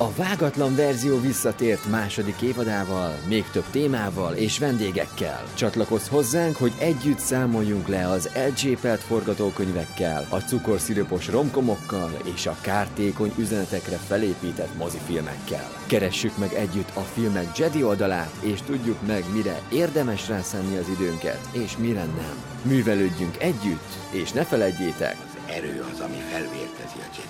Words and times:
A 0.00 0.12
vágatlan 0.16 0.76
verzió 0.76 1.20
visszatért 1.20 1.90
második 1.90 2.40
évadával, 2.40 3.18
még 3.28 3.44
több 3.52 3.64
témával 3.70 4.34
és 4.34 4.58
vendégekkel. 4.58 5.44
Csatlakozz 5.54 6.08
hozzánk, 6.08 6.56
hogy 6.56 6.72
együtt 6.78 7.18
számoljunk 7.18 7.88
le 7.88 8.08
az 8.08 8.30
elcsépelt 8.34 9.00
forgatókönyvekkel, 9.00 10.26
a 10.28 10.36
cukorszirupos 10.36 11.28
romkomokkal 11.28 12.10
és 12.34 12.46
a 12.46 12.56
kártékony 12.60 13.32
üzenetekre 13.38 13.96
felépített 13.96 14.76
mozifilmekkel. 14.76 15.70
Keressük 15.86 16.38
meg 16.38 16.52
együtt 16.52 16.90
a 16.94 17.00
filmek 17.00 17.58
Jedi 17.58 17.82
oldalát, 17.82 18.32
és 18.40 18.62
tudjuk 18.62 19.06
meg, 19.06 19.24
mire 19.32 19.60
érdemes 19.72 20.28
rászánni 20.28 20.76
az 20.76 20.88
időnket, 20.88 21.48
és 21.52 21.76
mire 21.76 22.04
nem. 22.04 22.42
Művelődjünk 22.62 23.38
együtt, 23.38 23.92
és 24.10 24.32
ne 24.32 24.44
feledjétek, 24.44 25.16
Erő 25.48 25.84
az, 25.92 26.00
ami 26.00 26.16
felvértezi 26.30 26.98
a 26.98 27.10
Jedi. 27.16 27.27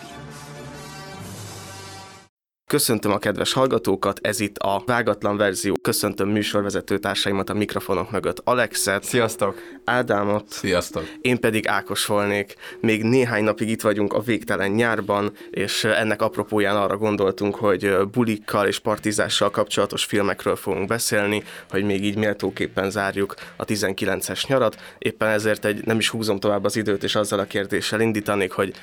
Köszöntöm 2.68 3.12
a 3.12 3.18
kedves 3.18 3.52
hallgatókat, 3.52 4.18
ez 4.22 4.40
itt 4.40 4.56
a 4.58 4.82
vágatlan 4.86 5.36
verzió. 5.36 5.74
Köszöntöm 5.82 6.28
műsorvezető 6.28 6.98
társaimat 6.98 7.50
a 7.50 7.54
mikrofonok 7.54 8.10
mögött. 8.10 8.40
Alexet, 8.44 9.04
Sziasztok! 9.04 9.60
Ádámot, 9.84 10.48
Sziasztok! 10.48 11.02
én 11.20 11.40
pedig 11.40 11.66
Ákos 11.66 12.06
volnék. 12.06 12.54
Még 12.80 13.02
néhány 13.02 13.44
napig 13.44 13.68
itt 13.68 13.80
vagyunk 13.80 14.12
a 14.12 14.20
végtelen 14.20 14.70
nyárban, 14.70 15.32
és 15.50 15.84
ennek 15.84 16.22
apropóján 16.22 16.76
arra 16.76 16.96
gondoltunk, 16.96 17.54
hogy 17.54 17.96
bulikkal 18.12 18.66
és 18.66 18.78
partizással 18.78 19.50
kapcsolatos 19.50 20.04
filmekről 20.04 20.56
fogunk 20.56 20.88
beszélni, 20.88 21.42
hogy 21.70 21.84
még 21.84 22.04
így 22.04 22.16
méltóképpen 22.16 22.90
zárjuk 22.90 23.34
a 23.56 23.64
19-es 23.64 24.48
nyarat. 24.48 24.76
Éppen 24.98 25.28
ezért 25.28 25.64
egy, 25.64 25.84
nem 25.84 25.98
is 25.98 26.08
húzom 26.08 26.38
tovább 26.38 26.64
az 26.64 26.76
időt, 26.76 27.02
és 27.02 27.14
azzal 27.14 27.38
a 27.38 27.44
kérdéssel 27.44 28.00
indítanék, 28.00 28.52
hogy 28.52 28.74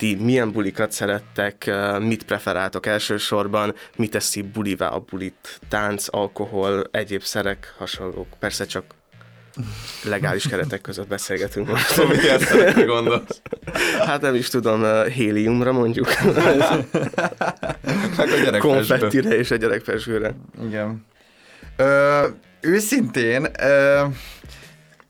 ti 0.00 0.14
milyen 0.14 0.52
bulikat 0.52 0.92
szerettek, 0.92 1.70
mit 1.98 2.22
preferáltok 2.22 2.86
elsősorban, 2.86 3.74
mit 3.96 4.10
teszi 4.10 4.42
bulivá 4.42 4.86
a 4.86 4.98
bulit, 5.10 5.60
tánc, 5.68 6.06
alkohol, 6.10 6.84
egyéb 6.90 7.22
szerek, 7.22 7.74
hasonlók. 7.78 8.26
Persze 8.38 8.64
csak 8.66 8.84
legális 10.04 10.48
keretek 10.48 10.80
között 10.80 11.08
beszélgetünk 11.08 11.68
most. 11.68 11.96
Mit 12.08 12.22
érted, 12.22 12.84
gondolsz? 12.84 13.40
Hát 13.98 14.20
nem 14.20 14.34
is 14.34 14.48
tudom, 14.48 15.04
héliumra 15.04 15.72
mondjuk, 15.72 16.08
Meg 18.16 18.54
a 18.54 18.58
konfettire 18.58 19.36
és 19.36 19.50
a 19.50 19.56
gyerekfesőre. 19.56 20.34
Igen. 20.62 21.06
Ö, 21.76 22.26
őszintén, 22.60 23.46
ö, 23.60 24.04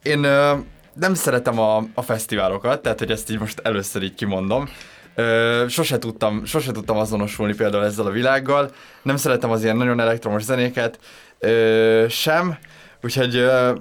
én 0.03 0.25
ö, 0.25 0.55
nem 1.01 1.15
szeretem 1.15 1.59
a, 1.59 1.85
a 1.95 2.03
fesztiválokat, 2.03 2.83
tehát 2.83 2.99
hogy 2.99 3.11
ezt 3.11 3.31
így 3.31 3.39
most 3.39 3.61
először 3.63 4.03
így 4.03 4.15
kimondom. 4.15 4.69
Ö, 5.15 5.65
sose, 5.69 5.99
tudtam, 5.99 6.45
sose 6.45 6.73
tudtam 6.73 6.97
azonosulni 6.97 7.55
például 7.55 7.85
ezzel 7.85 8.07
a 8.07 8.11
világgal. 8.11 8.71
Nem 9.03 9.17
szeretem 9.17 9.51
az 9.51 9.63
ilyen 9.63 9.77
nagyon 9.77 10.01
elektromos 10.01 10.43
zenéket 10.43 10.99
ö, 11.39 12.07
sem, 12.09 12.59
úgyhogy 13.03 13.37
ö, 13.37 13.73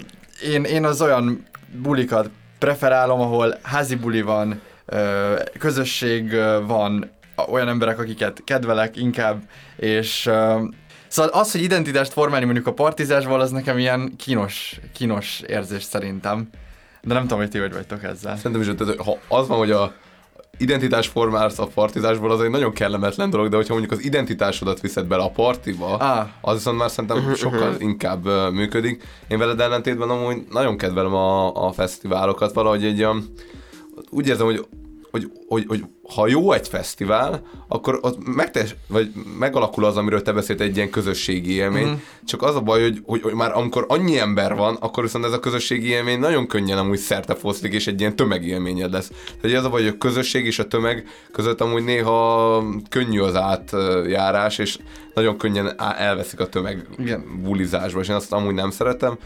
én, 0.52 0.64
én 0.64 0.84
az 0.84 1.02
olyan 1.02 1.46
bulikat 1.82 2.30
preferálom, 2.58 3.20
ahol 3.20 3.58
házi 3.62 3.94
buli 3.94 4.22
van, 4.22 4.60
ö, 4.86 5.34
közösség 5.58 6.34
van, 6.66 7.10
olyan 7.48 7.68
emberek, 7.68 7.98
akiket 7.98 8.42
kedvelek 8.44 8.96
inkább, 8.96 9.42
és 9.76 10.26
ö, 10.26 10.62
Szóval 11.08 11.30
az, 11.30 11.52
hogy 11.52 11.62
identitást 11.62 12.12
formálni 12.12 12.44
mondjuk 12.44 12.66
a 12.66 12.72
partizásból, 12.72 13.40
az 13.40 13.50
nekem 13.50 13.78
ilyen 13.78 14.16
kínos, 14.16 14.80
kínos 14.92 15.40
érzés 15.46 15.82
szerintem. 15.82 16.48
De 17.02 17.14
nem 17.14 17.22
tudom, 17.22 17.38
hogy 17.38 17.50
ti 17.50 17.58
hogy 17.58 17.72
vagytok 17.72 18.02
ezzel. 18.02 18.36
Szerintem 18.36 18.60
is, 18.60 18.68
tehát, 18.76 19.00
ha 19.00 19.18
az 19.28 19.48
van, 19.48 19.58
hogy 19.58 19.70
a 19.70 19.92
identitás 20.58 21.06
formálsz 21.06 21.58
a 21.58 21.66
partizásból, 21.66 22.30
az 22.30 22.40
egy 22.40 22.50
nagyon 22.50 22.72
kellemetlen 22.72 23.30
dolog, 23.30 23.48
de 23.48 23.56
hogyha 23.56 23.74
mondjuk 23.74 23.98
az 23.98 24.04
identitásodat 24.04 24.80
viszed 24.80 25.06
bele 25.06 25.22
a 25.22 25.30
partiba, 25.30 25.96
Ah. 25.96 26.26
az 26.40 26.54
viszont 26.56 26.78
már 26.78 26.90
szerintem 26.90 27.34
sokkal 27.34 27.74
inkább 27.78 28.26
uh, 28.26 28.50
működik. 28.50 29.04
Én 29.28 29.38
veled 29.38 29.60
ellentétben 29.60 30.10
amúgy 30.10 30.42
nagyon 30.50 30.76
kedvelem 30.76 31.14
a, 31.14 31.66
a 31.66 31.72
fesztiválokat, 31.72 32.52
valahogy 32.52 32.84
egy 32.84 33.04
um, 33.04 33.24
úgy 34.10 34.28
érzem, 34.28 34.46
hogy 34.46 34.66
hogy, 35.10 35.30
hogy, 35.48 35.64
hogy 35.68 35.84
ha 36.14 36.28
jó 36.28 36.52
egy 36.52 36.68
fesztivál, 36.68 37.42
akkor 37.68 37.98
ott 38.02 38.34
megtes, 38.34 38.74
vagy 38.88 39.12
megalakul 39.38 39.84
az, 39.84 39.96
amiről 39.96 40.22
te 40.22 40.32
beszélt, 40.32 40.60
egy 40.60 40.76
ilyen 40.76 40.90
közösségi 40.90 41.52
élmény. 41.52 41.84
Uh-huh. 41.84 42.00
Csak 42.24 42.42
az 42.42 42.56
a 42.56 42.60
baj, 42.60 42.82
hogy, 42.82 43.02
hogy, 43.06 43.22
hogy, 43.22 43.34
már 43.34 43.52
amikor 43.56 43.84
annyi 43.88 44.18
ember 44.18 44.54
van, 44.54 44.76
akkor 44.80 45.02
viszont 45.02 45.24
ez 45.24 45.32
a 45.32 45.40
közösségi 45.40 45.88
élmény 45.88 46.18
nagyon 46.18 46.46
könnyen 46.46 46.78
amúgy 46.78 46.98
szerte 46.98 47.34
foszlik, 47.34 47.72
és 47.72 47.86
egy 47.86 48.00
ilyen 48.00 48.16
tömegélményed 48.16 48.92
lesz. 48.92 49.10
Tehát 49.40 49.56
az 49.56 49.64
a 49.64 49.70
baj, 49.70 49.82
hogy 49.82 49.92
a 49.94 49.98
közösség 49.98 50.46
és 50.46 50.58
a 50.58 50.66
tömeg 50.66 51.06
között 51.32 51.60
amúgy 51.60 51.84
néha 51.84 52.64
könnyű 52.88 53.20
az 53.20 53.36
átjárás, 53.36 54.58
és 54.58 54.78
nagyon 55.14 55.36
könnyen 55.36 55.80
elveszik 55.80 56.40
a 56.40 56.48
tömeg 56.48 56.86
Igen. 56.98 57.40
bulizásba, 57.42 58.00
és 58.00 58.08
én 58.08 58.14
azt 58.14 58.32
amúgy 58.32 58.54
nem 58.54 58.70
szeretem. 58.70 59.18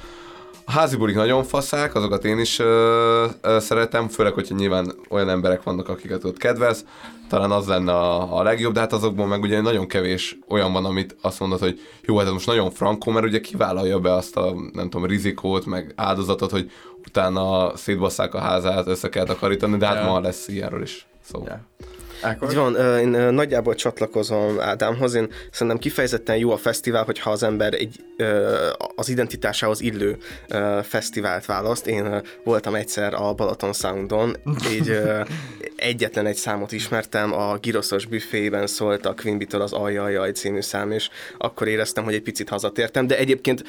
A 0.67 0.71
házi 0.71 0.97
bulik 0.97 1.15
nagyon 1.15 1.45
faszák, 1.45 1.95
azokat 1.95 2.25
én 2.25 2.39
is 2.39 2.59
ö, 2.59 3.27
ö, 3.41 3.59
szeretem, 3.61 4.09
főleg, 4.09 4.33
hogyha 4.33 4.55
nyilván 4.55 4.95
olyan 5.09 5.29
emberek 5.29 5.63
vannak, 5.63 5.89
akiket 5.89 6.25
ott 6.25 6.37
kedvelsz, 6.37 6.85
talán 7.29 7.51
az 7.51 7.67
lenne 7.67 7.93
a, 7.93 8.39
a 8.39 8.43
legjobb, 8.43 8.73
de 8.73 8.81
hát 8.81 8.93
azokból 8.93 9.27
meg 9.27 9.43
ugye 9.43 9.61
nagyon 9.61 9.87
kevés 9.87 10.39
olyan 10.49 10.73
van, 10.73 10.85
amit 10.85 11.17
azt 11.21 11.41
mondod, 11.41 11.59
hogy 11.59 11.81
jó, 12.03 12.17
hát 12.17 12.27
ez 12.27 12.33
most 12.33 12.47
nagyon 12.47 12.71
frankó, 12.71 13.11
mert 13.11 13.27
ugye 13.27 13.41
kivállalja 13.41 13.99
be 13.99 14.13
azt 14.13 14.37
a, 14.37 14.55
nem 14.73 14.91
tudom, 14.91 15.07
rizikót, 15.07 15.67
meg 15.67 15.93
áldozatot, 15.97 16.51
hogy 16.51 16.71
utána 17.07 17.77
szétbasszák 17.77 18.35
a 18.35 18.39
házát, 18.39 18.87
össze 18.87 19.09
kell 19.09 19.25
takarítani, 19.25 19.77
de 19.77 19.87
hát 19.87 19.97
Ja. 20.05 20.11
ma 20.11 20.21
lesz 20.21 20.49
ilyenről 20.49 20.83
is. 20.83 21.07
Szóval. 21.25 21.49
Ja. 21.49 21.87
Ákos? 22.25 22.51
Így 22.51 22.57
van, 22.57 22.99
én 22.99 23.09
nagyjából 23.09 23.75
csatlakozom 23.75 24.61
Ádámhoz, 24.61 25.15
én 25.15 25.29
szerintem 25.51 25.79
kifejezetten 25.79 26.37
jó 26.37 26.51
a 26.51 26.57
fesztivál, 26.57 27.05
hogyha 27.05 27.31
az 27.31 27.43
ember 27.43 27.75
egy 27.75 28.05
az 28.95 29.09
identitásához 29.09 29.81
illő 29.81 30.17
fesztivált 30.83 31.47
választ. 31.47 31.87
Én 31.87 32.23
voltam 32.45 32.75
egyszer 32.75 33.15
a 33.15 33.33
Balaton 33.33 33.73
Soundon, 33.73 34.37
így 34.73 35.01
egyetlen 35.77 36.27
egy 36.27 36.37
számot 36.37 36.73
ismertem, 36.73 37.33
a 37.33 37.57
Giroszos 37.57 38.07
büfében 38.07 38.67
szólt 38.67 39.07
a 39.07 39.15
Quimby-től 39.15 39.61
az 39.61 39.73
Ajajaj 39.73 40.33
című 40.33 40.61
szám, 40.61 40.91
és 40.91 41.09
akkor 41.39 41.69
éreztem, 41.69 42.05
hogy 42.05 42.15
egy 42.15 42.23
picit 42.23 42.49
hazatértem, 42.49 43.07
de 43.07 43.19
egyébként 43.19 43.65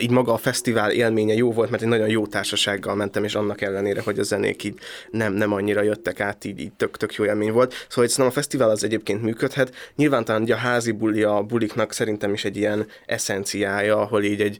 így 0.00 0.10
maga 0.10 0.32
a 0.32 0.36
fesztivál 0.36 0.90
élménye 0.90 1.34
jó 1.34 1.52
volt, 1.52 1.70
mert 1.70 1.82
egy 1.82 1.88
nagyon 1.88 2.08
jó 2.08 2.26
társasággal 2.26 2.94
mentem, 2.94 3.24
és 3.24 3.34
annak 3.34 3.60
ellenére, 3.60 4.00
hogy 4.00 4.18
a 4.18 4.22
zenék 4.22 4.64
így 4.64 4.78
nem, 5.10 5.32
nem 5.32 5.52
annyira 5.52 5.82
jöttek 5.82 6.20
át, 6.20 6.44
így, 6.44 6.60
így 6.60 6.72
tök, 6.72 6.96
tök 6.96 7.14
jó 7.14 7.24
élmény 7.24 7.52
volt. 7.52 7.86
Szóval 7.92 8.04
hogy 8.04 8.14
szerintem 8.14 8.38
a 8.38 8.42
fesztivál 8.42 8.70
az 8.70 8.84
egyébként 8.84 9.22
működhet. 9.22 9.74
Nyilván 9.96 10.24
talán 10.24 10.42
ugye 10.42 10.54
a 10.54 10.56
házi 10.56 10.90
buli 10.90 11.22
a 11.22 11.42
buliknak 11.42 11.92
szerintem 11.92 12.32
is 12.32 12.44
egy 12.44 12.56
ilyen 12.56 12.86
eszenciája, 13.06 13.98
ahol 13.98 14.22
így 14.22 14.40
egy 14.40 14.58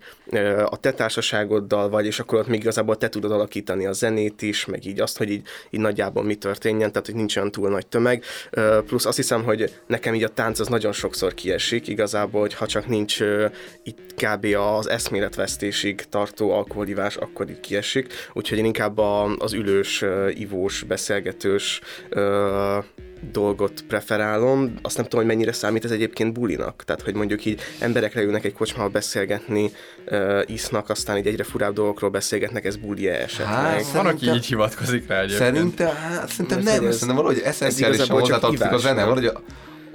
a 0.65 0.77
te 0.77 0.93
társaságoddal 0.93 1.89
vagy, 1.89 2.07
és 2.07 2.21
akkor 2.21 2.39
ott 2.39 2.47
még 2.47 2.61
igazából 2.61 2.97
te 2.97 3.09
tudod 3.09 3.31
alakítani 3.31 3.87
a 3.87 3.93
zenét 3.93 4.43
is, 4.43 4.65
meg 4.65 4.87
így 4.87 5.01
azt, 5.01 5.19
hogy 5.19 5.31
így, 5.31 5.47
így 5.71 5.81
nagyjából 5.81 6.23
mi 6.25 6.35
történjen, 6.35 6.93
tehát 6.93 7.07
hogy 7.07 7.15
nincs 7.15 7.37
olyan 7.37 7.51
túl 7.51 7.69
nagy 7.69 7.87
tömeg. 7.87 8.25
Plusz 8.87 9.07
azt 9.07 9.17
hiszem, 9.17 9.45
hogy 9.45 9.79
nekem 9.87 10.15
így 10.15 10.25
a 10.25 10.29
tánc 10.29 10.59
az 10.59 10.69
nagyon 10.69 10.93
sokszor 10.93 11.35
kiesik, 11.35 11.89
igazából, 11.89 12.41
hogy 12.41 12.55
ha 12.55 12.67
csak 12.67 12.87
nincs 12.87 13.21
itt 13.83 14.15
kb. 14.15 14.47
az 14.77 14.89
eszméletvesztésig 14.89 16.05
tartó 16.09 16.51
alkoholivás, 16.51 17.17
akkor 17.17 17.51
így 17.51 17.61
kiesik. 17.61 18.13
Úgyhogy 18.33 18.59
én 18.59 18.65
inkább 18.65 18.99
a, 18.99 19.37
az 19.37 19.53
ülős, 19.53 20.05
ivós, 20.35 20.83
beszélgetős 20.83 21.81
dolgot 23.31 23.85
preferálom. 23.89 24.75
Azt 24.83 24.97
nem 24.97 25.05
tudom, 25.05 25.21
hogy 25.27 25.35
mennyire 25.35 25.53
számít 25.53 25.85
ez 25.85 25.91
egyébként 25.91 26.33
bulinak. 26.33 26.83
Tehát, 26.85 27.03
hogy 27.03 27.15
mondjuk 27.15 27.45
így 27.45 27.61
emberek 27.79 28.15
leülnek 28.15 28.45
egy 28.45 28.53
kocsmába 28.53 28.89
beszélgetni, 28.89 29.71
ö, 30.05 30.43
isznak, 30.47 30.91
aztán 30.91 31.17
így 31.17 31.27
egyre 31.27 31.45
furább 31.45 31.75
dolgokról 31.75 32.11
beszélgetnek, 32.11 32.65
ez 32.65 32.77
buli 32.77 33.09
esetleg. 33.09 33.49
Hát, 33.49 33.91
van, 33.91 34.07
aki 34.07 34.31
így 34.31 34.47
hivatkozik 34.47 35.09
rá 35.09 35.21
egyébként. 35.21 35.39
Szerintem, 35.41 35.95
hát, 35.95 36.29
szerintem 36.29 36.59
nem, 36.63 36.79
hogy 36.79 36.87
ez- 36.87 36.93
szerintem 36.93 37.17
valahogy 37.25 37.43
eszenciálisan 37.45 38.09
hozzátartozik 38.19 38.73
a 38.73 38.77
zene, 38.79 38.95
nem? 38.95 39.09
valahogy 39.09 39.27
a, 39.27 39.43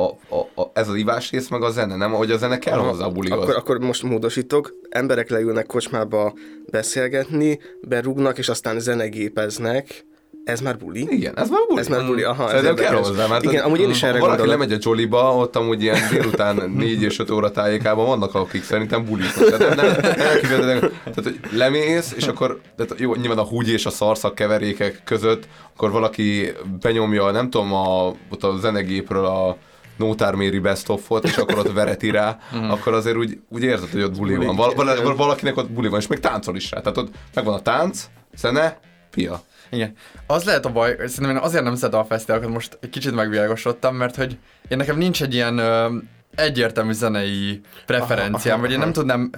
a, 0.04 0.36
a, 0.36 0.62
a, 0.62 0.72
ez 0.74 0.88
az 0.88 0.96
ivás 0.96 1.32
rész, 1.32 1.48
meg 1.48 1.62
a 1.62 1.70
zene, 1.72 1.96
nem? 1.96 2.14
Ahogy 2.14 2.32
a 2.32 2.38
zene 2.38 2.58
kell 2.58 2.80
Aha, 2.80 2.90
hozzá 2.90 3.06
a 3.06 3.12
bulihoz. 3.12 3.42
Akkor, 3.42 3.56
akkor 3.56 3.80
most 3.80 4.04
módosítok. 4.04 4.74
Emberek 4.90 5.30
leülnek 5.30 5.66
kocsmába 5.66 6.34
beszélgetni, 6.72 7.60
berúgnak, 7.82 8.38
és 8.38 8.50
aztán 8.50 8.80
zenegépeznek. 8.80 10.06
Ez 10.48 10.62
már 10.62 10.78
buli? 10.78 11.08
Igen, 11.10 11.38
ez 11.38 11.50
már 11.50 11.60
buli. 11.68 11.80
Ez 11.80 11.88
már 11.88 12.06
buli, 12.06 12.24
aha, 12.24 12.48
Szerintem 12.48 12.76
kell 12.76 12.96
hozzá, 12.96 13.28
mert 13.28 13.44
Igen, 13.44 13.64
amúgy 13.64 13.80
én 13.80 13.90
is 13.90 14.04
erre 14.04 14.20
valaki 14.20 14.38
gondolok. 14.38 14.60
lemegy 14.62 14.74
a 14.74 14.78
Jollyba, 14.82 15.36
ott 15.36 15.56
amúgy 15.56 15.82
ilyen 15.82 15.98
délután 16.12 16.56
4 16.78 17.02
és 17.02 17.20
5 17.20 17.30
óra 17.32 17.52
tájékában 17.52 18.06
vannak, 18.06 18.36
akik 18.36 18.64
szerintem 18.64 19.06
bulizik. 19.06 19.50
Tehát, 19.50 19.76
nem, 19.76 19.86
nem, 19.86 20.02
nem, 20.02 20.40
kifejezetten- 20.40 20.92
tehát, 21.04 21.24
hogy 21.24 21.40
lemész, 21.52 22.14
és 22.16 22.28
akkor 22.28 22.60
tehát 22.76 23.00
jó, 23.00 23.16
nyilván 23.16 23.38
a 23.38 23.44
húgy 23.44 23.70
és 23.70 23.86
a 23.86 23.90
szarszak 23.90 24.36
keverékek 24.36 25.02
között, 25.06 25.48
akkor 25.76 25.92
valaki 25.92 26.52
benyomja, 26.82 27.32
nem 27.32 27.50
tudom, 27.50 27.74
a, 27.74 28.08
ott 28.30 28.44
a 28.44 28.58
zenegépről 28.58 29.26
a 29.26 29.58
nótárméri 29.98 30.60
best 30.60 30.90
of 30.90 31.10
és 31.22 31.38
akkor 31.38 31.58
ott 31.58 31.72
vereti 31.74 32.10
rá, 32.10 32.38
akkor 32.70 32.94
azért 32.94 33.18
úgy, 33.18 33.40
úgy 33.50 33.64
érzed, 33.64 33.90
hogy 33.92 34.02
ott 34.02 34.18
buli 34.18 34.36
van. 34.36 34.56
Val, 34.56 35.16
valakinek 35.16 35.58
ott 35.58 35.70
buli 35.70 35.88
van, 35.88 36.00
és 36.00 36.08
még 36.08 36.20
táncol 36.20 36.56
is 36.56 36.72
rá. 36.72 36.80
Tehát 36.80 36.98
ott 36.98 37.08
megvan 37.34 37.54
a 37.54 37.62
tánc, 37.62 38.06
zene, 38.36 38.80
pia. 39.12 39.42
Igen. 39.70 39.94
Az 40.28 40.44
lehet 40.44 40.66
a 40.66 40.72
baj, 40.72 40.96
szerintem 40.98 41.30
én 41.30 41.38
azért 41.38 41.64
nem 41.64 41.76
szeretem 41.76 42.00
a 42.00 42.06
fesztiválokat, 42.06 42.54
most 42.54 42.78
egy 42.82 42.90
kicsit 42.90 43.16
megvilágosodtam, 43.16 43.96
mert 43.96 44.16
hogy 44.16 44.38
én 44.68 44.78
nekem 44.78 44.98
nincs 44.98 45.22
egy 45.22 45.34
ilyen 45.34 45.58
ö, 45.58 45.98
egyértelmű 46.36 46.92
zenei 46.92 47.62
preferenciám, 47.86 48.54
Aha, 48.54 48.64
vagy 48.64 48.72
én 48.72 48.80
nem 48.80 48.92
tudnám, 48.92 49.30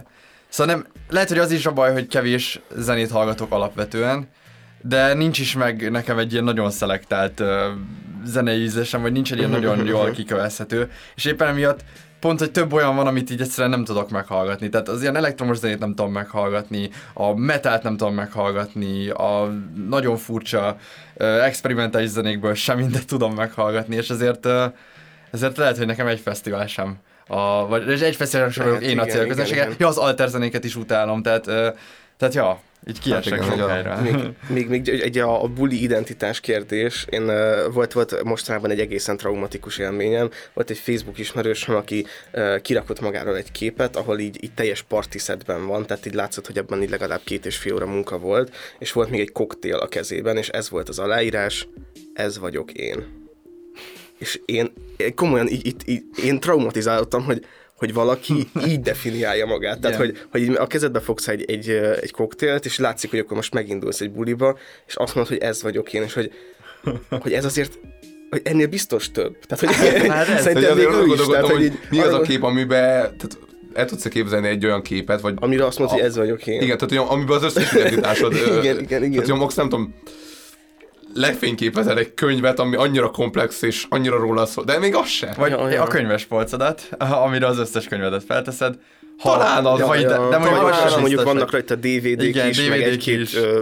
szóval 0.50 0.76
nem, 0.76 0.88
lehet, 1.10 1.30
hogy 1.30 1.38
az 1.38 1.52
is 1.52 1.66
a 1.66 1.72
baj, 1.72 1.94
hogy 1.94 2.08
kevés 2.08 2.60
zenét 2.76 3.12
hallgatok 3.12 3.52
alapvetően, 3.52 4.28
de 4.82 5.14
nincs 5.14 5.40
is 5.40 5.56
meg 5.56 5.92
nekem 5.92 6.18
egy 6.18 6.32
ilyen 6.32 6.44
nagyon 6.44 6.72
szelektált 6.72 7.40
uh, 7.40 7.48
zenei 8.26 8.62
ízlésem, 8.62 9.02
vagy 9.02 9.12
nincs 9.12 9.32
egy 9.32 9.38
ilyen 9.38 9.50
nagyon 9.50 9.86
jól 9.86 10.12
kikövezhető, 10.20 10.92
és 11.16 11.26
éppen 11.26 11.48
emiatt 11.48 11.84
pont, 12.20 12.40
hogy 12.40 12.52
több 12.52 12.74
olyan 12.74 12.96
van, 12.96 13.08
amit 13.08 13.30
így 13.30 13.42
egyszerűen 13.42 13.70
nem 13.70 13.84
tudok 13.84 14.10
meghallgatni. 14.10 14.70
Tehát 14.70 14.88
az 14.88 15.02
ilyen 15.02 15.16
elektromos 15.16 15.58
zenét 15.58 15.80
nem 15.80 15.96
tudom 15.96 16.12
meghallgatni, 16.12 16.90
a 17.14 17.34
metált 17.34 17.84
nem 17.84 17.98
tudom 17.98 18.14
meghallgatni, 18.14 19.10
a 19.10 19.54
nagyon 19.88 20.18
furcsa 20.18 20.78
uh, 21.16 21.46
experimentális 21.46 22.10
zenékből 22.10 22.54
sem 22.54 22.78
mindet 22.78 23.06
tudom 23.08 23.34
meghallgatni, 23.34 23.96
és 23.96 24.10
ezért, 24.10 24.46
uh, 24.46 24.64
ezért 25.32 25.58
lehet, 25.58 25.78
hogy 25.78 25.86
nekem 25.86 26.08
egy 26.08 26.20
fesztivál 26.20 26.68
sem. 26.68 26.98
A, 27.28 27.68
vagy 27.68 28.04
egy 28.04 28.16
fesztivál 28.16 28.50
sem 28.50 28.66
vagyok 28.66 28.82
Hát 28.82 28.90
én 28.90 29.00
a 29.00 29.04
igen, 29.04 29.16
célközönsége. 29.16 29.56
igen, 29.56 29.68
igen. 29.68 29.78
Ja, 29.80 29.88
az 29.88 29.98
alterzenéket 29.98 30.64
is 30.64 30.76
utálom, 30.76 31.22
tehát, 31.22 31.48
uh, 31.48 31.68
tehát 32.18 32.34
ja, 32.34 32.60
így 32.88 33.00
kiesek 33.00 33.44
sok 33.44 33.70
helyre. 33.70 33.96
még, 33.96 34.16
még, 34.50 34.68
még 34.68 34.90
egy, 35.02 35.18
a, 35.18 35.44
a 35.44 35.48
buli 35.48 35.84
identitás 35.84 36.40
kérdés. 36.40 37.06
Én 37.10 37.22
uh, 37.24 37.74
volt, 37.74 37.94
volt 37.94 38.24
mostanában 38.24 38.72
egy 38.72 38.80
egészen 38.80 39.18
traumatikus 39.18 39.78
élményem. 39.78 40.30
Volt 40.54 40.70
egy 40.70 40.78
Facebook 40.78 41.18
ismerősöm, 41.18 41.76
aki 41.76 42.06
uh, 42.34 42.62
kirakott 42.62 43.00
magáról 43.00 43.38
egy 43.38 43.52
képet, 43.52 43.96
ahol 43.96 44.20
így, 44.20 44.44
így 44.44 44.54
teljes 44.54 44.82
partiszetben 44.82 45.68
van, 45.68 45.86
tehát 45.86 46.06
így 46.06 46.14
látszott, 46.14 46.46
hogy 46.46 46.58
abban 46.58 46.82
így 46.82 46.90
legalább 46.90 47.22
két 47.24 47.46
és 47.46 47.58
fél 47.58 47.74
óra 47.74 47.86
munka 47.86 48.18
volt, 48.18 48.56
és 48.80 48.92
volt 48.92 49.10
még 49.10 49.20
egy 49.20 49.32
koktél 49.32 49.76
a 49.76 49.88
kezében, 49.88 50.38
és 50.38 50.50
ez 50.50 50.70
volt 50.70 50.90
az 50.90 51.00
aláírás, 51.00 51.68
ez 52.14 52.40
vagyok 52.40 52.72
én. 52.72 53.18
És 54.18 54.40
én, 54.46 54.74
én 54.98 55.16
komolyan 55.16 55.48
így, 55.48 55.66
így, 55.66 55.82
így, 55.86 56.04
én 56.24 56.40
traumatizálódtam, 56.40 57.24
hogy 57.24 57.46
hogy 57.80 57.94
valaki 57.94 58.48
így 58.68 58.82
definiálja 58.82 59.46
magát. 59.46 59.80
Tehát, 59.80 59.98
hogy, 59.98 60.18
hogy 60.32 60.56
a 60.56 60.68
kezedbe 60.68 61.00
fogsz 61.00 61.28
egy, 61.28 61.52
egy, 61.52 61.70
egy 62.02 62.12
koktélt, 62.12 62.66
és 62.66 62.78
látszik, 62.78 63.10
hogy 63.10 63.20
akkor 63.20 63.36
most 63.36 63.54
megindulsz 63.54 64.02
egy 64.02 64.12
buliba, 64.12 64.58
és 64.88 64.96
azt 64.96 65.16
mondod, 65.16 65.34
hogy 65.34 65.42
ez 65.48 65.62
vagyok 65.62 65.94
én, 65.94 66.02
és 66.04 66.14
hogy, 66.14 66.32
hogy 67.10 67.34
ez 67.34 67.46
azért 67.46 67.80
hogy 68.30 68.42
ennél 68.44 68.68
biztos 68.68 69.12
több. 69.12 69.36
Tehát, 69.48 69.66
hogy 69.66 69.90
Hát 70.12 70.28
ez, 70.38 70.42
szerintem 70.42 70.78
még 70.78 70.88
ő 70.88 71.06
is. 71.14 71.26
Tehát, 71.26 71.48
hogy 71.48 71.64
így, 71.64 71.80
mi 71.90 72.00
az 72.00 72.14
a 72.14 72.22
kép, 72.22 72.44
amiben 72.44 73.02
tehát 73.02 73.38
el 73.74 73.86
tudsz 73.86 74.08
képzelni 74.08 74.48
egy 74.48 74.66
olyan 74.66 74.82
képet, 74.82 75.22
vagy 75.22 75.34
Amire 75.40 75.66
azt 75.66 75.78
mondod, 75.80 75.96
hogy 75.96 76.06
A- 76.06 76.10
ez 76.10 76.16
vagyok 76.18 76.48
én. 76.48 76.62
Igen, 76.62 76.78
tehát 76.78 77.06
hogy 77.06 77.16
amiben 77.18 77.36
az 77.38 77.44
összes 77.44 77.72
identitásod... 77.72 78.34
ö, 78.34 78.60
Igen, 78.60 78.80
igen, 78.80 79.04
igen. 79.04 79.12
Tehát, 79.12 79.30
hogy 79.30 79.40
Mox 79.40 79.56
nem 79.56 79.70
tudom, 79.70 79.96
lefényképezel 81.14 81.98
egy 81.98 82.14
könyvet, 82.14 82.60
ami 82.60 82.76
annyira 82.76 83.10
komplex 83.10 83.62
és 83.62 83.86
annyira 83.90 84.18
róla 84.18 84.46
szól, 84.46 84.64
de 84.64 84.80
még 84.80 84.96
az 84.96 85.08
se. 85.08 85.34
Vagy 85.38 85.52
Ja, 85.52 85.70
ja. 85.70 85.84
a 85.84 85.88
könyves 85.88 86.26
polcodat, 86.26 86.90
amire 87.26 87.46
az 87.48 87.58
összes 87.60 87.88
könyvedet 87.88 88.24
felteszed. 88.24 88.76
Ha, 89.18 89.32
Talán 89.32 89.66
az, 89.66 89.80
de, 89.80 89.86
vagy, 89.86 90.02
de, 90.02 90.08
de 90.08 90.38
mondjuk 90.38 90.60
Talán 90.60 90.88
az 90.88 90.96
mondjuk 90.96 91.24
vannak 91.24 91.44
hogy- 91.50 91.52
rajta 91.52 91.76
DVD-k 91.76 92.22
Igen, 92.24 92.50
is, 92.50 92.68
meg 92.68 92.80
DVD-k 92.80 92.86
egy-két 92.92 93.20
is. 93.20 93.36
ö, 93.36 93.60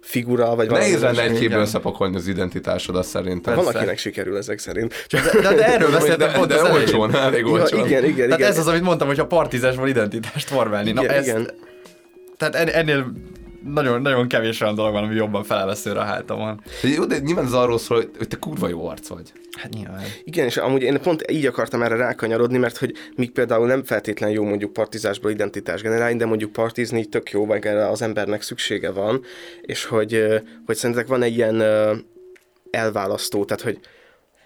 figura, 0.00 0.54
vagy 0.54 0.68
valami. 0.68 0.84
Nehéz 0.86 1.00
lenne 1.02 1.22
egy 1.22 1.42
igen. 1.42 1.60
összepakolni 1.60 2.16
az 2.16 2.26
identitásodat 2.26 3.04
szerintem. 3.04 3.54
Van, 3.54 3.64
Persze. 3.64 3.78
akinek 3.78 3.98
sikerül 3.98 4.36
ezek 4.36 4.58
szerint. 4.58 5.06
De, 5.10 5.20
de, 5.40 5.54
de 5.54 5.66
erről 5.66 5.90
de, 5.90 5.96
beszéltem 5.96 6.28
de, 6.28 6.34
pont 6.34 6.48
de 6.48 6.58
elején. 6.58 6.76
olcsón, 6.76 7.14
elég 7.14 7.40
Ja, 7.46 7.50
olcsón. 7.52 7.86
igen, 7.86 8.04
igen, 8.04 8.16
Tehát 8.24 8.38
igen. 8.38 8.50
ez 8.50 8.58
az, 8.58 8.66
amit 8.66 8.82
mondtam, 8.82 9.06
hogy 9.08 9.18
a 9.20 9.26
partizásból 9.26 9.88
identitást 9.88 10.48
formálni. 10.48 10.92
Na, 10.92 11.02
igen, 11.02 11.14
ezt, 11.14 11.26
igen. 11.26 11.50
Tehát 12.36 12.54
en, 12.54 12.68
ennél 12.68 13.12
nagyon, 13.72 14.02
nagyon 14.02 14.28
kevés 14.28 14.60
olyan 14.60 14.74
dolog 14.74 14.92
van, 14.92 15.04
ami 15.04 15.14
jobban 15.14 15.44
feláll 15.44 15.74
a 15.84 16.00
hátamon. 16.00 16.60
De 16.82 16.88
Jó, 16.88 17.04
de 17.04 17.18
nyilván 17.18 17.44
ez 17.44 17.52
arról 17.52 17.78
szól, 17.78 17.96
hogy- 18.18 18.28
te 18.28 18.36
kurva 18.36 18.68
jó 18.68 18.86
arc 18.88 19.08
vagy. 19.08 19.32
Hát 19.58 19.72
nyilván. 19.74 20.02
Igen, 20.24 20.46
és 20.46 20.56
amúgy 20.56 20.82
én 20.82 21.00
pont 21.00 21.30
így 21.30 21.46
akartam 21.46 21.82
erre 21.82 21.96
rákanyarodni, 21.96 22.58
mert 22.58 22.76
hogy 22.76 22.92
míg 23.16 23.30
például 23.30 23.66
nem 23.66 23.84
feltétlen 23.84 24.30
jó 24.30 24.44
mondjuk 24.44 24.72
partizásból 24.72 25.30
identitás 25.30 25.82
generálni, 25.82 26.16
de 26.16 26.26
mondjuk 26.26 26.52
partizni 26.52 27.04
tök 27.04 27.30
jó, 27.30 27.44
meg 27.44 27.66
erre 27.66 27.88
az 27.88 28.02
embernek 28.02 28.42
szüksége 28.42 28.90
van, 28.90 29.22
és 29.60 29.84
hogy, 29.84 30.24
hogy 30.66 30.76
szerintek 30.76 31.06
van 31.06 31.22
egy 31.22 31.36
ilyen 31.36 31.62
elválasztó, 32.70 33.44
tehát 33.44 33.62
hogy 33.62 33.78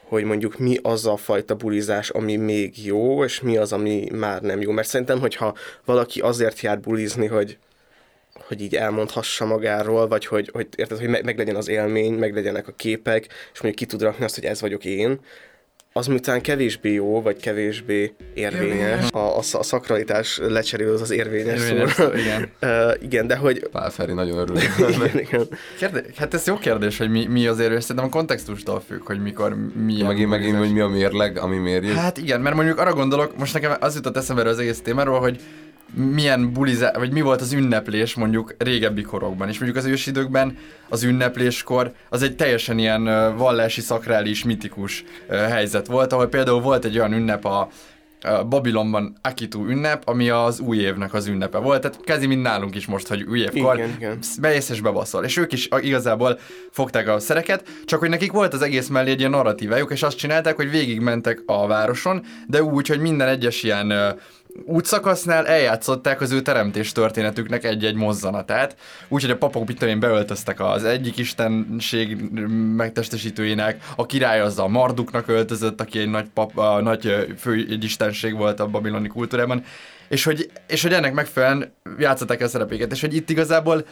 hogy 0.09 0.25
mondjuk 0.25 0.59
mi 0.59 0.77
az 0.83 1.07
a 1.07 1.17
fajta 1.17 1.55
bulizás, 1.55 2.11
ami 2.11 2.37
még 2.37 2.87
jó, 2.87 3.25
és 3.25 3.41
mi 3.41 3.57
az, 3.57 3.73
ami 3.73 4.09
már 4.13 4.43
nem 4.43 4.61
jó. 4.61 4.71
Mert 4.71 4.89
szerintem, 4.89 5.21
hogyha 5.21 5.55
valaki 5.85 6.21
azért 6.21 6.61
jár 6.61 6.81
bulizni, 6.81 7.27
hogy, 7.27 7.59
hogy 8.51 8.63
így 8.63 8.75
elmondhassa 8.75 9.47
magáról, 9.47 10.09
vagy 10.09 10.27
hogy, 10.27 10.51
hogy 10.53 10.67
érted, 10.77 10.99
hogy 10.99 11.09
meg, 11.09 11.25
meglegyen 11.25 11.57
az 11.57 11.69
élmény, 11.69 12.13
meglegyenek 12.13 12.69
a 12.69 12.73
képek, 12.77 13.25
és 13.53 13.61
mondjuk 13.61 13.75
ki 13.75 13.87
tud 13.87 14.03
rakni 14.03 14.25
azt, 14.25 14.35
hogy 14.35 14.45
ez 14.45 14.61
vagyok 14.61 14.85
én, 14.85 15.21
az 15.93 16.07
miután 16.07 16.41
kevésbé 16.41 16.93
jó, 16.93 17.23
vagy 17.23 17.37
kevésbé 17.37 18.15
érvényes, 18.35 19.11
a, 19.11 19.19
a, 19.19 19.39
a 19.53 19.63
szakralitás 19.63 20.39
lecserélő 20.49 20.93
az 20.93 21.01
az 21.01 21.11
érvényes, 21.11 21.61
Érvényes 21.61 21.93
szó. 21.93 22.05
szó, 22.05 22.13
igen. 22.13 22.51
Ö, 22.61 22.93
igen, 23.01 23.27
de 23.27 23.37
hogy... 23.37 23.69
Pál 23.73 23.91
Feri 23.91 24.13
nagyon 24.13 24.39
örül. 24.39 24.57
igen, 24.89 25.19
igen. 25.19 25.49
Kérdé- 25.79 26.17
hát 26.17 26.35
ez 26.35 26.47
jó 26.47 26.57
kérdés, 26.57 26.99
hogy 26.99 27.11
mi, 27.11 27.27
mi 27.27 27.47
azért, 27.47 27.73
és 27.73 27.83
szerintem 27.83 28.05
a 28.05 28.09
kontextustól 28.09 28.81
függ, 28.81 29.07
hogy 29.07 29.23
mikor 29.23 29.57
milyen. 29.85 30.07
megint, 30.07 30.29
megint, 30.29 30.57
hogy 30.57 30.73
mi 30.73 30.81
a 30.81 30.89
mérleg, 30.89 31.39
ami 31.39 31.57
mérjük. 31.57 31.95
Hát 31.95 32.19
igen, 32.19 32.41
mert 32.41 32.57
mondjuk 32.57 32.79
arra 32.79 32.95
gondolok, 32.95 33.37
most 33.37 33.55
nekem 33.55 33.77
az 33.81 33.95
jutott 33.95 34.17
eszembe 34.17 34.43
az 34.43 34.59
egész 34.59 34.81
témáról, 34.81 35.21
hogy 35.21 35.41
milyen 35.95 36.53
bulizá, 36.53 36.93
vagy 36.93 37.13
mi 37.13 37.21
volt 37.21 37.41
az 37.41 37.53
ünneplés 37.53 38.15
mondjuk 38.15 38.55
régebbi 38.59 39.03
korokban, 39.03 39.49
és 39.49 39.59
mondjuk 39.59 39.85
az 39.85 39.91
ősidőkben 39.91 40.57
az 40.89 41.03
ünnepléskor 41.03 41.93
az 42.09 42.23
egy 42.23 42.37
teljesen 42.37 42.79
ilyen 42.79 43.37
vallási, 43.37 43.81
szakrális, 43.81 44.45
mitikus 44.45 45.05
helyzet 45.29 45.87
volt, 45.87 46.13
ahol 46.13 46.27
például 46.27 46.61
volt 46.61 46.85
egy 46.85 46.99
olyan 46.99 47.13
ünnep 47.13 47.45
a 47.45 47.69
Babilonban 48.49 49.17
Akitu 49.23 49.67
ünnep, 49.69 50.09
ami 50.09 50.29
az 50.29 50.61
új 50.61 50.79
évnek 50.79 51.15
az 51.15 51.27
ünnepe 51.27 51.59
volt, 51.59 51.81
tehát 51.81 52.01
kezi 52.05 52.27
mint 52.27 52.43
nálunk 52.43 52.75
is 52.75 52.87
most, 52.87 53.09
hogy 53.09 53.23
új 53.23 53.41
évkor 53.41 53.81
beész 54.41 54.69
és 54.69 54.81
bebaszol. 54.81 55.25
És 55.25 55.37
ők 55.37 55.53
is 55.53 55.69
igazából 55.81 56.39
fogták 56.71 57.09
a 57.09 57.19
szereket, 57.19 57.69
csak 57.85 58.01
hogy 58.01 58.09
nekik 58.09 58.33
volt 58.33 58.55
az 58.55 58.63
egész 58.63 58.89
mellé 58.89 59.11
egy 59.11 59.19
ilyen 59.19 59.31
narratívájuk, 59.31 59.91
és 59.91 60.03
azt 60.03 60.17
csinálták, 60.17 60.57
hogy 60.57 60.71
végigmentek 60.71 61.43
a 61.47 61.67
városon, 61.67 62.25
de 62.47 62.63
úgy, 62.63 62.87
hogy 62.87 63.01
minden 63.01 63.29
egyes 63.29 63.63
ilyen 63.63 64.17
ö, 64.55 64.61
útszakasznál 64.65 65.47
eljátszották 65.47 66.21
az 66.21 66.33
ő 66.33 66.43
teremtés 66.43 66.93
történetüknek 66.93 67.65
egy-egy 67.65 67.95
mozzanatát, 67.95 68.77
úgyhogy 69.09 69.31
a 69.31 69.37
papok 69.37 69.67
mit 69.67 69.79
tudom 69.79 69.95
én 69.95 70.01
beöltöztek 70.01 70.61
az 70.61 70.85
egyik 70.85 71.19
istenség 71.19 72.31
megtestesítőjének, 72.77 73.85
a 73.97 74.07
király 74.07 74.41
az 74.41 74.59
a 74.59 74.69
Marduknak 74.69 75.29
öltözött, 75.29 75.81
aki 75.81 75.99
egy 75.99 76.11
nagy, 76.11 76.29
pap, 76.35 76.59
a 76.59 76.81
nagy 76.81 77.35
fő 77.39 77.53
egy 77.53 77.85
istenség 77.85 78.37
volt 78.37 78.61
a 78.61 78.67
babiloni 78.67 79.09
kultúrában, 79.09 79.65
és 80.09 80.25
hogy, 80.25 80.51
és 80.67 80.83
hogy 80.83 80.93
ennek 80.93 81.13
megfelelően 81.13 81.73
játszották 81.99 82.41
el 82.41 82.49
szerepéket, 82.49 82.93
és 82.93 83.01
hogy 83.01 83.15
itt 83.15 83.31
igazából 83.31 83.85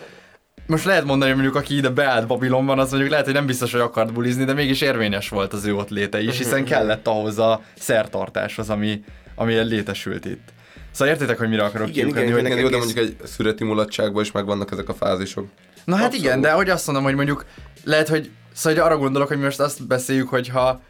most 0.66 0.85
lehet 0.85 1.04
mondani, 1.04 1.30
hogy 1.30 1.40
mondjuk 1.40 1.62
aki 1.62 1.76
ide 1.76 1.88
beállt 1.88 2.26
Babilonban, 2.26 2.78
az 2.78 2.90
mondjuk 2.90 3.11
lehet, 3.11 3.25
hogy 3.25 3.35
nem 3.35 3.47
biztos, 3.47 3.73
hogy 3.73 3.80
akart 3.80 4.12
bulizni, 4.12 4.44
de 4.44 4.52
mégis 4.52 4.80
érvényes 4.80 5.28
volt 5.28 5.52
az 5.52 5.64
ő 5.64 5.75
ott 5.75 5.88
léte 5.88 6.21
is, 6.21 6.38
hiszen 6.38 6.64
kellett 6.64 7.06
ahhoz 7.06 7.38
a 7.38 7.62
szertartáshoz, 7.78 8.71
ami, 8.71 9.04
ami 9.38 9.54
létesült 9.54 10.25
itt. 10.25 10.49
Szóval 10.90 11.14
értitek, 11.14 11.38
hogy 11.38 11.49
mire 11.49 11.64
akarok 11.64 11.88
Igen, 11.88 12.04
kiukadni, 12.04 12.28
igen, 12.28 12.40
hogy 12.40 12.45
Igen, 12.50 12.59
jó, 12.59 12.68
de 12.68 12.76
egész- 12.76 12.95
mondjuk 12.95 13.18
egy 13.23 13.26
szüreti 13.28 13.64
mulatságban 13.64 14.23
is 14.23 14.33
megvannak 14.33 14.71
ezek 14.73 14.88
a 14.88 14.95
fázisok. 14.95 15.47
Na 15.85 15.95
hát 15.95 16.04
Abszolút. 16.04 16.26
igen, 16.26 16.40
de 16.40 16.50
hogy 16.52 16.71
azt 16.71 16.87
mondom, 16.87 17.04
hogy 17.04 17.14
mondjuk 17.14 17.45
lehet, 17.85 18.09
hogy 18.09 18.30
szóval 18.52 18.78
hogy 18.78 18.90
arra 18.90 18.99
gondolok, 19.00 19.28
hogy 19.28 19.38
most 19.38 19.61
azt 19.61 19.87
beszéljük, 19.87 20.28
hogyha 20.28 20.80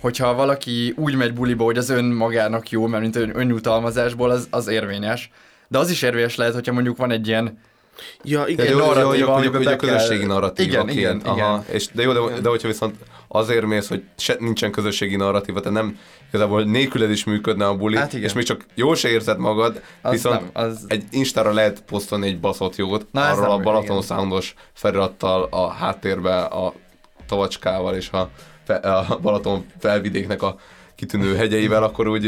hogyha 0.00 0.34
valaki 0.34 0.92
úgy 0.96 1.14
megy 1.14 1.32
buliba, 1.34 1.64
hogy 1.64 1.78
az 1.78 1.90
önmagának 1.90 2.70
jó, 2.70 2.86
mert 2.86 3.02
mint 3.02 3.16
ön, 3.16 3.32
önjutalmazásból, 3.36 4.30
az, 4.30 4.46
az 4.50 4.68
érvényes. 4.68 5.30
De 5.68 5.78
az 5.78 5.90
is 5.90 6.02
érvényes 6.02 6.36
lehet, 6.36 6.54
hogyha 6.54 6.72
mondjuk 6.72 6.96
van 6.96 7.10
egy 7.10 7.26
ilyen 7.26 7.58
Ja, 8.22 8.44
De 8.44 8.50
igen. 8.50 8.66
jó, 8.66 8.72
jó, 8.72 8.78
jó, 8.78 8.86
narratíva, 8.86 9.14
jó, 9.26 9.32
amiben 9.32 9.56
hogy 9.56 9.66
a 9.72 9.76
közösségi 9.76 10.24
narratívaként. 10.24 10.90
Igen, 10.98 11.16
igen, 11.16 11.20
aha, 11.24 11.64
És, 11.70 11.86
de 11.92 12.02
jó, 12.02 12.12
de, 12.12 12.40
de 12.40 12.48
hogyha 12.48 12.68
viszont 12.68 12.94
azért 13.28 13.66
mész, 13.66 13.88
hogy 13.88 14.02
se, 14.16 14.36
nincsen 14.38 14.70
közösségi 14.70 15.16
narratíva, 15.16 15.60
tehát 15.60 15.78
nem 15.78 15.98
igazából 16.28 16.62
nélküled 16.64 17.10
is 17.10 17.24
működne 17.24 17.66
a 17.66 17.76
buli, 17.76 17.96
Hát 17.96 18.12
igen. 18.12 18.24
és 18.24 18.32
még 18.32 18.44
csak 18.44 18.64
jól 18.74 18.94
se 18.96 19.08
érzed 19.08 19.38
magad, 19.38 19.82
Az 20.02 20.10
viszont 20.10 20.40
nem, 20.40 20.64
az- 20.66 20.84
egy 20.88 21.04
Instára 21.10 21.52
lehet 21.52 21.82
posztolni 21.82 22.26
egy 22.26 22.40
baszott 22.40 22.76
jót, 22.76 23.06
Na, 23.10 23.28
arról 23.30 23.50
a 23.50 23.58
Balaton 23.58 23.96
igen. 24.02 24.02
Soundos 24.16 24.54
felirattal 24.72 25.48
a 25.50 25.68
háttérben 25.68 26.44
a 26.44 26.72
tavacskával 27.26 27.94
és 27.94 28.10
a, 28.10 28.28
a 28.88 29.18
Balaton 29.22 29.66
felvidéknek 29.78 30.42
a 30.42 30.56
kitűnő 31.00 31.34
hegyeivel, 31.34 31.82
akkor 31.82 32.08
úgy, 32.08 32.26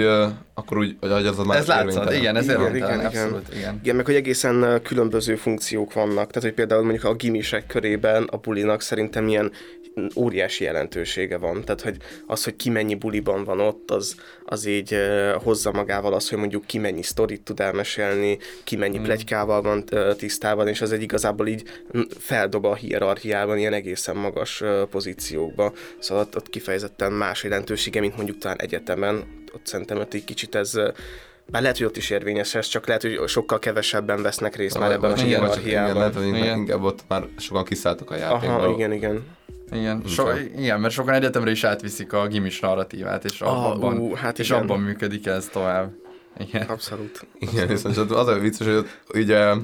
akkor 0.54 0.78
úgy, 0.78 0.96
hogy 1.00 1.10
az 1.10 1.38
az 1.38 1.46
már 1.46 1.58
Ez 1.58 1.66
látszott, 1.66 2.12
igen, 2.12 2.36
ez 2.36 2.44
Igen, 2.44 2.60
igen, 2.60 2.74
igen. 2.74 3.06
abszolút, 3.06 3.54
igen. 3.54 3.78
Igen, 3.82 3.96
meg 3.96 4.04
hogy 4.04 4.14
egészen 4.14 4.80
különböző 4.82 5.36
funkciók 5.36 5.92
vannak. 5.92 6.14
Tehát, 6.14 6.42
hogy 6.42 6.52
például 6.52 6.82
mondjuk 6.82 7.04
a 7.04 7.14
gimisek 7.14 7.66
körében 7.66 8.22
a 8.22 8.36
bulinak 8.36 8.80
szerintem 8.80 9.28
ilyen 9.28 9.52
óriási 10.16 10.64
jelentősége 10.64 11.36
van. 11.36 11.64
Tehát, 11.64 11.80
hogy 11.80 11.96
az, 12.26 12.44
hogy 12.44 12.56
ki 12.56 12.70
mennyi 12.70 12.94
buliban 12.94 13.44
van 13.44 13.60
ott, 13.60 13.90
az, 13.90 14.14
az 14.44 14.64
így 14.64 14.96
hozza 15.42 15.72
magával 15.72 16.12
az, 16.14 16.28
hogy 16.28 16.38
mondjuk 16.38 16.66
ki 16.66 16.78
mennyi 16.78 17.02
sztorit 17.02 17.42
tud 17.42 17.60
elmesélni, 17.60 18.38
ki 18.64 18.76
mennyi 18.76 18.98
mm. 18.98 19.02
plegykával 19.02 19.62
van 19.62 19.84
tisztában, 20.16 20.68
és 20.68 20.80
az 20.80 20.92
egy 20.92 21.02
igazából 21.02 21.46
így 21.46 21.62
feldob 22.18 22.64
a 22.64 22.74
hierarchiában 22.74 23.58
ilyen 23.58 23.72
egészen 23.72 24.16
magas 24.16 24.62
pozíciókba. 24.90 25.72
Szóval 25.98 26.24
ott, 26.24 26.36
ott 26.36 26.48
kifejezetten 26.48 27.12
más 27.12 27.42
jelentősége, 27.42 28.00
mint 28.00 28.16
mondjuk 28.16 28.38
talán 28.38 28.60
egyetemen. 28.60 29.40
Ott 29.54 29.66
szerintem 29.66 29.98
ott 29.98 30.14
egy 30.14 30.24
kicsit 30.24 30.54
ez 30.54 30.74
bár 31.50 31.62
lehet, 31.62 31.76
hogy 31.76 31.86
ott 31.86 31.96
is 31.96 32.10
érvényes 32.10 32.54
ez, 32.54 32.66
csak 32.66 32.86
lehet, 32.86 33.02
hogy 33.02 33.20
sokkal 33.26 33.58
kevesebben 33.58 34.22
vesznek 34.22 34.56
részt 34.56 34.78
már 34.78 34.92
ebben 34.92 35.10
a 35.10 35.14
hierarchiában. 35.14 35.90
Igen, 35.90 35.94
lehet, 35.94 36.14
hogy 36.14 36.26
igen. 36.26 36.58
inkább 36.58 36.82
ott 36.82 37.04
már 37.08 37.24
sokan 37.38 37.64
kiszálltak 37.64 38.10
a 38.10 38.16
játékból. 38.16 38.58
Aha, 38.58 38.72
igen, 38.72 38.92
igen. 38.92 39.24
Igen, 39.70 40.02
so, 40.06 40.24
igen, 40.56 40.80
mert 40.80 40.94
sokan 40.94 41.14
egyetemre 41.14 41.50
is 41.50 41.64
átviszik 41.64 42.12
a 42.12 42.26
gimis 42.26 42.60
narratívát, 42.60 43.24
és 43.24 43.40
ah, 43.40 43.70
abban, 43.70 43.98
ú, 43.98 44.14
hát 44.14 44.38
és 44.38 44.50
abban 44.50 44.80
működik 44.80 45.26
ez 45.26 45.48
tovább. 45.52 45.92
Igen. 46.38 46.62
Abszolút. 46.62 47.26
Igen, 47.38 47.66
viszont 47.66 47.96
az 47.96 48.26
a 48.26 48.38
vicces, 48.38 48.66
hogy 48.66 48.86
ugye, 49.14 49.54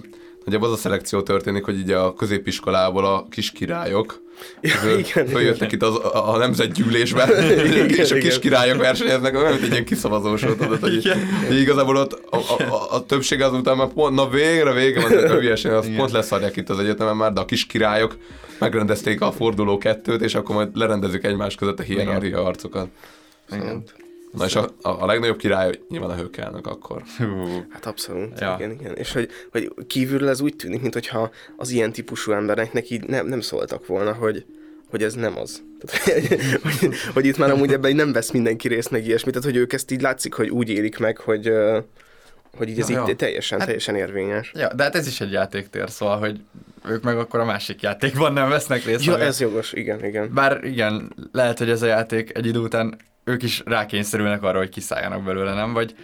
ugye 0.46 0.58
az 0.58 0.72
a 0.72 0.76
szelekció 0.76 1.22
történik, 1.22 1.64
hogy 1.64 1.80
ugye 1.80 1.96
a 1.96 2.14
középiskolából 2.14 3.04
a 3.04 3.26
kis 3.30 3.50
királyok, 3.50 4.22
Ja, 4.60 4.98
igen, 4.98 5.26
följöttek 5.26 5.72
itt 5.72 5.82
az, 5.82 5.94
a, 5.94 6.34
a 6.34 6.36
nemzetgyűlésbe, 6.36 7.24
és 8.02 8.10
a 8.10 8.16
kis 8.16 8.38
királyok 8.38 8.78
versenyeznek, 8.78 9.36
olyan, 9.36 9.58
mint 9.60 9.74
egy 9.74 9.84
kiszavazós 9.84 10.42
volt, 10.42 10.80
hogy, 10.80 11.12
hogy 11.46 11.60
igazából 11.60 11.96
ott 11.96 12.12
a, 12.30 12.36
a, 12.36 12.94
a, 12.94 13.06
többség 13.06 13.42
azután 13.42 13.76
már 13.76 13.88
pont, 13.88 14.14
na 14.14 14.28
végre, 14.28 14.72
végre 14.72 15.00
van 15.00 15.12
a 15.12 15.34
hülyeség, 15.34 15.70
azt 15.70 15.90
pont 15.90 16.10
leszarják 16.10 16.56
itt 16.56 16.68
az 16.68 16.78
egyetemen 16.78 17.16
már, 17.16 17.32
de 17.32 17.40
a 17.40 17.44
kis 17.44 17.66
királyok 17.66 18.16
megrendezték 18.58 19.20
a 19.20 19.32
forduló 19.32 19.78
kettőt, 19.78 20.20
és 20.20 20.34
akkor 20.34 20.54
majd 20.54 20.76
lerendezik 20.76 21.24
egymás 21.24 21.54
között 21.54 21.78
a 21.78 21.82
hierarchia 21.82 22.42
harcokat. 22.42 22.88
Igen. 23.50 23.84
Na 24.32 24.44
és 24.44 24.54
a, 24.54 24.64
a, 24.82 24.88
a 25.02 25.06
legnagyobb 25.06 25.36
király 25.36 25.80
nyilván 25.88 26.10
a 26.10 26.14
hőkelnök 26.14 26.66
akkor. 26.66 27.02
Hát 27.70 27.86
abszolút, 27.86 28.40
ja. 28.40 28.54
igen, 28.58 28.70
igen. 28.70 28.96
És 28.96 29.12
hogy, 29.12 29.28
hogy 29.50 29.72
kívülről 29.86 30.28
ez 30.28 30.40
úgy 30.40 30.56
tűnik, 30.56 30.80
mintha 30.80 31.30
az 31.56 31.70
ilyen 31.70 31.92
típusú 31.92 32.32
embereknek 32.32 32.90
így 32.90 33.06
nem, 33.06 33.26
nem 33.26 33.40
szóltak 33.40 33.86
volna, 33.86 34.12
hogy, 34.12 34.44
hogy 34.90 35.02
ez 35.02 35.14
nem 35.14 35.38
az. 35.38 35.62
Tehát, 35.80 36.28
hogy, 36.28 36.38
hogy, 36.80 36.94
hogy 37.14 37.26
itt 37.26 37.36
már 37.36 37.50
amúgy 37.50 37.72
ebben 37.72 37.96
nem 37.96 38.12
vesz 38.12 38.30
mindenki 38.30 38.68
részt 38.68 38.90
meg 38.90 39.06
ilyesmit, 39.06 39.34
tehát 39.34 39.48
hogy 39.48 39.58
ők 39.58 39.72
ezt 39.72 39.90
így 39.90 40.00
látszik, 40.00 40.34
hogy 40.34 40.48
úgy 40.48 40.68
élik 40.68 40.98
meg, 40.98 41.18
hogy, 41.18 41.52
hogy 42.56 42.68
így 42.68 42.80
ez 42.80 42.90
ja, 42.90 43.06
így 43.08 43.16
teljesen, 43.16 43.58
hát, 43.58 43.66
teljesen 43.66 43.94
érvényes. 43.94 44.52
Ja, 44.54 44.74
de 44.74 44.82
hát 44.82 44.94
ez 44.94 45.06
is 45.06 45.20
egy 45.20 45.32
játéktér, 45.32 45.90
szóval, 45.90 46.18
hogy 46.18 46.40
ők 46.88 47.02
meg 47.02 47.18
akkor 47.18 47.40
a 47.40 47.44
másik 47.44 47.82
játékban 47.82 48.32
nem 48.32 48.48
vesznek 48.48 48.84
részt. 48.84 49.04
Ja, 49.04 49.18
ez 49.18 49.40
jogos, 49.40 49.72
igen, 49.72 50.04
igen. 50.04 50.34
Bár 50.34 50.64
igen, 50.64 51.14
lehet, 51.32 51.58
hogy 51.58 51.70
ez 51.70 51.82
a 51.82 51.86
játék 51.86 52.36
egy 52.36 52.46
idő 52.46 52.58
után 52.58 52.96
ők 53.28 53.42
is 53.42 53.62
rákényszerülnek 53.64 54.42
arra, 54.42 54.58
hogy 54.58 54.68
kiszálljanak 54.68 55.22
belőle, 55.24 55.54
nem? 55.54 55.72
Vagy, 55.72 55.94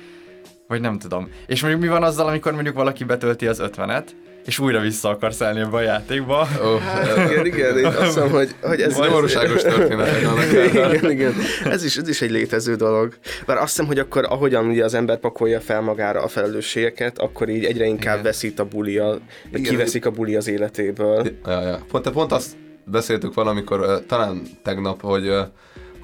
vagy 0.69 0.81
nem 0.81 0.99
tudom. 0.99 1.29
És 1.47 1.61
mondjuk 1.61 1.83
mi 1.83 1.89
van 1.89 2.03
azzal, 2.03 2.27
amikor 2.27 2.53
mondjuk 2.53 2.75
valaki 2.75 3.05
betölti 3.05 3.47
az 3.47 3.59
ötvenet, 3.59 4.17
és 4.45 4.59
újra 4.59 4.81
vissza 4.81 5.09
akarsz 5.09 5.41
állni 5.41 5.61
ebbe 5.61 5.77
a 5.77 5.81
játékba. 5.81 6.49
Oh, 6.63 6.81
hát, 6.81 7.31
igen, 7.31 7.47
igen, 7.47 7.79
én 7.79 7.85
azt 7.85 8.01
hiszem, 8.01 8.31
hogy, 8.31 8.55
hogy 8.63 8.81
ez... 8.81 8.99
Nyomorúságos 8.99 9.63
történet. 9.75 10.21
igen, 10.69 11.11
igen. 11.11 11.35
Ez 11.65 11.85
is, 11.85 11.97
ez 11.97 12.09
is 12.09 12.23
egy 12.23 12.31
létező 12.31 12.75
dolog. 12.75 13.15
Bár 13.47 13.57
azt 13.57 13.69
hiszem, 13.69 13.87
hogy 13.87 13.99
akkor 13.99 14.25
ahogyan 14.29 14.67
ugye 14.67 14.85
az 14.85 14.95
ember 14.95 15.19
pakolja 15.19 15.61
fel 15.61 15.81
magára 15.81 16.23
a 16.23 16.29
felelősségeket, 16.29 17.19
akkor 17.19 17.49
így 17.49 17.65
egyre 17.65 17.85
inkább 17.85 18.13
igen. 18.13 18.23
veszít 18.23 18.59
a 18.59 18.65
bulia, 18.65 19.19
vagy 19.53 19.61
kiveszik 19.61 20.07
a 20.07 20.11
buli 20.11 20.37
az 20.37 20.49
életéből. 20.49 21.27
Ja, 21.45 21.61
ja. 21.61 21.85
Pont, 21.91 22.11
pont 22.11 22.33
azt 22.33 22.57
beszéltük 22.85 23.35
valamikor, 23.35 24.05
talán 24.07 24.43
tegnap, 24.63 25.01
hogy 25.01 25.29
uh, 25.29 25.47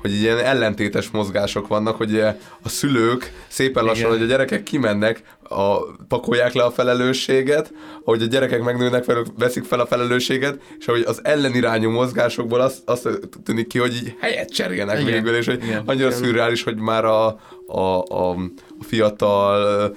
hogy 0.01 0.13
ilyen 0.13 0.39
ellentétes 0.39 1.11
mozgások 1.11 1.67
vannak, 1.67 1.97
hogy 1.97 2.21
a 2.63 2.69
szülők 2.69 3.33
szépen 3.49 3.85
lassan, 3.85 4.07
Igen. 4.07 4.19
hogy 4.19 4.23
a 4.23 4.31
gyerekek 4.31 4.63
kimennek, 4.63 5.23
a, 5.43 5.79
pakolják 6.09 6.53
le 6.53 6.63
a 6.63 6.71
felelősséget, 6.71 7.73
ahogy 8.05 8.23
a 8.23 8.27
gyerekek 8.27 8.63
megnőnek 8.63 9.05
fel, 9.05 9.25
veszik 9.39 9.65
fel 9.65 9.81
a 9.81 9.87
felelősséget, 9.87 10.59
és 10.79 10.89
ahogy 10.89 11.03
az 11.07 11.21
ellenirányú 11.23 11.91
mozgásokból 11.91 12.61
azt, 12.61 12.79
azt 12.85 13.09
tűnik 13.45 13.67
ki, 13.67 13.79
hogy 13.79 13.95
így 13.95 14.15
helyet 14.21 14.51
cserélnek 14.51 15.01
Igen. 15.01 15.13
végül, 15.13 15.35
és 15.35 15.47
hogy 15.47 15.63
Igen. 15.65 15.83
annyira 15.87 16.11
szürreális, 16.11 16.63
hogy 16.63 16.77
már 16.77 17.05
a, 17.05 17.27
a, 17.67 18.05
a, 18.09 18.31
a 18.79 18.85
fiatal 18.85 19.97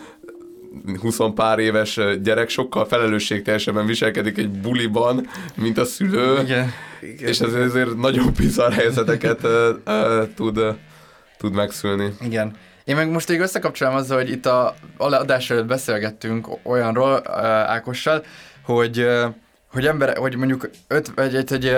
20 1.00 1.18
pár 1.36 1.60
éves 1.60 2.00
gyerek 2.22 2.50
sokkal 2.50 2.86
felelősségteljesebben 2.86 3.86
viselkedik 3.86 4.38
egy 4.38 4.50
buliban, 4.50 5.28
mint 5.56 5.78
a 5.78 5.86
szülő. 5.86 6.40
Igen. 6.42 6.72
Igen. 7.02 7.28
És 7.28 7.40
ez 7.40 7.54
azért 7.54 7.96
nagyon 7.98 8.32
bizarr 8.38 8.72
helyzeteket 8.72 9.44
uh, 9.44 9.70
uh, 9.86 10.28
tud, 10.36 10.60
tud 11.38 11.54
megszülni. 11.54 12.14
Igen. 12.22 12.56
Én 12.84 12.96
meg 12.96 13.10
most 13.10 13.32
így 13.32 13.40
összekapcsolom 13.40 13.96
azzal, 13.96 14.18
hogy 14.18 14.30
itt 14.30 14.46
a 14.46 14.76
adás 14.98 15.50
előtt 15.50 15.66
beszélgettünk 15.66 16.48
olyanról 16.64 17.30
Ákossal, 17.68 18.24
hogy, 18.64 19.08
hogy 19.68 19.86
ember, 19.86 20.18
hogy 20.18 20.36
mondjuk 20.36 20.70
öt, 20.88 21.12
egy, 21.16 21.36
egy, 21.36 21.52
egy 21.52 21.78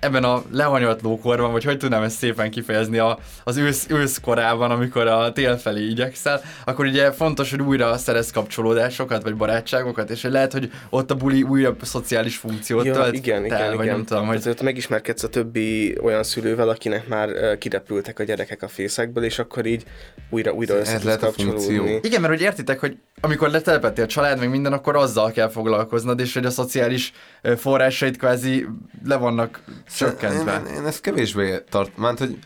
ebben 0.00 0.24
a 0.24 0.42
lehanyatló 0.52 1.18
korban, 1.18 1.52
vagy 1.52 1.64
hogy 1.64 1.78
tudnám 1.78 2.02
ezt 2.02 2.16
szépen 2.16 2.50
kifejezni, 2.50 2.98
a, 2.98 3.18
az 3.44 3.56
ősz, 3.56 3.86
ősz 3.88 4.20
korában, 4.20 4.70
amikor 4.70 5.06
a 5.06 5.32
tél 5.32 5.56
felé 5.56 5.86
igyekszel, 5.86 6.40
akkor 6.64 6.84
ugye 6.84 7.12
fontos, 7.12 7.50
hogy 7.50 7.62
újra 7.62 7.96
szerez 7.96 8.30
kapcsolódásokat, 8.30 9.22
vagy 9.22 9.36
barátságokat, 9.36 10.10
és 10.10 10.22
hogy 10.22 10.30
lehet, 10.30 10.52
hogy 10.52 10.70
ott 10.90 11.10
a 11.10 11.14
buli 11.14 11.42
újra 11.42 11.76
szociális 11.82 12.36
funkciót 12.36 12.84
ja, 12.84 12.92
tölt 12.92 13.14
igen, 13.14 13.44
igen, 13.44 13.76
vagy 13.76 13.84
igen. 13.84 13.96
nem 13.96 14.04
tudom, 14.04 14.26
hogy... 14.26 14.40
Tehát 14.40 14.62
megismerkedsz 14.62 15.22
a 15.22 15.28
többi 15.28 15.98
olyan 16.02 16.22
szülővel, 16.22 16.68
akinek 16.68 17.08
már 17.08 17.58
kirepültek 17.58 18.18
a 18.18 18.22
gyerekek 18.22 18.62
a 18.62 18.68
fészekből, 18.68 19.24
és 19.24 19.38
akkor 19.38 19.66
így 19.66 19.84
újra, 20.30 20.52
újra 20.52 20.74
össze 20.74 21.00
lehet 21.04 21.20
kapcsolódni. 21.20 21.98
Igen, 22.02 22.20
mert 22.20 22.32
hogy 22.32 22.42
értitek, 22.42 22.80
hogy 22.80 22.96
amikor 23.20 23.50
letelepettél 23.50 24.04
a 24.04 24.06
család, 24.06 24.38
meg 24.38 24.50
minden, 24.50 24.72
akkor 24.72 24.96
azzal 24.96 25.30
kell 25.30 25.48
foglalkoznod, 25.48 26.20
és 26.20 26.34
hogy 26.34 26.44
a 26.44 26.50
szociális 26.50 27.12
forrásait 27.56 28.16
kvázi 28.16 28.66
le 29.04 29.16
vannak 29.16 29.60
csökkentve. 29.96 30.62
Én, 30.68 30.74
én 30.74 30.86
ezt 30.86 31.00
kevésbé 31.00 31.62
tart, 31.68 31.96
mert 31.96 32.18
hogy 32.18 32.38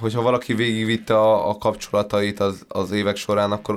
hogyha 0.00 0.22
valaki 0.22 0.54
végigvitte 0.54 1.14
a, 1.18 1.48
a 1.48 1.58
kapcsolatait 1.58 2.40
az, 2.40 2.64
az 2.68 2.90
évek 2.90 3.16
során, 3.16 3.52
akkor 3.52 3.76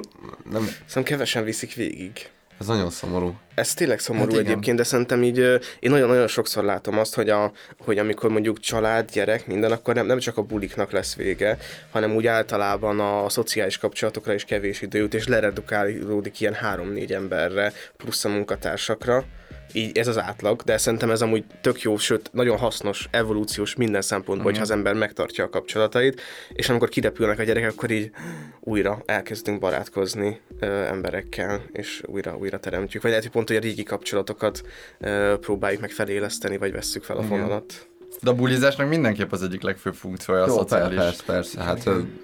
nem... 0.52 0.64
Szerintem 0.64 1.04
kevesen 1.04 1.44
viszik 1.44 1.74
végig. 1.74 2.12
Ez 2.60 2.68
nagyon 2.68 2.90
szomorú. 2.90 3.40
Ez 3.56 3.74
tényleg 3.74 4.00
szomorú 4.00 4.32
hát 4.32 4.40
egyébként, 4.40 4.78
de 4.78 4.84
szerintem 4.84 5.24
így 5.24 5.38
én 5.80 5.92
nagyon-nagyon 5.92 6.28
sokszor 6.28 6.64
látom 6.64 6.98
azt, 6.98 7.16
hogy, 7.16 7.30
a, 7.30 7.52
hogy 7.80 7.98
amikor 7.98 8.30
mondjuk 8.30 8.60
család, 8.60 9.12
gyerek, 9.12 9.48
minden, 9.48 9.72
akkor 9.72 9.94
nem, 9.94 10.06
nem 10.06 10.20
csak 10.20 10.38
a 10.38 10.42
buliknak 10.42 10.92
lesz 10.92 11.16
vége, 11.16 11.58
hanem 11.92 12.16
úgy 12.16 12.28
általában 12.28 13.00
a, 13.00 13.26
a 13.26 13.30
szociális 13.30 13.78
kapcsolatokra 13.78 14.34
is 14.34 14.44
kevés 14.44 14.82
idő 14.82 15.00
jut, 15.00 15.14
és 15.14 15.28
leredukálódik 15.28 16.40
ilyen 16.40 16.54
három-négy 16.54 17.14
emberre, 17.14 17.74
plusz 17.98 18.26
a 18.26 18.30
munkatársakra 18.30 19.26
így 19.74 19.98
ez 19.98 20.08
az 20.08 20.20
átlag, 20.20 20.62
de 20.62 20.78
szerintem 20.78 21.12
ez 21.12 21.22
amúgy 21.22 21.44
tök 21.62 21.82
jó, 21.82 21.98
sőt, 21.98 22.30
nagyon 22.34 22.58
hasznos, 22.58 23.08
evolúciós 23.12 23.76
minden 23.76 24.02
szempontból, 24.02 24.36
uh-huh. 24.36 24.50
hogyha 24.50 24.64
az 24.64 24.72
ember 24.72 24.94
megtartja 24.94 25.44
a 25.44 25.50
kapcsolatait, 25.50 26.22
és 26.54 26.70
amikor 26.70 26.90
kirepülnek 26.90 27.40
a 27.40 27.44
gyerekek, 27.44 27.72
akkor 27.72 27.92
így 27.92 28.12
újra 28.60 29.02
elkezdünk 29.06 29.60
barátkozni 29.60 30.40
ö, 30.60 30.66
emberekkel, 30.66 31.62
és 31.72 32.04
újra, 32.06 32.38
újra 32.38 32.60
teremtjük. 32.60 33.02
Vagy 33.02 33.12
lehet, 33.12 33.26
hogy 33.26 33.34
pont, 33.34 33.48
hogy 33.48 33.58
a 33.58 33.62
régi 33.62 33.84
kapcsolatokat 33.84 34.62
ö, 35.00 35.36
próbáljuk 35.40 35.82
meg 35.82 35.92
feléleszteni, 35.92 36.58
vagy 36.58 36.72
vesszük 36.72 37.04
fel 37.04 37.18
a 37.18 37.24
Igen. 37.24 37.38
fonalat. 37.38 37.88
De 38.22 38.30
a 38.30 38.34
bulizásnak 38.34 38.90
mindenképp 38.90 39.32
az 39.32 39.44
egyik 39.44 39.62
legfőbb 39.62 39.94
funkciója 39.94 40.46
Jó, 40.48 40.54
a 40.54 40.58
szociális. 40.58 40.98
Persze, 40.98 41.24
persze. 41.26 41.62
Hát 41.62 41.82
Igen. 41.82 42.20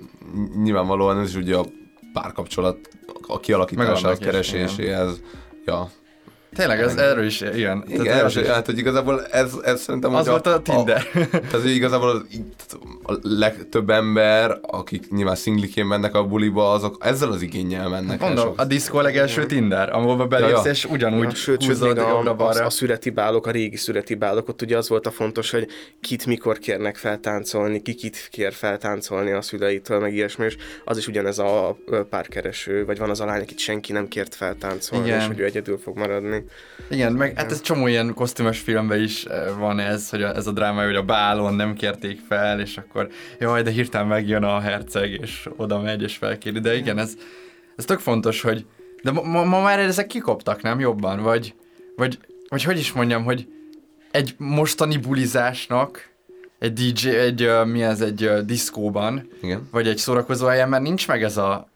nyilvánvalóan 0.64 1.20
ez 1.20 1.30
is 1.30 1.36
ugye 1.36 1.56
a 1.56 1.66
párkapcsolat 2.14 2.78
a 3.28 3.40
kialakításához, 3.40 4.18
kereséséhez. 4.18 5.22
Ja, 5.66 5.92
Tényleg, 6.55 6.79
ez 6.79 6.95
erről 6.95 7.25
is 7.25 7.41
ilyen. 7.41 7.83
Igen, 7.88 8.07
erről 8.07 8.27
is, 8.27 8.38
hát, 8.38 8.65
hogy 8.65 8.77
igazából 8.77 9.25
ez, 9.25 9.53
ez 9.63 9.81
szerintem... 9.81 10.15
Az 10.15 10.27
volt 10.27 10.47
a, 10.47 10.53
a 10.53 10.62
Tinder. 10.62 11.07
A, 11.13 11.19
tehát, 11.29 11.62
hogy 11.62 11.75
igazából 11.75 12.25
a 13.03 13.13
legtöbb 13.21 13.89
ember, 13.89 14.59
akik 14.62 15.12
nyilván 15.12 15.35
szingliként 15.35 15.88
mennek 15.88 16.15
a 16.15 16.24
buliba, 16.24 16.71
azok 16.71 16.97
ezzel 17.00 17.31
az 17.31 17.41
igényel 17.41 17.89
mennek. 17.89 18.19
Mondom, 18.19 18.53
a 18.55 18.65
diszkó 18.65 19.00
legelső 19.00 19.45
Tinder, 19.45 19.89
ahol 19.89 20.27
belépsz, 20.27 20.51
ja, 20.51 20.62
ja. 20.63 20.71
és 20.71 20.85
ugyanúgy 20.85 21.24
ja, 21.24 21.35
sőt, 21.35 21.62
sőt, 21.62 21.81
a, 21.81 22.35
a, 22.38 22.50
a, 22.50 22.69
születi 22.69 23.09
bálok, 23.09 23.47
a 23.47 23.51
régi 23.51 23.75
születi 23.75 24.15
bálok, 24.15 24.47
ott 24.47 24.62
ugye 24.62 24.77
az 24.77 24.89
volt 24.89 25.05
a 25.05 25.12
fontos, 25.12 25.51
hogy 25.51 25.67
kit 26.01 26.25
mikor 26.25 26.57
kérnek 26.57 26.95
feltáncolni, 26.95 27.81
ki 27.81 27.93
kit 27.93 28.27
kér 28.31 28.53
feltáncolni 28.53 29.31
a 29.31 29.41
szüleitől, 29.41 30.00
meg 30.00 30.13
ilyesmi, 30.13 30.45
és 30.45 30.57
az 30.85 30.97
is 30.97 31.07
ugyanez 31.07 31.39
a 31.39 31.77
párkereső, 32.09 32.85
vagy 32.85 32.97
van 32.97 33.09
az 33.09 33.19
a 33.19 33.25
lány, 33.25 33.41
akit 33.41 33.59
senki 33.59 33.91
nem 33.91 34.07
kért 34.07 34.35
feltáncolni, 34.35 35.05
Igen. 35.05 35.19
és 35.19 35.27
hogy 35.27 35.39
ő 35.39 35.45
egyedül 35.45 35.77
fog 35.77 35.97
maradni. 35.97 36.45
Igen, 36.90 37.14
meg 37.14 37.38
hát 37.38 37.52
ez 37.52 37.62
csomó 37.62 37.88
ilyen 37.88 38.14
kosztümös 38.14 38.60
filmben 38.60 39.02
is 39.02 39.25
eh, 39.25 39.58
van 39.58 39.80
ez, 39.80 40.10
hogy 40.10 40.24
a, 40.24 40.36
ez 40.36 40.48
a 40.48 40.52
dráma, 40.52 40.86
hogy 40.86 40.96
a 40.96 41.04
bálon 41.04 41.54
nem 41.54 41.74
kérték 41.74 42.20
fel, 42.28 42.60
és 42.60 42.78
akkor 42.78 43.10
jaj, 43.40 43.62
de 43.62 43.70
hirtelen 43.70 44.08
megjön 44.08 44.44
a 44.44 44.60
herceg, 44.60 45.12
és 45.12 45.50
oda 45.56 45.82
megy, 45.82 46.02
és 46.02 46.18
felkéri. 46.18 46.60
De 46.60 46.75
igen, 46.75 46.98
ez, 46.98 47.14
ez 47.75 47.86
tök 47.86 48.00
fontos, 48.00 48.42
hogy 48.42 48.66
de 49.04 49.12
ma, 49.12 49.44
ma 49.44 49.62
már 49.62 49.80
ezek 49.80 50.08
kikoptak, 50.08 50.62
nem 50.62 50.80
jobban? 50.80 51.22
Vagy, 51.22 51.54
vagy, 51.96 52.18
vagy 52.50 52.64
hogy 52.64 52.78
is 52.78 52.94
mondjam, 52.94 53.24
hogy 53.24 53.48
egy 54.12 54.36
mostani 54.38 54.98
bulizásnak 54.98 56.14
egy 56.60 56.74
DJ, 56.74 57.10
egy, 57.10 57.44
uh, 57.44 57.66
mi 57.66 57.84
ez, 57.84 58.02
egy 58.02 58.24
uh, 58.24 58.40
diszkóban, 58.40 59.30
Igen. 59.42 59.68
vagy 59.72 59.88
egy 59.88 59.98
szórakozó 59.98 60.46
helyen, 60.46 60.70
mert 60.70 60.84
nincs 60.84 61.08
meg 61.08 61.24
ez 61.24 61.38
a 61.38 61.70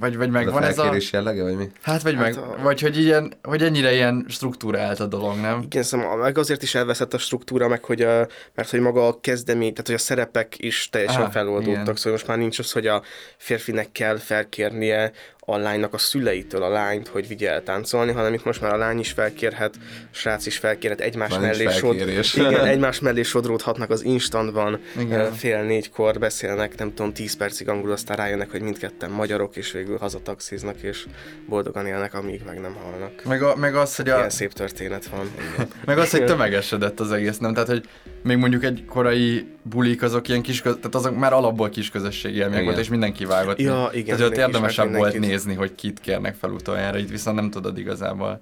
vagy, 0.00 0.16
vagy 0.16 0.30
meg 0.30 0.42
Ez 0.42 0.48
a 0.48 0.52
van 0.52 0.62
ez 0.62 0.78
a... 0.78 0.96
jellege, 1.12 1.42
vagy 1.42 1.56
mi? 1.56 1.70
Hát 1.82 2.02
vagy 2.02 2.14
Hát 2.14 2.22
meg, 2.22 2.36
a- 2.38 2.56
vagy 2.62 2.80
hogy 2.80 2.98
ilyen, 2.98 3.32
hogy 3.42 3.62
ennyire 3.62 3.92
ilyen 3.92 4.26
struktúrált 4.28 5.00
a 5.00 5.06
dolog, 5.06 5.36
nem? 5.36 5.62
Igen, 5.62 5.82
szóval 5.82 6.16
meg 6.16 6.38
azért 6.38 6.62
is 6.62 6.74
elveszett 6.74 7.14
a 7.14 7.18
struktúra, 7.18 7.68
meg 7.68 7.84
hogy 7.84 8.00
a, 8.02 8.26
mert 8.54 8.70
hogy 8.70 8.80
maga 8.80 9.06
a 9.06 9.18
kezdemény, 9.20 9.70
tehát 9.72 9.86
hogy 9.86 9.94
a 9.96 9.98
szerepek 9.98 10.54
is 10.58 10.88
teljesen 10.88 11.20
Aha, 11.20 11.30
feloldódtak, 11.30 11.82
igen. 11.82 11.94
szóval 11.94 12.12
most 12.12 12.26
már 12.26 12.38
nincs 12.38 12.58
az, 12.58 12.72
hogy 12.72 12.86
a 12.86 13.02
férfinek 13.36 13.92
kell 13.92 14.16
felkérnie 14.18 15.12
a 15.52 15.58
lánynak 15.58 15.94
a 15.94 15.98
szüleitől 15.98 16.62
a 16.62 16.68
lányt, 16.68 17.08
hogy 17.08 17.28
vigye 17.28 17.50
el 17.50 17.62
táncolni, 17.62 18.12
hanem 18.12 18.34
itt 18.34 18.44
most 18.44 18.60
már 18.60 18.72
a 18.72 18.76
lány 18.76 18.98
is 18.98 19.10
felkérhet, 19.10 19.74
a 19.80 20.14
srác 20.14 20.46
is 20.46 20.58
felkérhet, 20.58 21.00
egymás 21.00 21.30
Már 21.30 21.40
mellé, 21.40 21.66
sod, 21.70 21.94
igen, 21.94 22.64
egymás 22.74 23.00
mellé 23.00 23.22
sodródhatnak 23.22 23.90
az 23.90 24.04
instantban, 24.04 24.80
Igen. 24.98 25.20
Eh, 25.20 25.32
fél 25.32 25.62
négykor 25.62 26.18
beszélnek, 26.18 26.78
nem 26.78 26.94
tudom, 26.94 27.12
tíz 27.12 27.36
percig 27.36 27.68
angolul, 27.68 27.92
aztán 27.92 28.16
rájönnek, 28.16 28.50
hogy 28.50 28.62
mindketten 28.62 29.10
magyarok, 29.10 29.56
és 29.56 29.72
végül 29.72 29.98
hazataxiznak, 29.98 30.82
és 30.82 31.06
boldogan 31.48 31.86
élnek, 31.86 32.14
amíg 32.14 32.42
meg 32.46 32.60
nem 32.60 32.74
halnak. 32.74 33.24
Meg, 33.24 33.42
a, 33.42 33.56
meg 33.56 33.74
az, 33.74 33.96
hogy 33.96 34.08
a, 34.08 34.16
Ilyen 34.16 34.30
szép 34.30 34.52
történet 34.52 35.06
van. 35.06 35.30
meg 35.84 35.98
az, 35.98 36.10
hogy 36.10 36.24
tömegesedett 36.24 37.00
az 37.00 37.12
egész, 37.12 37.38
nem? 37.38 37.52
Tehát, 37.52 37.68
hogy 37.68 37.88
még 38.22 38.36
mondjuk 38.36 38.64
egy 38.64 38.84
korai 38.84 39.46
bulik 39.62 40.02
azok 40.02 40.28
ilyen 40.28 40.42
kis, 40.42 40.62
köz, 40.62 40.74
tehát 40.76 40.94
azok 40.94 41.16
már 41.18 41.32
alapból 41.32 41.68
kis 41.68 41.90
közösségi 41.90 42.36
élmények 42.36 42.64
volt, 42.64 42.78
és 42.78 42.88
mindenki 42.88 43.24
vágott. 43.24 43.58
Ja, 43.60 43.90
igen, 43.92 44.16
Tehát 44.16 44.36
érdemesebb 44.36 44.84
volt 44.90 45.02
mindenkit. 45.02 45.30
nézni, 45.30 45.54
hogy 45.54 45.74
kit 45.74 46.00
kérnek 46.00 46.34
fel 46.34 46.50
utoljára, 46.50 46.98
itt 46.98 47.10
viszont 47.10 47.36
nem 47.36 47.50
tudod 47.50 47.78
igazából 47.78 48.40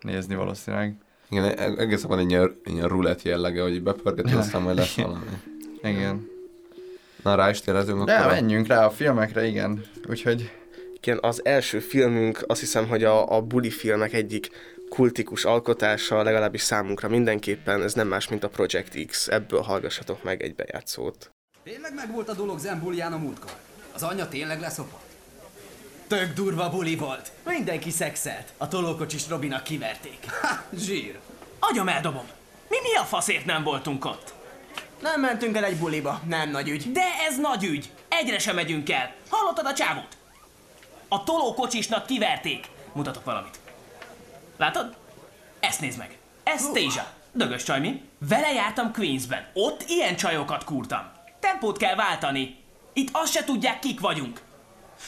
nézni 0.00 0.34
valószínűleg. 0.34 0.94
Igen, 1.30 1.44
e- 1.58 1.74
egészen 1.78 2.08
van 2.08 2.18
egy 2.18 2.30
ilyen, 2.30 2.60
ilyen 2.64 2.88
rulett 2.88 3.22
jellege, 3.22 3.62
hogy 3.62 3.74
így 3.74 3.82
bepörgeti, 3.82 4.32
aztán 4.34 4.62
majd 4.62 4.76
lesz 4.76 4.94
valami. 4.94 5.24
Igen. 5.82 6.28
Na, 7.22 7.34
rá 7.34 7.50
is 7.50 7.60
térezünk 7.60 8.04
De 8.04 8.14
akkor. 8.14 8.32
menjünk 8.32 8.66
rá 8.66 8.86
a 8.86 8.90
filmekre, 8.90 9.46
igen. 9.46 9.84
Úgyhogy 10.08 10.50
Igen, 11.02 11.18
az 11.20 11.44
első 11.44 11.78
filmünk 11.78 12.44
azt 12.46 12.60
hiszem, 12.60 12.88
hogy 12.88 13.04
a, 13.04 13.36
a 13.36 13.40
buli 13.40 13.70
filmek 13.70 14.12
egyik 14.12 14.50
kultikus 14.94 15.44
alkotása, 15.44 16.22
legalábbis 16.22 16.62
számunkra 16.62 17.08
mindenképpen, 17.08 17.82
ez 17.82 17.94
nem 17.94 18.08
más, 18.08 18.28
mint 18.28 18.44
a 18.44 18.48
Project 18.48 19.06
X. 19.06 19.28
Ebből 19.28 19.60
hallgassatok 19.60 20.22
meg 20.22 20.42
egy 20.42 20.54
bejátszót. 20.54 21.30
Tényleg 21.64 21.94
megvolt 21.94 22.28
a 22.28 22.32
dolog 22.32 22.58
Zen 22.58 22.80
buliján 22.80 23.12
a 23.12 23.16
múltkor? 23.16 23.50
Az 23.92 24.02
anyja 24.02 24.28
tényleg 24.28 24.60
leszopott? 24.60 25.02
Tök 26.06 26.32
durva 26.32 26.70
buli 26.70 26.96
volt. 26.96 27.32
Mindenki 27.46 27.90
szexelt. 27.90 28.52
A 28.56 28.68
tolókocsis 28.68 29.28
Robinak 29.28 29.62
kiverték. 29.62 30.18
Ha, 30.40 30.62
zsír. 30.76 31.18
Agyam 31.58 31.88
eldobom. 31.88 32.26
Mi 32.68 32.76
mi 32.82 32.94
a 32.94 33.02
faszért 33.02 33.44
nem 33.44 33.62
voltunk 33.62 34.04
ott? 34.04 34.34
Nem 35.02 35.20
mentünk 35.20 35.56
el 35.56 35.64
egy 35.64 35.76
buliba, 35.76 36.20
nem 36.26 36.50
nagy 36.50 36.68
ügy. 36.68 36.92
De 36.92 37.04
ez 37.28 37.38
nagy 37.38 37.64
ügy. 37.64 37.90
Egyre 38.08 38.38
sem 38.38 38.54
megyünk 38.54 38.90
el. 38.90 39.14
Hallottad 39.28 39.66
a 39.66 39.74
csávót? 39.74 40.16
A 41.08 41.24
tolókocsisnak 41.24 42.06
kiverték. 42.06 42.66
Mutatok 42.92 43.24
valamit. 43.24 43.62
Látod? 44.56 44.96
Ezt 45.60 45.80
nézd 45.80 45.98
meg. 45.98 46.18
Ez 46.42 46.68
Tézsa. 46.72 47.06
Dögös 47.32 47.62
csaj, 47.62 47.80
mi? 47.80 48.02
Vele 48.18 48.52
jártam 48.52 48.92
Queensben. 48.92 49.46
Ott 49.52 49.84
ilyen 49.88 50.16
csajokat 50.16 50.64
kúrtam. 50.64 51.10
Tempót 51.40 51.78
kell 51.78 51.94
váltani. 51.94 52.56
Itt 52.92 53.08
azt 53.12 53.32
se 53.32 53.44
tudják, 53.44 53.78
kik 53.78 54.00
vagyunk. 54.00 54.40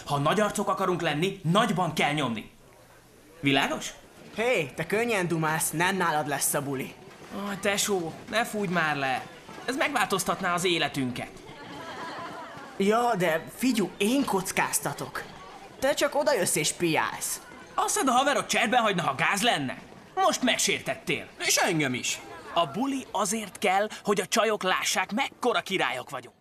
Ha 0.06 0.18
nagy 0.18 0.40
arcok 0.40 0.68
akarunk 0.68 1.00
lenni, 1.00 1.40
nagyban 1.42 1.92
kell 1.92 2.12
nyomni. 2.12 2.50
Világos? 3.40 3.92
Hé, 4.34 4.42
hey, 4.42 4.70
te 4.74 4.86
könnyen 4.86 5.28
dumálsz, 5.28 5.70
nem 5.70 5.96
nálad 5.96 6.28
lesz 6.28 6.54
a 6.54 6.62
buli. 6.62 6.94
Aj, 7.48 7.58
tesó, 7.60 8.12
ne 8.30 8.44
fújj 8.44 8.68
már 8.68 8.96
le. 8.96 9.26
Ez 9.64 9.76
megváltoztatná 9.76 10.54
az 10.54 10.64
életünket. 10.64 11.30
Ja, 12.76 13.14
de 13.18 13.44
figyú, 13.54 13.90
én 13.96 14.24
kockáztatok. 14.24 15.22
Te 15.78 15.94
csak 15.94 16.14
oda 16.14 16.32
jössz 16.32 16.56
és 16.56 16.72
piálsz. 16.72 17.40
Azt 17.78 18.02
a 18.06 18.10
haverod 18.10 18.46
cserben 18.46 18.80
hagyna, 18.80 19.02
ha 19.02 19.14
gáz 19.14 19.42
lenne? 19.42 19.78
Most 20.14 20.42
megsértettél. 20.42 21.26
És 21.46 21.56
engem 21.56 21.94
is. 21.94 22.20
A 22.54 22.66
buli 22.66 23.06
azért 23.10 23.58
kell, 23.58 23.88
hogy 24.02 24.20
a 24.20 24.26
csajok 24.26 24.62
lássák, 24.62 25.12
mekkora 25.12 25.60
királyok 25.60 26.10
vagyunk. 26.10 26.34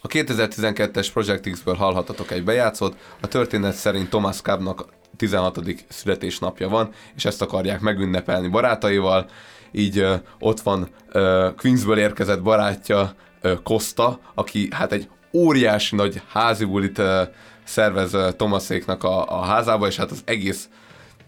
A 0.00 0.06
2012-es 0.06 1.08
Project 1.12 1.50
X-ből 1.50 1.74
hallhatatok 1.74 2.30
egy 2.30 2.44
bejátszót, 2.44 2.96
a 3.20 3.28
történet 3.28 3.74
szerint 3.74 4.08
Thomas 4.08 4.40
Cobbnak 4.40 4.88
16. 5.16 5.60
születésnapja 5.88 6.68
van, 6.68 6.92
és 7.14 7.24
ezt 7.24 7.42
akarják 7.42 7.80
megünnepelni 7.80 8.48
barátaival, 8.48 9.28
így 9.72 9.98
ö, 9.98 10.14
ott 10.38 10.60
van 10.60 10.88
ö, 11.08 11.48
Queensből 11.56 11.98
érkezett 11.98 12.42
barátja 12.42 13.14
ö, 13.40 13.62
Costa, 13.62 14.20
aki 14.34 14.68
hát 14.70 14.92
egy 14.92 15.08
óriási 15.32 15.96
nagy 15.96 16.22
házi 16.28 16.64
bulit 16.64 16.98
ö, 16.98 17.22
szervez 17.66 18.14
ö, 18.14 18.28
Thomaséknak 18.36 19.04
a, 19.04 19.40
a 19.40 19.44
házába, 19.44 19.86
és 19.86 19.96
hát 19.96 20.10
az 20.10 20.22
egész 20.24 20.68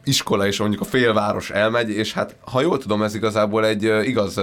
iskola 0.05 0.46
és 0.46 0.59
mondjuk 0.59 0.81
a 0.81 0.85
félváros 0.85 1.51
elmegy, 1.51 1.90
és 1.90 2.12
hát 2.12 2.37
ha 2.40 2.61
jól 2.61 2.79
tudom, 2.79 3.03
ez 3.03 3.14
igazából 3.14 3.66
egy 3.66 3.83
igaz 4.05 4.40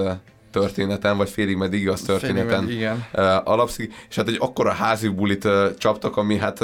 történeten, 0.51 1.17
vagy 1.17 1.29
félig 1.29 1.55
meddig 1.55 1.81
igaz 1.81 2.01
történeten 2.01 2.63
meddig, 2.63 2.75
igen. 2.75 3.05
alapszik, 3.43 3.93
és 4.09 4.15
hát 4.15 4.27
egy 4.27 4.37
akkora 4.39 4.71
házi 4.71 5.07
bulit 5.07 5.47
csaptak, 5.77 6.17
ami 6.17 6.37
hát 6.37 6.59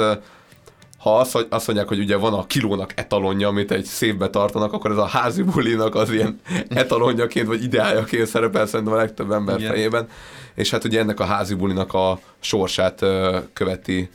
ha 0.98 1.18
azt, 1.18 1.46
azt 1.50 1.66
mondják, 1.66 1.88
hogy 1.88 1.98
ugye 1.98 2.16
van 2.16 2.32
a 2.32 2.46
kilónak 2.46 2.92
etalonja, 2.94 3.48
amit 3.48 3.70
egy 3.70 3.84
szépbe 3.84 4.28
tartanak, 4.28 4.72
akkor 4.72 4.90
ez 4.90 4.96
a 4.96 5.06
házi 5.06 5.42
bulinak 5.42 5.94
az 5.94 6.10
ilyen 6.10 6.40
etalonjaként, 6.68 7.46
vagy 7.46 7.62
ideájaként 7.62 8.26
szerepel 8.26 8.66
szerintem 8.66 8.94
a 8.94 8.96
legtöbb 8.96 9.30
ember 9.30 9.58
Igen. 9.58 9.70
fejében. 9.70 10.08
És 10.54 10.70
hát 10.70 10.84
ugye 10.84 11.00
ennek 11.00 11.20
a 11.20 11.24
házi 11.24 11.54
bulinak 11.54 11.94
a 11.94 12.18
sorsát 12.40 13.04
követi 13.52 14.10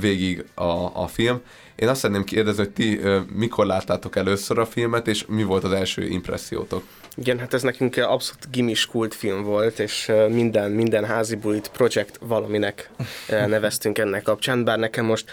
végig 0.00 0.44
a, 0.54 1.02
a 1.02 1.06
film. 1.06 1.40
Én 1.74 1.88
azt 1.88 2.00
szeretném 2.00 2.24
kérdezni, 2.24 2.62
hogy 2.62 2.72
ti 2.72 3.00
mikor 3.34 3.66
láttátok 3.66 4.16
először 4.16 4.58
a 4.58 4.66
filmet, 4.66 5.08
és 5.08 5.24
mi 5.26 5.42
volt 5.42 5.64
az 5.64 5.72
első 5.72 6.08
impressziótok? 6.08 6.82
Igen, 7.16 7.38
hát 7.38 7.54
ez 7.54 7.62
nekünk 7.62 7.96
abszolút 7.96 8.50
gimis 8.50 8.86
kultfilm 8.86 9.42
volt, 9.42 9.78
és 9.78 10.12
minden, 10.28 10.70
minden 10.70 11.04
házi 11.04 11.36
bulit 11.36 11.68
projekt 11.68 12.18
valaminek 12.20 12.90
neveztünk 13.28 13.98
ennek 13.98 14.22
kapcsán, 14.22 14.64
bár 14.64 14.78
nekem 14.78 15.04
most 15.04 15.30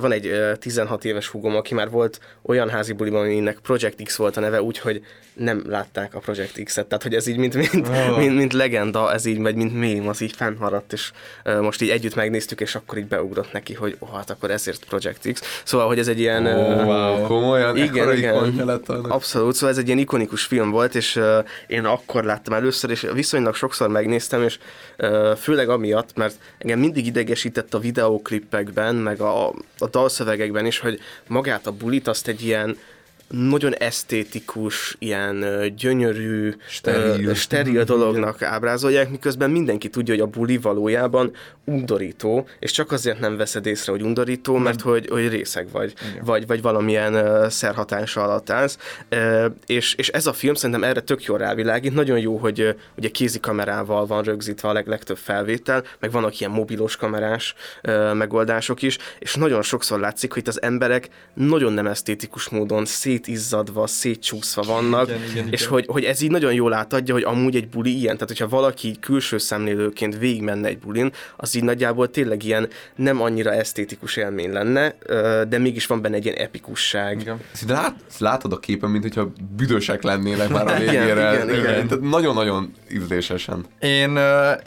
van 0.00 0.12
egy 0.12 0.26
ö, 0.26 0.54
16 0.56 1.04
éves 1.04 1.28
húgom, 1.28 1.56
aki 1.56 1.74
már 1.74 1.90
volt 1.90 2.20
olyan 2.42 2.68
házi 2.68 2.92
buliban, 2.92 3.20
aminek 3.20 3.58
Project 3.58 4.02
X 4.02 4.16
volt 4.16 4.36
a 4.36 4.40
neve, 4.40 4.62
úgyhogy 4.62 5.02
nem 5.34 5.62
látták 5.66 6.14
a 6.14 6.18
Project 6.18 6.62
X-et, 6.62 6.86
tehát 6.86 7.02
hogy 7.02 7.14
ez 7.14 7.26
így 7.26 7.36
mint, 7.36 7.54
mint, 7.54 7.88
oh. 7.88 8.18
mint, 8.18 8.36
mint 8.36 8.52
legenda, 8.52 9.12
ez 9.12 9.24
így, 9.24 9.40
vagy 9.40 9.54
mint 9.54 9.78
mém, 9.78 10.08
az 10.08 10.20
így 10.20 10.32
fennmaradt, 10.32 10.92
és 10.92 11.10
most 11.60 11.82
így 11.82 11.88
együtt 11.88 12.14
megnéztük, 12.14 12.60
és 12.60 12.74
akkor 12.74 12.98
így 12.98 13.06
beugrott 13.06 13.52
neki, 13.52 13.74
hogy 13.74 13.96
oh, 13.98 14.14
hát 14.14 14.30
akkor 14.30 14.50
ezért 14.50 14.84
Project 14.84 15.32
X. 15.32 15.62
Szóval, 15.64 15.86
hogy 15.86 15.98
ez 15.98 16.08
egy 16.08 16.18
ilyen... 16.18 16.46
ö, 16.46 16.84
wow. 16.84 17.26
Komolyan? 17.26 17.76
igen, 17.76 18.16
igen. 18.16 18.68
Abszolút, 19.08 19.54
szóval 19.54 19.70
ez 19.70 19.78
egy 19.78 19.86
ilyen 19.86 19.98
ikonikus 19.98 20.42
film 20.42 20.70
volt, 20.70 20.94
és 20.94 21.17
én 21.66 21.84
akkor 21.84 22.24
láttam 22.24 22.54
először, 22.54 22.90
és 22.90 23.06
viszonylag 23.12 23.54
sokszor 23.54 23.88
megnéztem, 23.88 24.42
és 24.42 24.58
főleg 25.36 25.68
amiatt, 25.68 26.16
mert 26.16 26.34
engem 26.58 26.78
mindig 26.78 27.06
idegesített 27.06 27.74
a 27.74 27.78
videóklippekben, 27.78 28.94
meg 28.94 29.20
a, 29.20 29.48
a 29.78 29.88
dalszövegekben 29.90 30.66
is, 30.66 30.78
hogy 30.78 31.00
magát 31.26 31.66
a 31.66 31.72
bulit 31.72 32.08
azt 32.08 32.28
egy 32.28 32.42
ilyen 32.42 32.76
nagyon 33.28 33.74
esztétikus, 33.74 34.96
ilyen 34.98 35.42
ö, 35.42 35.68
gyönyörű, 35.68 36.54
Steril. 36.68 37.28
ö, 37.28 37.34
steril 37.34 37.84
dolognak 37.84 38.42
ábrázolják, 38.42 39.10
miközben 39.10 39.50
mindenki 39.50 39.88
tudja, 39.88 40.14
hogy 40.14 40.22
a 40.22 40.26
buli 40.26 40.58
valójában 40.58 41.32
undorító, 41.64 42.46
és 42.58 42.70
csak 42.70 42.92
azért 42.92 43.20
nem 43.20 43.36
veszed 43.36 43.66
észre, 43.66 43.92
hogy 43.92 44.02
undorító, 44.02 44.56
mert 44.56 44.80
hogy, 44.80 45.08
hogy 45.10 45.28
részeg 45.28 45.70
vagy, 45.70 45.92
vagy, 46.24 46.46
vagy 46.46 46.62
valamilyen 46.62 47.14
uh, 47.14 47.48
szerhatása 47.48 48.22
alatt 48.22 48.50
állsz. 48.50 48.78
Uh, 49.10 49.44
és, 49.66 49.94
és 49.94 50.08
ez 50.08 50.26
a 50.26 50.32
film 50.32 50.54
szerintem 50.54 50.84
erre 50.84 51.00
tök 51.00 51.24
jól 51.24 51.38
rávilágít, 51.38 51.94
nagyon 51.94 52.18
jó, 52.18 52.36
hogy 52.36 52.60
uh, 52.60 52.68
ugye 52.96 53.08
kézi 53.08 53.40
kamerával 53.40 54.06
van 54.06 54.22
rögzítve 54.22 54.68
a 54.68 54.72
leg, 54.72 54.86
legtöbb 54.86 55.16
felvétel, 55.16 55.84
meg 56.00 56.10
vannak 56.10 56.40
ilyen 56.40 56.52
mobilos 56.52 56.96
kamerás 56.96 57.54
uh, 57.82 58.14
megoldások 58.14 58.82
is, 58.82 58.98
és 59.18 59.34
nagyon 59.34 59.62
sokszor 59.62 60.00
látszik, 60.00 60.32
hogy 60.32 60.42
itt 60.42 60.48
az 60.48 60.62
emberek 60.62 61.08
nagyon 61.34 61.72
nem 61.72 61.86
esztétikus 61.86 62.48
módon 62.48 62.84
szétizzadva, 63.18 63.86
szétcsúszva 63.86 64.62
vannak, 64.62 65.08
Igen, 65.08 65.20
igen, 65.30 65.48
és 65.50 65.60
igen. 65.60 65.72
hogy, 65.72 65.86
hogy 65.88 66.04
ez 66.04 66.20
így 66.20 66.30
nagyon 66.30 66.52
jól 66.52 66.72
átadja, 66.72 67.14
hogy 67.14 67.22
amúgy 67.22 67.56
egy 67.56 67.68
buli 67.68 67.96
ilyen, 67.98 68.14
tehát 68.14 68.28
hogyha 68.28 68.48
valaki 68.48 68.88
így 68.88 68.98
külső 68.98 69.38
szemlélőként 69.38 70.18
végigmenne 70.18 70.68
egy 70.68 70.78
bulin, 70.78 71.12
az 71.36 71.54
így 71.54 71.64
nagyjából 71.64 72.10
tényleg 72.10 72.44
ilyen 72.44 72.68
nem 72.96 73.22
annyira 73.22 73.52
esztétikus 73.52 74.16
élmény 74.16 74.52
lenne, 74.52 74.94
de 75.48 75.58
mégis 75.58 75.86
van 75.86 76.02
benne 76.02 76.16
egy 76.16 76.24
ilyen 76.24 76.36
epikusság. 76.36 77.20
Igen. 77.20 77.40
De 77.66 77.72
lát, 77.72 77.94
látod 78.18 78.52
a 78.52 78.58
képen, 78.58 78.90
mint 78.90 79.02
hogyha 79.02 79.32
büdösek 79.56 80.02
lennének 80.02 80.48
már 80.48 80.66
a 80.66 80.80
Igen, 80.80 80.94
végére. 80.94 81.32
igen, 81.34 81.48
igen. 81.48 81.88
Tehát 81.88 82.00
nagyon-nagyon 82.00 82.72
ízlésesen. 82.92 83.64
Én, 83.78 84.18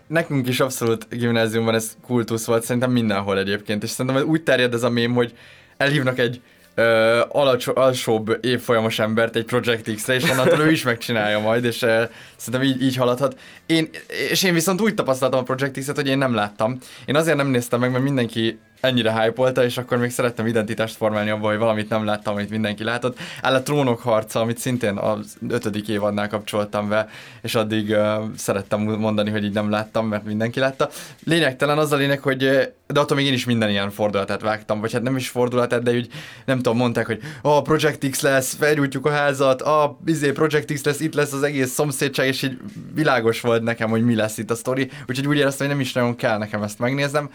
nekünk 0.08 0.48
is 0.48 0.60
abszolút 0.60 1.08
gimnáziumban 1.10 1.76
ez 1.76 1.92
kultusz 2.06 2.46
volt, 2.46 2.64
szerintem 2.64 2.92
mindenhol 2.92 3.38
egyébként, 3.38 3.84
és 3.84 3.90
szerintem 3.90 4.28
úgy 4.28 4.44
terjed 4.44 4.74
ez 4.74 4.84
a 4.84 4.90
mém, 4.90 5.14
hogy 5.14 5.34
elhívnak 5.78 6.20
egy 6.20 6.42
ö, 6.76 7.22
alacsony, 7.28 7.74
alsóbb 7.74 8.38
évfolyamos 8.42 9.00
embert 9.00 9.36
egy 9.36 9.46
Project 9.46 9.94
X-re, 9.94 10.14
és 10.14 10.30
onnantól 10.30 10.60
ő 10.60 10.72
is 10.72 10.84
megcsinálja 10.84 11.40
majd, 11.40 11.64
és 11.64 11.82
ö, 11.82 12.04
szerintem 12.36 12.70
így, 12.70 12.82
így 12.82 12.96
haladhat. 12.96 13.40
Én, 13.66 13.90
és 14.30 14.44
én 14.44 14.54
viszont 14.54 14.82
úgy 14.82 14.94
tapasztaltam 14.94 15.40
a 15.40 15.44
Project 15.44 15.80
X-et, 15.80 15.96
hogy 15.96 16.08
én 16.08 16.18
nem 16.18 16.34
láttam. 16.34 16.78
Én 17.06 17.16
azért 17.16 17.38
nem 17.38 17.48
néztem 17.48 17.80
meg, 17.80 17.92
mert 17.92 18.04
mindenki 18.04 18.60
ennyire 18.82 19.22
hype 19.22 19.64
és 19.64 19.78
akkor 19.78 19.98
még 19.98 20.10
szerettem 20.10 20.48
identitást 20.48 20.96
formálni 20.96 21.30
abban, 21.30 21.50
hogy 21.50 21.60
valamit 21.60 21.90
nem 21.90 22.06
láttam, 22.06 22.34
amit 22.34 22.50
mindenki 22.50 22.84
látott. 22.84 23.18
Áll 23.42 23.54
a 23.54 23.64
Trónok 23.64 24.02
harca, 24.02 24.40
amit 24.40 24.58
szintén 24.58 24.98
az 24.98 25.38
ötödik 25.50 25.88
évadnál 25.88 26.28
kapcsoltam 26.28 26.90
be, 26.90 27.10
és 27.42 27.56
addig 27.56 27.90
uh, 27.90 27.98
szerettem 28.36 28.82
mondani, 28.82 29.30
hogy 29.30 29.44
így 29.44 29.54
nem 29.54 29.70
láttam, 29.70 30.08
mert 30.08 30.26
mindenki 30.26 30.60
látta. 30.60 30.90
Lényegtelen 31.24 31.78
az 31.78 31.92
a 31.92 31.96
lényeg, 31.96 32.20
hogy 32.20 32.72
de 32.92 33.00
attól 33.00 33.18
még 33.18 33.26
én 33.26 33.34
is 33.34 33.46
minden 33.46 33.70
ilyen 33.70 33.90
fordulatát 33.90 34.42
vágtam, 34.42 34.80
vagy 34.80 34.94
hát 34.94 35.02
nem 35.02 35.16
is 35.16 35.30
fordulatát, 35.30 35.84
de 35.84 35.92
úgy 35.92 36.08
nem 36.46 36.58
tudom, 36.58 36.78
mondták, 36.78 37.06
hogy 37.06 37.20
a 37.42 37.48
oh, 37.48 37.64
Project 37.64 38.10
X 38.10 38.22
lesz, 38.22 38.56
felgyújtjuk 38.56 39.06
a 39.06 39.12
házat, 39.12 39.62
a 39.62 39.84
oh, 39.84 40.10
izé, 40.10 40.32
Project 40.32 40.74
X 40.74 40.84
lesz, 40.84 41.00
itt 41.00 41.14
lesz 41.14 41.34
az 41.34 41.44
egész 41.44 41.72
szomszédság, 41.72 42.28
és 42.28 42.42
így 42.42 42.58
világos 42.94 43.42
volt 43.42 43.64
nekem, 43.64 43.90
hogy 43.90 44.06
mi 44.06 44.16
lesz 44.16 44.38
itt 44.38 44.52
a 44.52 44.56
sztori, 44.56 44.90
úgyhogy 45.08 45.28
úgy 45.28 45.38
éreztem, 45.38 45.68
hogy 45.68 45.76
nem 45.76 45.86
is 45.86 45.94
nagyon 45.94 46.16
kell 46.16 46.38
nekem 46.38 46.64
ezt 46.64 46.80
megnéznem. 46.80 47.30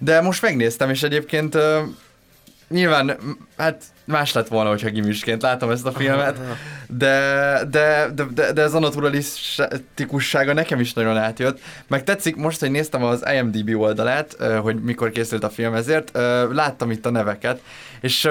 De 0.00 0.20
most 0.20 0.42
megnéztem, 0.42 0.90
és 0.90 1.02
egyébként 1.02 1.58
nyilván, 2.68 3.16
hát 3.56 3.82
más 4.04 4.32
lett 4.32 4.48
volna, 4.48 4.68
hogyha 4.68 4.88
gimisként 4.88 5.42
látom 5.42 5.70
ezt 5.70 5.86
a 5.86 5.92
filmet, 5.92 6.40
de, 6.86 7.60
de, 7.70 8.10
de, 8.14 8.24
de, 8.34 8.52
de 8.52 8.62
ez 8.62 8.74
a 8.74 8.78
naturalisztikussága 8.78 10.52
nekem 10.52 10.80
is 10.80 10.92
nagyon 10.92 11.16
átjött. 11.16 11.60
Meg 11.86 12.04
tetszik, 12.04 12.36
most, 12.36 12.60
hogy 12.60 12.70
néztem 12.70 13.04
az 13.04 13.24
IMDb 13.34 13.80
oldalát, 13.80 14.36
hogy 14.62 14.82
mikor 14.82 15.10
készült 15.10 15.44
a 15.44 15.50
film 15.50 15.74
ezért, 15.74 16.10
láttam 16.52 16.90
itt 16.90 17.06
a 17.06 17.10
neveket, 17.10 17.60
és 18.00 18.28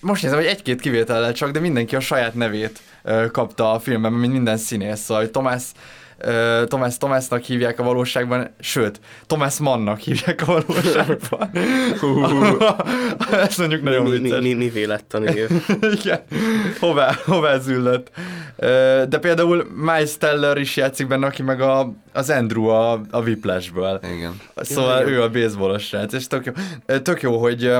most 0.00 0.22
nézem, 0.22 0.38
hogy 0.38 0.46
egy-két 0.46 0.80
kivétellel 0.80 1.32
csak, 1.32 1.50
de 1.50 1.60
mindenki 1.60 1.96
a 1.96 2.00
saját 2.00 2.34
nevét 2.34 2.80
kapta 3.32 3.72
a 3.72 3.78
filmben, 3.78 4.12
mint 4.12 4.32
minden 4.32 4.56
színész, 4.56 5.00
szóval 5.00 5.30
Tomás 5.30 5.62
Thomas 6.66 6.98
Thomasnak 6.98 7.42
hívják 7.42 7.78
a 7.78 7.82
valóságban, 7.82 8.50
sőt, 8.60 9.00
Thomas 9.26 9.58
Mannnak 9.58 9.98
hívják 9.98 10.42
a 10.42 10.44
valóságban. 10.44 11.50
Ez 13.48 13.56
mondjuk 13.56 13.82
nagyon 13.82 14.10
vicces. 14.10 14.40
Mi, 14.40 14.54
mi, 14.54 14.70
mi 14.74 14.86
lett 14.86 15.14
a 15.14 15.18
név? 15.18 15.50
Igen, 16.00 16.20
hová, 16.80 17.14
hová 17.24 17.58
züllött. 17.58 18.10
De 19.08 19.18
például 19.20 19.66
Miles 19.74 20.16
Teller 20.18 20.56
is 20.56 20.76
játszik 20.76 21.06
benne, 21.06 21.26
aki 21.26 21.42
meg 21.42 21.60
a, 21.60 21.92
az 22.12 22.30
Andrew 22.30 22.66
a, 22.66 22.92
a 23.10 23.20
Whiplashből. 23.20 24.00
Igen. 24.16 24.40
Szóval 24.56 25.00
Igen. 25.00 25.12
ő 25.12 25.22
a 25.22 25.30
baseballos 25.30 25.86
srác, 25.86 26.12
és 26.12 26.26
tök 26.26 26.44
jó, 26.44 26.52
tök 26.98 27.22
jó 27.22 27.38
hogy 27.38 27.72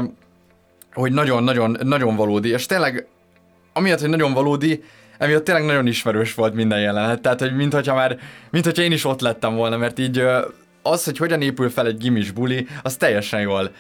hogy 0.92 1.12
nagyon-nagyon 1.12 1.77
nagyon 1.83 2.16
valódi, 2.16 2.49
és 2.49 2.66
tényleg 2.66 3.07
amiatt, 3.73 4.01
hogy 4.01 4.09
nagyon 4.09 4.33
valódi, 4.33 4.85
emiatt 5.18 5.44
tényleg 5.44 5.64
nagyon 5.64 5.87
ismerős 5.87 6.35
volt 6.35 6.55
minden 6.55 6.81
jelenet, 6.81 7.20
tehát 7.20 7.40
hogy 7.40 7.57
mintha 7.57 7.94
már, 7.94 8.18
mintha 8.50 8.83
én 8.83 8.92
is 8.92 9.05
ott 9.05 9.20
lettem 9.20 9.55
volna, 9.55 9.77
mert 9.77 9.98
így 9.98 10.22
az, 10.83 11.05
hogy 11.05 11.16
hogyan 11.16 11.42
épül 11.42 11.70
fel 11.70 11.87
egy 11.87 11.98
gimis 11.98 12.31
buli, 12.31 12.66
az 12.83 12.96
teljesen 12.96 13.40
jól 13.40 13.70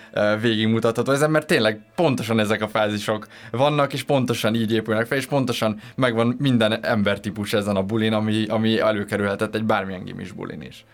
végigmutatható 0.40 1.12
ezen, 1.12 1.30
mert 1.30 1.46
tényleg 1.46 1.80
pontosan 1.94 2.40
ezek 2.40 2.62
a 2.62 2.68
fázisok 2.68 3.26
vannak, 3.50 3.92
és 3.92 4.02
pontosan 4.02 4.54
így 4.54 4.72
épülnek 4.72 5.06
fel, 5.06 5.18
és 5.18 5.26
pontosan 5.26 5.80
megvan 5.94 6.36
minden 6.38 6.84
embertípus 6.84 7.52
ezen 7.52 7.76
a 7.76 7.82
bulin, 7.82 8.12
ami, 8.12 8.46
ami 8.46 8.80
előkerülhetett 8.80 9.54
egy 9.54 9.64
bármilyen 9.64 10.04
gimis 10.04 10.32
bulin 10.32 10.62
is. 10.62 10.84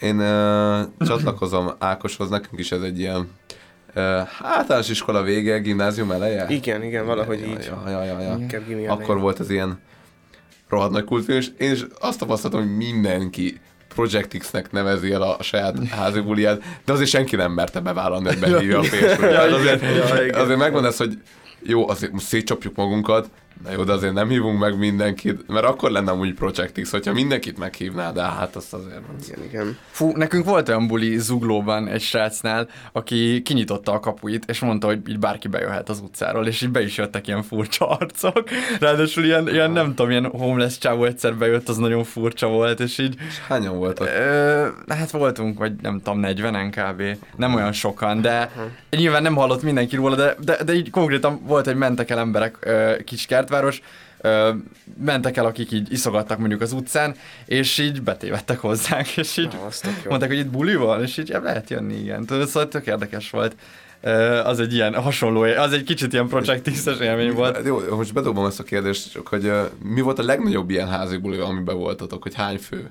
Én 0.00 0.18
uh, 0.18 0.80
csatlakozom 1.06 1.70
Ákoshoz, 1.78 2.28
nekünk 2.28 2.60
is 2.60 2.72
ez 2.72 2.82
egy 2.82 2.98
ilyen 2.98 3.20
uh, 3.20 3.26
általános 4.42 4.88
iskola 4.88 5.22
vége, 5.22 5.58
gimnázium 5.58 6.10
eleje? 6.10 6.46
Igen, 6.48 6.82
igen, 6.82 7.06
valahogy 7.06 7.40
ja, 7.40 7.46
így. 7.46 7.70
Ja, 7.86 7.90
ja, 7.90 8.04
ja, 8.04 8.38
ja. 8.78 8.92
Akkor 8.92 9.20
volt 9.20 9.38
az 9.38 9.50
ilyen 9.50 9.78
rohadt 10.68 10.92
nagy 10.92 11.04
kultfilm, 11.04 11.38
és 11.38 11.50
én 11.58 11.72
is 11.72 11.86
azt 12.00 12.18
tapasztaltam, 12.18 12.60
hogy 12.60 12.76
mindenki 12.76 13.60
Project 13.94 14.38
X-nek 14.38 14.72
nevezi 14.72 15.12
el 15.12 15.22
a 15.22 15.42
saját 15.42 15.88
házi 15.98 16.20
buliát, 16.20 16.62
de 16.84 16.92
azért 16.92 17.08
senki 17.08 17.36
nem 17.36 17.52
merte 17.52 17.80
bevállalni, 17.80 18.26
hogy 18.26 18.38
behívja 18.50 18.78
a 18.78 18.82
férfi. 18.82 19.24
azért, 19.24 19.82
azért 20.36 20.58
megvan 20.58 20.84
ez, 20.84 20.96
hogy 20.96 21.18
jó, 21.62 21.88
azért 21.88 22.12
most 22.12 22.26
szétcsapjuk 22.26 22.76
magunkat, 22.76 23.30
Na 23.64 23.72
jó, 23.72 23.84
de 23.84 23.92
azért 23.92 24.12
nem 24.12 24.28
hívunk 24.28 24.58
meg 24.58 24.78
mindenkit, 24.78 25.48
mert 25.48 25.64
akkor 25.64 25.90
lenne 25.90 26.12
úgy 26.12 26.34
Project 26.34 26.80
X, 26.80 26.90
hogyha 26.90 27.12
mindenkit 27.12 27.58
meghívná, 27.58 28.12
de 28.12 28.22
hát 28.22 28.56
azt 28.56 28.74
azért... 28.74 29.00
Igen, 29.28 29.44
igen. 29.44 29.76
Fú, 29.90 30.12
nekünk 30.16 30.44
volt 30.44 30.68
olyan 30.68 30.86
buli 30.86 31.18
Zuglóban 31.18 31.88
egy 31.88 32.00
srácnál, 32.00 32.68
aki 32.92 33.42
kinyitotta 33.42 33.92
a 33.92 34.00
kapuit, 34.00 34.44
és 34.46 34.60
mondta, 34.60 34.86
hogy 34.86 35.00
így 35.08 35.18
bárki 35.18 35.48
bejöhet 35.48 35.88
az 35.88 36.00
utcáról, 36.00 36.46
és 36.46 36.62
így 36.62 36.70
be 36.70 36.82
is 36.82 36.96
jöttek 36.96 37.26
ilyen 37.26 37.42
furcsa 37.42 37.88
arcok. 37.88 38.44
Ráadásul 38.80 39.24
ilyen, 39.24 39.48
ilyen 39.48 39.70
nem 39.70 39.94
tudom, 39.94 40.10
ilyen 40.10 40.26
homeless 40.26 40.78
csávó 40.78 41.04
egyszer 41.04 41.36
bejött, 41.36 41.68
az 41.68 41.76
nagyon 41.76 42.04
furcsa 42.04 42.48
volt, 42.48 42.80
és 42.80 42.98
így... 42.98 43.16
És 43.28 43.38
hányan 43.48 43.76
voltak? 43.76 44.06
Ö, 44.06 44.66
hát 44.88 45.10
voltunk, 45.10 45.58
vagy 45.58 45.72
nem 45.82 46.00
tudom, 46.02 46.22
40-en 46.24 46.68
kb. 46.70 47.02
Nem 47.36 47.54
olyan 47.54 47.72
sokan, 47.72 48.20
de 48.20 48.50
nyilván 48.90 49.22
nem 49.22 49.34
hallott 49.34 49.62
mindenki 49.62 49.96
róla, 49.96 50.14
de, 50.14 50.34
de, 50.40 50.64
de 50.64 50.74
így 50.74 50.90
konkrétan 50.90 51.40
volt, 51.46 51.64
hogy 51.64 51.76
mentek 51.76 52.10
el 52.10 52.18
emberek 52.18 52.56
ö, 52.60 52.92
Kiskert, 53.04 53.47
kertváros, 53.48 53.80
ö, 54.20 54.50
mentek 55.04 55.36
el, 55.36 55.46
akik 55.46 55.72
így 55.72 55.92
iszogattak 55.92 56.38
mondjuk 56.38 56.60
az 56.60 56.72
utcán, 56.72 57.14
és 57.46 57.78
így 57.78 58.02
betévettek 58.02 58.58
hozzánk, 58.58 59.16
és 59.16 59.36
így 59.36 59.56
ah, 59.64 59.72
mondták, 60.08 60.28
hogy 60.28 60.38
itt 60.38 60.50
buli 60.50 60.74
van, 60.74 61.02
és 61.02 61.16
így 61.16 61.36
lehet 61.42 61.70
jönni, 61.70 61.94
igen. 61.94 62.26
Tudod, 62.26 62.46
szóval 62.46 62.68
tök 62.68 62.86
érdekes 62.86 63.30
volt. 63.30 63.56
Az 64.44 64.60
egy 64.60 64.74
ilyen 64.74 64.94
hasonló, 64.94 65.42
az 65.42 65.72
egy 65.72 65.82
kicsit 65.82 66.12
ilyen 66.12 66.28
Project 66.28 66.70
x 66.70 66.86
élmény 67.00 67.32
volt. 67.32 67.66
Jó, 67.66 67.80
most 67.90 68.12
bedobom 68.12 68.46
ezt 68.46 68.60
a 68.60 68.62
kérdést, 68.62 69.12
csak 69.12 69.28
hogy 69.28 69.44
uh, 69.44 69.60
mi 69.82 70.00
volt 70.00 70.18
a 70.18 70.22
legnagyobb 70.22 70.70
ilyen 70.70 70.88
házi 70.88 71.16
buli, 71.16 71.38
amiben 71.38 71.76
voltatok, 71.76 72.22
hogy 72.22 72.34
hány 72.34 72.58
fő? 72.58 72.90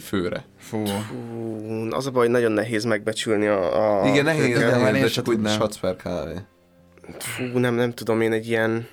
Főre. 0.00 0.44
Fú. 0.58 0.84
Fú. 0.84 1.88
Az 1.90 2.06
a 2.06 2.10
baj, 2.10 2.22
hogy 2.22 2.34
nagyon 2.34 2.52
nehéz 2.52 2.84
megbecsülni 2.84 3.46
a... 3.46 4.02
a 4.02 4.08
Igen, 4.08 4.24
nehéz, 4.24 4.58
nehéz, 4.58 4.80
nehéz 4.80 5.02
de 5.02 5.08
csak 5.08 5.28
úgy 5.28 5.38
per 5.80 5.96
Fú, 7.18 7.58
nem, 7.58 7.74
nem 7.74 7.92
tudom, 7.92 8.20
én 8.20 8.32
egy 8.32 8.48
ilyen 8.48 8.86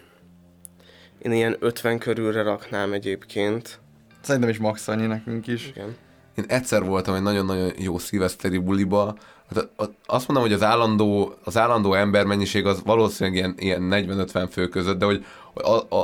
én 1.26 1.32
ilyen 1.32 1.56
50 1.60 1.98
körülre 2.00 2.42
raknám 2.42 2.94
egyébként. 2.94 3.80
Szerintem 4.22 4.50
is 4.50 4.58
max 4.58 4.88
annyi 4.88 5.06
nekünk 5.06 5.48
is. 5.48 5.68
Igen. 5.68 5.96
Én 6.36 6.46
egyszer 6.48 6.84
voltam 6.84 7.16
egy 7.16 7.22
nagyon-nagyon 7.22 7.72
jó 7.78 7.98
szilveszteri 7.98 8.58
buliba, 8.58 9.16
hát 9.56 9.70
azt 10.06 10.28
mondom, 10.28 10.46
hogy 10.46 10.56
az 10.56 10.64
állandó, 10.64 11.36
az 11.44 11.58
állandó 11.58 11.94
embermennyiség 11.94 12.66
az 12.66 12.82
valószínűleg 12.84 13.38
ilyen, 13.38 13.56
ilyen 13.58 14.08
40-50 14.34 14.48
fő 14.52 14.68
között, 14.68 15.00
de 15.00 15.06
hogy 15.06 15.26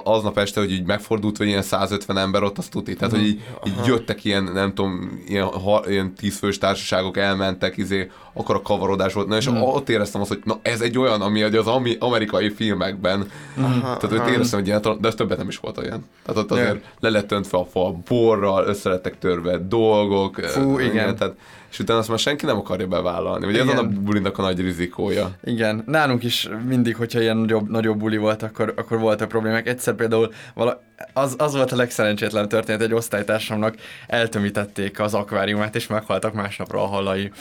aznap 0.03 0.37
este, 0.37 0.59
hogy 0.59 0.71
így 0.71 0.85
megfordult, 0.85 1.37
hogy 1.37 1.47
ilyen 1.47 1.61
150 1.61 2.17
ember 2.17 2.43
ott, 2.43 2.57
azt 2.57 2.71
tudni. 2.71 2.93
Tehát, 2.93 3.13
hogy 3.13 3.25
így, 3.25 3.41
így 3.67 3.85
jöttek 3.85 4.23
ilyen, 4.23 4.43
nem 4.43 4.73
tudom, 4.73 5.21
ilyen, 5.27 5.45
ha, 5.45 5.83
ilyen 5.87 6.13
tízfős 6.13 6.57
társaságok, 6.57 7.17
elmentek, 7.17 7.77
izé, 7.77 8.11
akkor 8.33 8.55
a 8.55 8.61
kavarodás 8.61 9.13
volt. 9.13 9.27
Na, 9.27 9.35
és 9.35 9.47
hmm. 9.47 9.61
ott 9.61 9.89
éreztem 9.89 10.21
azt, 10.21 10.29
hogy 10.29 10.41
na, 10.43 10.59
ez 10.61 10.81
egy 10.81 10.97
olyan, 10.97 11.21
ami 11.21 11.43
az 11.43 11.67
ami, 11.67 11.95
amerikai 11.99 12.49
filmekben. 12.49 13.27
Aha, 13.57 13.97
tehát, 13.97 14.17
hogy 14.17 14.33
éreztem, 14.33 14.59
hogy 14.59 14.67
ilyen, 14.67 14.81
de 14.81 15.07
ez 15.07 15.15
többet 15.15 15.37
nem 15.37 15.47
is 15.47 15.57
volt 15.57 15.77
olyan. 15.77 16.05
Tehát 16.25 16.41
ott 16.41 16.51
azért 16.51 16.67
yeah. 16.67 16.81
le 16.99 17.09
lett 17.09 17.31
öntve 17.31 17.57
a 17.57 17.65
fa 17.65 17.95
borral, 18.07 18.65
összelettek 18.65 19.19
törve 19.19 19.57
dolgok. 19.57 20.39
Fú, 20.39 20.79
igen. 20.79 20.91
igen. 20.91 21.15
Tehát, 21.15 21.35
és 21.71 21.79
utána 21.79 21.99
azt 21.99 22.09
már 22.09 22.19
senki 22.19 22.45
nem 22.45 22.57
akarja 22.57 22.87
bevállalni. 22.87 23.45
Ugye 23.45 23.61
ez 23.61 23.77
a 23.77 23.83
bulinak 23.83 24.37
a 24.37 24.41
nagy 24.41 24.59
rizikója. 24.59 25.31
Igen, 25.43 25.83
nálunk 25.85 26.23
is 26.23 26.49
mindig, 26.67 26.95
hogyha 26.95 27.21
ilyen 27.21 27.37
nagyobb, 27.37 27.69
nagyobb 27.69 27.97
buli 27.97 28.17
volt, 28.17 28.43
akkor, 28.43 28.73
akkor 28.77 28.99
voltak 28.99 29.31
problémák. 29.41 29.67
Egyszer 29.67 29.93
például 29.93 30.33
vala, 30.53 30.81
az, 31.13 31.35
az 31.37 31.55
volt 31.55 31.71
a 31.71 31.75
legszerencsétlen 31.75 32.47
történet, 32.47 32.81
egy 32.81 32.93
osztálytársamnak 32.93 33.75
eltömítették 34.07 34.99
az 34.99 35.13
akváriumát, 35.13 35.75
és 35.75 35.87
meghaltak 35.87 36.33
másnapra 36.33 36.83
a 36.83 36.85
halai. 36.85 37.31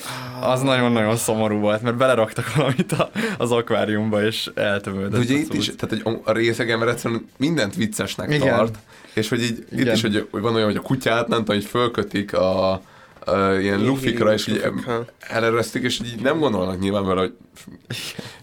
Az 0.40 0.62
nagyon-nagyon 0.62 1.16
szomorú 1.16 1.58
volt, 1.58 1.82
mert 1.82 1.96
beleraktak 1.96 2.54
valamit 2.54 2.92
a, 2.92 3.10
az 3.38 3.52
akváriumba, 3.52 4.22
és 4.22 4.50
eltömődött. 4.54 5.10
De 5.10 5.18
ugye 5.18 5.34
itt 5.34 5.54
is, 5.54 5.70
tehát 5.78 6.02
hogy 6.02 6.20
a 6.24 6.32
részeg 6.32 6.70
ember 6.70 6.88
egyszerűen 6.88 7.28
mindent 7.36 7.74
viccesnek 7.74 8.32
Igen. 8.32 8.56
tart, 8.56 8.78
és 9.14 9.28
hogy 9.28 9.42
így, 9.42 9.66
Igen. 9.72 9.86
itt 9.86 9.92
is, 9.94 10.00
hogy, 10.00 10.28
hogy 10.30 10.42
van 10.42 10.54
olyan, 10.54 10.66
hogy 10.66 10.76
a 10.76 10.80
kutyát, 10.80 11.28
nem 11.28 11.38
tudom, 11.38 11.56
hogy 11.56 11.64
fölkötik 11.64 12.34
a, 12.34 12.80
uh, 13.26 13.62
ilyen 13.62 13.84
lufikra, 13.84 14.32
és 14.32 14.46
így 14.46 14.64
eleresztik, 15.18 15.82
és 15.82 16.00
így 16.04 16.20
nem 16.22 16.38
gondolnak 16.38 16.80
nyilván 16.80 17.06
vele, 17.06 17.20
hogy 17.20 17.34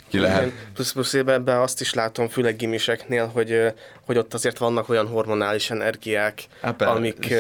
ki 0.08 0.20
lehet. 0.20 0.42
Igen. 0.42 0.54
Plusz, 0.74 0.92
plusz 0.92 1.14
ebben 1.14 1.58
azt 1.58 1.82
is 1.82 1.94
látom, 1.94 2.28
főleg 2.28 2.56
gimiseknél, 2.56 3.28
hogy, 3.28 3.74
hogy 4.08 4.18
ott 4.18 4.34
azért 4.34 4.58
vannak 4.58 4.90
olyan 4.90 5.08
hormonális 5.08 5.70
energiák, 5.70 6.44
Apple. 6.62 6.88
amik 6.88 7.34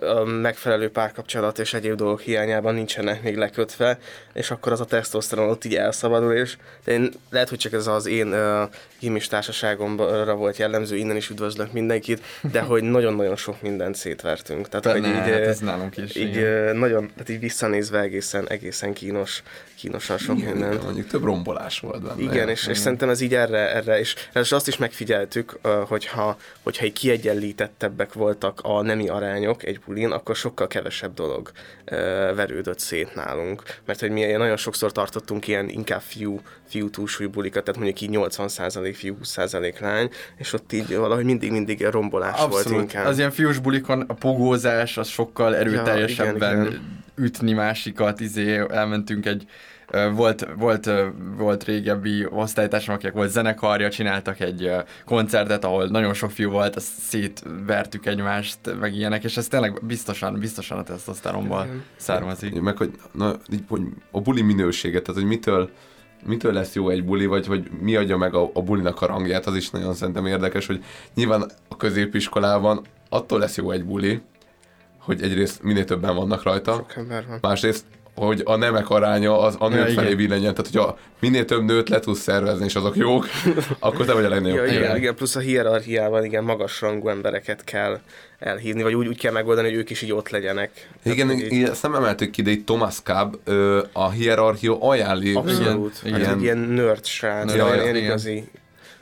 a 0.00 0.24
megfelelő 0.24 0.90
párkapcsolat 0.90 1.58
és 1.58 1.74
egyéb 1.74 1.94
dolgok 1.94 2.20
hiányában 2.20 2.74
nincsenek 2.74 3.22
még 3.22 3.36
lekötve, 3.36 3.98
és 4.32 4.50
akkor 4.50 4.72
az 4.72 4.80
a 4.80 4.84
tesztoszteron 4.84 5.48
ott 5.48 5.64
így 5.64 5.74
elszabadul, 5.74 6.32
és 6.32 6.56
én, 6.84 7.12
lehet, 7.30 7.48
hogy 7.48 7.58
csak 7.58 7.72
ez 7.72 7.86
az 7.86 8.06
én 8.06 8.34
gimis 9.00 9.26
társaságomra 9.26 10.34
volt 10.34 10.56
jellemző, 10.56 10.96
innen 10.96 11.16
is 11.16 11.30
üdvözlök 11.30 11.72
mindenkit, 11.72 12.22
de 12.52 12.60
hogy 12.60 12.82
nagyon-nagyon 12.82 13.36
sok 13.36 13.62
mindent 13.62 13.94
szétvertünk. 13.94 14.68
Tehát, 14.68 14.86
hogy 14.86 15.10
így, 15.10 15.16
hát 15.16 15.28
ez 15.28 15.58
nálunk 15.58 15.96
is, 15.96 16.16
így 16.16 16.36
igen. 16.36 16.76
nagyon, 16.76 17.10
tehát 17.12 17.28
így 17.28 17.40
visszanézve 17.40 18.00
egészen, 18.00 18.48
egészen 18.48 18.92
kínos, 18.92 19.42
kínosan 19.76 20.18
sok 20.18 20.44
mindent. 20.44 20.82
Mondjuk 20.82 21.06
több 21.06 21.24
rombolás 21.24 21.80
volt 21.80 22.02
benne. 22.02 22.22
Igen, 22.22 22.48
és, 22.48 22.66
és 22.66 22.78
szerintem 22.78 23.08
ez 23.08 23.20
így 23.20 23.34
erre, 23.34 23.74
erre 23.74 23.98
és, 23.98 24.14
és 24.34 24.52
azt 24.52 24.68
is 24.68 24.76
megfigyeltük, 24.76 25.58
ö, 25.62 25.68
hogyha, 26.08 26.36
hogyha 26.62 26.84
így 26.84 26.92
kiegyenlítettebbek 26.92 28.12
voltak 28.12 28.60
a 28.62 28.82
nemi 28.82 29.08
arányok 29.08 29.64
egy 29.64 29.80
bulin, 29.86 30.10
akkor 30.10 30.36
sokkal 30.36 30.66
kevesebb 30.66 31.14
dolog 31.14 31.50
ö, 31.84 31.96
verődött 32.34 32.78
szét 32.78 33.14
nálunk. 33.14 33.62
Mert 33.84 34.00
hogy 34.00 34.10
mi 34.10 34.24
nagyon 34.24 34.56
sokszor 34.56 34.92
tartottunk 34.92 35.46
ilyen 35.46 35.68
inkább 35.68 36.00
fiú, 36.00 36.40
fiú 36.68 36.90
túlsúlyú 36.90 37.30
bulikat, 37.30 37.64
tehát 37.64 37.80
mondjuk 37.80 38.00
így 38.00 38.18
80% 38.36 38.92
fiú, 38.94 39.16
20% 39.24 39.80
lány, 39.80 40.10
és 40.36 40.52
ott 40.52 40.72
így 40.72 40.96
valahogy 40.96 41.24
mindig-mindig 41.24 41.84
rombolás 41.84 42.38
volt 42.38 42.52
Abszolút. 42.52 42.80
inkább. 42.80 43.06
Az 43.06 43.18
ilyen 43.18 43.30
fiús 43.30 43.58
bulikon 43.58 44.00
a 44.00 44.14
pogózás 44.14 44.96
az 44.98 45.08
sokkal 45.08 45.56
erőteljesebben 45.56 46.60
igen, 46.60 46.66
igen. 46.66 47.04
ütni 47.16 47.52
másikat, 47.52 48.20
izé, 48.20 48.64
elmentünk 48.70 49.26
egy 49.26 49.46
volt, 50.14 50.46
volt, 50.56 50.90
volt 51.36 51.64
régebbi 51.64 52.26
osztálytársam, 52.30 52.94
akik 52.94 53.12
volt 53.12 53.30
zenekarja, 53.30 53.90
csináltak 53.90 54.40
egy 54.40 54.70
koncertet, 55.04 55.64
ahol 55.64 55.86
nagyon 55.86 56.14
sok 56.14 56.30
fiú 56.30 56.50
volt, 56.50 56.76
azt 56.76 56.92
szétvertük 56.98 58.06
egymást, 58.06 58.58
meg 58.80 58.94
ilyenek, 58.94 59.24
és 59.24 59.36
ez 59.36 59.48
tényleg 59.48 59.78
biztosan, 59.82 60.38
biztosan 60.38 60.78
a 60.78 60.82
tesztoszteronból 60.82 61.66
származik. 61.96 62.60
Meg 62.60 62.76
hogy, 62.76 62.90
na, 63.12 63.34
így, 63.52 63.62
hogy 63.68 63.82
a 64.10 64.20
buli 64.20 64.42
minőséget, 64.42 65.02
tehát 65.02 65.20
hogy 65.20 65.30
mitől, 65.30 65.70
mitől 66.26 66.52
lesz 66.52 66.74
jó 66.74 66.88
egy 66.88 67.04
buli, 67.04 67.26
vagy 67.26 67.46
hogy 67.46 67.70
mi 67.80 67.96
adja 67.96 68.16
meg 68.16 68.34
a, 68.34 68.50
a 68.54 68.62
bulinak 68.62 69.02
a 69.02 69.06
rangját, 69.06 69.46
az 69.46 69.56
is 69.56 69.70
nagyon 69.70 69.94
szerintem 69.94 70.26
érdekes, 70.26 70.66
hogy 70.66 70.84
nyilván 71.14 71.50
a 71.68 71.76
középiskolában 71.76 72.84
attól 73.08 73.38
lesz 73.38 73.56
jó 73.56 73.70
egy 73.70 73.84
buli, 73.84 74.20
hogy 75.00 75.22
egyrészt 75.22 75.62
minél 75.62 75.84
többen 75.84 76.14
vannak 76.14 76.42
rajta, 76.42 76.72
Sok 76.72 76.96
ember 76.96 77.26
van. 77.28 77.38
másrészt, 77.42 77.84
hogy 78.18 78.42
a 78.44 78.56
nemek 78.56 78.90
aránya 78.90 79.40
az 79.40 79.56
a 79.58 79.68
nők 79.68 79.88
Ja, 79.88 79.94
felé 79.94 80.06
igen. 80.06 80.16
billenjen, 80.16 80.54
tehát 80.54 80.70
hogyha 80.72 80.98
minél 81.20 81.44
több 81.44 81.62
nőt 81.64 81.88
le 81.88 81.98
tudsz 82.00 82.18
szervezni, 82.20 82.64
és 82.64 82.74
azok 82.74 82.96
jók, 82.96 83.26
akkor 83.78 84.06
te 84.06 84.12
vagy 84.12 84.24
a 84.24 84.28
legnagyobb. 84.28 84.56
Ja, 84.58 84.64
igen, 84.66 84.82
Igen. 84.82 84.96
igen, 84.96 85.14
plusz 85.14 85.36
a 85.36 85.40
hierarchiában 85.40 86.24
igen, 86.24 86.44
magas 86.44 86.80
rangú 86.80 87.08
embereket 87.08 87.64
kell 87.64 88.00
elhívni, 88.38 88.82
vagy 88.82 88.94
úgy, 88.94 89.06
úgy 89.06 89.18
kell 89.18 89.32
megoldani, 89.32 89.68
hogy 89.68 89.76
ők 89.76 89.90
is 89.90 90.02
így 90.02 90.12
ott 90.12 90.28
legyenek. 90.28 90.88
Igen, 91.02 91.26
Tehát, 91.26 91.42
hogy 91.42 91.52
így- 91.52 91.58
igen, 91.58 91.70
ezt 91.70 91.82
nem 91.82 91.94
emeltük 91.94 92.30
ki, 92.30 92.42
de 92.42 92.50
itt 92.50 92.66
Thomas 92.66 93.02
Cobb 93.02 93.38
ö, 93.44 93.82
a 93.92 94.10
hierarchia 94.10 94.80
alján 94.80 95.16
lévő. 95.18 95.36
Abszolút. 95.36 96.00
Igen, 96.04 96.20
Igen, 96.20 96.30
igen. 96.38 96.40
ilyen 96.42 96.58
nerd 96.58 97.04
srác, 97.06 97.54
ilyen, 97.54 97.66
ja, 97.66 97.74
ilyen 97.74 97.88
igen. 97.88 98.04
igazi. 98.04 98.44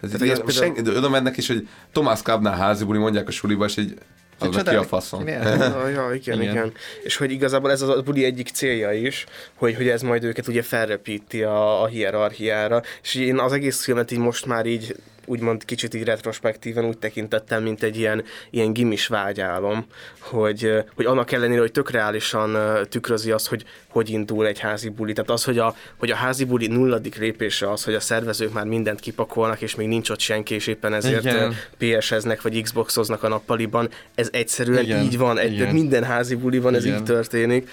Ez 0.02 0.10
Tehát, 0.10 0.24
ilyen, 0.26 0.34
például- 0.36 0.52
senki, 0.52 0.82
de 0.82 0.90
oda 0.98 1.08
mennek 1.08 1.36
is, 1.36 1.46
hogy 1.46 1.68
Thomas 1.92 2.22
Cobbnál 2.22 2.56
házi 2.56 2.84
buli, 2.84 2.98
mondják 2.98 3.28
a 3.28 3.30
suliba, 3.30 3.64
és 3.64 3.76
így 3.76 3.94
az 4.38 4.62
ki 4.62 4.74
a 4.74 4.82
faszom. 4.82 5.20
Igen. 5.20 5.58
Ja, 5.58 5.88
ja, 5.88 6.14
igen, 6.14 6.40
Igen. 6.40 6.52
igen, 6.54 6.72
És 7.02 7.16
hogy 7.16 7.30
igazából 7.30 7.70
ez 7.70 7.82
a 7.82 8.02
buli 8.02 8.24
egyik 8.24 8.48
célja 8.48 8.92
is, 8.92 9.24
hogy, 9.54 9.74
hogy 9.74 9.88
ez 9.88 10.02
majd 10.02 10.24
őket 10.24 10.48
ugye 10.48 10.62
felrepíti 10.62 11.42
a, 11.42 11.82
a 11.82 11.86
hierarchiára, 11.86 12.82
és 13.02 13.14
én 13.14 13.38
az 13.38 13.52
egész 13.52 13.84
filmet 13.84 14.10
így 14.10 14.18
most 14.18 14.46
már 14.46 14.66
így 14.66 14.96
úgymond 15.26 15.64
kicsit 15.64 15.94
így 15.94 16.04
retrospektíven 16.04 16.84
úgy 16.84 16.98
tekintettem, 16.98 17.62
mint 17.62 17.82
egy 17.82 17.98
ilyen, 17.98 18.24
ilyen 18.50 18.72
gimis 18.72 19.06
vágyálom, 19.06 19.86
hogy, 20.18 20.72
hogy 20.94 21.04
annak 21.04 21.32
ellenére, 21.32 21.60
hogy 21.60 21.72
tök 21.72 21.90
reálisan 21.90 22.56
tükrözi 22.88 23.30
azt, 23.30 23.48
hogy 23.48 23.64
hogy 23.96 24.10
indul 24.10 24.46
egy 24.46 24.58
házi 24.58 24.88
buli. 24.88 25.12
Tehát 25.12 25.30
az, 25.30 25.44
hogy 25.44 25.58
a, 25.58 25.74
hogy 25.96 26.10
a 26.10 26.14
házi 26.14 26.44
buli 26.44 26.66
nulladik 26.66 27.16
lépése 27.16 27.70
az, 27.70 27.84
hogy 27.84 27.94
a 27.94 28.00
szervezők 28.00 28.52
már 28.52 28.64
mindent 28.64 29.00
kipakolnak, 29.00 29.60
és 29.60 29.74
még 29.74 29.88
nincs 29.88 30.10
ott 30.10 30.20
senki, 30.20 30.54
és 30.54 30.66
éppen 30.66 30.94
ezért 30.94 31.24
Igen. 31.24 31.54
PS-eznek, 31.78 32.42
vagy 32.42 32.62
Xboxoznak 32.62 33.22
a 33.22 33.28
nappaliban. 33.28 33.88
Ez 34.14 34.28
egyszerűen 34.32 34.84
Igen, 34.84 35.02
így 35.02 35.18
van. 35.18 35.38
Egy, 35.38 35.52
igen. 35.52 35.74
minden 35.74 36.04
házi 36.04 36.34
buliban 36.34 36.74
ez 36.74 36.84
Igen. 36.84 36.98
így 36.98 37.04
történik. 37.04 37.68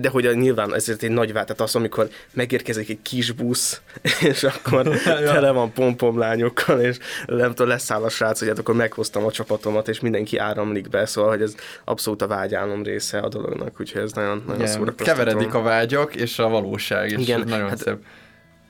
De 0.00 0.08
hogy 0.10 0.26
a- 0.26 0.32
nyilván 0.32 0.74
ezért 0.74 1.02
egy 1.02 1.10
nagy 1.10 1.32
vált, 1.32 1.46
tehát 1.46 1.62
az, 1.62 1.74
amikor 1.74 2.08
megérkezik 2.32 2.88
egy 2.88 3.02
kis 3.02 3.32
busz, 3.32 3.80
és 4.30 4.44
akkor 4.44 4.88
tele 5.32 5.50
van 5.50 5.72
pompomlányokkal, 5.72 6.80
és 6.80 6.96
nem 7.26 7.48
tudom, 7.48 7.68
leszáll 7.68 8.02
a 8.02 8.08
srác, 8.08 8.38
hogy 8.38 8.48
hát 8.48 8.58
akkor 8.58 8.74
meghoztam 8.74 9.24
a 9.24 9.30
csapatomat, 9.30 9.88
és 9.88 10.00
mindenki 10.00 10.36
áramlik 10.38 10.88
be, 10.88 11.06
szóval, 11.06 11.30
hogy 11.30 11.42
ez 11.42 11.54
abszolút 11.84 12.22
a 12.22 12.26
vágyálom 12.26 12.82
része 12.82 13.18
a 13.18 13.28
dolognak, 13.28 13.80
úgyhogy 13.80 14.02
ez 14.02 14.12
nagyon, 14.12 14.42
nagyon 14.46 14.60
Igen, 14.60 14.72
szórakoztató. 14.72 15.10
keveredik 15.18 15.54
a 15.54 15.62
vágyak 15.62 16.14
és 16.14 16.38
a 16.38 16.48
valóság, 16.48 17.10
és 17.10 17.18
Igen, 17.18 17.44
nagyon 17.46 17.68
hát- 17.68 17.78
szép. 17.78 17.96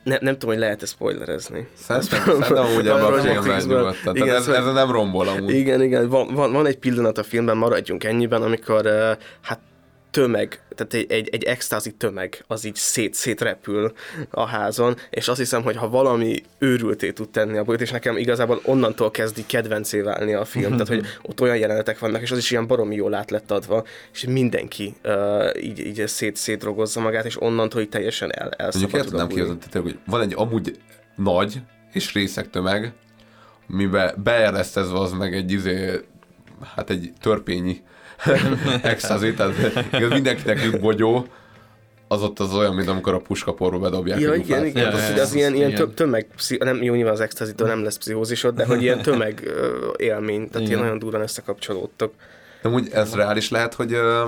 Ne, 0.05 0.17
nem 0.21 0.33
tudom, 0.33 0.51
hogy 0.51 0.59
lehet-e 0.59 0.87
spoilerezni. 0.87 1.69
Szerintem, 1.75 2.57
amúgy 2.57 2.87
ebben 2.89 3.03
a 3.05 3.43
filmben. 3.43 3.95
Igen, 4.13 4.35
ez, 4.37 4.43
szóval- 4.45 4.67
ez 4.69 4.73
nem 4.75 4.91
rombol 4.91 5.29
amúgy. 5.29 5.55
Igen, 5.55 5.83
igen, 5.83 6.09
van, 6.09 6.35
van, 6.35 6.53
van 6.53 6.67
egy 6.67 6.79
pillanat 6.79 7.19
a 7.19 7.23
filmben, 7.23 7.57
maradjunk 7.57 8.05
ennyiben, 8.05 8.43
amikor 8.43 8.87
uh, 8.87 9.11
hát 9.43 9.61
tömeg, 10.17 10.61
tehát 10.75 10.95
egy, 10.95 11.13
egy, 11.13 11.29
egy 11.33 11.45
extázi 11.45 11.93
tömeg 11.93 12.45
az 12.47 12.65
így 12.65 12.75
szét, 12.75 13.15
szétrepül 13.15 13.93
a 14.31 14.47
házon, 14.47 14.97
és 15.11 15.29
azt 15.29 15.39
hiszem, 15.39 15.63
hogy 15.63 15.77
ha 15.77 15.89
valami 15.89 16.43
őrülté 16.59 17.13
tud 17.13 17.29
tenni 17.29 17.57
a 17.57 17.65
bolyt, 17.65 17.81
és 17.81 17.91
nekem 17.91 18.17
igazából 18.17 18.61
onnantól 18.65 19.11
kezdi 19.11 19.47
kedvencé 19.47 20.01
válni 20.01 20.35
a 20.35 20.45
film, 20.45 20.71
tehát 20.71 20.89
hogy 20.89 21.07
ott 21.29 21.41
olyan 21.41 21.57
jelenetek 21.57 21.99
vannak, 21.99 22.23
és 22.23 22.31
az 22.31 22.39
is 22.39 22.51
ilyen 22.51 22.67
baromi 22.67 22.95
jól 22.95 23.15
át 23.15 23.31
lett 23.31 23.51
adva, 23.51 23.85
és 24.13 24.25
mindenki 24.25 24.95
uh, 25.05 25.63
így, 25.63 25.79
így 25.79 26.07
szét, 26.07 26.37
szétrogozza 26.37 27.01
magát, 27.01 27.25
és 27.25 27.43
onnantól 27.43 27.81
így 27.81 27.89
teljesen 27.89 28.33
el, 28.33 28.51
Mondjuk 28.59 28.61
el 28.61 28.67
elszabadul 28.67 29.05
tudnám 29.05 29.29
képzelni, 29.29 29.89
hogy 29.89 29.99
van 30.07 30.21
egy 30.21 30.35
amúgy 30.37 30.79
nagy 31.17 31.61
és 31.93 32.13
részek 32.13 32.51
tömeg, 32.51 32.93
miben 33.67 34.15
beeresztezve 34.23 34.99
az 34.99 35.13
meg 35.13 35.35
egy 35.35 35.53
izé, 35.53 36.01
hát 36.75 36.91
egy 36.91 37.13
törpényi 37.21 37.83
extazi, 38.83 39.35
tehát 39.35 39.55
mindenkinek 40.11 40.81
bogyó, 40.81 41.27
az 42.09 42.23
ott 42.23 42.39
az 42.39 42.55
olyan, 42.55 42.75
mint 42.75 42.89
amikor 42.89 43.15
a 43.15 43.19
puskaporról 43.19 43.81
bedobják 43.81 44.21
Ja, 44.21 44.31
a 44.31 44.35
igen, 44.35 44.67
igen, 44.67 44.83
Ja, 44.83 44.97
az, 44.97 45.19
az 45.19 45.35
ja. 45.35 45.39
ilyen, 45.39 45.55
ilyen 45.55 45.95
tömeg, 45.95 46.27
nem, 46.59 46.83
jó, 46.83 46.95
nyilván 46.95 47.13
az 47.13 47.21
extazitől 47.21 47.69
nem 47.69 47.83
lesz 47.83 47.97
pszichózisod, 47.97 48.55
de 48.55 48.65
hogy 48.65 48.83
ilyen 48.83 49.03
tömeg 49.03 49.43
ö, 49.45 49.93
élmény, 49.97 50.39
tehát 50.39 50.55
Igen. 50.55 50.67
ilyen 50.67 50.81
nagyon 50.81 50.99
durván 50.99 51.23
összekapcsolódtok. 51.23 52.13
De 52.63 52.69
úgy 52.69 52.89
ez 52.93 53.15
reális 53.15 53.51
lehet, 53.51 53.75
hogy 53.75 53.93
ö, 53.93 54.25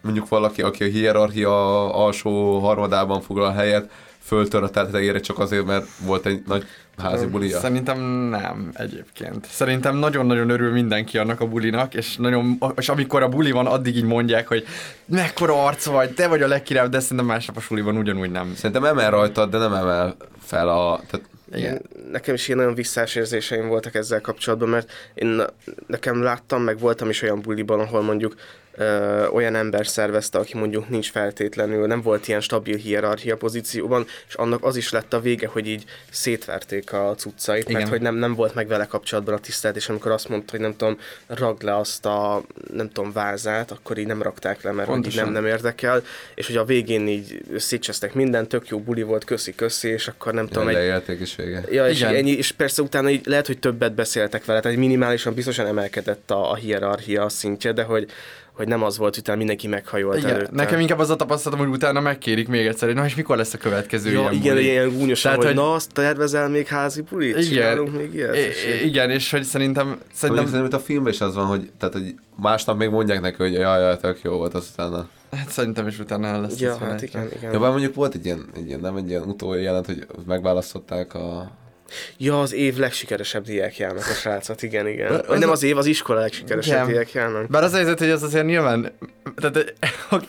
mondjuk 0.00 0.28
valaki, 0.28 0.62
aki 0.62 0.84
a 0.84 0.86
hierarchia 0.86 1.94
alsó 1.94 2.58
harmadában 2.58 3.20
foglal 3.20 3.52
helyet, 3.52 3.90
föltör 4.26 4.62
a 4.62 4.70
tetejére 4.70 5.20
csak 5.20 5.38
azért, 5.38 5.64
mert 5.64 5.86
volt 6.04 6.26
egy 6.26 6.42
nagy 6.46 6.66
házi 6.98 7.26
bulia. 7.26 7.58
Szerintem 7.58 8.00
nem 8.30 8.70
egyébként. 8.74 9.46
Szerintem 9.46 9.96
nagyon-nagyon 9.96 10.50
örül 10.50 10.72
mindenki 10.72 11.18
annak 11.18 11.40
a 11.40 11.46
bulinak, 11.46 11.94
és, 11.94 12.16
nagyon, 12.16 12.58
és 12.76 12.88
amikor 12.88 13.22
a 13.22 13.28
buli 13.28 13.50
van, 13.50 13.66
addig 13.66 13.96
így 13.96 14.04
mondják, 14.04 14.48
hogy 14.48 14.66
mekkora 15.04 15.64
arc 15.64 15.84
vagy, 15.84 16.14
te 16.14 16.28
vagy 16.28 16.42
a 16.42 16.46
legkirálybb, 16.46 16.90
de 16.90 17.00
szerintem 17.00 17.26
másnap 17.26 17.56
a 17.56 17.60
suliban 17.60 17.96
ugyanúgy 17.96 18.30
nem. 18.30 18.54
Szerintem 18.54 18.84
emel 18.84 19.10
rajtad, 19.10 19.50
de 19.50 19.58
nem 19.58 19.72
emel 19.72 20.16
fel 20.42 20.68
a... 20.68 21.00
Tehát 21.10 21.28
Igen. 21.54 21.82
Nekem 22.12 22.34
is 22.34 22.46
ilyen 22.46 22.58
nagyon 22.58 22.74
visszás 22.74 23.14
érzéseim 23.14 23.68
voltak 23.68 23.94
ezzel 23.94 24.20
kapcsolatban, 24.20 24.68
mert 24.68 24.90
én 25.14 25.42
nekem 25.86 26.22
láttam, 26.22 26.62
meg 26.62 26.78
voltam 26.78 27.08
is 27.08 27.22
olyan 27.22 27.40
buliban, 27.40 27.80
ahol 27.80 28.02
mondjuk 28.02 28.34
ö, 28.76 29.26
olyan 29.26 29.54
ember 29.54 29.86
szervezte, 29.86 30.38
aki 30.38 30.56
mondjuk 30.56 30.88
nincs 30.88 31.10
feltétlenül, 31.10 31.86
nem 31.86 32.02
volt 32.02 32.28
ilyen 32.28 32.40
stabil 32.40 32.76
hierarchia 32.76 33.36
pozícióban, 33.36 34.06
és 34.28 34.34
annak 34.34 34.64
az 34.64 34.76
is 34.76 34.90
lett 34.90 35.12
a 35.12 35.20
vége, 35.20 35.46
hogy 35.46 35.66
így 35.66 35.84
szétverték 36.10 36.92
a 36.92 37.14
cuccait, 37.16 37.72
mert 37.72 37.88
hogy 37.88 38.00
nem, 38.00 38.14
nem 38.14 38.34
volt 38.34 38.54
meg 38.54 38.66
vele 38.66 38.86
kapcsolatban 38.86 39.34
a 39.34 39.38
tisztelet, 39.38 39.76
és 39.76 39.88
amikor 39.88 40.10
azt 40.10 40.28
mondta, 40.28 40.50
hogy 40.50 40.60
nem 40.60 40.76
tudom, 40.76 40.98
ragd 41.26 41.62
le 41.62 41.76
azt 41.76 42.06
a, 42.06 42.42
nem 42.72 42.90
tudom, 42.92 43.12
vázát, 43.12 43.70
akkor 43.70 43.98
így 43.98 44.06
nem 44.06 44.22
rakták 44.22 44.62
le, 44.62 44.72
mert 44.72 44.88
hogy 44.88 44.96
így 44.96 45.02
Pontosan. 45.02 45.32
nem, 45.32 45.42
nem 45.42 45.52
érdekel, 45.52 46.02
és 46.34 46.46
hogy 46.46 46.56
a 46.56 46.64
végén 46.64 47.08
így 47.08 47.42
szétcsesztek 47.56 48.14
minden, 48.14 48.48
tök 48.48 48.68
jó 48.68 48.78
buli 48.78 49.02
volt, 49.02 49.24
köszi, 49.24 49.54
köszi, 49.54 49.88
és 49.88 50.08
akkor 50.08 50.32
nem 50.32 50.46
tudom, 50.46 50.68
egy, 50.68 50.74
leélték 50.74 51.20
is 51.20 51.36
vége. 51.36 51.64
Ja, 51.70 51.88
és, 51.88 52.00
Igen. 52.00 52.14
ennyi, 52.14 52.30
és 52.30 52.52
persze 52.52 52.82
utána 52.82 53.10
így 53.10 53.26
lehet, 53.26 53.46
hogy 53.46 53.58
többet 53.58 53.94
beszéltek 53.94 54.44
vele, 54.44 54.60
tehát 54.60 54.78
minimálisan 54.78 55.34
biztosan 55.34 55.66
emelkedett 55.66 56.30
a, 56.30 56.50
a 56.50 56.54
hierarchia 56.54 57.28
szintje, 57.28 57.72
de 57.72 57.82
hogy, 57.82 58.10
hogy 58.56 58.68
nem 58.68 58.82
az 58.82 58.98
volt, 58.98 59.14
hogy 59.14 59.22
utána 59.22 59.38
mindenki 59.38 59.66
meghajolt 59.66 60.18
Igen, 60.18 60.30
előtte. 60.30 60.50
nekem 60.52 60.80
inkább 60.80 60.98
az 60.98 61.10
a 61.10 61.16
tapasztalatom, 61.16 61.66
hogy 61.66 61.74
utána 61.74 62.00
megkérik 62.00 62.48
még 62.48 62.66
egyszer, 62.66 62.88
hogy 62.88 62.96
na 62.96 63.04
és 63.04 63.14
mikor 63.14 63.36
lesz 63.36 63.54
a 63.54 63.58
következő 63.58 64.10
ja, 64.10 64.20
ilyen 64.20 64.32
igen, 64.32 64.54
buli? 64.54 64.64
ilyen 64.64 64.96
gúnyosan, 64.98 65.30
Tehát, 65.32 65.46
hogy, 65.46 65.56
hogy- 65.56 65.64
na, 65.64 65.74
azt 65.74 65.92
tervezel 65.92 66.48
még 66.48 66.66
házi 66.66 67.00
bulit? 67.00 67.38
Igen, 67.38 67.78
még 67.78 68.14
ilyet? 68.14 68.34
És 68.34 68.82
igen, 68.84 69.10
és 69.10 69.30
hogy 69.30 69.42
szerintem, 69.42 69.98
Szerintem, 70.12 70.46
szerintem 70.46 70.78
a 70.80 70.82
filmben 70.82 71.12
is 71.12 71.20
az 71.20 71.34
van, 71.34 71.46
hogy, 71.46 71.70
tehát, 71.78 71.94
hogy 71.94 72.14
másnap 72.36 72.76
még 72.78 72.88
mondják 72.90 73.20
neki, 73.20 73.36
hogy 73.36 73.52
jaj, 73.52 73.80
jaj, 73.80 73.96
tök 73.96 74.18
jó 74.22 74.36
volt, 74.36 74.54
aztán... 74.54 75.08
hát 75.32 75.48
szerintem 75.48 75.86
is 75.86 75.98
utána 75.98 76.26
el 76.26 76.40
lesz. 76.40 76.60
Ja, 76.60 76.76
hát 76.78 77.02
igen, 77.02 77.28
igen. 77.36 77.52
Ja, 77.52 77.58
bár 77.58 77.70
mondjuk 77.70 77.94
volt 77.94 78.14
egy 78.14 78.24
ilyen, 78.24 78.46
egy 78.54 78.66
ilyen 78.66 78.80
nem 78.80 78.96
egy 78.96 79.08
ilyen 79.08 79.22
utolsó 79.22 79.60
jelent, 79.60 79.86
hogy 79.86 80.06
megválasztották 80.26 81.14
a... 81.14 81.50
Ja, 82.16 82.40
az 82.40 82.52
év 82.52 82.76
legsikeresebb 82.76 83.44
diákjának 83.44 84.06
a 84.10 84.12
srácot, 84.12 84.62
igen, 84.62 84.88
igen. 84.88 85.12
Az 85.12 85.26
Vagy 85.26 85.38
nem 85.38 85.50
az 85.50 85.62
év, 85.62 85.76
az 85.76 85.86
iskola 85.86 86.20
legsikeresebb 86.20 86.74
Igen. 86.74 86.86
diákjának. 86.86 87.46
Bár 87.48 87.62
az 87.62 87.72
a 87.72 87.76
helyzet, 87.76 87.98
hogy 87.98 88.08
ez 88.08 88.22
azért 88.22 88.44
nyilván, 88.46 88.92
tehát 89.36 89.74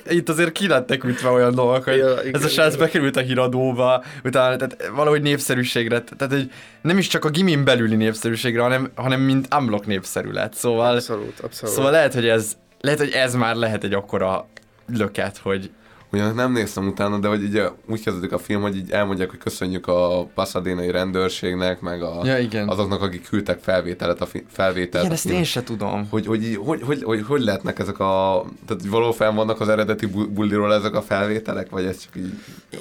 itt 0.10 0.30
azért 0.30 0.52
ki 0.52 0.68
lettek 0.68 1.04
ütve 1.04 1.30
olyan 1.30 1.56
dolgok, 1.56 1.84
hogy 1.84 1.98
ja, 1.98 2.20
igen, 2.22 2.36
ez 2.36 2.44
a 2.44 2.48
srác 2.48 2.74
igen. 2.74 2.86
bekerült 2.86 3.16
a 3.16 3.20
híradóba, 3.22 4.04
utána 4.24 4.56
tehát 4.56 4.90
valahogy 4.96 5.22
népszerűségre, 5.22 6.04
tehát 6.18 6.34
hogy 6.34 6.52
nem 6.82 6.98
is 6.98 7.08
csak 7.08 7.26
a 7.26 7.30
gimin 7.30 7.64
belüli 7.64 7.96
népszerűségre, 7.96 8.62
hanem, 8.62 8.92
hanem 8.96 9.22
mint 9.22 9.54
unblock 9.56 9.86
népszerű 9.86 10.32
lett, 10.32 10.54
szóval, 10.54 10.96
Abszolút, 10.96 11.40
abszolút. 11.40 11.76
szóval 11.76 11.92
lehet, 11.92 12.14
hogy 12.14 12.28
ez, 12.28 12.58
lehet, 12.82 13.00
hogy 13.00 13.12
ez 13.12 13.36
már 13.36 13.56
lehet 13.56 13.84
egy 13.84 13.94
akkora 13.94 14.48
löket, 14.94 15.38
hogy 15.38 15.70
Ugyanak 16.18 16.36
nem 16.36 16.52
néztem 16.52 16.88
utána, 16.88 17.18
de 17.18 17.28
hogy 17.28 17.44
ugye 17.44 17.68
úgy 17.86 18.04
kezdődik 18.04 18.32
a 18.32 18.38
film, 18.38 18.62
hogy 18.62 18.76
így 18.76 18.92
elmondják, 18.92 19.30
hogy 19.30 19.40
köszönjük 19.40 19.88
a 19.88 20.26
pasadénai 20.34 20.92
rendőrségnek, 20.92 21.80
meg 21.80 22.02
a, 22.02 22.22
Ja, 22.24 22.38
igen. 22.38 22.68
azoknak, 22.70 23.02
akik 23.02 23.30
küldtek 23.30 23.60
felvételet, 23.62 24.22
a 24.22 24.26
fi, 24.26 24.46
felvételt. 24.52 25.04
Igen, 25.04 25.16
ezt 25.16 25.26
én 25.26 25.44
se 25.44 25.64
tudom. 25.64 26.08
hogy, 26.10 26.26
hogy, 26.26 26.44
így- 26.44 26.60
hogy, 26.64 26.82
hogy, 26.82 27.04
hogy, 27.04 27.24
hogy, 27.28 27.42
lehetnek 27.42 27.80
ezek 27.80 28.00
a... 28.00 28.46
Tehát 28.68 28.86
való 28.86 29.12
fenn 29.12 29.36
vannak 29.36 29.60
az 29.62 29.70
eredeti 29.70 30.06
bu- 30.06 30.30
buliról 30.30 30.74
ezek 30.74 30.94
a 30.96 31.02
felvételek, 31.02 31.70
vagy 31.70 31.86
ez 31.86 31.98
csak 31.98 32.16
így... 32.16 32.34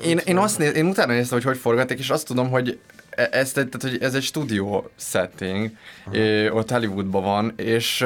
Én, 0.04 0.18
én, 0.24 0.36
azt 0.36 0.58
néz, 0.58 0.74
én 0.74 0.86
utána 0.86 1.12
néztem, 1.12 1.38
hogy 1.38 1.46
hogy 1.46 1.56
forgatták, 1.58 1.98
és 1.98 2.10
azt 2.10 2.26
tudom, 2.26 2.48
hogy 2.50 2.78
e- 3.10 3.28
ez, 3.32 3.52
tehát, 3.52 3.76
hogy 3.82 3.98
ez 4.00 4.14
egy 4.14 4.22
stúdió 4.22 4.90
setting, 4.96 5.70
é, 6.12 6.48
ott 6.48 6.70
Hollywoodban 6.70 7.22
van, 7.22 7.52
és, 7.56 8.04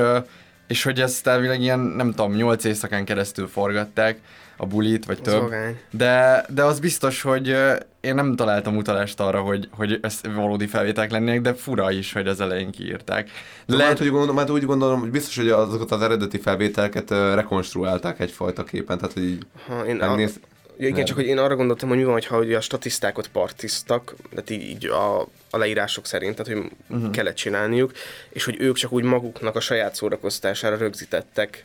és 0.67 0.83
hogy 0.83 1.01
ezt 1.01 1.27
elvileg 1.27 1.61
ilyen, 1.61 1.79
nem 1.81 2.11
tudom, 2.11 2.33
nyolc 2.33 2.65
éjszakán 2.65 3.05
keresztül 3.05 3.47
forgatták 3.49 4.19
a 4.61 4.67
bulit, 4.67 5.05
vagy 5.05 5.21
több. 5.23 5.55
De, 5.91 6.45
de 6.49 6.65
az 6.65 6.79
biztos, 6.79 7.23
hogy 7.23 7.57
én 8.01 8.15
nem 8.15 8.37
találtam 8.37 8.77
utalást 8.77 9.21
arra, 9.21 9.41
hogy, 9.41 9.69
hogy 9.71 9.99
ez 10.03 10.21
valódi 10.35 10.67
felvételek 10.67 11.11
lennének, 11.11 11.41
de 11.41 11.55
fura 11.55 11.91
is, 11.91 12.13
hogy 12.13 12.27
az 12.27 12.41
elején 12.41 12.71
kiírták. 12.71 13.25
De 13.25 13.31
Lehet, 13.67 13.83
Lehet, 13.83 13.99
hogy 13.99 14.09
gondolom, 14.09 14.37
hát 14.37 14.51
úgy 14.51 14.65
gondolom, 14.65 15.01
hogy 15.01 15.11
biztos, 15.11 15.37
hogy 15.37 15.49
azokat 15.49 15.91
az 15.91 16.03
eredeti 16.03 16.39
felvételeket 16.39 17.11
rekonstruálták 17.11 18.21
egyfajta 18.21 18.65
képen, 18.65 18.99
tehát 18.99 19.13
hogy 19.13 19.25
így 19.25 19.47
Ha, 19.67 19.87
én 19.87 19.97
megnéz... 19.97 20.41
Ja, 20.79 20.87
igen, 20.87 20.99
Nem. 20.99 21.05
csak 21.05 21.17
hogy 21.17 21.27
én 21.27 21.39
arra 21.39 21.57
gondoltam, 21.57 21.89
hogy 21.89 21.99
mi 21.99 22.05
van, 22.05 22.21
ha 22.29 22.39
ugye 22.39 22.57
a 22.57 22.61
statisztákot 22.61 23.29
partiztak, 23.29 24.15
tehát 24.31 24.51
így, 24.51 24.63
így 24.63 24.87
a, 24.87 25.21
a 25.51 25.57
leírások 25.57 26.07
szerint, 26.07 26.37
tehát 26.37 26.53
hogy 26.53 26.73
uh-huh. 26.89 27.11
kellett 27.11 27.35
csinálniuk, 27.35 27.93
és 28.29 28.45
hogy 28.45 28.57
ők 28.61 28.77
csak 28.77 28.93
úgy 28.93 29.05
maguknak 29.05 29.57
a 29.57 29.61
saját 29.61 29.95
szórakoztására 29.95 30.77
rögzítettek 30.77 31.65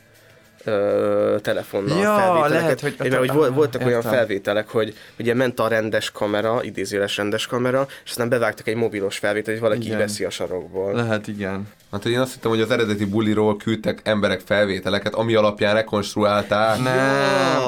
ö, 0.66 1.36
telefonnal 1.42 1.98
Ja, 1.98 2.14
felvételeket. 2.16 2.60
lehet, 2.60 2.80
hogy- 2.80 2.94
Mert 2.98 3.16
hogy 3.16 3.32
vol- 3.32 3.54
voltak 3.54 3.80
olyan 3.84 3.96
Értem. 3.96 4.12
felvételek, 4.12 4.68
hogy 4.68 4.94
ugye 5.18 5.34
ment 5.34 5.60
a 5.60 5.68
rendes 5.68 6.10
kamera, 6.10 6.62
idézőjeles 6.62 7.16
rendes 7.16 7.46
kamera, 7.46 7.86
és 8.04 8.10
aztán 8.10 8.28
bevágtak 8.28 8.66
egy 8.68 8.74
mobilos 8.76 9.18
felvételt, 9.18 9.58
hogy 9.58 9.68
valaki 9.68 9.86
Igen. 9.86 9.98
veszi 9.98 10.24
a 10.24 10.30
sarokból. 10.30 10.92
lehet, 10.92 11.26
igen. 11.28 11.68
Hát 11.92 12.02
hogy 12.02 12.12
én 12.12 12.18
azt 12.20 12.32
hittem, 12.32 12.50
hogy 12.50 12.60
az 12.60 12.70
eredeti 12.70 13.04
buliról 13.04 13.56
küldtek 13.56 14.00
emberek 14.04 14.40
felvételeket, 14.44 15.14
ami 15.14 15.34
alapján 15.34 15.74
rekonstruálták. 15.74 16.78
Nem, 16.82 16.94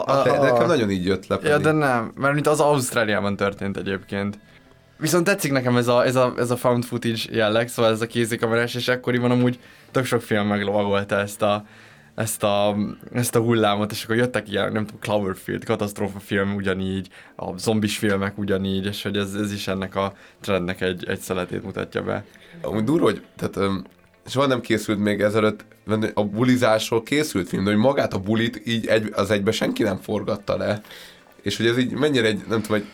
Ja, 0.06 0.22
de, 0.24 0.30
de 0.30 0.38
nekem 0.38 0.66
nagyon 0.66 0.90
így 0.90 1.04
jött 1.06 1.26
le. 1.26 1.38
Ja, 1.42 1.58
de 1.58 1.72
nem, 1.72 2.12
mert 2.16 2.34
mint 2.34 2.46
az 2.46 2.60
Ausztráliában 2.60 3.36
történt 3.36 3.76
egyébként. 3.76 4.38
Viszont 5.00 5.24
tetszik 5.24 5.52
nekem 5.52 5.76
ez 5.76 5.88
a, 5.88 6.04
ez 6.04 6.16
a, 6.16 6.32
ez 6.38 6.50
a 6.50 6.56
found 6.56 6.84
footage 6.84 7.18
jelleg, 7.30 7.68
szóval 7.68 7.90
ez 7.92 8.00
a 8.00 8.06
kézikamerás, 8.06 8.74
és 8.74 8.88
ekkoriban 8.88 9.30
amúgy 9.30 9.58
tök 9.90 10.04
sok 10.04 10.22
film 10.22 10.46
meglovagolta 10.46 11.18
ezt 11.18 11.42
a, 11.42 11.64
ezt 12.18 12.42
a, 12.42 12.76
ezt 13.12 13.34
a 13.34 13.40
hullámot, 13.40 13.92
és 13.92 14.04
akkor 14.04 14.16
jöttek 14.16 14.50
ilyen, 14.50 14.72
nem 14.72 14.84
tudom, 14.84 15.00
Cloverfield, 15.00 15.64
katasztrófa 15.64 16.18
film 16.18 16.54
ugyanígy, 16.54 17.08
a 17.36 17.58
zombis 17.58 17.98
filmek 17.98 18.38
ugyanígy, 18.38 18.86
és 18.86 19.02
hogy 19.02 19.16
ez, 19.16 19.34
ez 19.34 19.52
is 19.52 19.68
ennek 19.68 19.94
a 19.94 20.12
trendnek 20.40 20.80
egy, 20.80 21.08
egy 21.08 21.20
szeletét 21.20 21.62
mutatja 21.62 22.02
be. 22.02 22.24
Amúgy 22.62 22.84
durva, 22.84 23.04
hogy 23.04 23.22
tehát, 23.36 23.56
öm, 23.56 23.84
soha 24.26 24.46
nem 24.46 24.60
készült 24.60 24.98
még 24.98 25.20
ezelőtt, 25.20 25.64
a 26.14 26.24
bulizásról 26.24 27.02
készült 27.02 27.48
film, 27.48 27.64
de 27.64 27.70
hogy 27.70 27.80
magát 27.80 28.14
a 28.14 28.18
bulit 28.18 28.62
így 28.64 28.86
egy, 28.86 29.10
az 29.12 29.30
egybe 29.30 29.50
senki 29.50 29.82
nem 29.82 29.96
forgatta 29.96 30.56
le. 30.56 30.80
És 31.42 31.56
hogy 31.56 31.66
ez 31.66 31.78
így 31.78 31.92
mennyire 31.92 32.26
egy, 32.26 32.42
nem 32.48 32.62
tudom, 32.62 32.76
egy 32.76 32.86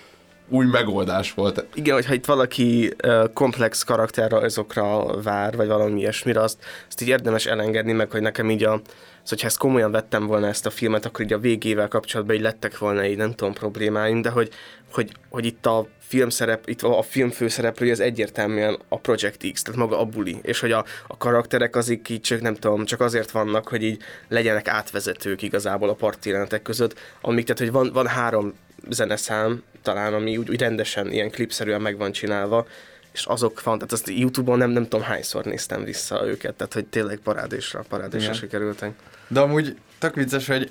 új 0.49 0.67
megoldás 0.67 1.35
volt. 1.35 1.67
Igen, 1.75 1.95
hogyha 1.95 2.15
itt 2.15 2.25
valaki 2.25 2.95
uh, 3.05 3.33
komplex 3.33 3.83
karakterrajzokra 3.83 5.21
vár, 5.23 5.57
vagy 5.57 5.67
valami 5.67 6.01
ilyesmire, 6.01 6.41
azt, 6.41 6.65
azt 6.89 7.03
így 7.03 7.09
érdemes 7.09 7.47
elengedni, 7.47 7.93
meg 7.93 8.11
hogy 8.11 8.21
nekem 8.21 8.51
így 8.51 8.65
a, 8.65 8.81
az, 9.25 9.31
hogyha 9.31 9.47
ezt 9.47 9.59
komolyan 9.59 9.91
vettem 9.91 10.27
volna 10.27 10.47
ezt 10.47 10.67
a 10.67 10.71
filmet, 10.71 11.05
akkor 11.05 11.25
így 11.25 11.33
a 11.33 11.39
végével 11.39 11.89
kapcsolatban 11.89 12.37
így 12.37 12.43
lettek 12.43 12.79
volna 12.79 13.07
így 13.07 13.17
nem 13.17 13.33
tudom 13.33 13.53
problémáim, 13.53 14.23
de 14.23 14.31
hogy, 14.31 14.51
hogy, 14.93 15.13
hogy 15.29 15.45
itt 15.45 15.67
a 15.67 15.87
filmszerep, 15.99 16.69
itt 16.69 16.83
a 16.83 17.03
film 17.03 17.31
főszereplője 17.31 17.93
az 17.93 18.01
egyértelműen 18.01 18.79
a 18.89 18.99
Project 18.99 19.53
X, 19.53 19.63
tehát 19.63 19.81
maga 19.81 20.01
a 20.01 20.05
buli, 20.05 20.37
és 20.43 20.61
hogy 20.61 20.73
a, 20.73 20.85
a 21.07 21.17
karakterek 21.17 21.77
azik 21.77 22.09
így 22.09 22.21
csak 22.21 22.41
nem 22.41 22.55
tudom, 22.55 22.85
csak 22.85 23.01
azért 23.01 23.31
vannak, 23.31 23.69
hogy 23.69 23.83
így 23.83 24.03
legyenek 24.29 24.69
átvezetők 24.69 25.43
igazából 25.43 25.89
a 25.89 25.95
parti 25.95 26.29
jelenetek 26.29 26.63
között, 26.63 26.99
amik, 27.21 27.45
tehát 27.45 27.61
hogy 27.61 27.73
van, 27.73 27.93
van 27.93 28.07
három 28.07 28.53
zeneszám 28.89 29.63
talán, 29.83 30.15
ami 30.15 30.37
úgy, 30.37 30.51
úgy 30.51 30.61
rendesen, 30.61 31.13
ilyen 31.13 31.31
klipszerűen 31.31 31.81
meg 31.81 31.97
van 31.97 32.13
csinálva, 32.13 32.67
és 33.15 33.25
azok 33.25 33.63
van, 33.63 33.75
tehát 33.75 33.93
azt 33.93 34.11
Youtube-on 34.11 34.59
nem, 34.59 34.71
nem 34.71 34.83
tudom 34.83 35.03
hányszor 35.07 35.45
néztem 35.45 35.85
vissza 35.85 36.27
őket, 36.27 36.55
tehát 36.55 36.73
hogy 36.73 36.85
tényleg 36.85 37.19
parádésra, 37.19 37.85
parádésra 37.89 38.27
Igen. 38.27 38.41
sikerültek. 38.41 38.93
De 39.29 39.41
amúgy 39.41 39.77
tök 39.99 40.15
vicces, 40.15 40.47
hogy 40.47 40.71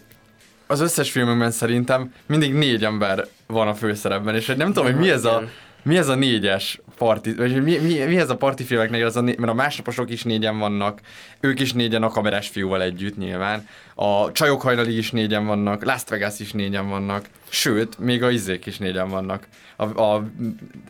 az 0.68 0.80
összes 0.80 1.12
filmünkben 1.12 1.52
szerintem 1.52 2.14
mindig 2.26 2.54
négy 2.54 2.84
ember 2.84 3.28
van 3.48 3.68
a 3.68 3.76
főszerepben, 3.76 4.36
és 4.36 4.48
hogy 4.48 4.58
nem 4.58 4.68
tudom, 4.68 4.86
hogy 4.86 4.96
mi 5.00 5.10
ez 5.10 5.26
a. 5.26 5.44
mi 5.84 5.98
ez 5.98 6.08
a 6.08 6.16
négyes 6.16 6.82
parti, 6.98 7.34
vagy 7.34 7.64
mi, 7.64 7.78
mi, 7.78 7.94
mi 7.94 8.18
ez 8.18 8.30
a 8.30 8.36
parti 8.36 8.64
filmeknek, 8.64 9.04
az 9.04 9.16
a 9.16 9.22
né- 9.22 9.38
mert 9.38 9.52
a 9.52 9.56
másnaposok 9.56 10.10
is 10.10 10.24
négyen 10.24 10.60
vannak, 10.60 11.00
ők 11.40 11.60
is 11.60 11.74
négyen 11.74 12.04
a 12.04 12.10
kamerás 12.10 12.48
fiúval 12.48 12.82
együtt 12.82 13.18
nyilván, 13.18 13.68
a 13.96 14.32
csajok 14.32 14.62
hajnali 14.62 14.98
is 14.98 15.12
négyen 15.12 15.46
vannak, 15.46 15.84
Las 15.84 16.02
Vegas 16.10 16.40
is 16.40 16.52
négyen 16.52 16.90
vannak, 16.90 17.26
sőt, 17.50 18.00
még 18.00 18.24
a 18.24 18.30
izék 18.30 18.66
is 18.66 18.78
négyen 18.78 19.10
vannak, 19.10 19.48
a, 19.76 19.84
a, 19.84 20.16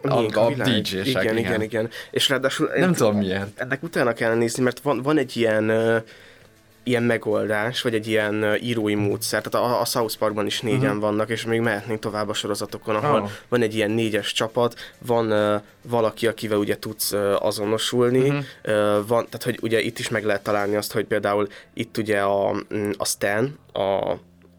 a, 0.02 0.20
Még 0.20 0.38
a, 0.38 0.46
a. 0.46 0.52
DJ-sek, 0.52 1.06
igen, 1.06 1.24
igen, 1.24 1.38
igen, 1.38 1.62
igen. 1.62 1.90
És 2.12 2.30
ráadásul... 2.30 2.70
Nem 2.76 2.94
tudom 2.94 3.18
miért. 3.18 3.60
Ennek 3.60 3.84
utána 3.84 4.14
kellene 4.14 4.40
nézni, 4.40 4.64
mert 4.64 4.80
van, 4.80 5.02
van 5.02 5.18
egy 5.18 5.38
ilyen 5.38 5.70
uh, 5.70 6.02
ilyen 6.84 7.04
megoldás, 7.04 7.82
vagy 7.82 7.94
egy 7.94 8.08
ilyen 8.08 8.56
írói 8.62 8.96
módszer. 8.96 9.42
Tehát 9.42 9.70
a, 9.70 9.82
a 9.82 9.86
South 9.86 10.18
Parkban 10.18 10.46
is 10.46 10.62
négyen 10.62 10.82
uh-huh. 10.82 11.00
vannak, 11.00 11.30
és 11.30 11.46
még 11.46 11.60
mehetnénk 11.60 12.00
tovább 12.00 12.30
a 12.30 12.34
sorozatokon, 12.34 12.96
ahol 12.96 13.22
Oh. 13.22 13.30
van 13.48 13.62
egy 13.62 13.76
ilyen 13.76 13.92
négyes 13.92 14.32
csapat, 14.32 14.94
van 14.98 15.32
uh, 15.32 15.62
valaki, 15.82 16.28
akivel 16.28 16.58
ugye 16.58 16.80
tudsz 16.80 17.12
uh, 17.12 17.46
azonosulni, 17.46 18.30
uh-huh. 18.30 18.44
uh, 18.66 19.08
van, 19.08 19.26
tehát 19.26 19.44
hogy 19.44 19.60
ugye 19.62 19.82
itt 19.82 20.00
is 20.00 20.10
meg 20.10 20.24
lehet 20.26 20.44
találni 20.44 20.76
azt, 20.76 20.92
hogy 20.92 21.06
például 21.06 21.48
itt 21.74 21.98
ugye 21.98 22.22
a, 22.22 22.54
mm, 22.74 22.90
a 22.98 23.06
Stan, 23.06 23.60
a 23.74 24.14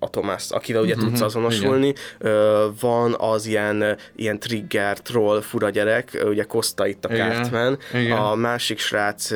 a 0.04 0.08
Tomás, 0.08 0.50
akivel 0.50 0.82
ugye 0.82 0.94
tudsz 0.94 1.20
azonosulni. 1.20 1.94
Ö, 2.18 2.66
van 2.80 3.14
az 3.18 3.46
ilyen, 3.46 3.96
ilyen 4.16 4.38
trigger, 4.38 5.00
troll, 5.00 5.40
fura 5.40 5.70
gyerek, 5.70 6.24
ugye 6.24 6.42
Costa 6.42 6.86
itt 6.86 7.04
a 7.04 7.12
Igen. 7.12 7.32
Cartman. 7.32 7.78
Igen. 7.94 8.16
A 8.18 8.34
másik 8.34 8.78
srác, 8.78 9.30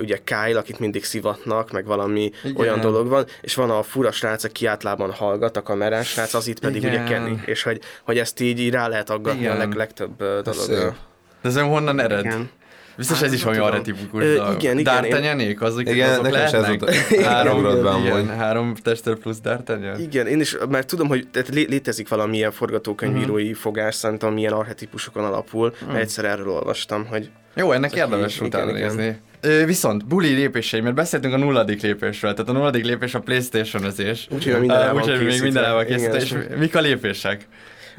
ugye 0.00 0.18
Kyle, 0.24 0.58
akit 0.58 0.78
mindig 0.78 1.04
szivatnak, 1.04 1.70
meg 1.70 1.86
valami 1.86 2.30
Igen. 2.44 2.56
olyan 2.56 2.80
dolog 2.80 3.08
van, 3.08 3.26
és 3.40 3.54
van 3.54 3.70
a 3.70 3.82
fura 3.82 4.12
srác, 4.12 4.44
aki 4.44 4.66
általában 4.66 5.12
hallgat, 5.12 5.56
a 5.56 5.62
kamerás 5.62 6.08
srác, 6.08 6.34
az 6.34 6.46
itt 6.46 6.58
pedig 6.58 6.82
ugye 6.82 6.92
Igen. 6.92 7.06
Kenny. 7.06 7.34
És 7.44 7.62
hogy, 7.62 7.80
hogy 8.04 8.18
ezt 8.18 8.40
így, 8.40 8.60
így 8.60 8.70
rá 8.70 8.88
lehet 8.88 9.10
aggatni 9.10 9.40
Igen. 9.40 9.54
a 9.54 9.58
leg, 9.58 9.72
legtöbb 9.74 10.16
dologra. 10.18 10.96
De 11.42 11.48
ez 11.48 11.56
honnan 11.56 12.00
ered? 12.00 12.24
Igen. 12.24 12.50
Biztos 13.00 13.22
ez 13.22 13.32
is 13.32 13.42
valami 13.42 13.60
tudom. 13.60 13.74
arretipikus 13.74 14.22
Ö, 14.22 14.34
dolog. 14.34 14.62
igen, 14.62 14.78
igen, 14.78 14.94
D'Artagnanék, 15.02 15.60
azok, 15.60 15.80
Igen, 15.90 16.10
azok 16.10 16.22
nekem 16.22 16.40
ez 16.42 16.52
lehetnek? 16.52 16.80
volt- 16.80 17.24
három, 17.26 17.66
igen, 18.04 18.36
három 18.36 18.74
tester 18.74 19.14
plusz 19.14 19.38
D'Artagnan? 19.44 19.98
Igen, 19.98 20.26
én 20.26 20.40
is, 20.40 20.56
mert 20.70 20.86
tudom, 20.86 21.08
hogy 21.08 21.28
tehát 21.32 21.48
lé- 21.48 21.68
létezik 21.68 22.08
valamilyen 22.08 22.52
forgatókönyvírói 22.52 23.52
fogás, 23.52 23.94
szerintem 23.94 24.32
milyen 24.32 24.52
arhetipusokon 24.52 25.24
alapul, 25.24 25.74
mert 25.86 25.98
egyszer 25.98 26.24
erről 26.24 26.48
olvastam, 26.48 27.06
hogy 27.06 27.30
Jó, 27.54 27.72
ennek 27.72 27.94
érdemes 27.94 28.40
utána 28.40 28.70
igen. 28.70 28.94
nézni. 28.94 29.20
Viszont 29.64 30.06
buli 30.06 30.28
lépései, 30.34 30.80
mert 30.80 30.94
beszéltünk 30.94 31.34
a 31.34 31.36
nulladik 31.36 31.82
lépésről, 31.82 32.32
tehát 32.34 32.48
a 32.50 32.52
nulladik 32.52 32.84
lépés 32.84 33.14
a 33.14 33.20
Playstation-özés. 33.20 34.26
Úgyhogy 34.30 34.60
minden 34.60 34.94
még 34.94 35.02
készítve. 35.04 35.42
minden 35.44 35.64
el 35.64 35.74
van 35.74 35.84
készítve, 35.84 36.16
és 36.16 36.22
és- 36.22 36.56
mik 36.58 36.76
a 36.76 36.80
lépések? 36.80 37.46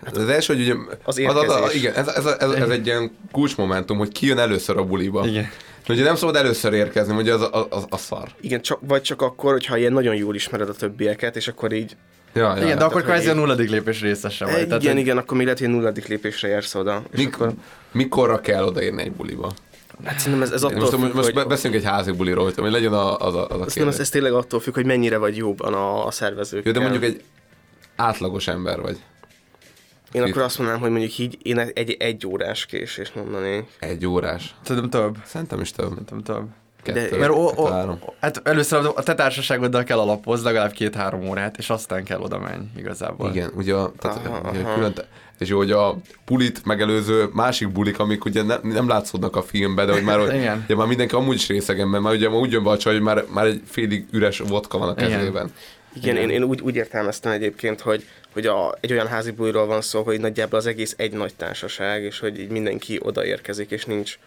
Az 0.05 0.17
első, 0.29 0.53
hogy 0.53 0.63
ugye... 0.63 0.73
Az 0.73 0.97
az, 1.03 1.07
az, 1.07 1.19
érkezés. 1.19 1.73
igen, 1.75 1.93
ez, 1.93 2.07
ez, 2.07 2.25
ez, 2.25 2.51
ez, 2.51 2.69
egy 2.69 2.85
ilyen 2.85 3.17
kulcsmomentum, 3.31 3.97
hogy 3.97 4.11
ki 4.11 4.25
jön 4.25 4.37
először 4.37 4.77
a 4.77 4.83
buliba. 4.83 5.27
Igen. 5.27 5.49
Ugye 5.89 6.03
nem 6.03 6.15
szabad 6.15 6.35
először 6.35 6.73
érkezni, 6.73 7.15
ugye 7.15 7.33
az 7.33 7.41
a, 7.41 7.67
az, 7.69 7.85
a 7.89 7.97
szar. 7.97 8.27
igen, 8.41 8.61
csak, 8.61 8.79
vagy 8.81 9.01
csak 9.01 9.21
akkor, 9.21 9.51
hogyha 9.51 9.77
ilyen 9.77 9.93
nagyon 9.93 10.15
jól 10.15 10.35
ismered 10.35 10.69
a 10.69 10.73
többieket, 10.73 11.35
és 11.35 11.47
akkor 11.47 11.71
így, 11.71 11.95
Ja, 12.33 12.41
ja, 12.41 12.55
Igen, 12.55 12.67
ja. 12.67 12.75
de 12.75 12.83
akkor 12.83 13.03
kvázi 13.03 13.29
a 13.29 13.33
nulladik 13.33 13.69
lépés 13.69 14.01
részese 14.01 14.45
vagy. 14.45 14.53
e, 14.53 14.65
Tehát, 14.65 14.83
igen, 14.83 14.97
igen, 14.97 15.17
akkor 15.17 15.35
még 15.37 15.45
lehet, 15.45 15.59
hogy 15.61 15.67
a 15.67 15.71
nulladik 15.71 16.07
lépésre 16.07 16.47
érsz 16.47 16.75
oda. 16.75 17.03
És 17.11 17.17
Mik, 17.19 17.35
akkor, 17.35 17.53
mikorra 17.91 18.39
kell 18.41 18.63
odaérni 18.63 19.01
egy 19.01 19.11
buliba? 19.11 19.51
hát 20.03 20.19
szerintem 20.19 20.41
ez, 20.41 20.51
ez 20.51 20.63
attól 20.63 20.79
Most, 20.79 20.91
függ, 20.91 20.99
most, 20.99 21.13
most 21.13 21.31
hogy, 21.31 21.47
beszélünk 21.47 21.79
egy 21.83 21.87
házi 21.89 22.11
buliról, 22.11 22.51
hogy 22.55 22.71
legyen 22.71 22.93
a, 22.93 23.17
az 23.17 23.35
a, 23.35 23.37
az 23.37 23.43
a 23.43 23.47
Szerintem 23.47 23.63
ez, 23.65 23.73
kérdés. 23.73 23.99
ez 23.99 24.09
tényleg 24.09 24.33
attól 24.33 24.59
függ, 24.59 24.73
hogy 24.73 24.85
mennyire 24.85 25.17
vagy 25.17 25.37
jóban 25.37 25.73
a, 25.73 26.05
a 26.05 26.11
szervezők. 26.11 26.65
Jó, 26.65 26.71
de 26.71 26.79
mondjuk 26.79 27.03
egy 27.03 27.23
átlagos 27.95 28.47
ember 28.47 28.81
vagy. 28.81 28.97
Én 30.11 30.21
akkor 30.21 30.41
azt 30.41 30.57
mondanám, 30.57 30.81
hogy 30.81 30.89
mondjuk 30.89 31.17
így 31.17 31.37
én 31.43 31.59
egy 31.59 31.95
egy 31.99 32.27
órás 32.27 32.65
késés 32.65 33.11
mondanék. 33.15 33.63
Egy 33.79 34.05
órás. 34.05 34.55
Szerintem 34.63 35.01
több. 35.01 35.17
Szerintem 35.25 35.59
is 35.61 35.71
több. 35.71 35.89
Szerintem 35.89 36.23
több. 36.23 36.43
Kettő, 36.83 37.17
Mert 37.17 37.31
o, 37.31 37.51
o, 37.55 37.65
három. 37.65 37.99
hát 38.19 38.41
először 38.43 38.91
a 38.95 39.03
te 39.03 39.15
társaságoddal 39.15 39.83
kell 39.83 39.99
alapozni 39.99 40.45
legalább 40.45 40.71
két-három 40.71 41.29
órát, 41.29 41.57
és 41.57 41.69
aztán 41.69 42.03
kell 42.03 42.19
oda 42.19 42.39
menj 42.39 42.63
igazából. 42.77 43.29
Igen, 43.29 43.51
ugye, 43.55 43.73
a, 43.73 43.91
tehát, 43.99 44.25
Aha, 44.25 44.49
ugye 44.49 44.59
aha. 44.59 44.73
külön, 44.73 44.93
és 45.39 45.47
jó, 45.47 45.57
hogy 45.57 45.71
a 45.71 45.97
bulit 46.25 46.65
megelőző 46.65 47.29
másik 47.33 47.71
bulik, 47.71 47.99
amik 47.99 48.25
ugye 48.25 48.43
ne, 48.43 48.55
nem 48.63 48.87
látszódnak 48.87 49.35
a 49.35 49.41
filmben, 49.41 49.85
de 49.85 49.93
hogy 49.93 50.03
már, 50.03 50.19
hogy, 50.25 50.33
Igen. 50.33 50.61
ugye 50.63 50.75
már 50.75 50.87
mindenki 50.87 51.15
amúgy 51.15 51.35
is 51.35 51.47
részegen, 51.47 51.87
mert 51.87 52.03
már 52.03 52.13
ugye 52.13 52.29
már 52.29 52.39
úgy 52.39 52.51
jön 52.51 52.63
be 52.63 52.69
a 52.69 52.77
csaj, 52.77 52.93
hogy 52.93 53.01
már, 53.01 53.23
már 53.33 53.45
egy 53.45 53.61
félig 53.65 54.05
üres 54.11 54.39
vodka 54.39 54.77
van 54.77 54.89
a 54.89 55.05
Igen. 55.05 55.51
Igen, 55.93 56.15
én, 56.15 56.29
én 56.29 56.43
úgy, 56.43 56.61
úgy 56.61 56.75
értelmeztem 56.75 57.31
egyébként, 57.31 57.81
hogy, 57.81 58.07
hogy 58.33 58.45
a, 58.45 58.75
egy 58.79 58.91
olyan 58.91 59.07
házi 59.07 59.31
buliról 59.31 59.65
van 59.65 59.81
szó, 59.81 60.03
hogy 60.03 60.19
nagyjából 60.19 60.59
az 60.59 60.65
egész 60.65 60.93
egy 60.97 61.13
nagy 61.13 61.35
társaság, 61.35 62.03
és 62.03 62.19
hogy 62.19 62.39
így 62.39 62.49
mindenki 62.49 62.99
odaérkezik, 63.01 63.71
és 63.71 63.85
nincs 63.85 64.17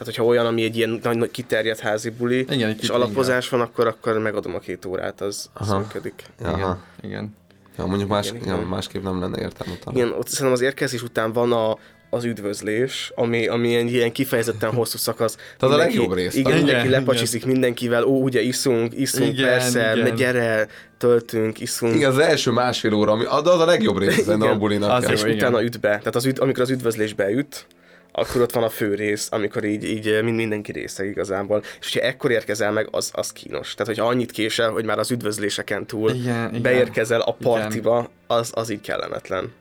tehát, 0.00 0.14
hogyha 0.14 0.30
olyan, 0.30 0.46
ami 0.46 0.62
egy 0.62 0.76
ilyen 0.76 1.00
nagy, 1.02 1.16
nagy 1.16 1.30
kiterjedt 1.30 1.80
házi 1.80 2.10
buli, 2.10 2.46
Igen, 2.48 2.76
és 2.80 2.88
alapozás 2.88 3.48
van, 3.48 3.60
akkor, 3.60 3.86
akkor 3.86 4.18
megadom 4.18 4.54
a 4.54 4.58
két 4.58 4.84
órát, 4.84 5.20
az, 5.20 5.50
az 5.52 5.68
Aha. 5.68 5.78
működik. 5.78 6.24
Aha. 6.42 6.78
Igen. 7.00 7.36
Ja, 7.78 7.86
mondjuk 7.86 8.08
más, 8.08 8.28
Igen, 8.28 8.46
ja, 8.46 8.54
igen. 8.54 8.66
másképp 8.66 9.02
nem 9.02 9.20
lenne 9.20 9.40
értelme 9.40 9.74
talán. 9.84 9.98
Igen, 9.98 10.18
ott 10.18 10.28
szerintem 10.28 10.52
az 10.52 10.60
érkezés 10.60 11.02
után 11.02 11.32
van 11.32 11.52
a, 11.52 11.78
az 12.10 12.24
üdvözlés, 12.24 13.12
ami, 13.14 13.46
ami 13.46 13.68
ilyen, 13.68 13.86
ilyen 13.86 14.12
kifejezetten 14.12 14.70
hosszú 14.70 14.98
szakasz. 14.98 15.36
Tehát 15.58 15.74
a 15.74 15.78
legjobb 15.78 16.12
rész 16.12 16.32
Igen, 16.32 16.42
talán. 16.42 16.58
mindenki 16.58 16.86
Igen, 16.86 17.00
lepacsiszik 17.00 17.46
mindenkivel, 17.46 18.04
ó, 18.04 18.22
ugye 18.22 18.40
iszunk, 18.40 18.92
iszunk, 18.98 19.32
Igen, 19.32 19.48
persze, 19.48 19.80
igen. 19.80 19.96
igen. 19.96 20.14
gyere, 20.14 20.68
töltünk, 20.98 21.60
iszunk. 21.60 21.94
Igen, 21.94 22.10
az 22.10 22.18
első 22.18 22.50
másfél 22.50 22.94
óra, 22.94 23.12
ami, 23.12 23.24
az 23.24 23.46
az 23.46 23.60
a 23.60 23.64
legjobb 23.64 23.98
része 23.98 24.22
szerintem 24.22 24.40
a 24.40 24.44
Igen. 24.44 24.58
bulinak. 24.58 24.90
Az 24.90 25.10
és 25.10 25.22
igen. 25.22 25.34
utána 25.34 25.62
üt 25.62 25.80
be. 25.80 25.88
Tehát 25.88 26.16
az 26.16 26.26
üd, 26.26 26.38
amikor 26.38 26.62
az 26.62 26.70
üdvözlésbe 26.70 27.30
üt, 27.30 27.66
akkor 28.12 28.40
ott 28.40 28.52
van 28.52 28.62
a 28.62 28.68
fő 28.68 28.94
rész, 28.94 29.28
amikor 29.30 29.64
így, 29.64 29.84
így 29.84 30.22
mind 30.22 30.36
mindenki 30.36 30.72
része 30.72 31.04
igazából. 31.04 31.62
És 31.80 31.92
hogyha 31.92 32.08
ekkor 32.08 32.30
érkezel 32.30 32.72
meg, 32.72 32.88
az, 32.90 33.10
az 33.14 33.32
kínos. 33.32 33.74
Tehát, 33.74 33.94
hogyha 33.94 34.08
annyit 34.08 34.30
késel, 34.30 34.70
hogy 34.70 34.84
már 34.84 34.98
az 34.98 35.10
üdvözléseken 35.10 35.86
túl 35.86 36.10
Igen, 36.10 36.48
igen. 36.48 36.62
beérkezel 36.62 37.20
a 37.20 37.32
partiba, 37.32 38.10
az, 38.26 38.50
az 38.54 38.70
így 38.70 38.80
kellemetlen. 38.80 39.52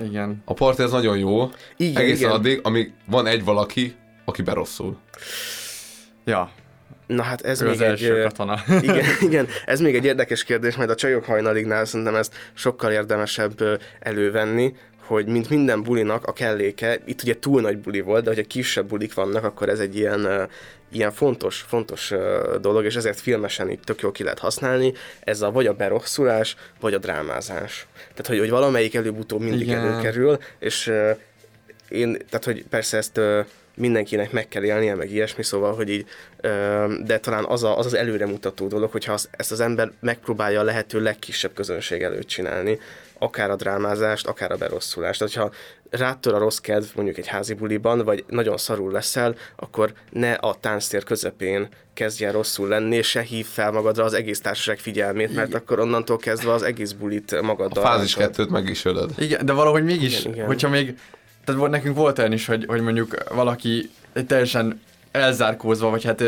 Igen. 0.00 0.42
A 0.44 0.52
parti 0.52 0.82
ez 0.82 0.90
nagyon 0.90 1.18
jó, 1.18 1.50
Igen, 1.76 2.02
egészen 2.02 2.16
igen. 2.16 2.30
addig, 2.30 2.60
amíg 2.62 2.92
van 3.06 3.26
egy 3.26 3.44
valaki, 3.44 3.94
aki 4.24 4.42
berosszul. 4.42 4.96
Ja, 6.24 6.50
Na 7.06 7.22
hát 7.22 7.40
ez 7.40 7.60
ő 7.60 7.64
még 7.64 7.74
az 7.74 7.80
egy... 7.80 7.88
első 7.88 8.22
katona. 8.22 8.58
igen, 8.82 9.04
igen, 9.20 9.46
ez 9.64 9.80
még 9.80 9.94
egy 9.94 10.04
érdekes 10.04 10.44
kérdés, 10.44 10.76
majd 10.76 10.90
a 10.90 10.94
csajok 10.94 11.24
hajnalignál 11.24 11.84
szerintem 11.84 12.14
ezt 12.14 12.34
sokkal 12.54 12.92
érdemesebb 12.92 13.62
elővenni, 14.00 14.74
hogy 15.06 15.26
mint 15.26 15.50
minden 15.50 15.82
bulinak 15.82 16.26
a 16.26 16.32
kelléke, 16.32 16.98
itt 17.04 17.22
ugye 17.22 17.38
túl 17.38 17.60
nagy 17.60 17.78
buli 17.78 18.00
volt, 18.00 18.22
de 18.24 18.28
hogyha 18.28 18.46
kisebb 18.46 18.88
bulik 18.88 19.14
vannak, 19.14 19.44
akkor 19.44 19.68
ez 19.68 19.78
egy 19.78 19.96
ilyen, 19.96 20.48
ilyen 20.92 21.12
fontos, 21.12 21.64
fontos 21.68 22.12
dolog, 22.60 22.84
és 22.84 22.96
ezért 22.96 23.20
filmesen 23.20 23.70
így 23.70 23.80
tök 23.84 24.00
jól 24.00 24.12
ki 24.12 24.22
lehet 24.22 24.38
használni, 24.38 24.92
ez 25.20 25.42
a 25.42 25.50
vagy 25.50 25.66
a 25.66 25.72
berosszulás, 25.72 26.56
vagy 26.80 26.94
a 26.94 26.98
drámázás. 26.98 27.86
Tehát, 27.94 28.26
hogy, 28.26 28.38
hogy 28.38 28.50
valamelyik 28.50 28.94
előbb-utóbb 28.94 29.40
mindig 29.40 29.66
Igen. 29.66 29.78
előkerül, 29.78 30.38
és 30.58 30.92
én, 31.88 32.12
tehát 32.12 32.44
hogy 32.44 32.64
persze 32.70 32.96
ezt 32.96 33.20
mindenkinek 33.74 34.32
meg 34.32 34.48
kell 34.48 34.64
élnie, 34.64 34.94
meg 34.94 35.10
ilyesmi, 35.10 35.42
szóval, 35.42 35.74
hogy 35.74 35.88
így, 35.88 36.06
de 37.04 37.18
talán 37.20 37.44
az, 37.44 37.62
a, 37.62 37.78
az 37.78 37.86
az 37.86 37.94
előremutató 37.94 38.66
dolog, 38.66 38.90
hogyha 38.90 39.12
az, 39.12 39.28
ezt 39.30 39.52
az 39.52 39.60
ember 39.60 39.92
megpróbálja 40.00 40.60
a 40.60 40.62
lehető 40.62 41.00
legkisebb 41.00 41.54
közönség 41.54 42.02
előtt 42.02 42.26
csinálni, 42.26 42.78
akár 43.22 43.50
a 43.50 43.56
drámázást, 43.56 44.26
akár 44.26 44.50
a 44.52 44.56
berosszulást. 44.56 45.18
Tehát, 45.18 45.34
hogyha 45.34 45.50
rátör 45.90 46.34
a 46.34 46.38
rossz 46.38 46.58
kedv 46.58 46.86
mondjuk 46.94 47.18
egy 47.18 47.26
házi 47.26 47.54
buliban, 47.54 48.04
vagy 48.04 48.24
nagyon 48.28 48.56
szarul 48.56 48.92
leszel, 48.92 49.34
akkor 49.56 49.92
ne 50.10 50.32
a 50.32 50.54
tánctér 50.60 51.04
közepén 51.04 51.68
kezdj 51.94 52.24
el 52.24 52.32
rosszul 52.32 52.68
lenni, 52.68 52.96
és 52.96 53.08
se 53.08 53.20
hív 53.20 53.46
fel 53.46 53.70
magadra 53.70 54.04
az 54.04 54.12
egész 54.14 54.40
társaság 54.40 54.78
figyelmét, 54.78 55.34
mert 55.34 55.54
akkor 55.54 55.80
onnantól 55.80 56.16
kezdve 56.16 56.52
az 56.52 56.62
egész 56.62 56.92
bulit 56.92 57.32
A 57.32 57.42
magaddal. 57.42 57.84
fázis 57.84 58.16
rántod. 58.16 58.36
kettőt 58.36 58.50
meg 58.52 58.68
is 58.68 58.84
ölöd. 58.84 59.10
Igen, 59.18 59.46
de 59.46 59.52
valahogy 59.52 59.84
mégis, 59.84 60.10
Igen, 60.10 60.20
igen, 60.20 60.34
igen. 60.34 60.46
hogyha 60.46 60.68
még, 60.68 60.98
tehát 61.44 61.60
volt- 61.60 61.72
nekünk 61.72 61.96
volt 61.96 62.18
olyan 62.18 62.32
is, 62.32 62.46
hogy, 62.46 62.64
hogy 62.68 62.80
mondjuk 62.80 63.34
valaki 63.34 63.90
teljesen 64.26 64.80
elzárkózva, 65.10 65.90
vagy 65.90 66.04
hát 66.04 66.22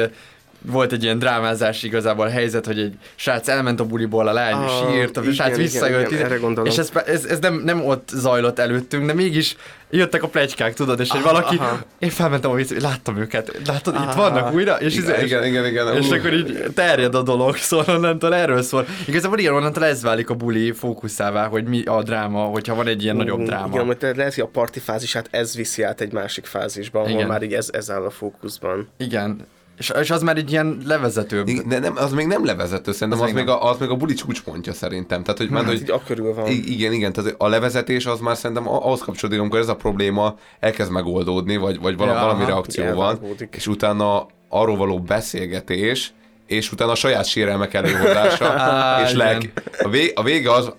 volt 0.66 0.92
egy 0.92 1.02
ilyen 1.02 1.18
drámázás 1.18 1.82
igazából 1.82 2.26
helyzet, 2.26 2.66
hogy 2.66 2.78
egy 2.78 2.94
srác 3.14 3.48
elment 3.48 3.80
a 3.80 3.84
buliból, 3.84 4.28
a 4.28 4.32
lány 4.32 4.52
Ah, 4.54 4.92
sírt, 4.92 5.16
a 5.16 5.20
igen, 5.20 5.32
srác 5.32 5.46
igen, 5.48 5.60
visszajött, 5.60 6.10
igen, 6.10 6.24
erre 6.24 6.36
gondolom. 6.36 6.70
és 6.70 6.78
ez, 6.78 6.90
ez, 7.06 7.24
ez 7.24 7.38
nem, 7.38 7.62
nem 7.64 7.84
ott 7.84 8.08
zajlott 8.14 8.58
előttünk, 8.58 9.06
de 9.06 9.12
mégis 9.12 9.56
jöttek 9.90 10.22
a 10.22 10.28
plegykák, 10.28 10.74
tudod, 10.74 11.00
és 11.00 11.10
hogy 11.10 11.22
valaki, 11.22 11.56
aha. 11.56 11.78
én 11.98 12.10
felmentem 12.10 12.50
a 12.50 12.54
víz, 12.54 12.80
láttam 12.80 13.16
őket, 13.16 13.60
látod, 13.66 13.94
itt 13.94 14.12
vannak 14.12 14.52
újra, 14.54 14.80
és, 14.80 14.96
Igen, 14.96 15.14
és, 15.14 15.22
igen, 15.24 15.44
igen, 15.44 15.66
igen. 15.66 15.96
és 15.96 16.10
akkor 16.10 16.32
így 16.32 16.64
terjed 16.74 17.14
a 17.14 17.22
dolog, 17.22 17.56
szóval 17.68 17.94
onnantól 17.96 18.34
erről 18.34 18.62
szól. 18.62 18.86
Igazából 19.06 19.38
igen, 19.38 19.54
onnantól 19.54 19.84
ez 19.84 20.02
válik 20.02 20.30
a 20.30 20.34
buli 20.34 20.72
fókuszává, 20.72 21.46
hogy 21.46 21.64
mi 21.64 21.82
a 21.82 22.02
dráma, 22.02 22.42
hogyha 22.44 22.74
van 22.74 22.86
egy 22.86 23.02
ilyen 23.02 23.16
nagyobb 23.16 23.40
Mm, 23.40 23.44
dráma. 23.44 23.74
Igen, 23.74 23.86
mert 23.86 24.02
lehet, 24.16 24.34
hogy 24.34 24.44
a 24.44 24.46
parti 24.52 24.80
fázisát 24.80 25.28
ez 25.30 25.56
viszi 25.56 25.82
át 25.82 26.00
egy 26.00 26.12
másik 26.12 26.44
fázisba, 26.46 26.98
ahol 26.98 27.10
Igen. 27.10 27.26
már 27.26 27.42
így 27.42 27.52
ez, 27.52 27.68
ez 27.72 27.90
áll 27.90 28.02
a 28.04 28.10
fókuszban. 28.10 28.88
Igen. 28.96 29.46
És, 29.78 29.92
és 30.00 30.10
az 30.10 30.22
már 30.22 30.36
egy 30.36 30.50
ilyen 30.50 30.82
levezetőbb. 30.86 31.48
Igen, 31.48 31.68
De 31.68 31.78
nem, 31.78 31.92
az 31.96 32.12
még 32.12 32.26
nem 32.26 32.44
levezető, 32.44 32.92
szerintem 32.92 33.22
Az 33.22 33.28
az, 33.28 33.34
még 33.34 33.48
a, 33.48 33.70
az 33.70 33.78
még 33.78 33.88
a 33.88 33.94
buli 33.96 34.14
csúcspontja 34.14 34.72
szerintem. 34.72 35.22
Tehát, 35.22 35.38
hogy, 35.38 35.50
mert, 35.50 35.64
Hát 35.64 35.72
hogy 35.72 35.82
így 35.82 35.90
a 35.90 36.02
körül 36.06 36.34
van. 36.34 36.46
Igen, 36.46 36.92
igen, 36.92 37.12
tehát 37.12 37.34
a 37.38 37.48
levezetés 37.48 38.06
az 38.06 38.20
már 38.20 38.36
szerintem 38.36 38.68
ahhoz 38.68 39.00
kapcsolódik, 39.00 39.40
amikor 39.40 39.58
ez 39.58 39.68
a 39.68 39.76
probléma 39.76 40.36
elkezd 40.60 40.90
megoldódni, 40.90 41.56
vagy, 41.56 41.80
vagy 41.80 41.96
vala, 41.96 42.12
Ja, 42.12 42.20
valami 42.20 42.44
reakció 42.44 42.84
ugye 42.84 42.92
van, 42.94 43.06
elvágódik. 43.08 43.54
és 43.56 43.66
utána 43.66 44.26
arról 44.48 44.76
való 44.76 44.98
beszélgetés, 45.00 46.12
és 46.46 46.72
utána 46.72 46.90
a 46.90 46.94
saját 46.94 47.26
sérelmek 47.26 47.74
előhozása, 47.74 48.44
Á, 48.58 49.02
és 49.02 49.12
lelki. 49.12 49.52
A, 49.78 49.88
vé, 49.88 50.12
a 50.14 50.22
vége 50.22 50.52
az, 50.52 50.72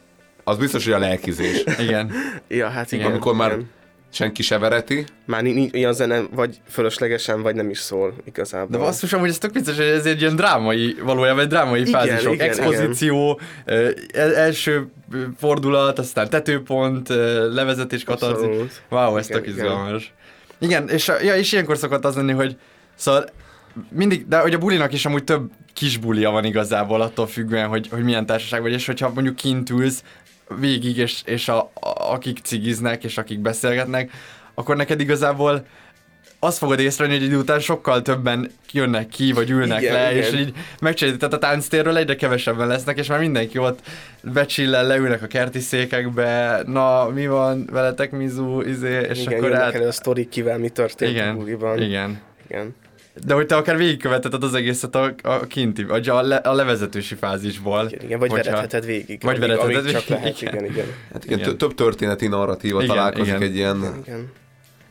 az 0.43 0.57
biztos, 0.57 0.83
hogy 0.83 0.93
a 0.93 0.99
lelkizés. 0.99 1.63
Igen. 1.79 2.11
Ja, 2.47 2.69
hát 2.69 2.91
igen. 2.91 3.05
Amikor 3.05 3.35
már 3.35 3.51
igen. 3.51 3.69
Senki 4.13 4.41
se 4.43 4.57
vereti, 4.57 5.05
Már 5.25 5.41
nincs 5.41 5.73
olyan 5.73 5.93
zene, 5.93 6.21
vagy 6.31 6.61
fölöslegesen, 6.69 7.41
vagy 7.41 7.55
nem 7.55 7.69
is 7.69 7.77
szól 7.79 8.13
igazából. 8.25 8.67
De 8.77 8.77
basszus, 8.77 9.13
amúgy 9.13 9.29
ez 9.29 9.37
tök 9.37 9.53
vicces, 9.53 9.75
hogy 9.75 9.85
ez 9.85 10.05
egy 10.05 10.21
ilyen 10.21 10.35
drámai, 10.35 10.95
valójában 11.03 11.43
egy 11.43 11.47
drámai 11.47 11.79
Igen, 11.79 11.91
fázisok. 11.93 12.33
igen, 12.33 12.47
Expozíció, 12.47 13.39
ö, 13.65 13.89
el- 14.13 14.35
első 14.35 14.87
fordulat, 15.37 15.99
aztán 15.99 16.29
tetőpont, 16.29 17.09
ö, 17.09 17.53
levezetés, 17.53 18.03
katarzi. 18.03 18.45
Wow, 18.89 19.17
ez 19.17 19.29
Igen, 19.29 19.41
tök 19.41 19.47
igen. 19.53 19.65
izgalmas. 19.65 20.13
Igen, 20.59 20.89
és, 20.89 21.07
ja, 21.23 21.35
és 21.35 21.51
ilyenkor 21.51 21.77
szokott 21.77 22.05
az 22.05 22.15
lenni, 22.15 22.31
hogy 22.33 22.57
szóval 22.95 23.25
mindig, 23.89 24.27
de 24.27 24.37
hogy 24.37 24.53
a 24.53 24.57
bulinak 24.57 24.93
is 24.93 25.05
amúgy 25.05 25.23
több 25.23 25.51
kis 25.73 25.97
bulia 25.97 26.29
van 26.31 26.43
igazából, 26.45 27.01
attól 27.01 27.27
függően, 27.27 27.67
hogy, 27.67 27.87
hogy 27.91 28.03
milyen 28.03 28.25
társaság 28.25 28.61
vagy, 28.61 28.71
és 28.71 28.85
hogyha 28.85 29.11
mondjuk 29.13 29.35
kint 29.35 29.69
ülsz 29.69 30.03
végig, 30.59 30.97
és, 30.97 31.21
és 31.25 31.47
a, 31.47 31.59
a, 31.73 32.11
akik 32.13 32.39
cigiznek, 32.43 33.03
és 33.03 33.17
akik 33.17 33.39
beszélgetnek, 33.39 34.11
akkor 34.53 34.75
neked 34.75 34.99
igazából 34.99 35.65
azt 36.43 36.57
fogod 36.57 36.79
észrevenni, 36.79 37.17
hogy 37.17 37.27
idő 37.27 37.37
után 37.37 37.59
sokkal 37.59 38.01
többen 38.01 38.51
jönnek 38.71 39.07
ki, 39.07 39.31
vagy 39.31 39.49
ülnek 39.49 39.81
Igen, 39.81 39.93
le, 39.93 40.11
igen. 40.11 40.23
és 40.23 40.39
így 40.39 40.53
megcsinálod, 40.81 41.19
tehát 41.19 41.33
a 41.33 41.37
tánctérről 41.37 41.97
egyre 41.97 42.15
kevesebben 42.15 42.67
lesznek, 42.67 42.97
és 42.97 43.07
már 43.07 43.19
mindenki 43.19 43.57
ott 43.57 43.79
becsillel, 44.23 44.87
leülnek 44.87 45.23
a 45.23 45.27
kerti 45.27 45.59
székekbe, 45.59 46.61
na, 46.65 47.09
mi 47.09 47.27
van 47.27 47.69
veletek, 47.71 48.11
Mizu, 48.11 48.61
izé, 48.61 49.07
és 49.09 49.21
igen, 49.21 49.33
akkor 49.33 49.49
jönnek 49.49 49.65
át... 49.65 49.73
elő 49.73 49.87
a 49.87 49.91
sztorik, 49.91 50.29
kivel 50.29 50.57
mi 50.57 50.69
történt 50.69 51.11
a 51.11 51.13
Igen, 51.13 51.35
buliban. 51.35 51.81
igen. 51.81 52.21
igen. 52.47 52.75
De 53.25 53.33
hogy 53.33 53.45
te 53.45 53.55
akár 53.55 53.77
végigköveteted 53.77 54.43
az 54.43 54.53
egészet 54.53 54.95
a, 54.95 55.13
a 55.21 55.39
kinti, 55.39 55.83
vagy 55.83 56.09
a, 56.09 56.21
le, 56.21 56.35
a 56.35 56.53
levezetősi 56.53 57.15
fázisból. 57.15 57.85
Igen, 57.91 58.05
igen, 58.05 58.19
vagy 58.19 58.29
Hogyha- 58.29 58.45
veretheted 58.51 58.85
végig. 58.85 59.21
Vagy 59.23 59.35
amíg- 59.35 59.49
veretheted 59.49 59.81
amíg 59.81 59.91
csak 59.93 60.05
végig, 60.07 60.23
lehet, 60.23 60.41
igen. 60.41 60.53
igen, 60.53 60.71
igen. 60.71 60.85
hát 61.13 61.25
igen, 61.25 61.39
Igen. 61.39 61.57
több 61.57 61.73
történeti 61.75 62.27
narratíva 62.27 62.83
Igen, 62.83 62.95
találkozik 62.95 63.27
igen. 63.27 63.41
egy 63.41 63.55
ilyen... 63.55 64.01
igen. 64.05 64.31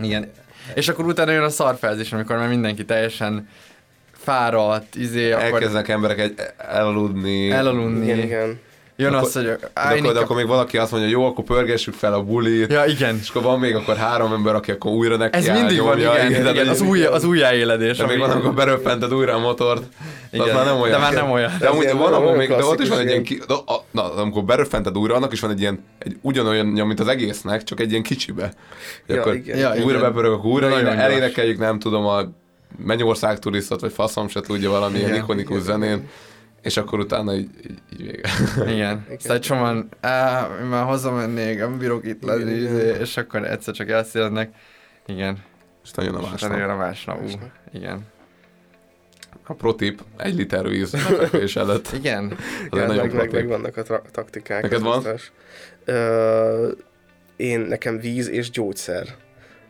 Igen. 0.01 0.31
És 0.75 0.89
akkor 0.89 1.05
utána 1.05 1.31
jön 1.31 1.43
a 1.43 1.49
szarfázis, 1.49 2.13
amikor 2.13 2.37
már 2.37 2.49
mindenki 2.49 2.85
teljesen 2.85 3.49
fáradt, 4.13 4.95
izé, 4.95 5.33
akkor 5.33 5.45
Elkezdenek 5.45 5.89
emberek 5.89 6.19
egy, 6.19 6.35
elaludni. 6.59 7.51
elaludni. 7.51 8.05
Igen, 8.05 8.19
igen. 8.19 8.59
Jön 8.97 9.15
Akkor- 9.15 9.27
az, 9.27 9.35
hogy 9.35 9.47
akkor, 9.75 10.13
de 10.13 10.19
akkor 10.19 10.37
még 10.37 10.47
valaki 10.47 10.79
azt 10.79 10.91
mondja, 10.91 11.11
jó, 11.11 11.27
akkor 11.27 11.45
pörgessük 11.45 11.95
fel 11.95 12.13
a 12.15 12.23
bulit, 12.23 12.73
Ja, 12.73 12.85
igen. 12.85 13.19
és 13.23 13.29
akkor 13.29 13.43
van 13.43 13.59
még 13.59 13.75
akkor 13.75 13.97
három 13.97 14.33
ember, 14.33 14.55
aki 14.55 14.71
akkor 14.71 14.93
újra 14.93 15.17
neki 15.17 15.37
Ez 15.39 15.49
áll, 15.49 15.59
mindig 15.59 15.81
van, 15.81 15.99
igen, 15.99 16.31
igen, 16.31 16.43
de 16.45 16.51
igen, 16.51 16.69
az, 16.69 16.81
új, 16.81 17.05
az 17.05 17.25
újjáéledés. 17.25 17.97
De 17.97 18.07
még 18.07 18.19
van, 18.19 18.31
amikor 18.31 18.55
beröppented 18.55 19.15
újra 19.15 19.35
a 19.35 19.39
motort. 19.39 19.83
Igen, 20.31 20.47
az 20.49 20.55
már 20.55 20.65
nem 20.65 20.81
olyan. 20.81 20.91
de 20.91 20.99
már 20.99 21.13
nem 21.13 21.31
olyan. 21.31 21.53
De 21.59 21.69
amúgy 21.69 21.85
van, 21.85 21.97
ilyen 21.97 22.13
ahol 22.13 22.37
még, 22.37 22.49
de 22.49 22.65
ott 22.65 22.81
is 22.81 22.89
van 22.89 22.99
egy 22.99 23.07
ilyen, 23.09 23.23
ki, 23.23 23.43
de, 23.49 23.55
a, 23.55 23.85
na, 23.91 24.15
amikor 24.15 24.45
beröffented 24.45 24.99
újra, 24.99 25.15
annak 25.15 25.33
is 25.33 25.41
van 25.41 25.51
egy 25.51 25.61
ilyen, 25.61 25.85
egy 25.99 26.17
ugyanolyan, 26.21 26.67
mint 26.67 27.01
az 27.01 27.09
egésznek, 27.09 27.65
csak 27.65 27.81
egy 27.81 27.91
ilyen 27.91 28.03
kicsibe. 28.03 28.53
Ja, 29.07 29.21
akkor 29.21 29.35
igen. 29.35 29.59
Ja, 29.59 29.69
újra 29.69 29.99
igen. 29.99 30.01
bepörög, 30.01 30.33
akkor 30.33 30.51
újra 30.51 30.79
elénekeljük, 30.81 31.59
nem 31.59 31.79
tudom, 31.79 32.07
a 32.07 32.23
Mennyország 32.85 33.39
turistot, 33.39 33.81
vagy 33.81 33.93
faszom 33.93 34.29
se 34.29 34.41
tudja 34.41 34.71
valamilyen 34.71 35.09
Igen. 35.09 35.23
ikonikus 35.23 35.61
zenén, 35.61 36.09
és 36.63 36.77
akkor 36.77 36.99
utána 36.99 37.35
így, 37.35 37.51
így, 37.71 37.79
így 37.93 38.07
vége. 38.07 38.29
Igen. 38.73 39.07
Szóval 39.19 39.37
egy 39.37 39.43
csomóan, 39.43 39.89
á, 40.01 40.49
én 40.61 40.67
már 40.67 40.85
hazamennék, 40.85 41.59
nem 41.59 41.79
bírok 41.79 42.07
itt 42.07 42.23
lenni, 42.23 42.53
izé, 42.53 42.97
és 43.01 43.17
akkor 43.17 43.45
egyszer 43.45 43.75
csak 43.75 43.89
elszélednek. 43.89 44.55
Igen. 45.07 45.39
És 45.85 45.91
jön 45.97 46.15
a 46.15 46.21
És 46.21 46.29
másnap. 46.31 46.71
a 46.71 46.77
másnap. 46.77 47.23
Ú, 47.23 47.29
igen. 47.73 48.07
A 49.47 49.53
protip, 49.53 50.01
egy 50.17 50.35
liter 50.35 50.69
víz 50.69 50.91
befekvés 50.91 51.57
előtt. 51.57 51.93
Igen. 52.01 52.25
Az 52.31 52.67
Igen, 52.71 52.87
nagyon 52.87 53.07
meg, 53.07 53.15
meg, 53.15 53.33
meg 53.33 53.47
vannak 53.47 53.77
a 53.77 53.83
tra- 53.83 54.11
taktikák. 54.13 54.63
Neked 54.63 54.81
van? 54.81 55.05
Ö, 55.85 56.71
én 57.37 57.61
nekem 57.61 57.99
víz 58.01 58.29
és 58.29 58.51
gyógyszer. 58.51 59.07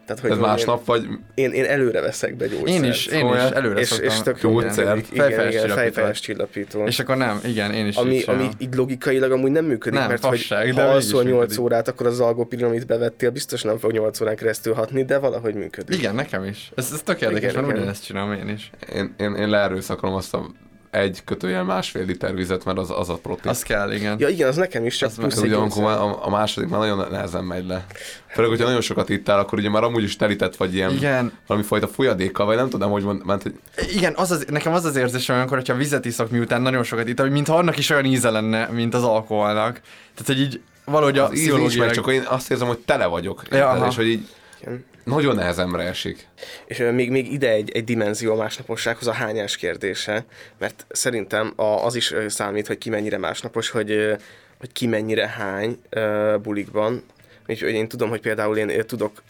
Tehát, 0.06 0.24
Ez 0.24 0.30
hogy 0.30 0.38
másnap 0.38 0.84
vagy 0.84 1.06
Én, 1.34 1.50
én 1.50 1.64
előre 1.64 2.00
veszek 2.00 2.36
be 2.36 2.46
gyógyszert. 2.46 2.68
Én 2.68 2.84
is, 2.84 3.06
én 3.06 3.26
is 3.34 3.40
előre 3.40 3.80
és, 3.80 3.88
szoktam. 3.88 4.08
és 4.08 4.20
tök 4.20 4.40
Gyógyszert? 4.40 5.12
igen, 5.12 5.28
csillapító. 5.28 5.74
fejfejes 5.74 6.20
csillapító. 6.20 6.84
És 6.86 6.98
akkor 6.98 7.16
nem, 7.16 7.40
igen, 7.44 7.72
én 7.72 7.86
is 7.86 7.96
ami, 7.96 8.10
így 8.14 8.24
ami 8.26 8.34
csinálom. 8.34 8.50
így 8.58 8.74
logikailag 8.74 9.32
amúgy 9.32 9.50
nem 9.50 9.64
működik, 9.64 9.98
Nem, 9.98 10.08
mert 10.08 10.20
fasság, 10.20 10.64
hogy 10.64 10.74
de 10.74 10.82
ha 10.82 10.88
alszol 10.88 11.22
8 11.22 11.34
működik. 11.34 11.60
órát, 11.60 11.88
akkor 11.88 12.06
az 12.06 12.20
algopilin, 12.20 12.64
amit 12.64 12.86
bevettél, 12.86 13.30
biztos 13.30 13.62
nem 13.62 13.78
fog 13.78 13.92
8 13.92 14.20
órán 14.20 14.36
keresztül 14.36 14.74
hatni, 14.74 15.04
de 15.04 15.18
valahogy 15.18 15.54
működik. 15.54 15.98
Igen, 15.98 16.14
nekem 16.14 16.44
is. 16.44 16.70
Ez, 16.74 16.90
ez 16.92 17.02
tök 17.02 17.20
érdekes, 17.20 17.52
mert 17.52 17.66
ugyanezt 17.66 18.04
csinálom 18.04 18.32
én 18.32 18.48
is. 18.48 18.70
én, 18.94 19.14
én, 19.18 19.34
én 19.34 19.48
leerőszakolom 19.48 20.14
azt 20.14 20.34
a 20.34 20.46
egy 20.92 21.24
kötőjel 21.24 21.64
másfél 21.64 22.04
liter 22.04 22.34
vizet, 22.34 22.64
mert 22.64 22.78
az, 22.78 22.90
az 22.90 23.08
a 23.08 23.14
protein. 23.14 23.48
Az 23.54 23.62
kell, 23.62 23.92
igen. 23.92 24.16
Ja 24.18 24.28
igen, 24.28 24.48
az 24.48 24.56
nekem 24.56 24.86
is, 24.86 24.96
csak 24.96 25.08
Az 25.08 25.14
plusz 25.14 25.36
ugye 25.36 25.56
amikor 25.56 25.82
már 25.82 25.98
a, 25.98 26.26
a 26.26 26.30
második 26.30 26.68
már 26.68 26.80
nagyon 26.80 27.06
nehezen 27.10 27.44
megy 27.44 27.66
le. 27.66 27.86
Főleg, 28.28 28.50
hogyha 28.50 28.66
nagyon 28.66 28.80
sokat 28.80 29.08
ittál, 29.08 29.38
akkor 29.38 29.58
ugye 29.58 29.68
már 29.70 29.82
amúgy 29.82 30.02
is 30.02 30.16
telített 30.16 30.56
vagy 30.56 30.74
ilyen 30.74 30.90
Igen, 30.90 31.32
valami 31.46 31.66
fajta 31.66 31.88
folyadékkal, 31.88 32.46
vagy 32.46 32.56
nem 32.56 32.68
tudom, 32.68 32.90
hogy 32.90 33.02
mond, 33.02 33.24
ment, 33.24 33.42
hogy 33.42 33.54
igen 33.92 34.12
az 34.16 34.30
az, 34.30 34.44
nekem 34.48 34.72
az 34.72 34.84
az 34.84 34.96
érzésem 34.96 35.34
olyankor, 35.34 35.56
hogyha 35.56 35.74
vizet 35.74 36.04
iszok 36.04 36.30
miután 36.30 36.62
nagyon 36.62 36.82
sokat 36.82 37.08
ittam, 37.08 37.24
hogy 37.24 37.34
mintha 37.34 37.56
annak 37.56 37.78
is 37.78 37.90
olyan 37.90 38.04
íze 38.04 38.30
lenne, 38.30 38.66
mint 38.66 38.94
az 38.94 39.02
alkoholnak. 39.02 39.80
Tehát, 40.14 40.26
hogy 40.26 40.40
így 40.40 40.60
valahogy 40.84 41.18
a 41.18 41.24
az 41.24 41.38
íz 41.38 41.52
nincs 41.54 41.78
meg, 41.78 41.90
csak 41.90 42.12
én 42.12 42.22
azt 42.28 42.50
érzem, 42.50 42.66
hogy 42.66 42.78
tele 42.78 43.06
vagyok. 43.06 43.42
Ja, 43.50 43.72
érted? 43.74 43.88
és 43.88 43.96
hogy 43.96 44.06
így 44.08 44.28
Igen. 44.60 44.84
Nagyon 45.04 45.34
nehezemre 45.34 45.82
esik. 45.82 46.28
És 46.66 46.82
még, 46.92 47.10
még 47.10 47.32
ide 47.32 47.50
egy, 47.50 47.70
egy 47.70 47.84
dimenzió 47.84 48.32
a 48.32 48.36
másnapossághoz 48.36 49.06
a 49.06 49.12
hányás 49.12 49.56
kérdése, 49.56 50.24
mert 50.58 50.86
szerintem 50.90 51.52
az 51.56 51.94
is 51.94 52.14
számít, 52.28 52.66
hogy 52.66 52.78
ki 52.78 52.90
mennyire 52.90 53.18
másnapos, 53.18 53.70
hogy, 53.70 54.16
hogy 54.58 54.72
ki 54.72 54.86
mennyire 54.86 55.28
hány 55.28 55.80
uh, 55.96 56.38
bulikban. 56.38 57.02
Úgyhogy 57.48 57.72
én 57.72 57.88
tudom, 57.88 58.08
hogy 58.08 58.20
például 58.20 58.56
én 58.58 58.86
tudok 58.86 59.22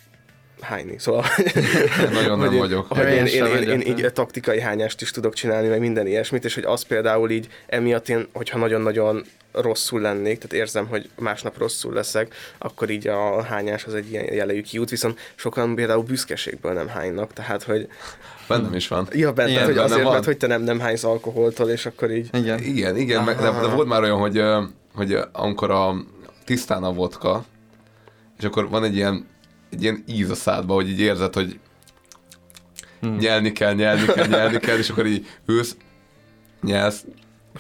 hányni, 0.63 0.99
szóval... 0.99 1.25
Nagyon 2.13 2.39
hogy 2.39 2.49
nem 2.49 2.59
vagyok. 2.59 2.87
Hogy 2.89 3.09
én, 3.09 3.27
Én 3.27 3.45
én, 3.45 3.81
én, 3.81 3.81
így 3.81 4.13
taktikai 4.13 4.61
hányást 4.61 5.01
is 5.01 5.11
tudok 5.11 5.35
csinálni, 5.35 5.69
meg 5.69 5.81
minden 5.81 6.07
ilyesmit, 6.07 6.45
és 6.45 6.55
hogy 6.55 6.65
az 6.65 6.83
például 6.83 7.31
így 7.31 7.49
emiatt 7.67 8.09
én, 8.09 8.29
hogyha 8.33 8.59
nagyon-nagyon 8.59 9.25
rosszul 9.53 10.01
lennék, 10.01 10.37
tehát 10.37 10.53
érzem, 10.53 10.87
hogy 10.87 11.11
másnap 11.19 11.59
rosszul 11.59 11.93
leszek, 11.93 12.35
akkor 12.59 12.91
így 12.91 13.07
a 13.07 13.43
hányás 13.43 13.85
az 13.85 13.95
egy 13.95 14.11
ilyen 14.11 14.35
jellegű 14.35 14.63
kiút, 14.63 14.91
viszont 14.91 15.19
sokan 15.35 15.75
például 15.75 16.03
büszkeségből 16.03 16.73
nem 16.73 16.89
hánynak, 16.89 17.33
tehát 17.33 17.63
hogy 17.63 17.89
Bennem 18.49 18.75
is 18.75 18.89
van. 18.89 19.09
ja, 19.13 19.33
bent, 19.33 19.51
Igen, 19.51 19.65
hogy 19.65 19.75
bennem 19.75 19.91
azért, 19.91 20.05
van. 20.05 20.13
mert 20.13 20.25
hogy 20.25 20.37
te 20.37 20.47
nem, 20.47 20.63
nem 20.63 20.81
hánysz 20.81 21.05
alkoholtól, 21.05 21.71
és 21.71 21.87
akkor 21.87 22.11
így 22.11 22.29
Igen. 22.33 22.59
Igen, 22.59 22.97
igen, 22.97 23.25
meg, 23.25 23.37
de, 23.37 23.51
de 23.51 23.67
volt 23.67 23.89
már 23.89 24.03
olyan, 24.03 24.19
hogy, 24.19 24.43
hogy 24.95 25.19
amikor 25.33 25.71
a 25.71 25.95
tisztán 26.45 26.83
a 26.83 26.93
vodka, 26.93 27.45
és 28.39 28.45
akkor 28.45 28.69
van 28.69 28.85
egy 28.85 28.95
ilyen, 28.95 29.27
egy 29.73 29.83
ilyen 29.83 30.05
íz 30.07 30.31
a 30.31 30.35
szádba, 30.35 30.75
hogy 30.75 30.89
így 30.89 31.01
érzed, 31.01 31.35
hogy 31.35 31.59
Hmm. 33.01 33.17
nyelni 33.17 33.53
kell, 33.53 33.73
nyelni 33.75 34.05
kell, 34.05 34.27
nyelni 34.27 34.59
kell, 34.59 34.77
és 34.77 34.91
akkor 34.91 35.07
így 35.07 35.27
ülsz, 35.47 35.77
nyelsz, 36.63 37.05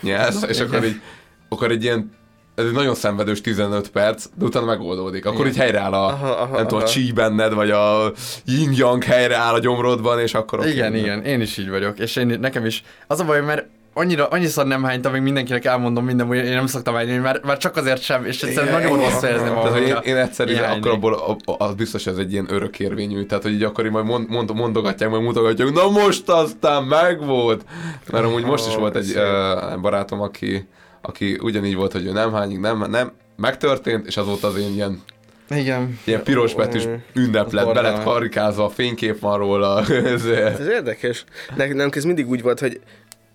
nyelsz, 0.01 0.43
és 0.49 0.61
akkor 0.61 0.85
így, 0.85 1.01
akkor 1.49 1.71
egy 1.71 1.83
ilyen 1.83 2.11
ez 2.55 2.65
egy 2.65 2.73
nagyon 2.73 2.95
szenvedős 2.95 3.41
15 3.41 3.91
perc, 3.91 4.27
de 4.35 4.45
utána 4.45 4.67
megoldódik. 4.67 5.27
Akkor 5.27 5.47
így 5.47 5.57
helyreáll 5.57 5.93
a, 5.93 6.07
Aha, 6.07 6.31
aha, 6.31 6.57
nem 6.57 6.67
tudom, 6.67 6.85
a 6.85 6.87
csí 6.87 7.13
benned, 7.13 7.53
vagy 7.55 7.71
a 7.71 8.13
yin-yang 8.45 9.05
helyreáll 9.05 9.55
a 9.55 9.59
gyomrodban, 9.59 10.21
és 10.21 10.35
akkor. 10.35 10.67
Igen, 10.67 10.95
igen, 10.95 11.23
én 11.25 11.41
is 11.41 11.57
így 11.57 11.69
vagyok, 11.69 11.99
és 11.99 12.17
én, 12.17 12.27
nekem 12.27 12.67
is. 12.67 12.83
Az 13.07 13.21
a 13.21 13.25
baj, 13.25 13.41
mert 13.41 13.67
annyira, 13.95 14.26
annyiszor 14.26 14.66
nem 14.66 14.82
hánytam, 14.82 15.12
még 15.12 15.20
mindenkinek 15.20 15.64
elmondom 15.64 16.05
minden, 16.05 16.26
hogy 16.26 16.36
én 16.36 16.45
nem 16.53 16.66
szoktam 16.66 16.95
hányni, 16.95 17.16
mert, 17.16 17.45
mert 17.45 17.61
csak 17.61 17.76
azért 17.76 18.03
sem, 18.03 18.24
és 18.24 18.43
egyszerűen 18.43 18.72
nagyon 18.82 18.97
rossz 18.99 19.22
érezni 19.22 19.49
magam. 19.51 19.76
Én, 19.76 19.97
én 20.03 20.16
egyszer 20.16 20.49
így, 20.49 20.59
hánynék. 20.59 20.84
akkor 20.86 21.12
abból, 21.12 21.36
az 21.59 21.74
biztos, 21.74 22.05
hogy 22.05 22.12
ez 22.12 22.18
egy 22.18 22.32
ilyen 22.32 22.47
örökérvényű, 22.51 23.24
tehát 23.24 23.43
hogy 23.43 23.53
így 23.53 23.62
akkor 23.62 23.84
így 23.84 23.90
majd 23.90 24.05
mond, 24.05 24.28
mond, 24.28 24.55
mondogatják, 24.55 25.11
majd 25.11 25.22
mutogatják, 25.22 25.70
na 25.72 25.90
most 25.90 26.28
aztán 26.28 26.82
megvolt! 26.84 27.64
Mert 28.11 28.24
amúgy 28.24 28.45
most 28.45 28.66
is 28.66 28.74
volt 28.74 28.97
egy 28.97 29.14
uh, 29.16 29.80
barátom, 29.80 30.20
aki, 30.20 30.68
aki 31.01 31.38
ugyanígy 31.43 31.74
volt, 31.76 31.93
hogy 31.93 32.07
ő 32.07 32.12
nem 32.12 32.32
hányik, 32.32 32.61
nem, 32.61 32.84
nem, 32.90 33.12
megtörtént, 33.36 34.07
és 34.07 34.16
azóta 34.16 34.47
az 34.47 34.57
én 34.59 34.74
ilyen, 34.74 35.03
Igen. 35.51 35.99
ilyen 36.05 36.22
piros 36.22 36.55
betűs 36.55 36.88
ünnep 37.14 37.53
lett, 37.53 37.66
be 37.66 37.72
lett 37.72 37.82
Borzalmas. 37.82 38.05
karikázva, 38.05 38.64
a 38.64 38.68
fénykép 38.68 39.20
van 39.20 39.38
róla. 39.38 39.84
Ez, 40.05 40.24
Ez 40.24 40.66
érdekes. 40.68 41.24
Ne- 41.57 41.72
Nem, 41.74 41.88
ez 41.93 42.05
mindig 42.05 42.28
úgy 42.28 42.43
volt, 42.43 42.61
hogy 42.61 42.80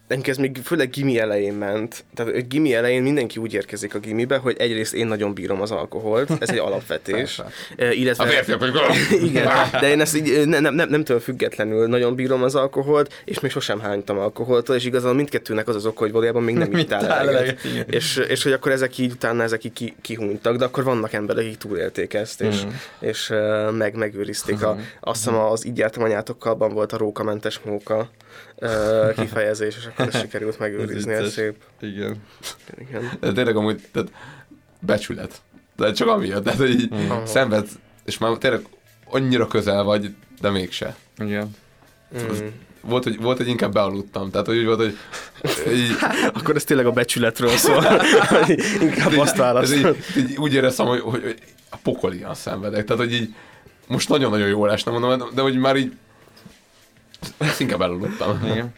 Nekünk 0.07 0.27
ez 0.27 0.37
még 0.37 0.57
főleg 0.63 0.89
gimi 0.89 1.19
elején 1.19 1.53
ment. 1.53 2.05
Tehát 2.15 2.33
hogy 2.33 2.47
gimi 2.47 2.73
elején 2.73 3.01
mindenki 3.01 3.39
úgy 3.39 3.53
érkezik 3.53 3.95
a 3.95 3.99
gimibe, 3.99 4.37
hogy 4.37 4.55
egyrészt 4.59 4.93
én 4.93 5.07
nagyon 5.07 5.33
bírom 5.33 5.61
az 5.61 5.71
alkoholt, 5.71 6.29
ez 6.39 6.49
egy 6.49 6.57
alapvetés. 6.57 7.41
Illetve... 7.91 8.23
a 8.23 8.27
férfiak, 8.27 8.61
Igen, 9.29 9.47
de 9.81 9.89
én 9.89 10.01
ezt 10.01 10.15
így 10.15 10.47
nem, 10.47 10.61
nem, 10.61 10.73
nem, 10.75 10.89
nemtől 10.89 11.19
függetlenül 11.19 11.87
nagyon 11.87 12.15
bírom 12.15 12.43
az 12.43 12.55
alkoholt, 12.55 13.21
és 13.25 13.39
még 13.39 13.51
sosem 13.51 13.79
hánytam 13.79 14.17
alkoholtól, 14.17 14.75
és 14.75 14.85
igazából 14.85 15.15
mindkettőnek 15.15 15.67
az 15.67 15.75
az 15.75 15.85
oka, 15.85 15.99
hogy 15.99 16.11
valójában 16.11 16.43
még 16.43 16.55
nem 16.55 16.77
ittál 16.77 17.07
eleget. 17.07 17.59
És, 17.89 18.17
és 18.27 18.43
hogy 18.43 18.51
akkor 18.51 18.71
ezek 18.71 18.97
így 18.97 19.11
utána 19.11 19.43
ezek 19.43 19.63
így 19.63 19.73
ki, 19.73 19.95
kihúnytak, 20.01 20.55
de 20.55 20.65
akkor 20.65 20.83
vannak 20.83 21.13
emberek, 21.13 21.43
akik 21.45 21.57
túlélték 21.57 22.13
ezt, 22.13 22.41
és, 22.41 22.61
Mhm. 22.63 22.73
és 22.99 23.33
meg, 23.77 23.95
megőrizték. 23.95 24.63
A, 24.63 24.77
azt 24.99 25.23
hiszem 25.23 25.39
az 25.39 25.65
így 25.65 25.77
jártam 25.77 26.03
anyátokkalban 26.03 26.73
volt 26.73 26.93
a 26.93 26.97
rókamentes 26.97 27.59
móka 27.63 28.09
uh, 28.55 29.13
kifejezés, 29.13 29.77
és 29.77 29.85
akkor 29.85 30.07
ezt 30.07 30.19
sikerült 30.25 30.59
megőrizni, 30.59 31.13
ez 31.13 31.31
szép. 31.31 31.55
Igen. 31.79 32.15
Igen. 32.77 33.11
De 33.19 33.31
tényleg 33.31 33.55
amúgy, 33.55 33.81
tehát 33.91 34.11
becsület. 34.79 35.41
De 35.75 35.91
csak 35.91 36.07
amiatt, 36.07 36.43
tehát 36.43 36.59
hogy 36.59 36.69
így 36.69 36.87
Aha. 36.91 37.25
szenvedsz, 37.25 37.71
és 38.05 38.17
már 38.17 38.37
tényleg 38.37 38.61
annyira 39.09 39.47
közel 39.47 39.83
vagy, 39.83 40.15
de 40.41 40.49
mégse. 40.49 40.95
Igen. 41.17 41.55
Mm. 42.17 42.47
Volt, 42.81 43.03
hogy, 43.03 43.21
volt, 43.21 43.37
hogy 43.37 43.47
inkább 43.47 43.73
bealudtam. 43.73 44.31
Tehát, 44.31 44.47
hogy 44.47 44.57
úgy 44.57 44.65
volt, 44.65 44.79
hogy 44.79 44.97
így, 45.73 45.91
Akkor 46.39 46.55
ez 46.55 46.63
tényleg 46.63 46.85
a 46.85 46.91
becsületről 46.91 47.49
szól. 47.49 47.83
Inkább 48.81 49.17
azt 49.17 49.31
ez 49.31 49.37
választom. 49.37 49.79
így, 49.79 49.95
így, 50.17 50.37
úgy 50.37 50.53
éreztem, 50.53 50.85
hogy, 50.85 50.99
hogy, 50.99 51.21
hogy 51.23 51.35
a 51.69 51.77
pokol 51.83 52.13
ilyen 52.13 52.33
szenvedek. 52.33 52.85
Tehát, 52.85 53.01
hogy 53.01 53.13
így 53.13 53.33
most 53.87 54.09
nagyon-nagyon 54.09 54.47
jól 54.47 54.71
esne, 54.71 54.91
mondom, 54.91 55.29
de 55.35 55.41
hogy 55.41 55.57
már 55.57 55.75
így 55.75 55.93
ezt 57.37 57.59
inkább 57.59 57.81
elaludtam. 57.81 58.41
Igen. 58.45 58.73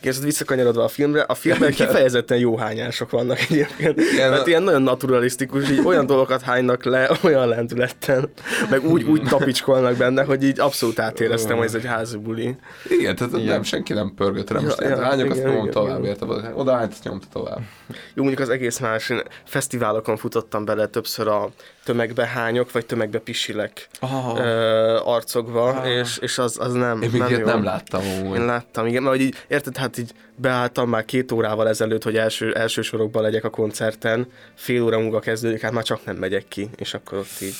És 0.00 0.18
visszakanyarodva 0.18 0.84
a 0.84 0.88
filmre, 0.88 1.20
a 1.22 1.34
filmben 1.34 1.70
kifejezetten 1.70 2.38
jó 2.38 2.56
hányások 2.56 3.10
vannak 3.10 3.40
egyébként. 3.40 4.00
Igen, 4.00 4.30
mert 4.30 4.42
a- 4.42 4.48
ilyen 4.48 4.62
nagyon 4.62 4.82
naturalisztikus, 4.82 5.70
így 5.70 5.80
olyan 5.84 6.06
dolgokat 6.06 6.42
hánynak 6.42 6.84
le, 6.84 7.10
olyan 7.24 7.48
lendületten, 7.48 8.28
meg 8.70 8.84
úgy, 8.84 9.02
úgy 9.02 9.22
tapicskolnak 9.22 9.96
benne, 9.96 10.24
hogy 10.24 10.42
így 10.42 10.60
abszolút 10.60 10.98
átéreztem, 10.98 11.56
hogy 11.56 11.66
ez 11.66 11.74
egy 11.74 11.84
házi 11.84 12.16
buli. 12.16 12.56
Igen, 12.88 13.16
tehát 13.16 13.32
Igen. 13.32 13.46
nem, 13.46 13.62
senki 13.62 13.92
nem 13.92 14.12
pörgött 14.16 14.50
rá. 14.50 14.60
Most 14.60 14.80
Ja, 14.80 14.88
ja, 14.88 15.02
hányok, 15.02 15.30
azt 15.30 15.38
igen, 15.38 15.52
igen, 15.52 15.70
tovább, 15.70 16.04
érted? 16.04 16.28
Oda 16.54 16.72
hányt, 16.76 16.92
azt 16.92 17.04
nyomta 17.04 17.26
tovább. 17.32 17.60
Jó, 17.88 18.22
mondjuk 18.22 18.40
az 18.40 18.48
egész 18.48 18.78
más. 18.78 19.08
Én 19.08 19.22
fesztiválokon 19.44 20.16
futottam 20.16 20.64
bele 20.64 20.86
többször 20.86 21.28
a 21.28 21.50
tömegbe 21.84 22.26
hányok, 22.26 22.72
vagy 22.72 22.86
tömegbe 22.86 23.18
pisilek 23.18 23.88
Oh. 24.00 24.38
ö, 24.38 25.00
arcokba, 25.04 25.82
és, 25.86 26.18
és 26.18 26.38
az, 26.38 26.58
az 26.60 26.72
nem, 26.72 27.02
Én 27.02 27.10
még 27.10 27.20
nem 27.20 27.28
ilyet 27.28 27.40
jó. 27.40 27.46
nem 27.46 27.62
láttam 27.64 28.00
amúgy. 28.06 28.38
Én 28.38 28.44
láttam, 28.44 28.86
igen, 28.86 29.02
mert 29.02 29.16
hogy 29.16 29.24
így, 29.24 29.34
érted, 29.48 29.76
hát 29.76 29.98
így 29.98 30.12
beálltam 30.36 30.88
már 30.88 31.04
két 31.04 31.32
órával 31.32 31.68
ezelőtt, 31.68 32.02
hogy 32.02 32.16
első, 32.16 32.54
első 32.54 32.82
sorokban 32.82 33.22
legyek 33.22 33.44
a 33.44 33.50
koncerten, 33.50 34.26
fél 34.54 34.82
óra 34.82 34.98
múlva 34.98 35.20
kezdődik, 35.20 35.60
hát 35.60 35.72
már 35.72 35.84
csak 35.84 36.04
nem 36.04 36.16
megyek 36.16 36.48
ki, 36.48 36.68
és 36.76 36.94
akkor 36.94 37.18
ott 37.18 37.40
így. 37.40 37.54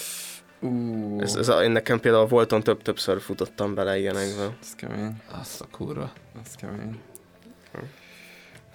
Uh, 0.61 1.23
Ez, 1.23 1.35
ez 1.35 1.49
a, 1.49 1.63
én 1.63 1.71
nekem 1.71 2.01
például 2.01 2.27
Volton 2.27 2.63
több-többször 2.63 3.21
futottam 3.21 3.75
bele 3.75 3.99
ilyenekbe. 3.99 4.43
ez 4.63 4.75
kemény, 4.77 5.17
Azt 5.41 5.61
a 5.61 5.67
kurva. 5.71 6.13
ez 6.45 6.55
kemény. 6.61 6.99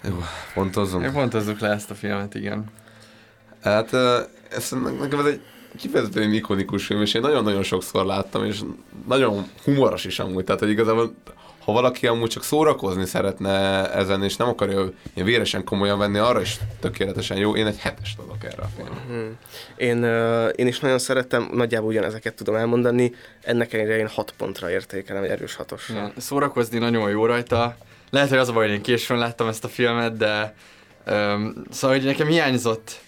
Jó, 0.04 0.18
pontozzunk. 0.54 1.12
Pontozzuk 1.12 1.58
le 1.60 1.68
ezt 1.70 1.90
a 1.90 1.94
filmet, 1.94 2.34
igen. 2.34 2.64
Hát 3.62 3.92
ez, 4.50 4.70
nekem 5.00 5.18
ez 5.18 5.26
egy 5.26 5.40
kifejezetten 5.76 6.32
ikonikus 6.32 6.86
film, 6.86 7.02
és 7.02 7.14
én 7.14 7.20
nagyon-nagyon 7.20 7.62
sokszor 7.62 8.04
láttam, 8.04 8.44
és 8.44 8.60
nagyon 9.08 9.46
humoros 9.64 10.04
is 10.04 10.18
amúgy, 10.18 10.44
tehát 10.44 10.60
hogy 10.60 10.70
igazából 10.70 11.14
ha 11.68 11.74
valaki 11.74 12.06
amúgy 12.06 12.28
csak 12.28 12.44
szórakozni 12.44 13.06
szeretne 13.06 13.50
ezen, 13.92 14.22
és 14.22 14.36
nem 14.36 14.48
akarja 14.48 14.92
ilyen 15.14 15.26
véresen 15.26 15.64
komolyan 15.64 15.98
venni, 15.98 16.18
arra 16.18 16.40
is 16.40 16.56
tökéletesen 16.80 17.36
jó. 17.36 17.56
Én 17.56 17.66
egy 17.66 17.78
hetest 17.78 18.18
adok 18.18 18.44
erre 18.44 18.62
a 18.62 18.68
filmre. 18.76 19.36
Én, 19.76 20.02
ö, 20.02 20.48
én 20.48 20.66
is 20.66 20.80
nagyon 20.80 20.98
szerettem, 20.98 21.50
nagyjából 21.52 21.88
ugyanezeket 21.88 22.34
tudom 22.34 22.54
elmondani, 22.54 23.14
ennek 23.42 23.72
ellenére 23.72 23.98
én 23.98 24.08
hat 24.08 24.34
pontra 24.36 24.70
értékelem, 24.70 25.22
egy 25.22 25.30
erős 25.30 25.54
hatosra. 25.54 25.94
Igen. 25.94 26.12
Szórakozni 26.16 26.78
nagyon 26.78 27.10
jó 27.10 27.26
rajta. 27.26 27.76
Lehet, 28.10 28.28
hogy 28.28 28.38
az 28.38 28.48
a 28.48 28.52
baj, 28.52 28.66
hogy 28.66 28.74
én 28.74 28.82
későn 28.82 29.18
láttam 29.18 29.48
ezt 29.48 29.64
a 29.64 29.68
filmet, 29.68 30.16
de 30.16 30.54
um, 31.06 31.62
szóval, 31.70 31.96
hogy 31.96 32.06
nekem 32.06 32.26
hiányzott 32.26 33.00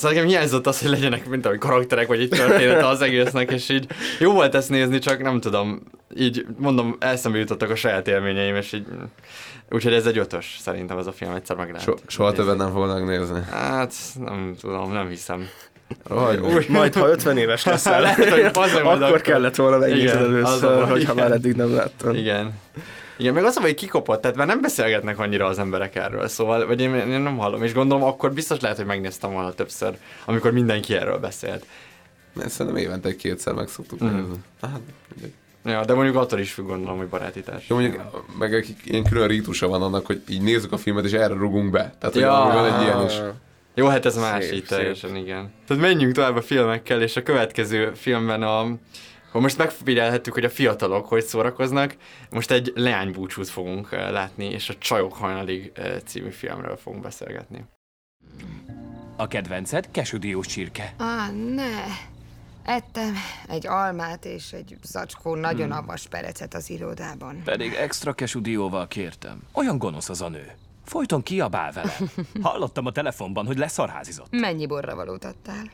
Szóval 0.00 0.16
nekem 0.16 0.30
hiányzott 0.30 0.66
az, 0.66 0.80
hogy 0.80 0.90
legyenek, 0.90 1.28
mint 1.28 1.46
ahogy 1.46 1.58
karakterek, 1.58 2.06
vagy 2.06 2.20
egy 2.20 2.28
története 2.28 2.86
az 2.86 3.00
egésznek, 3.00 3.50
és 3.50 3.68
így 3.68 3.86
jó 4.18 4.32
volt 4.32 4.54
ezt 4.54 4.68
nézni, 4.70 4.98
csak 4.98 5.22
nem 5.22 5.40
tudom, 5.40 5.82
így 6.16 6.46
mondom, 6.58 6.96
eszembe 6.98 7.38
jutottak 7.38 7.70
a 7.70 7.74
saját 7.74 8.08
élményeim, 8.08 8.54
és 8.54 8.72
így, 8.72 8.86
úgyhogy 9.70 9.92
ez 9.92 10.06
egy 10.06 10.18
ötös, 10.18 10.56
szerintem 10.60 10.98
ez 10.98 11.06
a 11.06 11.12
film 11.12 11.34
egyszer 11.34 11.56
meg 11.56 11.66
lehet. 11.66 11.82
So, 11.82 11.94
soha 12.06 12.32
többet 12.32 12.56
nem 12.56 12.72
fognak 12.72 13.06
nézni. 13.06 13.40
Hát, 13.50 13.94
nem 14.18 14.54
tudom, 14.60 14.92
nem 14.92 15.08
hiszem. 15.08 15.48
Rohagy 16.04 16.66
Majd, 16.68 16.94
ha 16.94 17.08
50 17.08 17.36
éves 17.36 17.64
leszel, 17.70 18.00
Lehet, 18.00 18.28
hogy 18.30 18.40
akkor 18.42 19.02
akkor. 19.02 19.20
kellett 19.20 19.56
volna 19.56 19.78
megnézni 19.78 20.18
először, 20.18 20.82
hogyha 20.82 20.96
igen. 20.96 21.14
már 21.14 21.32
eddig 21.32 21.54
nem 21.54 21.74
láttad. 21.74 22.16
Igen. 22.16 22.52
Igen, 23.20 23.34
meg 23.34 23.44
az 23.44 23.56
hogy 23.56 23.74
kikopott, 23.74 24.20
tehát 24.20 24.36
már 24.36 24.46
nem 24.46 24.60
beszélgetnek 24.60 25.18
annyira 25.18 25.46
az 25.46 25.58
emberek 25.58 25.94
erről, 25.96 26.28
szóval, 26.28 26.66
vagy 26.66 26.80
én, 26.80 26.94
én 26.94 27.20
nem 27.20 27.36
hallom, 27.36 27.62
és 27.62 27.72
gondolom, 27.72 28.04
akkor 28.04 28.32
biztos 28.32 28.60
lehet, 28.60 28.76
hogy 28.76 28.86
megnéztem 28.86 29.32
volna 29.32 29.52
többször, 29.52 29.96
amikor 30.24 30.52
mindenki 30.52 30.94
erről 30.94 31.18
beszélt. 31.18 31.66
Mert 32.32 32.50
szerintem 32.50 32.82
évente 32.82 33.08
egy 33.08 33.16
kétszer 33.16 33.52
meg 33.52 33.68
szoktuk 33.68 33.98
Mhm. 34.00 34.14
nézni. 34.14 34.36
Hát. 34.62 34.80
Ja, 35.64 35.84
de 35.84 35.94
mondjuk 35.94 36.16
attól 36.16 36.38
is 36.38 36.52
függ 36.52 36.66
gondolom, 36.66 36.98
hogy 36.98 37.06
baráti 37.08 37.40
társ. 37.42 37.68
Jó, 37.68 37.76
mondjuk, 37.76 38.24
meg 38.38 38.66
ilyen 38.84 39.04
külön 39.04 39.28
rítusa 39.28 39.68
van 39.68 39.82
annak, 39.82 40.06
hogy 40.06 40.22
így 40.28 40.42
nézzük 40.42 40.72
a 40.72 40.76
filmet, 40.76 41.04
és 41.04 41.12
erre 41.12 41.34
rugunk 41.34 41.70
be. 41.70 41.94
Tehát, 41.98 42.14
hogy 42.14 42.22
Ja. 42.24 42.50
van 42.52 42.74
egy 42.74 42.82
ilyen 42.82 43.04
is. 43.06 43.12
Jó, 43.74 43.86
hát 43.86 44.06
ez 44.06 44.16
más 44.16 44.50
így 44.52 44.64
teljesen, 44.64 45.16
igen. 45.16 45.52
Tehát 45.66 45.82
menjünk 45.82 46.14
tovább 46.14 46.36
a 46.36 46.42
filmekkel, 46.42 47.02
és 47.02 47.16
a 47.16 47.22
következő 47.22 47.92
filmben 47.94 48.42
a... 48.42 48.66
Akkor 49.30 49.40
most 49.40 49.58
megfigyelhettük, 49.58 50.32
hogy 50.32 50.44
a 50.44 50.50
fiatalok 50.50 51.06
hogy 51.08 51.24
szórakoznak, 51.24 51.96
most 52.30 52.50
egy 52.50 52.72
leánybúcsút 52.74 53.48
fogunk 53.48 53.90
látni, 53.90 54.44
és 54.44 54.68
a 54.68 54.74
Csajok 54.78 55.12
hajnalig 55.12 55.72
című 56.04 56.30
filmről 56.30 56.76
fogunk 56.76 57.02
beszélgetni. 57.02 57.64
A 59.16 59.26
kedvenced 59.26 59.90
kesüdiós 59.90 60.46
csirke. 60.46 60.94
Á, 60.98 61.30
ne. 61.30 61.84
Ettem 62.62 63.14
egy 63.48 63.66
almát 63.66 64.24
és 64.24 64.52
egy 64.52 64.76
zacskó 64.82 65.34
nagyon 65.34 65.68
Hmm. 65.70 65.78
avas 65.78 66.06
perecet 66.06 66.54
az 66.54 66.70
irodában. 66.70 67.42
Pedig 67.44 67.72
extra 67.72 68.12
kesudióval 68.12 68.88
kértem. 68.88 69.42
Olyan 69.52 69.78
gonosz 69.78 70.08
az 70.08 70.20
a 70.20 70.28
nő. 70.28 70.50
Folyton 70.84 71.22
kiabál 71.22 71.72
vele. 71.72 71.96
Hallottam 72.42 72.86
a 72.86 72.92
telefonban, 72.92 73.46
hogy 73.46 73.58
leszarházizott. 73.58 74.30
Mennyi 74.30 74.66
borra 74.66 74.94
valót 74.94 75.24
adtál? 75.24 75.70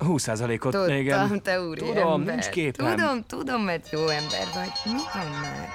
20%-ot 0.00 0.72
Tudtam, 0.72 0.96
igen. 0.96 1.42
te 1.42 1.60
úri 1.60 1.80
Tudom, 1.80 2.12
ember. 2.12 2.34
nincs 2.34 2.48
képem. 2.48 2.96
Tudom, 2.96 3.24
tudom, 3.26 3.62
mert 3.62 3.90
jó 3.90 4.00
ember 4.00 4.46
vagy. 4.54 4.70
Mi 4.84 5.00
van 5.14 5.30
már? 5.40 5.68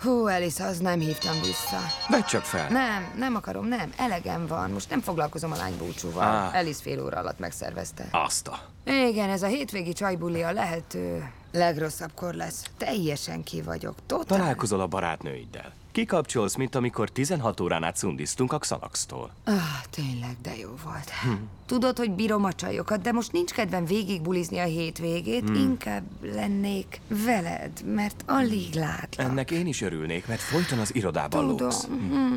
Hú, 0.00 0.26
Alice, 0.26 0.64
az 0.64 0.78
nem 0.78 0.98
hívtam 1.00 1.40
vissza. 1.42 1.78
Vedd 2.08 2.24
csak 2.24 2.42
fel. 2.42 2.68
Nem, 2.68 3.12
nem 3.16 3.34
akarom, 3.34 3.66
nem. 3.66 3.92
Elegem 3.96 4.46
van. 4.46 4.70
Most 4.70 4.90
nem 4.90 5.00
foglalkozom 5.00 5.52
a 5.52 5.56
lány 5.56 5.76
búcsúval. 5.78 6.22
Á. 6.24 6.50
Alice 6.58 6.82
fél 6.82 7.02
óra 7.04 7.18
alatt 7.18 7.38
megszervezte. 7.38 8.04
Azt 8.10 8.48
a. 8.48 8.58
Igen, 8.84 9.30
ez 9.30 9.42
a 9.42 9.46
hétvégi 9.46 9.92
csajbuli 9.92 10.42
a 10.42 10.52
lehető 10.52 11.30
legrosszabbkor 11.52 12.34
lesz. 12.34 12.64
Teljesen 12.76 13.42
ki 13.42 13.62
vagyok. 13.62 13.94
Totál. 14.06 14.38
Találkozol 14.38 14.80
a 14.80 14.86
barátnőiddel. 14.86 15.72
Kikapcsolsz, 15.98 16.54
mint 16.56 16.74
amikor 16.74 17.08
16 17.10 17.60
órán 17.60 17.82
át 17.84 17.96
szundiztunk 17.96 18.52
a 18.52 18.58
Xanax-tól. 18.58 19.30
Ah, 19.44 19.54
tényleg, 19.90 20.36
de 20.42 20.56
jó 20.56 20.68
volt. 20.84 21.10
Hm. 21.22 21.30
Tudod, 21.66 21.98
hogy 21.98 22.10
bírom 22.10 22.44
a 22.44 22.52
csajokat, 22.52 23.00
de 23.00 23.12
most 23.12 23.32
nincs 23.32 23.50
kedvem 23.52 23.84
végigbulizni 23.84 24.58
a 24.58 24.64
hétvégét, 24.64 25.48
Hm. 25.48 25.54
inkább 25.54 26.02
lennék 26.22 27.00
veled, 27.24 27.70
mert 27.94 28.24
alig 28.26 28.74
látlak. 28.74 29.26
Ennek 29.30 29.50
én 29.50 29.66
is 29.66 29.80
örülnék, 29.80 30.26
mert 30.26 30.40
folyton 30.40 30.78
az 30.78 30.94
irodában 30.94 31.40
Tudom. 31.46 31.58
lógsz. 31.60 31.84
Hm. 31.86 32.34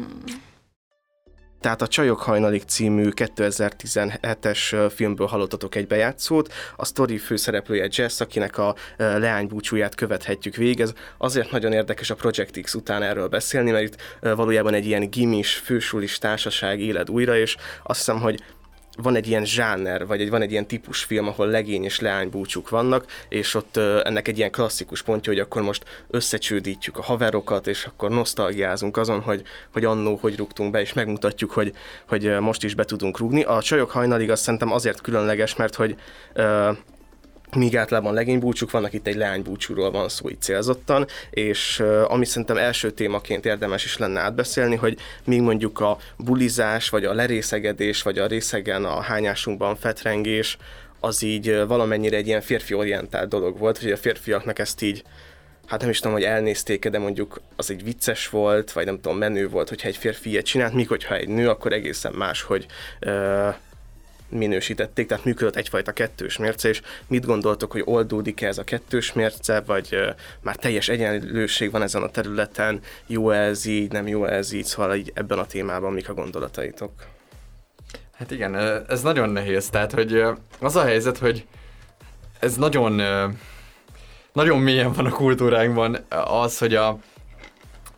Tehát 1.61 1.81
a 1.81 1.87
Csajok 1.87 2.19
hajnalig 2.19 2.63
című 2.63 3.09
2017-es 3.15 4.73
ö, 4.73 4.87
filmből 4.89 5.27
hallottatok 5.27 5.75
egy 5.75 5.87
bejátszót. 5.87 6.53
A 6.75 6.85
sztori 6.85 7.17
főszereplője 7.17 7.87
Jess, 7.91 8.19
akinek 8.19 8.57
a 8.57 8.75
ö, 8.97 9.19
leánybúcsúját 9.19 9.95
követhetjük 9.95 10.55
végig. 10.55 10.79
Ez 10.79 10.93
azért 11.17 11.51
nagyon 11.51 11.73
érdekes 11.73 12.09
a 12.09 12.15
Project 12.15 12.61
X 12.61 12.73
után 12.73 13.03
erről 13.03 13.27
beszélni, 13.27 13.71
mert 13.71 13.83
itt 13.83 13.95
valójában 14.19 14.73
egy 14.73 14.85
ilyen 14.85 15.09
gimis, 15.09 15.53
fősulis 15.53 16.17
társaság 16.17 16.79
éled 16.79 17.09
újra, 17.09 17.37
és 17.37 17.57
azt 17.83 17.99
hiszem, 17.99 18.19
hogy 18.19 18.39
van 19.01 19.15
egy 19.15 19.27
ilyen 19.27 19.45
zsáner, 19.45 20.05
vagy 20.07 20.21
egy, 20.21 20.29
van 20.29 20.41
egy 20.41 20.51
ilyen 20.51 20.67
típus 20.67 21.03
film, 21.03 21.27
ahol 21.27 21.47
legény 21.47 21.83
és 21.83 21.99
leány 21.99 22.29
búcsúk 22.29 22.69
vannak, 22.69 23.05
és 23.29 23.55
ott 23.55 23.77
ennek 23.77 24.27
egy 24.27 24.37
ilyen 24.37 24.51
klasszikus 24.51 25.01
pontja, 25.01 25.31
hogy 25.31 25.41
akkor 25.41 25.61
most 25.61 25.83
összecsődítjük 26.09 26.97
a 26.97 27.01
haverokat, 27.01 27.67
és 27.67 27.85
akkor 27.85 28.09
nosztalgiázunk 28.09 28.97
azon, 28.97 29.21
hogy, 29.21 29.43
hogy 29.73 29.85
annó 29.85 30.17
hogy 30.21 30.37
rúgtunk 30.37 30.71
be, 30.71 30.81
és 30.81 30.93
megmutatjuk, 30.93 31.51
hogy, 31.51 31.73
hogy 32.07 32.39
most 32.39 32.63
is 32.63 32.75
be 32.75 32.83
tudunk 32.83 33.17
rúgni. 33.17 33.43
A 33.43 33.61
Csajok 33.61 33.91
hajnalig 33.91 34.29
azt 34.31 34.43
szerintem 34.43 34.71
azért 34.71 35.01
különleges, 35.01 35.55
mert 35.55 35.75
hogy 35.75 35.95
míg 37.55 37.77
általában 37.77 38.13
legénybúcsúk 38.13 38.71
vannak, 38.71 38.93
itt 38.93 39.07
egy 39.07 39.15
leánybúcsúról 39.15 39.91
van 39.91 40.09
szó 40.09 40.29
így 40.29 40.41
célzottan, 40.41 41.05
és 41.29 41.83
ami 42.07 42.25
szerintem 42.25 42.57
első 42.57 42.91
témaként 42.91 43.45
érdemes 43.45 43.85
is 43.85 43.97
lenne 43.97 44.19
átbeszélni, 44.19 44.75
hogy 44.75 44.97
míg 45.25 45.41
mondjuk 45.41 45.79
a 45.79 45.97
bulizás, 46.17 46.89
vagy 46.89 47.05
a 47.05 47.13
lerészegedés, 47.13 48.01
vagy 48.01 48.17
a 48.17 48.27
részegen 48.27 48.85
a 48.85 49.01
hányásunkban 49.01 49.75
fetrengés, 49.75 50.57
az 50.99 51.21
így 51.23 51.65
valamennyire 51.67 52.17
egy 52.17 52.27
ilyen 52.27 52.41
férfi-orientált 52.41 53.29
dolog 53.29 53.57
volt, 53.57 53.77
hogy 53.77 53.91
a 53.91 53.97
férfiaknak 53.97 54.59
ezt 54.59 54.81
így 54.81 55.03
hát 55.71 55.81
nem 55.81 55.89
is 55.89 55.99
tudom, 55.99 56.13
hogy 56.13 56.23
elnézték 56.23 56.89
de 56.89 56.99
mondjuk 56.99 57.41
az 57.55 57.71
egy 57.71 57.83
vicces 57.83 58.29
volt, 58.29 58.71
vagy 58.71 58.85
nem 58.85 59.01
tudom, 59.01 59.17
menő 59.17 59.49
volt, 59.49 59.69
hogyha 59.69 59.87
egy 59.87 59.97
férfi 59.97 60.29
ilyet 60.29 60.45
csinált, 60.45 60.73
míg 60.73 60.87
hogyha 60.87 61.15
egy 61.15 61.27
nő, 61.27 61.49
akkor 61.49 61.73
egészen 61.73 62.13
más, 62.13 62.41
hogy 62.41 62.65
uh, 63.01 63.55
minősítették, 64.31 65.07
tehát 65.07 65.25
működött 65.25 65.55
egyfajta 65.55 65.91
kettős 65.91 66.37
mérce, 66.37 66.69
és 66.69 66.81
mit 67.07 67.25
gondoltok, 67.25 67.71
hogy 67.71 67.81
oldódik-e 67.85 68.47
ez 68.47 68.57
a 68.57 68.63
kettős 68.63 69.13
mérce, 69.13 69.59
vagy 69.59 69.97
már 70.41 70.55
teljes 70.55 70.89
egyenlőség 70.89 71.71
van 71.71 71.81
ezen 71.81 72.01
a 72.01 72.09
területen, 72.09 72.79
jó 73.07 73.29
ez 73.29 73.65
így, 73.65 73.91
nem 73.91 74.07
jó 74.07 74.25
ez 74.25 74.51
így, 74.51 74.65
szóval 74.65 74.95
így 74.95 75.11
ebben 75.15 75.39
a 75.39 75.45
témában 75.45 75.93
mik 75.93 76.09
a 76.09 76.13
gondolataitok? 76.13 76.91
Hát 78.11 78.31
igen, 78.31 78.55
ez 78.87 79.01
nagyon 79.01 79.29
nehéz, 79.29 79.69
tehát 79.69 79.91
hogy 79.91 80.23
az 80.59 80.75
a 80.75 80.83
helyzet, 80.83 81.17
hogy 81.17 81.45
ez 82.39 82.55
nagyon, 82.55 83.01
nagyon 84.33 84.59
mélyen 84.59 84.91
van 84.91 85.05
a 85.05 85.09
kultúránkban 85.09 85.97
az, 86.25 86.57
hogy 86.57 86.75
a, 86.75 86.99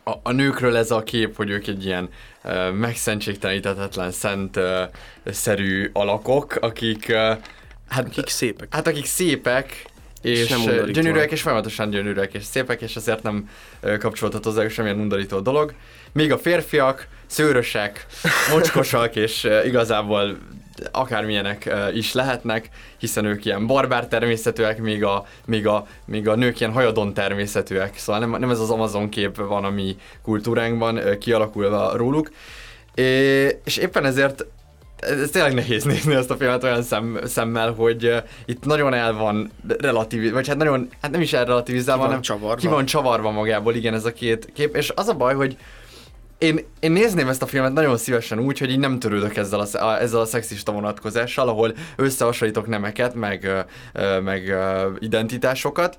a, 0.04 0.12
a 0.22 0.32
nőkről 0.32 0.76
ez 0.76 0.90
a 0.90 1.02
kép, 1.02 1.36
hogy 1.36 1.50
ők 1.50 1.66
egy 1.66 1.84
ilyen 1.84 2.08
ö, 2.44 2.70
megszentségteleníthetetlen, 2.70 4.10
szent 4.10 4.56
ö, 4.56 4.82
szerű 5.24 5.90
alakok, 5.92 6.56
akik 6.60 7.08
ö, 7.08 7.32
hát, 7.88 8.06
akik 8.06 8.28
szépek. 8.28 8.74
Hát 8.74 8.86
akik 8.86 9.06
szépek, 9.06 9.86
és, 10.22 10.40
És 10.40 10.48
nem 10.48 10.90
gyönyörűek, 10.92 11.30
és 11.30 11.42
folyamatosan 11.42 11.90
gyönyörűek, 11.90 12.34
és 12.34 12.44
szépek, 12.44 12.80
és 12.80 12.96
azért 12.96 13.22
nem 13.22 13.48
kapcsolódhat 13.98 14.44
hozzá 14.44 14.68
semmilyen 14.68 15.00
undorító 15.00 15.40
dolog. 15.40 15.74
Míg 16.12 16.32
a 16.32 16.38
férfiak 16.38 17.08
szőrösek, 17.26 18.06
mocskosak, 18.50 19.16
és 19.16 19.48
igazából 19.64 20.38
akármilyenek 20.90 21.74
is 21.92 22.12
lehetnek, 22.12 22.68
hiszen 22.98 23.24
ők 23.24 23.44
ilyen 23.44 23.66
barbár 23.66 24.06
természetűek, 24.06 24.78
míg 24.78 25.04
a, 25.04 25.26
míg 25.46 25.66
a, 25.66 25.86
míg 26.04 26.28
a 26.28 26.34
nők 26.34 26.60
ilyen 26.60 26.72
hajadon 26.72 27.14
természetűek. 27.14 27.98
Szóval 27.98 28.20
nem, 28.20 28.30
nem 28.30 28.50
ez 28.50 28.60
az 28.60 28.70
Amazon 28.70 29.08
kép 29.08 29.36
van 29.36 29.64
a 29.64 29.70
mi 29.70 29.96
kultúránkban 30.22 31.00
kialakulva 31.18 31.96
róluk. 31.96 32.30
É, 32.94 33.04
és 33.64 33.76
éppen 33.76 34.04
ezért 34.04 34.46
ez 35.04 35.30
tényleg 35.30 35.54
nehéz 35.54 35.84
nézni 35.92 36.14
ezt 36.14 36.30
a 36.30 36.36
filmet 36.36 36.62
olyan 36.62 36.82
szem, 36.82 37.18
szemmel, 37.24 37.72
hogy 37.72 38.04
uh, 38.04 38.16
itt 38.44 38.64
nagyon 38.64 38.94
el 38.94 39.12
van 39.12 39.50
relatív, 39.78 40.32
vagy 40.32 40.48
hát 40.48 40.56
nagyon, 40.56 40.88
hát 41.02 41.10
nem 41.10 41.20
is 41.20 41.32
el 41.32 41.44
relativizálva, 41.44 42.02
hanem 42.02 42.20
csavarva. 42.20 42.54
ki 42.54 42.66
van 42.66 42.84
csavarva 42.84 43.30
magából, 43.30 43.74
igen, 43.74 43.94
ez 43.94 44.04
a 44.04 44.12
két 44.12 44.52
kép, 44.54 44.76
és 44.76 44.92
az 44.94 45.08
a 45.08 45.14
baj, 45.14 45.34
hogy 45.34 45.56
én, 46.38 46.60
én 46.80 46.92
nézném 46.92 47.28
ezt 47.28 47.42
a 47.42 47.46
filmet 47.46 47.72
nagyon 47.72 47.96
szívesen 47.96 48.38
úgy, 48.38 48.58
hogy 48.58 48.70
így 48.70 48.78
nem 48.78 48.98
törődök 48.98 49.36
ezzel 49.36 49.60
a, 49.60 49.84
a, 49.84 50.00
ezzel 50.00 50.20
a 50.20 50.24
szexista 50.24 50.72
vonatkozással, 50.72 51.48
ahol 51.48 51.74
összehasonlítok 51.96 52.66
nemeket, 52.66 53.14
meg, 53.14 53.66
meg 54.22 54.54
identitásokat, 54.98 55.98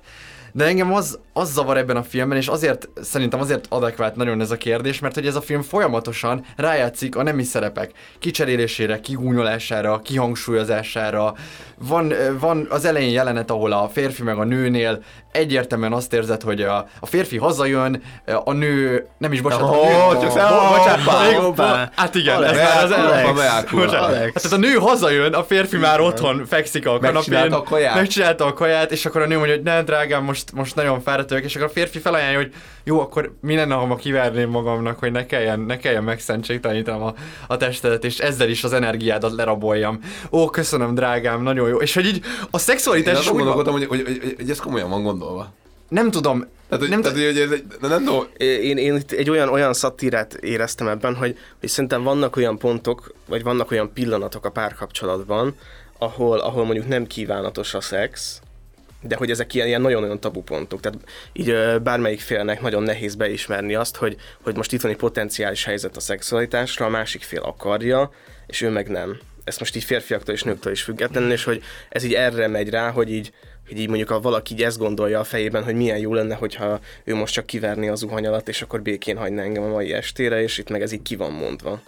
de 0.56 0.64
engem 0.64 0.92
az, 0.92 1.18
az 1.32 1.52
zavar 1.52 1.76
ebben 1.76 1.96
a 1.96 2.02
filmben, 2.02 2.38
és 2.38 2.48
azért 2.48 2.88
szerintem 3.00 3.40
azért 3.40 3.66
adekvát 3.68 4.16
nagyon 4.16 4.40
ez 4.40 4.50
a 4.50 4.56
kérdés, 4.56 4.98
mert 4.98 5.14
hogy 5.14 5.26
ez 5.26 5.34
a 5.34 5.40
film 5.40 5.62
folyamatosan 5.62 6.44
rájátszik 6.56 7.16
a 7.16 7.22
nemi 7.22 7.42
szerepek 7.42 7.92
kicserélésére, 8.18 9.00
kigúnyolására, 9.00 10.00
kihangsúlyozására. 10.00 11.34
Van, 11.78 12.12
van 12.38 12.66
az 12.70 12.84
elején 12.84 13.12
jelenet, 13.12 13.50
ahol 13.50 13.72
a 13.72 13.88
férfi 13.88 14.22
meg 14.22 14.38
a 14.38 14.44
nőnél 14.44 15.02
egyértelműen 15.36 15.92
azt 15.92 16.12
érzed, 16.12 16.42
hogy 16.42 16.62
a, 16.62 16.88
a 17.00 17.06
férfi 17.06 17.36
hazajön, 17.36 18.02
a 18.44 18.52
nő, 18.52 19.06
nem 19.18 19.32
is 19.32 19.40
bocsánat, 19.40 19.70
a 19.70 19.86
nő, 19.86 19.94
Ó, 20.06 20.20
csak 20.20 20.32
bocsánat, 20.32 21.54
bo- 21.54 21.90
hát 21.94 22.14
igen, 22.14 22.36
Alex, 22.36 22.58
ez 22.58 22.58
már 22.58 22.84
az 22.84 22.90
Alex. 22.90 23.70
Bocsánat. 23.70 24.42
Hát 24.42 24.52
a 24.52 24.56
nő 24.56 24.74
hazajön, 24.74 25.34
a 25.34 25.44
férfi 25.44 25.76
már 25.76 26.00
otthon 26.00 26.46
fekszik 26.46 26.86
a 26.86 26.98
kanapén. 26.98 27.52
A 27.52 27.62
kaját? 27.62 27.94
Megcsinálta 27.94 28.44
a 28.44 28.52
kaját, 28.52 28.92
és 28.92 29.06
akkor 29.06 29.20
a 29.22 29.26
nő 29.26 29.36
mondja, 29.36 29.54
hogy 29.54 29.64
ne, 29.64 29.82
drágám, 29.82 30.24
most, 30.24 30.52
most 30.52 30.74
nagyon 30.74 31.00
fáradt 31.00 31.28
vagyok, 31.28 31.44
és 31.44 31.54
akkor 31.54 31.66
a 31.66 31.72
férfi 31.72 31.98
felajánlja, 31.98 32.38
hogy 32.38 32.52
jó, 32.84 33.00
akkor 33.00 33.36
mi 33.40 33.54
lenne, 33.54 33.74
ha 33.74 33.86
ma 33.86 33.96
kiverném 33.96 34.50
magamnak, 34.50 34.98
hogy 34.98 35.12
ne 35.12 35.26
kelljen, 35.26 35.60
ne 35.60 35.78
kelljen 35.78 36.04
megszentségtelenítenem 36.04 37.02
a, 37.02 37.14
a 37.46 37.56
testedet, 37.56 38.04
és 38.04 38.18
ezzel 38.18 38.48
is 38.48 38.64
az 38.64 38.72
energiádat 38.72 39.32
leraboljam. 39.32 40.00
Ó, 40.30 40.50
köszönöm, 40.50 40.94
drágám, 40.94 41.42
nagyon 41.42 41.68
jó. 41.68 41.76
És 41.76 41.94
hogy 41.94 42.06
így 42.06 42.20
a 42.40 42.48
Én 42.52 42.60
szexualitás 42.60 43.12
is 43.12 43.18
azon 43.18 43.36
gondolkodtam, 43.36 43.72
hogy, 43.72 43.86
hogy, 43.86 44.02
hogy, 44.06 44.34
hogy, 44.36 44.50
ez 44.50 44.58
komolyan 44.58 44.90
van 44.90 45.02
gondolva. 45.02 45.25
Nem 45.88 46.10
tudom, 46.10 46.38
Tehát, 46.68 46.84
hogy, 46.84 46.88
Nem 46.88 47.02
tehát, 47.02 47.16
hogy 47.16 47.38
ez 47.38 47.50
egy, 47.50 47.64
nem 47.80 48.04
tudom, 48.04 48.26
Én, 48.36 48.76
én 48.76 48.94
itt 48.94 49.12
egy 49.12 49.30
olyan, 49.30 49.48
olyan 49.48 49.74
szatírát 49.74 50.34
éreztem 50.34 50.88
ebben, 50.88 51.14
hogy, 51.14 51.38
hogy 51.60 51.68
szerintem 51.68 52.02
vannak 52.02 52.36
olyan 52.36 52.58
pontok, 52.58 53.14
vagy 53.26 53.42
vannak 53.42 53.70
olyan 53.70 53.92
pillanatok 53.92 54.44
a 54.44 54.50
párkapcsolatban, 54.50 55.54
ahol, 55.98 56.38
ahol 56.38 56.64
mondjuk 56.64 56.88
nem 56.88 57.06
kívánatos 57.06 57.74
a 57.74 57.80
szex, 57.80 58.40
de 59.00 59.16
hogy 59.16 59.30
ezek 59.30 59.54
ilyen, 59.54 59.66
ilyen 59.66 59.80
nagyon-nagyon 59.80 60.20
tabu 60.20 60.42
pontok. 60.42 60.80
Tehát 60.80 60.98
így 61.32 61.48
ö, 61.48 61.78
bármelyik 61.78 62.20
félnek 62.20 62.60
nagyon 62.60 62.82
nehéz 62.82 63.14
beismerni 63.14 63.74
azt, 63.74 63.96
hogy, 63.96 64.16
hogy 64.42 64.56
most 64.56 64.72
itt 64.72 64.80
van 64.80 64.90
egy 64.90 64.96
potenciális 64.96 65.64
helyzet 65.64 65.96
a 65.96 66.00
szexualitásra, 66.00 66.86
a 66.86 66.88
másik 66.88 67.22
fél 67.22 67.40
akarja, 67.40 68.10
és 68.46 68.60
ő 68.60 68.70
meg 68.70 68.88
nem. 68.88 69.18
Ezt 69.44 69.58
most 69.58 69.76
így 69.76 69.84
férfiaktól 69.84 70.34
és 70.34 70.42
nőktől 70.42 70.72
is 70.72 70.82
függetlenül, 70.82 71.32
és 71.32 71.44
hogy 71.44 71.62
ez 71.88 72.04
így 72.04 72.14
erre 72.14 72.48
megy 72.48 72.70
rá, 72.70 72.90
hogy 72.90 73.12
így, 73.12 73.32
hogy 73.68 73.78
így 73.78 73.88
mondjuk 73.88 74.10
a 74.10 74.20
valaki 74.20 74.52
így 74.52 74.62
ezt 74.62 74.78
gondolja 74.78 75.20
a 75.20 75.24
fejében, 75.24 75.64
hogy 75.64 75.74
milyen 75.74 75.98
jó 75.98 76.14
lenne, 76.14 76.34
hogyha 76.34 76.80
ő 77.04 77.14
most 77.14 77.32
csak 77.34 77.46
kiverni 77.46 77.88
az 77.88 77.98
zuhany 77.98 78.26
alatt, 78.26 78.48
és 78.48 78.62
akkor 78.62 78.82
békén 78.82 79.16
hagyna 79.16 79.42
engem 79.42 79.62
a 79.62 79.68
mai 79.68 79.92
estére, 79.92 80.42
és 80.42 80.58
itt 80.58 80.70
meg 80.70 80.82
ez 80.82 80.92
így 80.92 81.02
ki 81.02 81.16
van 81.16 81.32
mondva. 81.32 81.80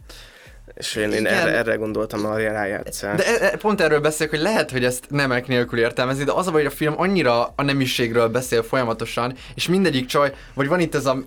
És 0.74 0.94
én, 0.94 1.12
én 1.12 1.26
erre, 1.26 1.56
erre 1.56 1.74
gondoltam 1.74 2.26
a 2.26 2.36
rájátszás. 2.36 3.16
De 3.16 3.40
e- 3.40 3.44
e- 3.44 3.56
pont 3.56 3.80
erről 3.80 4.00
beszélek, 4.00 4.30
hogy 4.30 4.42
lehet, 4.42 4.70
hogy 4.70 4.84
ezt 4.84 5.04
nemek 5.08 5.46
nélkül 5.46 5.78
értelmezni, 5.78 6.24
de 6.24 6.32
az 6.32 6.46
a 6.46 6.50
baj, 6.50 6.62
hogy 6.62 6.72
a 6.72 6.76
film 6.76 6.94
annyira 6.96 7.52
a 7.56 7.62
nemiségről 7.62 8.28
beszél 8.28 8.62
folyamatosan, 8.62 9.34
és 9.54 9.68
mindegyik 9.68 10.06
csaj, 10.06 10.32
vagy 10.54 10.68
van 10.68 10.80
itt 10.80 10.94
ez 10.94 11.06
a 11.06 11.18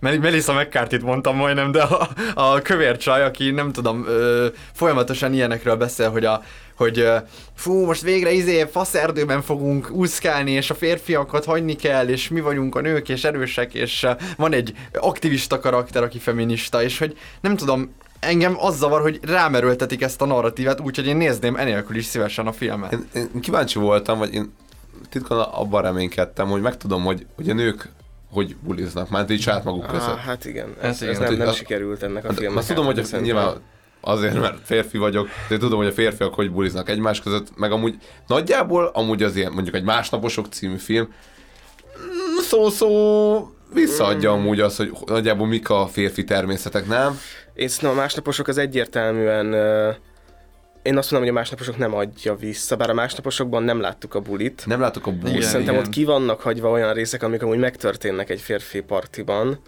Mel- 0.00 0.18
Melissa 0.18 0.52
mccarthy 0.52 0.98
mondtam 1.02 1.36
majdnem, 1.36 1.72
de 1.72 1.82
a, 1.82 2.08
a 2.34 2.62
kövér 2.62 2.96
csaj, 2.96 3.22
aki 3.22 3.50
nem 3.50 3.72
tudom, 3.72 4.04
ö, 4.06 4.46
folyamatosan 4.72 5.32
ilyenekről 5.32 5.76
beszél, 5.76 6.10
hogy 6.10 6.24
a 6.24 6.42
hogy 6.78 7.06
fú, 7.54 7.84
most 7.84 8.02
végre 8.02 8.30
izé 8.32 8.64
faszerdőben 8.70 9.42
fogunk 9.42 9.90
úszkálni, 9.90 10.50
és 10.50 10.70
a 10.70 10.74
férfiakat 10.74 11.44
hagyni 11.44 11.76
kell, 11.76 12.08
és 12.08 12.28
mi 12.28 12.40
vagyunk 12.40 12.74
a 12.74 12.80
nők, 12.80 13.08
és 13.08 13.24
erősek, 13.24 13.74
és 13.74 14.06
van 14.36 14.52
egy 14.52 14.72
aktivista 14.92 15.58
karakter, 15.60 16.02
aki 16.02 16.18
feminista, 16.18 16.82
és 16.82 16.98
hogy 16.98 17.16
nem 17.40 17.56
tudom, 17.56 17.94
engem 18.20 18.56
az 18.58 18.76
zavar, 18.76 19.00
hogy 19.00 19.20
rámerőltetik 19.22 20.02
ezt 20.02 20.22
a 20.22 20.26
narratívát, 20.26 20.80
úgyhogy 20.80 21.06
én 21.06 21.16
nézném 21.16 21.56
enélkül 21.56 21.96
is 21.96 22.04
szívesen 22.04 22.46
a 22.46 22.52
filmet. 22.52 22.92
Én, 22.92 23.08
én 23.14 23.40
kíváncsi 23.40 23.78
voltam, 23.78 24.18
vagy 24.18 24.34
én 24.34 24.52
titkon 25.10 25.38
abban 25.38 25.82
reménykedtem, 25.82 26.48
hogy 26.48 26.60
megtudom, 26.60 27.04
hogy, 27.04 27.26
hogy 27.36 27.50
a 27.50 27.54
nők 27.54 27.88
hogy 28.30 28.56
buliznak, 28.56 29.10
már 29.10 29.30
így 29.30 29.40
saját 29.40 29.64
maguk 29.64 29.86
között. 29.86 30.08
Ah, 30.08 30.18
hát 30.18 30.44
igen, 30.44 30.74
ez, 30.80 31.02
Ez 31.02 31.02
ez, 31.02 31.16
igen. 31.16 31.20
nem, 31.28 31.36
nem 31.38 31.46
Hát, 31.46 31.56
sikerült 31.56 32.02
ennek 32.02 32.24
a 32.24 32.28
Hát, 32.28 32.36
filmnek. 32.36 32.58
azt 32.58 32.68
tudom, 32.68 32.84
hogy 32.84 33.06
nyilván 33.22 33.54
azért, 34.00 34.40
mert 34.40 34.58
férfi 34.64 34.98
vagyok, 34.98 35.28
de 35.48 35.56
tudom, 35.56 35.78
hogy 35.78 35.86
a 35.86 35.92
férfiak 35.92 36.34
hogy 36.34 36.50
buliznak 36.50 36.88
egymás 36.88 37.20
között, 37.20 37.56
meg 37.56 37.72
amúgy 37.72 37.94
nagyjából, 38.26 38.90
amúgy 38.94 39.22
az 39.22 39.36
ilyen, 39.36 39.52
mondjuk 39.52 39.74
egy 39.74 39.84
Másnaposok 39.84 40.46
című 40.46 40.76
film, 40.76 41.04
mm, 41.04 42.38
szó-szó 42.40 43.52
visszaadja 43.72 44.32
amúgy 44.32 44.60
az, 44.60 44.76
hogy 44.76 44.92
nagyjából 45.06 45.46
mik 45.46 45.70
a 45.70 45.86
férfi 45.86 46.24
természetek, 46.24 46.86
nem? 46.86 47.18
Én 47.54 47.68
szerintem 47.68 47.98
a 47.98 48.00
másnaposok 48.00 48.48
az 48.48 48.58
egyértelműen... 48.58 49.46
Én 50.82 50.96
azt 50.96 51.10
mondom, 51.10 51.28
hogy 51.28 51.38
a 51.38 51.40
másnaposok 51.40 51.76
nem 51.76 51.94
adja 51.94 52.34
vissza, 52.34 52.76
bár 52.76 52.90
a 52.90 52.94
másnaposokban 52.94 53.62
nem 53.62 53.80
láttuk 53.80 54.14
a 54.14 54.20
bulit. 54.20 54.62
Nem 54.66 54.80
látok 54.80 55.06
a 55.06 55.10
bulit. 55.10 55.26
És 55.26 55.36
Igen, 55.36 55.48
szerintem 55.48 55.74
igen. 55.74 55.86
ott 55.86 55.92
ki 55.92 56.04
vannak 56.04 56.40
hagyva 56.40 56.70
olyan 56.70 56.92
részek, 56.92 57.22
amik 57.22 57.42
amúgy 57.42 57.58
megtörténnek 57.58 58.30
egy 58.30 58.40
férfi 58.40 58.80
partiban, 58.80 59.60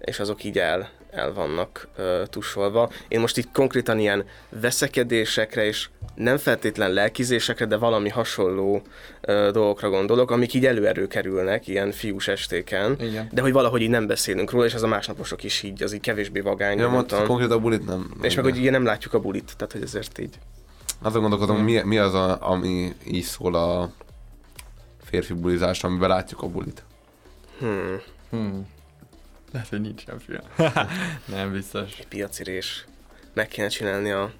és 0.00 0.20
azok 0.20 0.44
így 0.44 0.58
el, 0.58 0.90
el 1.12 1.32
vannak 1.32 1.88
uh, 1.98 2.04
tusolva. 2.26 2.90
Én 3.08 3.20
most 3.20 3.38
így 3.38 3.48
konkrétan 3.52 3.98
ilyen 3.98 4.24
veszekedésekre 4.48 5.64
és 5.64 5.88
nem 6.14 6.36
feltétlen 6.36 6.92
lelkizésekre, 6.92 7.64
de 7.64 7.76
valami 7.76 8.08
hasonló 8.08 8.74
uh, 8.74 9.48
dolgokra 9.48 9.88
gondolok, 9.90 10.30
amik 10.30 10.54
így 10.54 10.66
előerő 10.66 11.06
kerülnek 11.06 11.66
ilyen 11.66 11.92
fiús 11.92 12.28
estéken, 12.28 12.96
Igen. 13.00 13.28
de 13.32 13.42
hogy 13.42 13.52
valahogy 13.52 13.80
így 13.80 13.88
nem 13.90 14.06
beszélünk 14.06 14.50
róla, 14.50 14.64
és 14.64 14.74
az 14.74 14.82
a 14.82 14.86
másnaposok 14.86 15.44
is 15.44 15.62
így, 15.62 15.82
az 15.82 15.92
így 15.92 16.00
kevésbé 16.00 16.40
vagány. 16.40 16.76
Ja, 16.76 16.82
nem 16.82 16.92
mondta, 16.92 17.14
tudom. 17.14 17.28
konkrétan 17.28 17.56
a 17.56 17.60
bulit 17.60 17.86
nem. 17.86 18.10
és 18.22 18.34
meg, 18.34 18.44
hogy 18.44 18.58
ugye 18.58 18.70
nem 18.70 18.84
látjuk 18.84 19.14
a 19.14 19.20
bulit, 19.20 19.52
tehát 19.56 19.72
hogy 19.72 19.82
ezért 19.82 20.18
így. 20.18 20.34
Azon 21.02 21.20
gondolkodom, 21.20 21.56
Hmm. 21.56 21.64
mi, 21.64 21.80
mi 21.84 21.98
az, 21.98 22.14
a, 22.14 22.38
ami 22.50 22.92
így 23.06 23.22
szól 23.24 23.54
a 23.54 23.90
férfi 25.04 25.32
bulizásra, 25.32 25.88
amiben 25.88 26.08
látjuk 26.08 26.42
a 26.42 26.46
bulit. 26.46 26.82
Hmm, 27.58 28.00
Hmm. 28.30 28.66
Lehet, 29.52 29.68
hogy 29.68 29.80
nincs 29.80 30.02
ilyen 30.06 30.20
film. 30.26 30.72
nem 31.36 31.52
biztos. 31.52 31.90
piaci 32.08 32.42
rés. 32.42 32.84
Meg 33.34 33.48
kéne 33.48 33.68
csinálni 33.68 34.10
a 34.10 34.32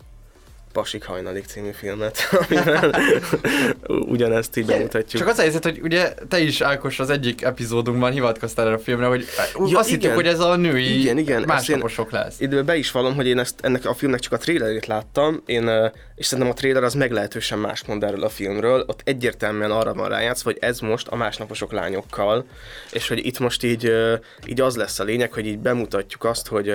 Pasik 0.73 1.05
hajnalig 1.05 1.45
című 1.45 1.71
filmet, 1.71 2.19
amivel 2.49 2.95
ugyanezt 3.89 4.57
így 4.57 4.67
bemutatjuk. 4.67 5.23
Csak 5.23 5.31
az 5.31 5.39
a 5.39 5.41
helyzet, 5.41 5.63
hogy 5.63 5.81
ugye 5.83 6.15
te 6.29 6.39
is, 6.39 6.61
Ákos, 6.61 6.99
az 6.99 7.11
egyik 7.11 7.43
epizódunkban 7.43 8.13
hivatkoztál 8.13 8.67
erre 8.67 8.75
a 8.75 8.79
filmre, 8.79 9.07
hogy 9.07 9.27
Ja, 9.67 9.79
azt 9.79 9.89
hittük, 9.89 10.03
igen. 10.03 10.15
hogy 10.15 10.27
ez 10.27 10.41
a 10.41 10.57
női 10.57 11.01
Igen, 11.01 11.19
igen, 11.19 11.43
másnaposok 11.47 12.11
lesz. 12.11 12.41
Időben 12.41 12.65
be 12.65 12.77
is 12.77 12.91
vallom, 12.91 13.15
hogy 13.15 13.27
én 13.27 13.39
ezt, 13.39 13.55
ennek 13.61 13.85
a 13.85 13.95
filmnek 13.95 14.21
csak 14.21 14.33
a 14.33 14.37
trailerét 14.37 14.87
láttam, 14.87 15.43
én, 15.47 15.71
és 16.21 16.27
szerintem 16.27 16.53
a 16.53 16.57
trailer 16.57 16.83
az 16.85 16.95
meglehetősen 16.95 17.59
más 17.59 17.85
mond 17.85 18.05
erről 18.05 18.23
a 18.23 18.29
filmről. 18.29 18.85
Ott 18.87 19.01
egyértelműen 19.05 19.71
arra 19.71 19.95
van 19.95 20.09
rájátszva, 20.09 20.51
hogy 20.51 20.59
ez 20.61 20.81
most 20.81 21.09
a 21.09 21.16
másnaposok 21.16 21.73
lányokkal, 21.73 22.45
és 22.93 23.09
hogy 23.09 23.27
itt 23.27 23.39
most 23.39 23.64
így, 23.64 23.93
így 24.47 24.61
az 24.61 24.77
lesz 24.77 24.99
a 24.99 25.05
lényeg, 25.05 25.33
hogy 25.33 25.47
így 25.47 25.59
bemutatjuk 25.59 26.25
azt, 26.25 26.47
hogy, 26.47 26.75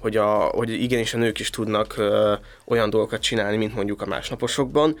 hogy, 0.00 0.16
a, 0.16 0.28
hogy 0.28 0.70
igenis 0.82 1.14
a 1.14 1.18
nők 1.18 1.38
is 1.38 1.50
tudnak 1.50 1.94
olyan 2.64 2.90
dolgokat 2.90 3.20
csinálni, 3.20 3.56
mint 3.56 3.74
mondjuk 3.74 4.02
a 4.02 4.06
másnaposokban. 4.06 4.98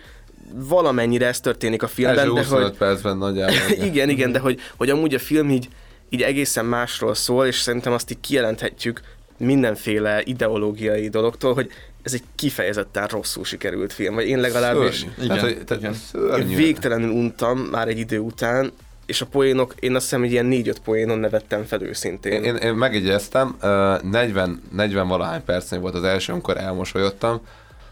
Valamennyire 0.54 1.26
ez 1.26 1.40
történik 1.40 1.82
a 1.82 1.88
filmben, 1.88 2.34
de 2.34 2.40
25 2.40 2.68
hogy... 2.68 2.76
percben 2.76 3.16
nagyjából. 3.16 3.84
igen, 3.88 4.08
igen, 4.08 4.32
de 4.32 4.38
hogy, 4.38 4.60
hogy 4.76 4.90
amúgy 4.90 5.14
a 5.14 5.18
film 5.18 5.50
így, 5.50 5.68
így 6.08 6.22
egészen 6.22 6.64
másról 6.64 7.14
szól, 7.14 7.46
és 7.46 7.58
szerintem 7.60 7.92
azt 7.92 8.10
így 8.10 8.20
kijelenthetjük 8.20 9.00
mindenféle 9.36 10.22
ideológiai 10.24 11.08
dologtól, 11.08 11.54
hogy 11.54 11.70
ez 12.02 12.12
egy 12.12 12.22
kifejezetten 12.34 13.06
rosszul 13.06 13.44
sikerült 13.44 13.92
film, 13.92 14.14
vagy 14.14 14.26
én 14.26 14.38
legalábbis 14.40 14.96
Szörnyű. 14.96 15.12
Igen, 15.16 15.28
Tehát, 15.28 15.42
hogy, 15.42 15.64
tehát 15.64 15.82
igen. 15.82 15.94
szörnyű. 15.94 16.50
én 16.50 16.56
végtelenül 16.56 17.10
untam 17.10 17.58
már 17.58 17.88
egy 17.88 17.98
idő 17.98 18.18
után, 18.18 18.72
és 19.06 19.20
a 19.20 19.26
poénok, 19.26 19.74
én 19.80 19.94
azt 19.94 20.04
hiszem, 20.04 20.20
hogy 20.20 20.30
ilyen 20.30 20.46
négy-öt 20.46 20.78
poénon 20.78 21.18
nevettem 21.18 21.64
fel 21.64 21.82
őszintén. 21.82 22.42
Én, 22.42 22.56
én, 22.56 22.74
megjegyeztem, 22.74 23.56
ö, 23.60 23.96
40, 24.02 24.62
40 24.72 25.08
valahány 25.08 25.44
percnél 25.44 25.80
volt 25.80 25.94
az 25.94 26.04
első, 26.04 26.32
amikor 26.32 26.56
elmosolyodtam, 26.56 27.40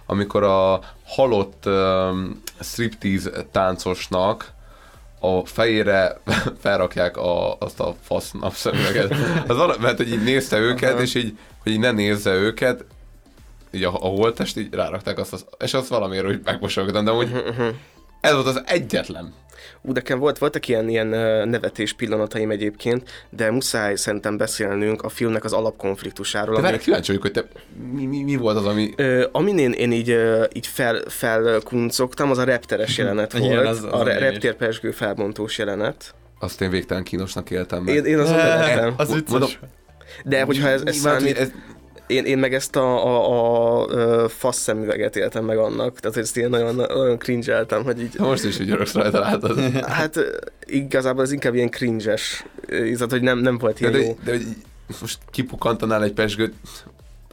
amikor 0.07 0.43
a 0.43 0.81
halott 1.07 1.67
um, 1.67 2.43
striptease 2.61 3.31
táncosnak 3.53 4.53
a 5.21 5.47
fejére 5.47 6.21
felrakják 6.63 7.17
a, 7.17 7.57
azt 7.59 7.81
a 7.81 7.95
fasz 8.03 8.31
napszemüveget. 8.31 9.15
Az 9.47 9.77
mert 9.81 9.97
hogy 9.97 10.13
így 10.13 10.23
nézte 10.23 10.59
őket, 10.59 11.01
és 11.01 11.15
így, 11.15 11.39
hogy 11.63 11.73
így 11.73 11.79
ne 11.79 11.91
nézze 11.91 12.35
őket, 12.35 12.85
így 13.71 13.85
a, 13.85 13.89
a 13.95 14.07
holttest 14.09 14.57
így 14.57 14.75
rárakták 14.75 15.19
azt, 15.19 15.33
az, 15.33 15.45
és 15.65 15.75
azt 15.75 15.89
valamiért 15.89 16.27
úgy 16.27 16.41
megmosolyogtam, 16.45 17.05
de 17.05 17.11
hogy 17.11 17.45
ez 18.21 18.33
volt 18.33 18.47
az 18.47 18.63
egyetlen. 18.67 19.33
Ú, 19.83 19.93
nekem 19.93 20.19
volt, 20.19 20.39
voltak 20.39 20.69
ilyen, 20.69 20.89
ilyen 20.89 21.07
nevetés 21.49 21.93
pillanataim 21.93 22.51
egyébként, 22.51 23.11
de 23.31 23.51
muszáj 23.51 23.95
szerintem 23.97 24.37
beszélnünk 24.37 25.03
a 25.03 25.09
filmnek 25.09 25.45
az 25.45 25.53
alapkonfliktusáról. 25.53 26.55
De 26.55 26.61
ami- 26.61 26.71
várj, 26.71 26.83
kíváncsi 26.83 27.07
vagyok, 27.07 27.23
hogy 27.23 27.33
te, 27.33 27.45
mi, 27.93 28.05
mi, 28.07 28.23
mi 28.23 28.37
volt 28.37 28.57
az, 28.57 28.67
ami... 28.67 28.93
Ö, 28.97 29.27
amin 29.33 29.59
én, 29.59 29.73
én 29.73 29.93
így, 29.93 30.17
így 30.53 30.67
fel, 30.67 31.01
felkuncogtam, 31.07 32.31
az 32.31 32.39
a 32.39 32.45
repteres 32.45 32.97
jelenet 32.99 33.35
Igen, 33.35 33.49
volt, 33.49 33.67
az- 33.67 33.85
az 33.85 33.93
a 34.01 34.03
re- 34.03 34.15
lényeg. 34.15 34.31
reptérpesgő 34.31 34.91
felbontós 34.91 35.59
jelenet. 35.59 36.15
Azt 36.39 36.61
én 36.61 36.71
végtelen 36.71 37.03
kínosnak 37.03 37.51
éltem 37.51 37.83
meg. 37.83 37.95
Én, 37.95 38.05
én 38.05 38.19
azon 38.19 38.37
nevettem. 38.37 38.95
Az 38.97 39.13
vicces. 39.13 39.31
Mondom, 39.31 39.51
De 40.25 40.43
hogyha 40.43 40.69
ez, 40.69 40.83
ez 40.85 41.03
Mert, 41.03 41.21
hogy 41.23 41.35
számít, 41.35 41.39
ez, 41.39 41.53
én, 42.09 42.25
én 42.25 42.39
meg 42.39 42.55
ezt 42.55 42.77
a, 42.77 43.07
a, 43.07 43.83
a, 43.83 43.87
ö, 43.91 44.27
fasz 44.29 44.59
szemüveget 44.59 45.17
éltem 45.17 45.45
meg 45.45 45.59
annak, 45.59 46.01
tehát 46.01 46.17
ezt 46.17 46.37
ilyen 46.37 46.51
nagyon, 46.51 46.75
nagyon 46.75 47.19
cringe 47.19 47.67
hogy 47.85 48.01
így, 48.01 48.19
most 48.19 48.45
is 48.45 48.61
úgy 48.61 48.71
öröksz 48.71 48.95
rajta 48.95 49.21
látod. 49.21 49.59
hát 49.99 50.19
igazából 50.67 51.23
ez 51.23 51.33
inkább 51.33 51.55
ilyen 51.55 51.71
cringe-es, 51.71 52.45
tehát 52.67 53.11
hogy 53.11 53.23
nem, 53.23 53.39
nem 53.39 53.59
volt 53.59 53.81
De, 53.81 53.89
ilyen 53.89 54.01
de, 54.01 54.07
jó. 54.07 54.19
de, 54.25 54.31
hogy 54.31 54.47
most 55.01 55.19
kipukkantanál 55.31 56.03
egy 56.03 56.13
pesgőt 56.13 56.55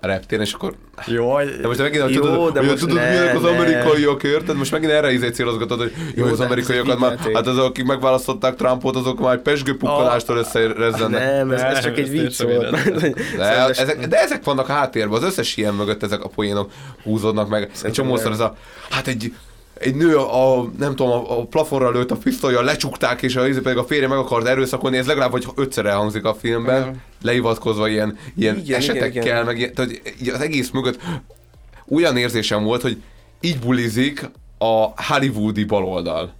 a 0.01 0.07
reptéren, 0.07 0.43
és 0.43 0.53
akkor... 0.53 0.75
Jó, 1.05 1.37
De 1.37 1.67
most 1.67 1.79
megint, 1.79 2.09
Jó, 2.09 2.21
tudod, 2.21 2.53
de 2.53 2.59
hogy 2.59 2.67
most 2.69 2.79
tudod, 2.79 2.95
ne, 2.95 3.09
milyenek 3.09 3.35
az 3.35 3.41
ne. 3.41 3.49
amerikaiak, 3.49 4.23
érted? 4.23 4.57
Most 4.57 4.71
megint 4.71 4.91
erre 4.91 5.11
izé 5.11 5.29
célozgatod, 5.29 5.79
hogy 5.79 5.91
jó, 6.15 6.25
Jó, 6.25 6.31
az 6.31 6.39
amerikaiakat 6.39 6.99
már, 6.99 7.17
hát 7.33 7.47
azok, 7.47 7.65
akik 7.65 7.85
megválasztották 7.85 8.55
Trumpot, 8.55 8.95
azok 8.95 9.19
már 9.19 9.33
egy 9.33 9.41
pesgőpukkanástól 9.41 10.37
összerezzenek. 10.37 11.19
Nem, 11.19 11.51
ez, 11.51 11.61
ez 11.61 11.79
csak 11.79 11.97
egy 11.97 12.09
vicc 12.09 12.41
volt. 12.41 12.83
De, 13.37 13.67
ezek, 13.67 14.07
de 14.07 14.21
ezek 14.21 14.43
vannak 14.43 14.67
háttérben, 14.67 15.17
az 15.17 15.23
összes 15.23 15.57
ilyen 15.57 15.73
mögött 15.73 16.03
ezek 16.03 16.23
a 16.23 16.27
poénok 16.27 16.71
húzódnak 17.03 17.49
meg. 17.49 17.71
Egy 17.83 17.91
csomószor 17.91 18.31
ez 18.31 18.39
a, 18.39 18.55
hát 18.89 19.07
egy, 19.07 19.33
egy 19.79 19.95
nő 19.95 20.17
a, 20.17 20.59
a 20.59 20.69
nem 20.77 20.95
tudom, 20.95 21.11
a, 21.11 21.39
a 21.39 21.45
plafonra 21.45 21.91
lőtt 21.91 22.11
a 22.11 22.15
pisztolya, 22.15 22.61
lecsukták, 22.61 23.21
és 23.21 23.35
a, 23.35 23.41
pedig 23.41 23.77
a 23.77 23.83
férje 23.83 24.07
meg 24.07 24.17
akart 24.17 24.47
erőszakolni, 24.47 24.97
ez 24.97 25.07
legalább, 25.07 25.31
hogy 25.31 25.45
ötször 25.55 25.85
elhangzik 25.85 26.23
a 26.23 26.33
filmben, 26.33 26.81
Igen. 26.81 27.01
lehivatkozva 27.21 27.87
ilyen, 27.87 28.17
ilyen 28.35 28.57
Igen, 28.57 28.77
esetekkel, 28.77 29.09
igen, 29.09 29.23
igen. 29.23 29.45
meg 29.45 29.57
ilyen, 29.57 29.73
tehát 29.73 30.01
így 30.21 30.29
az 30.29 30.41
egész 30.41 30.69
mögött 30.69 30.99
olyan 31.89 32.17
érzésem 32.17 32.63
volt, 32.63 32.81
hogy 32.81 33.01
így 33.41 33.59
bulizik 33.59 34.29
a 34.57 35.03
hollywoodi 35.03 35.63
baloldal, 35.63 36.33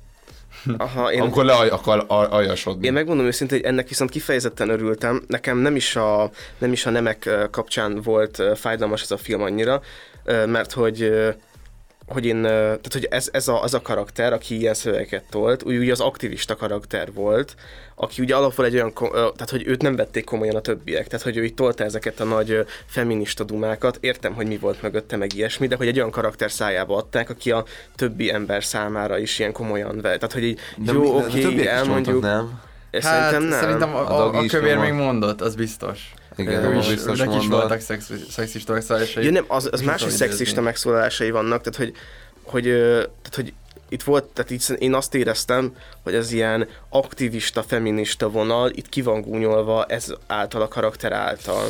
Aha, 0.77 1.11
én, 1.11 1.21
amikor 1.21 1.45
le 1.45 1.53
akar 1.53 2.05
aljasodni. 2.07 2.85
Én 2.85 2.93
megmondom 2.93 3.25
őszintén, 3.25 3.57
hogy 3.57 3.67
ennek 3.67 3.87
viszont 3.87 4.09
kifejezetten 4.09 4.69
örültem. 4.69 5.23
Nekem 5.27 5.57
nem 5.57 5.75
is 5.75 5.95
a, 5.95 6.29
nem 6.57 6.71
is 6.71 6.85
a 6.85 6.89
nemek 6.89 7.29
kapcsán 7.51 8.01
volt 8.01 8.41
fájdalmas 8.55 9.01
ez 9.01 9.11
a 9.11 9.17
film 9.17 9.41
annyira, 9.41 9.81
mert 10.25 10.71
hogy 10.71 11.11
hogy 12.07 12.25
én, 12.25 12.41
tehát 12.41 12.93
hogy 12.93 13.07
ez, 13.09 13.29
ez, 13.31 13.47
a, 13.47 13.63
az 13.63 13.73
a 13.73 13.81
karakter, 13.81 14.33
aki 14.33 14.59
ilyen 14.59 14.73
szövegeket 14.73 15.23
tolt, 15.29 15.63
úgy, 15.63 15.77
ugye 15.77 15.91
az 15.91 15.99
aktivista 15.99 16.55
karakter 16.55 17.13
volt, 17.13 17.55
aki 17.95 18.21
ugye 18.21 18.35
alapból 18.35 18.65
egy 18.65 18.73
olyan, 18.73 18.93
tehát 19.11 19.49
hogy 19.49 19.67
őt 19.67 19.81
nem 19.81 19.95
vették 19.95 20.23
komolyan 20.23 20.55
a 20.55 20.59
többiek, 20.59 21.07
tehát 21.07 21.25
hogy 21.25 21.37
ő 21.37 21.43
így 21.43 21.53
tolta 21.53 21.83
ezeket 21.83 22.19
a 22.19 22.23
nagy 22.23 22.65
feminista 22.85 23.43
dumákat, 23.43 23.97
értem, 24.01 24.33
hogy 24.33 24.47
mi 24.47 24.57
volt 24.57 24.81
mögötte, 24.81 25.17
meg 25.17 25.33
ilyesmi, 25.33 25.67
de 25.67 25.75
hogy 25.75 25.87
egy 25.87 25.97
olyan 25.97 26.11
karakter 26.11 26.51
szájába 26.51 26.97
adták, 26.97 27.29
aki 27.29 27.51
a 27.51 27.65
többi 27.95 28.31
ember 28.31 28.63
számára 28.63 29.17
is 29.17 29.39
ilyen 29.39 29.51
komolyan 29.51 30.01
vett. 30.01 30.19
Tehát, 30.19 30.33
hogy 30.33 30.43
így, 30.43 30.59
De 30.77 30.91
jó, 30.93 31.01
mi- 31.01 31.07
de 31.07 31.13
a 31.13 31.47
oké, 31.47 31.53
is 31.53 31.65
elmondjuk. 31.65 32.21
mondtak, 32.21 32.31
nem? 32.31 32.59
Hát 32.91 33.01
szerintem 33.01 33.43
nem. 33.43 33.59
szerintem 33.59 33.95
a, 33.95 33.99
A 34.09 34.33
a, 34.33 34.37
a 34.37 34.45
kövér 34.47 34.77
még 34.77 34.91
mondott, 34.93 35.41
az 35.41 35.55
biztos. 35.55 36.13
Igen, 36.35 36.63
ő 36.63 36.77
az 36.77 36.85
is, 36.85 36.93
biztos 36.93 37.19
neki 37.19 37.35
is 37.37 37.47
voltak 37.47 37.79
szex, 37.79 38.11
szexista 38.29 38.73
megszállásai. 38.73 39.23
Ja, 39.25 39.31
nem, 39.31 39.45
az, 39.47 39.69
az 39.71 39.79
Nem 39.79 39.89
más, 39.89 40.01
hogy 40.01 40.11
tudom 40.11 40.27
szexista 40.27 40.61
megszólalásai 40.61 41.31
vannak, 41.31 41.61
tehát 41.61 41.75
hogy, 41.75 41.93
hogy, 42.43 42.63
tehát, 42.63 43.35
hogy 43.35 43.53
itt 43.89 44.03
volt, 44.03 44.23
tehát 44.23 44.51
így, 44.51 44.65
én 44.77 44.93
azt 44.93 45.15
éreztem, 45.15 45.75
hogy 46.03 46.15
ez 46.15 46.31
ilyen 46.31 46.67
aktivista, 46.89 47.63
feminista 47.63 48.29
vonal, 48.29 48.69
itt 48.73 48.89
ki 48.89 49.01
van 49.01 49.21
gúnyolva 49.21 49.85
ez 49.85 50.13
által 50.27 50.61
a 50.61 50.67
karakter 50.67 51.11
által. 51.11 51.65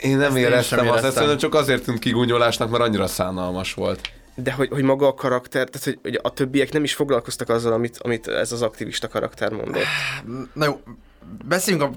Én 0.00 0.16
nem 0.16 0.26
Ezt 0.26 0.36
én 0.36 0.44
éreztem 0.44 0.78
azt, 0.78 0.88
éreztem. 0.88 1.06
ezt 1.06 1.14
szerintem 1.14 1.38
csak 1.38 1.54
azért 1.54 1.84
tűnt 1.84 1.98
kigúnyolásnak, 1.98 2.70
mert 2.70 2.82
annyira 2.82 3.06
szánalmas 3.06 3.74
volt. 3.74 4.00
De 4.34 4.52
hogy, 4.52 4.68
hogy 4.68 4.82
maga 4.82 5.06
a 5.06 5.14
karakter, 5.14 5.68
tehát 5.68 5.84
hogy, 5.84 5.98
hogy 6.02 6.18
a 6.22 6.32
többiek 6.32 6.72
nem 6.72 6.84
is 6.84 6.94
foglalkoztak 6.94 7.48
azzal, 7.48 7.72
amit, 7.72 7.98
amit 7.98 8.28
ez 8.28 8.52
az 8.52 8.62
aktivista 8.62 9.08
karakter 9.08 9.52
mondott. 9.52 9.82
Na 10.52 10.64
jó, 10.64 10.80
beszéljünk 11.44 11.84
a... 11.84 11.90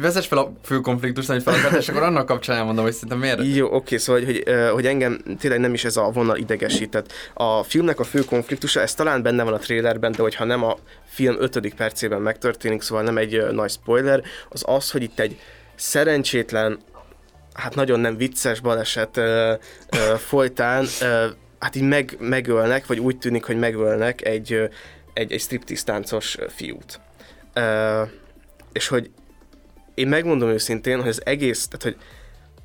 Vezess 0.00 0.26
fel 0.26 0.38
a 0.38 0.52
fő 0.62 0.80
konfliktust, 0.80 1.30
amit 1.30 1.42
fel 1.42 1.76
és 1.78 1.88
akkor 1.88 2.02
annak 2.02 2.26
kapcsán 2.26 2.56
elmondom, 2.56 2.84
hogy 2.84 2.92
szerintem 2.92 3.18
miért... 3.18 3.56
Jó, 3.56 3.74
oké, 3.74 3.96
szóval, 3.96 4.24
hogy, 4.24 4.44
hogy, 4.72 4.86
engem 4.86 5.18
tényleg 5.38 5.60
nem 5.60 5.74
is 5.74 5.84
ez 5.84 5.96
a 5.96 6.10
vonal 6.10 6.36
idegesített. 6.36 7.12
A 7.34 7.62
filmnek 7.62 8.00
a 8.00 8.04
fő 8.04 8.20
konfliktusa, 8.20 8.80
ez 8.80 8.94
talán 8.94 9.22
benne 9.22 9.42
van 9.42 9.52
a 9.52 9.58
trailerben, 9.58 10.12
de 10.12 10.22
hogyha 10.22 10.44
nem 10.44 10.64
a 10.64 10.76
film 11.04 11.36
ötödik 11.38 11.74
percében 11.74 12.20
megtörténik, 12.20 12.82
szóval 12.82 13.04
nem 13.04 13.18
egy 13.18 13.46
nagy 13.50 13.70
spoiler, 13.70 14.22
az 14.48 14.62
az, 14.66 14.90
hogy 14.90 15.02
itt 15.02 15.18
egy 15.18 15.38
szerencsétlen, 15.74 16.78
hát 17.52 17.74
nagyon 17.74 18.00
nem 18.00 18.16
vicces 18.16 18.60
baleset 18.60 19.16
ö, 19.16 19.54
ö, 19.88 20.16
folytán, 20.16 20.86
ö, 21.00 21.26
hát 21.58 21.76
így 21.76 21.82
meg, 21.82 22.16
megölnek, 22.18 22.86
vagy 22.86 22.98
úgy 22.98 23.18
tűnik, 23.18 23.44
hogy 23.44 23.58
megölnek 23.58 24.26
egy, 24.26 24.68
egy, 25.14 25.32
egy 25.32 25.40
striptease 25.40 25.84
táncos 25.84 26.38
ö, 26.38 26.46
fiút. 26.48 27.00
Ö, 27.52 28.02
és 28.72 28.88
hogy 28.88 29.10
én 29.94 30.08
megmondom 30.08 30.48
őszintén, 30.48 31.00
hogy 31.00 31.08
az 31.08 31.22
egész, 31.24 31.68
tehát 31.68 31.82
hogy 31.82 31.96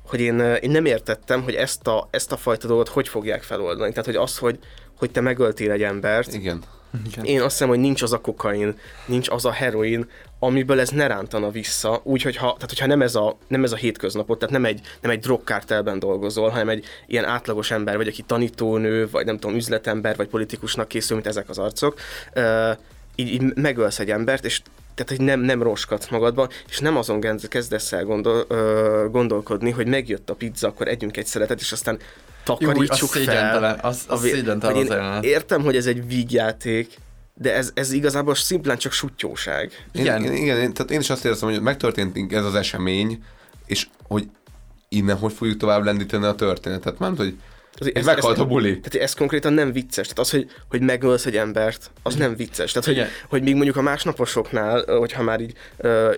hogy 0.06 0.20
én, 0.20 0.38
ö, 0.38 0.54
én 0.54 0.70
nem 0.70 0.84
értettem, 0.84 1.42
hogy 1.42 1.54
ezt 1.54 1.86
a, 1.86 2.08
ezt 2.10 2.32
a 2.32 2.36
fajta 2.36 2.66
dolgot 2.66 2.88
hogy 2.88 3.08
fogják 3.08 3.42
feloldani. 3.42 3.90
Tehát, 3.90 4.04
hogy 4.04 4.16
az, 4.16 4.38
hogy, 4.38 4.58
hogy 4.98 5.10
te 5.10 5.20
megöltél 5.20 5.70
egy 5.70 5.82
embert, 5.82 6.34
Igen. 6.34 7.24
én 7.24 7.40
azt 7.40 7.50
hiszem, 7.50 7.68
hogy 7.68 7.78
nincs 7.78 8.02
az 8.02 8.12
a 8.12 8.20
kokain, 8.20 8.78
nincs 9.06 9.30
az 9.30 9.44
a 9.44 9.50
heroin, 9.50 10.08
amiből 10.38 10.80
ez 10.80 10.88
ne 10.88 11.06
rántana 11.06 11.50
vissza, 11.50 12.00
úgyhogy 12.02 12.36
ha, 12.36 12.52
tehát 12.54 12.68
hogyha 12.68 12.86
nem 12.86 13.02
ez 13.02 13.14
a, 13.14 13.36
nem 13.48 13.64
ez 13.64 13.72
a 13.72 13.76
hétköznapot, 13.76 14.38
tehát 14.38 14.54
nem 14.54 14.64
egy, 14.64 14.80
nem 15.00 15.10
egy 15.10 15.18
drogkártelben 15.18 15.98
dolgozol, 15.98 16.48
hanem 16.48 16.68
egy 16.68 16.84
ilyen 17.06 17.24
átlagos 17.24 17.70
ember 17.70 17.96
vagy, 17.96 18.08
aki 18.08 18.22
tanítónő, 18.22 19.08
vagy 19.10 19.26
nem 19.26 19.38
tudom, 19.38 19.56
üzletember, 19.56 20.16
vagy 20.16 20.28
politikusnak 20.28 20.88
készül, 20.88 21.16
mint 21.16 21.28
ezek 21.28 21.48
az 21.48 21.58
arcok, 21.58 21.98
uh, 22.34 22.70
így, 23.14 23.28
így 23.28 23.54
megölsz 23.54 23.98
egy 23.98 24.10
embert, 24.10 24.44
és 24.44 24.62
tehát, 24.94 25.10
hogy 25.16 25.20
nem, 25.20 25.40
nem 25.40 25.62
roskadsz 25.62 26.08
magadba, 26.08 26.48
és 26.68 26.78
nem 26.78 26.96
azon 26.96 27.20
kezd- 27.20 27.48
kezdesz 27.48 27.92
el 27.92 28.04
gondol, 28.04 28.44
ö, 28.48 29.06
gondolkodni, 29.10 29.70
hogy 29.70 29.86
megjött 29.86 30.30
a 30.30 30.34
pizza, 30.34 30.68
akkor 30.68 30.88
együnk 30.88 31.16
egy 31.16 31.26
szeretet, 31.26 31.60
és 31.60 31.72
aztán 31.72 31.98
takarítsuk 32.44 33.14
az 33.14 33.24
fel. 33.24 33.78
az- 33.82 34.04
az 34.06 34.06
a 34.08 34.12
az 34.14 34.24
én 34.24 34.44
jelenet. 34.90 35.24
Értem, 35.24 35.62
hogy 35.62 35.76
ez 35.76 35.86
egy 35.86 36.06
vígjáték, 36.06 36.94
de 37.34 37.54
ez, 37.54 37.70
ez 37.74 37.92
igazából 37.92 38.34
szimplán 38.34 38.78
csak 38.78 38.92
sutyóság. 38.92 39.86
Igen, 39.92 40.20
igen, 40.22 40.34
igen 40.34 40.58
én, 40.60 40.72
tehát 40.72 40.90
én 40.90 41.00
is 41.00 41.10
azt 41.10 41.24
éreztem, 41.24 41.48
hogy 41.50 41.60
megtörtént 41.60 42.32
ez 42.32 42.44
az 42.44 42.54
esemény, 42.54 43.22
és 43.66 43.86
hogy 44.08 44.28
innen 44.88 45.16
hogy 45.16 45.32
fogjuk 45.32 45.56
tovább 45.56 45.84
lendíteni 45.84 46.24
a 46.24 46.34
történetet. 46.34 46.98
Mert 46.98 47.16
hogy 47.16 47.34
Ez, 47.78 47.88
ez, 47.92 48.04
meghalt 48.04 48.38
a 48.38 48.46
buli. 48.46 48.80
Tehát 48.80 49.06
ez 49.06 49.14
konkrétan 49.14 49.52
nem 49.52 49.72
vicces. 49.72 50.06
Tehát 50.06 50.18
az, 50.18 50.30
hogy, 50.30 50.50
hogy 50.68 50.80
megölsz 50.80 51.26
egy 51.26 51.36
embert, 51.36 51.90
az 52.02 52.14
nem 52.14 52.36
vicces. 52.36 52.72
Tehát, 52.72 52.88
hogy, 52.88 52.96
Igen. 52.96 53.08
hogy 53.28 53.42
még 53.42 53.54
mondjuk 53.54 53.76
a 53.76 53.82
másnaposoknál, 53.82 54.84
hogyha 54.98 55.22
már 55.22 55.40
így 55.40 55.52
ö, 55.76 56.14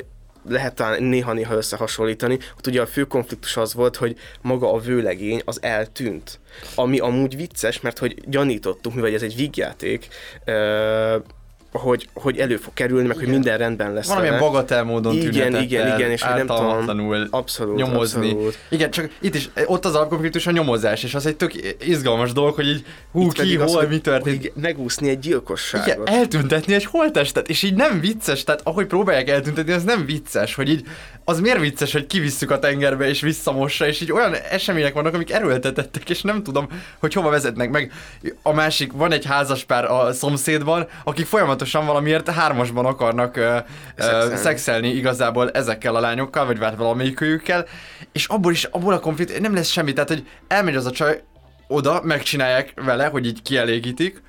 lehet 0.49 0.75
talán 0.75 1.03
néha-néha 1.03 1.55
összehasonlítani, 1.55 2.39
ott 2.57 2.67
ugye 2.67 2.81
a 2.81 2.87
fő 2.87 3.05
konfliktus 3.05 3.57
az 3.57 3.75
volt, 3.75 3.97
hogy 3.97 4.17
maga 4.43 4.73
a 4.73 4.79
vőlegény 4.79 5.43
az 5.45 5.63
eltűnt. 5.63 6.39
Ami 6.75 6.99
amúgy 6.99 7.37
vicces, 7.37 7.81
mert 7.81 7.99
hogy 7.99 8.23
gyanítottuk, 8.27 8.95
mivel 8.95 9.15
ez 9.15 9.23
egy 9.23 9.37
vígjáték, 9.37 10.09
ö, 10.45 11.17
hogy, 11.77 12.09
hogy 12.15 12.39
elő 12.39 12.57
fog 12.57 12.75
kerülni, 12.75 13.07
meg 13.07 13.17
hogy 13.17 13.29
minden 13.29 13.59
rendben 13.59 13.93
lesz. 13.93 14.09
Valamilyen 14.09 14.39
bagatel 14.39 14.85
módon 14.85 15.15
Igen, 15.17 15.63
igen, 15.63 15.97
igen, 15.99 16.11
és 16.11 16.21
nem 16.23 16.47
tudom, 16.47 17.27
abszolút, 17.31 17.77
nyomozni. 17.77 18.31
abszolút. 18.31 18.59
Igen, 18.69 18.91
csak 18.91 19.11
itt 19.21 19.35
is, 19.35 19.51
ott 19.67 19.85
az 19.85 19.95
alapkonfliktus 19.95 20.47
a 20.47 20.51
nyomozás, 20.51 21.03
és 21.03 21.15
az 21.15 21.27
egy 21.27 21.37
tök 21.37 21.53
izgalmas 21.87 22.33
dolog, 22.33 22.55
hogy 22.55 22.67
így 22.69 22.85
hú, 23.13 23.23
Itt 23.23 23.33
ki, 23.33 23.41
pedig 23.41 23.61
az, 23.61 23.71
hol, 23.73 23.81
hogy- 23.81 23.89
mi 23.89 23.99
történt. 23.99 24.37
hogy 24.41 24.53
Megúszni 24.63 25.09
egy 25.09 25.19
gyilkosságot. 25.19 25.87
Igen, 25.87 26.07
eltüntetni 26.19 26.75
egy 26.75 26.85
holttestet, 26.85 27.49
és 27.49 27.63
így 27.63 27.75
nem 27.75 28.01
vicces, 28.01 28.45
tehát 28.45 28.61
ahogy 28.65 28.87
próbálják 28.87 29.29
eltüntetni, 29.29 29.73
az 29.73 29.85
nem 29.85 30.05
vicces, 30.07 30.55
hogy 30.55 30.69
így, 30.69 30.87
az 31.29 31.41
miért 31.41 31.61
vicces, 31.61 31.93
hogy 31.93 32.07
kivisszük 32.07 32.51
a 32.51 32.59
tengerbe 32.59 33.09
és 33.09 33.21
visszamossa, 33.21 33.87
és 33.87 34.01
így 34.01 34.13
olyan 34.13 34.35
események 34.51 34.95
vannak, 34.95 35.15
amik 35.15 35.33
erőltetettek, 35.33 36.11
és 36.11 36.23
nem 36.23 36.43
tudom, 36.43 36.69
hogy 36.99 37.13
hova 37.13 37.31
vezetnek 37.31 37.71
meg. 37.71 37.93
A 38.43 38.53
másik, 38.53 38.93
van 38.93 39.13
egy 39.13 39.25
házaspár 39.25 39.85
a 39.85 40.13
szomszédban, 40.13 40.87
akik 41.05 41.27
folyamatosan 41.27 41.87
valamiért 41.87 42.29
hármasban 42.29 42.87
akarnak 42.87 43.37
ö, 43.37 43.43
ö, 43.43 43.59
Szexelni. 43.97 44.37
szexelni 44.37 44.89
igazából 44.89 45.51
ezekkel 45.51 45.95
a 45.95 46.01
lányokkal, 46.01 46.47
vagy 46.47 46.59
hát 46.61 46.77
valamelyikőjükkel, 46.77 47.67
és 48.13 48.27
abból 48.27 48.53
is, 48.53 48.65
abból 48.65 48.93
a 48.93 49.01
konflikt, 49.01 49.41
nem 49.41 49.55
lesz 49.55 49.69
semmi, 49.69 49.93
tehát 49.93 50.09
hogy 50.09 50.27
elmegy 50.49 50.77
az 50.77 50.87
a 50.87 50.91
csaj 50.91 51.23
oda, 51.69 52.01
megcsinálják 52.03 52.73
vele, 52.85 53.07
hogy 53.07 53.27
így 53.27 53.43
kielégítik, 53.43 54.23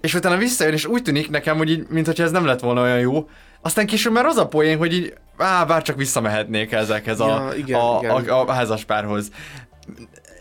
és 0.00 0.14
utána 0.14 0.36
visszajön, 0.36 0.72
és 0.72 0.86
úgy 0.86 1.02
tűnik 1.02 1.30
nekem, 1.30 1.56
hogy 1.56 1.70
így, 1.70 1.86
mintha 1.88 2.22
ez 2.22 2.30
nem 2.30 2.46
lett 2.46 2.60
volna 2.60 2.82
olyan 2.82 2.98
jó. 2.98 3.28
Aztán 3.62 3.86
később 3.86 4.12
már 4.12 4.26
az 4.26 4.36
a 4.36 4.46
poén, 4.46 4.78
hogy 4.78 4.92
így, 4.94 5.14
á, 5.36 5.64
bár 5.64 5.82
csak 5.82 5.96
visszamehetnék 5.96 6.72
ezekhez 6.72 7.20
a, 7.20 7.26
Ja, 7.26 7.52
igen, 7.56 7.80
a, 7.80 7.98
igen. 8.02 8.10
A, 8.28 8.48
a, 8.48 8.52
házaspárhoz. 8.52 9.30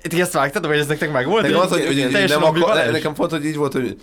Ti 0.02 0.22
ezt 0.22 0.34
vágtad, 0.34 0.68
vagy 0.68 0.78
ez 0.78 0.88
nektek 0.88 1.12
meg 1.12 1.28
volt? 1.28 1.42
Nekem 1.42 1.60
az, 1.60 1.70
hogy, 1.70 1.86
hogy 1.86 1.98
így 1.98 2.12
Teljesen 2.12 2.40
nem 2.40 2.56
akar, 2.56 2.92
nekem 2.92 3.14
pont, 3.14 3.32
hogy 3.32 3.46
így 3.46 3.56
volt, 3.56 3.74
hogy 3.74 3.98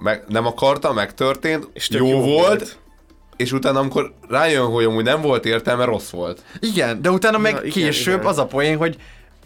meg, 0.00 0.24
nem 0.28 0.46
akarta, 0.46 0.92
megtörtént, 0.92 1.68
És 1.72 1.90
jó, 1.90 2.06
jó 2.08 2.20
volt, 2.20 2.46
volt. 2.46 2.78
és 3.36 3.52
utána 3.52 3.78
amikor 3.78 4.14
rájön, 4.28 4.66
hogy 4.66 4.84
amúgy 4.84 5.04
nem 5.04 5.20
volt 5.20 5.44
értelme, 5.44 5.84
rossz 5.84 6.10
volt. 6.10 6.42
Igen, 6.60 7.02
de 7.02 7.10
utána 7.10 7.38
meg 7.38 7.52
Ja, 7.52 7.58
igen, 7.62 7.72
később 7.72 8.14
igen. 8.14 8.26
az 8.26 8.38
a 8.38 8.46
poén, 8.46 8.76
hogy, 8.76 8.96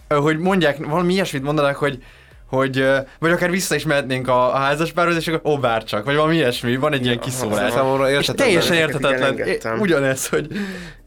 hogy 0.09 0.39
mondják, 0.39 0.87
valami 0.87 1.13
ilyesmit 1.13 1.43
mondanak, 1.43 1.77
hogy 1.77 2.03
hogy, 2.49 2.87
vagy 3.19 3.31
akár 3.31 3.51
vissza 3.51 3.75
is 3.75 3.85
mehetnénk 3.85 4.29
a, 4.29 4.55
a 4.55 4.57
házaspárhoz, 4.57 5.17
és 5.17 5.29
akkor 5.29 5.51
ó, 5.53 5.59
bárcsak, 5.59 6.05
vagy 6.05 6.15
valami 6.15 6.35
ilyesmi, 6.35 6.77
van 6.77 6.93
egy 6.93 7.05
ilyen 7.05 7.19
kiszólás. 7.19 7.73
Számomra 7.73 8.11
És 8.11 8.15
érthetetlen. 8.15 8.71
teljesen 8.71 9.23
engedtem. 9.23 9.81
Ugyanez, 9.81 10.29
hogy 10.29 10.47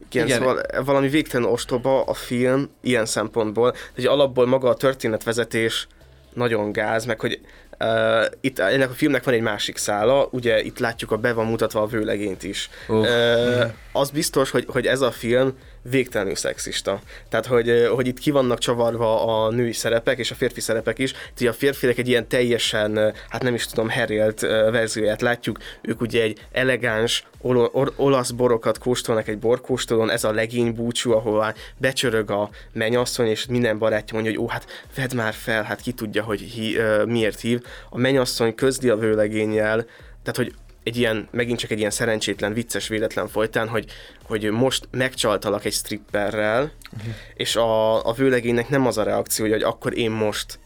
Igen, 0.09 0.25
Igen. 0.25 0.37
szóval 0.37 0.61
valami 0.85 1.07
végtelen 1.07 1.49
ostoba 1.49 2.03
a 2.03 2.13
film 2.13 2.69
ilyen 2.81 3.05
szempontból, 3.05 3.75
hogy 3.95 4.05
alapból 4.05 4.45
maga 4.45 4.69
a 4.69 4.73
történetvezetés 4.75 5.87
nagyon 6.33 6.71
gáz, 6.71 7.05
meg 7.05 7.19
hogy 7.19 7.39
uh, 7.79 8.25
itt 8.41 8.59
ennek 8.59 8.89
a 8.89 8.93
filmnek 8.93 9.23
van 9.23 9.33
egy 9.33 9.41
másik 9.41 9.77
szála, 9.77 10.27
ugye 10.31 10.61
itt 10.61 10.79
látjuk 10.79 11.11
a 11.11 11.17
be 11.17 11.33
van 11.33 11.45
mutatva 11.45 11.81
a 11.81 11.85
vőlegényt 11.85 12.43
is. 12.43 12.69
Uh. 12.87 12.97
Uh, 12.97 13.63
az 13.91 14.09
biztos, 14.09 14.49
hogy, 14.49 14.65
hogy 14.67 14.85
ez 14.85 15.01
a 15.01 15.11
film 15.11 15.53
végtelenül 15.81 16.35
szexista. 16.35 17.01
Tehát, 17.29 17.45
hogy, 17.45 17.87
hogy 17.93 18.07
itt 18.07 18.19
ki 18.19 18.31
vannak 18.31 18.59
csavarva 18.59 19.45
a 19.45 19.51
női 19.51 19.73
szerepek 19.73 20.17
és 20.17 20.31
a 20.31 20.35
férfi 20.35 20.61
szerepek 20.61 20.99
is. 20.99 21.13
Ugye 21.39 21.49
a 21.49 21.53
férfiak 21.53 21.97
egy 21.97 22.07
ilyen 22.07 22.27
teljesen, 22.27 23.13
hát 23.29 23.43
nem 23.43 23.53
is 23.53 23.65
tudom, 23.65 23.89
herélt 23.89 24.39
verzióját 24.41 25.21
látjuk. 25.21 25.57
Ők 25.81 26.01
ugye 26.01 26.21
egy 26.21 26.45
elegáns 26.51 27.23
olo- 27.41 27.69
or- 27.73 27.93
olasz 27.95 28.31
borokat 28.31 28.77
kóstolnak 28.77 29.27
egy 29.27 29.39
borkóstolón, 29.39 30.09
ez 30.09 30.23
a 30.23 30.31
legény 30.31 30.73
búcsú, 30.73 31.11
ahová 31.11 31.53
becsörög 31.77 32.31
a 32.31 32.49
mennyasszony, 32.73 33.27
és 33.27 33.45
minden 33.45 33.77
barátja 33.77 34.13
mondja, 34.13 34.31
hogy 34.31 34.41
ó, 34.41 34.47
hát 34.47 34.85
vedd 34.95 35.15
már 35.15 35.33
fel, 35.33 35.63
hát 35.63 35.81
ki 35.81 35.91
tudja, 35.91 36.23
hogy 36.23 36.39
hi, 36.39 36.77
miért 37.05 37.39
hív. 37.39 37.61
A 37.89 37.97
mennyasszony 37.97 38.55
közli 38.55 38.89
a 38.89 38.97
vőlegénnyel, 38.97 39.85
tehát, 40.23 40.35
hogy 40.35 40.53
egy 40.83 40.97
ilyen, 40.97 41.27
megint 41.31 41.59
csak 41.59 41.71
egy 41.71 41.79
ilyen 41.79 41.91
szerencsétlen, 41.91 42.53
vicces, 42.53 42.87
véletlen 42.87 43.27
folytán, 43.27 43.67
hogy, 43.67 43.85
hogy 44.23 44.51
most 44.51 44.87
megcsaltalak 44.91 45.65
egy 45.65 45.73
stripperrel, 45.73 46.71
uh-huh. 46.97 47.13
és 47.33 47.55
a, 47.55 48.05
a 48.05 48.13
vőlegénynek 48.13 48.69
nem 48.69 48.87
az 48.87 48.97
a 48.97 49.03
reakció, 49.03 49.47
hogy 49.47 49.63
akkor 49.63 49.97
én 49.97 50.11
most 50.11 50.59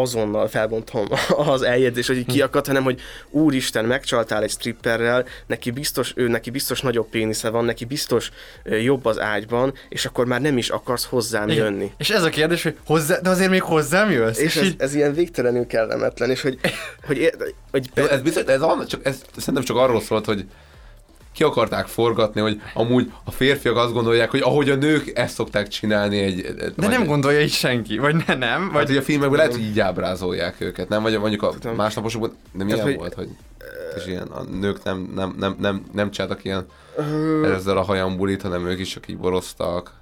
azonnal 0.00 0.48
felbontom 0.48 1.06
az 1.54 1.62
eljegyzés, 1.62 2.06
hogy 2.06 2.16
így 2.16 2.26
kiakadt, 2.26 2.66
hanem 2.66 2.82
hogy 2.82 3.00
úristen, 3.30 3.84
megcsaltál 3.84 4.42
egy 4.42 4.50
stripperrel, 4.50 5.24
neki 5.46 5.70
biztos, 5.70 6.12
ő 6.16 6.28
neki 6.28 6.50
biztos 6.50 6.80
nagyobb 6.80 7.08
pénisze 7.08 7.48
van, 7.48 7.64
neki 7.64 7.84
biztos 7.84 8.30
jobb 8.64 9.04
az 9.04 9.20
ágyban, 9.20 9.74
és 9.88 10.04
akkor 10.04 10.26
már 10.26 10.40
nem 10.40 10.58
is 10.58 10.68
akarsz 10.68 11.04
hozzám 11.04 11.48
Igen. 11.48 11.64
jönni. 11.64 11.92
És 11.96 12.10
ez 12.10 12.22
a 12.22 12.28
kérdés, 12.28 12.62
hogy 12.62 12.76
hozzá, 12.86 13.20
de 13.20 13.30
azért 13.30 13.50
még 13.50 13.62
hozzám 13.62 14.10
jössz? 14.10 14.38
És 14.38 14.56
ez, 14.56 14.72
ez 14.76 14.94
ilyen 14.94 15.14
végtelenül 15.14 15.66
kellemetlen, 15.66 16.30
és 16.30 16.40
hogy, 16.40 16.58
hogy, 17.06 17.32
hogy 17.70 17.90
Jó, 17.94 18.04
ez, 18.04 18.20
biztos, 18.20 18.42
ez, 18.42 18.60
csak, 18.86 19.06
ez 19.06 19.20
szerintem 19.36 19.62
csak 19.62 19.76
arról 19.76 20.00
szólt, 20.00 20.24
hogy 20.24 20.44
ki 21.32 21.44
akarták 21.44 21.86
forgatni, 21.86 22.40
hogy 22.40 22.60
amúgy 22.74 23.12
a 23.24 23.30
férfiak 23.30 23.76
azt 23.76 23.92
gondolják, 23.92 24.30
hogy 24.30 24.40
ahogy 24.40 24.70
a 24.70 24.74
nők 24.74 25.18
ezt 25.18 25.34
szokták 25.34 25.68
csinálni 25.68 26.18
egy... 26.18 26.40
De 26.40 26.70
vagy, 26.76 26.88
nem 26.88 27.04
gondolja 27.04 27.40
így 27.40 27.52
senki, 27.52 27.98
vagy 27.98 28.24
ne, 28.26 28.34
nem? 28.34 28.62
Vagy 28.64 28.72
Vagy 28.72 28.86
hogy 28.86 28.96
a 28.96 29.02
filmekben 29.02 29.36
lehet, 29.38 29.52
hogy 29.52 29.62
így 29.62 29.80
ábrázolják 29.80 30.60
őket, 30.60 30.88
nem? 30.88 31.02
Vagy 31.02 31.18
mondjuk 31.18 31.42
a 31.42 31.54
másnaposokban 31.76 32.36
nem 32.52 32.66
ilyen 32.66 32.80
hogy- 32.80 32.96
volt, 32.96 33.14
hogy 33.14 33.28
és 33.96 34.06
ilyen, 34.06 34.26
a 34.26 34.42
nők 34.42 34.82
nem, 34.82 35.12
nem, 35.14 35.34
nem, 35.38 35.56
nem, 35.58 35.84
nem 35.92 36.10
csináltak 36.10 36.44
ilyen 36.44 36.66
ezzel 37.44 37.76
a 37.76 37.82
hajam 37.82 38.16
bulit, 38.16 38.42
hanem 38.42 38.66
ők 38.66 38.78
is 38.78 38.88
csak 38.88 39.08
így 39.08 39.18
boroztak. 39.18 39.92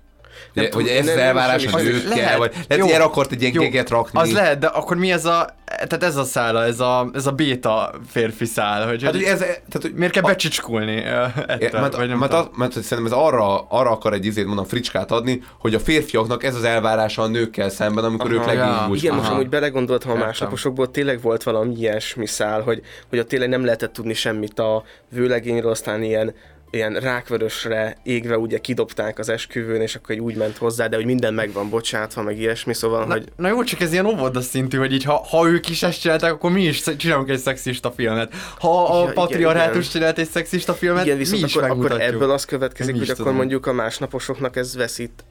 Nem 0.53 0.65
Hogy, 0.65 0.75
hogy 0.75 0.89
ez 0.89 1.07
elvárás 1.07 1.67
a 1.67 1.77
az 1.77 1.83
nőkkel, 1.83 2.17
lehet. 2.17 2.39
vagy 2.39 2.53
lehet, 2.53 2.77
Jó. 2.77 2.85
hogy 2.85 2.95
erre 2.95 3.05
akart 3.05 3.33
egy 3.33 3.41
ilyen 3.41 3.53
Jó. 3.55 3.63
géget 3.63 3.91
rakni. 3.91 4.21
Az 4.21 4.33
lehet, 4.33 4.59
de 4.59 4.67
akkor 4.67 4.97
mi 4.97 5.13
ez 5.13 5.25
a, 5.25 5.55
tehát 5.67 6.03
ez 6.03 6.17
a 6.17 6.25
szála, 6.25 6.65
ez 6.65 6.81
a, 6.81 7.11
ez 7.15 7.27
a 7.27 7.31
béta 7.33 7.91
férfi 8.09 8.45
szál, 8.45 8.87
hogy, 8.87 9.03
Hát, 9.03 9.13
hogy 9.13 9.23
hogy 9.23 9.31
ez, 9.33 9.39
tehát, 9.39 9.79
hogy 9.81 9.93
miért 9.95 10.13
kell 10.13 10.23
becsicskulni 10.23 10.97
uh, 10.97 11.39
ettől, 11.39 11.69
Ja, 11.73 11.81
mert, 11.81 11.97
vagy 11.97 12.09
nem 12.09 12.19
mert, 12.19 12.33
az, 12.33 12.49
mert 12.57 12.73
szerintem 12.73 13.13
ez 13.13 13.19
arra, 13.19 13.61
arra 13.61 13.91
akar 13.91 14.13
egy 14.13 14.25
izét 14.25 14.47
mondom 14.47 14.65
fricskát 14.65 15.11
adni, 15.11 15.43
hogy 15.59 15.75
a 15.75 15.79
férfiaknak 15.81 16.45
ez 16.45 16.55
az 16.55 16.65
elvárása 16.65 17.23
a 17.23 17.27
nőkkel 17.27 17.69
szemben, 17.69 18.05
amikor 18.05 18.31
ők 18.33 18.39
Aha. 18.39 18.47
leginkább 18.47 18.95
Igen, 18.95 19.15
most 19.15 19.31
amúgy 19.31 19.49
belegondoltam 19.49 20.11
a 20.11 20.13
Értem. 20.13 20.27
másnaposokból, 20.29 20.91
tényleg 20.91 21.21
volt 21.21 21.43
valami 21.43 21.75
ilyesmi 21.75 22.27
szál, 22.27 22.61
hogy, 22.61 22.83
hogy 23.09 23.19
ott 23.19 23.29
tényleg 23.29 23.49
nem 23.49 23.65
lehetett 23.65 23.93
tudni 23.93 24.15
semmit 24.15 24.59
a 24.59 24.83
vőlegényről, 25.11 25.71
aztán 25.71 26.03
ilyen 26.03 26.35
ilyen 26.77 26.93
rákvörösre 26.95 27.97
égve 28.03 28.39
ugye 28.39 28.59
kidobták 28.59 29.19
az 29.19 29.29
esküvőn, 29.29 29.81
és 29.81 29.95
akkor 29.95 30.15
így 30.15 30.21
úgy 30.21 30.37
ment 30.37 30.57
hozzá, 30.57 30.87
de 30.87 30.97
hogy 30.97 31.05
minden 31.05 31.35
meg 31.35 31.53
van 31.53 31.71
bocsátva, 31.71 32.23
meg 32.23 32.39
ilyesmi, 32.39 32.75
szóval, 32.75 33.05
Na, 33.07 33.13
hogy 33.13 33.29
na 33.37 33.49
jó, 33.49 33.63
csak 33.63 33.81
ez 33.81 33.93
ilyen 33.93 34.07
óvoda 34.07 34.41
szintű, 34.41 34.77
hogy 34.77 34.93
így 34.93 35.05
ha, 35.05 35.27
ha 35.31 35.49
ők 35.49 35.69
is 35.69 35.83
ezt 35.83 36.01
csinálták, 36.01 36.33
akkor 36.33 36.51
mi 36.51 36.63
is 36.63 36.83
csinálunk 36.97 37.29
egy 37.29 37.39
szexista 37.39 37.91
filmet. 37.91 38.35
Ha 38.59 39.01
a 39.01 39.07
Ja, 39.07 39.13
patriarhátus 39.13 39.89
csinált 39.89 40.19
egy 40.19 40.29
szexista 40.29 40.75
filmet, 40.75 41.05
igen, 41.05 41.17
mi 41.17 41.23
viszont 41.23 41.45
is 41.45 41.57
akkor, 41.57 41.71
akkor 41.71 42.01
ebből 42.01 42.31
az 42.31 42.45
következik, 42.45 42.93
Mi 42.93 42.99
hogy 42.99 43.09
akkor 43.11 43.25
tudom. 43.25 43.37
mondjuk 43.37 43.67
a 43.67 43.73
másnaposoknak 43.73 44.57
ez 44.57 44.77
veszít. 44.77 45.25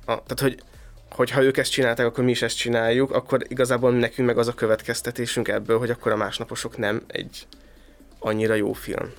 A, 0.00 0.22
tehát, 0.22 0.40
hogy 0.40 0.62
hogy 1.10 1.30
ha 1.30 1.42
ők 1.42 1.56
ezt 1.56 1.70
csinálták, 1.70 2.06
akkor 2.06 2.24
mi 2.24 2.30
is 2.30 2.42
ezt 2.42 2.56
csináljuk, 2.56 3.10
akkor 3.10 3.44
igazából 3.48 3.92
nekünk 3.92 4.28
meg 4.28 4.38
az 4.38 4.48
a 4.48 4.52
következtetésünk 4.52 5.48
ebből, 5.48 5.78
hogy 5.78 5.90
akkor 5.90 6.12
a 6.12 6.16
másnaposok 6.16 6.76
nem 6.76 7.02
egy 7.06 7.46
annyira 8.18 8.54
jó 8.54 8.72
film. 8.72 9.12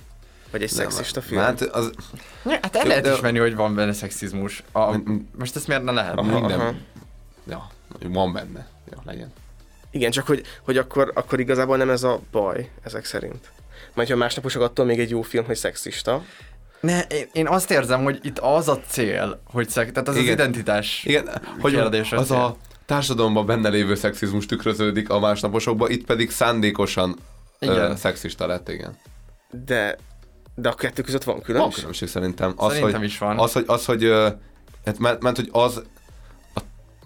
Vagy 0.50 0.62
egy 0.62 0.68
szexista 0.68 1.20
film. 1.20 1.40
Hát 1.40 1.60
az, 1.62 1.90
Ja, 2.44 2.58
hát 2.62 2.76
el 2.76 2.86
lehet 2.86 3.02
de- 3.02 3.12
ismerni, 3.12 3.38
hogy 3.38 3.54
van 3.54 3.74
benne 3.74 3.92
szexizmus. 3.92 4.62
A, 4.72 4.96
most 5.38 5.56
ezt 5.56 5.66
miért 5.66 5.82
ne 5.82 5.92
lehet? 5.92 6.16
Aha, 6.18 6.38
minden, 6.38 6.60
aha. 6.60 6.74
ja, 7.48 7.66
van 8.08 8.32
benne. 8.32 8.66
Ja, 8.90 8.98
legyen. 9.04 9.32
Igen, 9.90 10.10
csak 10.10 10.26
hogy, 10.26 10.42
hogy 10.64 10.76
akkor, 10.76 11.12
akkor 11.14 11.40
igazából 11.40 11.76
nem 11.76 11.90
ez 11.90 12.02
a 12.02 12.20
baj, 12.30 12.70
ezek 12.82 13.04
szerint. 13.04 13.50
Majd 13.94 14.08
ha 14.08 14.16
másnaposok 14.16 14.62
attól 14.62 14.84
még 14.84 14.98
egy 15.00 15.10
jó 15.10 15.22
film, 15.22 15.44
hogy 15.44 15.56
szexista. 15.56 16.22
Ne, 16.80 17.00
én, 17.02 17.28
én 17.32 17.48
azt 17.48 17.70
érzem, 17.70 18.02
hogy 18.02 18.18
itt 18.22 18.38
az 18.38 18.68
a 18.68 18.80
cél, 18.88 19.40
hogy 19.44 19.68
szex, 19.68 19.92
tehát 19.92 20.08
az 20.08 20.16
Igen. 20.16 20.26
az 20.28 20.32
identitás 20.34 21.04
Igen, 21.04 21.28
hogy 21.60 21.72
kérdés. 21.72 22.12
az 22.12 22.30
a 22.30 22.56
társadalomban 22.86 23.46
benne 23.46 23.68
lévő 23.68 23.94
szexizmus 23.94 24.46
tükröződik 24.46 25.10
a 25.10 25.18
másnaposokban, 25.18 25.90
itt 25.90 26.04
pedig 26.06 26.30
szándékosan 26.30 27.16
Igen. 27.58 27.90
ö, 27.90 27.96
szexista 27.96 28.46
lett, 28.46 28.68
igen. 28.68 28.96
De, 29.64 29.96
de 30.60 30.68
a 30.68 30.74
kettő 30.74 31.02
között 31.02 31.24
van 31.24 31.34
Van 31.34 31.44
különbség? 31.44 31.74
különbség 31.74 32.08
szerintem. 32.08 32.52
Az, 32.56 32.72
Szerintem 32.72 32.98
hogy, 32.98 33.08
is 33.08 33.18
van. 33.18 33.38
Az, 33.38 33.52
hogy, 33.52 33.64
az, 33.66 33.84
hogy, 33.84 34.12
hát 34.84 34.98
mert, 34.98 35.22
mert, 35.22 35.36
hogy 35.36 35.48
az, 35.52 35.82
a, 36.54 36.60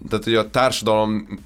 tehát, 0.09 0.23
hogy 0.23 0.35
a 0.35 0.49
társadalom 0.49 1.39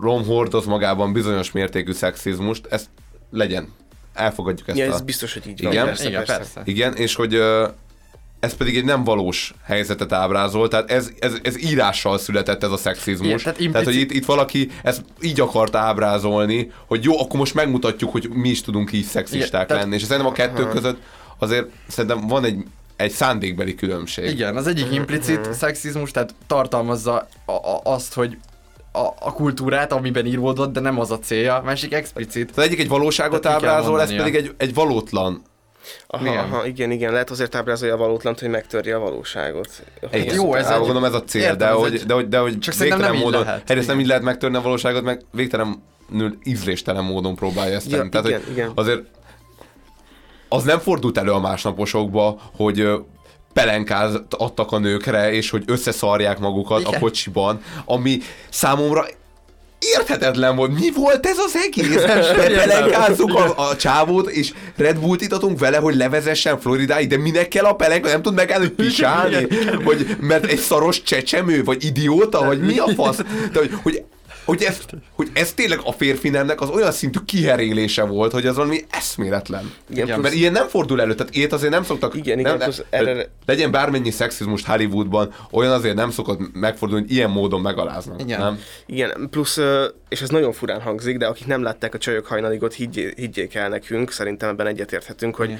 rom 0.00 0.24
hordoz 0.24 0.66
magában 0.66 1.12
bizonyos 1.12 1.52
mértékű 1.52 1.92
szexizmust, 1.92 2.66
ezt 2.70 2.88
legyen. 3.30 3.72
Elfogadjuk 4.14 4.68
ezt 4.68 4.78
Ja, 4.78 4.90
a... 4.90 4.94
ez 4.94 5.00
biztos, 5.00 5.32
hogy 5.32 5.46
így 5.46 5.62
van. 5.62 5.72
Igen? 5.72 5.84
Persze, 5.84 6.08
Igen, 6.08 6.24
persze. 6.24 6.36
persze. 6.36 6.62
Igen, 6.64 6.94
és 6.94 7.14
hogy 7.14 7.34
ö, 7.34 7.68
ez 8.40 8.54
pedig 8.54 8.76
egy 8.76 8.84
nem 8.84 9.04
valós 9.04 9.54
helyzetet 9.64 10.12
ábrázol, 10.12 10.68
tehát 10.68 10.90
ez, 10.90 11.10
ez, 11.18 11.34
ez 11.42 11.58
írással 11.62 12.18
született 12.18 12.62
ez 12.62 12.70
a 12.70 12.76
szexizmus. 12.76 13.28
Igen, 13.42 13.54
tehát 13.54 13.70
tehát, 13.70 13.86
hogy 13.86 13.96
itt, 13.96 14.10
itt 14.12 14.24
valaki 14.24 14.70
ezt 14.82 15.04
így 15.20 15.40
akart 15.40 15.74
ábrázolni, 15.74 16.72
hogy 16.86 17.04
jó, 17.04 17.20
akkor 17.20 17.38
most 17.38 17.54
megmutatjuk, 17.54 18.12
hogy 18.12 18.28
mi 18.32 18.48
is 18.48 18.62
tudunk 18.62 18.92
így 18.92 19.04
szexisták 19.04 19.48
Igen, 19.52 19.66
tehát- 19.66 19.82
lenni. 19.82 19.94
És 19.94 20.02
szerintem 20.02 20.26
a 20.26 20.32
kettő 20.32 20.68
között 20.68 20.98
azért 21.38 21.66
szerintem 21.88 22.26
van 22.26 22.44
egy, 22.44 22.62
egy 22.96 23.10
szándékbeli 23.10 23.74
különbség. 23.74 24.24
Igen, 24.30 24.56
az 24.56 24.66
egyik 24.66 24.92
implicit 24.92 25.52
szexizmus, 25.52 26.10
tehát 26.10 26.34
tartalmazza 26.46 27.28
a, 27.44 27.52
a, 27.52 27.80
azt, 27.84 28.14
hogy 28.14 28.36
a, 28.92 29.00
a 29.20 29.32
kultúrát, 29.32 29.92
amiben 29.92 30.26
íródott, 30.26 30.72
de 30.72 30.80
nem 30.80 30.98
az 31.00 31.10
a 31.10 31.18
célja. 31.18 31.54
A 31.56 31.62
másik 31.62 31.94
explicit. 31.94 32.50
Az 32.56 32.62
egyik 32.64 32.80
egy 32.80 32.88
valóságot 32.88 33.40
Tehát 33.40 33.56
ábrázol, 33.64 34.00
ez 34.00 34.14
pedig 34.16 34.34
egy, 34.34 34.54
egy 34.56 34.74
valótlan. 34.74 35.42
Aha, 36.06 36.26
Igen. 36.26 36.38
aha, 36.38 36.66
igen, 36.66 36.90
igen, 36.90 37.12
lehet 37.12 37.30
azért 37.30 37.54
ábrázolja 37.54 37.94
a 37.94 37.96
valótlant, 37.96 38.40
hogy 38.40 38.48
megtörje 38.48 38.94
a 38.96 38.98
valóságot. 38.98 39.68
Igen. 40.12 40.34
Jó, 40.34 40.54
ez 40.54 40.66
egy- 40.68 40.78
gondolom 40.78 41.04
ez 41.04 41.14
a 41.14 41.22
cél, 41.24 41.42
Értem, 41.42 41.56
de, 41.58 41.68
hogy, 41.68 41.94
egy- 41.94 42.04
de, 42.06 42.14
hogy, 42.14 42.28
de 42.28 42.38
hogy 42.38 42.58
Csak 42.58 42.74
szerintem 42.74 43.00
nem 43.00 43.16
módon, 43.16 43.44
lehet. 43.44 43.70
egyrészt 43.70 43.86
nem 43.86 43.96
Igen. 43.96 44.00
így 44.00 44.06
lehet 44.06 44.22
megtörni 44.22 44.56
a 44.56 44.60
valóságot, 44.60 45.02
meg 45.02 45.20
végtelenül 45.32 46.38
ízléstelen 46.44 47.04
módon 47.04 47.34
próbálja 47.34 47.74
ezt 47.74 47.90
Ja, 47.90 47.96
tenni. 47.96 48.08
Tehát, 48.08 48.26
igen, 48.26 48.40
hogy 48.44 48.52
igen. 48.52 48.70
azért 48.74 49.02
az 50.48 50.62
nem 50.62 50.78
fordult 50.78 51.18
elő 51.18 51.30
a 51.30 51.40
másnaposokba, 51.40 52.40
hogy 52.56 52.88
pelenkát 53.52 54.34
adtak 54.36 54.72
a 54.72 54.78
nőkre, 54.78 55.32
és 55.32 55.50
hogy 55.50 55.62
összeszarják 55.66 56.38
magukat 56.38 56.80
Igen. 56.80 56.94
a 56.94 56.98
kocsiban, 56.98 57.62
ami 57.84 58.18
számomra 58.48 59.06
érthetetlen 59.78 60.56
volt. 60.56 60.78
Mi 60.78 60.90
volt 60.94 61.26
ez 61.26 61.38
az 61.38 61.56
egész? 61.56 62.02
Pelenkázzuk 62.56 63.34
a, 63.34 63.68
a 63.68 63.76
csávót, 63.76 64.30
és 64.30 64.52
Red 64.76 64.98
Bullt 64.98 65.20
itatunk 65.20 65.58
vele, 65.58 65.76
hogy 65.76 65.96
levezessen 65.96 66.60
Floridáig, 66.60 67.08
de 67.08 67.16
minek 67.16 67.48
kell 67.48 67.64
a 67.64 67.74
pelenka? 67.74 68.08
Nem 68.08 68.22
tud 68.22 68.34
megállni, 68.34 68.64
hogy 68.66 68.74
pisálni? 68.74 69.46
Hogy, 69.84 70.16
mert 70.20 70.44
egy 70.44 70.58
szaros 70.58 71.02
csecsemő, 71.02 71.64
vagy 71.64 71.84
idióta, 71.84 72.44
vagy 72.44 72.60
mi 72.60 72.78
a 72.78 72.88
fasz? 72.94 73.16
De, 73.52 73.58
hogy, 73.58 73.72
hogy 73.82 74.04
hogy 74.48 74.62
ez, 74.62 74.80
hogy 75.12 75.30
ez 75.32 75.52
tényleg 75.52 75.80
a 75.84 75.92
férfi 75.92 76.28
nemnek 76.28 76.60
az 76.60 76.68
olyan 76.68 76.92
szintű 76.92 77.18
kiherélése 77.24 78.02
volt, 78.02 78.32
hogy 78.32 78.46
az 78.46 78.56
valami 78.56 78.84
eszméletlen. 78.90 79.72
Igen, 79.90 80.06
Mert 80.06 80.20
plusz- 80.20 80.34
ilyen 80.34 80.52
nem 80.52 80.68
fordul 80.68 81.00
elő, 81.00 81.14
tehát 81.14 81.34
ilyet 81.34 81.52
azért 81.52 81.72
nem 81.72 81.84
szoktak... 81.84 82.14
Igen, 82.14 82.38
nem, 82.38 82.54
igen, 82.54 82.58
plusz 82.58 82.82
erre- 82.90 83.30
Legyen 83.46 83.70
bármennyi 83.70 84.10
szexizmust 84.10 84.66
Hollywoodban, 84.66 85.34
olyan 85.50 85.72
azért 85.72 85.94
nem 85.94 86.10
szokott 86.10 86.40
megfordulni, 86.52 87.04
hogy 87.04 87.14
ilyen 87.14 87.30
módon 87.30 87.60
megaláznak. 87.60 88.20
Igen. 88.20 88.40
Nem? 88.40 88.58
Igen, 88.86 89.28
plusz, 89.30 89.58
és 90.08 90.20
ez 90.22 90.28
nagyon 90.28 90.52
furán 90.52 90.80
hangzik, 90.80 91.16
de 91.16 91.26
akik 91.26 91.46
nem 91.46 91.62
látták 91.62 91.94
a 91.94 91.98
csajok 91.98 92.26
hajnaligot, 92.26 92.74
higgyé, 92.74 93.12
higgyék 93.16 93.54
el 93.54 93.68
nekünk, 93.68 94.10
szerintem 94.12 94.48
ebben 94.48 94.66
egyetérthetünk, 94.66 95.34
hogy 95.36 95.56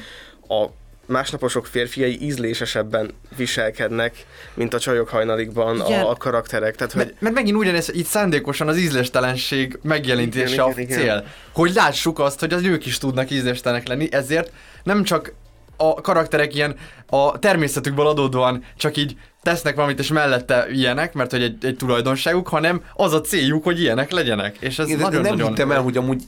a 0.48 0.66
másnaposok 1.08 1.66
férfiai 1.66 2.22
ízlésesebben 2.22 3.10
viselkednek, 3.36 4.26
mint 4.54 4.74
a 4.74 4.78
csajok 4.78 5.08
hajnalikban 5.08 5.76
Igen. 5.86 6.00
a, 6.00 6.10
a 6.10 6.14
karakterek. 6.14 6.76
Tehát, 6.76 6.92
hogy 6.92 7.04
Mert, 7.04 7.20
mert 7.20 7.34
megint 7.34 7.56
ugyanez, 7.56 7.88
itt 7.92 8.06
szándékosan 8.06 8.68
az 8.68 8.76
ízléstelenség 8.76 9.78
megjelenítése 9.82 10.52
Igen, 10.52 10.64
a 10.64 10.70
igen, 10.70 10.84
igen. 10.84 10.98
cél. 10.98 11.24
Hogy 11.52 11.72
lássuk 11.74 12.18
azt, 12.18 12.40
hogy 12.40 12.52
az 12.52 12.62
ők 12.62 12.86
is 12.86 12.98
tudnak 12.98 13.30
ízléstelenek 13.30 13.88
lenni, 13.88 14.08
ezért 14.10 14.52
nem 14.82 15.02
csak 15.02 15.32
a 15.76 16.00
karakterek 16.00 16.54
ilyen 16.54 16.76
a 17.06 17.38
természetükből 17.38 18.06
adódóan 18.06 18.64
csak 18.76 18.96
így 18.96 19.16
tesznek 19.42 19.74
valamit, 19.74 19.98
és 19.98 20.08
mellette 20.08 20.66
ilyenek, 20.72 21.12
mert 21.12 21.30
hogy 21.30 21.42
egy, 21.42 21.64
egy 21.64 21.76
tulajdonságuk, 21.76 22.48
hanem 22.48 22.82
az 22.94 23.12
a 23.12 23.20
céljuk, 23.20 23.64
hogy 23.64 23.80
ilyenek 23.80 24.10
legyenek. 24.10 24.56
És 24.60 24.78
ez 24.78 24.88
Én 24.88 24.96
nem 24.96 25.04
nagyon-nagyon... 25.04 25.48
hittem 25.48 25.70
el, 25.70 25.80
hogy 25.80 25.96
amúgy, 25.96 26.22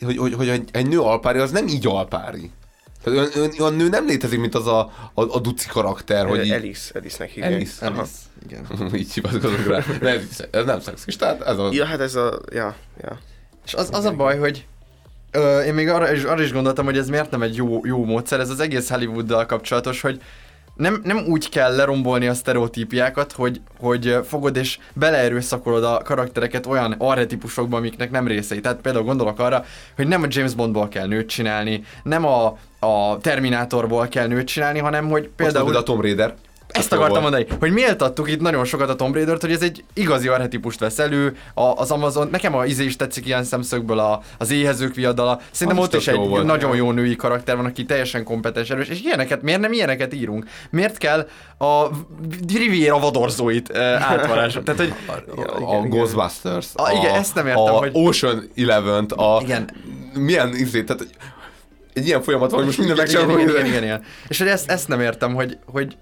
hogy, 0.00 0.16
hogy, 0.16 0.34
hogy 0.34 0.48
egy, 0.48 0.68
egy 0.72 0.88
nő 0.88 1.00
alpári, 1.00 1.38
az 1.38 1.50
nem 1.50 1.66
így 1.66 1.86
alpári. 1.86 2.50
Tehát 3.02 3.36
olyan, 3.36 3.50
olyan 3.58 3.74
nő 3.74 3.88
nem 3.88 4.06
létezik, 4.06 4.40
mint 4.40 4.54
az 4.54 4.66
a, 4.66 4.92
a, 5.14 5.22
a 5.22 5.40
duci 5.40 5.68
karakter, 5.68 6.26
hogy 6.26 6.44
így... 6.44 6.50
Alice, 6.50 6.98
Alice-nek 6.98 7.30
hívják. 7.30 7.52
Alice. 7.52 7.86
Aha. 7.86 7.98
Alice, 7.98 8.12
igen. 8.48 8.94
így 9.00 9.12
hivatkozunk 9.12 9.66
rá. 9.66 9.82
Ez, 10.00 10.44
ez 10.50 10.64
nem 10.64 10.80
szexis, 10.80 11.16
tehát 11.16 11.40
ez 11.40 11.58
a... 11.58 11.68
Ja, 11.72 11.84
hát 11.84 12.00
ez 12.00 12.14
a... 12.14 12.40
Ja, 12.52 12.76
ja. 13.02 13.18
És 13.64 13.74
az, 13.74 13.88
az 13.92 14.04
a 14.04 14.12
baj, 14.12 14.38
hogy 14.38 14.66
ö, 15.30 15.60
én 15.62 15.74
még 15.74 15.88
arra 15.88 16.12
is, 16.12 16.22
arra 16.22 16.42
is 16.42 16.52
gondoltam, 16.52 16.84
hogy 16.84 16.98
ez 16.98 17.08
miért 17.08 17.30
nem 17.30 17.42
egy 17.42 17.56
jó, 17.56 17.80
jó 17.84 18.04
módszer, 18.04 18.40
ez 18.40 18.50
az 18.50 18.60
egész 18.60 18.88
Hollywooddal 18.88 19.46
kapcsolatos, 19.46 20.00
hogy 20.00 20.20
nem, 20.80 21.00
nem 21.04 21.24
úgy 21.28 21.48
kell 21.48 21.76
lerombolni 21.76 22.26
a 22.26 22.34
sztereotípiákat, 22.34 23.32
hogy, 23.32 23.60
hogy 23.78 24.18
fogod 24.24 24.56
és 24.56 24.78
beleerőszakolod 24.92 25.84
a 25.84 26.00
karaktereket 26.04 26.66
olyan 26.66 26.94
arhetipusokba, 26.98 27.76
amiknek 27.76 28.10
nem 28.10 28.26
részei. 28.26 28.60
Tehát 28.60 28.80
például 28.80 29.04
gondolok 29.04 29.38
arra, 29.38 29.64
hogy 29.96 30.08
nem 30.08 30.22
a 30.22 30.26
James 30.28 30.54
Bondból 30.54 30.88
kell 30.88 31.06
nőt 31.06 31.28
csinálni, 31.28 31.84
nem 32.02 32.24
a, 32.26 32.58
a 32.78 33.18
Terminátorból 33.20 34.08
kell 34.08 34.26
nőt 34.26 34.46
csinálni, 34.46 34.78
hanem 34.78 35.08
hogy 35.08 35.28
Például 35.36 35.64
például... 35.64 35.76
a 35.76 35.82
Tom 35.82 36.00
Raider. 36.00 36.34
Ezt 36.72 36.92
akartam 36.92 37.22
volt. 37.22 37.32
mondani, 37.32 37.58
hogy 37.60 37.72
méltattuk 37.72 38.30
itt 38.30 38.40
nagyon 38.40 38.64
sokat 38.64 38.88
a 38.88 38.94
Tomb 38.94 39.14
Raider-t, 39.14 39.40
hogy 39.40 39.52
ez 39.52 39.62
egy 39.62 39.84
igazi 39.94 40.28
arhetipust 40.28 40.78
vesz 40.80 40.98
elő, 40.98 41.36
a, 41.54 41.62
az 41.62 41.90
Amazon, 41.90 42.28
nekem 42.30 42.54
a 42.54 42.64
izé 42.64 42.84
is 42.84 42.96
tetszik 42.96 43.26
ilyen 43.26 43.44
szemszögből, 43.44 43.98
a, 43.98 44.20
az 44.38 44.50
éhezők 44.50 44.94
viadala, 44.94 45.40
szerintem 45.50 45.82
Az 45.82 45.88
ott 45.88 45.94
is 46.00 46.08
egy 46.08 46.16
volt. 46.16 46.44
nagyon 46.44 46.76
jó 46.76 46.90
női 46.92 47.16
karakter 47.16 47.56
van, 47.56 47.64
aki 47.64 47.84
teljesen 47.84 48.24
kompetens, 48.24 48.70
erős, 48.70 48.88
és 48.88 49.00
ilyeneket, 49.00 49.42
miért 49.42 49.60
nem 49.60 49.72
ilyeneket 49.72 50.14
írunk? 50.14 50.46
Miért 50.70 50.98
kell 50.98 51.28
a 51.58 51.86
Riviera 52.54 52.98
vadorzóit 52.98 53.68
uh, 53.68 53.78
átvarázsolni? 54.10 54.74
Tehát, 54.74 54.80
hogy 54.80 54.94
A, 55.64 55.74
a 55.76 55.80
Ghostbusters. 55.80 56.66
A- 56.74 56.92
igen, 56.92 57.14
ezt 57.14 57.34
nem 57.34 57.46
értem, 57.46 57.62
a 57.64 57.70
hogy- 57.78 57.90
Ocean 57.92 58.50
Eleven-t, 58.56 59.12
a... 59.12 59.38
Igen. 59.42 59.70
Milyen 60.14 60.54
izé, 60.54 60.82
tehát 60.82 61.06
egy 61.92 62.06
ilyen 62.06 62.22
folyamat 62.22 62.48
van, 62.50 62.58
hogy 62.58 62.66
most 62.66 62.78
minden 62.78 62.96
igen, 62.96 63.08
igen, 63.08 63.26
megcsinálom. 63.26 63.54
igen, 63.56 63.66
igen, 63.66 63.82
igen. 63.82 64.02
És 64.28 64.38
hogy 64.38 64.48
ezt, 64.48 64.70
ezt 64.70 64.88
nem 64.88 65.00
értem, 65.00 65.34
hogy, 65.34 65.58
hogy 65.66 65.96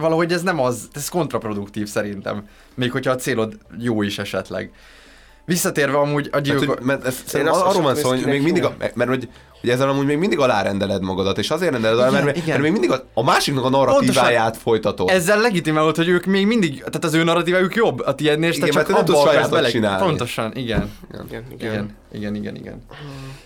valahogy 0.00 0.32
ez 0.32 0.42
nem 0.42 0.60
az, 0.60 0.88
ez 0.92 1.08
kontraproduktív 1.08 1.88
szerintem. 1.88 2.48
Még 2.74 2.90
hogyha 2.90 3.10
a 3.10 3.16
célod 3.16 3.58
jó 3.78 4.02
is 4.02 4.18
esetleg. 4.18 4.72
Visszatérve 5.50 5.98
amúgy 5.98 6.28
a 6.32 6.34
Hát, 6.34 6.42
gyilkos... 6.42 6.66
hogy, 6.66 6.78
mert 6.80 7.06
ez, 7.06 7.34
Én 7.34 7.46
azt 7.46 7.60
arról 7.60 7.82
van 7.82 7.94
szó, 7.94 8.08
hogy 8.08 8.24
még 8.24 8.42
mindig, 8.42 8.64
a, 8.64 8.74
mert 8.94 9.08
hogy, 9.10 9.28
hogy 9.60 9.70
ezzel 9.70 9.88
amúgy 9.88 10.06
még 10.06 10.16
mindig 10.18 10.38
alárendeled 10.38 11.02
magadat, 11.02 11.38
és 11.38 11.50
azért 11.50 11.72
rendeled 11.72 11.98
alá, 11.98 12.10
mert, 12.10 12.36
Igen, 12.36 12.48
mert, 12.48 12.60
még 12.62 12.72
mindig 12.72 12.90
a, 12.90 13.04
a 13.14 13.22
másiknak 13.22 13.64
a 13.64 13.68
narratíváját 13.68 14.56
folytatod. 14.56 15.10
Ezzel 15.10 15.40
legitimálod, 15.40 15.96
hogy 15.96 16.08
ők 16.08 16.24
még 16.24 16.46
mindig, 16.46 16.78
tehát 16.78 17.04
az 17.04 17.14
ő 17.14 17.24
narratívájuk 17.24 17.74
jobb 17.74 18.00
a 18.00 18.14
tiédnél, 18.14 18.48
és 18.48 18.58
te 18.58 18.66
Igen, 18.66 18.84
csak 18.84 18.92
mert 18.92 19.08
abba 19.08 19.20
akarsz 19.20 19.48
bele... 19.48 19.68
csinálni. 19.68 20.04
Pontosan, 20.04 20.52
igen. 20.54 20.90
Igen, 21.26 21.44
igen. 21.52 21.72
Igen, 21.72 21.96
igen, 22.12 22.34
igen, 22.34 22.56
igen. 22.56 22.82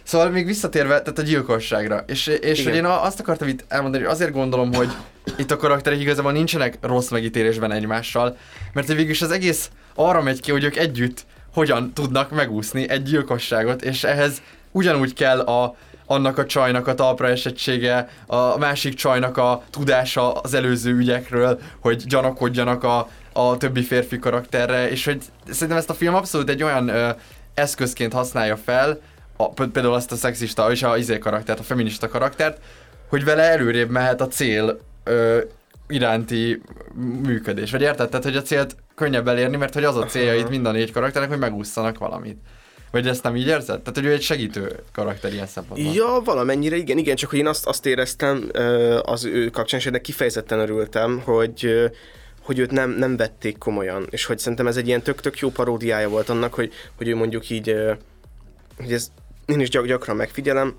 Szóval 0.02 0.28
még 0.28 0.46
visszatérve, 0.46 1.02
tehát 1.02 1.18
a 1.18 1.22
gyilkosságra, 1.22 2.04
és, 2.06 2.26
és 2.26 2.60
Igen. 2.60 2.72
hogy 2.72 2.80
én 2.80 2.84
azt 2.84 3.20
akartam 3.20 3.48
itt 3.48 3.64
elmondani, 3.68 4.04
hogy 4.04 4.12
azért 4.12 4.32
gondolom, 4.32 4.74
hogy 4.74 4.88
itt 5.36 5.50
a 5.50 5.56
karakterek 5.56 6.00
igazából 6.00 6.32
nincsenek 6.32 6.78
rossz 6.80 7.08
megítélésben 7.08 7.72
egymással, 7.72 8.36
mert 8.72 8.88
végülis 8.88 9.22
az 9.22 9.30
egész 9.30 9.70
arra 9.94 10.22
megy 10.22 10.40
ki, 10.40 10.50
hogy 10.50 10.64
ők 10.64 10.76
együtt 10.76 11.24
hogyan 11.54 11.92
tudnak 11.92 12.30
megúszni 12.30 12.88
egy 12.88 13.02
gyilkosságot, 13.02 13.82
és 13.82 14.04
ehhez 14.04 14.42
ugyanúgy 14.70 15.14
kell 15.14 15.40
a, 15.40 15.76
annak 16.06 16.38
a 16.38 16.46
csajnak 16.46 16.86
a 16.86 16.94
talpra 16.94 17.28
esettsége, 17.28 18.08
a 18.26 18.58
másik 18.58 18.94
csajnak 18.94 19.36
a 19.36 19.62
tudása 19.70 20.32
az 20.32 20.54
előző 20.54 20.92
ügyekről, 20.92 21.60
hogy 21.80 22.04
gyanakodjanak 22.06 22.84
a, 22.84 23.08
a 23.32 23.56
többi 23.56 23.82
férfi 23.82 24.18
karakterre, 24.18 24.90
és 24.90 25.04
hogy 25.04 25.22
szerintem 25.50 25.76
ezt 25.76 25.90
a 25.90 25.94
film 25.94 26.14
abszolút 26.14 26.48
egy 26.48 26.62
olyan 26.62 26.88
ö, 26.88 27.10
eszközként 27.54 28.12
használja 28.12 28.56
fel, 28.56 29.00
a, 29.36 29.48
például 29.48 29.94
azt 29.94 30.12
a 30.12 30.16
szexista 30.16 30.70
és 30.70 30.82
a 30.82 30.96
izé 30.96 31.18
karaktert, 31.18 31.58
a 31.58 31.62
feminista 31.62 32.08
karaktert, 32.08 32.58
hogy 33.08 33.24
vele 33.24 33.42
előrébb 33.42 33.90
mehet 33.90 34.20
a 34.20 34.28
cél 34.28 34.78
ö, 35.04 35.40
iránti 35.88 36.62
működés. 37.22 37.70
Vagy 37.70 37.82
érted? 37.82 38.08
Tehát, 38.08 38.24
hogy 38.24 38.36
a 38.36 38.42
célt 38.42 38.76
könnyebb 38.94 39.28
elérni, 39.28 39.56
mert 39.56 39.74
hogy 39.74 39.84
az 39.84 39.96
a 39.96 40.04
célja 40.12 40.34
itt 40.34 40.48
mind 40.48 40.66
a 40.66 40.70
négy 40.72 40.92
karakternek, 40.92 41.30
hogy 41.30 41.38
megúszzanak 41.38 41.98
valamit. 41.98 42.38
Vagy 42.90 43.08
ezt 43.08 43.22
nem 43.22 43.36
így 43.36 43.46
érzed? 43.46 43.80
Tehát, 43.80 43.94
hogy 43.94 44.04
ő 44.04 44.12
egy 44.12 44.22
segítő 44.22 44.82
karakter 44.92 45.32
ilyen 45.32 45.46
szempontból. 45.46 45.94
Ja, 45.94 46.20
valamennyire 46.24 46.76
igen, 46.76 46.98
igen, 46.98 47.16
csak 47.16 47.30
hogy 47.30 47.38
én 47.38 47.46
azt, 47.46 47.66
azt 47.66 47.86
éreztem 47.86 48.50
az 49.02 49.24
ő 49.24 49.48
kapcsán, 49.48 49.80
és 49.80 49.86
ennek 49.86 50.00
kifejezetten 50.00 50.58
örültem, 50.58 51.20
hogy 51.24 51.90
hogy 52.44 52.58
őt 52.58 52.70
nem, 52.70 52.90
nem 52.90 53.16
vették 53.16 53.58
komolyan, 53.58 54.06
és 54.10 54.24
hogy 54.24 54.38
szerintem 54.38 54.66
ez 54.66 54.76
egy 54.76 54.86
ilyen 54.86 55.02
tök-tök 55.02 55.38
jó 55.38 55.50
paródiája 55.50 56.08
volt 56.08 56.28
annak, 56.28 56.54
hogy, 56.54 56.72
hogy 56.96 57.08
ő 57.08 57.16
mondjuk 57.16 57.50
így, 57.50 57.74
hogy 58.76 58.92
ez 58.92 59.10
én 59.46 59.60
is 59.60 59.68
gyak, 59.68 59.86
gyakran 59.86 60.16
megfigyelem, 60.16 60.74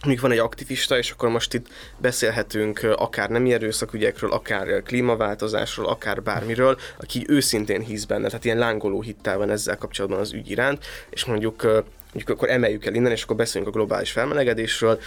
mondjuk 0.00 0.20
van 0.20 0.32
egy 0.32 0.38
aktivista, 0.38 0.98
és 0.98 1.10
akkor 1.10 1.28
most 1.28 1.54
itt 1.54 1.66
beszélhetünk 1.98 2.80
akár 2.96 3.30
nem 3.30 3.46
erőszakügyekről, 3.46 4.32
akár 4.32 4.82
klímaváltozásról, 4.82 5.86
akár 5.86 6.22
bármiről, 6.22 6.78
aki 7.00 7.24
őszintén 7.28 7.80
hisz 7.80 8.04
benne, 8.04 8.26
tehát 8.26 8.44
ilyen 8.44 8.58
lángoló 8.58 9.02
hittel 9.02 9.38
van 9.38 9.50
ezzel 9.50 9.76
kapcsolatban 9.76 10.20
az 10.20 10.32
ügy 10.32 10.50
iránt, 10.50 10.84
és 11.10 11.24
mondjuk, 11.24 11.62
mondjuk 12.12 12.28
akkor 12.28 12.50
emeljük 12.50 12.86
el 12.86 12.94
innen, 12.94 13.12
és 13.12 13.22
akkor 13.22 13.36
beszéljünk 13.36 13.74
a 13.74 13.76
globális 13.78 14.10
felmelegedésről, 14.10 15.00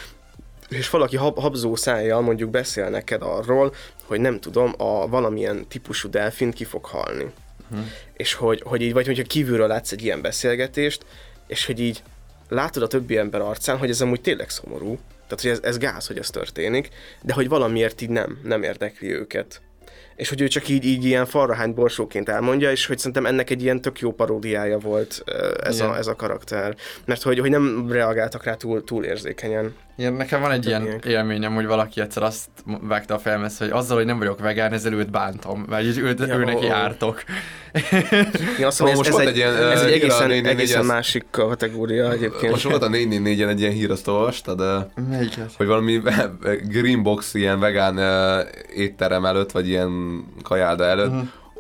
és 0.70 0.90
valaki 0.90 1.16
hab, 1.16 1.40
habzó 1.40 1.76
szájjal 1.76 2.22
mondjuk 2.22 2.50
beszél 2.50 2.90
neked 2.90 3.22
arról, 3.22 3.74
hogy 4.04 4.20
nem 4.20 4.40
tudom, 4.40 4.74
a 4.78 5.08
valamilyen 5.08 5.68
típusú 5.68 6.10
delfin 6.10 6.52
ki 6.52 6.64
fog 6.64 6.86
halni. 6.86 7.32
Hm. 7.70 7.80
És 8.14 8.34
hogy, 8.34 8.62
hogy 8.66 8.82
így, 8.82 8.94
vagy 8.94 9.06
hogyha 9.06 9.24
kívülről 9.24 9.68
látsz 9.68 9.92
egy 9.92 10.04
ilyen 10.04 10.22
beszélgetést, 10.22 11.06
és 11.48 11.66
hogy 11.66 11.80
így 11.80 12.04
látod 12.50 12.84
a 12.84 12.88
többi 12.88 13.18
ember 13.18 13.41
arcán, 13.41 13.78
hogy 13.78 13.89
ez 13.89 14.02
amúgy 14.02 14.22
tényleg 14.22 14.50
szomorú, 14.50 14.97
tehát 15.28 15.41
hogy 15.41 15.50
ez, 15.50 15.60
ez 15.62 15.78
gáz, 15.78 16.08
hogy 16.08 16.18
ez 16.18 16.30
történik, 16.30 16.89
de 17.22 17.34
hogy 17.34 17.50
valamiért 17.50 18.02
így 18.02 18.10
nem, 18.10 18.39
nem 18.43 18.64
érdekli 18.64 19.14
őket. 19.14 19.62
És 20.16 20.30
hogy 20.30 20.41
ő 20.41 20.47
csak 20.47 20.68
így, 20.68 20.86
így 20.86 21.06
ilyen 21.06 21.26
falrahány 21.26 21.74
borsóként 21.74 22.30
elmondja, 22.30 22.72
és 22.72 22.86
hogy 22.86 22.97
szerintem 22.97 23.26
ennek 23.26 23.50
egy 23.50 23.62
ilyen 23.62 23.82
tök 23.82 24.00
jó 24.00 24.12
paródiája 24.12 24.78
volt 24.78 25.24
ez, 25.64 25.76
Igen. 25.76 25.89
a, 25.89 25.97
ez 25.97 26.08
a 26.08 26.16
karakter. 26.16 26.76
Mert 27.06 27.22
hogy, 27.22 27.39
hogy 27.39 27.50
nem 27.50 27.91
reagáltak 27.91 28.43
rá 28.43 28.54
túl, 28.54 28.84
túl 28.84 29.04
érzékenyen. 29.06 29.76
Igen, 30.00 30.14
nekem 30.14 30.41
van 30.41 30.52
egy 30.52 30.66
ilyen 30.66 30.82
ilyenek. 30.84 31.06
élményem, 31.06 31.54
hogy 31.54 31.66
valaki 31.66 32.02
egyszer 32.02 32.24
azt 32.24 32.47
vágta 32.82 33.14
a 33.14 33.20
fejemhez, 33.20 33.58
hogy 33.58 33.70
azzal, 33.70 33.97
hogy 33.97 34.06
nem 34.06 34.18
vagyok 34.18 34.39
vegán, 34.39 34.74
ezzel 34.74 34.93
őt 34.93 35.12
bántom, 35.12 35.66
vagy 35.70 35.86
így 35.86 35.97
őt, 35.97 36.20
Ja, 36.20 36.36
ő 36.38 36.43
neki 36.43 36.66
ó. 36.66 36.72
ártok. 36.72 37.24
Én 38.60 38.66
azt 38.66 38.80
mondom, 38.80 39.04
ez, 39.06 39.16
egy, 39.16 39.28
egy 39.28 39.36
ilyen, 39.36 39.56
ez 39.56 39.82
egy 39.82 39.91
egészen, 39.91 40.28
444 40.28 40.45
egészen 40.45 40.86
másik 40.86 41.26
kategória 41.32 42.12
egyébként. 42.12 42.52
Most 42.52 42.64
volt 42.64 42.84
a 42.84 42.88
444-en 42.89 43.47
egy 43.50 43.60
ilyen 43.60 43.72
hír, 43.74 43.91
azt 43.91 44.08
olvastad, 44.08 44.58
de, 44.58 44.88
Melyiket? 45.10 45.52
hogy 45.58 45.68
valami 45.68 46.02
greenbox 46.74 47.34
ilyen 47.34 47.60
vegán 47.60 47.97
étterem 48.76 49.26
előtt, 49.26 49.52
vagy 49.52 49.68
ilyen 49.68 50.24
kajálda 50.43 50.84
előtt, 50.86 51.12
Mhm. 51.12 51.20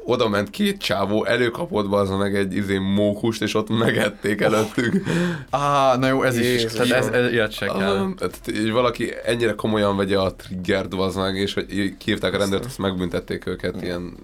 Oda 0.09 0.29
ment 0.29 0.49
két 0.49 0.77
csávó, 0.77 1.25
előkapott 1.25 1.93
az 1.93 2.09
meg 2.09 2.35
egy 2.35 2.55
izé 2.55 2.77
mókust, 2.77 3.41
és 3.41 3.53
ott 3.53 3.69
megették 3.69 4.41
előttük. 4.41 5.03
Ah, 5.49 5.97
na 5.99 6.07
jó, 6.07 6.23
ez 6.23 6.37
is, 6.37 6.45
Jézusom. 6.45 6.87
tehát 6.87 7.05
ez, 7.05 7.13
ez 7.13 7.31
ilyet 7.31 7.51
se 7.51 7.65
kell. 7.65 8.13
Tehát, 8.17 8.39
hogy 8.43 8.71
valaki 8.71 9.13
ennyire 9.25 9.53
komolyan 9.53 9.97
vegye 9.97 10.17
a 10.17 10.35
triggert, 10.35 10.93
az 10.93 11.15
meg, 11.15 11.35
és 11.35 11.53
hogy 11.53 11.97
kívták 11.97 12.33
a 12.33 12.37
rendőrt, 12.37 12.65
azt 12.65 12.77
megbüntették 12.77 13.45
őket 13.45 13.81
ilyen 13.81 14.15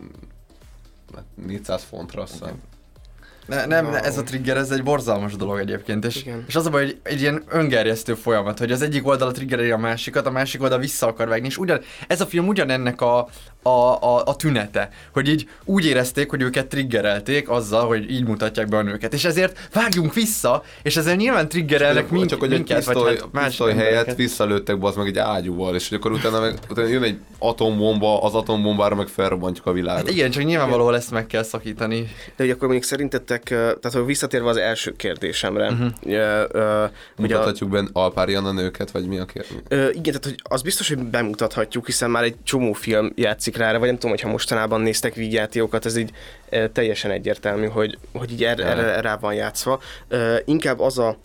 hát 1.16 1.26
400 1.48 1.84
fontra, 1.90 2.22
azt 2.22 2.32
hiszem. 2.32 2.62
Ne, 3.46 3.66
nem, 3.66 3.90
ne, 3.90 4.00
ez 4.00 4.18
a 4.18 4.24
trigger, 4.24 4.58
ez 4.58 4.72
egy 4.72 4.84
borzalmas 4.84 5.36
dolog 5.36 5.60
egyébként, 5.60 6.06
és, 6.06 6.22
Igen. 6.22 6.44
és 6.48 6.56
az 6.56 6.66
a 6.66 6.70
baj, 6.70 6.84
hogy 6.84 7.00
egy 7.04 7.22
ilyen 7.22 7.44
öngerjesztő 7.50 8.14
folyamat, 8.14 8.60
hogy 8.60 8.72
az 8.72 8.82
egyik 8.82 9.08
oldal 9.08 9.28
a 9.28 9.32
triggereli 9.32 9.72
a 9.72 9.78
másikat, 9.78 10.26
a 10.26 10.32
másik 10.32 10.62
oldal 10.62 10.80
vissza 10.80 11.08
akar 11.08 11.28
vágni, 11.28 11.48
és 11.48 11.58
ugyan, 11.58 11.82
ez 12.08 12.22
a 12.22 12.26
film 12.26 12.48
ugyanennek 12.48 13.02
a, 13.02 13.30
a, 13.68 14.02
a, 14.02 14.22
a 14.26 14.36
tünete, 14.36 14.90
hogy 15.14 15.30
így 15.30 15.50
úgy 15.64 15.86
érezték, 15.86 16.30
hogy 16.30 16.42
őket 16.42 16.68
triggerelték 16.68 17.50
azzal, 17.50 17.88
hogy 17.88 18.12
így 18.12 18.26
mutatják 18.26 18.68
be 18.68 18.78
a 18.78 18.82
nőket, 18.82 19.14
és 19.14 19.26
ezért 19.26 19.70
vágjunk 19.74 20.14
vissza, 20.14 20.64
és 20.82 20.98
ezzel 20.98 21.16
nyilván 21.16 21.48
triggerelnek 21.48 22.10
mink, 22.10 22.26
csak 22.30 22.40
hogy 22.40 22.52
egy 22.52 22.58
minket, 22.58 22.86
vagy 22.86 22.96
pisztoly, 22.96 23.16
hát 23.16 23.32
más 23.32 23.46
pisztoly 23.46 23.74
helyett 23.74 23.88
embereket. 23.88 24.16
visszalőttek 24.16 24.76
az 24.80 24.96
meg 24.96 25.08
egy 25.08 25.18
ágyúval, 25.18 25.76
és 25.76 25.90
hogy 25.90 25.98
akkor 25.98 26.12
utána, 26.12 26.40
meg, 26.40 26.58
utána 26.70 26.88
jön 26.88 27.04
egy 27.04 27.18
atombomba, 27.40 28.22
az 28.24 28.34
atombombára 28.34 28.96
meg 28.96 29.08
felrobbantjuk 29.08 29.66
a 29.66 29.72
világot. 29.72 30.02
Hát 30.02 30.12
igen, 30.12 30.32
csak 30.32 30.44
nyilvánvalóan 30.44 30.94
ezt 30.94 31.12
meg 31.12 31.28
kell 31.28 31.44
szakítani. 31.44 32.02
De 32.36 32.44
hogy 32.44 32.50
akkor 32.50 32.68
mondjuk 32.68 32.84
szerintetek, 32.84 33.44
tehát 33.44 33.92
hogy 33.94 34.06
visszatérve 34.06 34.50
az 34.50 34.58
első 34.58 34.96
kérdésemre, 34.96 35.70
uh-huh. 35.72 35.92
ö, 36.04 36.44
ö, 36.52 36.86
hogy 37.16 37.32
a, 37.32 37.38
Mutathatjuk 37.38 37.70
benne 37.70 37.90
alpárjan 37.94 38.46
a 38.46 38.52
nőket, 38.52 38.92
vagy 38.92 39.08
mi 39.08 39.18
a 39.18 39.26
kérdés? 39.26 39.58
Ö, 39.68 39.90
igen, 39.90 40.04
tehát 40.04 40.24
hogy 40.24 40.40
az 40.44 40.62
biztos, 40.62 40.88
hogy 40.88 40.98
bemutathatjuk, 40.98 41.86
hiszen 41.86 42.10
már 42.10 42.24
egy 42.24 42.36
csomó 42.44 42.74
film 42.74 43.12
játszik 43.16 43.55
erre, 43.64 43.78
vagy 43.78 43.88
nem 43.88 43.96
tudom, 43.96 44.12
hogyha 44.12 44.30
mostanában 44.30 44.82
néztek 44.82 45.14
vígjátékokat, 45.14 45.86
ez 45.86 45.98
így 45.98 46.12
ö, 46.50 46.68
teljesen 46.68 47.12
egyértelmű, 47.12 47.68
hogy, 47.68 47.98
hogy 48.14 48.32
így 48.32 48.44
erre, 48.44 48.66
erre 48.66 49.02
rá 49.02 49.18
van 49.18 49.34
játszva. 49.34 49.82
Ö, 50.08 50.36
inkább 50.46 50.80
az 50.80 51.00
a, 51.00 51.18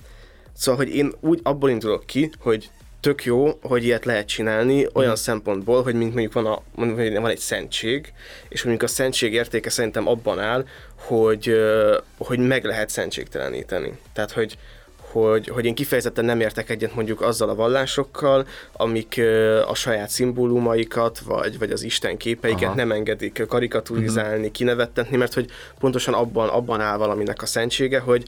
szóval, 0.56 0.84
hogy 0.84 0.94
én 0.94 1.12
úgy 1.20 1.40
abból 1.42 1.70
indulok 1.70 2.06
ki, 2.06 2.30
hogy 2.40 2.70
tök 3.00 3.24
jó, 3.24 3.58
hogy 3.62 3.84
ilyet 3.84 4.04
lehet 4.04 4.26
csinálni 4.26 4.86
olyan 4.92 5.16
szempontból, 5.16 5.82
hogy 5.82 5.94
mint 5.94 6.12
mondjuk 6.12 6.32
van, 6.32 6.46
a, 6.46 6.62
mondjuk 6.74 7.20
van 7.20 7.30
egy 7.30 7.38
szentség, 7.38 8.12
és 8.48 8.62
mondjuk 8.62 8.90
a 8.90 8.92
szentség 8.92 9.32
értéke 9.32 9.70
szerintem 9.70 10.08
abban 10.08 10.38
áll, 10.38 10.66
hogy, 10.94 11.48
ö, 11.48 11.98
hogy 12.18 12.38
meg 12.38 12.64
lehet 12.64 12.88
szentségteleníteni. 12.88 13.98
Tehát, 14.12 14.32
hogy, 14.32 14.58
hogy, 15.10 15.48
hogy 15.48 15.64
én 15.64 15.74
kifejezetten 15.74 16.24
nem 16.24 16.40
értek 16.40 16.70
egyet 16.70 16.94
mondjuk 16.94 17.20
azzal 17.20 17.48
a 17.48 17.54
vallásokkal, 17.54 18.46
amik 18.72 19.20
a 19.66 19.74
saját 19.74 20.08
szimbólumaikat, 20.08 21.18
vagy, 21.18 21.58
vagy 21.58 21.70
az 21.70 21.82
Isten 21.82 22.16
képeiket 22.16 22.62
Aha. 22.62 22.74
nem 22.74 22.92
engedik 22.92 23.46
karikaturizálni, 23.48 24.50
kinevettetni, 24.50 25.16
mert 25.16 25.34
hogy 25.34 25.50
pontosan 25.78 26.14
abban, 26.14 26.48
abban 26.48 26.80
áll 26.80 26.96
valaminek 26.96 27.42
a 27.42 27.46
szentsége, 27.46 27.98
hogy, 27.98 28.24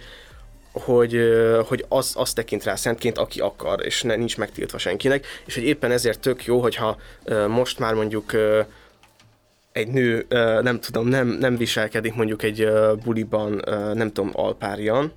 hogy, 0.72 1.18
hogy 1.66 1.84
az, 1.88 2.12
az 2.16 2.32
tekint 2.32 2.64
rá 2.64 2.74
szentként, 2.74 3.18
aki 3.18 3.40
akar, 3.40 3.86
és 3.86 4.02
ne, 4.02 4.16
nincs 4.16 4.38
megtiltva 4.38 4.78
senkinek, 4.78 5.26
és 5.44 5.54
hogy 5.54 5.64
éppen 5.64 5.90
ezért 5.90 6.20
tök 6.20 6.44
jó, 6.44 6.60
hogyha 6.60 6.96
most 7.48 7.78
már 7.78 7.94
mondjuk 7.94 8.32
egy 9.72 9.88
nő, 9.88 10.26
nem 10.62 10.80
tudom, 10.80 11.08
nem, 11.08 11.28
nem 11.28 11.56
viselkedik 11.56 12.14
mondjuk 12.14 12.42
egy 12.42 12.68
buliban, 13.04 13.62
nem 13.94 14.12
tudom, 14.12 14.30
alpárjan, 14.32 15.12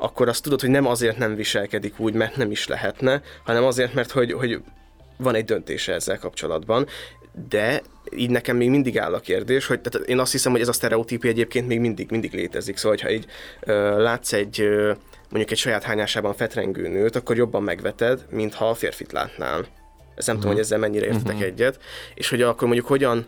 akkor 0.00 0.28
azt 0.28 0.42
tudod, 0.42 0.60
hogy 0.60 0.70
nem 0.70 0.86
azért 0.86 1.18
nem 1.18 1.34
viselkedik 1.34 1.98
úgy, 1.98 2.12
mert 2.14 2.36
nem 2.36 2.50
is 2.50 2.66
lehetne, 2.68 3.22
hanem 3.44 3.64
azért, 3.64 3.94
mert 3.94 4.10
hogy, 4.10 4.32
hogy 4.32 4.60
van 5.16 5.34
egy 5.34 5.44
döntése 5.44 5.92
ezzel 5.92 6.18
kapcsolatban. 6.18 6.86
de 7.48 7.82
így 8.16 8.30
nekem 8.30 8.56
még 8.56 8.70
mindig 8.70 8.98
áll 8.98 9.14
a 9.14 9.20
kérdés, 9.20 9.66
hogy 9.66 9.80
tehát 9.80 10.08
én 10.08 10.18
azt 10.18 10.32
hiszem, 10.32 10.52
hogy 10.52 10.60
ez 10.60 10.68
a 10.68 10.72
sztereotípia 10.72 11.30
egyébként 11.30 11.66
még 11.66 11.80
mindig, 11.80 12.10
mindig 12.10 12.32
létezik. 12.32 12.76
Szóval, 12.76 12.98
ha 13.02 13.10
így 13.10 13.26
ö, 13.60 14.02
látsz 14.02 14.32
egy 14.32 14.60
ö, 14.60 14.92
mondjuk 15.28 15.50
egy 15.50 15.58
saját 15.58 15.82
hányásában 15.82 16.34
fetrengő 16.34 16.88
nőt, 16.88 17.16
akkor 17.16 17.36
jobban 17.36 17.62
megveted, 17.62 18.26
mint 18.30 18.54
ha 18.54 18.68
a 18.68 18.74
férfit 18.74 19.12
látnál. 19.12 19.66
Ezt 20.14 20.26
nem 20.26 20.36
tudom, 20.36 20.50
hogy 20.52 20.60
ezzel 20.60 20.78
mennyire 20.78 21.06
értetek 21.06 21.34
Mhm. 21.34 21.44
egyet. 21.44 21.78
És 22.14 22.28
hogy 22.30 22.42
akkor 22.42 22.66
mondjuk 22.66 22.86
hogyan 22.86 23.26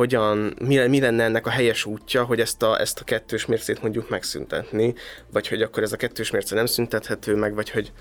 hogyan, 0.00 0.54
mi, 0.60 0.86
mi 0.86 1.00
lenne 1.00 1.24
ennek 1.24 1.46
a 1.46 1.50
helyes 1.50 1.84
útja, 1.84 2.24
hogy 2.24 2.40
ezt 2.40 2.62
a, 2.62 2.80
ezt 2.80 3.00
a 3.00 3.04
kettős 3.04 3.46
mércét 3.46 3.82
mondjuk 3.82 4.08
megszüntetni, 4.08 4.94
vagy 5.32 5.48
hogy 5.48 5.62
akkor 5.62 5.82
ez 5.82 5.92
a 5.92 5.96
kettős 5.96 6.30
mérce 6.30 6.54
nem 6.54 6.66
szüntethető 6.66 7.36
meg, 7.36 7.54
vagy 7.54 7.70
hogy, 7.70 7.92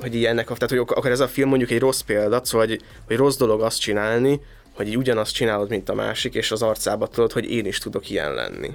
hogy 0.00 0.14
így 0.14 0.24
ennek, 0.24 0.50
a- 0.50 0.54
tehát 0.54 0.68
hogy 0.70 0.78
ak- 0.78 0.90
akkor 0.90 1.10
ez 1.10 1.20
a 1.20 1.28
film 1.28 1.48
mondjuk 1.48 1.70
egy 1.70 1.78
rossz 1.78 2.00
példa, 2.00 2.44
szóval 2.44 2.66
hogy, 2.66 2.80
hogy 3.06 3.16
rossz 3.16 3.36
dolog 3.36 3.60
azt 3.60 3.80
csinálni, 3.80 4.40
hogy 4.74 4.88
így 4.88 4.96
ugyanazt 4.96 5.34
csinálod, 5.34 5.68
mint 5.68 5.88
a 5.88 5.94
másik, 5.94 6.34
és 6.34 6.50
az 6.50 6.62
arcába 6.62 7.06
tudod, 7.06 7.32
hogy 7.32 7.50
én 7.50 7.66
is 7.66 7.78
tudok 7.78 8.10
ilyen 8.10 8.34
lenni. 8.34 8.70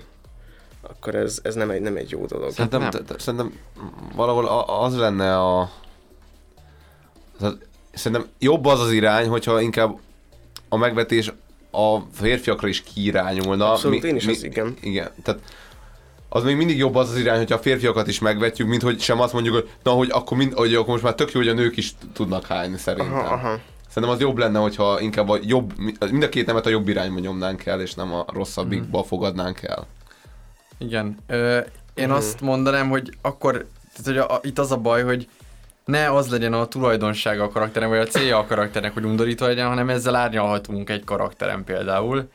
Akkor 0.81 1.15
ez, 1.15 1.39
ez 1.43 1.55
nem, 1.55 1.69
egy, 1.69 1.81
nem 1.81 1.95
egy 1.95 2.09
jó 2.09 2.25
dolog. 2.25 2.51
Szerintem, 2.51 2.89
te- 2.89 3.01
te- 3.03 3.19
szerintem 3.19 3.59
valahol 4.15 4.45
az 4.67 4.97
lenne 4.97 5.37
a... 5.37 5.71
Szerintem 7.93 8.27
jobb 8.39 8.65
az 8.65 8.79
az 8.79 8.91
irány, 8.91 9.27
hogyha 9.27 9.61
inkább 9.61 9.99
a 10.69 10.77
megvetés 10.77 11.31
a 11.75 12.05
férfiakra 12.13 12.67
is 12.67 12.83
kiirányulna. 12.83 13.71
Abszolút, 13.71 14.03
én 14.03 14.15
is 14.15 14.27
az, 14.27 14.43
igen. 14.43 14.73
Igen, 14.81 15.11
tehát 15.23 15.41
az 16.29 16.43
még 16.43 16.55
mindig 16.55 16.77
jobb 16.77 16.95
az 16.95 17.09
az 17.09 17.17
irány, 17.17 17.37
hogyha 17.37 17.55
a 17.55 17.59
férfiakat 17.61 18.07
is 18.07 18.19
megvetjük, 18.19 18.67
mint 18.67 18.81
hogy 18.81 18.99
sem 18.99 19.19
azt 19.21 19.33
mondjuk, 19.33 19.55
hogy 19.55 19.69
na, 19.83 19.91
hogy 19.91 20.09
akkor, 20.11 20.37
mind, 20.37 20.53
hogy 20.53 20.73
akkor 20.75 20.87
most 20.89 21.03
már 21.03 21.15
tök 21.15 21.31
jó, 21.31 21.39
hogy 21.39 21.49
a 21.49 21.53
nők 21.53 21.77
is 21.77 21.93
tudnak 22.13 22.45
hányni 22.45 22.77
szerintem. 22.77 23.13
Aha, 23.13 23.33
aha. 23.33 23.59
Szerintem 23.87 24.17
az 24.17 24.19
jobb 24.21 24.37
lenne, 24.37 24.59
hogyha 24.59 24.99
inkább 25.01 25.29
a 25.29 25.37
jobb, 25.41 25.73
mind 26.11 26.23
a 26.23 26.29
két 26.29 26.45
nemet 26.45 26.65
a 26.65 26.69
jobb 26.69 26.87
irányba 26.87 27.19
nyomnánk 27.19 27.65
el, 27.65 27.81
és 27.81 27.93
nem 27.93 28.13
a 28.13 28.25
rosszabbikba 28.33 29.03
fogadnánk 29.03 29.61
el. 29.63 29.87
Igen. 30.77 31.17
Ö, 31.27 31.57
én 31.93 32.07
Mhm. 32.07 32.15
azt 32.17 32.41
mondanám, 32.41 32.89
hogy 32.89 33.17
akkor, 33.21 33.51
tehát, 33.95 34.03
hogy 34.05 34.17
a, 34.17 34.33
a, 34.35 34.39
itt 34.43 34.59
az 34.59 34.71
a 34.71 34.77
baj, 34.77 35.03
hogy 35.03 35.27
ne 35.85 36.11
az 36.11 36.29
legyen 36.29 36.53
a 36.53 36.65
tulajdonsága 36.65 37.43
a 37.43 37.49
karakterem, 37.49 37.89
vagy 37.89 37.97
a 37.99 38.05
célja 38.05 38.37
a 38.37 38.45
karakternek, 38.45 38.93
hogy 38.93 39.03
undorító 39.03 39.45
legyen, 39.45 39.67
hanem 39.67 39.89
ezzel 39.89 40.15
árnyalhatunk 40.15 40.89
egy 40.89 41.03
karakterem 41.03 41.63
például. 41.63 42.29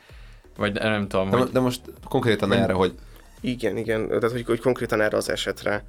Vagy 0.57 0.73
nem 0.73 1.07
tudom, 1.07 1.29
De, 1.29 1.37
hogy... 1.37 1.49
de 1.51 1.59
most 1.59 1.81
konkrétan 2.03 2.49
Hogy- 2.49 2.57
erre, 2.57 2.73
hogy 2.73 2.93
Igen, 3.41 3.77
igen, 3.77 4.07
tehát 4.07 4.31
hogy, 4.31 4.45
hogy 4.45 4.59
konkrétan 4.59 5.01
erre 5.01 5.17
az 5.17 5.29
esetre, 5.29 5.83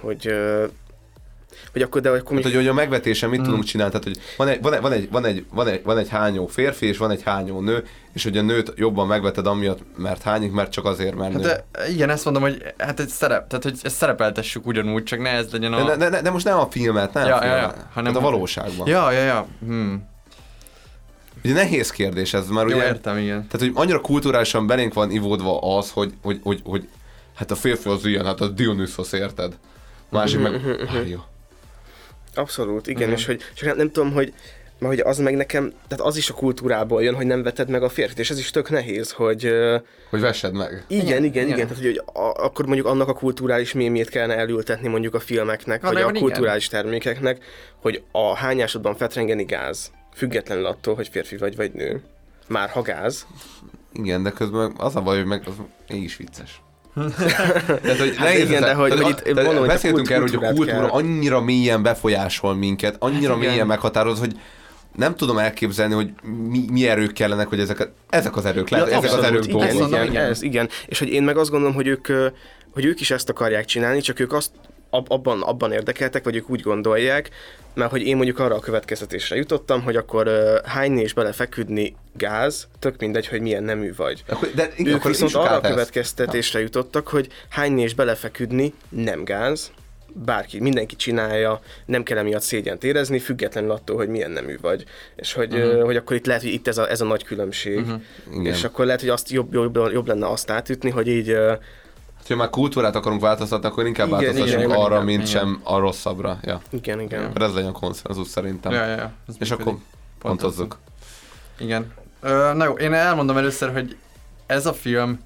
hogy, 0.00 0.26
ö, 0.26 0.64
hogy 1.72 1.82
akkor, 1.82 2.00
de 2.00 2.08
akkor 2.08 2.34
Hát, 2.34 2.42
hogy, 2.42 2.54
hogy 2.54 2.66
a 2.66 2.72
megvetésen 2.72 3.30
mit 3.30 3.42
tudunk 3.42 3.64
csinálni? 3.64 3.92
Tehát, 3.92 4.06
hogy 4.06 4.18
van 4.36 4.48
egy, 4.48 4.62
van, 4.62 4.72
egy, 4.72 4.80
van, 4.80 4.92
egy, 4.92 5.08
van, 5.10 5.24
egy, 5.24 5.44
van, 5.52 5.68
egy, 5.68 5.82
van 5.84 5.98
egy 5.98 6.08
hányó 6.08 6.46
férfi, 6.46 6.86
és 6.86 6.98
van 6.98 7.10
egy 7.10 7.22
hányó 7.22 7.60
nő, 7.60 7.84
és 8.12 8.22
hogy 8.22 8.36
a 8.36 8.42
nőt 8.42 8.72
jobban 8.76 9.06
megveted 9.06 9.46
amiatt, 9.46 9.78
mert 9.96 10.22
hányik, 10.22 10.52
mert 10.52 10.70
csak 10.72 10.84
azért, 10.84 11.14
mert 11.14 11.32
Hát 11.32 11.42
nő. 11.42 11.46
de, 11.48 11.64
igen, 11.88 12.10
ezt 12.10 12.24
mondom, 12.24 12.42
hogy 12.42 12.62
hát 12.78 13.00
egy 13.00 13.08
szerep, 13.08 13.48
tehát 13.48 13.64
hogy 13.64 13.78
ezt 13.82 13.96
szerepeltessük 13.96 14.66
ugyanúgy, 14.66 15.02
csak 15.02 15.20
ne 15.20 15.30
ez 15.30 15.52
legyen 15.52 15.72
a... 15.72 15.84
De, 15.84 15.96
de, 15.96 16.08
de, 16.08 16.22
de 16.22 16.30
most 16.30 16.44
nem 16.44 16.58
a 16.58 16.66
filmet, 16.70 17.12
nem 17.12 17.26
Ja, 17.26 17.36
a 17.36 17.44
ja, 17.44 17.50
filmet, 17.52 17.76
ja, 17.76 17.88
hanem 17.92 18.16
a 18.16 18.20
valóságban. 18.20 18.88
Ja, 18.88 19.10
ja, 19.10 19.22
ja. 19.22 19.46
Hmm. 19.60 20.08
Ugye 21.44 21.54
nehéz 21.54 21.90
kérdés 21.90 22.34
ez, 22.34 22.48
mert 22.48 22.70
Jó, 22.70 22.76
ugye... 22.76 22.86
értem, 22.86 23.16
igen. 23.18 23.46
Tehát, 23.48 23.66
hogy 23.66 23.70
annyira 23.74 24.00
kulturálisan 24.00 24.66
belénk 24.66 24.94
van 24.94 25.10
ivódva 25.10 25.76
az, 25.78 25.90
hogy, 25.90 26.12
hogy, 26.22 26.40
hogy, 26.42 26.60
hogy 26.64 26.88
hát 27.34 27.50
a 27.50 27.54
férfi 27.54 27.88
az 27.88 28.04
ilyen, 28.04 28.24
hát 28.24 28.40
a 28.40 28.48
Dionysos, 28.48 29.12
érted? 29.12 29.58
Másik 30.10 30.40
meg... 30.40 30.52
Mhm, 30.52 30.70
Abszolút, 32.38 32.86
igen, 32.86 33.08
Mhm. 33.08 33.16
és 33.16 33.26
hogy 33.26 33.42
csak 33.54 33.66
nem, 33.68 33.76
nem 33.76 33.90
tudom, 33.90 34.12
hogy 34.12 34.32
mert 34.80 34.92
hogy 34.94 35.02
az 35.02 35.18
meg 35.18 35.36
nekem, 35.36 35.72
tehát 35.88 36.04
az 36.04 36.16
is 36.16 36.30
a 36.30 36.34
kultúrából 36.34 37.02
jön, 37.02 37.14
hogy 37.14 37.26
nem 37.26 37.42
veted 37.42 37.68
meg 37.68 37.82
a 37.82 37.88
férfit, 37.88 38.18
és 38.18 38.30
ez 38.30 38.38
is 38.38 38.50
tök 38.50 38.70
nehéz, 38.70 39.10
hogy... 39.12 39.50
Hogy 40.10 40.20
vessed 40.20 40.52
meg. 40.52 40.84
Igen, 40.88 41.06
igen, 41.06 41.24
igen, 41.24 41.46
igen. 41.46 41.66
Tehát, 41.66 41.82
hogy 41.82 42.02
a, 42.06 42.44
akkor 42.44 42.64
mondjuk 42.66 42.86
annak 42.86 43.08
a 43.08 43.12
kulturális 43.14 43.72
mémét 43.72 44.08
kellene 44.08 44.36
elültetni 44.36 44.88
mondjuk 44.88 45.14
a 45.14 45.20
filmeknek, 45.20 45.80
vagy 45.80 45.90
a 45.90 45.92
Valójában 45.92 46.14
igen. 46.14 46.28
kulturális 46.28 46.68
termékeknek, 46.68 47.44
hogy 47.80 48.02
a 48.12 48.34
hányásodban 48.36 48.96
fetrengeni 48.96 49.44
gáz, 49.44 49.90
függetlenül 50.14 50.66
attól, 50.66 50.94
hogy 50.94 51.08
férfi 51.08 51.36
vagy 51.36 51.56
vagy 51.56 51.72
nő. 51.72 52.02
Már 52.48 52.68
ha 52.68 52.82
gáz. 52.82 53.26
Igen, 53.92 54.22
de 54.22 54.30
közben 54.30 54.74
az 54.76 54.96
a 54.96 55.00
baj, 55.00 55.16
hogy 55.16 55.26
meg 55.26 55.42
az 55.46 55.54
mégis 55.88 56.16
vicces. 56.16 56.60
Tehát, 57.82 57.98
hogy 57.98 58.16
Hát 58.16 58.26
nehéz 58.26 58.48
igen, 58.48 58.60
de 58.60 58.74
hogy- 58.74 58.90
tehát 58.90 59.04
hogy 59.04 59.12
a- 59.12 59.16
itt 59.16 59.16
tehát 59.22 59.34
mondom, 59.34 59.54
hogy 59.56 59.68
a 59.68 59.72
beszéltünk 59.72 60.10
erről, 60.10 60.26
hogy 60.28 60.34
a 60.44 60.52
kultúra 60.52 60.76
kell. 60.78 60.88
annyira 60.88 61.40
mélyen 61.40 61.82
befolyásol 61.82 62.54
minket, 62.54 62.96
annyira 62.98 63.30
Hát 63.32 63.38
mélyen 63.40 63.66
meghatároz, 63.66 64.18
hogy 64.18 64.32
nem 64.96 65.14
tudom 65.16 65.38
elképzelni, 65.38 65.94
hogy 65.94 66.10
mi, 66.48 66.64
mi 66.70 66.88
erők 66.88 67.12
kellenek, 67.12 67.48
hogy 67.48 67.60
ezek, 67.60 67.80
a, 67.80 67.84
ezek 68.10 68.36
az 68.36 68.44
erők, 68.44 68.68
lehet, 68.68 68.86
Ja, 68.90 68.96
ezek 68.96 69.10
az 69.10 69.16
abszolút, 69.16 69.34
erők 69.34 69.44
igen, 69.44 69.58
dolgoznak. 69.58 69.88
igen, 69.88 70.04
igen. 70.12 70.24
Ez, 70.24 70.42
igen. 70.42 70.68
És 70.86 70.98
hogy 70.98 71.08
én 71.08 71.22
meg 71.22 71.36
azt 71.36 71.50
gondolom, 71.50 71.74
hogy 71.74 71.86
ők, 71.86 72.06
hogy 72.72 72.84
ők 72.84 73.00
is 73.00 73.10
ezt 73.10 73.28
akarják 73.28 73.64
csinálni, 73.64 74.00
csak 74.00 74.20
ők 74.20 74.32
azt 74.32 74.50
ab- 74.90 75.10
abban, 75.10 75.42
abban 75.42 75.72
érdekeltek, 75.72 76.24
vagy 76.24 76.36
ők 76.36 76.50
úgy 76.50 76.60
gondolják, 76.60 77.30
mert 77.74 77.90
hogy 77.90 78.02
én 78.02 78.16
mondjuk 78.16 78.38
arra 78.38 78.54
a 78.54 78.60
következtetésre 78.60 79.36
jutottam, 79.36 79.82
hogy 79.82 79.96
akkor 79.96 80.26
uh, 80.26 80.64
hányni 80.64 81.00
és 81.02 81.12
belefeküdni 81.12 81.96
gáz, 82.16 82.68
tök 82.78 83.00
mindegy, 83.00 83.26
hogy 83.26 83.40
milyen 83.40 83.62
nemű 83.64 83.94
vagy. 83.96 84.24
Akkor- 84.28 84.50
De 84.54 84.70
igen, 84.76 84.92
ők 84.92 84.98
akkor 84.98 85.10
viszont 85.10 85.34
arra 85.34 85.50
a 85.50 85.52
át 85.52 85.64
ezt. 85.64 85.72
következtetésre 85.72 86.60
jutottak, 86.60 87.08
hogy 87.08 87.28
hányni 87.48 87.82
és 87.82 87.94
belefeküdni 87.94 88.72
nem 88.88 89.24
gáz, 89.24 89.70
bárki, 90.12 90.60
mindenki 90.60 90.96
csinálja, 90.96 91.60
nem 91.86 92.02
kell 92.02 92.18
emiatt 92.18 92.42
szégyent 92.42 92.84
érezni, 92.84 93.18
függetlenül 93.18 93.70
attól, 93.70 93.96
hogy 93.96 94.08
milyen 94.08 94.30
nemű 94.30 94.56
vagy. 94.60 94.84
És 95.16 95.32
hogy, 95.32 95.54
uh-huh. 95.54 95.82
hogy 95.82 95.96
akkor 95.96 96.16
itt 96.16 96.26
lehet, 96.26 96.42
hogy 96.42 96.52
itt 96.52 96.68
ez 96.68 96.78
a, 96.78 96.90
ez 96.90 97.00
a 97.00 97.04
nagy 97.04 97.24
különbség. 97.24 97.78
Uh-huh. 97.78 98.00
Igen. 98.32 98.44
És 98.44 98.64
akkor 98.64 98.84
lehet, 98.84 99.00
hogy 99.00 99.08
azt 99.08 99.30
jobb, 99.30 99.52
jobb, 99.52 99.76
jobb 99.92 100.06
lenne 100.06 100.26
azt 100.26 100.50
átütni, 100.50 100.90
hogy 100.90 101.08
így 101.08 101.36
Ha 102.28 102.36
már 102.36 102.50
kultúrát 102.50 102.94
akarunk 102.94 103.20
változtatni, 103.20 103.68
akkor 103.68 103.86
inkább 103.86 104.06
Igen, 104.06 104.18
változtassunk 104.18 104.62
igen, 104.62 104.76
arra, 104.76 104.94
igen, 104.94 105.04
mint 105.04 105.28
igen. 105.28 105.32
sem 105.32 105.60
a 105.62 105.78
rosszabbra. 105.78 106.38
Ja. 106.42 106.60
igen, 106.70 107.00
igen. 107.00 107.24
Akkor 107.24 107.42
ez 107.42 107.54
legyen 107.54 107.70
a 107.70 107.72
konszenzus 107.72 108.28
szerintem. 108.28 108.72
Ja, 108.72 108.84
ja, 108.84 108.96
ja. 108.96 109.12
Ez 109.28 109.34
És 109.38 109.50
akkor 109.50 109.76
pontozzuk. 110.18 110.78
Igen. 111.58 111.92
Ö, 112.20 112.52
na 112.54 112.64
jó, 112.64 112.72
én 112.72 112.92
elmondom 112.92 113.36
először, 113.36 113.72
hogy 113.72 113.96
ez 114.46 114.66
a 114.66 114.72
film 114.72 115.18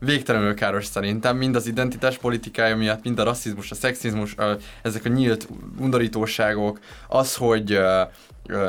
végtelenül 0.00 0.54
káros 0.54 0.86
szerintem, 0.86 1.36
mind 1.36 1.56
az 1.56 1.66
identitás 1.66 2.18
politikája 2.18 2.76
miatt, 2.76 3.04
mind 3.04 3.18
a 3.18 3.22
rasszizmus, 3.22 3.70
a 3.70 3.74
szexizmus, 3.74 4.34
ö, 4.36 4.52
ezek 4.82 5.04
a 5.04 5.08
nyílt 5.08 5.48
undorítóságok, 5.78 6.78
az, 7.08 7.34
hogy 7.34 7.72
ö, 7.72 8.02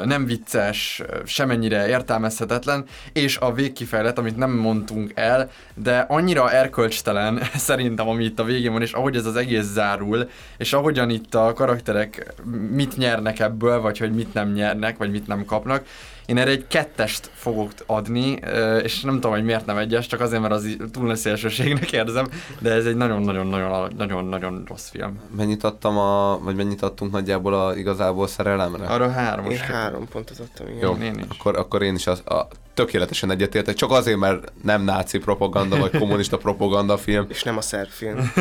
nem 0.06 0.26
vicces, 0.26 1.02
semennyire 1.26 1.88
értelmezhetetlen, 1.88 2.86
és 3.14 3.38
a 3.38 3.54
végkifejlet, 3.54 4.18
amit 4.18 4.38
nem 4.38 4.52
mondtunk 4.52 5.12
el, 5.16 5.50
de 5.76 6.06
annyira 6.08 6.52
erkölcstelen 6.52 7.42
szerintem, 7.70 8.08
ami 8.08 8.24
itt 8.24 8.40
a 8.40 8.44
végén 8.44 8.72
van, 8.72 8.82
és 8.82 8.92
ahogy 8.92 9.16
ez 9.16 9.26
az 9.26 9.36
egész 9.36 9.66
zárul, 9.66 10.30
és 10.58 10.74
ahogyan 10.74 11.10
itt 11.10 11.36
a 11.36 11.54
karakterek 11.54 12.34
mit 12.72 12.98
nyernek 12.98 13.40
ebből, 13.40 13.82
vagy 13.82 13.98
hogy 13.98 14.12
mit 14.12 14.34
nem 14.34 14.52
nyernek, 14.52 14.98
vagy 14.98 15.12
mit 15.12 15.28
nem 15.28 15.46
kapnak, 15.46 15.86
én 16.30 16.38
erre 16.38 16.52
egy 16.52 16.68
kettest 16.68 17.30
fogok 17.34 17.72
adni, 17.86 18.40
és 18.84 19.02
nem 19.02 19.14
tudom, 19.14 19.32
hogy 19.32 19.44
miért 19.44 19.66
nem 19.66 19.78
egyes, 19.78 20.08
csak 20.08 20.20
azért, 20.20 20.42
mert 20.42 20.54
az 20.54 20.78
túl 20.92 21.06
nagy 21.06 21.18
szélsőségnek 21.18 21.92
érzem, 21.92 22.28
de 22.60 22.72
ez 22.72 22.86
egy 22.86 22.96
nagyon-nagyon-nagyon-nagyon 22.96 24.64
rossz 24.68 24.90
film. 24.90 25.20
Mennyit 25.36 25.64
adtam 25.64 25.98
a, 25.98 26.40
vagy 26.44 26.56
mennyit 26.56 26.82
adtunk 26.82 27.12
nagyjából 27.12 27.54
a 27.54 27.76
igazából 27.76 28.28
szerelemre? 28.28 28.86
Arra 28.86 29.12
három 29.12 29.50
Én 29.50 29.58
három 29.58 30.08
pontot 30.08 30.40
adtam, 30.40 30.68
igen. 30.68 30.80
Jó, 30.80 30.96
én 31.04 31.16
is. 31.16 31.38
Akkor, 31.38 31.58
akkor 31.58 31.82
én 31.82 31.96
is 31.96 32.08
az, 32.08 32.20
a, 32.26 32.48
tökéletesen 32.74 33.32
egyetértek, 33.32 33.76
csak 33.76 33.92
azért, 33.92 34.18
mert 34.18 34.52
nem 34.64 34.84
náci 34.84 35.18
propaganda, 35.18 35.78
vagy 35.78 35.98
kommunista 35.98 36.38
propaganda 36.38 36.98
film. 36.98 37.26
És 37.30 37.44
nem 37.44 37.58
a 37.58 37.62
szerb 37.62 37.90
film. 37.90 38.32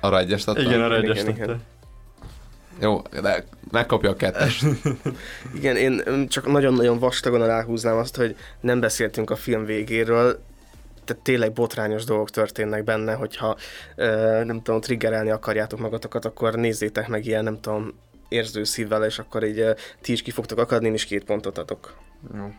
Arra 0.00 0.18
egyest 0.18 0.48
adtam? 0.48 0.64
Igen, 0.64 0.82
arra 0.82 0.98
Igen, 0.98 1.10
egyes 1.10 1.22
igen, 1.22 1.34
igen. 1.34 1.60
Jó, 2.80 3.02
de 3.22 3.44
megkapja 3.70 4.10
a 4.10 4.16
kettest. 4.16 4.64
Igen, 5.58 5.76
én 5.76 6.02
mm, 6.10 6.24
csak 6.24 6.46
nagyon-nagyon 6.46 6.98
vastagon 6.98 7.42
aláhúznám 7.42 7.96
azt, 7.96 8.16
hogy 8.16 8.36
nem 8.60 8.80
beszéltünk 8.80 9.30
a 9.30 9.36
film 9.36 9.64
végéről, 9.64 10.40
tehát 11.04 11.22
tényleg 11.22 11.52
botrányos 11.52 12.04
dolgok 12.04 12.30
történnek 12.30 12.84
benne, 12.84 13.12
hogyha 13.12 13.56
nem 14.44 14.62
tudom, 14.62 14.80
triggerelni 14.80 15.30
akarjátok 15.30 15.78
magatokat, 15.78 16.24
akkor 16.24 16.54
nézzétek 16.54 17.08
meg 17.08 17.26
ilyen, 17.26 17.44
nem 17.44 17.60
tudom, 17.60 17.94
érző 18.28 18.64
szívvel, 18.64 19.04
és 19.04 19.18
akkor 19.18 19.44
így 19.44 19.64
ti 20.00 20.12
is 20.12 20.22
ki 20.22 20.30
fogtok 20.30 20.58
akadni, 20.58 20.86
én 20.86 20.94
is 20.94 21.04
két 21.04 21.24
pontot 21.24 21.58
adok. 21.58 21.96
Jó. 22.34 22.52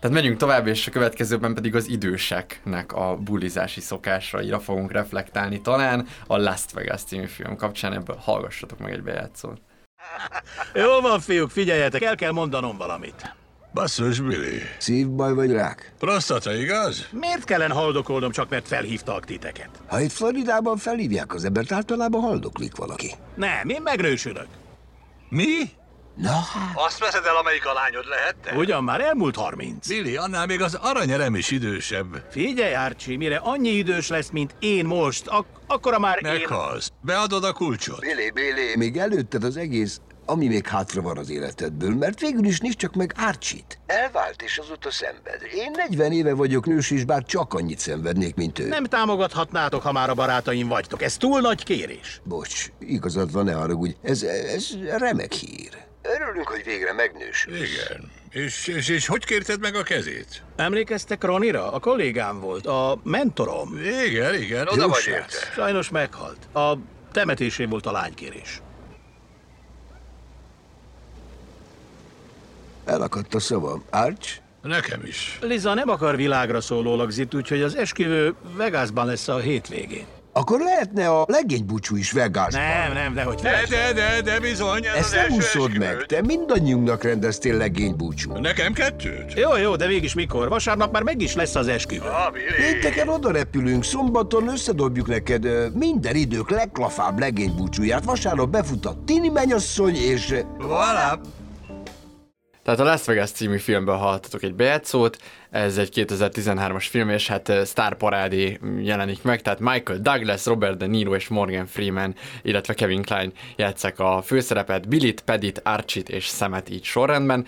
Tehát 0.00 0.16
megyünk 0.16 0.36
tovább, 0.36 0.66
és 0.66 0.86
a 0.86 0.90
következőben 0.90 1.54
pedig 1.54 1.74
az 1.74 1.88
időseknek 1.88 2.92
a 2.92 3.16
bulizási 3.16 3.80
szokásaira 3.80 4.60
fogunk 4.60 4.92
reflektálni. 4.92 5.60
Talán 5.60 6.06
a 6.26 6.36
Last 6.36 6.72
Vegas 6.72 7.02
című 7.02 7.26
film 7.26 7.56
kapcsán 7.56 7.92
ebből 7.92 8.16
hallgassatok 8.16 8.78
meg 8.78 8.92
egy 8.92 9.02
bejátszót. 9.02 9.60
Jól 10.74 11.00
van, 11.00 11.20
fiúk, 11.20 11.50
figyeljetek, 11.50 12.02
el 12.02 12.14
kell 12.14 12.32
mondanom 12.32 12.76
valamit. 12.76 13.34
Basszus, 13.74 14.20
Billy. 14.20 14.58
Szívbaj 14.78 15.34
vagy 15.34 15.52
rák? 15.52 15.92
Prostata, 15.98 16.54
igaz? 16.54 17.08
Miért 17.12 17.44
kellene 17.44 17.74
haldokolnom 17.74 18.30
csak 18.30 18.48
mert 18.48 18.66
felhívtak 18.68 19.24
titeket? 19.24 19.68
Ha 19.86 20.00
itt 20.00 20.12
Floridában 20.12 20.76
felhívják 20.76 21.34
az 21.34 21.44
embert, 21.44 21.72
általában 21.72 22.20
haldoklik 22.20 22.76
valaki. 22.76 23.10
Nem, 23.34 23.68
én 23.68 23.82
megrősödök. 23.82 24.46
Mi? 25.28 25.70
Na 26.18 26.30
hát. 26.30 26.72
Azt 26.74 26.98
veszed 26.98 27.24
el, 27.26 27.36
amelyik 27.36 27.66
a 27.66 27.72
lányod 27.72 28.04
lehette? 28.08 28.54
Ugyan 28.56 28.84
már 28.84 29.00
elmúlt 29.00 29.36
30. 29.36 29.88
Billy, 29.88 30.16
annál 30.16 30.46
még 30.46 30.62
az 30.62 30.74
aranyerem 30.74 31.34
is 31.34 31.50
idősebb. 31.50 32.24
Figyelj, 32.30 32.74
Archie, 32.74 33.16
mire 33.16 33.36
annyi 33.36 33.68
idős 33.68 34.08
lesz, 34.08 34.30
mint 34.30 34.54
én 34.58 34.84
most, 34.84 35.26
ak- 35.26 35.60
akkora 35.66 35.98
már 35.98 36.18
én... 36.24 36.30
Meghalsz. 36.32 36.90
Beadod 37.00 37.44
a 37.44 37.52
kulcsot. 37.52 38.00
Billy, 38.00 38.30
Billy. 38.30 38.76
Még 38.76 38.96
előtted 38.96 39.44
az 39.44 39.56
egész, 39.56 40.00
ami 40.26 40.46
még 40.46 40.66
hátra 40.66 41.02
van 41.02 41.18
az 41.18 41.30
életedből, 41.30 41.94
mert 41.94 42.20
végül 42.20 42.44
is 42.44 42.60
nincs 42.60 42.76
csak 42.76 42.94
meg 42.94 43.14
Archie-t. 43.16 43.78
Elvált 43.86 44.42
és 44.42 44.58
azóta 44.58 44.90
szenved. 44.90 45.40
Én 45.54 45.70
40 45.76 46.12
éve 46.12 46.34
vagyok 46.34 46.66
nős, 46.66 46.90
és 46.90 47.04
bár 47.04 47.22
csak 47.24 47.54
annyit 47.54 47.78
szenvednék, 47.78 48.34
mint 48.34 48.58
ő. 48.58 48.68
Nem 48.68 48.84
támogathatnátok, 48.84 49.82
ha 49.82 49.92
már 49.92 50.10
a 50.10 50.14
barátaim 50.14 50.68
vagytok. 50.68 51.02
Ez 51.02 51.16
túl 51.16 51.40
nagy 51.40 51.64
kérés. 51.64 52.20
Bocs, 52.24 52.66
igazad 52.80 53.32
van, 53.32 53.44
ne 53.44 53.52
haragudj. 53.52 53.94
Ez, 54.02 54.22
ez 54.22 54.68
remek 54.98 55.32
hír. 55.32 55.86
Örülünk, 56.16 56.48
hogy 56.48 56.64
végre 56.64 56.92
megnősül. 56.92 57.54
Igen. 57.54 58.10
És, 58.30 58.66
és, 58.66 58.88
és 58.88 59.06
hogy 59.06 59.24
kérted 59.24 59.60
meg 59.60 59.74
a 59.74 59.82
kezét? 59.82 60.42
Emlékeztek 60.56 61.24
Ronira? 61.24 61.72
A 61.72 61.78
kollégám 61.78 62.40
volt, 62.40 62.66
a 62.66 63.00
mentorom. 63.02 63.78
Igen, 64.06 64.34
igen, 64.34 64.68
oda 64.68 64.82
Jó 64.82 64.88
vagy 64.88 65.00
srác. 65.00 65.14
érte. 65.34 65.50
Sajnos 65.54 65.88
meghalt. 65.88 66.54
A 66.54 66.72
temetésén 67.12 67.68
volt 67.68 67.86
a 67.86 67.92
lánykérés. 67.92 68.62
Elakadt 72.84 73.34
a 73.34 73.40
szavam. 73.40 73.84
Arch? 73.90 74.30
Nekem 74.62 75.00
is. 75.04 75.38
Liza 75.42 75.74
nem 75.74 75.88
akar 75.88 76.16
világra 76.16 76.60
szóló 76.60 76.96
lagzit, 76.96 77.34
úgyhogy 77.34 77.62
az 77.62 77.74
esküvő 77.76 78.34
Vegasban 78.56 79.06
lesz 79.06 79.28
a 79.28 79.36
hétvégén. 79.38 80.06
Akkor 80.38 80.60
lehetne 80.60 81.08
a 81.08 81.24
legénybúcsú 81.28 81.96
is 81.96 82.12
Vegasban. 82.12 82.62
Nem, 82.62 82.92
nem, 82.92 83.14
de 83.14 83.22
hogy 83.22 83.40
De, 83.40 83.62
de, 83.68 83.92
de, 83.92 84.20
de 84.22 84.40
bizony. 84.40 84.84
Ez 84.84 84.94
Ezt 84.96 85.14
nem 85.14 85.32
úszod 85.36 85.78
meg, 85.78 86.04
te 86.06 86.22
mindannyiunknak 86.22 87.02
rendeztél 87.02 87.56
legénybúcsút. 87.56 88.40
Nekem 88.40 88.72
kettőt? 88.72 89.34
Jó, 89.34 89.56
jó, 89.56 89.76
de 89.76 89.86
végig 89.86 90.10
mikor? 90.14 90.48
Vasárnap 90.48 90.92
már 90.92 91.02
meg 91.02 91.20
is 91.20 91.34
lesz 91.34 91.54
az 91.54 91.68
esküvő. 91.68 92.06
Ah. 92.08 92.32
Pénteken 92.56 93.08
oda 93.08 93.30
repülünk, 93.30 93.84
szombaton 93.84 94.48
összedobjuk 94.48 95.06
neked 95.06 95.74
minden 95.74 96.14
idők 96.14 96.50
legklafább 96.50 97.18
legénybúcsúját. 97.18 98.04
Vasárnap 98.04 98.48
befut 98.48 98.86
a 98.86 98.96
Tini 99.06 99.28
mennyasszony, 99.28 99.94
és... 99.94 100.34
Voilà. 100.58 101.18
Tehát 102.68 102.82
a 102.82 102.84
Las 102.84 103.04
Vegas 103.04 103.30
című 103.30 103.58
filmből 103.58 103.96
hallottatok 103.96 104.42
egy 104.42 104.54
bejátszót, 104.54 105.18
ez 105.50 105.78
egy 105.78 105.92
2013-as 105.94 106.86
film, 106.90 107.08
és 107.08 107.26
hát 107.26 107.48
eh, 107.48 107.64
sztárparádé 107.64 108.58
jelenik 108.80 109.22
meg, 109.22 109.42
tehát 109.42 109.60
Michael 109.60 109.98
Douglas, 109.98 110.46
Robert 110.46 110.76
De 110.76 110.86
Niro 110.86 111.14
és 111.14 111.28
Morgan 111.28 111.66
Freeman, 111.66 112.14
illetve 112.42 112.74
Kevin 112.74 113.02
Kline 113.02 113.30
játszák 113.56 113.98
a 113.98 114.22
főszerepet, 114.22 114.88
Billit, 114.88 115.20
Pedit, 115.20 115.60
Archit 115.64 116.08
és 116.08 116.26
Szemet 116.26 116.70
így 116.70 116.84
sorrendben, 116.84 117.46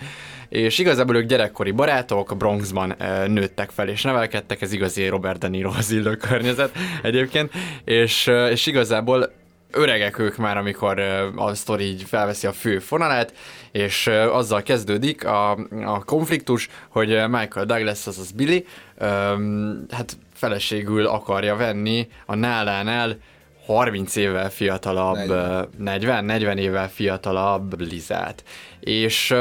és 0.49 0.79
igazából 0.79 1.15
ők 1.15 1.27
gyerekkori 1.27 1.71
barátok, 1.71 2.37
Bronxban 2.37 2.95
eh, 2.97 3.27
nőttek 3.27 3.69
fel 3.69 3.87
és 3.87 4.01
nevelkedtek, 4.01 4.61
ez 4.61 4.73
igazi 4.73 5.07
Robert 5.07 5.39
De 5.39 5.47
Nirohoz 5.47 5.91
illő 5.91 6.15
környezet 6.15 6.71
egyébként, 7.01 7.51
és, 7.83 8.27
eh, 8.27 8.51
és 8.51 8.65
igazából 8.65 9.31
öregek 9.71 10.19
ők 10.19 10.37
már, 10.37 10.57
amikor 10.57 10.99
a 11.35 11.53
sztori 11.53 11.83
így 11.83 12.03
felveszi 12.03 12.47
a 12.47 12.51
fő 12.51 12.79
fonalát, 12.79 13.33
és 13.71 14.07
azzal 14.07 14.63
kezdődik 14.63 15.25
a, 15.25 15.51
a 15.85 16.03
konfliktus, 16.05 16.69
hogy 16.89 17.07
Michael 17.07 17.65
Douglas, 17.65 18.07
azaz 18.07 18.31
Billy, 18.31 18.65
öm, 18.97 19.85
hát 19.91 20.17
feleségül 20.33 21.05
akarja 21.05 21.55
venni 21.55 22.07
a 22.25 22.35
nálánál 22.35 23.17
30 23.65 24.15
évvel 24.15 24.49
fiatalabb, 24.49 25.17
40. 25.17 25.69
40, 25.77 26.25
40 26.25 26.57
évvel 26.57 26.89
fiatalabb 26.89 27.79
Lizát. 27.79 28.43
És 28.79 29.31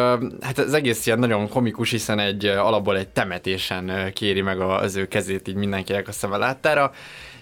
hát 0.41 0.59
az 0.59 0.75
egész 0.75 1.07
ilyen 1.07 1.19
nagyon 1.19 1.49
komikus, 1.49 1.91
hiszen 1.91 2.19
egy 2.19 2.47
alapból 2.47 2.97
egy 2.97 3.09
temetésen 3.09 4.13
kéri 4.13 4.41
meg 4.41 4.61
az 4.61 4.97
ő 4.97 5.09
kezét 5.09 5.49
így 5.49 5.55
mindenkinek 5.55 6.09
a 6.09 6.13
szeme 6.13 6.37
láttára, 6.37 6.93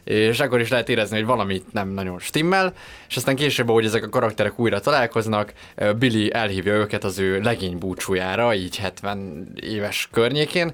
és 0.08 0.40
akkor 0.40 0.60
is 0.60 0.68
lehet 0.68 0.88
érezni, 0.88 1.16
hogy 1.16 1.26
valamit 1.26 1.72
nem 1.72 1.88
nagyon 1.88 2.18
stimmel, 2.18 2.72
és 3.08 3.16
aztán 3.16 3.36
később, 3.36 3.68
ahogy 3.68 3.84
ezek 3.84 4.04
a 4.04 4.08
karakterek 4.08 4.58
újra 4.58 4.80
találkoznak, 4.80 5.52
Billy 5.98 6.30
elhívja 6.32 6.72
őket 6.72 7.04
az 7.04 7.18
ő 7.18 7.40
legény 7.40 7.78
búcsújára, 7.78 8.54
így 8.54 8.76
70 8.76 9.48
éves 9.60 10.08
környékén, 10.12 10.72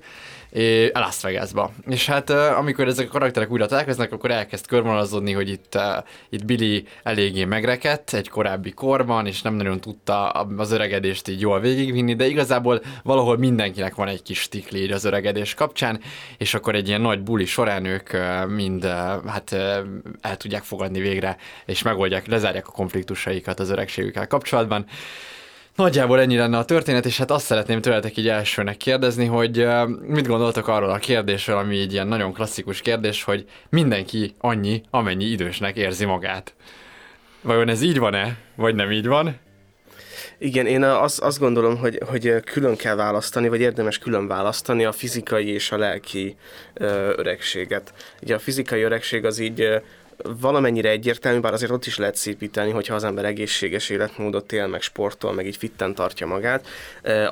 Las 0.93 1.23
Vegasba. 1.23 1.71
És 1.89 2.07
hát 2.07 2.31
amikor 2.31 2.89
ezek 2.89 3.07
a 3.07 3.11
karakterek 3.11 3.51
újra 3.51 3.67
találkoznak, 3.67 4.13
akkor 4.13 4.31
elkezd 4.31 4.67
körvonalazódni, 4.67 5.33
hogy 5.33 5.49
itt, 5.49 5.79
itt 6.29 6.45
Billy 6.45 6.87
eléggé 7.03 7.45
megrekedt 7.45 8.15
egy 8.15 8.29
korábbi 8.29 8.71
korban, 8.71 9.27
és 9.27 9.43
nem 9.43 9.55
nagyon 9.55 9.81
tudta 9.81 10.29
az 10.29 10.73
öregedést 10.73 11.29
így 11.29 11.41
jól 11.41 11.61
végigvinni, 11.61 12.15
de 12.15 12.27
igazából 12.27 12.83
valahol 13.03 13.39
mindenkinek 13.39 13.95
van 13.95 14.09
egy 14.09 14.23
kis 14.23 14.41
stikli 14.41 14.83
így 14.83 14.93
az 14.93 15.05
öregedés 15.05 15.55
kapcsán, 15.55 16.01
és 16.39 16.55
akkor 16.55 16.75
egy 16.75 16.89
ilyen 16.89 17.01
nagy 17.01 17.23
buli 17.23 17.45
során 17.45 17.85
ők 17.85 18.11
mind 18.49 18.85
hát 19.27 19.53
el 20.21 20.37
tudják 20.37 20.63
fogadni 20.63 21.01
végre, 21.01 21.37
és 21.67 21.83
megoldják, 21.83 22.27
lezárják 22.27 22.69
a 22.69 22.73
konfliktusaikat 22.73 23.61
az 23.61 23.71
öregségükkel 23.71 24.27
kapcsolatban. 24.27 24.87
Nagyjából 25.75 26.21
ennyi 26.21 26.37
lenne 26.37 26.59
a 26.59 26.65
történet, 26.65 27.07
és 27.07 27.19
hát 27.19 27.31
azt 27.31 27.45
szeretném 27.45 27.81
tőletek 27.81 28.17
így 28.17 28.29
elsőnek 28.29 28.77
kérdezni, 28.77 29.27
hogy 29.27 29.67
mit 30.07 30.27
gondoltok 30.27 30.69
arról 30.69 30.91
a 30.91 30.99
kérdésről, 30.99 31.57
ami 31.57 31.79
egy 31.79 31.93
ilyen 31.93 32.07
nagyon 32.07 32.33
klasszikus 32.33 32.81
kérdés, 32.81 33.23
hogy 33.23 33.45
mindenki 33.69 34.35
annyi, 34.39 34.83
amennyi 34.91 35.25
idősnek 35.25 35.77
érzi 35.77 36.05
magát. 36.05 36.55
Vajon 37.41 37.69
ez 37.69 37.83
így 37.83 37.99
van-e, 37.99 38.37
vagy 38.55 38.75
nem 38.75 38.91
így 38.91 39.07
van? 39.07 39.39
Igen, 40.39 40.67
én 40.67 40.83
azt, 40.83 41.21
azt 41.21 41.39
gondolom, 41.39 41.77
hogy, 41.77 42.01
hogy 42.07 42.35
külön 42.45 42.77
kell 42.77 42.95
választani, 42.95 43.49
vagy 43.49 43.61
érdemes 43.61 43.99
külön 43.99 44.27
választani 44.27 44.85
a 44.85 44.93
fizikai 44.93 45.49
és 45.53 45.73
a 45.73 45.79
lelki 45.79 46.37
ö, 46.75 47.13
öregséget. 47.17 47.95
Ugye 48.23 48.35
a 48.35 48.39
fizikai 48.39 48.83
öregség 48.83 49.25
az 49.25 49.39
így 49.39 49.83
valamennyire 50.41 50.89
egyértelmű, 50.89 51.41
bár 51.41 51.53
azért 51.53 51.71
ott 51.71 51.87
is 51.87 51.97
lehet 51.97 52.17
szépíteni, 52.17 52.71
hogyha 52.71 52.95
az 52.95 53.05
ember 53.05 53.25
egészséges 53.25 53.91
életmódot 53.91 54.53
él, 54.53 54.67
meg 54.67 54.81
sportol, 54.81 55.33
meg 55.33 55.47
így 55.47 55.57
fitten 55.57 55.95
tartja 55.95 56.27
magát. 56.27 56.67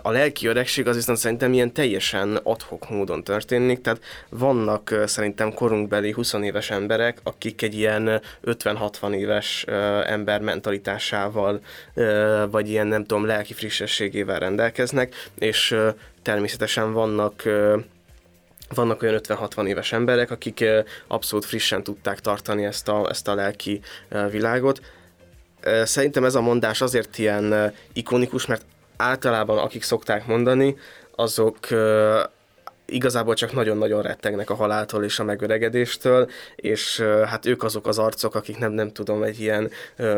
A 0.02 0.10
lelki 0.10 0.46
öregség 0.46 0.86
az 0.86 0.96
viszont 0.96 1.18
szerintem 1.18 1.52
ilyen 1.52 1.72
teljesen 1.72 2.36
adhok 2.42 2.90
módon 2.90 3.24
történik, 3.24 3.80
tehát 3.80 4.00
vannak 4.28 4.94
szerintem 5.06 5.52
korunkbeli 5.52 6.12
20 6.12 6.32
éves 6.32 6.70
emberek, 6.70 7.18
akik 7.22 7.62
egy 7.62 7.74
ilyen 7.74 8.20
50-60 8.44 9.14
éves 9.14 9.64
ember 10.06 10.40
mentalitásával, 10.40 11.60
vagy 12.50 12.68
ilyen 12.68 12.86
nem 12.86 13.04
tudom, 13.04 13.26
lelki 13.26 13.52
frissességével 13.52 14.38
rendelkeznek, 14.38 15.14
és 15.38 15.76
természetesen 16.22 16.92
vannak 16.92 17.42
vannak 18.74 19.02
olyan 19.02 19.20
50-60 19.28 19.66
éves 19.66 19.92
emberek, 19.92 20.30
akik 20.30 20.64
abszolút 21.06 21.44
frissen 21.44 21.82
tudták 21.82 22.20
tartani 22.20 22.64
ezt 22.64 22.88
a, 22.88 23.08
ezt 23.08 23.28
a 23.28 23.34
lelki 23.34 23.80
világot. 24.30 24.80
Szerintem 25.84 26.24
ez 26.24 26.34
a 26.34 26.40
mondás 26.40 26.80
azért 26.80 27.18
ilyen 27.18 27.74
ikonikus, 27.92 28.46
mert 28.46 28.64
általában 28.96 29.58
akik 29.58 29.82
szokták 29.82 30.26
mondani, 30.26 30.76
azok 31.14 31.58
igazából 32.94 33.34
csak 33.34 33.52
nagyon-nagyon 33.52 34.02
rettegnek 34.02 34.50
a 34.50 34.54
haláltól 34.54 35.04
és 35.04 35.18
a 35.18 35.24
megöregedéstől, 35.24 36.30
és 36.56 37.00
hát 37.00 37.46
ők 37.46 37.62
azok 37.62 37.86
az 37.86 37.98
arcok, 37.98 38.34
akik 38.34 38.58
nem, 38.58 38.72
nem 38.72 38.92
tudom, 38.92 39.22
egy 39.22 39.40
ilyen 39.40 39.70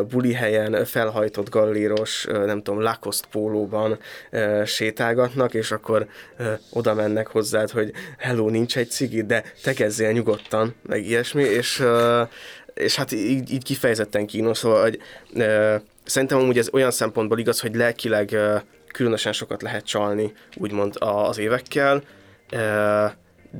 buli 0.09 0.33
helyen 0.33 0.85
felhajtott 0.85 1.51
galléros, 1.51 2.27
nem 2.31 2.63
tudom, 2.63 2.81
Lacoste 2.81 3.29
pólóban 3.31 3.99
sétálgatnak, 4.65 5.55
és 5.55 5.71
akkor 5.71 6.07
oda 6.71 6.95
mennek 6.95 7.27
hozzád, 7.27 7.71
hogy 7.71 7.93
hello, 8.19 8.49
nincs 8.49 8.77
egy 8.77 8.91
cigi, 8.91 9.23
de 9.23 9.45
tekezzél 9.63 10.13
nyugodtan, 10.13 10.75
meg 10.83 11.07
ilyesmi, 11.07 11.43
és 11.43 11.85
és 12.75 12.97
hát 12.97 13.13
így, 13.13 13.53
így 13.53 13.65
kifejezetten 13.65 14.27
kínos, 14.27 14.59
szóval, 14.59 14.83
hogy 14.83 15.01
szerintem 16.05 16.39
amúgy 16.39 16.59
ez 16.59 16.69
olyan 16.73 16.91
szempontból 16.91 17.39
igaz, 17.39 17.61
hogy 17.61 17.75
lelkileg 17.75 18.37
különösen 18.93 19.33
sokat 19.33 19.63
lehet 19.63 19.85
csalni, 19.85 20.33
úgymond 20.57 20.95
az 20.99 21.39
évekkel, 21.39 22.03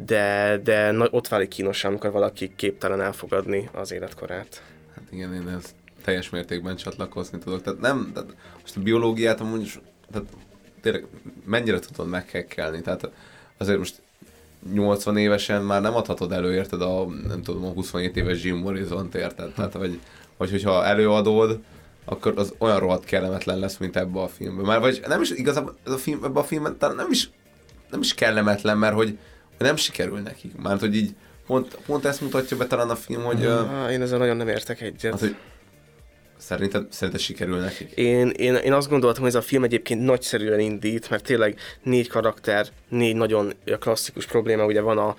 de, 0.05 0.61
de 0.63 0.91
na- 0.91 1.09
ott 1.11 1.29
válik 1.29 1.49
kínosan, 1.49 1.91
amikor 1.91 2.11
valaki 2.11 2.53
képtelen 2.57 3.01
elfogadni 3.01 3.69
az 3.73 3.93
életkorát. 3.93 4.63
Hát 4.95 5.05
igen, 5.11 5.35
én 5.35 5.49
ezt 5.49 5.75
teljes 6.05 6.31
mértékben 6.31 6.77
csatlakozni 6.77 7.39
tudok. 7.39 7.63
Tehát 7.63 7.81
nem, 7.81 8.11
tehát 8.15 8.35
most 8.61 8.77
a 8.77 8.81
biológiát 8.81 9.41
amúgy 9.41 9.61
is, 9.61 9.81
tehát 10.11 10.27
tényleg 10.81 11.07
mennyire 11.45 11.79
tudod 11.79 12.09
meghekkelni. 12.09 12.81
Tehát 12.81 13.11
azért 13.59 13.79
most 13.79 14.03
80 14.73 15.17
évesen 15.17 15.63
már 15.63 15.81
nem 15.81 15.95
adhatod 15.95 16.33
elő, 16.33 16.55
érted, 16.55 16.83
a, 16.83 17.05
nem 17.29 17.43
tudom, 17.43 17.65
a 17.65 17.69
27 17.69 18.17
éves 18.17 18.45
Jim 18.45 18.57
Morrison-t, 18.57 19.15
érted? 19.15 19.53
Tehát, 19.53 19.73
vagy, 19.73 20.01
vagy 20.37 20.51
hogyha 20.51 20.85
előadod, 20.85 21.61
akkor 22.05 22.33
az 22.37 22.55
olyan 22.59 22.79
rohadt 22.79 23.05
kellemetlen 23.05 23.59
lesz, 23.59 23.77
mint 23.77 23.97
ebbe 23.97 24.21
a 24.21 24.29
filmben. 24.29 24.65
Már 24.65 24.81
vagy 24.81 25.03
nem 25.07 25.21
is 25.21 25.31
igazából 25.31 25.77
ez 25.87 25.93
a 25.93 25.97
film, 25.97 26.25
ebbe 26.25 26.41
a 26.41 26.45
filmben 26.45 26.79
talán 26.79 26.97
nem 26.97 27.11
is, 27.11 27.31
nem 27.95 28.03
is 28.03 28.15
kellemetlen, 28.15 28.79
mert 28.79 28.95
hogy 28.95 29.19
nem 29.59 29.77
sikerül 29.77 30.19
nekik. 30.19 30.57
Már 30.57 30.79
hogy 30.79 30.97
így 30.97 31.15
pont, 31.47 31.79
pont 31.87 32.05
ezt 32.05 32.21
mutatja 32.21 32.57
be 32.57 32.67
talán 32.67 32.91
a 32.91 32.97
film, 32.97 33.23
hogy... 33.23 33.45
Ah, 33.47 33.93
én 33.93 34.03
ezzel 34.03 34.19
nagyon 34.19 34.37
nem 34.37 34.49
értek 34.49 34.81
egyet. 34.81 35.13
Hát, 35.13 35.21
hogy 35.21 35.37
Szerinted, 36.39 36.87
szerinted 36.91 37.23
sikerül 37.23 37.59
nekik? 37.59 37.91
Én, 37.91 38.29
én, 38.29 38.55
én 38.55 38.73
azt 38.73 38.89
gondoltam, 38.89 39.23
hogy 39.23 39.31
ez 39.31 39.39
a 39.39 39.43
film 39.43 39.65
egyébként 39.65 40.05
nagyszerűen 40.05 40.61
indít, 40.61 41.11
mert 41.11 41.25
tényleg 41.25 41.59
négy 41.83 42.09
karakter, 42.09 42.67
négy 42.89 43.17
nagyon 43.17 43.53
klasszikus 43.79 44.27
probléma, 44.27 44.65
ugye 44.65 44.81
van 44.81 44.99
a, 44.99 45.17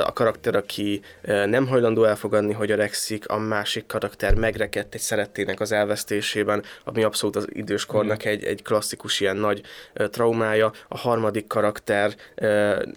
a 0.00 0.12
karakter, 0.12 0.54
aki 0.54 1.00
nem 1.22 1.66
hajlandó 1.66 2.04
elfogadni, 2.04 2.52
hogy 2.52 2.70
öregszik, 2.70 3.28
a 3.28 3.38
másik 3.38 3.86
karakter 3.86 4.34
megrekedt 4.34 4.94
egy 4.94 5.00
szerettének 5.00 5.60
az 5.60 5.72
elvesztésében, 5.72 6.62
ami 6.84 7.02
abszolút 7.02 7.36
az 7.36 7.46
időskornak 7.52 8.24
egy, 8.24 8.44
egy 8.44 8.62
klasszikus 8.62 9.20
ilyen 9.20 9.36
nagy 9.36 9.62
traumája, 10.10 10.72
a 10.88 10.98
harmadik 10.98 11.46
karakter 11.46 12.14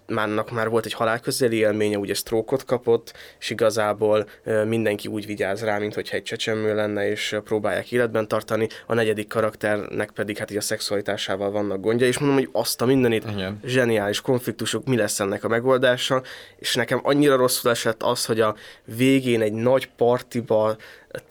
márnak 0.08 0.52
már 0.52 0.70
volt 0.70 0.86
egy 0.86 0.94
halálközeli 0.94 1.56
élménye, 1.56 1.98
ugye 1.98 2.14
sztrókot 2.14 2.66
kapott, 2.66 3.14
és 3.40 3.50
igazából 3.50 4.30
mindenki 4.66 5.08
úgy 5.08 5.26
vigyáz 5.26 5.64
rá, 5.64 5.78
mint 5.78 5.94
hogyha 5.94 6.16
egy 6.16 6.24
csecsemő 6.24 6.76
lenne, 6.76 7.10
és 7.10 7.36
próbálják 7.60 7.92
életben 7.92 8.28
tartani, 8.28 8.68
a 8.86 8.94
negyedik 8.94 9.28
karakternek 9.28 10.12
pedig 10.12 10.38
hát 10.38 10.52
így 10.52 10.58
a 10.58 10.62
szexualitásával 10.62 11.52
vannak 11.52 11.80
gondja, 11.80 12.08
és 12.08 12.18
mondom, 12.18 12.38
hogy 12.38 12.50
azt 12.52 12.82
a 12.82 12.86
mindenit 12.86 13.24
Igen. 13.30 13.60
zseniális 13.66 14.22
konfliktusok, 14.22 14.86
mi 14.86 14.96
lesz 14.96 15.20
ennek 15.20 15.44
a 15.44 15.48
megoldása, 15.48 16.22
és 16.58 16.76
nekem 16.76 17.00
annyira 17.04 17.36
rosszul 17.36 17.72
esett 17.72 18.04
az, 18.04 18.26
hogy 18.26 18.40
a 18.40 18.56
végén 18.96 19.42
egy 19.42 19.54
nagy 19.54 19.90
partiba 19.98 20.76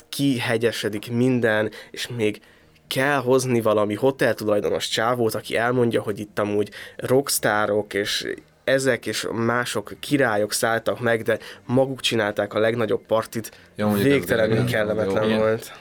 kihegyesedik 0.09 1.11
minden, 1.11 1.71
és 1.91 2.09
még 2.17 2.41
kell 2.87 3.19
hozni 3.19 3.61
valami 3.61 3.95
hoteltulajdonos 3.95 4.89
csávót, 4.89 5.35
aki 5.35 5.57
elmondja, 5.57 6.03
hogy 6.03 6.19
itt 6.19 6.39
amúgy 6.39 6.71
rockstárok 6.97 7.95
és 7.95 8.27
ezek 8.65 9.07
és 9.07 9.27
mások 9.33 9.93
királyok 10.01 10.53
szálltak 10.53 11.01
meg, 11.01 11.23
de 11.23 11.39
maguk 11.67 12.01
csinálták 12.01 12.55
a 12.55 12.59
legnagyobb 12.59 13.07
partit, 13.07 13.51
ja, 13.77 13.89
végtelenül 13.89 14.65
kellemetlen 14.65 15.29
jó. 15.29 15.37
volt. 15.37 15.73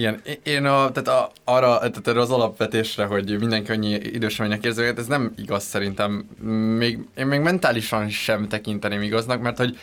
Igen, 0.00 0.20
én 0.42 0.64
a, 0.64 0.90
tehát 0.90 1.08
a, 1.08 1.30
arra, 1.44 1.78
tehát 1.78 2.08
arra 2.08 2.20
az 2.20 2.30
alapvetésre, 2.30 3.04
hogy 3.04 3.38
mindenki 3.38 3.70
annyi 3.70 3.90
időseménynek 3.90 4.64
érzi 4.64 4.82
ez 4.82 5.06
nem 5.06 5.32
igaz 5.36 5.62
szerintem. 5.62 6.28
Még, 6.76 6.98
én 7.16 7.26
még 7.26 7.40
mentálisan 7.40 8.08
sem 8.08 8.48
tekinteném 8.48 9.02
igaznak, 9.02 9.40
mert 9.42 9.56
hogy 9.56 9.78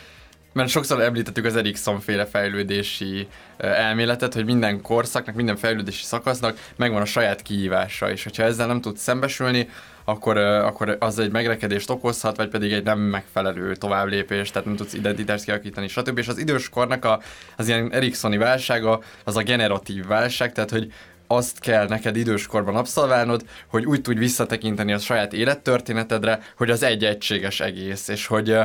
mert 0.58 0.70
sokszor 0.70 1.00
említettük 1.00 1.44
az 1.44 1.56
Erikson 1.56 2.00
féle 2.00 2.26
fejlődési 2.26 3.28
elméletet, 3.56 4.34
hogy 4.34 4.44
minden 4.44 4.82
korszaknak, 4.82 5.34
minden 5.34 5.56
fejlődési 5.56 6.04
szakasznak 6.04 6.58
megvan 6.76 7.02
a 7.02 7.04
saját 7.04 7.42
kihívása, 7.42 8.10
és 8.10 8.22
hogyha 8.22 8.42
ezzel 8.42 8.66
nem 8.66 8.80
tudsz 8.80 9.02
szembesülni, 9.02 9.68
akkor, 10.04 10.36
akkor 10.36 10.96
az 11.00 11.18
egy 11.18 11.30
megrekedést 11.30 11.90
okozhat, 11.90 12.36
vagy 12.36 12.48
pedig 12.48 12.72
egy 12.72 12.84
nem 12.84 12.98
megfelelő 12.98 13.74
továbblépés, 13.74 14.50
tehát 14.50 14.66
nem 14.66 14.76
tudsz 14.76 14.94
identitást 14.94 15.44
kialakítani, 15.44 15.88
stb. 15.88 16.18
És 16.18 16.28
az 16.28 16.38
időskornak 16.38 17.04
a, 17.04 17.20
az 17.56 17.68
ilyen 17.68 17.92
Eriksoni 17.92 18.36
válsága, 18.36 19.00
az 19.24 19.36
a 19.36 19.42
generatív 19.42 20.06
válság, 20.06 20.52
tehát 20.52 20.70
hogy 20.70 20.92
azt 21.28 21.58
kell 21.58 21.86
neked 21.88 22.16
időskorban 22.16 22.76
abszolválnod, 22.76 23.44
hogy 23.66 23.84
úgy 23.84 24.00
tudj 24.00 24.18
visszatekinteni 24.18 24.92
a 24.92 24.98
saját 24.98 25.32
élettörténetedre, 25.32 26.40
hogy 26.56 26.70
az 26.70 26.82
egy 26.82 27.04
egységes 27.04 27.60
egész, 27.60 28.08
és 28.08 28.26
hogy, 28.26 28.56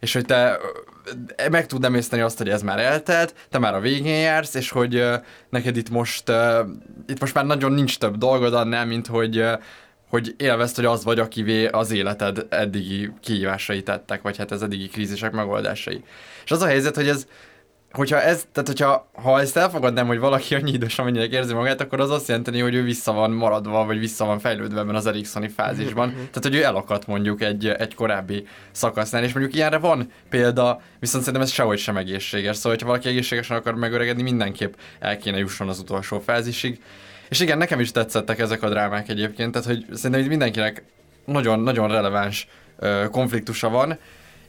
és 0.00 0.12
hogy 0.12 0.24
te 0.24 0.58
meg 1.50 1.66
tud 1.66 1.84
emészteni 1.84 2.22
azt, 2.22 2.38
hogy 2.38 2.48
ez 2.48 2.62
már 2.62 2.78
eltelt, 2.78 3.34
te 3.50 3.58
már 3.58 3.74
a 3.74 3.80
végén 3.80 4.20
jársz, 4.20 4.54
és 4.54 4.70
hogy 4.70 5.04
neked 5.48 5.76
itt 5.76 5.90
most, 5.90 6.32
itt 7.06 7.20
most 7.20 7.34
már 7.34 7.46
nagyon 7.46 7.72
nincs 7.72 7.98
több 7.98 8.16
dolgod 8.16 8.54
annál, 8.54 8.86
mint 8.86 9.06
hogy 9.06 9.44
hogy 10.12 10.34
élvezd, 10.38 10.76
hogy 10.76 10.84
az 10.84 11.04
vagy, 11.04 11.18
akivé 11.18 11.66
az 11.66 11.90
életed 11.90 12.46
eddigi 12.48 13.12
kihívásai 13.20 13.82
tettek, 13.82 14.22
vagy 14.22 14.36
hát 14.36 14.50
az 14.50 14.62
eddigi 14.62 14.86
krízisek 14.86 15.32
megoldásai. 15.32 16.04
És 16.44 16.50
az 16.50 16.62
a 16.62 16.66
helyzet, 16.66 16.94
hogy 16.94 17.08
ez, 17.08 17.26
hogyha 17.92 18.20
ez, 18.20 18.46
tehát 18.52 18.68
hogyha 18.68 19.08
ha 19.12 19.40
ezt 19.40 19.56
elfogadnám, 19.56 20.06
hogy 20.06 20.18
valaki 20.18 20.54
annyi 20.54 20.72
idős, 20.72 20.98
amennyire 20.98 21.26
érzi 21.26 21.54
magát, 21.54 21.80
akkor 21.80 22.00
az 22.00 22.10
azt 22.10 22.28
jelenti, 22.28 22.60
hogy 22.60 22.74
ő 22.74 22.82
vissza 22.82 23.12
van 23.12 23.30
maradva, 23.30 23.84
vagy 23.84 23.98
vissza 23.98 24.24
van 24.24 24.38
fejlődve 24.38 24.80
ebben 24.80 24.94
az 24.94 25.06
Eriksoni 25.06 25.48
fázisban. 25.48 26.08
Mhm, 26.08 26.16
tehát, 26.16 26.42
hogy 26.42 26.54
ő 26.54 26.62
elakadt 26.62 27.06
mondjuk 27.06 27.42
egy, 27.42 27.68
egy 27.68 27.94
korábbi 27.94 28.46
szakasznál, 28.70 29.24
és 29.24 29.32
mondjuk 29.32 29.54
ilyenre 29.54 29.78
van 29.78 30.10
példa, 30.28 30.80
viszont 30.98 31.24
szerintem 31.24 31.48
ez 31.48 31.54
sehogy 31.54 31.78
sem 31.78 31.96
egészséges. 31.96 32.56
Szóval, 32.56 32.72
hogyha 32.72 32.86
valaki 32.86 33.08
egészségesen 33.08 33.56
akar 33.56 33.74
megöregedni, 33.74 34.22
mindenképp 34.22 34.72
el 34.98 35.16
kéne 35.16 35.38
jusson 35.38 35.68
az 35.68 35.78
utolsó 35.78 36.20
fázisig. 36.20 36.80
És 37.28 37.40
igen, 37.40 37.58
nekem 37.58 37.80
is 37.80 37.90
tetszettek 37.90 38.38
ezek 38.38 38.62
a 38.62 38.68
drámák 38.68 39.08
egyébként, 39.08 39.52
tehát 39.52 39.68
hogy 39.68 39.84
szerintem 39.92 40.28
mindenkinek 40.28 40.82
nagyon-nagyon 41.24 41.88
releváns 41.88 42.48
konfliktusa 43.10 43.68
van, 43.68 43.98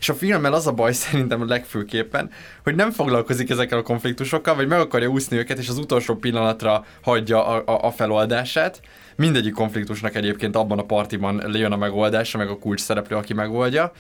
és 0.04 0.10
a 0.10 0.14
filmmel 0.14 0.54
az 0.54 0.68
a 0.68 0.72
baj 0.72 0.94
szerintem 0.94 1.42
a 1.42 1.46
legfőképpen, 1.46 2.32
hogy 2.64 2.76
nem 2.76 2.92
foglalkozik 2.92 3.50
ezekkel 3.50 3.78
a 3.78 3.82
konfliktusokkal, 3.82 4.56
vagy 4.56 4.68
meg 4.68 4.80
akarja 4.80 5.08
úszni 5.08 5.38
őket, 5.38 5.58
és 5.58 5.70
az 5.70 5.78
utolsó 5.78 6.16
pillanatra 6.16 6.86
hagyja 7.02 7.48
a, 7.48 7.64
a, 7.66 7.86
a 7.86 7.92
feloldását. 7.92 8.82
Mindegyik 9.16 9.54
konfliktusnak 9.54 10.16
egyébként 10.16 10.56
abban 10.56 10.80
a 10.80 10.84
partiban 10.84 11.44
jön 11.54 11.72
a 11.72 11.78
megoldása, 11.78 12.38
meg 12.38 12.50
a 12.50 12.58
kulcs 12.58 12.80
szereplő, 12.80 13.16
aki 13.16 13.34
megoldja. 13.34 13.92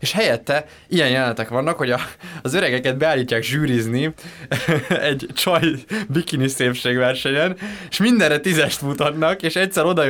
És 0.00 0.12
helyette 0.12 0.66
ilyen 0.88 1.08
jelenetek 1.08 1.48
vannak, 1.48 1.78
hogy 1.78 1.90
a, 1.90 2.00
az 2.42 2.54
öregeket 2.54 2.96
beállítják 2.96 3.42
zsűrizni 3.42 4.14
egy 4.88 5.26
csaj 5.34 5.62
bikini 6.08 6.48
szépségversenyen, 6.48 7.56
és 7.90 7.98
mindenre 7.98 8.38
tízest 8.38 8.82
mutatnak, 8.82 9.42
és 9.42 9.56
egyszer 9.56 9.84
oda 9.84 10.04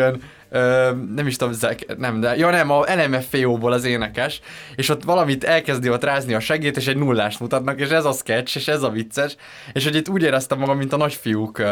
Ö, 0.51 0.91
nem 1.15 1.27
is 1.27 1.37
tudom, 1.37 1.53
Zek, 1.53 1.97
nem, 1.99 2.21
de, 2.21 2.37
ja 2.37 2.51
nem, 2.51 2.71
a 2.71 2.85
LMFAO-ból 2.95 3.73
az 3.73 3.85
énekes, 3.85 4.41
és 4.77 4.89
ott 4.89 5.05
valamit 5.05 5.45
elkezdi 5.45 5.91
ott 5.91 6.05
rázni 6.05 6.35
a 6.35 6.41
segét, 6.41 6.77
és 6.77 6.87
egy 6.87 6.97
nullást 6.97 7.41
mutatnak, 7.41 7.81
és 7.81 7.89
ez 7.89 8.05
a 8.05 8.13
sketch, 8.13 8.57
és 8.57 8.69
ez 8.69 8.83
a 8.83 8.91
vicces, 8.91 9.37
és 9.73 9.85
hogy 9.85 9.95
itt 9.95 10.09
úgy 10.09 10.23
éreztem 10.23 10.59
magam, 10.59 10.79
mint 10.79 10.93
a 10.93 10.97
nagyfiúk 10.97 11.63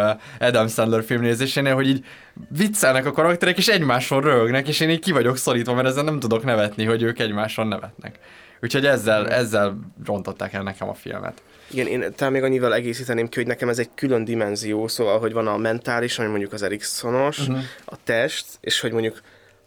Adam 0.41 0.69
Sandler 0.69 1.05
filmnézésénél, 1.05 1.75
hogy 1.75 1.89
így 1.89 2.05
viccelnek 2.49 3.07
a 3.07 3.13
karakterek, 3.13 3.59
és 3.59 3.69
egymáson 3.69 4.21
rögnek, 4.21 4.69
és 4.69 4.81
én 4.81 4.91
így 4.91 5.01
ki 5.01 5.13
vagyok 5.13 5.37
szorítva, 5.37 5.75
mert 5.75 5.87
ezzel 5.87 6.05
nem 6.05 6.21
tudok 6.21 6.45
nevetni, 6.45 6.85
hogy 6.85 7.03
ők 7.03 7.19
egymáson 7.19 7.67
nevetnek. 7.67 8.19
Úgyhogy 8.63 8.87
ezzel, 8.87 9.29
ezzel 9.31 9.79
rontották 10.05 10.53
el 10.53 10.63
nekem 10.63 10.89
a 10.89 10.95
filmet. 10.95 11.43
Igen, 11.71 11.87
én 11.87 12.13
talán 12.17 12.33
még 12.33 12.43
annyival 12.43 12.75
egészíteném 12.75 13.29
ki, 13.29 13.39
hogy 13.39 13.47
nekem 13.47 13.69
ez 13.69 13.79
egy 13.79 13.91
külön 13.95 14.25
dimenzió, 14.25 14.89
szóval, 14.89 15.19
hogy 15.19 15.33
van 15.33 15.47
a 15.47 15.57
mentális, 15.57 16.19
ami 16.19 16.29
mondjuk 16.29 16.53
az 16.53 16.63
Eriksonos, 16.63 17.39
uh-huh. 17.39 17.59
a 17.85 17.97
test, 18.05 18.47
és 18.61 18.81
hogy 18.81 18.93
mondjuk 18.93 19.21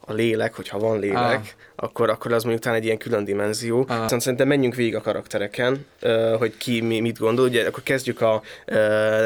a 0.10 0.14
lélek, 0.14 0.54
hogyha 0.54 0.80
van 0.80 1.00
lélek, 1.00 1.40
ah. 1.40 1.86
akkor, 1.86 2.10
akkor 2.10 2.34
az 2.34 2.42
mondjuk 2.44 2.64
talán 2.64 2.78
egy 2.78 2.86
ilyen 2.86 2.98
külön 2.98 3.24
dimenzió. 3.24 3.80
Ah. 3.88 4.02
Szóval 4.02 4.20
szerintem 4.20 4.48
menjünk 4.48 4.76
végig 4.76 4.96
a 4.96 5.02
karaktereken, 5.02 5.86
hogy 6.38 6.58
ki 6.58 6.82
mi, 6.82 7.00
mit 7.00 7.18
gondol. 7.18 7.46
Ugye 7.46 7.68
akkor 7.68 7.84
kezdjük 7.84 8.22
a 8.22 8.42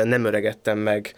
nem 0.04 0.26
öregettem 0.26 0.78
meg 0.78 1.14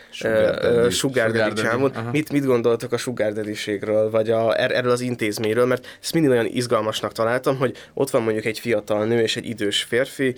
Sugar 0.90 1.32
Daddy 1.32 1.62
csámot. 1.62 2.12
Mit, 2.12 2.32
mit 2.32 2.46
gondoltok 2.46 2.92
a 2.92 2.98
Sugar 2.98 3.34
Daddy-ségről, 3.34 4.10
vagy 4.10 4.30
a, 4.30 4.60
er, 4.60 4.72
erről 4.72 4.92
az 4.92 5.02
intézményről, 5.02 5.66
mert 5.66 5.88
ezt 6.02 6.14
mindig 6.14 6.32
olyan 6.32 6.46
izgalmasnak 6.46 7.12
találtam, 7.12 7.58
hogy 7.58 7.78
ott 7.94 8.10
van 8.10 8.24
mondjuk 8.24 8.46
egy 8.46 8.60
fiatal 8.60 9.06
nő 9.06 9.22
és 9.22 9.36
egy 9.36 9.46
idős 9.46 9.84
férfi, 9.84 10.36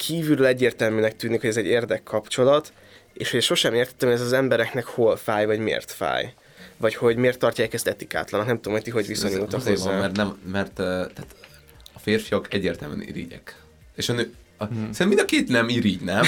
kívülről 0.00 0.46
egyértelműnek 0.46 1.16
tűnik, 1.16 1.40
hogy 1.40 1.48
ez 1.48 1.56
egy 1.56 1.66
érdekkapcsolat, 1.66 2.72
és 3.12 3.30
hogy 3.30 3.42
sosem 3.42 3.74
értettem, 3.74 4.08
hogy 4.08 4.18
ez 4.18 4.24
az 4.24 4.32
embereknek 4.32 4.84
hol 4.84 5.16
fáj, 5.16 5.46
vagy 5.46 5.58
miért 5.58 5.90
fáj. 5.90 6.34
Vagy 6.76 6.94
hogy 6.94 7.16
miért 7.16 7.38
tartják 7.38 7.74
ezt 7.74 7.86
etikátlanak. 7.86 8.46
Nem 8.46 8.56
tudom, 8.56 8.72
hogy 8.72 8.82
ti 8.82 8.90
hogy 8.90 9.06
viszonyultak 9.06 9.62
hozzá. 9.62 9.90
Van, 9.90 10.00
mert, 10.00 10.16
nem, 10.16 10.38
mert 10.52 10.72
tehát 10.72 11.26
a 11.94 11.98
férfiak 11.98 12.54
egyértelműen 12.54 13.02
irigyek. 13.02 13.56
És 13.96 14.08
a 14.08 14.12
nő, 14.12 14.34
a, 14.56 14.64
hmm. 14.64 14.76
Szerintem 14.76 15.08
mind 15.08 15.20
a 15.20 15.24
két 15.24 15.48
nem 15.48 15.68
irigy, 15.68 16.00
nem? 16.00 16.22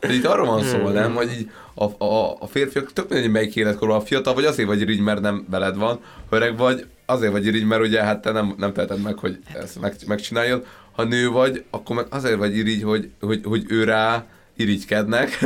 De 0.00 0.12
itt 0.12 0.24
arról 0.24 0.46
van 0.46 0.64
szó, 0.64 0.78
hmm. 0.78 0.92
nem, 0.92 1.14
hogy 1.14 1.30
így 1.38 1.50
a, 1.74 2.04
a, 2.04 2.36
a 2.40 2.46
férfiak 2.46 2.92
tök 2.92 3.08
mindegy, 3.08 3.30
melyik 3.30 3.56
életkorban 3.56 3.96
a 3.96 4.04
fiatal, 4.04 4.34
vagy 4.34 4.44
azért 4.44 4.68
vagy 4.68 4.80
irigy, 4.80 5.00
mert 5.00 5.20
nem 5.20 5.46
veled 5.50 5.76
van, 5.76 6.00
öreg 6.30 6.56
vagy, 6.56 6.86
azért 7.06 7.32
vagy 7.32 7.46
irigy, 7.46 7.64
mert 7.64 7.82
ugye 7.82 8.02
hát 8.02 8.22
te 8.22 8.30
nem, 8.32 8.54
nem 8.58 8.72
teheted 8.72 9.02
meg, 9.02 9.18
hogy 9.18 9.38
ezt 9.54 9.80
meg, 9.80 9.94
megcsináljad, 10.06 10.66
ha 11.00 11.06
nő 11.06 11.28
vagy, 11.28 11.64
akkor 11.70 11.96
meg 11.96 12.06
azért 12.10 12.36
vagy 12.36 12.56
irigy, 12.56 12.82
hogy, 12.82 13.10
hogy, 13.20 13.40
hogy 13.44 13.64
ő 13.68 13.84
rá 13.84 14.24
irigykednek. 14.56 15.38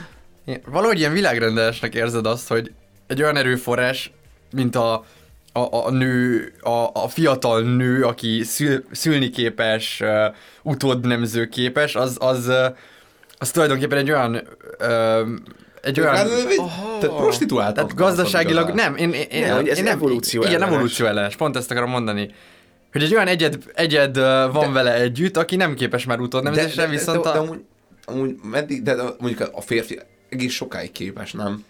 Valahogy 0.66 0.98
ilyen 0.98 1.12
világrendelesnek 1.12 1.94
érzed 1.94 2.26
azt, 2.26 2.48
hogy 2.48 2.72
egy 3.06 3.22
olyan 3.22 3.36
erőforrás, 3.36 4.12
mint 4.52 4.76
a, 4.76 5.04
a, 5.52 5.86
a 5.86 5.90
nő, 5.90 6.52
a, 6.60 6.90
a 6.92 7.08
fiatal 7.08 7.62
nő, 7.62 8.04
aki 8.04 8.42
szül, 8.44 8.84
szülni 8.90 9.30
képes, 9.30 10.00
uh, 10.00 10.34
utódnemző 10.62 11.46
képes, 11.46 11.94
az, 11.94 12.16
az, 12.20 12.46
uh, 12.46 12.76
az 13.38 13.50
tulajdonképpen 13.50 13.98
egy 13.98 14.10
olyan 14.10 14.42
uh, 14.80 15.28
egy 15.82 16.00
olyan... 16.00 16.14
Hát, 16.14 16.28
tehát 17.00 17.16
prostituált. 17.16 17.74
Tehát 17.74 17.94
gazdaságilag 17.94 18.70
nem, 18.70 18.96
én, 18.96 19.12
én, 19.12 19.26
én, 19.30 19.46
nem, 19.46 19.66
én 19.66 19.72
nem, 19.76 19.86
evolúció 19.86 20.42
Igen, 20.42 20.62
evolúció 20.62 21.06
ellenes, 21.06 21.36
pont 21.36 21.56
ezt 21.56 21.70
akarom 21.70 21.90
mondani. 21.90 22.34
Hogy 22.96 23.04
egy 23.04 23.14
olyan 23.14 23.26
egyed, 23.26 23.58
egyed 23.74 24.16
van 24.52 24.66
de, 24.66 24.68
vele 24.68 24.94
együtt, 24.94 25.36
aki 25.36 25.56
nem 25.56 25.74
képes 25.74 26.04
már 26.04 26.20
utódnemzésre, 26.20 26.86
viszont 26.86 27.24
de, 27.24 27.30
de, 27.30 27.38
de, 27.38 27.38
a... 27.38 27.42
de, 27.42 27.48
amúgy, 27.48 27.64
amúgy 28.04 28.36
meddig, 28.42 28.82
de, 28.82 28.94
de 28.94 29.02
mondjuk 29.18 29.48
a 29.52 29.60
férfi 29.60 30.00
egész 30.28 30.52
sokáig 30.52 30.92
képes, 30.92 31.32
nem? 31.32 31.64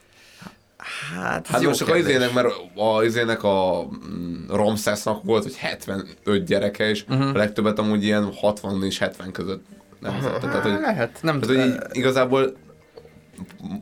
Hát, 1.14 1.46
hát 1.46 1.62
most 1.62 1.78
csak 1.78 1.88
az 1.88 1.98
izének, 1.98 2.32
mert 2.32 2.48
a 2.74 3.04
izének 3.04 3.42
a 3.42 3.84
mm, 3.84 4.48
Ramszesznak 4.48 5.22
volt, 5.22 5.42
hogy 5.42 5.56
75 5.56 6.44
gyereke, 6.44 6.88
és 6.88 7.04
uh-huh. 7.08 7.28
a 7.28 7.36
legtöbbet 7.36 7.78
amúgy 7.78 8.04
ilyen 8.04 8.32
60 8.32 8.84
és 8.84 8.98
70 8.98 9.32
között 9.32 9.64
nem 10.00 10.14
uh-huh. 10.14 10.38
Tehát, 10.40 10.62
hogy, 10.62 10.80
Lehet, 10.80 11.18
nem 11.22 11.40
tehát, 11.40 11.56
hogy 11.56 11.66
így, 11.66 11.96
igazából 11.96 12.56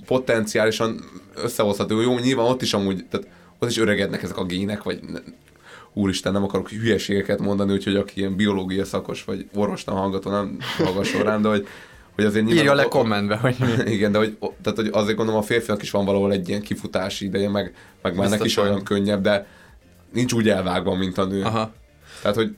potenciálisan 0.07 1.05
összehozható. 1.35 2.01
Jó, 2.01 2.19
nyilván 2.19 2.47
ott 2.47 2.63
is 2.63 2.75
amúgy, 2.75 3.07
tehát 3.11 3.29
ott 3.59 3.71
is 3.71 3.79
öregednek 3.79 4.23
ezek 4.23 4.37
a 4.37 4.45
gének, 4.45 4.83
vagy 4.83 5.01
úristen, 5.95 6.33
nem 6.33 6.43
akarok 6.43 6.69
hülyeségeket 6.69 7.39
mondani, 7.39 7.73
úgyhogy 7.73 7.97
aki 7.97 8.21
ilyen 8.21 8.37
biológia 8.37 8.85
szakos, 8.85 9.25
vagy 9.25 9.49
orvostan 9.55 9.95
hallgató, 9.95 10.31
nem 10.31 10.59
hallgasson 10.77 11.23
rám, 11.23 11.43
de 11.43 11.49
hogy, 11.49 11.67
hogy 12.15 12.25
azért 12.25 12.45
nyilván... 12.45 12.65
Írja 12.65 12.75
le 12.75 12.85
kommentbe, 12.85 13.37
hogy 13.37 13.57
mi. 13.59 13.91
Igen, 13.97 14.13
de 14.13 14.19
hogy, 14.19 14.37
tehát, 14.63 14.79
hogy 14.79 14.91
azért 14.93 15.17
gondolom 15.17 15.41
a 15.41 15.45
férfinak 15.45 15.83
is 15.83 15.91
van 15.91 16.05
valahol 16.05 16.33
egy 16.33 16.49
ilyen 16.49 16.63
kifutási 16.63 17.25
ideje, 17.25 17.49
meg, 17.49 17.75
meg 18.03 18.17
már 18.17 18.29
neki 18.29 18.45
is 18.45 18.57
olyan 18.57 18.83
könnyebb, 18.83 19.23
de 19.23 19.47
nincs 20.13 20.33
úgy 20.33 20.49
elvágva, 20.49 20.95
mint 20.95 21.19
a 21.19 21.25
nő. 21.25 21.43
Aha. 21.43 21.73
Tehát, 22.23 22.37
hogy 22.37 22.57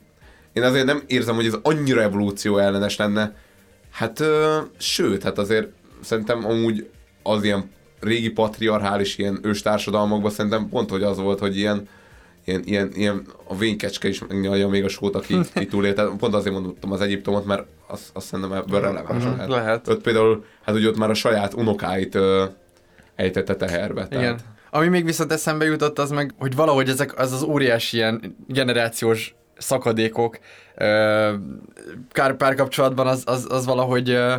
én 0.53 0.63
azért 0.63 0.85
nem 0.85 1.03
érzem, 1.07 1.35
hogy 1.35 1.45
ez 1.45 1.57
annyira 1.61 2.01
evolúció 2.01 2.57
ellenes 2.57 2.95
lenne. 2.95 3.35
Hát, 3.91 4.19
ö, 4.19 4.57
sőt, 4.77 5.23
hát 5.23 5.37
azért 5.37 5.67
szerintem 6.01 6.45
amúgy 6.45 6.89
az 7.23 7.43
ilyen 7.43 7.69
régi 7.99 8.29
patriarchális 8.29 9.17
ilyen 9.17 9.39
őstársadalmakban 9.41 10.31
szerintem 10.31 10.69
pont, 10.69 10.89
hogy 10.89 11.03
az 11.03 11.17
volt, 11.17 11.39
hogy 11.39 11.57
ilyen, 11.57 11.87
ilyen, 12.47 12.61
ilyen, 12.65 12.91
ilyen 12.93 13.25
a 13.47 13.55
vénykecske 13.57 14.07
is 14.07 14.21
megnyalja 14.27 14.67
még 14.67 14.83
a 14.83 14.87
sót, 14.89 15.15
aki, 15.15 15.39
túlélt. 15.69 15.95
Tehát 15.95 16.11
Pont 16.17 16.33
azért 16.33 16.53
mondottam 16.53 16.91
az 16.91 17.01
Egyiptomot, 17.01 17.45
mert 17.45 17.63
azt, 17.87 18.09
azt 18.13 18.25
szerintem 18.25 18.53
ebből 18.57 18.81
releváns 18.81 19.23
Mhm, 19.23 19.31
lehet. 19.33 19.47
lehet. 19.49 19.87
Ott 19.87 20.01
például, 20.01 20.45
hát 20.65 20.75
ugye 20.75 20.87
ott 20.87 20.97
már 20.97 21.09
a 21.09 21.13
saját 21.13 21.53
unokáit 21.53 22.15
ö, 22.15 22.45
ejtette 23.15 23.55
teherbe. 23.55 24.01
Igen. 24.09 24.21
Tehát, 24.21 24.43
Ami 24.69 24.87
még 24.87 25.05
viszont 25.05 25.31
eszembe 25.31 25.65
jutott, 25.65 25.99
az 25.99 26.11
meg, 26.11 26.33
hogy 26.39 26.55
valahogy 26.55 26.89
ezek 26.89 27.19
az 27.19 27.31
az 27.33 27.43
óriási 27.43 27.97
ilyen 27.97 28.35
generációs 28.47 29.35
szakadékok 29.57 30.39
ö, 30.75 31.33
kár 32.11 32.35
párkapcsolatban 32.35 33.07
az, 33.07 33.23
az, 33.25 33.47
az 33.49 33.65
valahogy 33.65 34.09
ö, 34.09 34.35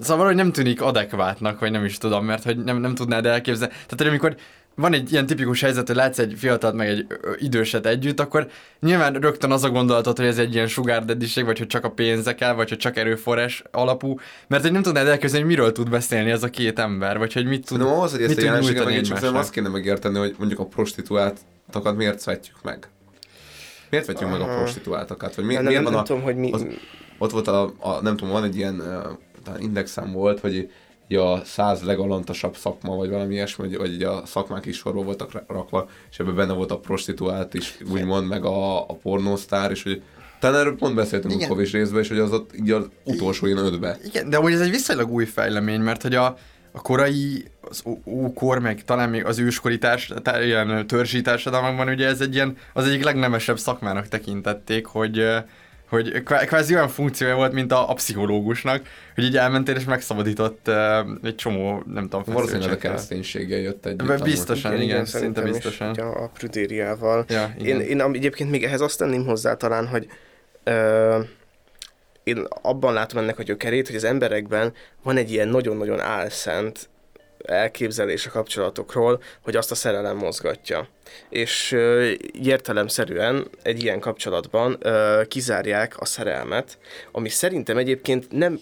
Szóval 0.00 0.16
valahogy 0.16 0.36
nem 0.36 0.52
tűnik 0.52 0.82
adekvátnak, 0.82 1.58
vagy 1.60 1.70
nem 1.70 1.84
is 1.84 1.98
tudom, 1.98 2.24
mert 2.24 2.44
hogy 2.44 2.56
nem, 2.64 2.76
nem 2.76 2.94
tudnád 2.94 3.26
elképzelni. 3.26 3.72
Tehát, 3.74 3.94
hogy 3.96 4.06
amikor 4.06 4.36
van 4.76 4.92
egy 4.92 5.12
ilyen 5.12 5.26
tipikus 5.26 5.60
helyzet, 5.60 5.86
hogy 5.86 5.96
látsz 5.96 6.18
egy 6.18 6.34
fiatalt 6.36 6.74
meg 6.74 6.88
egy 6.88 7.06
időset 7.38 7.86
együtt, 7.86 8.20
akkor 8.20 8.48
nyilván 8.80 9.12
rögtön 9.12 9.50
az 9.50 9.64
a 9.64 9.70
gondolatot, 9.70 10.16
hogy 10.16 10.26
ez 10.26 10.38
egy 10.38 10.54
ilyen 10.54 10.66
sugar 10.66 11.04
daddység, 11.04 11.44
vagy 11.44 11.58
hogy 11.58 11.66
csak 11.66 11.84
a 11.84 11.90
pénze 11.90 12.34
kell, 12.34 12.52
vagy 12.52 12.68
hogy 12.68 12.78
csak 12.78 12.96
erőforrás 12.96 13.62
alapú, 13.70 14.18
mert 14.48 14.62
hogy 14.62 14.72
nem 14.72 14.82
tudnád 14.82 15.06
elképzelni, 15.06 15.46
hogy 15.46 15.54
miről 15.56 15.72
tud 15.72 15.90
beszélni 15.90 16.30
ez 16.30 16.42
a 16.42 16.48
két 16.50 16.78
ember, 16.78 17.18
vagy 17.18 17.32
hogy 17.32 17.46
mit 17.46 17.66
tud, 17.66 17.78
No, 17.78 17.88
ahhoz, 17.88 18.10
hogy 18.10 18.22
ezt 18.22 18.38
a 18.38 18.42
jelenséget 18.42 18.84
megértsük, 18.84 19.16
szerintem 19.16 19.40
azt 19.40 19.50
kéne 19.50 19.68
megérteni, 19.68 20.18
hogy 20.18 20.34
mondjuk 20.38 20.60
a 20.60 20.64
prostituáltakat 20.66 21.96
miért 21.96 22.18
szvetjük 22.18 22.56
meg. 22.62 22.88
Miért 23.90 24.06
vetjük 24.06 24.30
meg 24.30 24.40
a 24.40 24.44
Aha. 24.44 24.56
prostituáltakat? 24.56 25.34
Vagy 25.34 25.44
mi, 25.44 25.54
Nem- 25.54 25.64
miért 25.64 25.82
nem- 25.82 25.92
van 25.92 25.92
nem 25.92 26.02
a, 26.02 26.06
tudom, 26.06 26.22
hogy 26.22 26.36
mi- 26.36 26.52
Az, 26.52 26.66
ott 27.18 27.30
volt 27.30 27.48
a, 27.48 27.74
a, 27.78 28.00
nem 28.02 28.16
tudom, 28.16 28.32
van 28.32 28.44
egy 28.44 28.56
ilyen 28.56 28.74
uh, 28.74 28.86
talán 29.44 29.60
indexem 29.60 30.12
volt, 30.12 30.40
hogy 30.40 30.70
a 31.08 31.42
száz 31.44 31.82
legalantasabb 31.82 32.56
szakma, 32.56 32.96
vagy 32.96 33.10
valami 33.10 33.34
ilyesmi, 33.34 33.68
vagy, 33.68 33.76
vagy 33.76 34.02
a 34.02 34.22
szakmák 34.26 34.66
is 34.66 34.76
sorba 34.76 35.02
voltak 35.02 35.32
ra- 35.32 35.44
rakva, 35.48 35.88
és 36.10 36.18
ebben 36.18 36.34
benne 36.34 36.52
volt 36.52 36.70
a 36.70 36.78
prostituált 36.78 37.54
is, 37.54 37.78
úgymond, 37.90 38.28
meg 38.28 38.44
a, 38.44 38.80
a 38.80 38.94
pornósztár, 39.02 39.70
és 39.70 39.82
hogy 39.82 40.02
talán 40.40 40.60
erről 40.60 40.76
pont 40.76 40.94
beszéltünk 40.94 41.34
Igen. 41.34 41.46
a 41.46 41.52
Kovis 41.52 41.72
részben, 41.72 42.02
és 42.02 42.08
hogy 42.08 42.18
az 42.18 42.32
ott 42.32 42.54
így 42.56 42.70
az 42.70 42.88
utolsó 43.04 43.46
ilyen 43.46 43.58
ötbe. 43.58 43.98
Igen, 44.04 44.30
de 44.30 44.36
amúgy 44.36 44.52
ez 44.52 44.60
egy 44.60 44.70
viszonylag 44.70 45.10
új 45.10 45.24
fejlemény, 45.24 45.80
mert 45.80 46.02
hogy 46.02 46.14
a, 46.14 46.36
a 46.72 46.82
korai, 46.82 47.44
az 47.60 47.82
ókor, 48.04 48.58
meg 48.58 48.84
talán 48.84 49.08
még 49.08 49.24
az 49.24 49.38
őskori 49.38 49.78
társ, 49.78 50.12
tá, 50.22 50.42
ilyen 50.42 50.86
törzsi 50.86 51.22
társadalmakban 51.22 51.88
ugye 51.88 52.06
ez 52.06 52.20
egy 52.20 52.34
ilyen, 52.34 52.56
az 52.72 52.86
egyik 52.86 53.04
legnemesebb 53.04 53.58
szakmának 53.58 54.08
tekintették, 54.08 54.86
hogy 54.86 55.22
hogy 55.94 56.22
kvá- 56.22 56.46
kvázi 56.46 56.74
olyan 56.74 56.88
funkciója 56.88 57.34
volt, 57.34 57.52
mint 57.52 57.72
a, 57.72 57.90
a 57.90 57.94
pszichológusnak, 57.94 58.82
hogy 59.14 59.24
így 59.24 59.36
elmentél 59.36 59.76
és 59.76 59.84
megszabadított 59.84 60.68
uh, 60.68 60.76
egy 61.22 61.34
csomó, 61.34 61.82
nem 61.86 62.02
tudom, 62.02 62.22
Valószínűleg 62.26 62.72
a 62.72 62.76
kereszténységgel 62.76 63.58
jött 63.58 63.86
amúgy. 63.86 64.22
biztosan, 64.22 64.80
igen, 64.80 65.04
szinte 65.04 65.18
szerintem 65.18 65.46
is, 65.46 65.52
biztosan. 65.52 65.90
ugye 65.90 66.02
a 66.02 66.30
prüdériával. 66.34 67.24
Ja, 67.28 67.54
én, 67.58 67.64
igen. 67.64 67.80
én 67.80 68.00
egyébként 68.00 68.50
még 68.50 68.64
ehhez 68.64 68.80
azt 68.80 68.98
tenném 68.98 69.24
hozzá 69.24 69.54
talán, 69.54 69.86
hogy 69.86 70.06
ö, 70.64 71.20
én 72.22 72.46
abban 72.62 72.92
látom 72.92 73.22
ennek 73.22 73.38
a 73.38 73.42
gyökerét, 73.42 73.86
hogy 73.86 73.96
az 73.96 74.04
emberekben 74.04 74.72
van 75.02 75.16
egy 75.16 75.32
ilyen 75.32 75.48
nagyon-nagyon 75.48 76.00
álszent 76.00 76.88
elképzelés 77.44 78.26
a 78.26 78.30
kapcsolatokról, 78.30 79.22
hogy 79.42 79.56
azt 79.56 79.70
a 79.70 79.74
szerelem 79.74 80.16
mozgatja. 80.16 80.88
És 81.28 81.72
ö, 81.72 82.10
értelemszerűen 82.42 83.46
egy 83.62 83.82
ilyen 83.82 84.00
kapcsolatban 84.00 84.76
ö, 84.80 85.22
kizárják 85.28 86.00
a 86.00 86.04
szerelmet, 86.04 86.78
ami 87.12 87.28
szerintem 87.28 87.76
egyébként 87.76 88.26
nem 88.30 88.60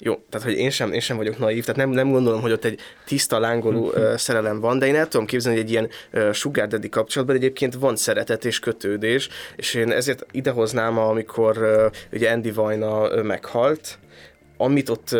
jó, 0.00 0.14
tehát 0.30 0.46
hogy 0.46 0.56
én 0.56 0.70
sem, 0.70 0.92
én 0.92 1.00
sem 1.00 1.16
vagyok 1.16 1.38
naív, 1.38 1.64
tehát 1.64 1.80
nem, 1.80 1.90
nem 1.90 2.10
gondolom, 2.10 2.40
hogy 2.40 2.52
ott 2.52 2.64
egy 2.64 2.80
tiszta, 3.06 3.38
lángoló 3.38 3.92
ö, 3.94 4.14
szerelem 4.16 4.60
van, 4.60 4.78
de 4.78 4.86
én 4.86 4.94
el 4.94 5.08
tudom 5.08 5.26
képzelni, 5.26 5.58
hogy 5.58 5.66
egy 5.66 5.72
ilyen 5.72 5.88
ö, 6.10 6.32
sugar 6.32 6.66
daddy 6.66 6.88
kapcsolatban 6.88 7.36
egyébként 7.36 7.74
van 7.74 7.96
szeretet 7.96 8.44
és 8.44 8.58
kötődés, 8.58 9.28
és 9.56 9.74
én 9.74 9.92
ezért 9.92 10.26
idehoznám, 10.30 10.98
amikor 10.98 11.56
ö, 11.56 11.86
ugye 12.12 12.30
Andy 12.30 12.50
Vajna 12.50 13.12
ö, 13.12 13.22
meghalt, 13.22 13.98
amit 14.58 14.88
ott 14.88 15.10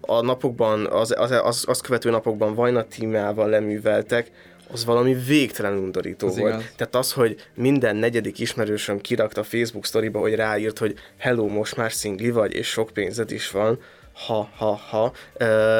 a 0.00 0.20
napokban, 0.20 0.86
az, 0.86 1.14
az, 1.18 1.30
az, 1.30 1.64
azt 1.66 1.82
követő 1.82 2.10
napokban 2.10 2.54
Vajna 2.54 2.82
tímával 2.82 3.48
leműveltek, 3.48 4.30
az 4.72 4.84
valami 4.84 5.14
végtelen 5.26 5.76
undorító 5.76 6.26
Az 6.26 6.38
volt. 6.38 6.52
igaz. 6.52 6.72
Tehát 6.76 6.94
az, 6.94 7.12
hogy 7.12 7.36
minden 7.54 7.96
negyedik 7.96 8.38
ismerősöm 8.38 9.00
kirakta 9.00 9.40
a 9.40 9.44
Facebook 9.44 9.86
sztoriba, 9.86 10.18
hogy 10.18 10.34
ráírt, 10.34 10.78
hogy 10.78 10.94
hello, 11.18 11.46
most 11.46 11.76
már 11.76 11.92
szingli 11.92 12.30
vagy, 12.30 12.54
és 12.54 12.68
sok 12.68 12.90
pénzed 12.90 13.30
is 13.30 13.50
van, 13.50 13.78
ha, 14.26 14.50
ha, 14.56 14.74
ha. 14.74 15.12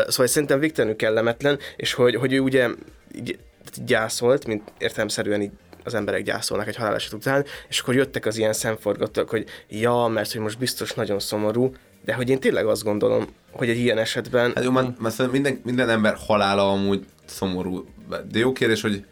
Szóval 0.08 0.26
szerintem 0.26 0.58
végtelenül 0.58 0.96
kellemetlen, 0.96 1.58
és 1.76 1.92
hogy, 1.92 2.14
hogy 2.14 2.32
ő 2.32 2.40
ugye 2.40 2.68
így 3.14 3.38
gyászolt, 3.84 4.46
mint 4.46 4.72
értelemszerűen 4.78 5.42
így 5.42 5.50
az 5.84 5.94
emberek 5.94 6.22
gyászolnak 6.22 6.68
egy 6.68 6.76
haláleset 6.76 7.12
után, 7.12 7.44
és 7.68 7.80
akkor 7.80 7.94
jöttek 7.94 8.26
az 8.26 8.36
ilyen 8.36 8.52
szemforgatók, 8.52 9.30
hogy 9.30 9.44
ja, 9.68 10.06
mert 10.06 10.32
hogy 10.32 10.40
most 10.40 10.58
biztos 10.58 10.92
nagyon 10.92 11.18
szomorú, 11.18 11.72
de 12.04 12.14
hogy 12.14 12.28
én 12.28 12.40
tényleg 12.40 12.66
azt 12.66 12.84
gondolom, 12.84 13.26
hogy 13.50 13.68
egy 13.68 13.78
ilyen 13.78 13.98
esetben... 13.98 14.52
Hát 14.54 14.64
jó, 14.64 14.70
már, 14.70 14.94
már 14.98 15.12
szerintem 15.12 15.42
minden, 15.42 15.60
minden 15.64 15.88
ember 15.88 16.14
halála 16.26 16.72
amúgy 16.72 17.04
szomorú. 17.24 17.84
De 18.30 18.38
jó 18.38 18.52
kérdés, 18.52 18.80
hogy, 18.80 19.04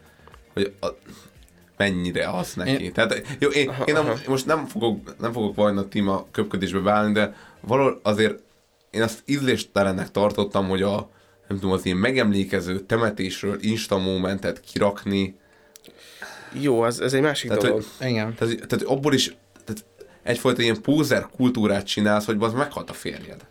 hogy 0.53 0.73
a, 0.81 0.87
mennyire 1.77 2.29
az 2.29 2.53
neki. 2.53 2.83
Én... 2.83 2.93
Tehát, 2.93 3.35
jó, 3.39 3.49
én, 3.49 3.69
Aha, 3.69 3.83
én 3.83 3.95
aha. 3.95 4.15
most 4.27 4.45
nem 4.45 4.65
fogok, 4.65 5.19
nem 5.19 5.31
fogok 5.31 5.55
vajna 5.55 5.87
téma 5.87 6.27
köpködésbe 6.31 6.79
beállni, 6.79 7.13
de 7.13 7.35
valahol 7.61 7.99
azért 8.03 8.39
én 8.89 9.01
azt 9.01 9.21
ízléstelennek 9.25 10.11
tartottam, 10.11 10.67
hogy 10.67 10.81
a 10.81 11.09
nem 11.47 11.59
tudom, 11.59 11.73
az 11.73 11.85
ilyen 11.85 11.97
megemlékező 11.97 12.79
temetésről 12.79 13.57
Insta 13.61 13.97
momentet 13.97 14.59
kirakni. 14.59 15.35
Jó, 16.53 16.85
ez, 16.85 16.99
ez 16.99 17.13
egy 17.13 17.21
másik 17.21 17.49
Tehát, 17.49 17.63
dolog. 17.63 17.83
hogy, 17.97 18.09
Igen. 18.09 18.35
tehát, 18.35 18.67
tehát 18.67 18.85
abból 18.85 19.13
is 19.13 19.35
egyfajta 20.29 20.61
ilyen 20.61 20.81
pózer 20.81 21.27
kultúrát 21.35 21.85
csinálsz, 21.85 22.25
hogy 22.25 22.37
az 22.39 22.53
meghalt 22.53 22.89
a 22.89 22.93
férjed. 22.93 23.45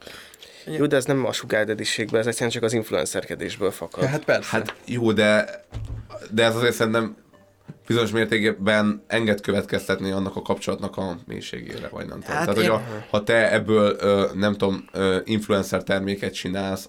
Jó, 0.77 0.87
de 0.87 0.97
ez 0.97 1.05
nem 1.05 1.27
a 1.27 1.33
sugárdediségben, 1.33 2.21
ez 2.21 2.27
egyszerűen 2.27 2.51
csak 2.51 2.63
az 2.63 2.73
influencerkedésből 2.73 3.71
fakad. 3.71 4.03
Ja, 4.03 4.09
hát 4.09 4.25
persze. 4.25 4.49
Hát 4.51 4.75
jó, 4.85 5.13
de, 5.13 5.65
de 6.31 6.45
ez 6.45 6.57
azért 6.57 6.75
szerintem 6.75 7.17
bizonyos 7.87 8.11
mértékben 8.11 9.03
enged 9.07 9.41
következtetni 9.41 10.11
annak 10.11 10.37
a 10.37 10.43
kapcsolatnak 10.43 10.97
a 10.97 11.17
mélységére, 11.27 11.89
vagy 11.89 12.07
nem 12.07 12.21
tudom. 12.21 12.37
Hát 12.37 12.55
Tehát, 12.55 12.57
hogy 12.57 12.67
a, 12.67 12.83
ha 13.11 13.25
te 13.25 13.53
ebből, 13.53 13.97
ö, 14.01 14.27
nem 14.35 14.53
tudom, 14.53 14.85
ö, 14.93 15.19
influencer 15.25 15.83
terméket 15.83 16.35
csinálsz, 16.35 16.89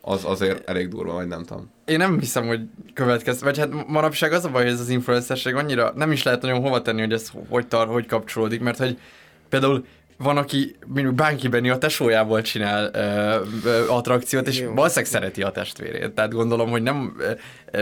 az 0.00 0.24
azért 0.24 0.68
elég 0.68 0.88
durva, 0.88 1.12
vagy 1.12 1.26
nem 1.26 1.44
tudom. 1.44 1.70
Én 1.84 1.96
nem 1.96 2.18
hiszem, 2.18 2.46
hogy 2.46 2.60
következ, 2.94 3.42
vagy 3.42 3.58
hát 3.58 3.88
manapság 3.88 4.32
az 4.32 4.44
a 4.44 4.50
baj, 4.50 4.62
hogy 4.62 4.72
ez 4.72 4.80
az 4.80 4.88
influencerség 4.88 5.54
annyira 5.54 5.92
nem 5.94 6.12
is 6.12 6.22
lehet 6.22 6.42
nagyon 6.42 6.60
hova 6.60 6.82
tenni, 6.82 7.00
hogy 7.00 7.12
ez 7.12 7.30
hogy 7.48 7.66
tar, 7.66 7.86
hogy 7.86 8.06
kapcsolódik, 8.06 8.60
mert 8.60 8.78
hogy 8.78 8.98
például 9.48 9.84
van, 10.16 10.36
aki 10.36 10.76
mondjuk 10.86 11.14
Bánki 11.14 11.48
Benni 11.48 11.70
a 11.70 11.78
tesójából 11.78 12.42
csinál 12.42 12.90
ö, 12.92 13.68
ö, 13.68 13.88
attrakciót, 13.88 14.46
és 14.46 14.60
Jó. 14.60 14.74
valószínűleg 14.74 15.10
szereti 15.10 15.42
a 15.42 15.50
testvérét. 15.50 16.10
Tehát 16.10 16.32
gondolom, 16.32 16.70
hogy 16.70 16.82
nem 16.82 17.16
ö, 17.18 17.32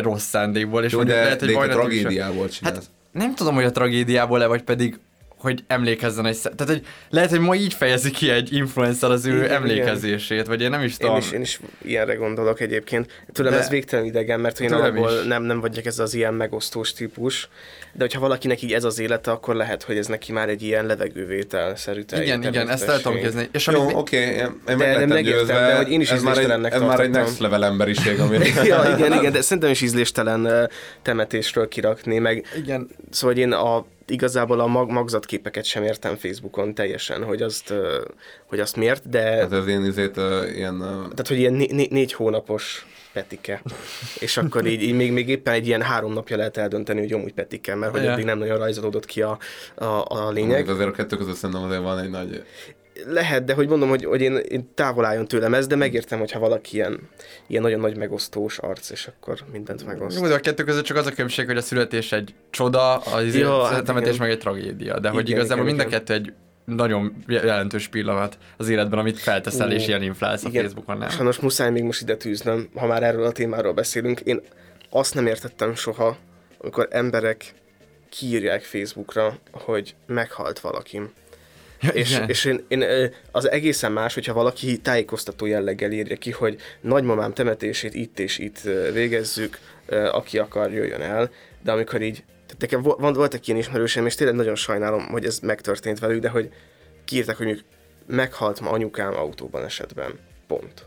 rossz 0.01 0.25
szándékból. 0.25 0.85
És 0.85 0.93
Jó, 0.93 1.03
de, 1.03 1.23
lehet, 1.23 1.41
hogy 1.41 1.49
de 1.49 1.59
a 1.59 1.69
tragédiából 1.69 2.49
csinálsz. 2.49 2.75
Hát 2.77 2.85
nem 3.13 3.35
tudom, 3.35 3.55
hogy 3.55 3.65
a 3.65 3.71
tragédiából-e, 3.71 4.47
vagy 4.47 4.63
pedig 4.63 4.99
hogy 5.39 5.65
emlékezzen 5.67 6.27
egy 6.27 6.39
Tehát, 6.43 6.73
hogy 6.73 6.87
lehet, 7.11 7.31
hogy 7.31 7.41
ma 7.41 7.55
így 7.55 7.75
fejezi 7.75 8.11
ki 8.11 8.31
egy 8.31 8.53
influencer 8.53 9.11
az 9.11 9.27
ő 9.27 9.37
Igen, 9.37 9.51
emlékezését, 9.51 10.47
vagy 10.47 10.61
én 10.63 10.71
nem 10.71 10.83
is 10.83 10.91
Én 10.93 10.97
tudom. 10.99 11.17
is, 11.17 11.31
én 11.33 11.41
is 11.41 11.61
ilyenre 11.83 12.15
gondolok 12.15 12.61
egyébként. 12.61 13.23
Tőlem 13.33 13.53
De- 13.53 13.59
ez 13.59 13.69
végtelen 13.69 14.05
idegen, 14.05 14.41
mert 14.41 14.61
én 14.61 14.73
alapból 14.73 15.11
is. 15.21 15.27
nem, 15.27 15.43
nem 15.43 15.61
vagyok 15.61 15.85
ez 15.85 15.99
az 15.99 16.15
ilyen 16.15 16.35
megosztós 16.35 16.93
típus. 16.93 17.49
De 17.93 18.03
hogyha 18.05 18.21
valakinek 18.21 18.63
így 18.63 18.73
ez 18.73 18.85
az 18.85 18.99
élete, 18.99 19.31
akkor 19.31 19.55
lehet, 19.55 19.83
hogy 19.83 19.97
ez 19.99 20.07
neki 20.07 20.33
már 20.33 20.49
egy 20.49 20.63
ilyen 20.63 20.87
levegővétel-szerű 20.87 22.05
Igen, 22.21 22.43
igen, 22.43 22.69
ezt 22.69 22.89
el 22.89 23.01
tudom 23.01 23.21
kezdeni. 23.21 23.49
És 23.53 23.67
Jó, 23.67 23.81
amit 23.81 23.95
oké, 23.97 24.17
én, 24.17 24.33
én 24.35 24.53
de 24.65 24.77
meg 24.77 24.79
lettem 24.89 25.09
megértem, 25.09 25.39
győzve. 25.41 25.67
de 25.67 25.77
hogy 25.77 25.91
én 25.91 26.01
is 26.01 26.11
ez 26.11 26.23
már 26.23 26.39
egy, 26.39 26.51
ez 26.73 26.81
már 26.81 27.01
egy 27.01 27.11
next 27.11 27.39
level 27.39 27.65
emberiség, 27.65 28.21
ami... 28.21 28.39
ja, 28.65 28.95
igen, 28.97 29.13
igen, 29.13 29.33
de 29.33 29.41
szerintem 29.41 29.71
is 29.71 29.81
ízléstelen 29.81 30.71
temetésről 31.03 31.69
kirakni, 31.69 32.19
meg 32.19 32.45
Igen. 32.57 32.89
szóval 33.11 33.37
én 33.37 33.53
a 33.53 33.87
igazából 34.07 34.61
a 34.61 34.67
mag- 34.67 34.91
magzatképeket 34.91 35.65
sem 35.65 35.83
értem 35.83 36.17
Facebookon 36.17 36.75
teljesen, 36.75 37.25
hogy 37.25 37.43
azt, 37.43 37.75
hogy 38.47 38.61
azt 38.61 38.77
miért, 38.77 39.09
de... 39.09 39.21
Hát 39.21 39.53
ez 39.53 39.67
ilyen 39.67 39.85
izét, 39.85 40.17
ilyen... 40.55 40.79
Tehát, 40.79 41.29
hogy 41.29 41.39
ilyen 41.39 41.53
né- 41.53 41.73
né- 41.73 41.91
négy 41.91 42.13
hónapos 42.13 42.87
petike. 43.13 43.63
És 44.19 44.37
akkor 44.37 44.67
így, 44.67 44.83
így 44.83 44.95
még, 44.95 45.13
még 45.13 45.29
éppen 45.29 45.55
egy 45.55 45.67
ilyen 45.67 45.83
három 45.83 46.13
napja 46.13 46.37
lehet 46.37 46.57
eldönteni, 46.57 47.01
hogy 47.01 47.13
amúgy 47.13 47.33
petike, 47.33 47.75
mert 47.75 47.93
hogy 47.93 48.03
Ja. 48.03 48.11
eddig 48.11 48.25
nem 48.25 48.39
nagyon 48.39 48.59
rajzolódott 48.59 49.05
ki 49.05 49.23
a, 49.23 49.39
a, 49.75 50.05
a 50.09 50.31
lényeg. 50.31 50.59
Még 50.61 50.69
azért 50.69 50.89
a 50.89 50.93
kettő 50.93 51.17
között 51.17 51.35
szerintem 51.35 51.65
azért 51.65 51.83
van 51.83 51.99
egy 51.99 52.11
nagy... 52.11 52.45
Lehet, 53.07 53.45
de 53.45 53.55
hogy 53.55 53.69
mondom, 53.69 53.89
hogy, 53.89 54.05
hogy 54.05 54.21
én, 54.21 54.37
én 54.37 54.71
távol 54.75 55.05
álljon 55.05 55.29
tőlem 55.29 55.55
ez, 55.55 55.67
de 55.67 55.77
megértem, 55.77 56.19
hogyha 56.19 56.39
valaki 56.39 56.77
ilyen, 56.77 57.09
ilyen 57.47 57.63
nagyon 57.63 57.81
nagy 57.81 57.97
megosztós 57.97 58.59
arc, 58.59 58.91
és 58.91 59.07
akkor 59.07 59.39
mindent 59.53 59.87
megoszt. 59.87 60.21
Jó, 60.21 60.27
de 60.27 60.35
a 60.35 60.41
kettő 60.41 60.65
között 60.65 60.85
csak 60.85 60.97
az 60.97 61.07
a 61.07 61.11
különbség, 61.11 61.47
hogy 61.47 61.57
a 61.57 61.63
születés 61.63 62.13
egy 62.13 62.35
csoda, 62.51 62.97
az 62.97 63.35
Ja, 63.35 63.41
ja, 63.41 63.65
hát 63.65 63.85
temetés 63.85 64.15
igen. 64.15 64.27
meg 64.27 64.31
egy 64.31 64.39
tragédia. 64.39 64.99
De 64.99 65.09
hogy 65.09 65.29
Igen, 65.29 65.39
igazából 65.39 65.65
igen, 65.65 65.77
mind 65.77 65.87
a 65.87 65.89
igen. 65.89 65.99
kettő 65.99 66.15
egy 66.15 66.33
nagyon 66.65 67.17
jelentős 67.27 67.89
pillanat 67.89 68.39
az 68.57 68.69
életben, 68.69 68.99
amit 68.99 69.19
felteszel 69.19 69.69
Ó, 69.69 69.71
és 69.71 69.87
ilyen 69.87 70.03
inflálsz 70.03 70.45
a 70.45 70.49
igen. 70.49 70.63
Facebookon, 70.63 70.99
nem? 70.99 71.09
Sajnos 71.09 71.39
muszáj 71.39 71.71
még 71.71 71.83
most 71.83 72.03
ide 72.03 72.17
tűznöm, 72.17 72.69
ha 72.75 72.87
már 72.87 73.03
erről 73.03 73.25
a 73.25 73.33
témáról 73.33 73.73
beszélünk. 73.73 74.21
Én 74.21 74.41
azt 74.91 75.15
nem 75.15 75.27
értettem 75.27 75.75
soha, 75.75 76.17
amikor 76.59 76.89
emberek 76.91 77.55
kiírják 78.09 78.63
Facebookra, 78.63 79.39
hogy 79.53 79.95
meghalt 80.07 80.61
valakim. 80.61 81.13
Ja, 81.81 81.91
és, 81.91 82.11
igen. 82.11 82.29
és 82.29 82.45
én, 82.45 82.65
én, 82.69 82.85
az 83.31 83.51
egészen 83.51 83.93
más, 83.93 84.15
hogyha 84.15 84.33
valaki 84.33 84.79
tájékoztató 84.79 85.47
jelleggel 85.47 85.93
írja 85.93 86.17
ki, 86.17 86.31
hogy 86.31 86.61
nagymamám 86.81 87.33
temetését 87.33 87.95
itt 87.95 88.19
és 88.19 88.39
itt 88.39 88.61
végezzük, 88.93 89.59
aki 90.13 90.39
akar, 90.39 90.73
jöjjön 90.73 91.01
el, 91.01 91.31
de 91.63 91.73
amikor 91.73 92.03
így, 92.03 92.25
tehát 92.47 92.61
nekem 92.61 92.83
voltak 93.15 93.47
ilyen 93.47 93.61
ismerőseim, 93.61 94.07
és 94.07 94.15
tényleg 94.15 94.37
nagyon 94.37 94.55
sajnálom, 94.55 95.07
hogy 95.07 95.25
ez 95.25 95.39
megtörtént 95.39 95.99
velük, 95.99 96.21
de 96.21 96.29
hogy 96.29 96.51
kiírták, 97.05 97.37
hogy 97.37 97.47
mondjuk 97.47 97.67
meghalt 98.07 98.61
ma 98.61 98.71
anyukám 98.71 99.15
autóban 99.17 99.65
esetben. 99.65 100.19
Pont. 100.47 100.87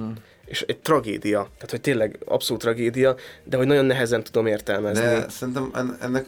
Mm. 0.00 0.10
És 0.44 0.62
egy 0.62 0.78
tragédia, 0.78 1.38
tehát 1.38 1.70
hogy 1.70 1.80
tényleg 1.80 2.18
abszolút 2.24 2.62
tragédia, 2.62 3.16
de 3.44 3.56
hogy 3.56 3.66
nagyon 3.66 3.84
nehezen 3.84 4.22
tudom 4.22 4.46
értelmezni. 4.46 5.04
De 5.04 5.28
szerintem 5.28 5.70
en- 5.74 5.96
ennek 6.00 6.26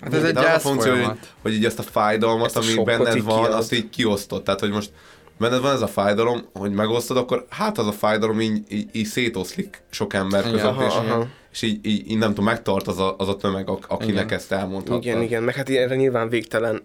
Hát 0.00 0.14
ez 0.14 0.22
egy 0.24 0.32
de 0.32 0.38
az 0.40 0.44
a 0.44 0.48
gyász 0.48 0.62
funkció, 0.62 0.92
hogy, 0.92 1.18
hogy 1.42 1.52
így 1.54 1.64
ezt 1.64 1.78
a 1.78 1.82
fájdalmat, 1.82 2.46
Ezt 2.46 2.56
a 2.56 2.60
ami 2.60 2.84
benned 2.84 3.16
így 3.16 3.24
van, 3.24 3.42
kiad. 3.42 3.52
azt 3.58 3.72
így 3.72 3.90
kiosztod. 3.90 4.42
Tehát, 4.42 4.60
hogy 4.60 4.70
most 4.70 4.90
benned 5.38 5.60
van 5.60 5.72
ez 5.74 5.80
a 5.82 5.86
fájdalom, 5.86 6.48
hogy 6.52 6.72
megosztod, 6.72 7.16
akkor 7.16 7.46
hát 7.48 7.78
az 7.78 7.86
a 7.86 7.92
fájdalom 7.92 8.40
így, 8.40 8.62
így, 8.68 8.88
így 8.92 9.06
szétoszlik 9.06 9.82
sok 9.90 10.14
ember 10.14 10.42
között, 10.42 10.60
aha, 10.66 10.86
és, 10.86 10.92
aha. 10.94 11.26
és 11.52 11.62
így, 11.62 11.86
így, 11.86 12.10
így, 12.10 12.18
nem 12.18 12.28
tudom, 12.28 12.44
megtart 12.44 12.86
az 12.86 12.98
a, 12.98 13.14
az 13.18 13.28
a 13.28 13.36
tömeg, 13.36 13.68
ak- 13.68 13.90
akinek 13.90 14.24
Igen. 14.24 14.38
ezt 14.38 14.52
elmondhatta. 14.52 15.00
Igen, 15.00 15.22
igen, 15.22 15.42
meg 15.42 15.54
hát 15.54 15.68
erre 15.68 15.94
nyilván 15.94 16.28
végtelen 16.28 16.82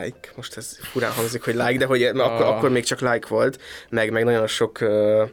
like, 0.00 0.32
most 0.36 0.56
ez 0.56 0.78
furán 0.82 1.12
hangzik, 1.12 1.44
hogy 1.44 1.54
like, 1.54 1.76
de 1.76 1.84
hogy 1.86 2.00
mert 2.00 2.18
akkor, 2.18 2.46
Ah. 2.46 2.56
akkor 2.56 2.70
még 2.70 2.84
csak 2.84 3.00
like 3.00 3.26
volt, 3.28 3.60
meg, 3.90 4.10
meg 4.10 4.24
nagyon 4.24 4.46
sok 4.46 4.78
uh, 4.80 5.28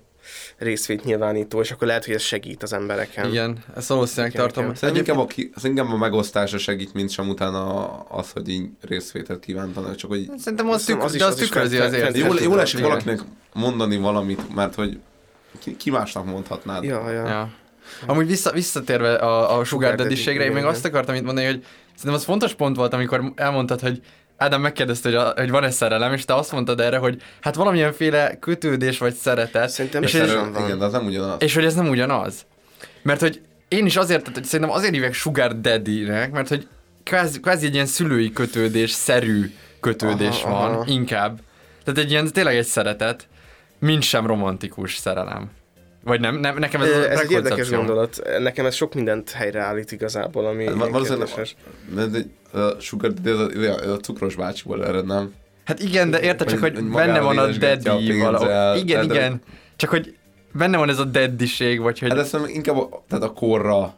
részvét 0.62 1.04
nyilvánító, 1.04 1.60
és 1.62 1.72
akkor 1.72 1.88
lehet, 1.88 2.06
hogy 2.06 2.14
ez 2.14 2.22
segít 2.22 2.64
az 2.64 2.74
embereken. 2.74 3.30
Igen, 3.30 3.58
ezt 3.76 3.88
valószínűleg 3.88 4.32
tartom. 4.32 4.64
igen. 4.64 4.76
Szerintem 4.76 5.16
inkább 5.16 5.28
a, 5.54 5.68
inkább 5.68 5.90
a 5.92 5.98
megosztása 5.98 6.58
segít, 6.58 6.94
mint 6.94 7.10
sem 7.10 7.30
utána 7.30 7.86
az, 8.00 8.32
hogy 8.32 8.50
így 8.50 8.70
részvételt 8.82 9.40
kívántanak, 9.40 9.96
csak 9.96 10.10
hogy 10.10 10.30
Szerintem 10.38 10.70
az, 10.70 10.82
Szerintem 10.82 10.96
tük, 10.96 11.04
az 11.08 11.14
is- 11.14 11.20
de 11.20 11.26
az 11.26 11.34
az 11.34 11.40
tükrözi 11.40 11.78
az 11.78 11.94
érzést. 11.94 12.26
jól, 12.26 12.40
jól 12.40 12.62
esik 12.62 12.78
igen. 12.80 12.90
valakinek 12.90 13.20
mondani 13.54 13.98
valamit, 13.98 14.56
mert 14.56 14.76
hogy 14.76 15.00
ki, 15.60 15.76
ki 15.78 15.90
másnak 15.90 16.26
mondhatnád. 16.26 16.84
Ja, 16.84 17.10
ja. 17.12 17.28
Ja. 17.28 17.50
Amúgy 18.06 18.28
vissza, 18.28 18.52
visszatérve 18.52 19.16
a, 19.16 19.58
a 19.60 19.64
sugar 19.64 19.96
daddy-ségre, 19.96 20.44
én 20.44 20.52
még 20.52 20.64
azt 20.64 20.86
akartam 20.86 21.16
itt 21.16 21.24
mondani, 21.24 21.46
hogy 21.48 21.66
szerintem 21.96 22.14
az 22.14 22.24
fontos 22.24 22.54
pont 22.54 22.76
volt, 22.76 22.94
amikor 22.94 23.32
elmondtad, 23.36 23.80
hogy 23.80 24.02
Ádám 24.41 24.61
megkérdezte, 24.61 25.09
hogy, 25.09 25.18
a, 25.18 25.34
hogy 25.35 25.49
van-e 25.49 25.69
szerelem, 25.69 26.13
és 26.13 26.26
te 26.26 26.35
azt 26.35 26.51
mondtad 26.51 26.80
erre, 26.80 26.97
hogy 26.97 27.22
hát 27.41 27.55
valamilyenféle 27.55 28.38
kötődés 28.39 28.97
vagy 28.97 29.13
szeretet. 29.13 29.69
Szerintem 29.69 30.03
és, 30.03 30.11
szerelem 30.11 30.53
van. 30.53 30.65
Igen, 30.65 30.80
de 30.80 30.85
az 30.85 30.91
nem 30.91 31.05
ugyanaz. 31.05 31.41
és 31.41 31.53
hogy 31.53 31.65
ez 31.65 31.73
nem 31.73 31.89
ugyanaz. 31.89 32.45
Mert 33.01 33.19
hogy 33.19 33.41
én 33.68 33.85
is 33.85 33.95
azért, 33.95 34.19
tehát, 34.19 34.35
hogy 34.35 34.45
szerintem 34.45 34.76
azért 34.76 34.93
hívják 34.93 35.13
sugar 35.13 35.59
daddy-nek, 35.59 36.31
mert 36.31 36.47
hogy 36.47 36.68
kvázi, 37.03 37.39
kvázi 37.39 37.65
egy 37.65 37.73
ilyen 37.73 37.85
szülői 37.85 38.31
kötődés, 38.31 38.91
szerű 38.91 39.53
kötődés 39.80 40.43
Aha, 40.43 40.53
van, 40.53 40.72
aha. 40.72 40.84
inkább. 40.88 41.39
Tehát 41.84 41.99
egy 41.99 42.11
ilyen 42.11 42.31
tényleg 42.31 42.55
egy 42.55 42.65
szeretet, 42.65 43.27
mint 43.80 44.03
sem 44.03 44.27
romantikus 44.27 44.95
szerelem. 44.95 45.49
Vagy 46.03 46.19
nem, 46.19 46.36
nem 46.36 46.57
nekem 46.57 46.82
ez, 46.82 46.90
Ez, 46.90 46.98
az 46.98 47.03
a 47.06 47.10
ez 47.10 47.19
egy 47.19 47.32
érdekes 47.32 47.69
gondolat. 47.69 48.22
Nekem 48.40 48.65
ez 48.65 48.76
sok 48.76 48.94
mindent 48.94 49.32
helyreállít 49.32 49.91
igazából, 49.91 50.45
ami 50.45 50.65
Hát, 50.65 50.76
valószínűleg 50.76 51.30
de, 51.95 52.06
de, 52.06 52.60
a 52.60 52.80
sugar, 52.80 53.14
de 53.14 53.32
a, 53.72 53.98
cukros 53.98 54.36
bácsiból 54.36 54.86
ered, 54.86 55.06
nem? 55.06 55.34
Hát 55.65 55.80
igen, 55.80 56.10
de 56.10 56.22
érted 56.22 56.48
csak, 56.48 56.60
Hogy- 56.60 56.73
hogy 56.76 56.90
benne 56.90 57.19
van 57.19 57.38
a 57.38 57.48
daddy 57.48 58.19
valahol. 58.19 58.76
Igen, 58.76 59.03
igen. 59.03 59.41
Csak 59.76 59.90
hogy 59.90 60.15
benne 60.53 60.78
van 60.78 60.90
ez 60.90 60.99
a 60.99 61.06
daddiség, 61.06 61.82
vagy 61.82 61.99
hogy... 61.99 62.10
Hát 62.10 62.19
ezt 62.19 62.38
inkább 62.48 62.78
a, 62.78 63.03
tehát 63.07 63.23
a 63.23 63.32
korra. 63.32 63.95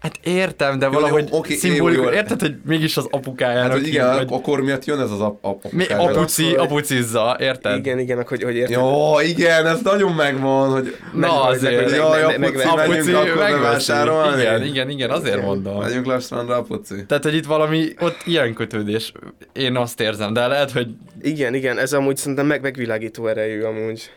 Hát 0.00 0.18
értem, 0.22 0.78
de 0.78 0.86
Jó, 0.86 0.92
valahogy 0.92 1.28
jó, 1.30 1.38
oké, 1.38 1.54
szimbolikus. 1.54 2.04
jó, 2.04 2.10
jó. 2.10 2.16
Érted, 2.16 2.40
hogy 2.40 2.54
mégis 2.66 2.96
az 2.96 3.06
apukájának 3.10 3.62
Hát, 3.62 3.72
hogy 3.72 3.86
igen, 3.86 4.14
vagy- 4.14 4.26
a 4.30 4.40
kor 4.40 4.60
miatt 4.60 4.84
jön 4.84 5.00
ez 5.00 5.10
az 5.10 5.20
ap, 5.20 5.44
ap, 5.44 5.64
Mi, 5.70 5.86
apuci, 5.86 6.54
apucizza, 6.54 7.36
érted? 7.40 7.76
Igen, 7.78 7.98
igen, 7.98 8.24
hogy, 8.28 8.42
hogy 8.42 8.54
érted. 8.54 8.76
Jó, 8.76 9.20
igen, 9.20 9.66
ez 9.66 9.80
nagyon 9.82 10.12
megvan, 10.12 10.70
hogy... 10.70 10.96
Na 11.14 11.42
azért, 11.42 11.84
meg- 11.84 11.94
Jaj, 11.94 12.22
apuci, 12.22 12.38
meg- 12.38 12.56
apuci 12.66 13.12
akkor 13.12 13.26
megveszi. 13.36 13.52
bevásárolni. 13.52 14.40
Igen, 14.40 14.64
igen, 14.64 14.90
igen, 14.90 15.10
azért 15.10 15.42
mondom. 15.42 15.78
Megyünk 15.78 16.06
le 16.06 16.14
a 16.14 16.20
strandra, 16.20 16.56
apuci. 16.56 17.06
Tehát, 17.06 17.24
hogy 17.24 17.34
itt 17.34 17.46
valami, 17.46 17.88
ott 18.00 18.16
ilyen 18.24 18.54
kötődés, 18.54 19.12
én 19.52 19.76
azt 19.76 20.00
érzem, 20.00 20.32
de 20.32 20.46
lehet, 20.46 20.70
hogy 20.70 20.88
Igen, 21.22 21.54
igen, 21.54 21.78
ez 21.78 21.92
amúgy 21.92 22.16
szerintem 22.16 22.46
meg 22.46 22.62
megvilágító 22.62 23.26
erejű 23.26 23.62
amúgy. 23.62 24.10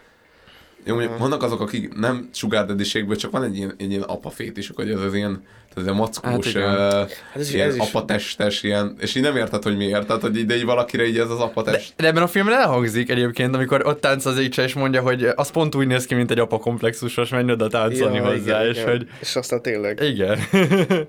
Jó, 0.86 0.96
mondjuk 0.96 1.18
vannak 1.18 1.44
azok, 1.44 1.62
akik 1.62 1.94
nem 1.98 2.30
daddy 2.50 3.16
csak 3.16 3.32
van 3.32 3.44
egy 3.44 3.58
ilyen, 3.58 3.74
egy 3.78 3.90
ilyen 3.90 4.02
apafétisük, 4.02 4.76
hogy 4.76 4.90
ez 4.92 5.00
az 5.00 5.14
ilyen, 5.14 5.44
ez 5.78 5.88
a 5.88 5.94
mackós, 5.94 6.54
Hát 6.54 6.66
uh, 6.66 6.92
Hát 7.10 7.10
ez 7.36 7.48
is- 7.48 7.54
ilyen 7.54 7.68
ez 7.68 7.76
is- 7.76 7.82
apatestes, 7.82 8.64
ilyen, 8.64 8.96
és 9.00 9.16
így 9.16 9.24
nem 9.24 9.36
érted, 9.38 9.64
hogy 9.64 9.78
miért, 9.78 10.06
tehát 10.08 10.22
hogy 10.22 10.38
ide 10.38 10.56
így 10.56 10.66
valakire 10.66 11.06
így 11.06 11.18
ez 11.18 11.30
az 11.30 11.40
apatest. 11.40 11.94
De 11.98 12.08
ebben 12.08 12.24
a 12.24 12.28
filmben 12.28 12.56
elhangzik 12.56 13.10
egyébként, 13.10 13.56
amikor 13.56 13.88
ott 13.88 14.02
tánc 14.02 14.26
az 14.26 14.38
Écse, 14.40 14.64
és 14.64 14.74
mondja, 14.74 15.02
hogy 15.02 15.24
az 15.36 15.52
pont 15.52 15.76
úgy 15.76 15.88
néz 15.88 16.06
ki, 16.06 16.16
mint 16.16 16.32
egy 16.32 16.40
apa 16.40 16.58
komplexusos, 16.58 17.30
menj 17.30 17.52
oda 17.52 17.68
táncolni 17.68 18.16
Ja, 18.16 18.26
hozzá, 18.26 18.36
igen, 18.62 18.68
és 18.70 18.78
igen. 18.78 18.90
hogy 18.90 19.08
És 19.22 19.36
aztán 19.36 19.62
tényleg. 19.62 20.02
igen. 20.02 20.40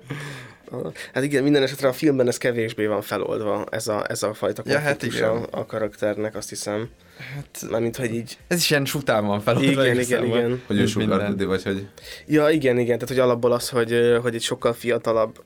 Hát 1.13 1.23
igen, 1.23 1.43
minden 1.43 1.63
esetre 1.63 1.87
a 1.87 1.93
filmben 1.93 2.27
ez 2.27 2.37
kevésbé 2.37 2.85
van 2.85 3.01
feloldva, 3.01 3.65
ez 3.69 3.87
a, 3.87 4.05
ez 4.09 4.23
a 4.23 4.33
fajta 4.33 4.63
Ja, 4.65 4.79
hát 4.79 4.89
konfliktus 4.89 5.19
igen. 5.19 5.29
a, 5.29 5.47
a 5.59 5.65
karakternek, 5.65 6.35
azt 6.35 6.49
hiszem. 6.49 6.89
Hát, 7.35 7.69
Mármint, 7.69 7.95
hogy 7.95 8.13
így... 8.13 8.37
Ez 8.47 8.57
is 8.57 8.69
ilyen 8.69 8.85
sután 8.85 9.25
van 9.25 9.41
feloldva. 9.41 9.71
Igen, 9.71 9.83
igen, 9.83 9.95
igazából. 9.95 10.37
igen. 10.37 10.61
Hogy 10.67 10.79
ő 10.79 10.85
sugar 10.85 11.35
vagy 11.37 11.63
hogy... 11.63 11.87
Ja, 12.25 12.49
igen, 12.49 12.77
igen, 12.77 12.93
tehát 12.93 13.09
hogy 13.09 13.19
alapból 13.19 13.51
az, 13.51 13.69
hogy, 13.69 14.17
hogy 14.21 14.35
egy 14.35 14.41
sokkal 14.41 14.73
fiatalabb 14.73 15.43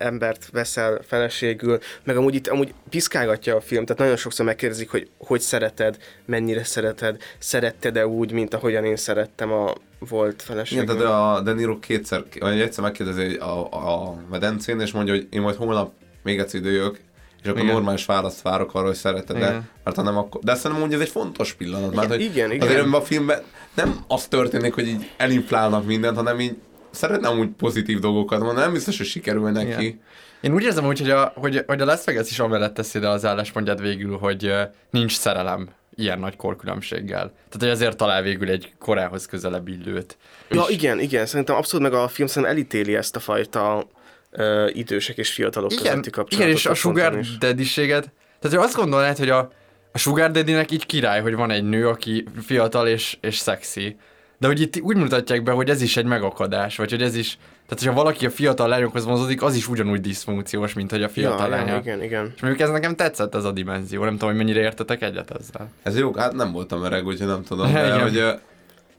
embert 0.00 0.48
veszel 0.52 1.00
feleségül, 1.06 1.78
meg 2.04 2.16
amúgy 2.16 2.34
itt 2.34 2.46
amúgy 2.46 2.74
piszkálgatja 2.88 3.56
a 3.56 3.60
film, 3.60 3.84
tehát 3.84 4.02
nagyon 4.02 4.16
sokszor 4.16 4.46
megkérdezik, 4.46 4.90
hogy 4.90 5.08
hogy 5.18 5.40
szereted, 5.40 5.96
mennyire 6.26 6.64
szereted, 6.64 7.16
szeretted-e 7.38 8.06
úgy, 8.06 8.32
mint 8.32 8.54
ahogyan 8.54 8.84
én 8.84 8.96
szerettem 8.96 9.52
a 9.52 9.72
volt 9.98 10.32
Igen, 10.34 10.46
feleségem. 10.46 10.86
tehát 10.86 11.02
a 11.02 11.40
De 11.40 11.52
Niro 11.52 11.78
kétszer, 11.78 12.24
vagy 12.40 12.60
egyszer 12.60 12.84
megkérdezi 12.84 13.34
a, 13.34 13.72
a 13.72 14.14
medencén, 14.30 14.80
és 14.80 14.92
mondja, 14.92 15.14
hogy 15.14 15.26
én 15.30 15.40
majd 15.40 15.56
holnap 15.56 15.92
még 16.22 16.38
egyszer 16.38 16.60
időjök, 16.60 17.00
és 17.42 17.48
akkor 17.48 17.60
Igen. 17.60 17.72
normális 17.72 18.04
választ 18.04 18.42
várok 18.42 18.74
arra, 18.74 18.86
hogy 18.86 18.94
szereted 18.94 19.36
de 19.36 19.46
Igen. 19.46 19.68
mert 19.84 19.96
ha 19.96 20.02
nem, 20.02 20.16
akkor... 20.16 20.40
De 20.40 20.54
szerintem 20.54 20.86
úgy 20.86 20.94
ez 20.94 21.00
egy 21.00 21.08
fontos 21.08 21.52
pillanat, 21.52 21.94
mert 21.94 22.08
hogy 22.08 22.20
igen, 22.20 22.52
igen. 22.52 22.68
azért 22.68 22.92
a 22.92 23.00
filmben 23.00 23.42
nem 23.74 24.04
az 24.08 24.26
történik, 24.26 24.74
hogy 24.74 24.88
így 24.88 25.10
elinflálnak 25.16 25.86
mindent, 25.86 26.16
hanem 26.16 26.40
így 26.40 26.56
szeretne 26.90 27.30
úgy 27.30 27.48
pozitív 27.48 27.98
dolgokat 27.98 28.38
mondani, 28.38 28.60
nem 28.60 28.72
biztos, 28.72 28.96
hogy 28.96 29.06
sikerül 29.06 29.50
neki. 29.50 29.66
Igen. 29.66 30.00
Én 30.40 30.54
úgy 30.54 30.62
érzem 30.62 30.86
úgy, 30.86 31.00
hogy 31.00 31.10
a, 31.10 31.32
hogy, 31.34 31.64
hogy 31.66 31.80
a 31.80 31.84
Las 31.84 32.04
Vegas 32.04 32.30
is 32.30 32.38
amellett 32.38 32.74
teszi 32.74 32.98
le 32.98 33.08
az 33.08 33.24
álláspontját 33.24 33.80
végül, 33.80 34.16
hogy 34.18 34.52
nincs 34.90 35.16
szerelem 35.16 35.68
ilyen 35.94 36.18
nagy 36.18 36.36
korkülönbséggel. 36.36 37.26
Tehát, 37.26 37.56
hogy 37.58 37.68
ezért 37.68 37.96
talál 37.96 38.22
végül 38.22 38.48
egy 38.48 38.72
korához 38.78 39.26
közelebb 39.26 39.68
illőt. 39.68 40.16
Ja, 40.48 40.64
És- 40.68 40.74
igen, 40.74 41.00
igen, 41.00 41.26
szerintem 41.26 41.56
abszolút 41.56 41.90
meg 41.90 42.00
a 42.00 42.08
film 42.08 42.28
szerintem 42.28 42.56
elítéli 42.56 42.94
ezt 42.96 43.16
a 43.16 43.20
fajta 43.20 43.86
ö, 44.30 44.68
idősek 44.72 45.16
és 45.16 45.32
fiatalok 45.32 45.72
igen, 45.72 45.84
közötti 45.84 46.10
kapcsolatot. 46.10 46.48
igen, 46.48 46.56
és 46.56 46.66
a 46.66 46.74
sugar 46.74 47.20
daddy-séget, 47.38 48.12
tehát 48.40 48.56
hogy 48.56 48.66
azt 48.66 48.76
gondolnád, 48.76 49.18
hogy 49.18 49.30
a, 49.30 49.52
a 49.92 49.98
sugar 49.98 50.30
daddy-nek 50.30 50.70
így 50.70 50.86
király, 50.86 51.20
hogy 51.20 51.34
van 51.34 51.50
egy 51.50 51.64
nő, 51.64 51.88
aki 51.88 52.24
fiatal 52.42 52.88
és, 52.88 53.16
és 53.20 53.36
szexi. 53.38 53.96
De 54.40 54.46
hogy 54.46 54.60
itt 54.60 54.80
úgy 54.80 54.96
mutatják 54.96 55.42
be, 55.42 55.52
hogy 55.52 55.70
ez 55.70 55.82
is 55.82 55.96
egy 55.96 56.04
megakadás, 56.04 56.76
vagy 56.76 56.90
hogy 56.90 57.02
ez 57.02 57.14
is, 57.14 57.38
tehát 57.66 57.84
hogyha 57.84 57.92
valaki 57.92 58.26
a 58.26 58.30
fiatal 58.30 58.68
lányokhoz 58.68 59.04
vonzódik, 59.04 59.42
az 59.42 59.54
is 59.54 59.68
ugyanúgy 59.68 60.00
diszfunkciós, 60.00 60.72
mint 60.72 60.90
hogy 60.90 61.02
a 61.02 61.08
fiatal 61.08 61.48
ja, 61.48 61.56
lánya. 61.56 61.72
ja, 61.72 61.78
igen, 61.78 62.02
igen. 62.02 62.32
És 62.34 62.40
mondjuk 62.40 62.62
ez 62.62 62.70
nekem 62.70 62.96
tetszett 62.96 63.34
ez 63.34 63.44
a 63.44 63.52
dimenzió, 63.52 64.04
nem 64.04 64.12
tudom, 64.12 64.28
hogy 64.28 64.38
mennyire 64.38 64.60
értetek 64.60 65.02
egyet 65.02 65.30
ezzel. 65.30 65.70
Ez 65.82 65.98
jó, 65.98 66.14
hát 66.14 66.32
nem 66.32 66.52
voltam 66.52 66.82
öreg, 66.82 67.06
úgyhogy 67.06 67.26
nem 67.26 67.42
tudom, 67.42 67.72
de 67.72 67.86
Igen. 67.86 68.00
hogy 68.00 68.40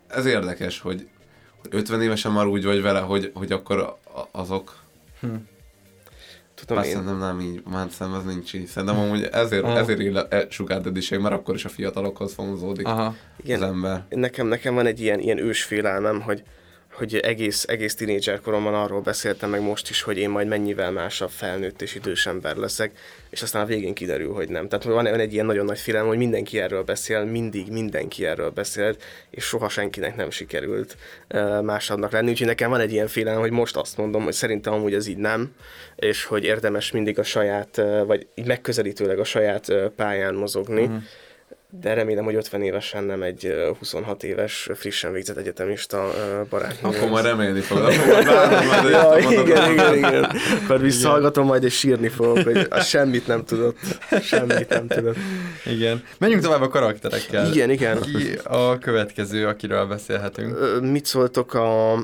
ez 0.07 0.25
érdekes, 0.25 0.79
hogy 0.79 1.07
hogy 1.61 1.75
50 1.75 2.01
évesen 2.01 2.31
már 2.31 2.45
úgy 2.45 2.63
vagy 2.63 2.81
vele, 2.81 2.99
hogy, 2.99 3.31
hogy 3.33 3.51
akkor 3.51 3.97
azok... 4.31 4.75
tudom 6.65 6.77
Már 6.77 6.91
én. 6.91 6.91
szerintem 6.95 7.17
nem 7.17 7.39
így, 7.39 7.61
már 7.71 7.87
szerintem 7.89 8.21
ez 8.21 8.33
nincs 8.33 8.53
így. 8.53 8.65
Szerintem 8.65 8.99
amúgy 8.99 9.23
ezért, 9.31 9.63
Aha. 9.63 9.77
ezért 9.77 9.99
él 9.99 10.17
e 10.17 10.45
sugárt 10.49 10.85
ediség, 10.85 11.19
mert 11.19 11.33
akkor 11.35 11.55
is 11.55 11.65
a 11.65 11.69
fiatalokhoz 11.69 12.35
vonzódik 12.35 12.87
Aha. 12.87 13.15
az 13.47 13.61
ember. 13.61 14.03
Nekem, 14.09 14.47
nekem 14.47 14.73
van 14.73 14.85
egy 14.85 15.01
ilyen, 15.01 15.19
ilyen 15.19 15.37
ősfélelmem, 15.37 16.21
hogy, 16.21 16.43
hogy 16.91 17.17
egész, 17.17 17.65
egész 17.67 17.95
tínédzser 17.95 18.39
koromban 18.41 18.73
arról 18.73 19.01
beszéltem 19.01 19.49
meg 19.49 19.61
most 19.61 19.89
is, 19.89 20.01
hogy 20.01 20.17
én 20.17 20.29
majd 20.29 20.47
mennyivel 20.47 20.91
másabb 20.91 21.29
felnőtt 21.29 21.81
és 21.81 21.95
idős 21.95 22.25
ember 22.25 22.55
leszek, 22.55 22.91
és 23.29 23.41
aztán 23.41 23.61
a 23.61 23.65
végén 23.65 23.93
kiderül, 23.93 24.33
hogy 24.33 24.49
nem. 24.49 24.67
Tehát 24.67 24.85
van, 24.85 25.07
egy 25.07 25.33
ilyen 25.33 25.45
nagyon 25.45 25.65
nagy 25.65 25.79
félelem, 25.79 26.07
hogy 26.07 26.17
mindenki 26.17 26.59
erről 26.59 26.83
beszél, 26.83 27.23
mindig 27.23 27.71
mindenki 27.71 28.25
erről 28.25 28.49
beszélt, 28.49 29.03
és 29.29 29.43
soha 29.43 29.69
senkinek 29.69 30.15
nem 30.15 30.29
sikerült 30.29 30.97
másabbnak 31.63 32.11
lenni. 32.11 32.29
Úgyhogy 32.29 32.47
nekem 32.47 32.69
van 32.69 32.79
egy 32.79 32.91
ilyen 32.91 33.07
félelem, 33.07 33.39
hogy 33.39 33.51
most 33.51 33.75
azt 33.75 33.97
mondom, 33.97 34.23
hogy 34.23 34.33
szerintem 34.33 34.73
amúgy 34.73 34.93
ez 34.93 35.07
így 35.07 35.17
nem, 35.17 35.55
és 35.95 36.25
hogy 36.25 36.43
érdemes 36.43 36.91
mindig 36.91 37.19
a 37.19 37.23
saját, 37.23 37.81
vagy 38.05 38.27
így 38.35 38.47
megközelítőleg 38.47 39.19
a 39.19 39.23
saját 39.23 39.73
pályán 39.95 40.33
mozogni. 40.33 40.85
Mhm. 40.85 40.95
De 41.79 41.93
remélem, 41.93 42.23
hogy 42.23 42.35
50 42.35 42.61
évesen 42.61 43.03
nem 43.03 43.21
egy 43.21 43.45
ö, 43.45 43.71
26 43.79 44.23
éves, 44.23 44.69
frissen 44.75 45.11
végzett 45.11 45.37
egyetemista 45.37 46.09
barátnő. 46.49 46.89
Akkor 46.89 47.09
majd 47.09 47.25
remélni 47.25 47.59
fogod. 47.59 47.93
Ja, 48.91 49.17
mondod. 49.23 49.47
igen, 49.47 49.71
igen, 49.71 49.95
igen. 49.95 50.31
Akkor 50.63 50.79
visszahallgatom 50.81 51.45
majd, 51.45 51.63
és 51.63 51.77
sírni 51.77 52.07
fogok, 52.07 52.39
hogy 52.43 52.67
semmit 52.83 53.27
nem 53.27 53.45
tudott. 53.45 53.77
Semmit 54.21 54.69
nem 54.69 54.87
tudott. 54.87 55.15
Igen. 55.65 56.03
Menjünk 56.17 56.43
tovább 56.43 56.61
a 56.61 56.67
karakterekkel. 56.67 57.51
Igen, 57.51 57.69
igen. 57.69 58.01
Ki 58.01 58.37
a 58.43 58.77
következő, 58.77 59.47
akiről 59.47 59.85
beszélhetünk? 59.85 60.81
Mit 60.81 61.05
szóltok 61.05 61.53
a 61.53 61.99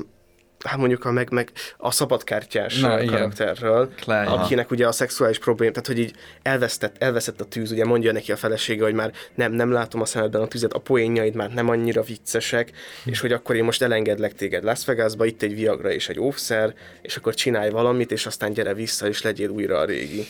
hát 0.64 0.76
mondjuk 0.76 1.04
a, 1.04 1.10
meg, 1.10 1.30
meg 1.30 1.50
a 1.76 1.90
szabadkártyás 1.90 2.80
Na, 2.80 3.04
karakterről, 3.04 3.94
Klein. 3.94 4.26
akinek 4.26 4.70
ugye 4.70 4.86
a 4.86 4.92
szexuális 4.92 5.38
problém, 5.38 5.72
tehát 5.72 5.86
hogy 5.86 5.98
így 5.98 6.14
elvesztett, 6.42 7.02
elveszett 7.02 7.40
a 7.40 7.44
tűz, 7.44 7.70
ugye 7.70 7.84
mondja 7.84 8.12
neki 8.12 8.32
a 8.32 8.36
felesége, 8.36 8.84
hogy 8.84 8.94
már 8.94 9.12
nem, 9.34 9.52
nem 9.52 9.72
látom 9.72 10.00
a 10.00 10.04
szemedben 10.04 10.42
a 10.42 10.46
tüzet, 10.46 10.72
a 10.72 10.78
poénjaid 10.78 11.34
már 11.34 11.52
nem 11.52 11.68
annyira 11.68 12.02
viccesek, 12.02 12.72
és 13.04 13.20
hogy 13.20 13.32
akkor 13.32 13.56
én 13.56 13.64
most 13.64 13.82
elengedlek 13.82 14.34
téged 14.34 14.64
Las 14.64 14.84
Vegasba, 14.84 15.24
itt 15.24 15.42
egy 15.42 15.54
Viagra 15.54 15.90
és 15.90 16.08
egy 16.08 16.18
óvszer, 16.20 16.74
és 17.02 17.16
akkor 17.16 17.34
csinálj 17.34 17.70
valamit, 17.70 18.12
és 18.12 18.26
aztán 18.26 18.52
gyere 18.52 18.74
vissza, 18.74 19.08
és 19.08 19.22
legyél 19.22 19.48
újra 19.48 19.78
a 19.78 19.84
régi. 19.84 20.26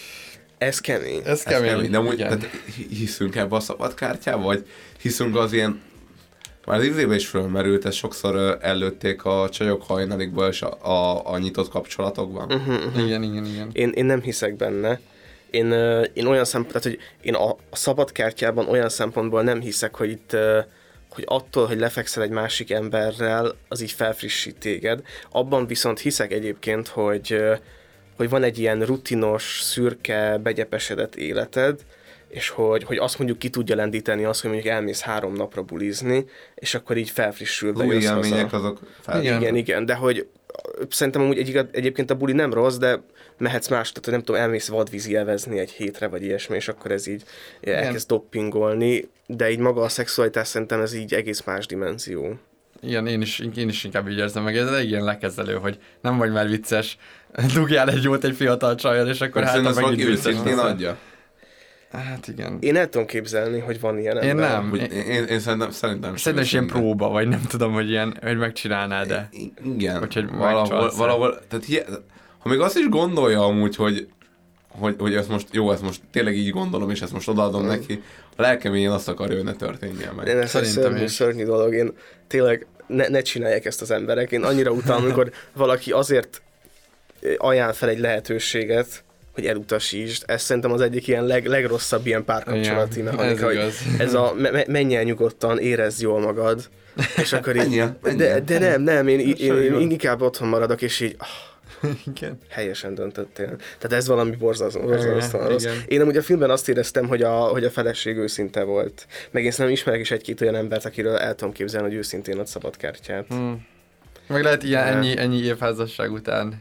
Ez 0.58 0.78
kemény. 0.78 1.20
Ez 1.24 1.42
kemény. 1.42 1.90
De 1.90 1.98
amúgy, 1.98 2.16
tehát 2.16 2.50
hiszünk 2.88 3.36
ebbe 3.36 3.56
a 3.56 3.60
szabadkártyába, 3.60 4.42
vagy 4.42 4.66
hiszünk 5.00 5.36
az 5.36 5.52
ilyen 5.52 5.80
már 6.68 6.78
az 6.78 6.84
izébe 6.84 7.14
is 7.14 7.26
fölmerült, 7.26 7.84
ezt 7.84 7.96
sokszor 7.96 8.58
előtték 8.60 9.24
a 9.24 9.48
csajok 9.48 9.82
hajnalikból 9.82 10.48
és 10.48 10.62
a, 10.62 10.86
a, 10.86 11.26
a 11.32 11.38
nyitott 11.38 11.68
kapcsolatokban. 11.68 12.46
Mhm, 12.46 12.72
mhm. 12.72 13.06
Igen, 13.06 13.22
igen, 13.22 13.44
igen. 13.44 13.70
Én, 13.72 13.90
én 13.90 14.04
nem 14.04 14.22
hiszek 14.22 14.56
benne. 14.56 15.00
Én, 15.50 15.72
én 16.12 16.26
olyan 16.26 16.44
szempont, 16.44 16.72
tehát, 16.72 16.88
hogy 16.88 16.98
én 17.20 17.34
a, 17.34 17.50
a 17.50 17.76
szabadkártyában 17.76 18.68
olyan 18.68 18.88
szempontból 18.88 19.42
nem 19.42 19.60
hiszek, 19.60 19.94
hogy 19.94 20.10
itt 20.10 20.36
hogy 21.08 21.24
attól, 21.26 21.66
hogy 21.66 21.78
lefekszel 21.78 22.22
egy 22.22 22.30
másik 22.30 22.70
emberrel, 22.70 23.54
az 23.68 23.80
így 23.80 23.92
felfrissít 23.92 24.56
téged. 24.58 25.02
Abban 25.30 25.66
viszont 25.66 25.98
hiszek 25.98 26.32
egyébként, 26.32 26.88
hogy, 26.88 27.40
hogy 28.16 28.28
van 28.28 28.42
egy 28.42 28.58
ilyen 28.58 28.84
rutinos, 28.84 29.60
szürke, 29.62 30.38
begyepesedett 30.42 31.16
életed, 31.16 31.80
és 32.28 32.48
hogy, 32.48 32.84
hogy 32.84 32.96
azt 32.96 33.18
mondjuk 33.18 33.38
ki 33.38 33.50
tudja 33.50 33.76
lendíteni 33.76 34.24
azt, 34.24 34.40
hogy 34.40 34.50
mondjuk 34.50 34.72
elmész 34.72 35.00
három 35.00 35.32
napra 35.32 35.62
bulizni, 35.62 36.24
és 36.54 36.74
akkor 36.74 36.96
így 36.96 37.10
felfrissül. 37.10 37.72
Az 37.74 37.80
új 37.80 37.86
bejössz 37.86 38.06
haza. 38.06 38.26
élmények 38.26 38.52
azok 38.52 38.78
fel- 39.00 39.22
Igen, 39.22 39.40
igen, 39.40 39.56
igen, 39.56 39.86
de 39.86 39.94
hogy 39.94 40.26
szerintem 40.88 41.22
amúgy 41.22 41.38
egy, 41.38 41.68
egyébként 41.72 42.10
a 42.10 42.14
buli 42.14 42.32
nem 42.32 42.52
rossz, 42.52 42.76
de 42.76 43.00
mehetsz 43.38 43.68
más, 43.68 43.92
tehát 43.92 44.10
nem 44.10 44.20
tudom, 44.22 44.40
elmész 44.40 44.68
vadvízi 44.68 45.16
elvezni 45.16 45.58
egy 45.58 45.70
hétre, 45.70 46.06
vagy 46.06 46.22
ilyesmi, 46.22 46.56
és 46.56 46.68
akkor 46.68 46.90
ez 46.90 47.06
így 47.06 47.22
elkezd 47.60 48.08
doppingolni, 48.08 49.08
de 49.26 49.50
így 49.50 49.58
maga 49.58 49.82
a 49.82 49.88
szexualitás 49.88 50.48
szerintem 50.48 50.80
ez 50.80 50.94
így 50.94 51.14
egész 51.14 51.42
más 51.42 51.66
dimenzió. 51.66 52.38
Igen, 52.80 53.06
én 53.06 53.20
is, 53.20 53.38
én 53.56 53.68
is 53.68 53.84
inkább 53.84 54.08
így 54.08 54.18
érzem 54.18 54.42
meg, 54.42 54.56
ez 54.56 54.66
elég 54.66 54.88
ilyen 54.88 55.04
lekezelő, 55.04 55.54
hogy 55.54 55.78
nem 56.00 56.16
vagy 56.16 56.32
már 56.32 56.48
vicces, 56.48 56.98
dugjál 57.54 57.90
egy 57.90 58.02
jót 58.02 58.24
egy 58.24 58.36
fiatal 58.36 58.74
csajjal, 58.74 59.08
és 59.08 59.20
akkor 59.20 59.42
hát 59.42 59.56
megint 59.56 59.74
valaki 59.74 60.04
vicces 60.04 60.34
adja. 60.58 60.98
Hát 61.92 62.28
igen. 62.28 62.56
Én 62.60 62.76
el 62.76 62.88
tudom 62.88 63.06
képzelni, 63.06 63.58
hogy 63.58 63.80
van 63.80 63.98
ilyen 63.98 64.16
Én 64.16 64.28
ember. 64.28 64.50
nem. 64.50 64.70
Úgy, 64.72 64.92
én, 64.92 65.24
én 65.24 65.38
szerintem, 65.40 65.70
szerintem 65.70 66.16
Szerintem 66.16 66.46
is 66.46 66.52
ilyen 66.52 66.66
próba, 66.66 67.08
vagy 67.08 67.28
nem 67.28 67.42
tudom, 67.48 67.72
hogy 67.72 67.88
ilyen, 67.90 68.18
hogy 68.22 68.36
megcsinálná, 68.36 69.04
de... 69.04 69.28
Igen, 69.76 69.98
Vagy 70.00 70.14
hogy 70.14 70.30
valahol, 70.30 70.90
valahol, 70.96 71.38
tehát 71.48 71.64
hi- 71.64 71.84
ha 72.38 72.48
még 72.48 72.60
azt 72.60 72.76
is 72.78 72.88
gondolja 72.88 73.44
amúgy, 73.44 73.76
hogy, 73.76 74.08
hogy, 74.68 74.94
hogy 74.98 75.14
ezt 75.14 75.28
most, 75.28 75.46
jó, 75.50 75.72
ezt 75.72 75.82
most 75.82 76.00
tényleg 76.12 76.36
így 76.36 76.50
gondolom, 76.50 76.90
és 76.90 77.00
ezt 77.02 77.12
most 77.12 77.28
odaadom 77.28 77.62
Mm. 77.64 77.66
neki, 77.66 78.02
a 78.36 78.42
lelkem 78.42 78.74
én 78.74 78.90
azt 78.90 79.08
akarja, 79.08 79.34
hogy 79.36 79.44
ne 79.44 79.52
történjen 79.52 80.14
meg. 80.14 80.26
Én 80.26 80.38
ez 80.38 80.54
egy 80.54 80.64
szörnyű, 80.64 81.06
szörnyű 81.06 81.44
dolog, 81.44 81.74
én 81.74 81.92
tényleg 82.26 82.66
ne, 82.86 83.08
ne 83.08 83.20
csinálják 83.20 83.64
ezt 83.64 83.82
az 83.82 83.90
emberek. 83.90 84.30
Én 84.32 84.42
annyira 84.44 84.70
utálom, 84.70 85.04
amikor 85.04 85.30
valaki 85.52 85.92
azért 85.92 86.42
ajánl 87.36 87.72
fel 87.72 87.88
egy 87.88 87.98
lehetőséget, 87.98 89.04
hogy 89.38 89.46
elutasítsd. 89.46 90.22
Ez 90.26 90.42
szerintem 90.42 90.72
az 90.72 90.80
egyik 90.80 91.06
ilyen 91.06 91.24
leg, 91.26 91.46
legrosszabb 91.46 92.06
ilyen 92.06 92.24
párkapcsolati 92.24 93.00
Igen, 93.00 93.14
mechanika, 93.14 93.52
ez 93.52 93.82
hogy 93.82 94.00
ez 94.00 94.14
a 94.14 94.34
me- 94.38 94.52
me- 94.52 94.66
menj 94.66 94.96
el 94.96 95.02
nyugodtan, 95.02 95.58
érezd 95.58 96.00
jól 96.00 96.20
magad, 96.20 96.68
és 97.16 97.32
akkor 97.32 97.56
így, 97.56 97.62
Menjél, 97.62 97.98
de, 98.02 98.08
menjél. 98.10 98.40
de 98.40 98.58
nem, 98.58 98.82
nem, 98.82 99.08
én, 99.08 99.18
én, 99.20 99.34
én, 99.36 99.54
én 99.80 99.90
inkább 99.90 100.20
otthon 100.22 100.48
maradok, 100.48 100.82
és 100.82 101.00
így, 101.00 101.16
ah, 101.18 101.90
Igen. 102.06 102.38
helyesen 102.48 102.94
döntöttél. 102.94 103.56
Tehát 103.78 103.92
ez 103.98 104.06
valami 104.06 104.36
borzasztó, 104.36 104.80
borzasztóan 104.80 105.48
rossz. 105.48 105.66
Én 105.86 106.00
amúgy 106.00 106.16
a 106.16 106.22
filmben 106.22 106.50
azt 106.50 106.68
éreztem, 106.68 107.06
hogy 107.06 107.22
a, 107.22 107.30
hogy 107.34 107.64
a 107.64 107.70
feleség 107.70 108.16
őszinte 108.16 108.62
volt. 108.62 109.06
Meg 109.30 109.44
én 109.44 109.50
szerintem 109.50 109.74
ismerek 109.74 110.00
is 110.00 110.10
egy-két 110.10 110.40
olyan 110.40 110.54
embert, 110.54 110.84
akiről 110.84 111.16
el 111.16 111.34
tudom 111.34 111.52
képzelni, 111.54 111.88
hogy 111.88 111.96
őszintén 111.96 112.38
ad 112.38 112.46
szabad 112.46 112.76
kártyát. 112.76 113.26
Hmm. 113.28 113.66
Meg 114.28 114.42
lehet 114.42 114.62
ilyen 114.62 114.86
ennyi, 114.86 115.18
ennyi 115.18 115.42
évházasság 115.42 116.12
után. 116.12 116.60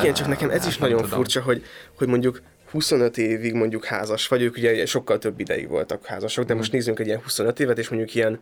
Igen, 0.00 0.14
csak 0.14 0.26
nekem 0.28 0.50
ez 0.50 0.66
is 0.66 0.78
nagyon 0.78 1.02
tudom. 1.02 1.16
furcsa, 1.16 1.42
hogy, 1.42 1.64
hogy 1.98 2.08
mondjuk 2.08 2.40
25 2.70 3.18
évig 3.18 3.54
mondjuk 3.54 3.84
házas 3.84 4.28
vagy, 4.28 4.42
ők 4.42 4.56
ugye 4.56 4.86
sokkal 4.86 5.18
több 5.18 5.40
ideig 5.40 5.68
voltak 5.68 6.06
házasok, 6.06 6.44
de 6.44 6.54
most 6.54 6.72
nézzünk 6.72 6.98
egy 6.98 7.06
ilyen 7.06 7.20
25 7.22 7.60
évet, 7.60 7.78
és 7.78 7.88
mondjuk 7.88 8.14
ilyen, 8.14 8.40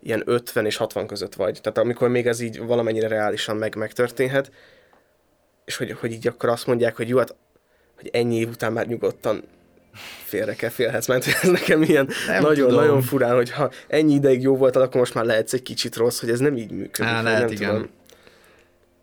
ilyen 0.00 0.22
50 0.24 0.66
és 0.66 0.76
60 0.76 1.06
között 1.06 1.34
vagy. 1.34 1.58
Tehát 1.62 1.78
amikor 1.78 2.08
még 2.08 2.26
ez 2.26 2.40
így 2.40 2.58
valamennyire 2.58 3.08
reálisan 3.08 3.56
meg, 3.56 3.74
megtörténhet, 3.74 4.50
és 5.64 5.76
hogy, 5.76 5.92
hogy 6.00 6.12
így 6.12 6.26
akkor 6.26 6.48
azt 6.48 6.66
mondják, 6.66 6.96
hogy 6.96 7.08
jó, 7.08 7.18
hát 7.18 7.34
hogy 7.96 8.10
ennyi 8.12 8.36
év 8.36 8.48
után 8.48 8.72
már 8.72 8.86
nyugodtan 8.86 9.42
félre 10.24 10.54
kell 10.54 10.70
félhetsz, 10.70 11.06
mert 11.06 11.26
ez 11.26 11.50
nekem 11.60 11.82
ilyen 11.82 12.08
Nem 12.26 12.42
nagyon, 12.42 12.68
tudom. 12.68 12.84
nagyon 12.84 13.02
furán, 13.02 13.34
hogy 13.34 13.50
ha 13.50 13.70
ennyi 13.88 14.14
ideig 14.14 14.42
jó 14.42 14.56
voltál, 14.56 14.82
akkor 14.82 15.00
most 15.00 15.14
már 15.14 15.24
lehetsz 15.24 15.52
egy 15.52 15.62
kicsit 15.62 15.96
rossz, 15.96 16.20
hogy 16.20 16.30
ez 16.30 16.38
nem 16.38 16.56
így 16.56 16.70
működik. 16.70 17.12
Á, 17.12 17.22
lehet, 17.22 17.40
nem 17.40 17.52
igen. 17.52 17.70
tudom. 17.74 17.88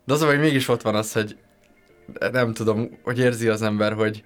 De 0.04 0.12
az, 0.12 0.22
hogy 0.22 0.38
mégis 0.38 0.68
ott 0.68 0.82
van 0.82 0.94
az, 0.94 1.12
hogy 1.12 1.36
nem 2.32 2.52
tudom, 2.52 2.98
hogy 3.02 3.18
érzi 3.18 3.48
az 3.48 3.62
ember, 3.62 3.92
hogy 3.92 4.24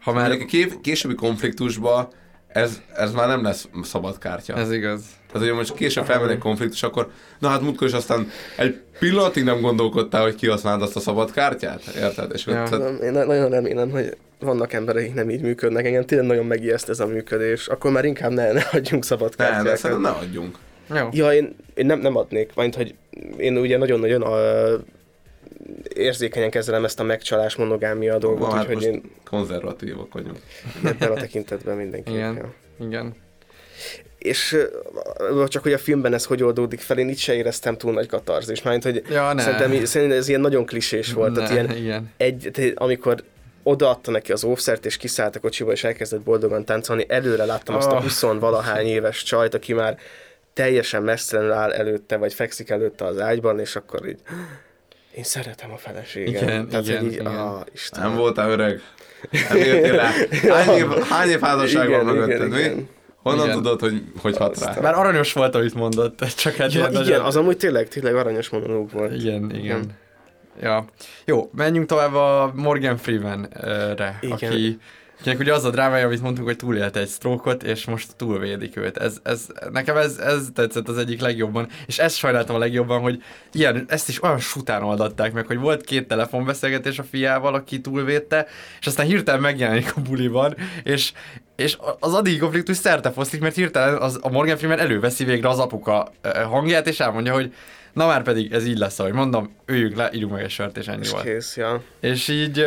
ha 0.00 0.12
már... 0.12 0.28
Mondjuk 0.28 0.48
a 0.48 0.50
kép, 0.50 0.80
későbbi 0.80 1.14
konfliktusban 1.14 2.08
ez, 2.52 2.80
ez 2.94 3.12
már 3.12 3.28
nem 3.28 3.42
lesz 3.42 3.68
szabad 3.82 4.18
kártya. 4.18 4.54
Ez 4.56 4.72
igaz. 4.72 5.02
Tehát, 5.32 5.48
hogy 5.48 5.56
most 5.56 5.74
később 5.74 6.04
felmerül 6.04 6.32
egy 6.32 6.38
konfliktus, 6.38 6.82
akkor 6.82 7.10
na 7.38 7.48
hát 7.48 7.60
múltkor 7.60 7.86
is 7.88 7.92
aztán 7.94 8.30
egy 8.56 8.80
pillanatig 8.98 9.44
nem 9.44 9.60
gondolkodtál, 9.60 10.22
hogy 10.22 10.34
kihasználd 10.34 10.82
azt 10.82 10.96
a 10.96 11.00
szabad 11.00 11.30
kártyát, 11.32 11.82
érted? 11.96 12.30
És 12.34 12.46
Ja. 12.46 12.68
Nem, 12.68 12.98
én 13.02 13.12
na- 13.12 13.24
nagyon 13.24 13.50
remélem, 13.50 13.90
hogy 13.90 14.16
vannak 14.40 14.72
emberek, 14.72 15.02
akik 15.02 15.14
nem 15.14 15.30
így 15.30 15.40
működnek. 15.40 15.84
Engem 15.86 16.04
tényleg 16.04 16.26
nagyon 16.26 16.44
megijeszt 16.46 16.88
ez 16.88 17.00
a 17.00 17.06
működés. 17.06 17.66
Akkor 17.68 17.90
már 17.90 18.04
inkább 18.04 18.30
ne, 18.32 18.52
ne 18.52 18.62
adjunk 18.72 19.04
szabad 19.04 19.34
Ne, 19.36 19.44
de 19.44 19.50
kártyákat. 19.50 19.78
szerintem 19.80 20.12
ne 20.12 20.18
adjunk. 20.18 20.58
Jó. 20.94 21.08
Ja, 21.12 21.32
én, 21.32 21.56
én 21.74 21.86
nem, 21.86 21.98
nem 22.00 22.16
adnék, 22.16 22.50
majd 22.54 22.74
hogy 22.74 22.94
én 23.36 23.56
ugye 23.58 23.78
nagyon-nagyon 23.78 24.22
a, 24.22 24.34
érzékenyen 25.94 26.50
kezelem 26.50 26.84
ezt 26.84 27.00
a 27.00 27.02
megcsalás 27.02 27.56
monogámia 27.56 28.18
dolgot, 28.18 28.48
Ma 28.48 28.54
hát 28.54 28.68
úgyhogy 28.68 28.82
én 28.82 29.02
konzervatívak 29.24 30.12
vagyunk. 30.12 30.38
ebben 30.84 31.10
a 31.10 31.14
tekintetben 31.14 31.76
mindenki. 31.76 32.12
Igen. 32.12 32.52
Igen. 32.80 33.14
És 34.18 34.56
csak 35.48 35.62
hogy 35.62 35.72
a 35.72 35.78
filmben 35.78 36.14
ez 36.14 36.24
hogy 36.24 36.42
oldódik 36.42 36.80
fel, 36.80 36.98
én 36.98 37.08
itt 37.08 37.16
se 37.16 37.34
éreztem 37.34 37.76
túl 37.76 37.92
nagy 37.92 38.06
katarzis. 38.06 38.62
Mármint, 38.62 38.84
hogy 38.84 39.02
Ja, 39.10 39.32
ne. 39.32 39.42
szerintem, 39.42 39.84
szerintem 39.84 40.18
ez 40.18 40.28
ilyen 40.28 40.40
nagyon 40.40 40.66
klisés 40.66 41.12
volt. 41.12 41.34
Tehát 41.34 41.50
Ne, 41.50 41.54
ilyen, 41.56 41.76
igen. 41.76 42.10
egy, 42.16 42.48
tehát 42.52 42.72
amikor 42.78 43.22
odaadta 43.62 44.10
neki 44.10 44.32
az 44.32 44.44
óvszert, 44.44 44.86
és 44.86 44.96
kiszállt 44.96 45.36
a 45.36 45.40
kocsiba, 45.40 45.72
és 45.72 45.84
elkezdett 45.84 46.20
boldogan 46.20 46.64
táncolni, 46.64 47.04
előre 47.08 47.44
láttam 47.44 47.74
azt 47.74 47.88
a 47.90 47.94
Oh. 47.94 48.02
20 48.02 48.20
valahány 48.20 48.86
éves 48.86 49.22
csajt, 49.22 49.54
aki 49.54 49.72
már 49.72 49.98
teljesen 50.52 51.02
messzelenül 51.02 51.52
áll 51.52 51.72
előtte, 51.72 52.16
vagy 52.16 52.34
fekszik 52.34 52.70
előtte 52.70 53.04
az 53.04 53.20
ágyban, 53.20 53.58
és 53.60 53.76
akkor 53.76 54.08
így 54.08 54.18
én 55.16 55.22
szeretem 55.24 55.72
a 55.72 55.76
feleségem. 55.76 56.42
Igen, 56.42 56.68
Tehát, 56.68 56.86
igen, 56.86 57.04
így, 57.04 57.12
igen. 57.12 57.26
Ah, 57.26 57.60
Istenem. 57.74 58.08
Nem 58.08 58.18
voltál 58.18 58.50
öreg? 58.50 58.80
Nem 59.48 59.56
értél 59.58 59.96
rá? 59.96 60.10
Hány 60.54 60.76
év, 60.76 60.86
hány 60.88 61.28
év 61.28 61.40
házasság 61.40 61.88
van 61.88 62.00
Igen, 62.00 62.14
mögötted, 62.14 62.46
igen, 62.46 62.58
igen. 62.58 62.74
mi? 62.76 62.86
Honnan 63.22 63.44
Igen. 63.44 63.56
tudod, 63.56 63.80
hogy 63.80 64.02
hogy 64.20 64.36
hat 64.36 64.58
rá? 64.60 64.74
Bár 64.80 64.94
aranyos 64.94 65.32
volt, 65.32 65.54
amit 65.54 65.74
mondott, 65.74 66.18
csak 66.36 66.54
hát 66.54 66.72
Ja, 66.72 66.80
igen, 66.80 66.92
nagyon- 66.92 67.20
az 67.20 67.36
amúgy 67.36 67.56
tényleg, 67.56 67.88
tényleg 67.88 68.14
aranyos 68.16 68.48
monológ 68.48 68.90
volt. 68.90 69.12
Igen, 69.14 69.54
igen. 69.54 69.90
Ja. 70.60 70.84
Jó, 71.24 71.50
menjünk 71.56 71.86
tovább 71.86 72.14
a 72.14 72.52
Morgan 72.54 72.96
Freeman-re, 72.96 74.18
Igen. 74.20 74.32
aki 74.36 74.78
akinek 75.22 75.40
ugye 75.40 75.54
az 75.54 75.64
a 75.64 75.70
drámája, 75.70 76.06
amit 76.06 76.22
mondtunk, 76.22 76.46
hogy 76.46 76.56
túlélte 76.56 77.00
egy 77.00 77.08
sztrókot, 77.08 77.62
és 77.62 77.84
most 77.84 78.16
túlvédik 78.16 78.76
őt. 78.76 78.96
Ez, 78.96 79.16
ez, 79.22 79.46
nekem 79.70 79.96
ez, 79.96 80.16
ez 80.16 80.48
tetszett 80.54 80.88
az 80.88 80.98
egyik 80.98 81.20
legjobban, 81.20 81.68
és 81.86 81.98
ezt 81.98 82.16
sajnáltam 82.16 82.56
a 82.56 82.58
legjobban, 82.58 83.00
hogy 83.00 83.22
ilyen, 83.52 83.84
ezt 83.88 84.08
is 84.08 84.22
olyan 84.22 84.38
sután 84.38 84.82
oldatták 84.82 85.32
meg, 85.32 85.46
hogy 85.46 85.58
volt 85.58 85.84
két 85.84 86.08
telefonbeszélgetés 86.08 86.98
a 86.98 87.02
fiával, 87.02 87.54
aki 87.54 87.80
túlvédte, 87.80 88.46
és 88.80 88.86
aztán 88.86 89.06
hirtelen 89.06 89.40
megjelenik 89.40 89.96
a 89.96 90.00
buliban, 90.00 90.56
és, 90.82 91.12
és 91.56 91.78
az 92.00 92.14
addigi 92.14 92.38
konfliktus 92.38 92.76
szerte 92.76 93.10
foszlik, 93.10 93.40
mert 93.40 93.54
hirtelen 93.54 93.96
az, 93.96 94.18
a 94.22 94.30
Morgan 94.30 94.56
Freeman 94.56 94.78
előveszi 94.78 95.24
végre 95.24 95.48
az 95.48 95.58
apuka 95.58 96.12
ö, 96.20 96.28
hangját, 96.28 96.86
és 96.86 97.00
elmondja, 97.00 97.32
hogy 97.32 97.52
na 97.92 98.06
már 98.06 98.22
pedig 98.22 98.52
ez 98.52 98.66
így 98.66 98.78
lesz, 98.78 98.98
ahogy 98.98 99.12
mondom, 99.12 99.54
üljünk 99.66 99.96
le, 99.96 100.10
ígyunk 100.12 100.32
meg 100.32 100.42
egy 100.42 100.50
sört, 100.50 100.76
és 100.76 100.86
ennyi 100.88 101.00
És 101.02 101.10
volt. 101.10 101.24
kész, 101.24 101.56
ja. 101.56 101.82
És 102.00 102.28
így 102.28 102.66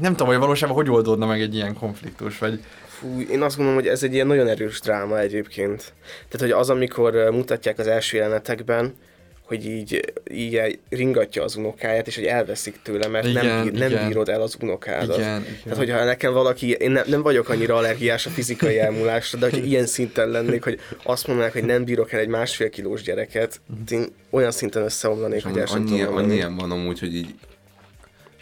nem 0.00 0.10
tudom, 0.10 0.26
hogy 0.26 0.36
valóságban 0.36 0.76
hogy 0.76 0.90
oldódna 0.90 1.26
meg 1.26 1.40
egy 1.40 1.54
ilyen 1.54 1.74
konfliktus, 1.74 2.38
vagy 2.38 2.60
Fú, 2.86 3.20
én 3.20 3.42
azt 3.42 3.56
gondolom, 3.56 3.80
hogy 3.80 3.88
ez 3.90 4.02
egy 4.02 4.12
ilyen 4.12 4.26
nagyon 4.26 4.48
erős 4.48 4.80
dráma 4.80 5.18
egyébként. 5.18 5.92
Tehát, 6.28 6.52
hogy 6.52 6.60
az, 6.60 6.70
amikor 6.70 7.12
mutatják 7.30 7.78
az 7.78 7.86
első 7.86 8.16
jelenetekben, 8.16 8.94
hogy 9.46 9.66
így, 9.66 10.12
így 10.30 10.78
ringatja 10.88 11.42
az 11.42 11.56
unokáját, 11.56 12.06
és 12.06 12.14
hogy 12.14 12.24
elveszik 12.24 12.78
tőle, 12.82 13.08
mert 13.08 13.26
Igen, 13.26 13.46
nem, 13.46 13.62
bír, 13.62 13.72
nem 13.72 13.90
igen. 13.90 14.06
bírod 14.08 14.28
el 14.28 14.40
az 14.40 14.56
unokádat. 14.60 15.16
Igen, 15.16 15.40
igen. 15.40 15.58
Tehát, 15.62 15.78
hogyha 15.78 16.04
nekem 16.04 16.32
valaki, 16.32 16.70
én 16.70 16.90
ne, 16.90 17.02
nem 17.06 17.22
vagyok 17.22 17.48
annyira 17.48 17.76
allergiás 17.76 18.26
a 18.26 18.30
fizikai 18.30 18.78
elmúlásra, 18.78 19.38
de 19.38 19.50
hogyha 19.50 19.66
ilyen 19.72 19.86
szinten 19.86 20.28
lennék, 20.28 20.64
hogy 20.64 20.80
azt 21.02 21.26
mondanák, 21.26 21.52
hogy 21.52 21.64
nem 21.64 21.84
bírok 21.84 22.12
el 22.12 22.20
egy 22.20 22.28
másfél 22.28 22.70
kilós 22.70 23.02
gyereket, 23.02 23.60
én 23.90 24.06
olyan 24.30 24.50
szinten 24.50 24.82
összeomlanék, 24.82 25.44
hogy 25.44 25.58
el 25.58 25.66
sem 25.66 25.76
annyi, 25.76 25.84
tudom 25.86 26.00
annyi 26.00 26.12
mondani. 26.12 26.34
ilyen 26.34 26.56
van 26.56 26.70
amúgy, 26.70 26.98
hogy 26.98 27.14
így 27.14 27.34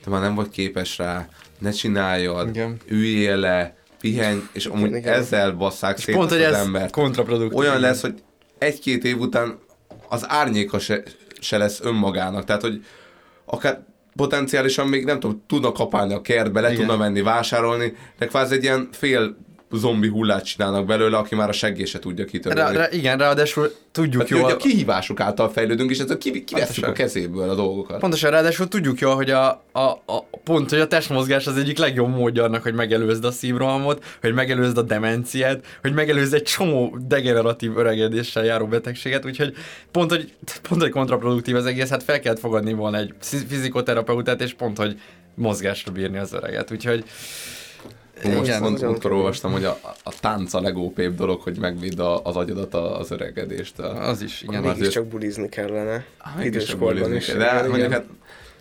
te 0.04 0.10
már 0.10 0.20
nem 0.20 0.34
vagy 0.34 0.48
képes 0.48 0.98
rá, 0.98 1.28
ne 1.58 1.70
csináljad, 1.70 2.48
Igen. 2.48 2.76
üljél 2.86 3.36
le, 3.36 3.76
pihenj, 4.00 4.38
és 4.52 4.66
amúgy 4.66 4.94
igen. 4.94 5.12
ezzel 5.12 5.52
basszák 5.52 5.98
szét 5.98 6.14
pont, 6.14 6.30
hogy 6.30 6.42
az 6.42 6.54
ez 6.54 6.60
embert. 6.60 6.90
kontraproduktív. 6.90 7.58
Olyan 7.58 7.78
igen. 7.78 7.88
lesz, 7.88 8.00
hogy 8.00 8.14
egy-két 8.58 9.04
év 9.04 9.18
után 9.18 9.58
az 10.14 10.24
árnyéka 10.28 10.78
se, 10.78 11.02
se 11.40 11.58
lesz 11.58 11.80
önmagának. 11.80 12.44
Tehát, 12.44 12.62
hogy 12.62 12.84
akár 13.44 13.82
potenciálisan 14.16 14.88
még 14.88 15.04
nem 15.04 15.20
tudom, 15.20 15.42
tudna 15.46 15.72
kapálni 15.72 16.14
a 16.14 16.20
kertbe, 16.20 16.60
le 16.60 16.72
Igen. 16.72 16.80
tudna 16.80 16.96
menni 16.96 17.22
vásárolni, 17.22 17.96
de 18.18 18.26
kvázi 18.26 18.54
egy 18.54 18.62
ilyen 18.62 18.88
fél 18.92 19.36
zombi 19.76 20.08
hullát 20.08 20.44
csinálnak 20.44 20.86
belőle, 20.86 21.16
aki 21.16 21.34
már 21.34 21.48
a 21.48 21.52
seggé 21.52 21.84
se 21.84 21.98
tudja 21.98 22.24
Rá, 22.24 22.30
kitörölni. 22.30 22.76
rá, 22.76 22.88
igen, 22.90 23.18
ráadásul 23.18 23.72
tudjuk 23.92 24.20
Hát, 24.22 24.30
jól, 24.30 24.42
hogy 24.42 24.52
a 24.52 24.56
kihívások 24.56 25.20
által 25.20 25.48
fejlődünk, 25.50 25.90
és 25.90 25.98
ezzel 25.98 26.18
kivesszük 26.18 26.54
Pontosan. 26.56 26.90
a 26.90 26.92
kezéből 26.92 27.50
a 27.50 27.54
dolgokat. 27.54 27.98
Pontosan, 28.00 28.30
ráadásul 28.30 28.68
tudjuk 28.68 28.98
jól, 28.98 29.14
hogy 29.14 29.30
a, 29.30 29.48
a, 29.72 29.80
a 30.06 30.24
pont, 30.44 30.70
hogy 30.70 30.80
a 30.80 30.86
testmozgás 30.86 31.46
az 31.46 31.56
egyik 31.56 31.78
legjobb 31.78 32.08
módja 32.08 32.44
annak, 32.44 32.62
hogy 32.62 32.74
megelőzd 32.74 33.24
a 33.24 33.30
szívrohamot, 33.30 34.04
hogy 34.20 34.34
megelőzd 34.34 34.78
a 34.78 34.82
demenciát, 34.82 35.64
hogy 35.82 35.92
megelőzd 35.92 36.34
egy 36.34 36.42
csomó 36.42 36.98
degeneratív 37.06 37.76
öregedéssel 37.76 38.44
járó 38.44 38.66
betegséget, 38.66 39.24
úgyhogy 39.24 39.54
pont, 39.90 40.10
hogy, 40.10 40.32
pont, 40.68 40.80
hogy 40.80 40.90
kontraproduktív 40.90 41.56
az 41.56 41.66
egész, 41.66 41.88
hát 41.88 42.02
fel 42.02 42.20
kellett 42.20 42.38
fogadni 42.38 42.72
volna 42.72 42.98
egy 42.98 43.14
fizi- 43.20 43.46
fizikoterapeutát, 43.46 44.40
és 44.40 44.52
pont, 44.54 44.76
hogy 44.78 45.00
mozgásra 45.34 45.92
bírni 45.92 46.18
az 46.18 46.32
öreget, 46.32 46.70
úgyhogy 46.70 47.04
Most 48.22 48.36
igen, 48.46 48.60
pont 48.62 48.80
múltkor 48.82 49.12
olvastam, 49.12 49.52
hogy 49.52 49.64
a, 49.64 49.78
a 50.04 50.12
tánc 50.20 50.54
a 50.54 50.60
legópébb 50.60 51.14
dolog, 51.16 51.40
hogy 51.40 51.58
megvéd 51.58 51.98
a, 51.98 52.22
az 52.24 52.36
agyadat 52.36 52.74
a- 52.74 52.98
az 52.98 53.10
öregedést. 53.10 53.78
az 53.78 54.22
is, 54.22 54.42
igen. 54.42 54.62
Mégis 54.62 54.88
csak 54.88 55.06
bulizni 55.06 55.48
kellene. 55.48 56.04
Csak 56.36 56.44
Időskorban 56.44 57.14
is. 57.14 57.26
kell. 57.26 57.36
De 57.36 57.44
igen, 57.54 57.68
mondjuk 57.68 57.92
hát 57.92 58.04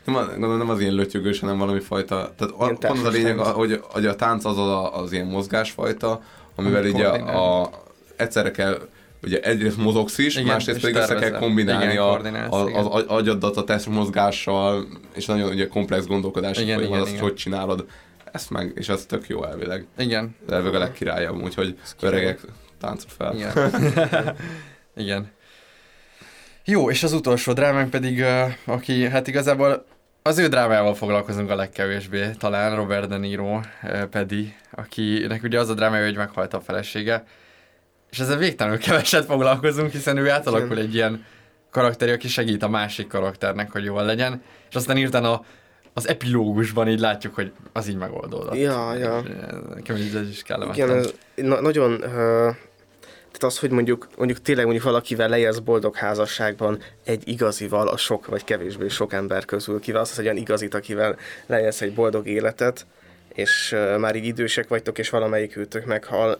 nem, 0.05 0.15
az- 0.15 0.27
gondolom 0.27 0.57
nem 0.57 0.69
az 0.69 0.80
ilyen 0.80 0.93
lötyögős, 0.93 1.39
hanem 1.39 1.57
valami 1.57 1.80
fajta, 1.80 2.34
tehát 2.38 2.53
a, 2.57 2.65
pont 2.67 2.84
az 2.84 3.03
a 3.03 3.09
lényeg, 3.09 3.35
társaság. 3.35 3.53
hogy, 3.55 3.80
hogy 3.84 4.05
a 4.05 4.15
tánc 4.15 4.45
az 4.45 4.57
az, 4.57 4.89
az 4.93 5.11
ilyen 5.11 5.25
mozgásfajta, 5.27 6.21
amivel 6.55 6.81
Amit 6.81 6.93
ugye 6.93 7.07
a, 7.07 7.61
a, 7.61 7.69
egyszerre 8.15 8.51
kell 8.51 8.77
ugye 9.23 9.39
egyrészt 9.39 9.77
mozogsz 9.77 10.17
is, 10.17 10.35
Igen, 10.35 10.47
másrészt 10.47 10.77
és 10.77 10.84
pedig 10.84 10.95
össze 10.97 11.15
kell 11.15 11.39
kombinálni 11.39 11.84
Igen, 11.91 11.97
a, 11.97 12.13
a, 12.13 12.19
igen. 12.67 12.80
az 12.80 12.85
agy- 12.85 13.05
agyadat 13.07 13.57
a 13.57 13.63
testmozgással, 13.63 14.85
és 15.15 15.25
nagyon 15.25 15.49
ugye 15.49 15.67
komplex 15.67 16.05
gondolkodás, 16.05 16.57
Igen, 16.59 16.75
hogy 16.75 16.85
igen, 16.85 16.99
azt 17.01 17.09
igen. 17.11 17.21
hogy 17.21 17.34
csinálod. 17.34 17.85
Ezt 18.34 18.49
meg, 18.49 18.72
és 18.76 18.89
ez 18.89 19.05
tök 19.05 19.27
jó 19.27 19.45
elvileg. 19.45 19.85
Igen. 19.97 20.35
Elvileg 20.49 20.76
a 20.76 20.80
legkirályabb, 20.80 21.41
úgyhogy 21.41 21.80
öregek, 22.01 22.39
táncot 22.80 23.11
fel. 23.11 23.35
Igen. 23.35 23.72
Igen. 24.95 25.31
Jó, 26.65 26.89
és 26.89 27.03
az 27.03 27.14
utolsó 27.14 27.53
drámánk 27.53 27.89
pedig, 27.89 28.23
aki 28.65 29.10
hát 29.10 29.27
igazából 29.27 29.85
az 30.22 30.38
ő 30.38 30.47
drámával 30.47 30.95
foglalkozunk 30.95 31.49
a 31.49 31.55
legkevésbé, 31.55 32.30
talán 32.38 32.76
Robert 32.76 33.07
De 33.07 33.18
Niro 33.18 33.60
Pedi, 34.10 34.55
akinek 34.72 35.43
ugye 35.43 35.60
az 35.60 35.69
a 35.69 35.73
drámája, 35.73 36.05
hogy 36.05 36.15
meghalt 36.15 36.53
a 36.53 36.61
felesége, 36.61 37.23
és 38.11 38.19
ezzel 38.19 38.38
végtelenül 38.38 38.80
keveset 38.80 39.26
foglalkozunk, 39.26 39.91
hiszen 39.91 40.18
ő 40.18 40.30
átalakul 40.30 40.77
egy 40.77 40.93
ilyen 40.93 41.26
karakteri, 41.72 42.11
aki 42.11 42.27
segít 42.27 42.64
a 42.64 42.69
másik 42.69 43.07
karakternek, 43.07 43.72
hogy 43.72 43.84
jól 43.84 44.03
legyen, 44.03 44.41
és 44.69 44.76
aztán 44.76 44.97
írtan 44.97 45.26
a, 45.26 45.43
az 45.93 46.07
epilógusban 46.07 46.87
így 46.87 46.99
látjuk, 46.99 47.35
hogy 47.35 47.51
az 47.71 47.87
így 47.87 47.97
megoldódott. 47.97 48.55
Ja, 48.55 48.93
ja. 48.95 49.15
Eh, 49.17 49.23
Nekem 49.75 49.95
így 49.95 50.15
ez 50.15 50.29
is 50.29 50.43
kellemetlen. 50.43 50.87
Igen, 50.87 50.99
ez 50.99 51.13
na- 51.35 51.61
nagyon... 51.61 51.91
Uh, 51.91 52.55
tehát 53.31 53.55
az, 53.55 53.59
hogy 53.59 53.69
mondjuk, 53.69 54.07
mondjuk 54.17 54.41
tényleg 54.41 54.63
mondjuk 54.65 54.85
valakivel 54.85 55.29
lejelsz 55.29 55.57
boldog 55.59 55.95
házasságban 55.95 56.79
egy 57.03 57.27
igazival 57.27 57.87
a 57.87 57.97
sok 57.97 58.25
vagy 58.25 58.43
kevésbé 58.43 58.87
sok 58.87 59.13
ember 59.13 59.45
közül 59.45 59.79
kiválasztasz 59.79 60.17
egy 60.17 60.25
olyan 60.25 60.37
igazit, 60.37 60.73
akivel 60.73 61.17
lejelsz 61.45 61.81
egy 61.81 61.93
boldog 61.93 62.27
életet, 62.27 62.85
és 63.33 63.71
uh, 63.71 63.97
már 63.97 64.15
így 64.15 64.25
idősek 64.25 64.67
vagytok, 64.67 64.97
és 64.97 65.09
valamelyik 65.09 65.55
őtök 65.55 65.85
meghal. 65.85 66.39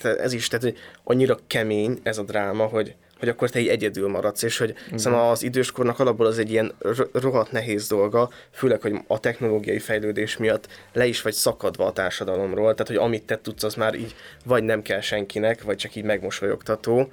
Tehát 0.00 0.18
ez 0.18 0.32
is, 0.32 0.48
tehát 0.48 0.64
hogy 0.64 0.76
annyira 1.04 1.38
kemény 1.46 1.98
ez 2.02 2.18
a 2.18 2.22
dráma, 2.22 2.64
hogy, 2.64 2.94
hogy 3.18 3.28
akkor 3.28 3.50
te 3.50 3.58
így 3.58 3.68
egyedül 3.68 4.08
maradsz, 4.08 4.42
és 4.42 4.58
hogy 4.58 4.74
Mhm. 4.88 4.96
szóval 4.96 5.30
az 5.30 5.42
időskornak 5.42 5.98
alapból 6.00 6.26
az 6.26 6.38
egy 6.38 6.50
ilyen 6.50 6.72
ro- 6.78 7.10
rohadt 7.12 7.52
nehéz 7.52 7.88
dolga, 7.88 8.30
főleg, 8.50 8.80
hogy 8.80 8.94
a 9.06 9.20
technológiai 9.20 9.78
fejlődés 9.78 10.36
miatt 10.36 10.68
le 10.92 11.06
is 11.06 11.22
vagy 11.22 11.32
szakadva 11.32 11.86
a 11.86 11.92
társadalomról, 11.92 12.72
tehát 12.72 12.86
hogy 12.86 12.96
amit 12.96 13.22
te 13.24 13.40
tudsz, 13.40 13.62
az 13.64 13.74
már 13.74 13.94
így 13.94 14.14
vagy 14.44 14.62
nem 14.62 14.82
kell 14.82 15.00
senkinek, 15.00 15.62
vagy 15.62 15.76
csak 15.76 15.94
így 15.94 16.04
megmosolyogtató. 16.04 17.12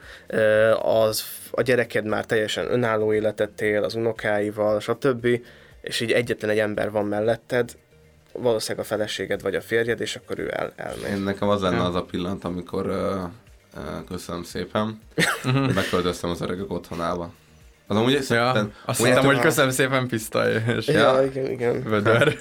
Az, 0.82 1.24
a 1.52 1.62
gyereked 1.62 2.06
már 2.06 2.26
teljesen 2.26 2.72
önálló 2.72 3.14
életet 3.14 3.62
él, 3.62 3.84
az 3.84 3.96
unokáival, 3.96 4.80
stb. 4.80 5.28
És 5.82 6.00
így 6.00 6.12
egyetlen 6.12 6.52
egy 6.52 6.60
ember 6.60 6.92
van 6.92 7.06
melletted, 7.06 7.72
valószínűleg 8.32 8.86
a 8.86 8.88
feleséged 8.88 9.42
vagy 9.42 9.56
a 9.56 9.62
férjed, 9.62 10.00
és 10.02 10.16
akkor 10.16 10.40
ő 10.40 10.52
el, 10.54 10.74
elmegy. 10.76 11.12
Én 11.12 11.22
nekem 11.22 11.50
az 11.50 11.62
lenne 11.62 11.84
az 11.84 11.96
a 11.96 12.04
pillanat, 12.04 12.44
amikor 12.44 12.86
uh, 12.88 13.30
köszönöm 14.08 14.44
szépen, 14.44 15.02
beköltöztem 15.76 16.30
az 16.30 16.42
öregek 16.42 16.72
otthonába. 16.72 17.34
Az 17.88 17.98
amúgy 17.98 18.12
Ja, 18.12 18.22
szerintem... 18.22 18.74
azt 18.86 19.06
hittem, 19.06 19.26
hogy 19.26 19.40
köszönöm 19.40 19.72
szépen 19.72 20.08
pisztoly. 20.08 20.64
És 20.78 20.88
Ja, 20.88 21.24
igen, 21.26 21.52
igen. 21.52 21.84
Vödör. 21.84 22.40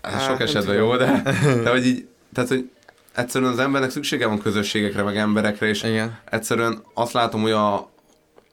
Ez 0.00 0.22
sok 0.22 0.38
nem 0.38 0.46
esetben 0.46 0.74
jó, 0.74 0.96
de, 0.96 1.22
de 1.62 1.70
hogy 1.70 1.86
így, 1.86 2.06
tehát, 2.32 2.48
hogy 2.48 2.70
egyszerűen 3.14 3.52
az 3.52 3.58
embernek 3.58 3.90
szüksége 3.90 4.26
van 4.26 4.38
közösségekre, 4.38 5.02
meg 5.02 5.16
emberekre, 5.16 5.66
és 5.66 5.82
Igen. 5.82 6.18
egyszerűen 6.30 6.82
azt 6.94 7.12
látom, 7.12 7.42
hogy 7.42 7.50
a, 7.50 7.90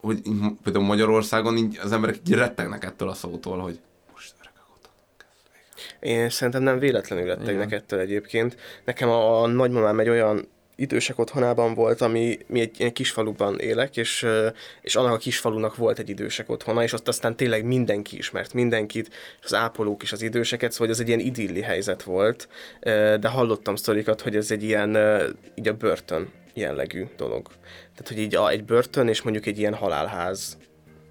hogy 0.02 0.22
például 0.64 0.86
Magyarországon 0.86 1.58
így 1.58 1.80
az 1.84 1.92
emberek 1.92 2.16
így 2.28 2.34
rettegnek 2.34 2.84
ettől 2.84 3.10
a 3.10 3.14
szótól, 3.14 3.58
hogy 3.58 3.80
Én 6.00 6.30
szerintem 6.30 6.64
nem 6.64 6.80
véletlenül 6.80 7.26
rettegnek 7.26 7.72
ettől 7.72 8.00
egyébként. 8.00 8.58
Nekem 8.86 9.10
a, 9.10 9.42
a 9.42 9.48
nagymamám 9.48 10.00
egy 10.00 10.10
olyan 10.10 10.48
idősek 10.76 11.20
otthonában 11.20 11.74
volt, 11.74 12.02
ami 12.02 12.38
mi 12.48 12.60
egy 12.60 12.80
ilyen 12.80 12.94
kisfaluban 12.94 13.60
élek, 13.60 13.98
és, 13.98 14.26
és 14.82 14.96
annak 14.96 15.14
a 15.14 15.18
kisfalunak 15.18 15.76
volt 15.76 16.00
egy 16.00 16.10
idősek 16.10 16.50
otthona, 16.50 16.84
és 16.84 16.94
ott 16.94 17.08
aztán 17.08 17.36
tényleg 17.36 17.66
mindenki 17.66 18.18
ismert 18.18 18.54
mindenkit, 18.54 19.08
és 19.40 19.46
az 19.46 19.54
ápolók 19.54 20.04
is 20.04 20.12
az 20.12 20.22
időseket, 20.22 20.72
szóval 20.72 20.90
ez 20.90 21.00
egy 21.00 21.08
ilyen 21.08 21.20
idilli 21.20 21.62
helyzet 21.62 22.04
volt, 22.04 22.48
de 23.20 23.28
hallottam 23.28 23.76
sztorikat, 23.76 24.22
hogy 24.22 24.36
ez 24.36 24.52
egy 24.52 24.64
ilyen, 24.64 24.98
így 25.56 25.68
a 25.68 25.74
börtön 25.74 26.32
jellegű 26.54 27.06
dolog. 27.18 27.48
Tehát, 27.72 28.08
hogy 28.08 28.20
így 28.20 28.36
a, 28.36 28.50
egy 28.50 28.64
börtön, 28.64 29.08
és 29.08 29.22
mondjuk 29.22 29.46
egy 29.46 29.60
ilyen 29.60 29.74
halálház 29.74 30.58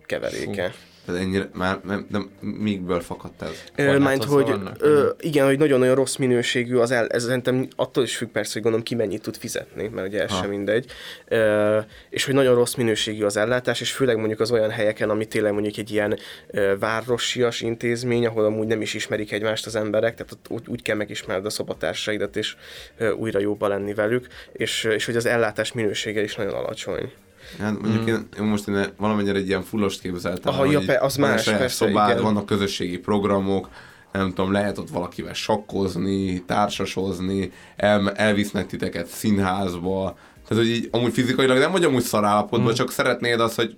keveréke. 0.06 0.74
Tehát 1.06 1.20
ennyire, 1.20 1.48
már 1.52 1.80
nem, 1.84 2.06
nem, 2.10 2.30
mígből 2.40 3.00
fakadt 3.00 3.42
ez? 3.42 3.62
Mert 3.76 4.24
hogy 4.24 4.44
vannak, 4.44 4.76
ö, 4.80 5.10
igen, 5.20 5.46
hogy 5.46 5.58
nagyon-nagyon 5.58 5.94
rossz 5.94 6.16
minőségű 6.16 6.76
az 6.76 6.90
el, 6.90 7.08
ez 7.08 7.22
szerintem 7.22 7.68
attól 7.76 8.04
is 8.04 8.16
függ 8.16 8.28
persze, 8.28 8.52
hogy 8.52 8.62
gondolom 8.62 8.86
ki 8.86 8.94
mennyit 8.94 9.22
tud 9.22 9.36
fizetni, 9.36 9.88
mert 9.88 10.08
ugye 10.08 10.22
ez 10.22 10.30
Ha. 10.30 10.36
sem 10.36 10.48
mindegy. 10.48 10.86
Ö, 11.28 11.78
és 12.10 12.24
hogy 12.24 12.34
nagyon 12.34 12.54
rossz 12.54 12.74
minőségű 12.74 13.24
az 13.24 13.36
ellátás, 13.36 13.80
és 13.80 13.92
főleg 13.92 14.16
mondjuk 14.16 14.40
az 14.40 14.50
olyan 14.50 14.70
helyeken, 14.70 15.10
ami 15.10 15.26
tényleg 15.26 15.52
mondjuk 15.52 15.76
egy 15.76 15.90
ilyen 15.90 16.18
ö, 16.46 16.74
városias 16.78 17.60
intézmény, 17.60 18.26
ahol 18.26 18.44
amúgy 18.44 18.66
nem 18.66 18.80
is 18.80 18.94
ismerik 18.94 19.32
egymást 19.32 19.66
az 19.66 19.76
emberek, 19.76 20.14
tehát 20.14 20.32
ott 20.32 20.46
úgy, 20.48 20.62
úgy 20.66 20.82
kell 20.82 20.96
megismerned 20.96 21.46
a 21.46 21.50
szobatársaidat, 21.50 22.36
és 22.36 22.56
ö, 22.98 23.10
újra 23.10 23.38
jóba 23.40 23.68
lenni 23.68 23.94
velük, 23.94 24.26
és, 24.52 24.84
és 24.84 25.04
hogy 25.04 25.16
az 25.16 25.26
ellátás 25.26 25.72
minősége 25.72 26.22
is 26.22 26.34
nagyon 26.34 26.54
alacsony. 26.54 27.12
Hát 27.58 27.80
mondjuk 27.80 28.02
Mm. 28.02 28.06
én, 28.06 28.26
én, 28.38 28.44
most 28.44 28.68
én 28.68 28.84
valamennyire 28.96 29.38
egy 29.38 29.46
ilyen 29.46 29.62
fullost 29.62 30.00
képzeltem. 30.00 30.52
Aha, 30.52 30.64
ja, 30.64 30.80
pe- 30.86 31.02
az 31.02 31.16
más, 31.16 31.44
persze, 31.44 31.68
szobád, 31.68 32.10
igen. 32.10 32.22
vannak 32.22 32.46
közösségi 32.46 32.98
programok, 32.98 33.68
nem 34.12 34.28
tudom, 34.28 34.52
lehet 34.52 34.78
ott 34.78 34.88
valakivel 34.90 35.34
sakkozni, 35.34 36.44
társasozni, 36.44 37.52
el, 37.76 38.10
elvisznek 38.12 38.66
titeket 38.66 39.06
színházba, 39.06 40.16
tehát, 40.48 40.64
hogy 40.64 40.72
így 40.72 40.88
amúgy 40.90 41.12
fizikailag 41.12 41.58
nem 41.58 41.70
vagy 41.72 41.84
amúgy 41.84 42.02
szarállapotban, 42.02 42.70
Mm. 42.72 42.74
csak 42.74 42.90
szeretnéd 42.90 43.40
azt, 43.40 43.54
hogy 43.56 43.76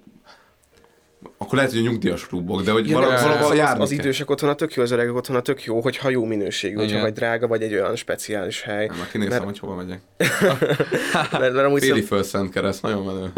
akkor 1.45 1.59
lehet, 1.59 1.73
hogy 1.73 1.81
a 1.81 1.91
nyugdíjas 1.91 2.27
klubok, 2.27 2.63
de 2.63 2.71
hogy 2.71 2.93
az, 2.93 3.23
valahol 3.23 3.51
az, 3.51 3.57
járni 3.57 3.83
az 3.83 3.89
kell. 3.89 3.99
idősek 3.99 4.31
otthona 4.31 4.55
tök 4.55 4.75
jó, 4.75 4.83
az 4.83 4.91
öregek 4.91 5.15
otthona 5.15 5.41
tök 5.41 5.65
jó, 5.65 5.81
hogyha 5.81 6.09
jó 6.09 6.25
minőségű, 6.25 6.75
hogyha 6.75 7.01
vagy 7.01 7.13
drága, 7.13 7.47
vagy 7.47 7.63
egy 7.63 7.73
olyan 7.73 7.97
speciális 7.97 8.63
hely. 8.63 8.87
Nem, 8.87 8.97
már 8.97 9.11
kinéztem, 9.11 9.45
hogy 9.45 9.59
hova 9.59 9.75
megyek. 9.75 10.01
mert, 11.33 11.53
mert 11.53 11.67
amúgy 11.67 11.81
Téli 11.81 11.99
szem- 11.99 12.07
föl 12.07 12.23
Szent 12.23 12.51
Kereszt, 12.51 12.83
nagyon 12.83 13.05
menő. 13.05 13.33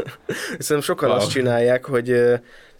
Szerintem 0.58 0.80
sokan 0.80 1.10
azt 1.10 1.30
csinálják, 1.30 1.84
hogy, 1.84 2.22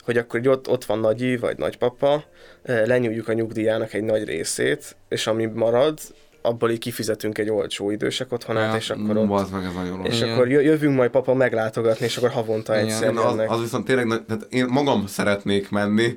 hogy 0.05 0.16
akkor 0.16 0.40
így 0.40 0.48
ott, 0.48 0.69
ott 0.69 0.85
van 0.85 0.98
nagyi, 0.98 1.36
vagy 1.36 1.59
nagypapa, 1.59 2.24
ö, 2.62 2.86
lenyúljuk 2.86 3.28
a 3.28 3.32
nyugdíjának 3.32 3.93
egy 3.93 4.02
nagy 4.02 4.24
részét, 4.24 4.97
és 5.09 5.27
ami 5.27 5.47
marad, 5.47 5.98
abból 6.42 6.70
így 6.70 6.78
kifizetünk 6.78 7.38
egy 7.38 7.50
olcsó 7.50 7.90
idősek 7.90 8.32
otthonát, 8.32 8.70
Ja, 8.72 8.78
és 8.78 8.90
akkor 8.90 9.16
ott, 9.16 9.26
bazd 9.26 9.52
meg, 9.52 9.64
ez 9.64 9.72
nagyon 9.74 10.04
és 10.04 10.20
Igen. 10.20 10.32
akkor 10.32 10.48
jö- 10.48 10.64
jövünk 10.64 10.96
majd 10.96 11.10
papa 11.10 11.34
meglátogatni, 11.34 12.04
és 12.04 12.16
akkor 12.16 12.30
havonta 12.30 12.76
egyszer 12.76 13.12
Igen, 13.12 13.24
az, 13.24 13.38
az 13.48 13.60
viszont 13.60 13.84
tényleg, 13.84 14.24
tehát 14.26 14.46
én 14.50 14.66
magam 14.66 15.06
szeretnék 15.06 15.70
menni 15.70 16.16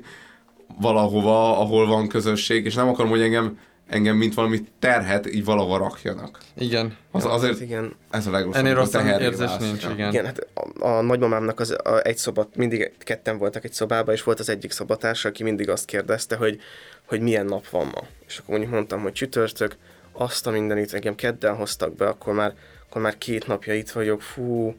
valahova, 0.80 1.60
ahol 1.60 1.86
van 1.86 2.08
közösség, 2.08 2.64
és 2.64 2.74
nem 2.74 2.88
akarom, 2.88 3.10
hogy 3.10 3.20
engem, 3.20 3.58
engem 3.88 4.16
mint 4.16 4.34
valami 4.34 4.64
terhet 4.78 5.34
így 5.34 5.44
valahova 5.44 5.76
rakjanak. 5.76 6.38
Igen. 6.56 6.96
Az, 7.10 7.24
azért 7.24 7.60
igen. 7.60 7.96
ez 8.10 8.26
a 8.26 8.30
legrosszabb. 8.30 8.64
Ennél 8.64 8.74
rosszabb 8.74 9.20
érzés 9.20 9.46
válsz. 9.46 9.62
nincs, 9.62 9.84
igen. 9.84 10.08
Igen, 10.08 10.24
hát 10.24 10.46
a, 10.54 10.86
a 10.86 11.00
nagymamámnak 11.00 11.60
az, 11.60 11.70
a, 11.84 12.00
egy 12.02 12.16
szobat, 12.16 12.56
mindig 12.56 12.92
ketten 12.98 13.38
voltak 13.38 13.64
egy 13.64 13.72
szobában, 13.72 14.14
és 14.14 14.22
volt 14.22 14.40
az 14.40 14.48
egyik 14.48 14.70
szobatársa, 14.70 15.28
aki 15.28 15.42
mindig 15.42 15.68
azt 15.68 15.84
kérdezte, 15.84 16.36
hogy, 16.36 16.60
hogy 17.06 17.20
milyen 17.20 17.46
nap 17.46 17.68
van 17.68 17.86
ma. 17.86 18.02
És 18.26 18.38
akkor 18.38 18.50
mondjuk 18.50 18.72
mondtam, 18.72 19.00
hogy 19.00 19.12
csütörtök, 19.12 19.76
azt 20.16 20.46
a 20.46 20.50
mindenit 20.50 20.94
engem 20.94 21.14
kedden 21.14 21.54
hoztak 21.54 21.96
be, 21.96 22.06
akkor 22.06 22.34
már, 22.34 22.54
akkor 22.88 23.02
már 23.02 23.18
két 23.18 23.46
napja 23.46 23.74
itt 23.74 23.90
vagyok, 23.90 24.22
fú, 24.22 24.74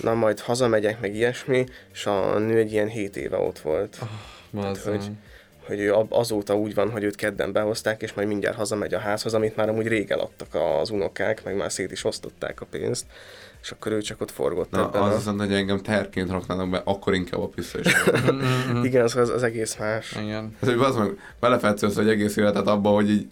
na 0.00 0.14
majd 0.14 0.40
hazamegyek, 0.40 1.00
meg 1.00 1.14
ilyesmi, 1.14 1.66
és 1.92 2.06
a 2.06 2.38
nő 2.38 2.56
egy 2.56 2.72
ilyen 2.72 2.88
hét 2.88 3.16
éve 3.16 3.36
ott 3.36 3.58
volt. 3.58 3.98
Oh, 4.52 4.76
hogy, 4.84 5.10
hogy 5.66 5.80
ő 5.80 5.94
azóta 6.08 6.56
úgy 6.56 6.74
van, 6.74 6.90
hogy 6.90 7.02
őt 7.02 7.14
kedden 7.14 7.52
behozták, 7.52 8.02
és 8.02 8.12
majd 8.12 8.28
mindjárt 8.28 8.56
hazamegy 8.56 8.94
a 8.94 8.98
házhoz, 8.98 9.34
amit 9.34 9.56
már 9.56 9.68
amúgy 9.68 9.86
rég 9.86 10.10
eladtak 10.10 10.54
az 10.54 10.90
unokák, 10.90 11.44
meg 11.44 11.56
már 11.56 11.72
szét 11.72 11.92
is 11.92 12.04
osztották 12.04 12.60
a 12.60 12.66
pénzt, 12.70 13.06
és 13.62 13.70
akkor 13.70 13.92
ő 13.92 14.00
csak 14.00 14.20
ott 14.20 14.30
forgott 14.30 14.70
Na, 14.70 14.80
ebben 14.80 15.02
az 15.02 15.12
a... 15.12 15.16
viszont, 15.16 15.40
hogy 15.40 15.52
engem 15.52 15.78
terként 15.78 16.30
raknának 16.30 16.70
be, 16.70 16.80
akkor 16.84 17.14
inkább 17.14 17.40
a 17.40 17.48
piszta 17.48 17.78
is. 17.78 17.94
Igen, 18.88 19.04
az, 19.04 19.16
az, 19.16 19.28
az 19.28 19.42
egész 19.42 19.76
más. 19.76 20.16
Igen. 20.22 20.56
Ez, 20.60 20.68
hogy 20.68 20.78
az 20.78 20.96
meg 20.96 21.18
belefetszősz 21.40 21.96
egy 21.96 22.08
egész 22.08 22.36
életet 22.36 22.66
abba, 22.66 22.90
hogy 22.90 23.10
így 23.10 23.26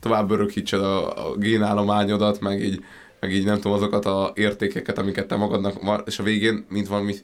tovább 0.00 0.30
örökítsed 0.30 0.80
a, 0.80 1.28
a 1.30 1.36
génállományodat, 1.36 2.40
meg 2.40 2.60
így, 2.60 2.84
meg 3.20 3.32
így 3.32 3.44
nem 3.44 3.54
tudom, 3.56 3.72
azokat 3.72 4.04
a 4.04 4.32
értékeket, 4.34 4.98
amiket 4.98 5.26
te 5.26 5.36
magadnak, 5.36 6.02
és 6.06 6.18
a 6.18 6.22
végén, 6.22 6.66
mint 6.68 6.88
valami, 6.88 7.14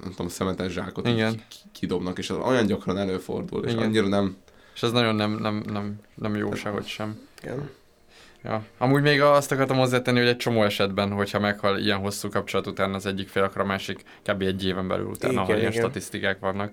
nem 0.00 0.10
tudom, 0.10 0.28
szemetes 0.28 0.72
zsákot 0.72 1.08
Igen. 1.08 1.32
ki- 1.34 1.56
kidobnak, 1.72 2.18
és 2.18 2.30
az 2.30 2.36
olyan 2.36 2.66
gyakran 2.66 2.98
előfordul, 2.98 3.64
és 3.64 3.72
Igen. 3.72 3.84
annyira 3.84 4.08
nem... 4.08 4.36
És 4.74 4.82
ez 4.82 4.92
nagyon 4.92 5.14
nem, 5.14 5.38
nem, 5.40 5.62
nem, 5.72 6.00
nem 6.14 6.36
jó 6.36 6.54
sehogy 6.54 6.86
sem. 6.86 7.18
Igen. 7.42 7.70
Ja. 8.44 8.64
Amúgy 8.78 9.02
még 9.02 9.20
azt 9.20 9.52
akartam 9.52 9.76
hozzátenni, 9.76 10.18
hogy 10.18 10.28
egy 10.28 10.36
csomó 10.36 10.62
esetben, 10.62 11.10
hogyha 11.10 11.38
meghal 11.40 11.78
ilyen 11.78 11.98
hosszú 11.98 12.28
kapcsolat 12.28 12.66
után 12.66 12.94
az 12.94 13.06
egyik 13.06 13.28
fél, 13.28 13.42
akkor 13.42 13.60
a 13.60 13.64
másik 13.64 14.02
kb. 14.24 14.42
egy 14.42 14.64
éven 14.64 14.88
belül 14.88 15.06
utána, 15.06 15.32
Igen, 15.32 15.44
ahol 15.44 15.56
ilyen 15.56 15.70
igen. 15.70 15.82
statisztikák 15.82 16.38
vannak. 16.38 16.72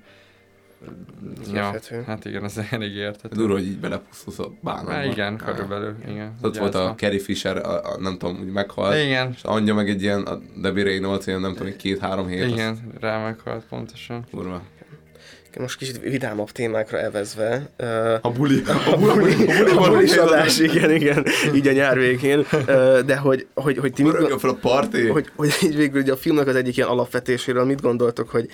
Ja, 1.53 1.75
hát 2.05 2.25
igen, 2.25 2.43
ez 2.43 2.57
elég 2.71 2.95
érthető. 2.95 3.35
Durva, 3.35 3.53
hogy 3.53 3.65
így 3.65 3.79
belepusztulsz 3.79 4.39
a 4.39 4.51
bánatba. 4.61 5.03
Igen, 5.03 5.37
körülbelül, 5.37 5.95
igen. 6.07 6.35
Ott 6.41 6.57
volt 6.57 6.75
a. 6.75 6.93
Carrie 6.97 7.19
Fisher, 7.19 7.57
a, 7.57 7.93
a, 7.93 7.99
nem 7.99 8.17
tudom, 8.17 8.39
úgy 8.39 8.51
meghalt. 8.51 8.95
Igen. 8.95 9.31
És 9.35 9.43
anyja 9.43 9.73
meg 9.73 9.89
egy 9.89 10.01
ilyen, 10.01 10.21
a 10.21 10.39
Debbie 10.61 10.83
Reynolds, 10.83 11.27
ilyen 11.27 11.39
nem 11.39 11.51
tudom, 11.51 11.67
egy 11.67 11.75
két-három 11.75 12.27
hét. 12.27 12.47
Igen, 12.47 12.77
rá 12.99 13.23
meghalt 13.23 13.65
pontosan. 13.69 14.25
Durva. 14.31 14.61
Most 15.59 15.77
kicsit 15.77 16.01
vidámabb 16.01 16.51
témákra 16.51 16.99
evezve. 16.99 17.69
Uh, 17.79 18.13
a 18.21 18.31
buli. 18.31 18.61
A 18.91 18.97
buli, 18.97 19.47
a 19.75 19.89
buli 19.89 20.17
adás, 20.17 20.59
igen, 20.59 20.91
igen, 20.91 21.25
így 21.55 21.67
a 21.67 21.71
nyár 21.71 21.97
végén. 21.97 22.39
Uh, 22.39 22.99
de 22.99 23.17
hogy, 23.17 23.47
hogy, 23.53 23.77
hogy 23.77 23.93
ti 23.93 24.03
mit 24.03 24.15
fel 24.37 24.49
a 24.49 24.57
party. 24.61 25.07
Hogy, 25.07 25.29
hogy 25.35 25.57
így 25.63 25.75
végül 25.75 26.01
ugye 26.01 26.11
a 26.11 26.17
filmnek 26.17 26.47
az 26.47 26.55
egyik 26.55 26.77
ilyen 26.77 26.89
alapvetéséről 26.89 27.65
mit 27.65 27.81
gondoltok, 27.81 28.29
hogy, 28.29 28.49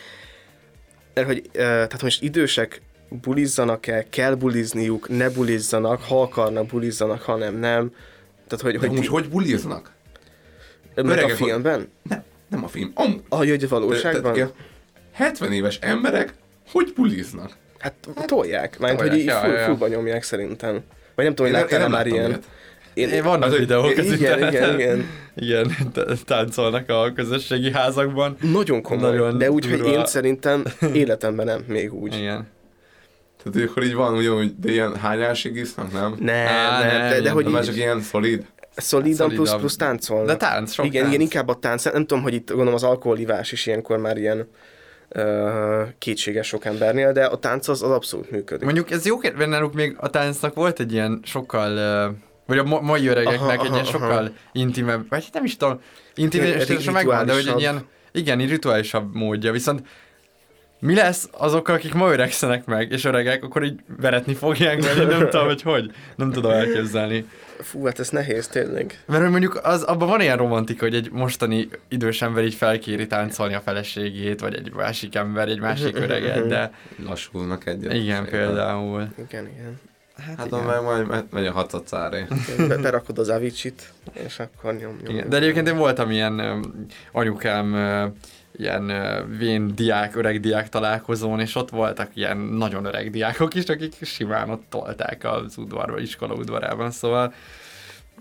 mert 1.15 1.27
hogy 1.27 1.49
tehát 1.51 2.01
most 2.01 2.21
idősek 2.23 2.81
bulizzanak-e, 3.09 4.05
kell 4.09 4.33
bulizniuk, 4.33 5.09
ne 5.09 5.29
bulizzanak, 5.29 6.01
ha 6.01 6.21
akarnak 6.21 6.65
bulizzanak, 6.65 7.21
ha 7.21 7.35
nem, 7.35 7.53
nem. 7.55 7.91
Tehát, 8.47 8.63
hogy, 8.63 8.73
De 8.73 8.79
hogy, 8.79 8.87
amúgy 8.87 9.01
ti- 9.01 9.07
hogy 9.07 9.29
buliznak? 9.29 9.91
Mert 10.95 11.07
a 11.07 11.11
Öregek, 11.11 11.37
hogy- 11.37 11.47
filmben? 11.47 11.91
Nem, 12.09 12.23
nem 12.49 12.63
a 12.63 12.67
film. 12.67 12.91
Am, 12.95 13.21
Ah, 13.29 13.37
hogy 13.37 13.63
a 13.63 13.67
valóságban? 13.67 14.21
Te- 14.21 14.29
te- 14.29 14.35
ilyen 14.35 14.51
70 15.11 15.51
éves 15.51 15.77
emberek 15.81 16.33
hogy 16.71 16.93
buliznak? 16.95 17.51
Hát 17.79 17.93
tolják, 18.25 18.79
mert 18.79 19.01
hogy 19.01 19.17
így 19.17 19.25
ja, 19.25 19.35
full, 19.39 19.51
ja, 19.51 19.65
fullba 19.65 19.87
nyomják 19.87 20.23
szerintem. 20.23 20.73
Vagy 21.15 21.25
nem 21.25 21.35
tudom, 21.35 21.51
hogy 21.53 21.65
nem 21.69 21.79
már 21.79 21.89
láttam 21.91 22.13
ilyen. 22.13 22.29
ilyet. 22.29 22.43
Én, 22.95 23.09
Én 23.09 23.23
vannak 23.23 23.51
Az, 23.51 23.57
videók 23.57 23.97
igen, 23.97 24.47
igen, 24.47 24.79
igen. 24.79 25.05
Igen, 25.35 25.75
t- 25.93 26.25
táncolnak 26.25 26.89
a 26.89 27.11
közösségi 27.15 27.71
házakban. 27.71 28.37
Nagyon 28.51 28.81
komoly, 28.81 29.09
Nagyon 29.09 29.37
de 29.37 29.51
úgy, 29.51 29.69
hogy 29.69 29.85
én 29.87 30.05
szerintem 30.05 30.63
életemben 30.93 31.45
nem, 31.45 31.63
még 31.67 31.93
úgy. 31.93 32.13
Igen. 32.17 32.47
Tehát 33.43 33.69
akkor 33.69 33.83
így 33.83 33.93
van, 33.93 34.33
hogy 34.33 34.53
de 34.59 34.71
ilyen 34.71 34.95
hányásig 34.95 35.55
isznak, 35.55 35.91
nem? 35.93 36.15
Nem, 36.19 36.47
Á, 36.47 36.79
nem, 36.79 36.97
nem, 36.97 37.09
de- 37.09 37.21
de 37.21 37.29
hogy 37.29 37.43
De 37.43 37.49
így- 37.59 37.65
csak 37.65 37.75
ilyen 37.75 38.01
szolid. 38.01 38.45
Szolidan 38.75 39.29
plusz, 39.29 39.55
plusz 39.55 39.75
táncolnak. 39.75 40.27
De 40.27 40.35
tánc, 40.35 40.73
sok 40.73 40.85
igen, 40.85 41.01
tánc. 41.01 41.13
igen, 41.13 41.25
inkább 41.25 41.47
a 41.47 41.53
tánc. 41.55 41.83
Nem 41.83 42.05
tudom, 42.05 42.23
hogy 42.23 42.33
itt 42.33 42.47
gondolom 42.49 42.73
az 42.73 42.83
alkoholivás 42.83 43.51
is 43.51 43.65
ilyenkor 43.65 43.97
már 43.97 44.17
ilyen 44.17 44.47
uh, 45.15 45.23
kétséges 45.97 46.47
sok 46.47 46.65
embernél, 46.65 47.11
de 47.11 47.25
a 47.25 47.37
tánc 47.37 47.67
az, 47.67 47.81
az 47.83 47.91
abszolút 47.91 48.31
működik. 48.31 48.63
Mondjuk 48.63 48.91
ez 48.91 49.05
jó 49.05 49.17
kérdés, 49.17 49.47
náluk 49.47 49.73
még 49.73 49.95
a 49.99 50.09
táncnak 50.09 50.53
volt 50.53 50.79
egy 50.79 50.93
ilyen 50.93 51.19
sokkal, 51.23 51.71
uh, 52.09 52.15
vagy 52.45 52.57
a 52.57 52.63
ma- 52.63 52.81
mai 52.81 53.07
öregeknek 53.07 53.39
Aha, 53.39 53.51
egy 53.51 53.57
aha, 53.59 53.65
ilyen 53.67 53.79
aha. 53.85 53.91
sokkal 53.91 54.31
intimebb, 54.51 55.05
vagy 55.09 55.25
nem 55.33 55.43
is 55.43 55.57
tudom, 55.57 55.79
intim, 56.15 56.43
Igen, 56.43 56.59
és 56.59 56.89
megvan, 56.91 57.25
de 57.25 57.33
hogy 57.33 57.47
egy 57.47 57.59
ilyen, 57.59 57.85
igen, 58.11 58.39
így 58.39 58.49
rituálisabb 58.49 59.15
módja, 59.15 59.51
viszont 59.51 59.87
mi 60.79 60.95
lesz 60.95 61.29
azokkal, 61.31 61.75
akik 61.75 61.93
ma 61.93 62.11
öregszenek 62.11 62.65
meg, 62.65 62.91
és 62.91 63.03
öregek, 63.05 63.43
akkor 63.43 63.63
így 63.63 63.79
veretni 64.01 64.33
fogják, 64.33 64.83
vagy 64.83 64.97
én 65.01 65.07
nem 65.07 65.19
tudom, 65.29 65.45
hogy 65.45 65.61
hogy. 65.61 65.91
Nem 66.15 66.31
tudom 66.31 66.51
elképzelni. 66.51 67.25
Fú, 67.59 67.85
hát 67.85 67.99
ez 67.99 68.09
nehéz 68.09 68.47
tényleg. 68.47 69.03
Mert 69.05 69.21
hogy 69.21 69.31
mondjuk 69.31 69.59
az, 69.63 69.83
abban 69.83 70.07
van 70.07 70.21
ilyen 70.21 70.37
romantika, 70.37 70.85
hogy 70.85 70.95
egy 70.95 71.11
mostani 71.11 71.67
idős 71.89 72.21
ember 72.21 72.43
így 72.43 72.53
felkéri 72.53 73.07
táncolni 73.07 73.53
a 73.53 73.59
feleségét, 73.59 74.39
vagy 74.39 74.53
egy 74.53 74.73
másik 74.73 75.15
ember, 75.15 75.47
egy 75.47 75.59
másik 75.59 75.95
öreget, 76.03 76.47
de 76.47 76.71
Lassulnak 77.05 77.65
egyet. 77.65 77.93
igen, 77.93 78.25
például. 78.29 79.07
Igen, 79.27 79.47
igen. 79.47 79.79
Hát 80.17 80.45
igen. 80.45 80.63
meg 80.63 80.83
majd 80.83 81.25
megy- 81.31 81.45
a 81.45 81.51
hatszatszáré. 81.51 82.25
Be, 82.67 82.77
berakod 82.81 83.17
az 83.19 83.29
avicit, 83.29 83.93
és 84.13 84.39
akkor 84.39 84.73
nyom, 84.73 84.99
nyom. 85.03 85.15
Igen, 85.15 85.29
de 85.29 85.37
egyébként 85.37 85.67
én 85.67 85.77
voltam 85.77 86.11
ilyen 86.11 86.65
anyukám 87.11 87.75
ilyen 88.57 88.91
vén 89.37 89.75
diák, 89.75 90.15
öreg 90.15 90.39
diák 90.39 90.69
találkozón, 90.69 91.39
és 91.39 91.55
ott 91.55 91.69
voltak 91.69 92.09
ilyen 92.13 92.37
nagyon 92.37 92.85
öreg 92.85 93.11
diákok 93.11 93.53
is, 93.53 93.65
akik 93.65 93.95
simán 94.01 94.49
ott 94.49 94.63
tolták 94.69 95.23
az 95.23 95.57
udvarba, 95.57 95.99
iskola 95.99 96.33
udvarában, 96.33 96.91
szóval 96.91 97.33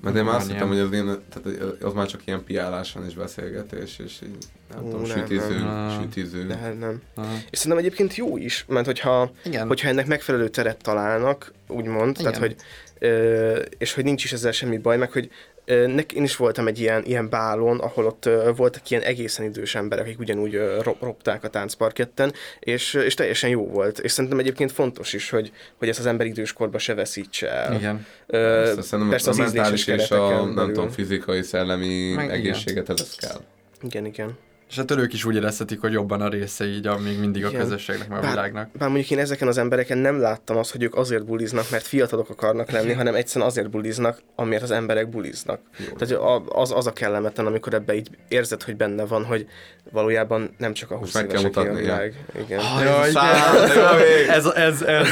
Mert 0.00 0.16
én 0.16 0.24
már 0.24 0.34
azt 0.34 0.50
hittem, 0.50 0.68
hogy 0.68 0.78
az, 0.78 0.92
én, 0.92 1.04
tehát 1.04 1.62
az 1.82 1.92
már 1.92 2.06
csak 2.06 2.20
ilyen 2.26 2.44
piálás 2.44 2.92
van 2.92 3.04
és 3.04 3.14
beszélgetés, 3.14 3.98
és 3.98 4.18
így, 4.22 4.44
nem 4.74 4.82
tudom, 4.85 5.03
nem, 5.03 5.16
sütiző, 5.16 5.59
nem. 5.59 6.01
sütiző. 6.01 6.47
De 6.47 6.57
hát 6.57 6.78
nem. 6.78 7.03
Aha. 7.15 7.35
És 7.51 7.59
szerintem 7.59 7.85
egyébként 7.85 8.15
jó 8.16 8.36
is, 8.36 8.65
mert 8.69 8.86
hogyha, 8.86 9.31
Igen. 9.45 9.66
hogyha 9.66 9.89
ennek 9.89 10.07
megfelelő 10.07 10.49
teret 10.49 10.82
találnak, 10.82 11.53
úgymond, 11.69 12.16
Igen. 12.19 12.32
tehát 12.32 12.39
hogy, 12.49 12.57
ö, 12.99 13.59
és 13.78 13.93
hogy 13.95 14.05
nincs 14.05 14.24
is 14.24 14.32
ezzel 14.32 14.53
semmi 14.53 14.78
baj, 14.78 14.97
meg 14.97 15.12
hogy 15.12 15.31
ö, 15.65 15.86
nek, 15.86 16.12
én 16.12 16.23
is 16.23 16.36
voltam 16.36 16.66
egy 16.66 16.81
ilyen, 16.81 17.05
ilyen 17.05 17.28
bálon, 17.28 17.78
ahol 17.81 18.07
ott 18.07 18.27
ö, 18.27 18.51
voltak 18.57 18.91
ilyen 18.91 19.03
egészen 19.03 19.45
idős 19.47 19.74
emberek, 19.74 20.05
akik 20.05 20.19
ugyanúgy 20.19 20.55
ö, 20.55 20.82
ro- 20.82 21.01
ropták 21.01 21.45
a 21.45 21.49
táncparketten, 21.49 22.32
és, 22.61 22.95
és 22.95 23.15
teljesen 23.15 23.51
jó 23.51 23.66
volt. 23.66 23.99
És 23.99 24.12
szerintem 24.12 24.39
egyébként 24.39 24.73
fontos 24.73 25.12
is, 25.12 25.31
hogy, 25.31 25.53
hogy 25.78 25.89
ezt 25.89 25.99
az 25.99 26.07
ember 26.07 26.27
időskorba 26.27 26.78
se 26.78 26.95
veszítse 26.95 27.51
el. 27.51 27.74
Igen. 27.74 28.07
Ö, 28.27 28.39
Persze, 28.39 28.82
szerintem 28.82 29.09
persze 29.09 29.31
az 29.31 29.39
a 29.39 29.43
mentális 29.43 29.86
és 29.86 30.11
a, 30.11 30.45
nem 30.45 30.66
tudom, 30.66 30.91
fizikai, 30.91 31.43
szellemi 31.43 32.12
Meg 32.12 32.24
igen. 32.24 32.36
egészséget 32.36 32.89
ez 32.91 33.15
kell. 33.15 33.41
Igen, 33.82 34.05
igen. 34.05 34.36
És 34.69 34.77
hát 34.77 34.91
ők 34.91 35.12
is 35.12 35.24
úgy 35.24 35.35
érezhetik, 35.35 35.81
hogy 35.81 35.93
jobban 35.93 36.20
a 36.20 36.28
része 36.28 36.66
így, 36.66 36.86
a, 36.86 36.99
még 36.99 37.19
mindig 37.19 37.45
a 37.45 37.49
Igen. 37.49 37.61
közösségnek, 37.61 38.09
meg 38.09 38.19
a 38.19 38.20
Bár- 38.20 38.31
világnak. 38.31 38.69
Bár 38.78 38.89
mondjuk 38.89 39.11
én 39.11 39.19
ezeken 39.19 39.49
az 39.49 39.59
embereken 39.59 39.99
nem 39.99 40.20
láttam 40.20 40.57
azt, 40.57 40.73
hogy 40.73 40.82
ők 40.82 40.95
azért 40.97 41.24
buliznak, 41.24 41.70
mert 41.70 41.86
fiatalok 41.86 42.31
akarnak 42.31 42.70
lenni, 42.70 42.93
hanem 42.93 43.15
egyszerűen 43.15 43.51
azért 43.51 43.70
buliznak, 43.70 44.19
amiért 44.35 44.62
az 44.62 44.70
emberek 44.70 45.09
buliznak. 45.09 45.61
Tehát 45.99 46.15
a- 46.24 46.61
az, 46.61 46.70
az 46.73 46.86
a 46.86 46.93
kellemetlen, 46.93 47.47
amikor 47.47 47.74
ebbe 47.74 47.95
így 47.95 48.09
érzed, 48.28 48.62
hogy 48.62 48.77
benne 48.77 49.05
van, 49.05 49.24
hogy 49.24 49.47
valójában 49.93 50.55
nem 50.59 50.73
csak 50.73 50.91
a 50.91 50.97
20 50.97 51.15
meg 51.15 51.27
kell 51.27 51.39
éveseké 51.41 51.59
a 51.59 51.62
mutatni, 51.62 51.81
világ. 51.82 52.24
Igen. 52.45 52.59
Ah, 52.59 52.82
ja, 52.82 53.07
igen. 53.09 54.31
ez, 54.36 54.45
ez, 54.47 54.82
ez, 54.82 55.09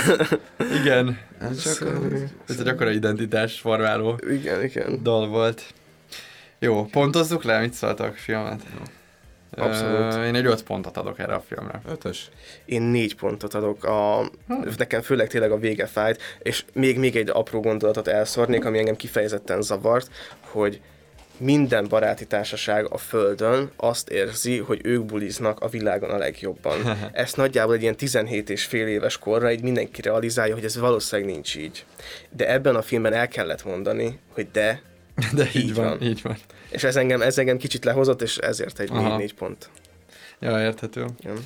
igen. 0.80 1.18
Ez, 1.40 1.62
csak, 1.78 1.88
ez 2.48 2.58
egy 2.60 2.68
akkora 2.68 2.90
identitás 2.90 3.60
formáló 3.60 4.18
igen, 4.30 4.62
igen. 4.64 5.02
dal 5.02 5.28
volt. 5.28 5.62
Jó, 6.58 6.84
pontozzuk 6.84 7.44
le, 7.44 7.60
mit 7.60 7.72
szóltak 7.72 8.08
a 8.12 8.16
filmet? 8.16 8.60
Abszolút. 9.56 10.26
Én 10.26 10.34
egy 10.34 10.46
5 10.46 10.62
pontot 10.62 10.96
adok 10.96 11.18
erre 11.18 11.34
a 11.34 11.40
filmre. 11.40 11.80
Ötös. 11.88 12.28
Én 12.64 12.82
négy 12.82 13.16
pontot 13.16 13.54
adok, 13.54 13.84
a, 13.84 14.30
nekem 14.76 15.00
főleg 15.00 15.28
tényleg 15.28 15.50
a 15.50 15.58
vége 15.58 15.86
fájt, 15.86 16.22
és 16.38 16.64
még, 16.72 16.98
még 16.98 17.16
egy 17.16 17.28
apró 17.28 17.60
gondolatot 17.60 18.08
elszórnék, 18.08 18.64
ami 18.64 18.78
engem 18.78 18.96
kifejezetten 18.96 19.62
zavart, 19.62 20.10
hogy 20.40 20.80
minden 21.36 21.88
baráti 21.88 22.26
társaság 22.26 22.92
a 22.92 22.98
Földön 22.98 23.70
azt 23.76 24.08
érzi, 24.10 24.58
hogy 24.58 24.80
ők 24.84 25.04
buliznak 25.04 25.60
a 25.60 25.68
világon 25.68 26.10
a 26.10 26.16
legjobban. 26.16 26.98
Ezt 27.12 27.36
nagyjából 27.36 27.74
egy 27.74 27.82
ilyen 27.82 27.96
17 27.96 28.50
és 28.50 28.64
fél 28.64 28.86
éves 28.86 29.18
korra 29.18 29.52
így 29.52 29.62
mindenki 29.62 30.02
realizálja, 30.02 30.54
hogy 30.54 30.64
ez 30.64 30.78
valószínűleg 30.78 31.32
nincs 31.32 31.56
így. 31.56 31.84
De 32.30 32.52
ebben 32.52 32.76
a 32.76 32.82
filmben 32.82 33.12
el 33.12 33.28
kellett 33.28 33.64
mondani, 33.64 34.18
hogy 34.34 34.50
de, 34.52 34.82
De 35.32 35.48
így, 35.54 35.56
így 35.56 35.74
van, 35.74 35.84
van, 35.84 36.02
így 36.02 36.22
van. 36.22 36.36
És 36.70 36.84
ez 36.84 36.96
engem, 36.96 37.22
ez 37.22 37.38
engem 37.38 37.56
kicsit 37.56 37.84
lehozott, 37.84 38.22
és 38.22 38.36
ezért 38.36 38.78
egy 38.78 38.90
Aha. 38.92 39.16
4 39.16 39.34
pont. 39.34 39.70
Ja, 40.40 40.60
érthető. 40.60 41.06
Igen. 41.20 41.36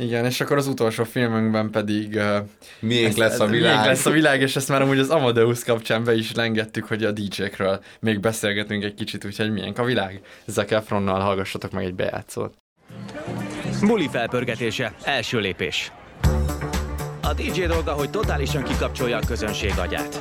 Igen, 0.00 0.24
és 0.24 0.40
akkor 0.40 0.56
az 0.56 0.66
utolsó 0.66 1.04
filmünkben 1.04 1.70
pedig... 1.70 2.14
Uh, 2.14 2.36
Miénk 2.80 3.16
lesz 3.16 3.40
a 3.40 3.46
világ. 3.46 3.72
Miénk 3.72 3.86
lesz 3.86 4.06
a 4.06 4.10
világ, 4.10 4.40
és 4.40 4.56
ezt 4.56 4.68
már 4.68 4.82
amúgy 4.82 4.98
az 4.98 5.08
Amadeus 5.08 5.64
kapcsán 5.64 6.04
be 6.04 6.14
is 6.14 6.34
lengettük, 6.34 6.84
hogy 6.84 7.04
a 7.04 7.12
DJ-kről 7.12 7.80
még 8.00 8.20
beszélgetünk 8.20 8.84
egy 8.84 8.94
kicsit, 8.94 9.24
úgyhogy 9.24 9.52
miénk 9.52 9.78
a 9.78 9.84
világ. 9.84 10.20
Zac 10.46 10.72
Efronnal 10.72 11.20
hallgassatok 11.20 11.70
meg 11.70 11.84
egy 11.84 11.94
bejátszót. 11.94 12.54
Buli 13.80 14.08
felpörgetése, 14.08 14.94
első 15.02 15.38
lépés. 15.38 15.92
A 17.22 17.34
DJ 17.34 17.64
dolga, 17.64 17.92
hogy 17.92 18.10
totálisan 18.10 18.62
kikapcsolja 18.62 19.16
a 19.16 19.26
közönség 19.26 19.72
agyát. 19.78 20.20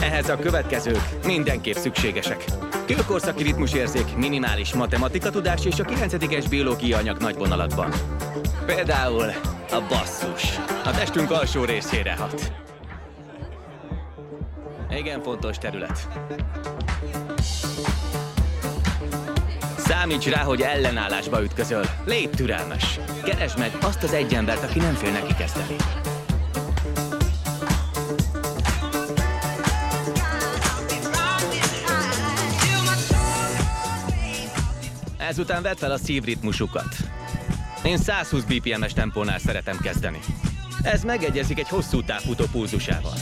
Ehhez 0.00 0.28
a 0.28 0.36
következők 0.36 1.08
mindenképp 1.24 1.74
szükségesek. 1.74 2.44
Kőkorszaki 2.86 3.42
ritmusérzék, 3.42 4.16
minimális 4.16 4.74
matematika 4.74 5.30
tudás 5.30 5.64
és 5.64 5.78
a 5.78 5.84
9-es 5.84 6.44
biológia 6.48 6.96
anyag 6.96 7.16
nagy 7.16 7.36
vonalatban. 7.36 7.92
Például 8.66 9.24
a 9.70 9.80
basszus. 9.88 10.58
A 10.84 10.90
testünk 10.90 11.30
alsó 11.30 11.64
részére 11.64 12.14
hat. 12.14 12.52
Igen 14.90 15.22
fontos 15.22 15.58
terület. 15.58 16.08
Számíts 19.76 20.28
rá, 20.28 20.42
hogy 20.42 20.60
ellenállásba 20.60 21.42
ütközöl. 21.42 21.84
Légy 22.04 22.30
türelmes. 22.30 23.00
Keresd 23.24 23.58
meg 23.58 23.70
azt 23.82 24.02
az 24.02 24.12
egy 24.12 24.34
embert, 24.34 24.62
aki 24.62 24.78
nem 24.78 24.94
fél 24.94 25.10
neki 25.10 25.34
kezdeni. 25.34 25.76
Ezután 35.28 35.62
vedd 35.62 35.76
fel 35.76 35.90
a 35.90 35.98
szívritmusukat. 35.98 36.96
Én 37.82 37.98
120 37.98 38.42
BPM-es 38.42 38.92
tempónál 38.92 39.38
szeretem 39.38 39.78
kezdeni. 39.78 40.18
Ez 40.82 41.02
megegyezik 41.02 41.58
egy 41.58 41.68
hosszú 41.68 42.02
távfutó 42.02 42.44
pulzusával. 42.52 43.12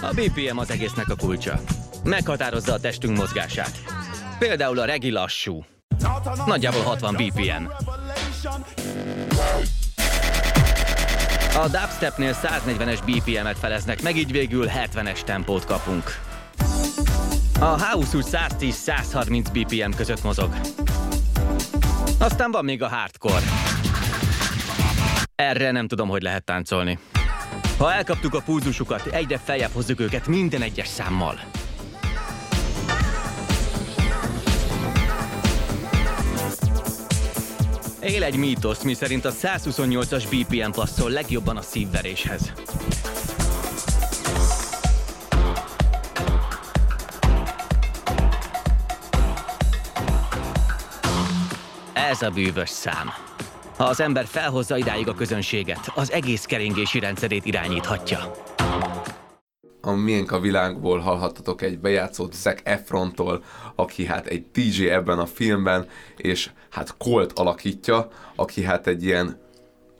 A 0.00 0.10
BPM 0.14 0.58
az 0.58 0.70
egésznek 0.70 1.08
a 1.08 1.16
kulcsa. 1.16 1.60
Meghatározza 2.04 2.72
a 2.72 2.80
testünk 2.80 3.16
mozgását. 3.16 3.82
Például 4.38 4.78
a 4.78 4.84
regi 4.84 5.10
lassú. 5.10 5.64
Nagyjából 6.46 6.82
60 6.82 7.14
BPM. 7.14 7.64
A 11.56 11.68
dubstepnél 11.68 12.36
140-es 12.42 12.98
BPM-et 13.04 13.58
feleznek, 13.58 14.02
meg 14.02 14.16
így 14.16 14.32
végül 14.32 14.68
70-es 14.68 15.22
tempót 15.22 15.64
kapunk. 15.64 16.27
A 17.60 17.84
house 17.84 18.16
úgy 18.16 18.24
110-130 18.30 19.44
BPM 19.52 19.96
között 19.96 20.22
mozog. 20.22 20.54
Aztán 22.18 22.50
van 22.50 22.64
még 22.64 22.82
a 22.82 22.88
hardcore. 22.88 23.44
Erre 25.34 25.70
nem 25.70 25.88
tudom, 25.88 26.08
hogy 26.08 26.22
lehet 26.22 26.44
táncolni. 26.44 26.98
Ha 27.78 27.92
elkaptuk 27.92 28.34
a 28.34 28.40
pulzusukat, 28.40 29.06
egyre 29.06 29.38
feljebb 29.38 29.70
hozzuk 29.72 30.00
őket 30.00 30.26
minden 30.26 30.62
egyes 30.62 30.88
számmal. 30.88 31.40
Él 38.00 38.22
egy 38.22 38.36
mítosz, 38.36 38.82
miszerint 38.82 39.24
a 39.24 39.32
128-as 39.32 40.24
BPM 40.30 40.70
passzol 40.70 41.10
legjobban 41.10 41.56
a 41.56 41.62
szívveréshez. 41.62 42.52
Ez 52.08 52.22
a 52.22 52.30
bűvös 52.30 52.70
szám. 52.70 53.08
Ha 53.76 53.84
az 53.84 54.00
ember 54.00 54.26
felhozza 54.26 54.76
idáig 54.76 55.08
a 55.08 55.14
közönséget, 55.14 55.92
az 55.94 56.12
egész 56.12 56.44
keringési 56.44 56.98
rendszerét 56.98 57.44
irányíthatja. 57.44 58.30
A 59.80 59.90
miénk 59.90 60.32
a 60.32 60.40
világból 60.40 60.98
hallhattatok 60.98 61.62
egy 61.62 61.78
bejátszót 61.78 62.32
Zac 62.32 62.60
Efrontól, 62.64 63.44
aki 63.74 64.04
hát 64.06 64.26
egy 64.26 64.46
DJ 64.52 64.88
ebben 64.88 65.18
a 65.18 65.26
filmben, 65.26 65.88
és 66.16 66.50
hát 66.70 66.94
Colt 66.98 67.32
alakítja, 67.32 68.08
aki 68.36 68.62
hát 68.62 68.86
egy 68.86 69.04
ilyen 69.04 69.40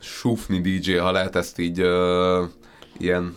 sufni 0.00 0.60
DJ, 0.60 0.92
ha 0.96 1.10
lehet 1.10 1.36
ezt 1.36 1.58
így 1.58 1.80
ö, 1.80 2.44
ilyen 2.98 3.36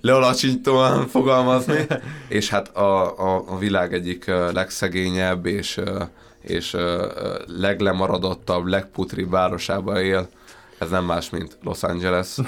lealacsítóan 0.00 1.08
fogalmazni, 1.08 1.86
és 2.28 2.48
hát 2.48 2.76
a, 2.76 3.18
a, 3.18 3.44
a 3.46 3.58
világ 3.58 3.94
egyik 3.94 4.26
legszegényebb 4.52 5.46
és, 5.46 5.76
ö, 5.76 6.02
és 6.42 6.76
leglemaradottabb, 7.46 8.66
legputribb 8.66 9.30
városában 9.30 9.96
él. 9.96 10.28
Ez 10.78 10.90
nem 10.90 11.04
más, 11.04 11.30
mint 11.30 11.58
Los 11.62 11.82
Angeles. 11.82 12.36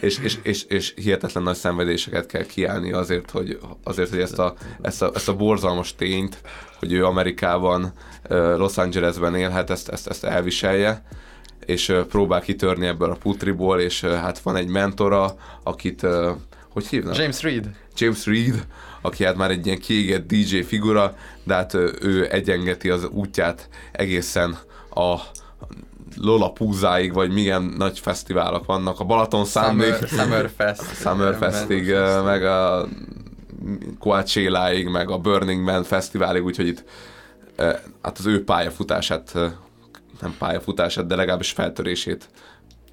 És, 0.00 0.18
és, 0.18 0.38
és, 0.42 0.62
és 0.62 0.92
hihetetlen 0.96 1.42
nagy 1.42 1.56
szenvedéseket 1.56 2.26
kell 2.26 2.46
kiállni 2.46 2.92
azért, 2.92 3.30
hogy, 3.30 3.58
azért, 3.82 4.10
hogy 4.10 4.18
ezt, 4.18 4.38
a, 4.38 4.54
ezt, 4.80 5.02
a, 5.02 5.10
ezt 5.14 5.28
a 5.28 5.36
borzalmas 5.36 5.94
tényt, 5.94 6.38
hogy 6.78 6.92
ő 6.92 7.04
Amerikában, 7.04 7.92
Los 8.28 8.78
Angelesben 8.78 9.34
élhet, 9.34 9.70
ezt, 9.70 9.88
ezt, 9.88 10.06
ezt 10.06 10.24
elviselje 10.24 11.02
és 11.66 11.94
próbál 12.08 12.40
kitörni 12.40 12.86
ebből 12.86 13.10
a 13.10 13.14
putriból, 13.14 13.80
és 13.80 14.00
hát 14.00 14.38
van 14.38 14.56
egy 14.56 14.68
mentora, 14.68 15.36
akit, 15.62 16.06
hogy 16.68 16.86
hívnak? 16.86 17.16
James 17.16 17.42
Reed. 17.42 17.70
James 17.96 18.26
Reed, 18.26 18.66
aki 19.06 19.24
hát 19.24 19.36
már 19.36 19.50
egy 19.50 19.66
ilyen 19.66 19.78
kiégett 19.78 20.26
DJ 20.26 20.60
figura, 20.60 21.16
de 21.44 21.54
hát 21.54 21.74
ő 22.00 22.28
egyengeti 22.30 22.90
az 22.90 23.04
útját 23.04 23.68
egészen 23.92 24.58
a 24.94 25.16
Lola 26.16 26.52
Púzáig, 26.52 27.12
vagy 27.12 27.32
milyen 27.32 27.62
nagy 27.62 27.98
fesztiválok 27.98 28.66
vannak, 28.66 29.00
a 29.00 29.04
Balaton 29.04 29.44
Summer, 29.44 29.98
Summerfest. 30.08 30.94
Summerfestig, 30.94 31.94
meg 32.24 32.44
a 32.44 32.88
Coachella-ig, 33.98 34.88
meg 34.88 35.10
a 35.10 35.18
Burning 35.18 35.62
Man 35.62 35.84
fesztiválig, 35.84 36.44
úgyhogy 36.44 36.66
itt 36.66 36.84
hát 38.02 38.18
az 38.18 38.26
ő 38.26 38.44
pályafutását, 38.44 39.32
nem 40.20 40.34
pályafutását, 40.38 41.06
de 41.06 41.16
legalábbis 41.16 41.50
feltörését 41.50 42.28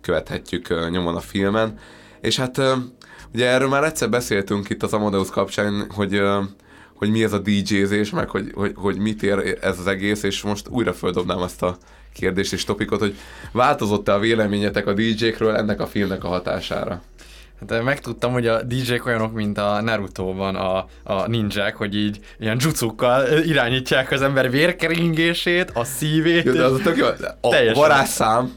követhetjük 0.02 0.90
nyomon 0.90 1.16
a 1.16 1.20
filmen. 1.20 1.80
És 2.22 2.38
hát 2.38 2.62
ugye 3.34 3.48
erről 3.48 3.68
már 3.68 3.84
egyszer 3.84 4.10
beszéltünk 4.10 4.70
itt 4.70 4.84
az 4.84 4.94
Amadeus 4.94 5.30
kapcsán, 5.30 5.86
hogy 5.90 6.22
hogy 7.04 7.12
mi 7.12 7.24
ez 7.24 7.34
a 7.34 7.40
DJ-zés, 7.40 8.10
meg 8.10 8.30
hogy, 8.30 8.52
hogy, 8.54 8.72
hogy 8.76 8.98
mit 8.98 9.24
ér 9.24 9.58
ez 9.62 9.80
az 9.80 9.88
egész, 9.88 10.24
és 10.24 10.42
most 10.42 10.68
újra 10.68 10.94
földobnám 10.94 11.42
azt 11.42 11.62
a 11.62 11.78
kérdést 12.14 12.54
és 12.54 12.64
topikot, 12.64 13.00
hogy 13.00 13.16
változott-e 13.52 14.14
a 14.14 14.20
véleményetek 14.20 14.88
a 14.88 14.94
DJ-kről 14.94 15.56
ennek 15.56 15.82
a 15.82 15.88
filmnek 15.88 16.24
a 16.24 16.28
hatására? 16.28 17.02
Hát 17.70 17.84
megtudtam, 17.84 18.32
hogy 18.32 18.48
a 18.48 18.62
DJ-k 18.62 19.06
olyanok, 19.06 19.34
mint 19.34 19.58
a 19.58 19.82
Naruto-ban 19.82 20.56
a, 20.56 20.86
a 21.04 21.28
ninják, 21.28 21.76
hogy 21.76 21.96
így 21.96 22.20
ilyen 22.40 22.58
jutsukkal 22.60 23.38
irányítják 23.38 24.12
az 24.12 24.22
ember 24.22 24.50
vérkeringését, 24.50 25.72
a 25.74 25.84
szívét. 25.84 26.44
Jó, 26.44 26.52
de 26.52 26.64
az 26.64 26.80
tök 26.84 26.98
jó. 26.98 27.06
A 27.42 27.74
varázsszám 27.74 28.52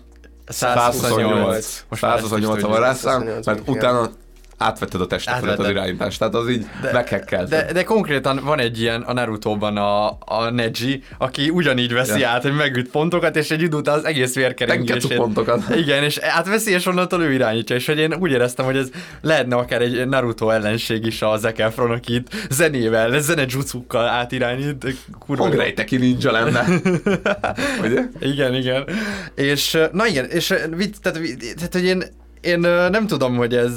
128. 0.47 1.85
Most 1.89 2.01
128 2.03 2.63
a 2.63 2.69
varázsszám, 2.69 3.29
mert 3.45 3.69
utána 3.69 4.11
átvetted 4.59 5.01
a 5.01 5.07
testet 5.07 5.35
Átvetted. 5.35 5.65
az 5.65 5.71
irányítást, 5.71 6.19
tehát 6.19 6.35
az 6.35 6.49
így 6.49 6.67
meghekkelted. 6.93 7.49
De, 7.67 7.73
de 7.73 7.83
konkrétan 7.83 8.41
van 8.45 8.59
egy 8.59 8.81
ilyen 8.81 9.03
a 9.03 9.13
Naruto-ban 9.13 9.77
a, 9.77 10.07
a 10.09 10.51
Neji, 10.51 11.03
aki 11.19 11.51
ugyanígy 11.51 11.93
veszi 11.93 12.21
Ja. 12.21 12.29
át, 12.29 12.43
hogy 12.43 12.55
megüt 12.55 12.91
pontokat, 12.91 13.37
és 13.37 13.51
egy 13.51 13.63
idő 13.63 13.77
után 13.77 13.95
az 13.99 14.05
egész 14.05 14.35
vérkeringését. 14.35 15.15
Pontokat. 15.17 15.63
Igen, 15.85 16.03
és 16.03 16.19
átveszi, 16.19 16.71
és 16.71 16.87
onnantól 16.87 17.23
ő 17.23 17.33
irányítja, 17.33 17.77
és 17.77 17.87
hogy 17.87 17.99
én 17.99 18.15
úgy 18.15 18.31
éreztem, 18.31 18.65
hogy 18.65 18.77
ez 18.77 18.89
lehetne 19.21 19.57
akár 19.57 19.83
egy 19.83 20.09
Naruto 20.09 20.51
ellenség 20.51 21.07
is 21.07 21.23
a 21.23 21.37
Zac 21.37 21.59
Efron, 21.59 21.91
aki 21.91 22.15
itt 22.15 22.29
zenével, 22.51 23.21
zenejutsukkal 23.21 24.07
átirányít. 24.07 24.95
Kurva 25.19 25.45
jó. 25.45 25.49
Hangreiteki 25.51 25.97
ninja 25.97 26.33
lenne. 26.33 26.65
Ugye? 27.85 28.03
Igen, 28.21 28.55
igen. 28.55 28.85
És 29.35 29.79
na 29.93 30.07
igen, 30.07 30.25
és 30.25 30.47
tehát, 30.47 31.21
tehát 31.55 31.73
hogy 31.73 31.85
én, 31.85 32.03
én 32.41 32.61
nem 32.91 33.07
tudom, 33.07 33.37
hogy 33.37 33.55
ez 33.55 33.73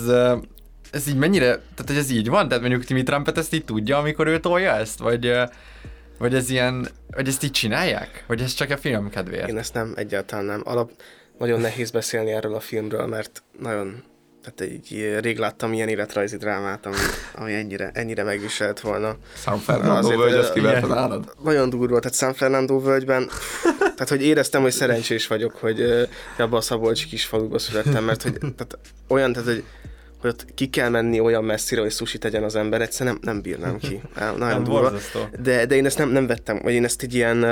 ez 0.92 1.08
így 1.08 1.16
mennyire, 1.16 1.46
tehát 1.46 1.88
hogy 1.88 1.98
ez 1.98 2.10
így 2.10 2.30
van? 2.30 2.48
Tehát 2.48 2.64
mondjuk 2.64 2.86
Timmy 2.86 3.04
Trumpet 3.04 3.38
ezt 3.38 3.54
így 3.54 3.66
tudja, 3.66 3.98
amikor 3.98 4.28
ő 4.28 4.40
tolja 4.40 4.72
ezt? 4.72 5.00
Vagy, 5.00 5.34
vagy 6.18 6.36
ez 6.36 6.50
ilyen, 6.50 6.88
vagy 7.12 7.28
ezt 7.28 7.44
így 7.44 7.52
csinálják? 7.52 8.24
Vagy 8.28 8.42
ez 8.42 8.54
csak 8.54 8.70
a 8.70 8.78
film 8.78 9.10
kedvéért? 9.10 9.50
Én 9.50 9.58
ezt 9.58 9.74
nem, 9.74 9.94
egyáltalán 9.96 10.46
nem. 10.46 10.62
Alap, 10.64 10.92
nagyon 11.38 11.60
nehéz 11.60 11.92
beszélni 11.92 12.32
erről 12.32 12.56
a 12.56 12.60
filmről, 12.60 13.06
mert 13.06 13.44
nagyon, 13.60 14.04
tehát 14.44 14.74
így 14.74 15.18
rég 15.20 15.38
láttam 15.38 15.74
ilyen 15.74 15.88
életrajzi 15.88 16.38
drámát, 16.38 16.86
ami, 16.86 16.96
ami 17.36 17.54
ennyire, 17.54 17.92
ennyire 17.94 18.24
megviselt 18.24 18.80
volna. 18.80 19.16
San 19.36 19.58
Fernando 19.58 19.98
Azért, 19.98 20.18
völgy, 20.18 20.34
azt 20.34 20.54
kiverte 20.54 20.88
nálad? 20.88 21.34
Nagyon 21.44 21.70
durva, 21.70 22.00
tehát 22.00 22.18
San 22.18 22.34
Fernando 22.34 22.80
völgyben, 22.80 23.30
tehát 23.80 24.10
hogy 24.10 24.24
éreztem, 24.24 24.62
hogy 24.62 24.72
szerencsés 24.72 25.28
vagyok, 25.28 25.56
hogy 25.56 25.80
ö, 25.80 26.04
abba 26.38 26.58
a 26.58 26.62
Szabolcsi 26.62 27.08
kis 27.08 27.26
faluba 27.26 27.60
születtem, 27.60 28.04
mert 28.04 28.22
hogy 28.22 28.38
tehát 28.40 28.78
olyan, 29.08 29.34
tehát 29.34 29.48
hogy 29.48 29.64
hogy 30.20 30.30
ott 30.30 30.46
ki 30.54 30.68
kell 30.68 30.90
menni 30.90 31.20
olyan 31.20 31.44
messzire, 31.44 31.82
hogy 31.82 31.92
sushi 31.92 32.18
tegyen 32.18 32.44
az 32.44 32.56
ember, 32.56 32.82
egyszerűen 32.82 33.18
nem, 33.22 33.34
nem 33.34 33.42
bírnám 33.42 33.78
ki. 33.78 34.02
Nagyon 34.16 34.38
Nem, 34.38 34.64
durva. 34.64 34.82
borzasztó. 34.82 35.20
De, 35.40 35.66
de 35.66 35.76
én 35.76 35.86
ezt 35.86 35.98
nem, 35.98 36.10
nem 36.10 36.28
vettem, 36.28 36.60
vagy 36.64 36.74
én 36.74 36.84
ezt 36.84 37.02
egy 37.02 37.14
ilyen, 37.14 37.46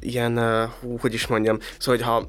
ilyen, 0.00 0.66
hú, 0.80 0.98
hogy 0.98 1.14
is 1.14 1.26
mondjam, 1.26 1.58
szóval, 1.78 1.96
hogyha 1.96 2.28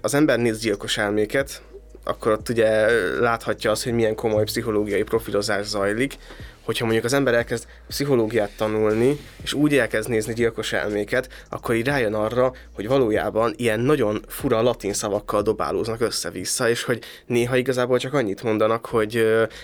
az 0.00 0.14
ember 0.14 0.38
néz 0.38 0.60
gyilkos 0.60 0.98
elméket, 0.98 1.62
akkor 2.04 2.32
ott 2.32 2.48
ugye 2.48 2.90
láthatja 3.20 3.70
azt, 3.70 3.84
hogy 3.84 3.92
milyen 3.92 4.14
komoly 4.14 4.44
pszichológiai 4.44 5.02
profilozás 5.02 5.66
zajlik, 5.66 6.16
hogyha 6.64 6.84
mondjuk 6.84 7.04
az 7.04 7.12
ember 7.12 7.34
elkezd 7.34 7.66
pszichológiát 7.88 8.50
tanulni, 8.56 9.18
és 9.42 9.52
úgy 9.52 9.76
elkezd 9.76 10.08
nézni 10.08 10.34
gyilkos 10.34 10.72
elméket, 10.72 11.28
akkor 11.48 11.74
így 11.74 11.86
rájön 11.86 12.14
arra, 12.14 12.52
hogy 12.74 12.88
valójában 12.88 13.54
ilyen 13.56 13.80
nagyon 13.80 14.24
fura 14.28 14.62
latin 14.62 14.92
szavakkal 14.92 15.42
dobálóznak 15.42 16.00
össze-vissza, 16.00 16.68
és 16.68 16.82
hogy 16.82 17.04
néha 17.26 17.56
igazából 17.56 17.98
csak 17.98 18.14
annyit 18.14 18.42
mondanak, 18.42 18.86
hogy 18.86 19.16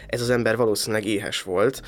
ez 0.07 0.21
az 0.21 0.31
ember 0.31 0.57
valószínűleg 0.57 1.05
éhes 1.05 1.43
volt, 1.43 1.83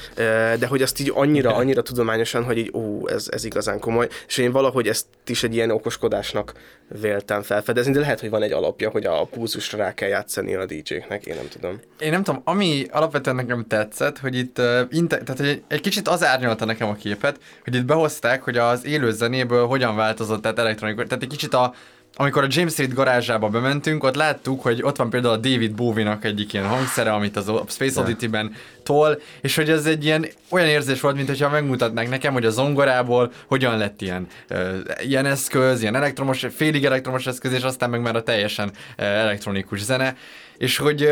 de 0.59 0.67
hogy 0.67 0.83
azt 0.83 1.01
így 1.01 1.13
annyira, 1.15 1.55
annyira 1.55 1.83
tudományosan, 1.83 2.45
hogy 2.45 2.59
így 2.59 2.71
ó, 2.75 3.09
ez, 3.09 3.27
ez 3.31 3.45
igazán 3.45 3.79
komoly, 3.79 4.09
és 4.27 4.39
én 4.39 4.53
valahogy 4.53 4.89
ezt 4.89 5.07
is 5.27 5.43
egy 5.43 5.55
ilyen 5.55 5.71
okoskodásnak 5.71 6.53
véltem 7.01 7.43
felfedezni, 7.43 7.93
de 7.93 8.01
lehet, 8.01 8.21
hogy 8.21 8.31
van 8.31 8.43
egy 8.43 8.53
alapja, 8.53 8.91
hogy 8.91 9.07
a 9.07 9.25
pulzusra 9.25 9.79
rá 9.79 9.95
kell 9.95 10.09
játszani 10.09 10.55
a 10.55 10.67
DJ-knek, 10.67 11.27
én 11.27 11.35
nem 11.35 11.49
tudom. 11.49 11.81
Én 11.99 12.11
nem 12.11 12.23
tudom, 12.23 12.41
ami 12.45 12.87
alapvetően 12.91 13.37
nekem 13.37 13.67
tetszett, 13.67 14.19
hogy 14.19 14.37
itt, 14.37 14.61
uh, 15.03 15.11
inte, 15.13 15.19
tehát 15.19 15.41
egy, 15.41 15.63
egy 15.69 15.81
kicsit 15.81 16.09
az 16.09 16.25
árnyalta 16.25 16.65
nekem 16.65 16.89
a 16.89 16.95
képet, 16.95 17.41
hogy 17.65 17.75
itt 17.75 17.85
behozták, 17.85 18.43
hogy 18.43 18.57
az 18.57 18.85
élő 18.85 19.11
zenéből 19.11 19.67
hogyan 19.67 19.97
változott, 19.97 20.43
tehát 20.43 20.59
elektronikus, 20.59 21.05
tehát 21.07 21.23
egy 21.23 21.29
kicsit 21.29 21.55
a, 21.55 21.75
amikor 22.15 22.45
a 22.45 22.47
James 22.51 22.79
Reed 22.79 22.93
garázsába 22.93 23.49
bementünk, 23.49 24.05
ott 24.05 24.15
láttuk, 24.15 24.63
hogy 24.63 24.83
ott 24.83 24.97
van 24.97 25.11
például 25.11 25.35
a 25.35 25.37
David 25.37 25.75
Bowie-nak 25.75 26.25
egyik 26.25 26.53
ilyen 26.53 26.67
hangszere, 26.67 27.13
amit 27.13 27.37
az 27.37 27.49
a 27.49 27.65
Space 27.69 28.01
Oddity-ben 28.01 28.55
tol, 28.83 29.21
és 29.41 29.57
hogy 29.57 29.71
ez 29.71 29.87
egy 29.87 30.05
ilyen 30.05 30.27
olyan 30.49 30.67
érzés 30.67 31.01
volt, 31.01 31.17
mint 31.17 31.29
hogyha 31.29 31.49
megmutatnák 31.49 32.09
nekem, 32.09 32.33
hogy 32.33 32.45
a 32.45 32.51
zongorából 32.51 33.33
hogyan 33.47 33.79
lett 33.79 34.01
ilyen, 34.01 34.27
uh, 34.51 34.79
ilyen 35.01 35.27
eszköz, 35.27 35.81
ilyen 35.81 35.95
elektromos, 35.95 36.47
félig 36.55 36.85
elektromos 36.85 37.27
eszköz, 37.27 37.53
és 37.53 37.63
aztán 37.63 37.91
meg 37.91 38.01
már 38.01 38.17
a 38.17 38.23
teljesen 38.23 38.69
uh, 38.69 39.05
elektronikus 39.05 39.81
zene. 39.81 40.17
És 40.63 40.77
hogy 40.77 41.09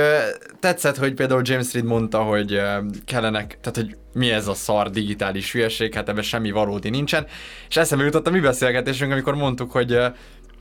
tetszett, 0.60 0.96
hogy 0.96 1.14
például 1.14 1.42
James 1.44 1.72
Reed 1.72 1.84
mondta, 1.84 2.22
hogy 2.22 2.60
kellenek, 3.04 3.58
tehát 3.60 3.76
hogy 3.76 3.96
mi 4.12 4.30
ez 4.30 4.46
a 4.46 4.54
szar 4.54 4.90
digitális 4.90 5.52
hülyeség, 5.52 5.94
hát 5.94 6.08
ebben 6.08 6.22
semmi 6.22 6.50
valódi 6.50 6.90
nincsen. 6.90 7.26
És 7.68 7.76
eszembe 7.76 8.04
jutott 8.04 8.26
a 8.26 8.30
mi 8.30 8.40
beszélgetésünk, 8.40 9.12
amikor 9.12 9.34
mondtuk, 9.34 9.72
hogy 9.72 9.98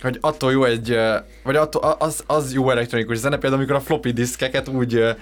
hogy 0.02 0.18
attól 0.22 0.52
jó 0.52 0.64
egy, 0.64 0.98
vagy 1.44 1.56
attól, 1.56 1.96
az, 2.00 2.24
az 2.28 2.54
jó 2.54 2.70
elektronikus 2.70 3.18
zene, 3.18 3.38
például 3.38 3.62
amikor 3.62 3.76
a 3.82 3.86
floppy 3.86 4.12
diszkeket 4.12 4.68
úgy, 4.68 5.16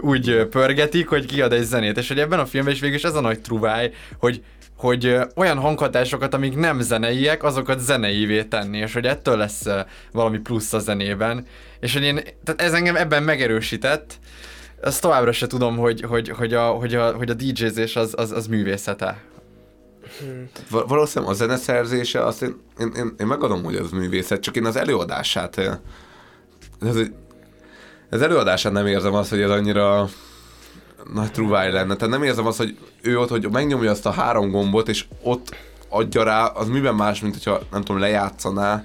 úgy 0.00 0.46
pörgetik, 0.50 1.08
hogy 1.08 1.26
kiad 1.26 1.52
egy 1.52 1.62
zenét, 1.62 1.98
és 1.98 2.08
hogy 2.08 2.18
ebben 2.18 2.38
a 2.38 2.46
filmben 2.46 2.74
is 2.74 2.80
végül 2.80 2.96
is 2.96 3.04
ez 3.04 3.14
a 3.14 3.20
nagy 3.20 3.40
truváj, 3.40 3.92
hogy 4.18 4.42
hogy 4.78 5.16
olyan 5.36 5.58
hanghatásokat, 5.58 6.34
amik 6.34 6.56
nem 6.56 6.80
zeneiek, 6.80 7.42
azokat 7.42 7.78
zeneivé 7.78 8.44
tenni, 8.44 8.78
és 8.78 8.92
hogy 8.92 9.04
ettől 9.04 9.36
lesz 9.36 9.64
valami 10.12 10.38
plusz 10.38 10.72
a 10.72 10.78
zenében. 10.78 11.46
És 11.80 11.92
hogy 11.92 12.02
én, 12.02 12.14
tehát 12.44 12.60
ez 12.60 12.72
engem 12.72 12.96
ebben 12.96 13.22
megerősített, 13.22 14.18
azt 14.82 15.00
továbbra 15.00 15.32
se 15.32 15.46
tudom, 15.46 15.76
hogy, 15.76 16.00
hogy, 16.00 16.28
hogy, 16.28 16.54
a, 16.54 16.66
hogy, 16.66 16.94
a, 16.94 17.12
hogy 17.12 17.30
a 17.30 17.34
DJ-zés 17.34 17.96
az, 17.96 18.12
az, 18.16 18.30
az 18.30 18.46
művészete. 18.46 19.22
Val- 20.70 20.88
Valószínűleg 20.88 21.34
a 21.34 21.36
zeneszerzése, 21.36 22.24
azt 22.24 22.42
én, 22.42 22.56
én, 22.78 22.92
én, 22.96 23.14
én 23.18 23.26
megadom, 23.26 23.62
hogy 23.62 23.76
ez 23.76 23.90
művészet, 23.90 24.40
csak 24.40 24.56
én 24.56 24.64
az 24.64 24.76
előadását, 24.76 25.58
ez, 26.80 26.96
az 28.10 28.22
előadását 28.22 28.72
nem 28.72 28.86
érzem 28.86 29.14
azt, 29.14 29.30
hogy 29.30 29.40
ez 29.40 29.50
annyira 29.50 30.08
nagy 31.14 31.30
truváj 31.30 31.72
lenne. 31.72 31.96
Tehát 31.96 32.14
nem 32.14 32.22
érzem 32.22 32.46
azt, 32.46 32.58
hogy 32.58 32.76
ő 33.02 33.18
ott, 33.18 33.28
hogy 33.28 33.48
megnyomja 33.50 33.90
azt 33.90 34.06
a 34.06 34.10
három 34.10 34.50
gombot, 34.50 34.88
és 34.88 35.04
ott 35.22 35.56
adja 35.88 36.22
rá, 36.22 36.44
az 36.44 36.68
miben 36.68 36.94
más, 36.94 37.20
mint 37.20 37.34
hogyha 37.34 37.60
nem 37.70 37.82
tudom, 37.82 38.00
lejátszaná. 38.00 38.84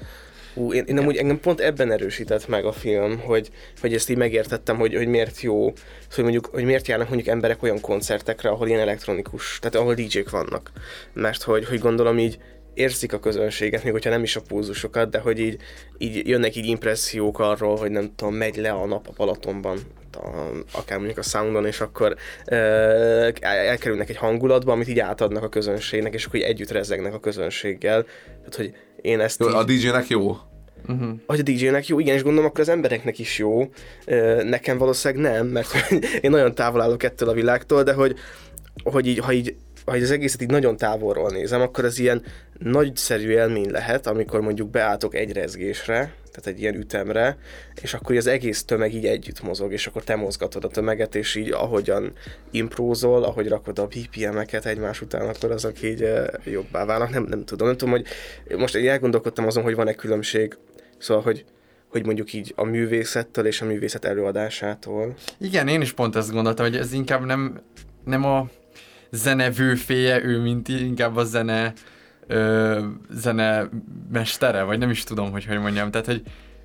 Ú, 0.55 0.73
én, 0.73 0.83
én 0.87 0.97
amúgy 0.97 1.17
engem 1.17 1.39
pont 1.39 1.59
ebben 1.59 1.91
erősített 1.91 2.47
meg 2.47 2.65
a 2.65 2.71
film, 2.71 3.19
hogy, 3.19 3.49
hogy 3.81 3.93
ezt 3.93 4.09
így 4.09 4.17
megértettem, 4.17 4.77
hogy, 4.77 4.95
hogy 4.95 5.07
miért 5.07 5.41
jó, 5.41 5.57
szóval 5.57 5.75
hogy 6.15 6.23
mondjuk, 6.23 6.45
hogy 6.45 6.63
miért 6.63 6.87
járnak 6.87 7.07
mondjuk 7.07 7.29
emberek 7.29 7.63
olyan 7.63 7.81
koncertekre, 7.81 8.49
ahol 8.49 8.67
ilyen 8.67 8.79
elektronikus, 8.79 9.59
tehát 9.59 9.75
ahol 9.75 9.93
DJ-k 9.93 10.29
vannak. 10.29 10.71
Mert 11.13 11.43
hogy, 11.43 11.65
hogy 11.65 11.79
gondolom 11.79 12.19
így 12.19 12.37
érzik 12.73 13.13
a 13.13 13.19
közönséget, 13.19 13.83
még 13.83 13.91
hogyha 13.91 14.09
nem 14.09 14.23
is 14.23 14.35
a 14.35 14.41
pulzusokat, 14.41 15.09
de 15.09 15.19
hogy 15.19 15.39
így, 15.39 15.57
így 15.97 16.27
jönnek 16.27 16.55
így 16.55 16.65
impressziók 16.65 17.39
arról, 17.39 17.77
hogy 17.77 17.91
nem 17.91 18.11
tudom, 18.15 18.33
megy 18.33 18.55
le 18.55 18.71
a 18.71 18.85
nap 18.85 19.07
a 19.07 19.13
Balatonban, 19.15 19.79
a, 20.15 20.27
akár 20.71 20.97
mondjuk 20.97 21.17
a 21.17 21.21
soundon, 21.21 21.65
és 21.65 21.81
akkor 21.81 22.15
ö, 22.45 23.29
elkerülnek 23.41 24.09
egy 24.09 24.17
hangulatba, 24.17 24.71
amit 24.71 24.87
így 24.87 24.99
átadnak 24.99 25.43
a 25.43 25.49
közönségnek, 25.49 26.13
és 26.13 26.25
akkor 26.25 26.39
így 26.39 26.45
együtt 26.45 26.71
rezzegnek 26.71 27.13
a 27.13 27.19
közönséggel. 27.19 28.03
Tehát, 28.37 28.55
hogy 28.55 28.73
én 29.01 29.19
ezt 29.19 29.39
Jó, 29.39 29.47
így... 29.47 29.53
A 29.53 29.63
DJ-nek 29.63 30.07
jó? 30.07 30.37
Uh-huh. 30.87 31.09
Hogy 31.27 31.39
a 31.39 31.43
DJ-nek 31.43 31.87
jó, 31.87 31.99
igen, 31.99 32.15
és 32.15 32.23
gondolom 32.23 32.45
akkor 32.45 32.59
az 32.59 32.69
embereknek 32.69 33.19
is 33.19 33.37
jó. 33.37 33.69
Ö, 34.05 34.43
Nekem 34.43 34.77
valószínűleg 34.77 35.31
nem, 35.31 35.47
mert 35.47 35.91
én 36.21 36.31
nagyon 36.31 36.55
távol 36.55 36.81
állok 36.81 37.03
ettől 37.03 37.29
a 37.29 37.33
világtól, 37.33 37.83
de 37.83 37.93
hogy, 37.93 38.15
hogy 38.83 39.07
így, 39.07 39.19
ha 39.19 39.31
így 39.31 39.55
ha 39.85 39.91
az 39.91 40.11
egészet 40.11 40.41
így 40.41 40.49
nagyon 40.49 40.77
távolról 40.77 41.29
nézem, 41.29 41.61
akkor 41.61 41.85
ez 41.85 41.99
ilyen 41.99 42.23
nagyszerű 42.59 43.29
élmény 43.29 43.71
lehet, 43.71 44.07
amikor 44.07 44.41
mondjuk 44.41 44.69
beálltok 44.69 45.15
egy 45.15 45.31
rezgésre, 45.31 46.13
tehát 46.31 46.47
egy 46.47 46.61
ilyen 46.61 46.75
ütemre, 46.75 47.37
és 47.81 47.93
akkor 47.93 48.15
az 48.15 48.27
egész 48.27 48.63
tömeg 48.63 48.93
így 48.93 49.05
együtt 49.05 49.41
mozog, 49.41 49.71
és 49.71 49.87
akkor 49.87 50.03
te 50.03 50.15
mozgatod 50.15 50.63
a 50.63 50.67
tömeget, 50.67 51.15
és 51.15 51.35
így 51.35 51.51
ahogyan 51.51 52.13
imprózol, 52.51 53.23
ahogy 53.23 53.47
rakod 53.47 53.79
a 53.79 53.87
BPM-eket 53.87 54.65
egymás 54.65 55.01
után, 55.01 55.27
akkor 55.27 55.51
azok 55.51 55.81
így 55.81 56.01
eh, 56.01 56.25
jobbá 56.43 56.85
válnak. 56.85 57.09
Nem, 57.09 57.23
nem 57.23 57.45
tudom, 57.45 57.67
nem 57.67 57.77
tudom, 57.77 57.93
hogy 57.93 58.05
most 58.57 58.75
én 58.75 58.89
elgondolkodtam 58.89 59.47
azon, 59.47 59.63
hogy 59.63 59.75
van-e 59.75 59.93
különbség, 59.93 60.57
szóval, 60.97 61.23
hogy 61.23 61.45
hogy 61.93 62.05
mondjuk 62.05 62.33
így 62.33 62.53
a 62.55 62.63
művészettől 62.63 63.45
és 63.45 63.61
a 63.61 63.65
művészet 63.65 64.05
előadásától. 64.05 65.13
Igen, 65.37 65.67
én 65.67 65.81
is 65.81 65.93
pont 65.93 66.15
ezt 66.15 66.31
gondoltam, 66.31 66.65
hogy 66.65 66.75
ez 66.75 66.93
inkább 66.93 67.25
nem, 67.25 67.61
nem 68.03 68.25
a 68.25 68.49
zene 69.13 69.49
vőféje, 69.51 70.23
ő 70.23 70.39
mint 70.39 70.67
inkább 70.67 71.15
a 71.15 71.23
zene 71.23 71.73
ö, 72.27 72.79
zene 73.11 73.69
mestere, 74.11 74.63
vagy 74.63 74.79
nem 74.79 74.89
is 74.89 75.03
tudom, 75.03 75.31
hogy 75.31 75.45
hogy 75.45 75.59
mondjam. 75.59 75.91
Tehát, 75.91 76.05
hogy 76.05 76.21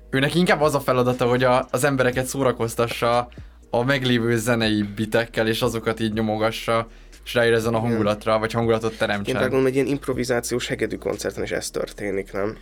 őnek 0.09 0.35
inkább 0.35 0.61
az 0.61 0.75
a 0.75 0.79
feladata, 0.79 1.25
hogy 1.25 1.43
a, 1.43 1.67
az 1.71 1.83
embereket 1.83 2.25
szórakoztassa 2.25 3.29
a 3.69 3.83
meglévő 3.83 4.37
zenei 4.37 4.83
bitekkel, 4.95 5.47
és 5.47 5.61
azokat 5.61 5.99
így 5.99 6.13
nyomogassa, 6.13 6.87
és 7.25 7.33
ráérezzen 7.33 7.73
a 7.73 7.79
hangulatra, 7.79 8.39
vagy 8.39 8.51
hangulatot 8.51 8.91
Én 8.91 8.97
teremtsen. 8.97 9.39
gondolom, 9.41 9.65
egy 9.65 9.73
ilyen 9.73 9.87
improvizációs 9.87 10.67
hegedű 10.67 10.95
koncerten 10.95 11.43
is 11.43 11.51
ez 11.51 11.69
történik, 11.69 12.31
nem? 12.33 12.57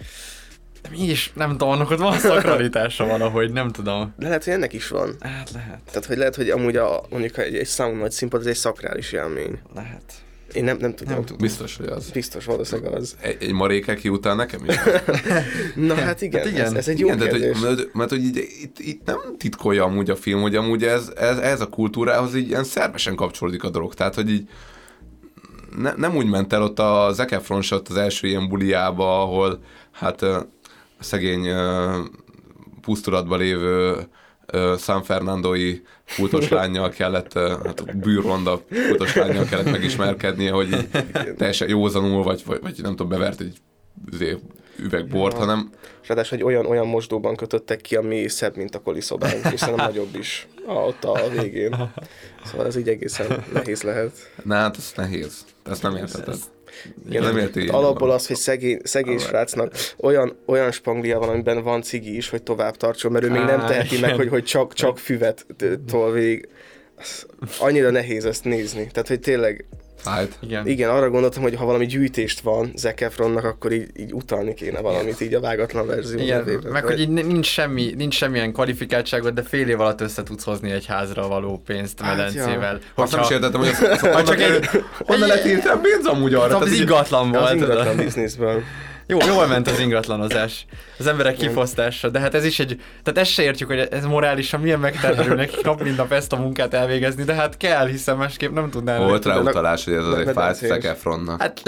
De 0.82 0.90
mégis, 0.90 1.32
nem 1.36 1.52
tudom, 1.52 1.70
annak 1.70 1.90
ott 1.90 2.00
van 2.00 2.18
szakralitása 2.18 3.06
valahogy, 3.18 3.52
nem 3.52 3.72
tudom. 3.72 4.14
De 4.18 4.26
lehet, 4.28 4.44
hogy 4.44 4.54
ennek 4.54 4.74
is 4.74 4.88
van. 4.88 5.16
Hát 5.20 5.52
lehet. 5.52 5.80
Tehát, 5.86 6.06
hogy 6.06 6.18
lehet, 6.18 6.36
hogy 6.36 6.50
amúgy 6.50 6.76
a, 6.76 7.06
mondjuk 7.10 7.38
egy, 7.38 7.56
egy 7.56 7.68
sound 7.68 8.00
nagy 8.00 8.12
színpad, 8.12 8.40
ez 8.40 8.46
egy 8.46 8.56
szakrális 8.56 9.12
élmény. 9.12 9.60
Lehet. 9.76 10.14
Én 10.54 10.64
nem, 10.64 10.78
nem 10.78 10.96
tudom. 10.96 11.14
Nem 11.14 11.24
tudom. 11.24 11.38
Biztos, 11.42 11.78
hogy 11.78 11.86
az. 11.86 12.10
Biztos, 12.10 12.46
valószínűleg 12.46 12.94
az. 12.94 13.16
Egy, 13.20 13.38
egy 13.40 13.52
marékeki 13.52 14.10
után 14.10 14.36
nekem 14.36 14.66
is. 14.68 14.76
Na 15.88 15.96
hát 15.96 16.22
igen, 16.22 16.48
Hát 16.48 16.60
Ez, 16.60 16.74
ez 16.74 16.88
egy 16.88 17.00
jó 17.00 17.06
igen, 17.06 17.18
tehát, 17.18 17.34
kérdés. 17.34 17.60
hogy, 17.60 17.68
mert, 17.68 17.94
mert 17.94 18.10
hogy 18.10 18.24
így, 18.24 18.48
itt, 18.62 18.80
itt, 18.80 19.06
nem 19.06 19.18
titkolja 19.38 19.84
amúgy 19.84 20.10
a 20.10 20.16
film, 20.16 20.42
hogy 20.42 20.56
amúgy 20.56 20.84
ez, 20.84 21.12
ez, 21.16 21.38
ez 21.38 21.62
a 21.62 21.68
kultúrához 21.68 22.36
így 22.36 22.48
ilyen 22.48 22.64
szervesen 22.64 23.16
kapcsolódik 23.16 23.64
a 23.64 23.70
dolog. 23.70 23.94
Tehát, 23.94 24.16
hogy 24.16 24.30
így 24.30 24.50
ne, 25.78 25.94
nem 25.96 26.16
úgy 26.16 26.26
ment 26.26 26.54
el 26.54 26.62
ott 26.62 26.80
a 26.80 27.10
Zac 27.14 27.32
Efron 27.32 27.62
az 27.90 27.98
első 27.98 28.28
ilyen 28.28 28.48
buliába, 28.48 29.22
ahol 29.22 29.60
hát 29.92 30.26
szegény 31.00 31.46
ö, 31.46 32.00
pusztulatban 32.82 33.40
lévő 33.40 33.96
San 34.78 35.04
Fernandoi 35.04 35.82
kultos 36.16 36.50
lányjal 36.50 36.90
kellett, 36.90 37.34
hát 37.34 37.98
bűrronda 37.98 38.62
kultos 38.88 39.16
lányjal 39.16 39.46
kellett 39.46 39.72
megismerkednie, 39.72 40.52
hogy 40.52 40.72
így 40.72 40.90
teljesen 41.38 41.70
józanul, 41.70 42.24
vagy, 42.24 42.44
vagy, 42.46 42.60
vagy 42.62 42.76
nem 42.82 42.92
tudom, 42.92 43.10
bevert 43.10 43.40
egy 43.40 43.58
izé, 44.12 44.38
üvegbort, 44.80 45.34
Ja. 45.34 45.40
hanem 45.40 45.70
És 46.02 46.08
ráadásul, 46.08 46.38
hogy 46.38 46.48
olyan, 46.48 46.66
olyan 46.66 46.88
mosdóban 46.88 47.36
kötöttek 47.36 47.82
ki, 47.82 47.96
ami 47.96 48.28
szebb, 48.28 48.56
mint 48.56 48.76
a 48.76 48.80
koliszobánk, 48.82 49.54
és 49.54 49.60
szerintem 49.60 49.86
nagyobb 49.86 50.16
is 50.16 50.48
a, 50.66 50.72
ott 50.72 51.04
a 51.04 51.30
végén. 51.30 51.92
Szóval 52.46 52.66
ez 52.66 52.76
így 52.76 52.88
egészen 52.90 53.44
nehéz 53.54 53.82
lehet. 53.84 54.32
Na 54.44 54.56
hát 54.56 54.78
ez 54.78 54.92
nehéz. 54.96 55.46
Ezt 55.64 55.82
nem 55.82 55.96
értheted. 55.96 56.36
Igen, 57.10 57.24
nem 57.24 57.38
érti. 57.38 57.68
alapból 57.68 58.12
az, 58.12 58.28
hogy 58.28 58.36
szegény, 58.36 58.80
szegény 58.84 59.18
srácnak 59.18 59.74
olyan, 59.98 60.38
olyan 60.46 60.72
spanglia 60.72 61.20
van, 61.20 61.30
amiben 61.30 61.64
van 61.64 61.82
cigi 61.82 62.16
is, 62.16 62.30
hogy 62.30 62.44
tovább 62.44 62.76
tartson, 62.78 63.12
mert 63.12 63.26
ő 63.26 63.30
még 63.30 63.44
nem 63.44 63.66
teheti 63.66 64.00
meg, 64.00 64.16
hogy, 64.16 64.30
hogy 64.30 64.44
csak, 64.44 64.74
csak 64.74 64.98
füvet 64.98 65.46
tol 65.88 66.12
végig. 66.12 66.48
Annyira 67.60 67.90
nehéz 67.90 68.26
ezt 68.26 68.44
nézni. 68.44 68.88
Tehát, 68.92 69.08
hogy 69.08 69.20
tényleg 69.20 69.66
Fájt. 70.08 70.38
Igen. 70.40 70.68
Igen, 70.68 70.90
arra 70.90 71.10
gondoltam, 71.10 71.42
hogy 71.42 71.56
ha 71.56 71.66
valami 71.66 71.86
gyűjtést 71.86 72.40
van 72.40 72.72
Zac 72.76 73.02
Efronnak, 73.02 73.44
akkor 73.44 73.72
így, 73.72 73.88
így 74.00 74.14
utalni 74.14 74.54
kéne 74.54 74.80
valamit 74.82 75.22
így 75.22 75.34
a 75.34 75.40
vágatlan 75.40 75.88
verzió 75.88 76.20
Igen, 76.20 76.38
nevében. 76.38 76.72
meg 76.72 76.84
hogy 76.84 77.00
így 77.00 77.10
nincs, 77.10 77.46
semmi, 77.46 77.94
nincs 77.98 78.14
semmilyen 78.16 78.54
kvalifikáltságod, 78.54 79.34
de 79.34 79.44
fél 79.44 79.68
év 79.70 79.80
alatt 79.80 80.02
össze 80.02 80.24
tudsz 80.24 80.44
hozni 80.44 80.72
egy 80.72 80.86
házra 80.86 81.28
való 81.28 81.62
pénzt 81.66 82.02
Hát, 82.02 82.16
medencével. 82.18 82.80
ja. 82.96 83.04
Azt 83.04 83.12
nem 83.12 83.22
is 83.22 83.30
értettem, 83.30 83.60
hogy 83.60 83.70
az- 83.70 84.00
ha 84.00 84.24
csak 84.30 84.40
egy, 84.42 84.70
Honnan 85.06 85.28
lett 85.28 85.42
pénz 85.82 86.06
amúgy 86.06 86.34
arra? 86.34 86.44
Az, 86.44 86.50
Tehát 86.52 86.64
az 86.64 86.72
ingatlan 86.80 87.32
volt. 87.32 87.44
Az 87.44 87.54
ingatlan 87.54 87.96
bizniszből. 87.96 88.64
Jó, 89.08 89.18
jól 89.28 89.48
ment 89.48 89.68
az 89.68 89.80
ingatlanozás. 89.80 90.66
Az 91.00 91.08
emberek 91.08 91.36
kifosztása, 91.36 92.10
de 92.10 92.20
hát 92.20 92.34
ez 92.34 92.46
is 92.46 92.60
egy, 92.60 92.82
tehát 93.04 93.20
ezt 93.20 93.32
se 93.32 93.44
értjük, 93.44 93.70
hogy 93.70 93.88
ez 93.92 94.06
morálisan 94.06 94.60
milyen 94.60 94.80
megterhelő 94.80 95.36
nekik 95.46 95.64
nap 95.64 95.84
mint 95.84 95.98
nap 95.98 96.12
ezt 96.12 96.34
a 96.34 96.36
munkát 96.36 96.74
elvégezni, 96.74 97.24
de 97.24 97.34
hát 97.34 97.58
kell, 97.58 97.88
hiszen 97.88 98.18
másképp 98.18 98.52
nem 98.52 98.70
tudnának. 98.70 99.08
Volt 99.08 99.26
rá 99.26 99.38
utalás, 99.40 99.84
hogy 99.84 99.94
ez 99.94 100.06
az 100.06 100.18
egy 100.18 100.26
de- 100.26 100.34
fájt 100.34 100.56
Zac 100.56 100.86
Efronnak. 100.86 101.42
Hát, 101.42 101.62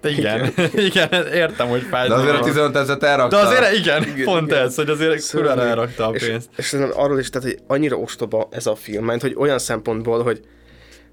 de 0.00 0.08
igen, 0.10 0.52
igen, 0.90 1.26
értem, 1.32 1.68
hogy 1.68 1.82
fájt. 1.82 2.08
De 2.08 2.14
azért 2.14 2.36
a 2.36 2.44
15 2.44 2.76
ezeret 2.76 3.02
elrakta. 3.02 3.36
De 3.36 3.46
azért 3.46 3.76
igen, 3.76 4.24
pont 4.24 4.52
ez, 4.52 4.74
hogy 4.74 4.88
azért 4.88 5.30
kurva 5.30 5.62
elrakta 5.62 6.06
a 6.06 6.12
és, 6.12 6.26
pénzt. 6.26 6.48
És 6.56 6.64
szerintem 6.64 7.00
arról 7.00 7.18
is, 7.18 7.30
tehát, 7.30 7.48
hogy 7.48 7.58
annyira 7.66 7.96
ostoba 7.96 8.48
ez 8.50 8.66
a 8.66 8.74
film, 8.74 9.04
mert 9.04 9.20
hogy 9.20 9.34
olyan 9.38 9.58
szempontból, 9.58 10.22
hogy 10.22 10.40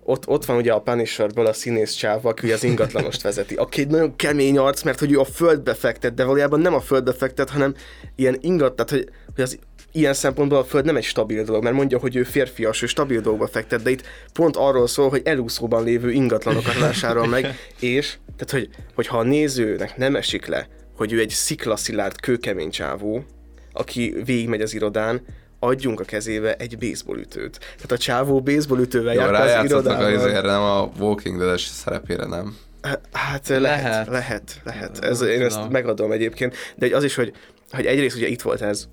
ott, 0.03 0.27
ott 0.27 0.45
van 0.45 0.57
ugye 0.57 0.71
a 0.71 0.79
Punisherből 0.79 1.45
a 1.45 1.53
színész 1.53 1.91
csáv, 1.91 2.25
aki 2.25 2.51
az 2.51 2.63
ingatlanost 2.63 3.21
vezeti, 3.21 3.55
aki 3.55 3.81
egy 3.81 3.87
nagyon 3.87 4.15
kemény 4.15 4.57
arc, 4.57 4.81
mert 4.81 4.99
hogy 4.99 5.11
ő 5.11 5.19
a 5.19 5.25
földbe 5.25 5.73
fektet, 5.73 6.13
de 6.13 6.23
valójában 6.23 6.59
nem 6.59 6.73
a 6.73 6.79
földbe 6.79 7.13
fektet, 7.13 7.49
hanem 7.49 7.75
ilyen 8.15 8.37
ingat, 8.41 8.75
tehát 8.75 8.91
hogy, 8.91 9.09
hogy 9.35 9.43
az 9.43 9.59
ilyen 9.91 10.13
szempontból 10.13 10.57
a 10.57 10.63
föld 10.63 10.85
nem 10.85 10.95
egy 10.95 11.03
stabil 11.03 11.43
dolog, 11.43 11.63
mert 11.63 11.75
mondja, 11.75 11.99
hogy 11.99 12.15
ő 12.15 12.23
férfias, 12.23 12.81
ő 12.81 12.85
stabil 12.85 13.21
dolgokba 13.21 13.47
fektet, 13.47 13.81
de 13.81 13.89
itt 13.89 14.03
pont 14.33 14.55
arról 14.55 14.87
szól, 14.87 15.09
hogy 15.09 15.21
elúszóban 15.25 15.83
lévő 15.83 16.11
ingatlanokat 16.11 16.79
vásárol 16.79 17.27
meg, 17.27 17.55
és 17.79 18.17
tehát, 18.37 18.51
hogy, 18.51 18.69
hogyha 18.95 19.17
a 19.17 19.23
nézőnek 19.23 19.97
nem 19.97 20.15
esik 20.15 20.45
le, 20.45 20.67
hogy 20.95 21.13
ő 21.13 21.19
egy 21.19 21.29
sziklaszilárd, 21.29 22.19
kőkemény 22.19 22.69
csávó, 22.69 23.25
aki 23.73 24.15
végigmegy 24.25 24.61
az 24.61 24.73
irodán, 24.73 25.21
adjunk 25.63 25.99
a 25.99 26.03
kezébe 26.03 26.55
egy 26.55 26.77
baseballütőt. 26.77 27.57
Tehát 27.59 27.91
a 27.91 27.97
csávó 27.97 28.41
baseballütővel 28.41 29.13
jár 29.13 29.33
az 29.33 29.65
irodában. 29.65 30.13
izére, 30.13 30.41
nem 30.41 30.61
a 30.61 30.89
Walking 30.99 31.37
Dead-es 31.37 31.61
szerepére, 31.61 32.25
nem? 32.25 32.57
Hát 33.11 33.47
lehet, 33.47 33.59
lehet, 33.61 34.07
lehet. 34.07 34.61
lehet. 34.63 34.97
Ez, 35.03 35.21
én 35.21 35.41
ezt 35.41 35.69
megadom 35.69 36.11
egyébként, 36.11 36.55
de 36.75 36.85
egy- 36.85 36.93
az 36.93 37.03
is, 37.03 37.15
hogy, 37.15 37.33
hogy 37.71 37.85
egyrészt 37.85 38.15
ugye 38.15 38.27
itt 38.27 38.41
volt 38.41 38.61
ez, 38.61 38.87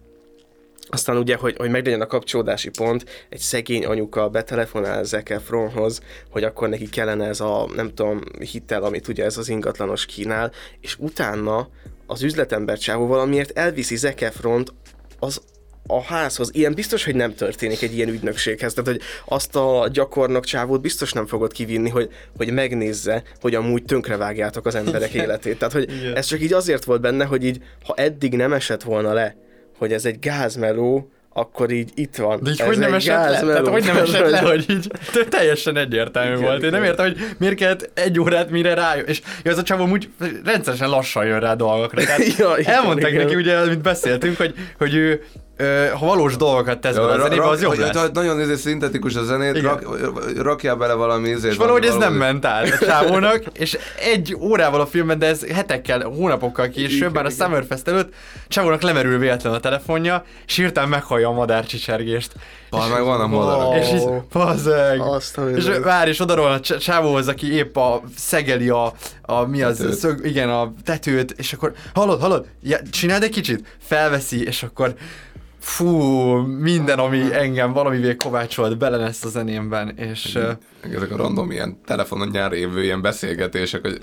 aztán 0.92 1.16
ugye, 1.16 1.36
hogy, 1.36 1.56
hogy 1.56 1.70
meglegyen 1.70 2.00
a 2.00 2.06
kapcsolódási 2.06 2.68
pont, 2.68 3.26
egy 3.28 3.38
szegény 3.38 3.84
anyuka 3.84 4.28
betelefonál 4.28 5.04
Zac 5.04 5.30
Efronhoz, 5.30 6.00
hogy 6.30 6.44
akkor 6.44 6.68
neki 6.68 6.88
kellene 6.88 7.26
ez 7.26 7.40
a, 7.40 7.68
nem 7.74 7.94
tudom, 7.94 8.20
hitel, 8.38 8.82
amit 8.82 9.08
ugye 9.08 9.24
ez 9.24 9.36
az 9.36 9.48
ingatlanos 9.48 10.06
kínál, 10.06 10.52
és 10.80 10.96
utána 10.98 11.68
az 12.06 12.22
üzletember 12.22 12.78
csávó 12.78 13.06
valamiért 13.06 13.58
elviszi 13.58 13.96
Zac 13.96 14.22
Efront 14.22 14.72
az 15.18 15.40
a 15.86 16.02
házhoz. 16.02 16.50
Ilyen 16.52 16.74
biztos, 16.74 17.04
hogy 17.04 17.14
nem 17.14 17.34
történik 17.34 17.82
egy 17.82 17.96
ilyen 17.96 18.08
ügynökséghez. 18.08 18.74
Tehát, 18.74 18.90
hogy 18.90 19.00
azt 19.24 19.56
a 19.56 19.88
gyakornok 19.92 20.44
csávót 20.44 20.80
biztos 20.80 21.12
nem 21.12 21.26
fogod 21.26 21.52
kivinni, 21.52 21.88
hogy, 21.88 22.08
hogy 22.36 22.52
megnézze, 22.52 23.22
hogy 23.40 23.54
amúgy 23.54 23.84
tönkrevágjátok 23.84 24.66
az 24.66 24.74
emberek 24.74 25.12
életét. 25.12 25.58
Tehát, 25.58 25.74
hogy 25.74 25.92
Igen. 25.98 26.16
ez 26.16 26.26
csak 26.26 26.40
így 26.40 26.52
azért 26.52 26.84
volt 26.84 27.00
benne, 27.00 27.24
hogy 27.24 27.44
így, 27.44 27.62
ha 27.84 27.94
eddig 27.96 28.32
nem 28.32 28.52
esett 28.52 28.82
volna 28.82 29.12
le, 29.12 29.36
hogy 29.78 29.92
ez 29.92 30.04
egy 30.04 30.18
gázmeló, 30.18 31.10
akkor 31.32 31.70
így 31.70 31.90
itt 31.94 32.16
van. 32.16 32.40
De 32.42 32.50
így 32.50 32.60
ez 32.60 32.66
hogy 32.66 32.78
nem 32.78 32.94
esett 32.94 33.30
le? 33.30 33.40
Tehát 33.40 33.66
hogy 33.66 33.84
nem 33.84 33.96
esett 33.96 34.30
le, 34.30 34.38
hogy 34.50 34.64
így 34.70 34.90
teljesen 35.28 35.76
egyértelmű 35.76 36.30
Igen, 36.30 36.42
volt. 36.42 36.62
Én 36.62 36.70
nem 36.70 36.84
értem, 36.84 37.06
hogy 37.06 37.18
miért 37.38 37.54
kellett 37.54 37.90
egy 37.94 38.20
órát 38.20 38.50
mire 38.50 38.74
rájön. 38.74 39.04
És 39.06 39.20
ja, 39.42 39.50
az 39.50 39.58
a 39.58 39.62
csávó 39.62 39.88
úgy 39.88 40.08
rendszeresen 40.44 40.88
lassan 40.88 41.26
jön 41.26 41.40
rá 41.40 41.54
dolgokra. 41.54 42.04
Tehát 42.04 42.26
Ja, 42.38 42.56
elmondták 42.56 43.10
igen. 43.10 43.24
neki, 43.24 43.36
ugye, 43.36 43.56
amit 43.56 43.80
beszéltünk, 43.80 44.36
hogy, 44.36 44.54
hogy 44.78 44.94
ő 44.94 45.22
ha 45.98 46.06
valós 46.06 46.36
dolgokat 46.36 46.78
tesz 46.78 46.94
bele 46.94 47.12
a 47.12 47.20
zenébe, 47.20 47.48
az 47.48 47.62
jobb 47.62 47.78
lesz. 47.78 48.10
Nagyon 48.12 48.40
izé, 48.40 48.54
szintetikus 48.54 49.14
a 49.14 49.22
zenét, 49.22 49.60
rak, 49.62 49.82
rakjál 50.36 50.76
bele 50.76 50.92
valami 50.92 51.28
izét. 51.28 51.50
És 51.50 51.56
valahogy 51.56 51.84
ez 51.84 51.94
nem 51.94 52.12
ment 52.12 52.44
át 52.44 52.68
a 52.80 52.84
csávónak, 52.84 53.42
és 53.52 53.78
egy 54.00 54.36
órával 54.40 54.80
a 54.80 54.86
filmben, 54.86 55.18
de 55.18 55.26
ez 55.26 55.46
hetekkel, 55.52 56.00
hónapokkal 56.02 56.68
később, 56.68 57.14
már 57.14 57.24
a 57.24 57.30
Summerfest 57.30 57.88
előtt, 57.88 58.14
csávónak 58.48 58.82
lemerül 58.82 59.18
véletlen 59.18 59.52
a 59.52 59.60
telefonja, 59.60 60.24
és 60.46 60.56
hirtelen 60.56 60.88
meghallja 60.88 61.28
a 61.28 61.32
madárcsicsergést. 61.32 62.32
Bal, 62.70 62.88
meg 62.88 63.02
van 63.02 63.20
a 63.20 63.26
madarak. 63.26 63.76
És 63.76 63.88
így, 63.88 64.02
a 64.02 65.40
És 65.56 65.70
vár, 65.82 66.08
és 66.08 66.20
odaról 66.20 66.50
a 66.52 66.60
cs- 66.60 66.78
csávóhoz, 66.78 67.28
aki 67.28 67.52
épp 67.54 67.76
a 67.76 68.02
szegeli 68.16 68.68
a, 68.68 68.92
a 69.22 69.46
mi 69.46 69.62
az, 69.62 69.76
Tetőt. 69.76 69.94
szög, 69.94 70.26
igen, 70.26 70.50
a 70.50 70.72
tetőt, 70.84 71.34
és 71.36 71.52
akkor 71.52 71.72
hallod, 71.94 72.20
hallod, 72.20 72.46
ja, 72.62 72.78
csináld 72.90 73.22
egy 73.22 73.30
kicsit, 73.30 73.76
felveszi, 73.82 74.44
és 74.46 74.62
akkor 74.62 74.94
fú, 75.60 75.86
minden, 76.42 76.98
ami 76.98 77.34
engem 77.34 77.72
valamivé 77.72 78.16
kovácsolt 78.16 78.78
bele 78.78 78.96
lesz 78.96 79.24
a 79.24 79.28
zenémben, 79.28 79.94
és 79.96 80.32
Meg 80.82 80.94
ezek 80.94 81.10
a 81.10 81.16
random 81.16 81.50
ilyen 81.50 81.80
telefonon 81.86 82.28
nyár 82.32 82.52
évő 82.52 82.82
ilyen 82.82 83.02
beszélgetések, 83.02 83.80
hogy... 83.80 84.00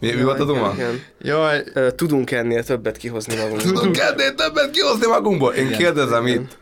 Mi, 0.00 0.12
mi 0.12 0.22
volt 0.22 0.40
a 0.40 0.42
igen, 0.42 0.54
duma? 0.54 0.72
igen. 0.74 1.00
Jaj. 1.20 1.64
Tudunk 1.96 2.30
ennél 2.30 2.64
többet 2.64 2.96
kihozni 2.96 3.36
magunkból. 3.36 3.72
Tudunk 3.72 3.98
ennél 3.98 4.34
többet 4.34 4.70
kihozni 4.70 5.06
magunkból? 5.06 5.52
Én 5.52 5.70
kérdezem 5.70 6.26
itt, 6.26 6.60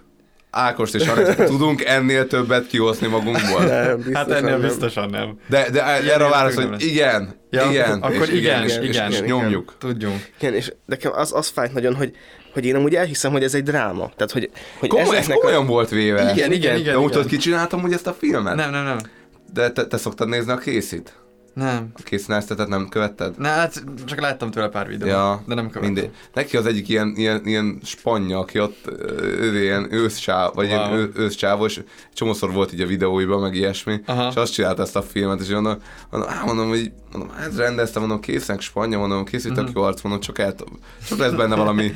Ákost 0.50 0.94
és 0.94 1.06
Alex, 1.06 1.36
tudunk 1.50 1.84
ennél 1.84 2.26
többet 2.26 2.66
kihozni 2.66 3.06
magunkból? 3.06 3.64
Nem, 3.64 4.04
hát 4.12 4.30
ennél 4.30 4.50
nem. 4.50 4.60
biztosan 4.60 5.10
nem. 5.10 5.38
De, 5.48 5.70
de 5.70 6.00
Ilyen 6.02 6.14
erre 6.14 6.24
a 6.24 6.28
válasz, 6.28 6.54
hogy 6.54 6.68
lesz. 6.70 6.82
igen, 6.84 7.38
Ja, 7.50 7.70
igen, 7.70 8.00
akkor 8.02 8.28
és 8.28 8.28
igen, 8.28 8.64
és, 8.64 8.76
igen, 8.76 9.10
és, 9.10 9.16
és 9.16 9.22
igen. 9.22 9.24
nyomjuk. 9.24 9.74
Tudjunk. 9.78 10.30
Igen, 10.38 10.54
és 10.54 10.72
nekem 10.86 11.12
az, 11.14 11.32
az 11.32 11.48
fájt 11.48 11.72
nagyon, 11.72 11.94
hogy, 11.94 12.16
hogy 12.52 12.64
én 12.64 12.74
amúgy 12.74 12.94
elhiszem, 12.94 13.32
hogy 13.32 13.42
ez 13.42 13.54
egy 13.54 13.62
dráma. 13.62 14.10
Tehát, 14.16 14.30
hogy, 14.32 14.50
hogy 14.78 14.88
Komoly, 14.88 15.16
ez 15.16 15.26
komolyan 15.26 15.66
volt 15.66 15.88
véve. 15.88 16.32
Igen, 16.32 16.52
igen, 16.52 16.52
igen, 16.52 16.74
De 16.74 16.78
úgy 16.80 16.86
igen. 17.04 17.10
tudod, 17.10 17.26
ki 17.26 17.36
csináltam 17.36 17.82
úgy 17.84 17.92
ezt 17.92 18.06
a 18.06 18.12
filmet? 18.12 18.54
Nem, 18.54 18.70
nem, 18.70 18.84
nem. 18.84 18.98
De 19.52 19.70
te, 19.70 19.86
te 19.86 19.96
szoktad 19.96 20.28
nézni 20.28 20.52
a 20.52 20.56
készit? 20.56 21.14
Nem. 21.54 21.88
A 21.94 22.02
készíneztetet 22.04 22.68
nem 22.68 22.88
követted? 22.88 23.34
Na, 23.38 23.48
hát 23.48 23.84
csak 24.06 24.20
láttam 24.20 24.50
tőle 24.50 24.68
pár 24.68 24.88
videót, 24.88 25.10
Ja, 25.10 25.42
de 25.46 25.54
nem 25.54 25.70
követtem. 25.70 25.92
mindegy. 25.92 26.10
Neki 26.34 26.56
az 26.56 26.66
egyik 26.66 26.88
ilyen, 26.88 27.12
ilyen, 27.16 27.40
ilyen 27.44 27.78
spanya, 27.84 28.38
aki 28.38 28.60
ott 28.60 28.78
ö, 28.86 29.54
ilyen 29.60 29.86
őszcsáv, 29.92 30.54
vagy 30.54 30.66
Wow. 30.70 30.76
ilyen 30.76 30.92
ő, 30.98 31.10
őszcsávó, 31.14 31.64
és 31.64 31.80
csomószor 32.14 32.52
volt 32.52 32.72
így 32.72 32.80
a 32.80 32.86
videóiban, 32.86 33.40
meg 33.40 33.54
ilyesmi, 33.54 34.00
Aha. 34.06 34.28
és 34.30 34.34
azt 34.36 34.52
csinált 34.52 34.78
ezt 34.78 34.96
a 34.96 35.02
filmet, 35.02 35.40
és 35.40 35.48
mondom, 35.48 35.76
mondom, 36.10 36.30
á, 36.30 36.42
mondom, 36.44 36.68
hogy 36.68 36.92
mondom, 37.12 37.30
hát 37.36 37.56
rendeztem, 37.56 38.00
mondom, 38.02 38.20
készen 38.20 38.58
spanya, 38.58 38.98
mondom, 38.98 39.24
készült 39.24 39.56
Mhm. 39.56 39.64
a 39.66 39.70
jó 39.74 39.82
arc, 39.82 40.02
mondom, 40.02 40.20
csak, 40.20 40.38
el, 40.38 40.54
csak 41.08 41.18
lesz 41.18 41.32
benne 41.32 41.54
valami, 41.56 41.92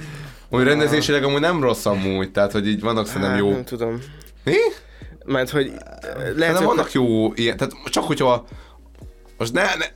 hogy 0.50 0.64
rendezésileg 0.64 1.24
amúgy 1.24 1.40
nem 1.40 1.62
rossz 1.62 1.86
amúgy, 1.86 2.30
tehát, 2.30 2.52
hogy 2.52 2.68
így 2.68 2.80
vannak 2.80 3.06
szerintem 3.06 3.30
Hát, 3.30 3.38
jó... 3.38 3.50
Nem 3.50 3.64
tudom. 3.64 4.02
Mi? 4.44 4.56
Mert 5.24 5.50
hogy 5.50 5.72
Lehet, 6.14 6.36
lehet, 6.36 6.56
hogy 6.56 6.66
vannak 6.66 6.92
jó 6.92 7.32
ilyen, 7.34 7.56
tehát 7.56 7.74
csak 7.90 8.04
hogyha 8.04 8.46
most 9.38 9.52
ne, 9.52 9.62
ne, 9.62 9.86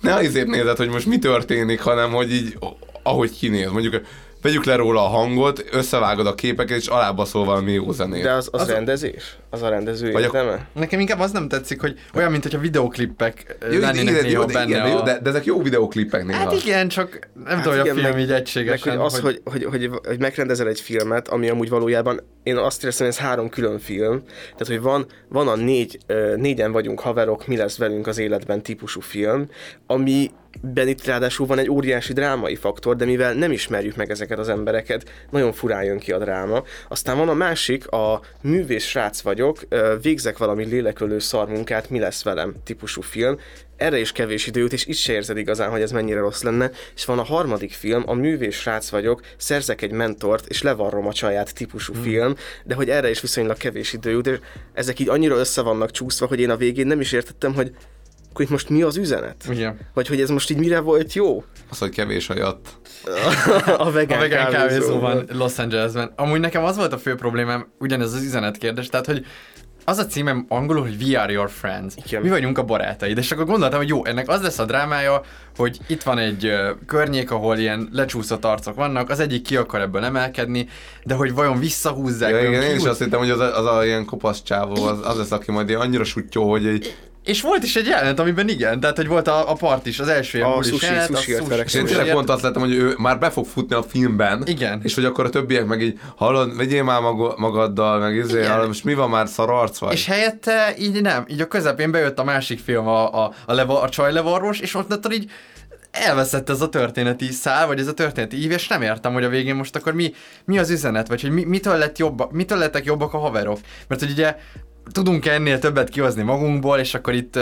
ne 0.00 0.14
azért 0.14 0.46
nézed, 0.46 0.76
hogy 0.76 0.88
most 0.88 1.06
mi 1.06 1.18
történik, 1.18 1.80
hanem 1.80 2.10
hogy 2.12 2.32
így, 2.32 2.58
ahogy 3.02 3.30
kinéz. 3.30 3.70
Mondjuk 3.70 4.02
vegyük 4.42 4.64
le 4.64 4.74
róla 4.76 5.04
a 5.04 5.08
hangot, 5.08 5.64
összevágod 5.70 6.26
a 6.26 6.34
képeket, 6.34 6.78
és 6.78 6.86
alábbaszol 6.86 7.44
valami 7.44 7.72
jó 7.72 7.92
zenét. 7.92 8.22
De 8.22 8.32
az, 8.32 8.48
az, 8.52 8.68
rendezés? 8.68 9.38
Az 9.50 9.62
a 9.62 9.68
rendező 9.68 10.12
Vagy 10.12 10.22
a- 10.22 10.26
érdeme? 10.26 10.66
Nekem 10.72 11.00
inkább 11.00 11.20
az 11.20 11.30
nem 11.30 11.48
tetszik, 11.48 11.80
hogy 11.80 11.98
olyan, 12.14 12.30
mint 12.30 12.42
hogyha 12.42 12.58
videóklippek 12.58 13.56
ö, 13.60 13.72
Jó, 13.72 13.80
lennének 13.80 14.02
igen, 14.12 14.22
néha 14.24 14.38
jó, 14.40 14.44
de, 14.44 14.52
benne 14.52 14.66
igen, 14.68 14.96
a... 14.96 15.02
de, 15.02 15.18
de, 15.22 15.30
ezek 15.30 15.44
jó 15.44 15.62
videóklippek 15.62 16.24
néha. 16.24 16.38
Hát 16.38 16.52
igen, 16.52 16.88
csak 16.88 17.18
nem 17.34 17.46
Hát 17.46 17.62
tudom, 17.62 17.78
hogy 17.78 17.88
a 17.88 17.92
film 17.94 18.06
meg- 18.10 18.20
így 18.20 18.32
egységesen. 18.32 18.96
Meg 18.96 18.96
hogy 18.96 19.06
az, 19.12 19.20
hogy, 19.20 19.40
hogy, 19.44 19.64
hogy, 19.64 19.90
hogy 20.06 20.18
megrendezel 20.18 20.68
egy 20.68 20.80
filmet, 20.80 21.28
ami 21.28 21.48
amúgy 21.48 21.68
valójában, 21.68 22.20
én 22.42 22.56
azt 22.56 22.82
éreztem, 22.82 23.06
hogy 23.06 23.14
ez 23.14 23.20
három 23.22 23.48
külön 23.48 23.78
film. 23.78 24.22
Tehát, 24.26 24.66
hogy 24.66 24.80
van, 24.80 25.06
van 25.28 25.48
a 25.48 25.56
négy, 25.56 25.98
négyen 26.36 26.72
vagyunk 26.72 27.00
haverok, 27.00 27.46
mi 27.46 27.56
lesz 27.56 27.76
velünk 27.78 28.06
az 28.06 28.18
életben 28.18 28.62
típusú 28.62 29.00
film, 29.00 29.48
ami 29.86 30.30
Ben 30.62 30.88
itt 30.88 31.04
ráadásul 31.04 31.46
van 31.46 31.58
egy 31.58 31.70
óriási 31.70 32.12
drámai 32.12 32.54
faktor, 32.54 32.96
de 32.96 33.04
mivel 33.04 33.34
nem 33.34 33.52
ismerjük 33.52 33.96
meg 33.96 34.10
ezeket 34.10 34.38
az 34.38 34.48
embereket, 34.48 35.10
nagyon 35.30 35.52
furán 35.52 35.84
jön 35.84 35.98
ki 35.98 36.12
a 36.12 36.18
dráma. 36.18 36.62
Aztán 36.88 37.16
van 37.16 37.28
a 37.28 37.34
másik, 37.34 37.88
a 37.88 38.20
művész 38.42 38.84
srác 38.84 39.20
vagyok, 39.38 39.60
végzek 40.02 40.38
valami 40.38 40.64
lélekölő 40.64 41.18
szarmunkát, 41.18 41.90
mi 41.90 41.98
lesz 41.98 42.22
velem 42.22 42.54
típusú 42.64 43.00
film. 43.00 43.38
Erre 43.76 43.98
is 43.98 44.12
kevés 44.12 44.46
idő 44.46 44.60
jut, 44.60 44.72
és 44.72 44.86
itt 44.86 44.96
se 44.96 45.12
érzed 45.12 45.36
igazán, 45.36 45.70
hogy 45.70 45.80
ez 45.80 45.90
mennyire 45.90 46.20
rossz 46.20 46.42
lenne. 46.42 46.70
És 46.94 47.04
van 47.04 47.18
a 47.18 47.22
harmadik 47.22 47.72
film, 47.72 48.02
a 48.06 48.14
művész 48.14 48.54
srác 48.54 48.88
vagyok, 48.88 49.20
szerzek 49.36 49.82
egy 49.82 49.90
mentort, 49.90 50.46
és 50.46 50.62
levarrom 50.62 51.06
a 51.06 51.12
csaját 51.12 51.54
típusú 51.54 51.92
Hmm. 51.92 52.02
film, 52.02 52.34
de 52.64 52.74
hogy 52.74 52.90
erre 52.90 53.10
is 53.10 53.20
viszonylag 53.20 53.56
kevés 53.56 53.92
idő 53.92 54.10
jut, 54.10 54.26
és 54.26 54.38
ezek 54.72 54.98
így 54.98 55.08
annyira 55.08 55.36
össze 55.36 55.62
vannak 55.62 55.90
csúszva, 55.90 56.26
hogy 56.26 56.40
én 56.40 56.50
a 56.50 56.56
végén 56.56 56.86
nem 56.86 57.00
is 57.00 57.12
értettem, 57.12 57.54
hogy 57.54 57.72
akkor 58.38 58.50
itt 58.50 58.56
most 58.56 58.68
mi 58.68 58.82
az 58.82 58.96
üzenet? 58.96 59.44
Igen. 59.50 59.78
Vagy 59.94 60.08
hogy 60.08 60.20
ez 60.20 60.28
most 60.28 60.50
így 60.50 60.58
mire 60.58 60.80
volt 60.80 61.12
jó? 61.12 61.44
Az, 61.70 61.78
hogy 61.78 61.90
kevés 61.90 62.30
ajat. 62.30 62.58
a 63.78 63.90
vegán, 63.90 64.18
a 64.18 64.20
vegán 64.20 64.50
kávézó 64.50 64.58
kávézóban. 64.58 65.00
van 65.00 65.36
Los 65.36 65.58
Angelesben. 65.58 66.12
Amúgy 66.16 66.40
nekem 66.40 66.64
az 66.64 66.76
volt 66.76 66.92
a 66.92 66.98
fő 66.98 67.14
problémám, 67.14 67.72
ugyanez 67.78 68.12
az 68.12 68.22
üzenetkérdés, 68.22 68.88
tehát 68.88 69.06
hogy 69.06 69.26
az 69.84 69.98
a 69.98 70.06
címem 70.06 70.46
angolul, 70.48 70.82
hogy 70.82 71.02
We 71.02 71.20
are 71.20 71.32
your 71.32 71.50
friends. 71.50 71.94
Igen. 72.04 72.22
Mi 72.22 72.28
vagyunk 72.28 72.58
a 72.58 72.64
barátaid. 72.64 73.18
És 73.18 73.32
akkor 73.32 73.44
gondoltam, 73.44 73.78
hogy 73.78 73.88
jó, 73.88 74.04
ennek 74.04 74.28
az 74.28 74.42
lesz 74.42 74.58
a 74.58 74.64
drámája, 74.64 75.22
hogy 75.56 75.78
itt 75.86 76.02
van 76.02 76.18
egy 76.18 76.46
ö, 76.46 76.70
környék, 76.86 77.30
ahol 77.30 77.58
ilyen 77.58 77.88
lecsúszott 77.92 78.44
arcok 78.44 78.74
vannak, 78.74 79.10
az 79.10 79.20
egyik 79.20 79.42
ki 79.42 79.56
akar 79.56 79.80
ebből 79.80 80.04
emelkedni, 80.04 80.68
de 81.04 81.14
hogy 81.14 81.34
vajon 81.34 81.58
visszahúzzák, 81.58 82.30
Ja, 82.30 82.48
igen, 82.48 82.62
én 82.62 82.76
is 82.76 82.84
azt 82.84 83.02
hittem, 83.02 83.18
hogy 83.18 83.30
az 83.30 83.40
a, 83.40 83.58
az 83.58 83.76
a 83.76 83.84
ilyen 83.84 84.04
kopasz 84.04 84.42
csávó, 84.42 84.84
az, 84.84 84.98
az 85.02 85.16
lesz, 85.16 85.30
aki 85.30 85.50
majd 85.50 85.68
ilyen 85.68 85.80
annyira 85.80 86.04
sutyó, 86.04 86.50
hogy 86.50 86.66
egy... 86.66 86.96
És 87.28 87.40
volt 87.40 87.62
is 87.62 87.76
egy 87.76 87.86
jelenet, 87.86 88.18
amiben 88.18 88.48
igen, 88.48 88.80
tehát 88.80 88.96
hogy 88.96 89.06
volt 89.06 89.28
a, 89.28 89.50
a 89.50 89.54
part 89.54 89.86
is, 89.86 89.98
az 89.98 90.08
első 90.08 90.42
A 90.42 90.62
sushi- 90.62 90.82
jelenet, 90.82 91.10
a 91.10 91.16
sushi- 91.16 91.48
verekszik. 91.48 91.82
És 91.82 91.90
én 91.90 91.96
tényleg 91.96 92.14
pont 92.14 92.28
azt 92.30 92.42
láttam, 92.42 92.62
hogy 92.62 92.74
ő 92.74 92.94
már 92.98 93.18
be 93.18 93.30
fog 93.30 93.46
futni 93.46 93.74
a 93.74 93.82
filmben. 93.82 94.42
Igen. 94.46 94.80
És 94.82 94.94
hogy 94.94 95.04
akkor 95.04 95.24
a 95.24 95.28
többiek 95.28 95.66
meg 95.66 95.82
így, 95.82 95.98
hallod, 96.16 96.56
vegyél 96.56 96.82
már 96.82 97.00
maga- 97.00 97.38
magaddal, 97.38 97.98
meg 97.98 98.14
izé, 98.16 98.44
hallod, 98.44 98.66
most 98.66 98.84
mi 98.84 98.94
van 98.94 99.10
már 99.10 99.28
szararc 99.28 99.78
vagy? 99.78 99.92
És 99.92 100.06
helyette 100.06 100.74
így 100.78 101.00
nem, 101.02 101.24
így 101.28 101.40
a 101.40 101.46
közepén 101.48 101.90
bejött 101.90 102.18
a 102.18 102.24
másik 102.24 102.58
film, 102.58 102.86
a, 102.88 103.24
a, 103.24 103.32
a, 103.46 103.52
leva, 103.52 103.80
a 103.80 103.88
csajlevarros, 103.88 104.58
és 104.60 104.74
ott 104.74 104.92
ott 104.92 105.12
így 105.12 105.30
elveszett 105.90 106.50
ez 106.50 106.60
a 106.60 106.68
történeti 106.68 107.32
szál, 107.32 107.66
vagy 107.66 107.78
ez 107.80 107.86
a 107.86 107.94
történeti 107.94 108.42
ív, 108.42 108.50
és 108.50 108.68
nem 108.68 108.82
értem, 108.82 109.12
hogy 109.12 109.24
a 109.24 109.28
végén 109.28 109.54
most 109.54 109.76
akkor 109.76 109.92
mi, 109.92 110.12
mi 110.44 110.58
az 110.58 110.70
üzenet, 110.70 111.08
vagy 111.08 111.20
hogy 111.20 111.30
mi, 111.30 111.44
mitől, 111.44 111.76
lett 111.76 111.98
jobb, 111.98 112.32
mitől 112.32 112.58
lettek 112.58 112.84
jobbak 112.84 113.14
a 113.14 113.18
haverok. 113.18 113.58
Mert 113.88 114.00
hogy 114.00 114.10
ugye 114.10 114.36
tudunk 114.92 115.26
ennél 115.26 115.58
többet 115.58 115.88
kihozni 115.88 116.22
magunkból, 116.22 116.78
és 116.78 116.94
akkor 116.94 117.14
itt 117.14 117.38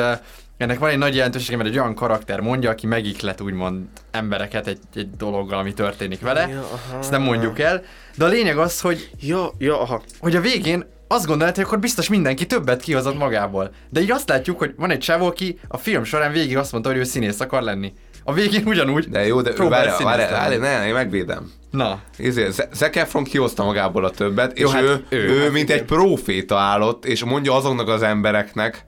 ennek 0.56 0.78
van 0.78 0.90
egy 0.90 0.98
nagy 0.98 1.14
jelentősége, 1.14 1.56
mert 1.56 1.68
egy 1.68 1.78
olyan 1.78 1.94
karakter 1.94 2.40
mondja, 2.40 2.70
aki 2.70 2.86
megiklet 2.86 3.40
úgymond 3.40 3.84
embereket 4.10 4.66
egy, 4.66 4.78
egy 4.94 5.10
dologgal, 5.10 5.58
ami 5.58 5.74
történik 5.74 6.20
vele. 6.20 6.48
Ja, 6.48 6.58
aha. 6.58 6.98
Ezt 6.98 7.10
nem 7.10 7.22
mondjuk 7.22 7.58
el. 7.58 7.82
De 8.16 8.24
a 8.24 8.28
lényeg 8.28 8.58
az, 8.58 8.80
hogy 8.80 9.10
Ja, 9.20 9.50
ja, 9.58 9.80
aha. 9.80 10.02
hogy 10.18 10.36
a 10.36 10.40
végén 10.40 10.84
azt 11.08 11.26
gondolta, 11.26 11.54
hogy 11.54 11.64
akkor 11.64 11.78
biztos 11.78 12.08
mindenki 12.08 12.46
többet 12.46 12.80
kihozott 12.82 13.18
magából. 13.18 13.70
De 13.88 14.00
így 14.00 14.10
azt 14.10 14.28
látjuk, 14.28 14.58
hogy 14.58 14.74
van 14.76 14.90
egy 14.90 14.98
csávó, 14.98 15.26
aki 15.26 15.58
a 15.68 15.76
film 15.76 16.04
során 16.04 16.32
végig 16.32 16.56
azt 16.56 16.72
mondta, 16.72 16.90
hogy 16.90 16.98
ő 16.98 17.04
színész 17.04 17.40
akar 17.40 17.62
lenni. 17.62 17.92
A 18.28 18.32
végén 18.32 18.62
ugyanúgy 18.66 19.08
De 19.08 19.26
jó, 19.26 19.40
de 19.40 19.52
várj, 19.56 19.90
várj, 20.04 20.22
várj, 20.32 20.56
ne, 20.56 20.86
én 20.86 20.92
megvédem. 20.92 21.50
Na, 21.70 22.00
Izé, 22.18 22.50
Z- 22.50 22.68
Zac 22.72 22.96
Efron 22.96 23.24
kihozta 23.24 23.64
magából 23.64 24.04
a 24.04 24.10
többet, 24.10 24.58
Jó, 24.58 24.66
és 24.68 24.72
hát 24.74 24.82
ő, 24.82 25.04
ő, 25.08 25.18
ő, 25.18 25.40
hát 25.42 25.52
mint 25.52 25.68
igen. 25.68 25.78
egy 25.80 25.84
proféta 25.84 26.56
állott, 26.58 27.04
és 27.04 27.24
mondja 27.24 27.54
azoknak 27.54 27.88
az 27.88 28.02
embereknek, 28.02 28.84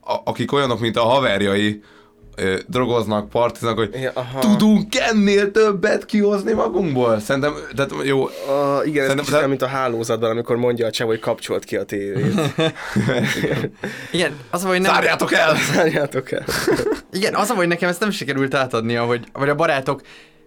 a- 0.00 0.20
akik 0.24 0.52
olyanok, 0.52 0.80
mint 0.80 0.96
a 0.96 1.02
haverjai, 1.02 1.82
ö, 2.36 2.56
drogoznak, 2.66 3.28
partiznak, 3.28 3.76
hogy 3.78 3.90
Ja, 4.00 4.10
aha. 4.14 4.38
tudunk 4.38 4.94
ennél 4.96 5.50
többet 5.50 6.04
kihozni 6.04 6.52
magunkból. 6.52 7.20
Szerintem, 7.20 7.54
tehát 7.76 7.92
jó, 8.04 8.22
Uh, 8.24 8.30
igen, 8.86 9.02
ez 9.02 9.08
Szerintem- 9.08 9.16
kicsit 9.16 9.34
olyan, 9.34 9.48
mint 9.48 9.62
a 9.62 9.66
hálózatban, 9.66 10.30
amikor 10.30 10.56
mondja 10.56 10.86
a 10.86 10.90
csáv, 10.90 11.06
hogy 11.06 11.18
kapcsolt 11.18 11.64
ki 11.64 11.76
a 11.76 11.84
tévét. 11.84 12.34
igen, 14.12 14.32
az 14.50 14.64
a 14.64 14.68
hogy 14.68 14.80
nem... 14.80 14.92
zárjátok 14.92 15.32
el! 15.32 15.56
Zárjátok 15.74 16.30
el. 16.32 16.44
Igen, 17.12 17.34
az 17.34 17.50
a 17.50 17.54
hogy 17.54 17.68
nekem 17.68 17.88
ezt 17.88 18.00
nem 18.00 18.10
sikerült 18.10 18.54
átadnia, 18.54 19.04
hogy, 19.04 19.24
vagy 19.32 19.48
a 19.48 19.54
barátok, 19.54 20.00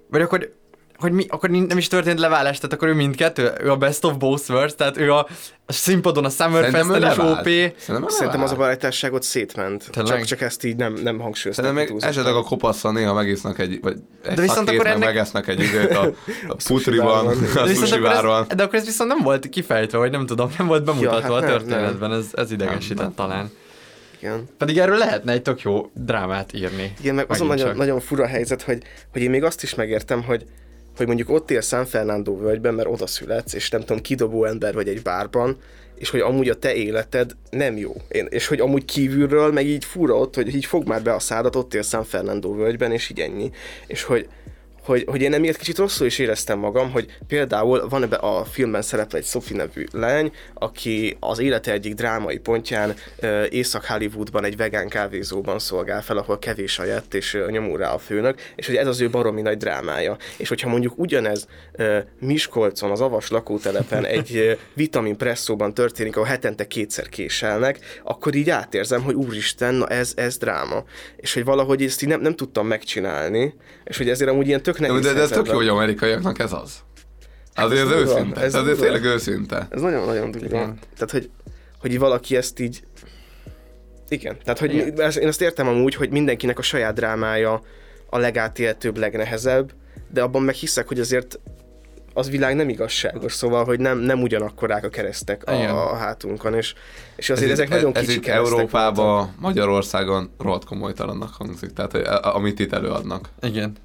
vagy 0.10 0.22
akkor 0.22 0.54
hogy 1.00 1.12
mi, 1.12 1.26
akkor 1.30 1.50
nem 1.50 1.78
is 1.78 1.88
történt 1.88 2.20
leválás, 2.20 2.56
tehát 2.58 2.74
akkor 2.74 2.88
ő 2.88 2.94
mindkettő, 2.94 3.52
ő 3.60 3.72
a 3.72 3.76
best 3.76 4.04
of 4.04 4.18
both 4.18 4.50
worlds, 4.50 4.76
tehát 4.76 4.98
ő 4.98 5.12
a, 5.12 5.28
a 5.66 5.74
színpadon 5.74 6.26
a 6.26 6.30
Summerfest-en 6.30 6.96
is 6.96 7.02
levált. 7.02 7.40
OP. 7.40 7.46
Szerintem, 7.78 8.10
Szerintem 8.10 8.44
az 8.44 8.52
a 8.52 8.56
barátságod 8.56 9.24
szétment. 9.24 9.90
Tényleg? 9.92 10.18
Csak, 10.18 10.26
csak 10.26 10.42
ezt 10.42 10.64
így 10.64 10.76
nem, 10.76 10.94
nem 10.94 11.20
hangsúlyoztam. 11.20 11.66
Szerintem 11.66 11.96
még 11.96 12.04
esetleg 12.04 12.36
a 12.36 12.42
kopasszal 12.44 12.92
néha 12.92 13.14
megisznak 13.14 13.60
egy, 13.60 13.80
vagy 13.82 13.98
egy 14.26 14.36
De 14.36 14.42
viszont 14.42 14.70
akkor 14.70 14.88
ennek- 14.88 15.06
megesznek 15.06 15.48
egy 15.48 15.60
időt 15.60 15.92
a, 15.96 16.12
a 16.48 16.56
putriban, 16.68 17.28
a 17.28 17.30
De 17.34 17.40
viszont, 17.40 17.58
akkor 17.58 17.76
sushibarban. 17.76 18.46
ez, 18.50 18.56
de 18.56 18.64
akkor 18.64 18.76
ez 18.80 18.86
viszont 18.86 19.10
nem 19.10 19.24
volt 19.24 19.50
kifejtve, 19.50 19.98
vagy 19.98 20.12
nem 20.12 20.26
tudom, 20.26 20.50
nem 20.58 20.68
volt 20.68 20.84
bemutatva 20.84 21.22
hát 21.22 21.32
a 21.32 21.40
nem, 21.40 21.50
történetben, 21.50 22.14
ez, 22.14 22.26
ez 22.34 22.52
idegesített 22.52 22.98
Nem, 23.06 23.14
talán. 23.16 23.52
Igen. 24.20 24.44
Pedig 24.58 24.78
erről 24.78 24.98
lehetne 24.98 25.32
egy 25.32 25.42
tök 25.42 25.62
jó 25.62 25.90
drámát 25.94 26.54
írni. 26.54 26.94
Igen, 27.00 27.16
meg 27.16 27.26
az 27.30 27.42
a 27.42 27.46
Megint 27.46 27.64
nagyon, 27.66 27.78
nagyon 27.78 28.00
fura 28.00 28.28
helyzet, 28.28 28.62
hogy, 28.62 28.84
hogy 29.12 29.22
én 29.22 29.30
még 29.30 29.44
azt 29.44 29.64
is 29.64 29.76
megértem, 29.76 30.24
hogy, 30.24 30.46
hogy 30.98 31.08
mondjuk 31.08 31.30
ott 31.30 31.52
él 31.52 31.62
San 31.62 31.86
Fernando 31.86 32.38
völgyben, 32.38 32.74
mert 32.74 32.90
oda 32.90 33.08
születsz, 33.08 33.54
és 33.54 33.70
nem 33.70 33.80
tudom, 33.80 34.02
kidobó 34.02 34.46
ember 34.46 34.74
vagy 34.74 34.88
egy 34.88 35.02
bárban, 35.02 35.58
és 35.98 36.10
hogy 36.10 36.20
amúgy 36.20 36.50
a 36.50 36.56
te 36.56 36.74
életed 36.74 37.32
nem 37.50 37.78
jó. 37.78 37.94
Én, 38.08 38.28
és 38.30 38.48
hogy 38.48 38.60
amúgy 38.60 38.86
kívülről 38.86 39.52
meg 39.52 39.66
így 39.66 39.86
fura 39.86 40.16
ott, 40.16 40.36
hogy 40.36 40.56
így 40.56 40.66
fog 40.66 40.88
már 40.88 41.02
be 41.02 41.14
a 41.14 41.20
szádat, 41.20 41.56
ott 41.56 41.74
él 41.74 41.82
San 41.82 42.04
Fernando 42.04 42.56
völgyben, 42.56 42.92
és 42.92 43.10
így 43.10 43.20
ennyi. 43.20 43.52
És 43.88 44.04
hogy, 44.04 44.28
hogy, 44.88 45.06
hogy 45.08 45.22
én 45.22 45.34
emiatt 45.34 45.58
kicsit 45.58 45.78
rosszul 45.78 46.08
is 46.08 46.20
éreztem 46.20 46.60
magam, 46.60 46.92
hogy 46.92 47.18
például 47.28 47.88
van 47.90 48.04
ebbe 48.04 48.16
a 48.16 48.46
filmben 48.46 48.82
szerepel 48.82 49.20
egy 49.20 49.26
Sophie 49.26 49.58
nevű 49.58 49.86
lány, 49.92 50.32
aki 50.54 51.18
az 51.20 51.40
élete 51.40 51.72
egyik 51.72 51.94
drámai 51.94 52.38
pontján 52.38 52.96
Észak-Hollywoodban 53.50 54.44
egy 54.44 54.58
vegán 54.58 54.88
kávézóban 54.88 55.60
szolgál 55.60 56.02
fel, 56.02 56.18
ahol 56.18 56.40
kevés 56.40 56.80
a 56.80 56.84
jett, 56.84 57.14
és 57.14 57.38
nyomul 57.50 57.78
rá 57.78 57.94
a 57.94 57.98
főnök, 57.98 58.42
és 58.56 58.66
hogy 58.66 58.76
ez 58.76 58.88
az 58.88 59.02
ő 59.02 59.10
baromi 59.10 59.42
nagy 59.42 59.58
drámája. 59.58 60.18
És 60.38 60.50
hogyha 60.50 60.70
mondjuk 60.70 60.98
ugyanez 60.98 61.48
Miskolcon, 62.20 62.92
az 62.92 63.02
avas 63.02 63.30
lakótelepen 63.30 64.06
egy 64.18 64.60
vitamin 64.74 65.18
presszóban 65.18 65.74
történik, 65.74 66.16
ahol 66.16 66.28
hetente 66.28 66.68
kétszer 66.68 67.10
késelnek, 67.10 67.80
akkor 68.04 68.36
így 68.36 68.50
átérzem, 68.50 69.02
hogy 69.02 69.14
úristen, 69.14 69.74
na 69.74 69.88
ez, 69.88 70.14
ez 70.16 70.38
dráma. 70.38 70.84
És 71.18 71.34
hogy 71.34 71.44
valahogy 71.44 71.84
ezt 71.84 72.02
így 72.02 72.10
nem, 72.10 72.22
nem 72.22 72.36
tudtam 72.36 72.68
megcsinálni, 72.68 73.54
és 73.84 73.98
hogy 73.98 74.10
ezért 74.10 74.30
amúgy 74.30 74.48
ilyen 74.48 74.62
tök 74.62 74.77
nehéz 74.80 75.02
De, 75.02 75.14
de 75.14 75.22
ez 75.22 75.30
tök 75.30 75.48
jó, 75.48 75.56
hogy 75.56 75.68
amerikaiaknak 75.68 76.40
ez 76.40 76.54
az. 76.54 76.80
Azért 77.56 77.86
ez 77.86 77.92
ez 77.92 78.00
őszinte. 78.00 78.40
ez 78.42 78.46
Ez 78.56 78.62
azért 78.62 78.80
tényleg 78.80 79.04
őszinte. 79.04 79.68
Ez 79.70 79.82
nagyon-nagyon 79.82 80.32
durva. 80.32 80.50
Tehát, 80.96 81.12
hogy, 81.12 81.30
hogy 81.80 82.00
valaki 82.00 82.36
ezt 82.36 82.60
így... 82.60 82.84
Igen, 84.10 84.38
tehát, 84.44 84.60
hogy 84.60 84.74
Igen. 84.74 85.02
ez- 85.02 85.18
én 85.18 85.28
azt 85.28 85.42
értem 85.42 85.68
amúgy, 85.68 85.96
hogy 85.96 86.10
mindenkinek 86.10 86.60
a 86.60 86.62
saját 86.62 86.94
drámája 86.94 87.62
a 88.10 88.18
legátélhetőbb, 88.18 88.98
legnehezebb, 88.98 89.72
de 90.12 90.22
abban 90.22 90.42
meg 90.42 90.56
hiszek, 90.56 90.88
hogy 90.88 91.00
azért 91.00 91.40
az 92.14 92.30
világ 92.30 92.56
nem 92.56 92.70
igazságos, 92.70 93.34
szóval, 93.34 93.66
hogy 93.66 93.80
nem, 93.80 93.98
nem 93.98 94.22
ugyanakkorák 94.22 94.84
a 94.84 94.90
keresztek 94.90 95.44
Igen. 95.48 95.70
a, 95.70 95.92
a 95.92 95.96
hátunkon, 95.96 96.54
és, 96.54 96.74
és 97.16 97.30
azért 97.30 97.52
ez 97.52 97.60
ezek 97.60 97.70
nagyon 97.70 97.96
ez 97.96 98.02
kicsi 98.06 98.14
voltak. 98.20 98.36
Európában, 98.36 99.34
Magyarországon 99.40 100.30
rohadt 100.40 100.66
komolytalannak 100.66 101.34
hangzik, 101.34 101.70
tehát 101.70 101.92
hogy 101.92 102.02
a- 102.02 102.36
amit 102.36 102.60
itt 102.60 102.74
előadnak. 102.74 103.30
Igen. 103.42 103.76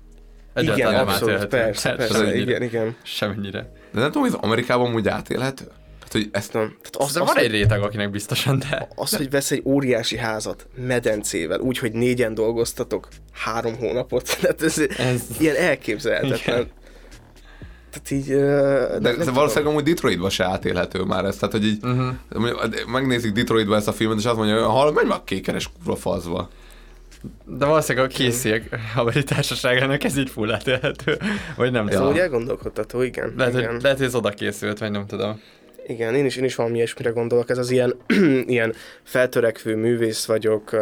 Igen, 0.56 0.74
Egyáltalán 0.74 1.04
nem 1.04 1.14
abszolút, 1.14 1.34
átélhető. 1.34 1.56
persze, 1.56 1.94
persze, 1.94 2.14
semennyire. 2.14 2.40
igen, 2.40 2.62
igen. 2.62 2.96
Semennyire. 3.02 3.72
De 3.92 4.00
nem 4.00 4.06
tudom, 4.06 4.22
hogy 4.22 4.32
az 4.32 4.38
Amerikában 4.42 4.94
úgy 4.94 5.08
átélhető? 5.08 5.64
Tehát, 5.64 6.12
hogy 6.12 6.28
ezt 6.32 6.52
Nem. 6.52 6.76
Tehát 6.82 6.96
az, 6.96 7.12
De 7.12 7.20
az, 7.20 7.26
van 7.26 7.36
hogy- 7.36 7.44
egy 7.44 7.50
réteg, 7.50 7.82
akinek 7.82 8.10
biztosan, 8.10 8.58
de... 8.58 8.88
Az, 8.94 9.16
hogy 9.16 9.30
vesz 9.30 9.50
egy 9.50 9.62
óriási 9.64 10.16
házat 10.16 10.66
medencével, 10.86 11.60
úgy, 11.60 11.78
hogy 11.78 11.92
négyen 11.92 12.34
dolgoztatok 12.34 13.08
három 13.32 13.76
hónapot, 13.76 14.36
tehát 14.40 14.62
ez, 14.62 14.78
ez... 14.78 15.22
Ilyen 15.38 15.56
elképzelhetetlen. 15.56 16.56
Igen. 16.60 16.70
Tehát 17.90 18.10
így... 18.10 18.32
Uh, 18.32 19.00
de, 19.00 19.24
de 19.24 19.30
valószínűleg 19.30 19.70
amúgy 19.72 19.84
Detroitban 19.84 20.30
se 20.30 20.44
átélhető 20.44 21.02
már 21.02 21.24
ez, 21.24 21.36
tehát 21.36 21.54
hogy 21.54 21.64
így 21.66 21.84
uh-huh. 21.84 22.86
megnézik 22.86 23.32
Detroitban 23.32 23.78
ezt 23.78 23.88
a 23.88 23.92
filmet, 23.92 24.18
és 24.18 24.24
azt 24.24 24.36
mondja, 24.36 24.54
hogy 24.54 24.64
hallod, 24.64 24.94
menj 24.94 25.08
már 25.08 25.18
a 25.18 25.24
kékeres 25.24 25.70
kurva 25.78 25.96
fazba. 25.96 26.48
De 27.44 27.64
valószínűleg 27.64 28.08
a 28.08 28.12
készíek 28.12 28.78
haveri 28.94 29.22
társaságának 29.22 30.04
ez 30.04 30.16
így 30.16 30.30
full 30.30 30.52
átélhető. 30.52 31.18
Vagy 31.56 31.72
nem 31.72 31.88
Ez 31.88 31.94
tudom. 31.94 32.10
úgy 32.10 32.18
elgondolkodtató, 32.18 33.02
igen. 33.02 33.34
Lehet, 33.36 33.54
igen. 33.54 33.70
hogy, 33.70 33.82
lehet, 33.82 33.96
hogy 33.96 34.06
ez 34.06 34.14
oda 34.14 34.30
készült, 34.30 34.78
vagy 34.78 34.90
nem 34.90 35.06
tudom. 35.06 35.40
Igen, 35.86 36.14
én 36.14 36.24
is, 36.24 36.36
én 36.36 36.44
is 36.44 36.54
valami 36.54 36.76
ilyesmire 36.76 37.10
gondolok. 37.10 37.50
Ez 37.50 37.58
az 37.58 37.70
ilyen, 37.70 37.96
ilyen 38.46 38.74
feltörekvő 39.02 39.76
művész 39.76 40.24
vagyok, 40.24 40.76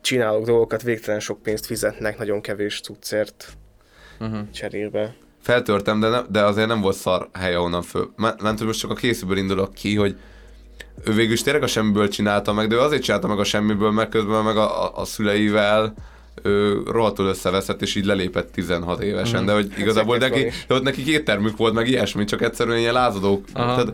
csinálok 0.00 0.44
dolgokat, 0.44 0.82
végtelen 0.82 1.20
sok 1.20 1.42
pénzt 1.42 1.66
fizetnek, 1.66 2.18
nagyon 2.18 2.40
kevés 2.40 2.80
cuccért 2.80 3.56
uh-huh. 4.20 4.50
cserébe. 4.50 5.14
Feltörtem, 5.42 6.00
de, 6.00 6.08
ne, 6.08 6.20
de 6.30 6.44
azért 6.44 6.68
nem 6.68 6.80
volt 6.80 6.96
szar 6.96 7.28
hely, 7.32 7.54
ahonnan 7.54 7.82
föl. 7.82 8.12
Mert 8.16 8.60
most 8.60 8.80
csak 8.80 8.90
a 8.90 8.94
készülből 8.94 9.36
indulok 9.36 9.74
ki, 9.74 9.94
hogy 9.94 10.16
ő 11.04 11.12
végül 11.12 11.32
is 11.32 11.42
tényleg 11.42 11.62
a 11.62 11.66
semmiből 11.66 12.08
csinálta 12.08 12.52
meg, 12.52 12.68
de 12.68 12.74
ő 12.74 12.78
azért 12.80 13.02
csinálta 13.02 13.26
meg 13.26 13.38
a 13.38 13.44
semmiből, 13.44 13.90
mert 13.90 14.10
közben 14.10 14.42
meg 14.44 14.56
a, 14.56 14.84
a, 14.84 14.92
a 15.00 15.04
szüleivel 15.04 15.94
ő 16.42 16.82
rohadtul 16.86 17.26
összeveszett, 17.26 17.82
és 17.82 17.94
így 17.94 18.04
lelépett 18.04 18.52
16 18.52 19.00
évesen, 19.02 19.36
Mhm. 19.38 19.46
de 19.46 19.52
hogy 19.52 19.66
Hát 19.70 19.78
igazából 19.78 20.16
neki, 20.16 20.46
de 20.68 20.74
ott 20.74 20.82
neki 20.82 21.02
két 21.02 21.24
termük 21.24 21.56
volt, 21.56 21.74
meg 21.74 21.88
ilyesmi, 21.88 22.24
csak 22.24 22.42
egyszerűen 22.42 22.78
ilyen 22.78 22.92
lázadók. 22.92 23.44
Aha. 23.52 23.74
Tehát, 23.74 23.92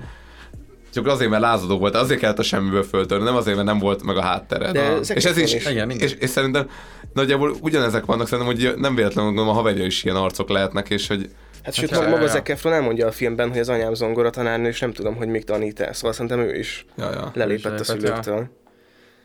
csak 0.94 1.06
azért, 1.06 1.30
mert 1.30 1.42
lázadó 1.42 1.78
volt, 1.78 1.94
azért 1.94 2.20
kellett 2.20 2.38
a 2.38 2.42
semmiből 2.42 2.82
föltörni, 2.82 3.24
nem 3.24 3.36
azért, 3.36 3.56
mert 3.56 3.68
nem 3.68 3.78
volt 3.78 4.02
meg 4.04 4.16
a 4.16 4.22
háttere. 4.22 4.72
De. 4.72 4.94
Zac 5.02 5.08
és 5.16 5.24
ez 5.24 5.36
is, 5.36 5.54
is. 5.54 5.66
Igen. 5.66 5.90
És, 5.90 6.12
és, 6.20 6.30
szerintem 6.30 6.68
nagyjából 7.12 7.56
ugyanezek 7.60 8.04
vannak, 8.04 8.28
szerintem, 8.28 8.54
hogy 8.54 8.74
nem 8.80 8.94
véletlenül 8.94 9.30
gondolom 9.30 9.50
a 9.56 9.58
haverja 9.58 9.84
is 9.84 10.04
ilyen 10.04 10.16
arcok 10.16 10.48
lehetnek, 10.48 10.90
és 10.90 11.06
hogy 11.06 11.30
Hát 11.64 11.74
sőt, 11.74 11.90
ja, 11.90 12.08
maga 12.08 12.20
ja. 12.22 12.26
Zac 12.28 12.48
Efron 12.48 12.72
elmondja 12.72 13.06
a 13.06 13.12
filmben, 13.12 13.48
hogy 13.50 13.58
az 13.58 13.68
anyám 13.68 13.94
zongora 13.94 14.30
tanárnő, 14.30 14.68
és 14.68 14.80
nem 14.80 14.92
tudom, 14.92 15.14
hogy 15.16 15.28
még 15.28 15.44
tanít 15.44 15.80
el. 15.80 15.92
Szóval 15.92 16.12
szerintem 16.12 16.38
ő 16.38 16.58
is 16.58 16.86
Ja, 16.96 17.10
ja. 17.10 17.30
lelépett 17.34 17.80
a 17.80 17.84
szülőktől. 17.84 18.48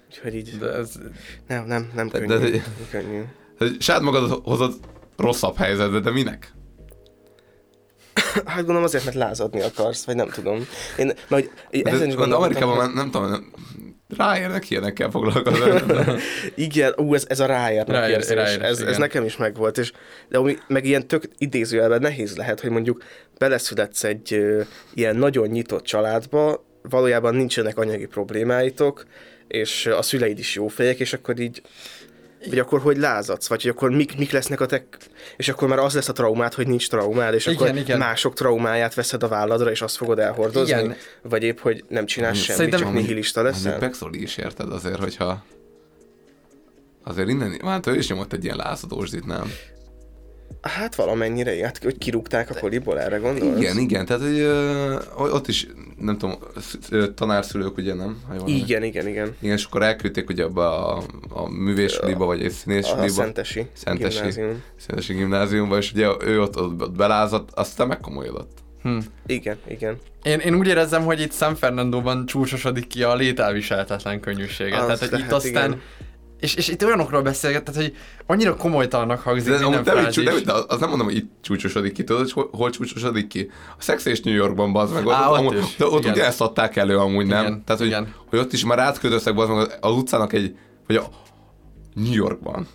Úgyhogy 0.10 0.36
így... 0.36 0.58
De 0.58 0.68
ez... 0.74 0.92
Nem, 1.48 1.66
nem, 1.66 1.92
nem 1.96 2.08
De- 2.08 2.20
könnyű. 2.20 2.50
de- 2.50 2.50
nem 2.50 2.88
könnyű. 2.92 3.22
saját 3.80 4.02
magad 4.02 4.40
hozod 4.44 4.74
rosszabb 5.18 5.56
helyzetbe, 5.58 6.00
de 6.00 6.12
minek? 6.12 6.54
Hát 8.46 8.56
gondolom 8.58 8.84
azért, 8.84 9.04
mert 9.06 9.16
lázadni 9.18 9.62
akarsz, 9.62 10.06
vagy 10.06 10.16
nem 10.16 10.30
tudom. 10.30 10.66
Én, 10.98 11.06
mert 11.06 11.50
hogy 11.70 11.82
De, 11.84 11.90
ezen 11.92 12.08
is 12.08 12.14
de 12.14 12.20
gondolkodtam, 12.20 12.70
Amerikában 12.70 12.86
hogy- 12.86 12.94
nem 12.96 13.12
tudom, 13.12 13.30
nem, 13.30 13.52
ráérnek 14.20 14.70
ilyenekkel 14.70 15.10
foglalkozni. 15.10 15.92
Igen, 16.56 16.94
ú, 16.98 17.14
ez, 17.14 17.26
ez 17.28 17.40
a 17.40 17.46
ráérnek 17.46 17.96
Ráér- 17.96 18.16
érzés, 18.16 18.36
ráér, 18.36 18.62
ez, 18.62 18.80
ez 18.80 18.88
igen. 18.88 19.00
nekem 19.00 19.24
is 19.24 19.38
megvolt, 19.38 19.78
és 19.78 19.92
de 20.30 20.38
ami, 20.38 20.58
meg 20.68 20.86
ilyen 20.86 21.08
tök 21.08 21.24
idézőjelben 21.38 22.02
nehéz 22.02 22.36
lehet, 22.36 22.60
hogy 22.60 22.70
mondjuk 22.70 23.04
beleszületsz 23.38 24.04
egy 24.04 24.34
ö, 24.34 24.62
ilyen 24.94 25.16
nagyon 25.16 25.48
nyitott 25.48 25.84
családba, 25.84 26.66
valójában 26.82 27.36
nincsenek 27.36 27.78
anyagi 27.78 28.06
problémáitok, 28.06 29.06
és 29.48 29.86
a 29.86 30.02
szüleid 30.02 30.40
is 30.40 30.56
jó 30.56 30.68
fejek, 30.68 31.00
és 31.00 31.14
akkor 31.14 31.40
így 31.40 31.62
vagy 32.48 32.60
akkor 32.60 32.80
hogy 32.82 32.98
lázadsz, 32.98 33.48
vagy 33.48 33.62
hogy 33.62 33.72
akkor 33.72 33.90
mik, 33.90 34.18
mik 34.18 34.32
lesznek 34.32 34.60
a 34.62 34.66
te... 34.66 34.86
És 35.38 35.50
akkor 35.50 35.68
már 35.68 35.80
az 35.80 35.94
lesz 35.94 36.10
a 36.10 36.14
traumát, 36.14 36.54
hogy 36.54 36.68
nincs 36.68 36.90
traumád, 36.90 37.34
és 37.34 37.46
Igen, 37.46 37.58
akkor 37.68 37.78
igen. 37.78 37.98
mások 37.98 38.34
traumáját 38.34 38.94
veszed 38.94 39.24
a 39.24 39.28
válladra, 39.28 39.72
és 39.72 39.82
azt 39.82 39.96
fogod 39.96 40.20
elhordozni, 40.20 40.78
Igen. 40.80 40.96
vagy 41.22 41.44
épp, 41.44 41.60
hogy 41.60 41.84
nem 41.88 42.06
csinálsz 42.06 42.38
semmit, 42.38 42.56
Szerintem- 42.56 42.80
csak 42.80 42.94
nihilista 42.94 43.42
leszel. 43.42 43.78
Pexoli 43.80 44.22
is 44.22 44.38
érted 44.38 44.72
azért, 44.72 45.00
hogyha 45.00 45.44
azért 47.04 47.30
innen, 47.30 47.60
hát 47.64 47.88
ő 47.88 47.96
is 47.96 48.10
nyomott 48.10 48.34
egy 48.34 48.44
ilyen 48.44 48.58
lázadósdit, 48.58 49.26
nem? 49.26 49.52
Hát 50.62 50.96
valamennyire, 50.96 51.66
hát 51.66 51.84
hogy 51.84 51.98
kirúgták 51.98 52.50
a 52.50 52.60
koliból, 52.60 53.00
erre 53.00 53.18
gondolsz? 53.18 53.58
Igen, 53.60 53.78
igen, 53.78 54.06
tehát 54.06 54.22
hogy, 54.22 54.40
ö, 54.40 54.96
ott 55.18 55.48
is, 55.48 55.68
nem 56.00 56.18
tudom, 56.18 56.38
tanárszülők 57.16 57.78
ugye 57.78 57.94
nem? 57.94 58.22
Ha 58.28 58.34
jól. 58.34 58.48
Igen, 58.48 58.84
igen, 58.84 59.08
igen. 59.08 59.36
Igen, 59.40 59.56
és 59.56 59.66
akkor 59.66 59.84
elküldték 59.84 60.30
ugye 60.30 60.44
abba 60.44 60.96
a, 60.96 61.04
a 61.30 61.50
művésuliba, 61.50 62.26
vagy 62.26 62.40
egy 62.40 62.46
A 62.46 62.50
színésuliba. 62.50 63.08
Szentesi 63.08 63.68
Szentesi, 63.74 64.18
gimnázium. 64.18 64.64
Szentesi 64.76 65.14
gimnáziumba, 65.14 65.78
és 65.78 65.92
ugye 65.92 66.08
ő 66.22 66.42
ott, 66.42 66.60
ott, 66.60 66.82
ott 66.82 66.96
belázadt, 66.96 67.50
aztán 67.54 67.88
megkomolyodott. 67.88 68.58
Hm. 68.82 68.98
Igen, 69.26 69.58
igen. 69.68 69.98
Én, 70.24 70.40
én 70.40 70.56
úgy 70.56 70.68
érezzem, 70.68 71.04
hogy 71.04 71.22
itt 71.22 71.34
San 71.34 71.56
Fernandóban 71.56 72.26
csúcsosodik 72.26 72.88
ki 72.88 73.04
a 73.04 73.16
lételviselhetetlen 73.16 74.20
könnyűsége. 74.20 74.78
Az 74.78 74.86
Tehát, 74.86 75.00
hogy 75.00 75.20
itt 75.20 75.32
aztán... 75.32 75.70
igen. 75.70 75.82
És, 76.40 76.54
és 76.56 76.68
itt 76.68 76.84
olyanokról 76.84 77.22
beszélget, 77.22 77.64
tehát, 77.64 77.82
hogy 77.82 77.96
annyira 78.26 78.56
komolytalannak 78.56 79.20
hangzik 79.20 79.52
De, 79.52 79.60
minden 79.60 79.84
nem, 79.84 80.04
nem, 80.24 80.44
de 80.44 80.54
az 80.68 80.80
nem 80.80 80.90
mondom, 80.90 81.08
hogy 81.08 81.16
itt 81.16 81.32
csúcsosodik 81.42 81.94
ki, 81.94 82.04
tudod, 82.04 82.22
hogy 82.22 82.32
hol, 82.32 82.50
hol 82.52 82.70
csúcsosodik 82.70 83.28
ki? 83.28 83.52
A 83.78 83.82
Sex 83.82 84.06
és 84.06 84.22
New 84.22 84.34
Yorkban, 84.34 84.72
bazd 84.72 84.94
meg, 84.94 85.06
ott, 85.06 85.14
Á, 85.14 85.30
ott 85.30 85.38
amúgy, 85.38 85.58
is, 85.58 85.76
de 85.76 85.86
ott 85.86 86.00
igen. 86.00 86.12
ugye 86.14 86.26
ezt 86.26 86.42
adták 86.42 86.76
elő 86.76 86.98
amúgy, 86.98 87.26
nem? 87.26 87.46
Igen, 87.46 87.64
Tehát, 87.66 87.82
hogy, 87.82 87.90
igen. 87.90 88.14
hogy 88.30 88.40
ott 88.40 88.54
is 88.54 88.66
már 88.66 88.80
átköltöztek, 88.80 89.36
bazd 89.36 89.52
meg, 89.52 89.78
az 89.82 89.92
utcának 89.92 90.34
egy, 90.34 90.58
vagy 90.88 90.96
a 90.96 91.04
New 91.94 92.14
Yorkban. 92.14 92.68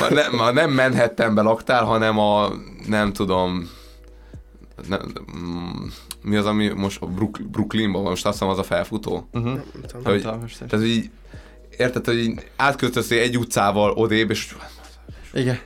már, 0.00 0.12
nem, 0.22 0.32
már 0.32 0.54
nem 0.54 0.72
Manhattanben 0.72 1.44
laktál, 1.44 1.84
hanem 1.84 2.18
a, 2.18 2.52
nem 2.86 3.12
tudom, 3.12 3.70
nem, 4.88 5.12
mm, 5.36 5.86
mi 6.22 6.36
az, 6.36 6.46
ami 6.46 6.68
most 6.68 7.02
a 7.02 7.06
Brook, 7.06 7.40
Brooklynban 7.50 8.02
van, 8.02 8.10
most 8.10 8.26
azt 8.26 8.38
hiszem 8.38 8.52
az 8.52 8.58
a 8.58 8.62
felfutó. 8.62 9.28
Uh-huh. 9.32 9.52
Nem 9.52 9.64
tudom. 9.86 10.04
Hogy, 10.04 10.20
tudom, 10.20 10.40
most 10.40 10.58
tehát, 10.58 10.70
hogy 10.70 10.86
így, 10.86 11.10
érted, 11.76 12.04
hogy 12.04 12.18
így 12.18 12.40
átköltöztél 12.56 13.20
egy 13.20 13.38
utcával 13.38 13.90
odébb, 13.90 14.30
és 14.30 14.54
Igen. 15.32 15.58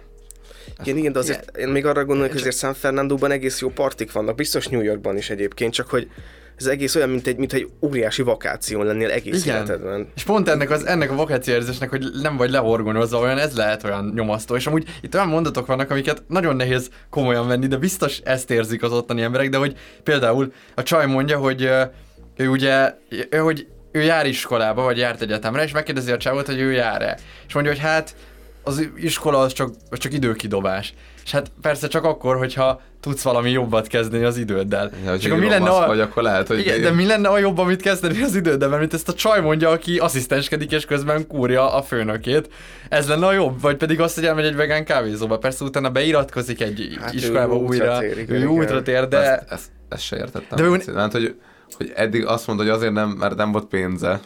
Igen, 0.83 0.97
igen, 0.97 1.13
de 1.13 1.19
azért 1.19 1.57
én 1.57 1.69
még 1.69 1.87
arra 1.87 2.05
gondolok, 2.05 2.31
hogy 2.31 2.41
azért 2.41 2.57
San 2.57 2.75
Fernandóban 2.75 3.31
egész 3.31 3.61
jó 3.61 3.69
partik 3.69 4.13
vannak, 4.13 4.35
biztos 4.35 4.67
New 4.67 4.81
Yorkban 4.83 5.17
is 5.17 5.31
egyébként, 5.31 5.73
csak 5.73 5.91
hogy 5.91 6.09
ez 6.57 6.67
egész 6.67 6.95
olyan, 6.95 7.09
mint 7.09 7.27
egy, 7.27 7.37
mint 7.37 7.53
egy 7.53 7.69
óriási 7.81 8.23
vakáción 8.23 8.87
lennél 8.87 9.11
egész 9.11 9.45
Igen. 9.45 9.57
életedben. 9.57 10.09
És 10.15 10.23
pont 10.23 10.49
ennek, 10.49 10.71
az, 10.71 10.87
ennek 10.87 11.11
a 11.11 11.15
vakációérzésnek, 11.15 11.91
hogy 11.91 12.05
nem 12.23 12.37
vagy 12.37 12.51
lehorgonozva, 12.51 13.19
olyan 13.19 13.39
ez 13.39 13.57
lehet 13.57 13.85
olyan 13.85 14.13
nyomasztó. 14.15 14.57
És 14.57 14.67
amúgy 14.67 14.89
itt 15.01 15.15
olyan 15.15 15.29
mondatok 15.29 15.67
vannak, 15.67 15.91
amiket 15.91 16.23
nagyon 16.29 16.57
nehéz 16.57 16.91
komolyan 17.11 17.47
venni, 17.47 17.67
de 17.67 17.77
biztos 17.77 18.19
ezt 18.19 18.51
érzik 18.51 18.83
az 18.83 18.93
ottani 18.93 19.23
emberek, 19.23 19.49
de 19.49 19.57
hogy 19.57 19.77
például 20.03 20.53
a 20.75 20.83
csaj 20.83 21.07
mondja, 21.07 21.39
hogy 21.39 21.71
ő 22.37 22.49
ugye, 22.49 22.95
ő, 23.31 23.39
hogy 23.39 23.67
ő 23.97 24.03
jár 24.03 24.27
iskolába, 24.27 24.83
vagy 24.83 24.99
járt 24.99 25.23
egyetemre, 25.23 25.63
és 25.65 25.73
megkérdezi 25.73 26.11
a 26.13 26.17
csávot, 26.17 26.47
hogy 26.47 26.61
ő 26.61 26.73
jár-e. 26.73 27.19
És 27.49 27.55
mondja, 27.55 27.73
hogy 27.73 27.81
hát 27.81 28.15
az 28.63 28.89
iskola 28.97 29.39
az 29.39 29.53
csak, 29.53 29.71
az 29.91 29.99
csak 29.99 30.13
időkidobás. 30.13 30.95
És 31.25 31.31
hát 31.33 31.51
persze 31.63 31.89
csak 31.89 32.05
akkor, 32.05 32.37
hogyha 32.37 32.81
tudsz 33.01 33.23
valami 33.23 33.51
jobbat 33.51 33.87
kezdeni 33.87 34.25
az 34.25 34.37
időddel. 34.37 34.91
Ja, 35.05 35.15
és 35.15 35.25
akkor 35.25 35.39
mi 35.39 35.49
lenne 35.49 35.71
a... 35.71 35.87
vagy, 35.87 36.01
akkor 36.01 36.23
lehet, 36.23 36.47
hogy- 36.47 36.59
Igen, 36.59 36.83
de 36.83 36.91
mi 36.91 37.07
lenne 37.07 37.29
a 37.29 37.39
jobb, 37.39 37.59
amit 37.59 37.83
kezdeni 37.83 38.23
az 38.23 38.35
időddel, 38.35 38.69
mert 38.69 38.81
mint 38.81 38.95
ezt 38.95 39.09
a 39.09 39.15
csaj 39.15 39.41
mondja, 39.41 39.71
aki 39.71 39.99
asszisztenskedik 39.99 40.73
és 40.73 40.85
közben 40.85 41.27
kúrja 41.27 41.73
a 41.75 41.83
főnökét. 41.83 42.49
Ez 42.89 43.09
lenne 43.09 43.27
a 43.27 43.33
jobb, 43.33 43.61
vagy 43.61 43.77
pedig 43.77 44.01
azt, 44.01 44.15
hogy 44.15 44.25
elmegy 44.27 44.45
egy 44.45 44.57
vegán 44.57 44.85
kávézóba. 44.85 45.39
Persze 45.39 45.65
utána 45.65 45.91
beiratkozik 45.91 46.61
egy 46.61 46.97
Hát 47.01 47.15
ő 47.15 47.17
iskolába 47.17 47.55
útra 47.57 47.67
újra, 47.69 47.99
tér, 47.99 48.19
igen, 48.19 48.43
ő 48.43 48.47
útra 48.47 48.83
tér, 48.83 49.09
de... 49.09 49.19
Ezt, 49.19 49.51
ezt, 49.51 49.67
ezt 49.89 50.03
se 50.03 50.17
értettem. 50.17 50.59
De 50.59 50.63
ő- 50.93 50.95
hát, 50.97 51.13
hogy, 51.13 51.35
hogy 51.77 51.93
eddig 51.95 52.27
azt 52.27 52.47
mondta, 52.47 52.65
hogy 52.65 52.75
azért 52.75 52.93
nem, 52.93 53.09
mert 53.09 53.37
nem 53.37 53.53
volt 53.53 53.67
pénze. 53.67 54.21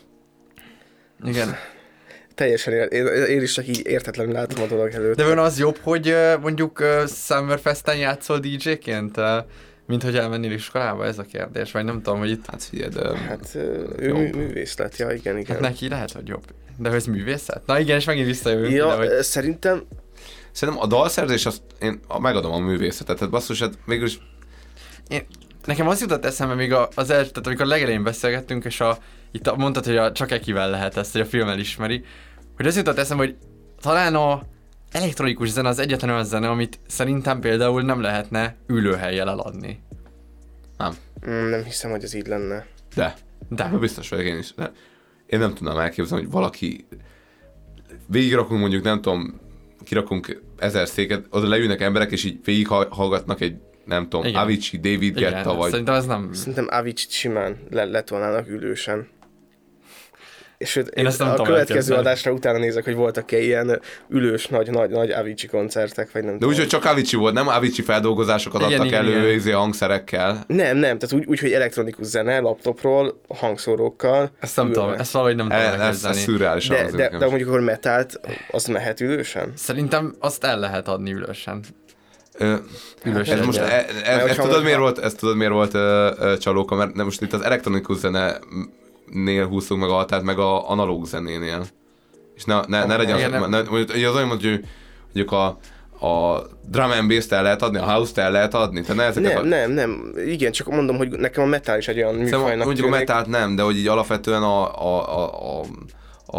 Igen. 1.24 1.54
Teljesen, 2.34 2.72
ér, 2.72 2.92
én, 2.92 3.06
én 3.06 3.42
is 3.42 3.52
csak 3.52 3.68
így 3.68 3.86
értetlenül 3.86 4.32
látom 4.32 4.62
a 4.62 4.66
dolog 4.66 4.92
előtt. 4.92 5.16
De 5.16 5.26
van 5.26 5.38
az 5.38 5.58
jobb, 5.58 5.78
hogy 5.82 6.14
mondjuk 6.40 6.84
Summerfesten 7.06 7.96
játszol 7.96 8.38
DJ-ként, 8.38 9.20
mint 9.86 10.02
hogy 10.02 10.16
elmennél 10.16 10.52
iskolába? 10.52 11.06
Ez 11.06 11.18
a 11.18 11.22
kérdés, 11.22 11.72
vagy 11.72 11.84
nem 11.84 12.02
tudom, 12.02 12.18
hogy 12.18 12.30
itt... 12.30 12.46
Hát 12.46 12.64
figyelj, 12.64 12.90
de... 12.90 13.16
Hát 13.18 13.54
ő 13.98 14.12
mű, 14.12 14.30
művész 14.32 14.78
lett, 14.78 14.96
ja, 14.96 15.10
igen, 15.10 15.38
igen. 15.38 15.52
Hát 15.52 15.60
neki 15.60 15.88
lehet, 15.88 16.12
hogy 16.12 16.28
jobb. 16.28 16.44
De 16.78 16.88
hogy 16.88 16.98
ez 16.98 17.06
művészet? 17.06 17.62
Na 17.66 17.78
igen, 17.78 17.96
és 17.98 18.04
megint 18.04 18.26
visszajövünk 18.26 18.72
Ja, 18.72 18.86
ide, 18.86 18.94
hogy... 18.96 19.22
szerintem 19.22 19.82
Szerintem 20.52 20.82
a 20.84 20.86
dalszerzés, 20.86 21.46
azt 21.46 21.62
én 21.80 22.00
a- 22.08 22.20
megadom 22.20 22.52
a 22.52 22.58
művészetet. 22.58 23.16
Tehát 23.16 23.32
basszus, 23.32 23.60
hát 23.60 23.72
mégis 23.84 24.18
Én, 25.08 25.26
nekem 25.70 25.88
az 25.88 26.00
jutott 26.00 26.24
eszembe 26.24 26.54
még 26.54 26.72
a- 26.72 26.88
az 26.94 27.10
első, 27.10 27.30
tehát 27.30 27.46
amikor 27.46 27.64
a 27.64 27.68
legelején 27.68 28.02
beszélgettünk, 28.02 28.64
és 28.64 28.80
a, 28.80 28.98
itt 29.30 29.46
a, 29.46 29.56
mondtad, 29.56 29.84
hogy 29.84 29.96
a, 29.96 30.12
csak 30.12 30.30
ekivel 30.30 30.70
lehet 30.70 30.96
ezt, 30.96 31.12
hogy 31.12 31.20
a 31.20 31.24
film 31.26 31.48
elismeri, 31.48 32.04
hogy 32.56 32.66
az 32.66 32.76
jutott 32.76 32.98
eszembe, 32.98 33.24
hogy 33.24 33.36
talán 33.80 34.14
a 34.14 34.42
elektronikus 34.92 35.48
zene 35.48 35.68
az 35.68 35.78
egyetlen 35.78 36.10
olyan 36.10 36.24
zene, 36.24 36.48
amit 36.48 36.78
szerintem 36.86 37.40
például 37.40 37.82
nem 37.82 38.00
lehetne 38.00 38.56
ülőhelyjel 38.66 39.28
eladni. 39.28 39.82
nem. 40.78 40.92
mm, 41.28 41.48
nem 41.50 41.64
hiszem, 41.64 41.90
hogy 41.90 42.02
ez 42.02 42.14
így 42.14 42.26
lenne. 42.26 42.66
De. 42.94 43.14
De. 43.48 43.64
Ebben 43.64 43.80
biztos 43.80 44.08
vagyok 44.08 44.24
én 44.26 44.38
is. 44.38 44.54
De 44.54 44.72
én 45.26 45.38
nem 45.38 45.54
tudnám 45.54 45.78
elképzelni, 45.78 46.24
hogy 46.24 46.32
valaki 46.32 46.86
végigrakunk 48.06 48.60
mondjuk, 48.60 48.84
nem 48.84 49.00
tudom, 49.00 49.40
kirakunk 49.84 50.42
ezer 50.58 50.88
széket, 50.88 51.26
oda 51.30 51.48
leülnek 51.48 51.80
emberek, 51.80 52.10
és 52.10 52.24
így 52.24 52.40
végighallgatnak 52.44 53.40
egy, 53.40 53.56
nem 53.84 54.08
tudom, 54.08 54.26
Igen. 54.26 54.40
Avicii, 54.40 54.78
David 54.78 55.16
Igen, 55.16 55.32
Guetta, 55.32 55.54
vagy... 55.54 55.70
szerintem 55.70 55.94
ez 55.94 56.06
nem... 56.06 56.32
Szerintem 56.32 56.66
Avicii 56.70 57.10
simán 57.10 57.56
le, 57.70 57.84
letolnának 57.84 58.48
ülősen. 58.48 59.08
És 60.60 60.70
sőt, 60.70 60.88
Én 60.88 61.06
ezt 61.06 61.18
nem 61.18 61.28
a 61.28 61.30
tudom 61.30 61.46
következő 61.46 61.94
adásra 61.94 62.32
utána 62.32 62.58
nézek, 62.58 62.84
hogy 62.84 62.94
voltak-e 62.94 63.38
ilyen 63.38 63.80
ülős, 64.08 64.46
nagy, 64.46 64.70
nagy, 64.70 64.90
nagy 64.90 65.10
Avicii 65.10 65.48
koncertek, 65.48 66.12
vagy 66.12 66.22
nem 66.22 66.32
De 66.32 66.38
tudom. 66.38 66.52
úgy, 66.52 66.58
hogy 66.58 66.68
csak 66.68 66.84
Avicii 66.84 67.18
volt, 67.18 67.34
nem 67.34 67.48
Avicii 67.48 67.84
feldolgozásokat 67.84 68.60
Igen, 68.60 68.72
adtak 68.72 68.86
igen, 68.86 69.00
elő 69.04 69.18
igen. 69.18 69.34
izé 69.34 69.50
hangszerekkel. 69.50 70.44
Nem, 70.46 70.76
nem, 70.76 70.98
tehát 70.98 71.12
úgy, 71.12 71.24
úgy, 71.26 71.40
hogy 71.40 71.52
elektronikus 71.52 72.06
zene, 72.06 72.38
laptopról, 72.38 73.20
hangszórókkal. 73.28 74.30
Ezt 74.40 74.56
nem 74.56 74.72
tudom, 74.72 74.92
ezt 74.92 75.12
valahogy 75.12 75.36
nem 75.36 75.48
tudom 75.48 75.62
Ez, 75.62 75.80
ez, 75.80 76.04
ez 76.04 76.18
szürreális. 76.18 76.68
De, 76.68 76.90
de, 76.90 77.08
de 77.08 77.26
mondjuk 77.26 77.48
akkor 77.48 77.60
metált, 77.60 78.20
az 78.50 78.66
mehet 78.66 79.00
ülősen? 79.00 79.52
Szerintem 79.54 80.14
azt 80.18 80.44
el 80.44 80.58
lehet 80.58 80.88
adni 80.88 81.12
ülősen. 81.12 81.64
Üres 83.04 83.28
ez 83.28 83.46
most, 83.46 83.58
e, 83.58 83.86
e, 84.04 84.10
ez 84.10 84.20
hogyha 84.20 84.42
tudod 84.42 84.62
miért 84.62 84.78
volt, 84.78 84.98
ez 84.98 85.14
tudod 85.14 85.36
miért 85.36 85.52
volt 85.52 85.74
ö, 85.74 86.10
ö, 86.18 86.38
csalóka, 86.38 86.74
mert 86.74 86.94
nem 86.94 87.04
most 87.04 87.22
itt 87.22 87.32
az 87.32 87.40
elektronikus 87.40 87.96
zene 87.96 88.38
nél 89.12 89.46
húzunk 89.46 89.80
meg 89.80 89.90
a 89.90 89.94
határt, 89.94 90.22
meg 90.22 90.38
a 90.38 90.70
analóg 90.70 91.06
zenénél. 91.06 91.66
És 92.34 92.44
ne, 92.44 92.60
ne, 92.66 92.84
ne 92.84 92.96
legyen, 92.96 93.14
az, 93.14 93.30
nem. 93.30 93.50
ne, 93.50 93.62
mondjuk, 93.62 93.90
az 93.90 94.14
olyan, 94.14 94.28
hogy 94.28 94.60
mondjuk 95.12 95.32
a, 95.32 95.46
a 96.06 96.42
drum 96.68 96.90
and 96.90 97.08
bass-t 97.08 97.32
el 97.32 97.42
lehet 97.42 97.62
adni, 97.62 97.78
a 97.78 97.92
house-t 97.92 98.18
el 98.18 98.30
lehet 98.30 98.54
adni, 98.54 98.80
tehát 98.80 98.96
ne 98.96 99.02
ezeket 99.02 99.32
Nem, 99.32 99.42
a, 99.42 99.46
nem, 99.46 99.70
nem. 99.70 100.12
Igen, 100.26 100.52
csak 100.52 100.66
mondom, 100.66 100.96
hogy 100.96 101.08
nekem 101.08 101.42
a 101.42 101.46
metal 101.46 101.78
is 101.78 101.88
egy 101.88 101.96
olyan 101.96 102.12
Szerintem 102.12 102.38
műfajnak 102.38 102.64
mondjuk 102.64 102.86
a 102.86 102.90
tűnik. 102.90 103.06
metált 103.08 103.26
nem, 103.26 103.56
de 103.56 103.62
hogy 103.62 103.76
így 103.76 103.86
alapvetően 103.86 104.42
a, 104.42 104.82
a, 104.82 105.18
a, 105.18 105.60
a, 105.60 105.64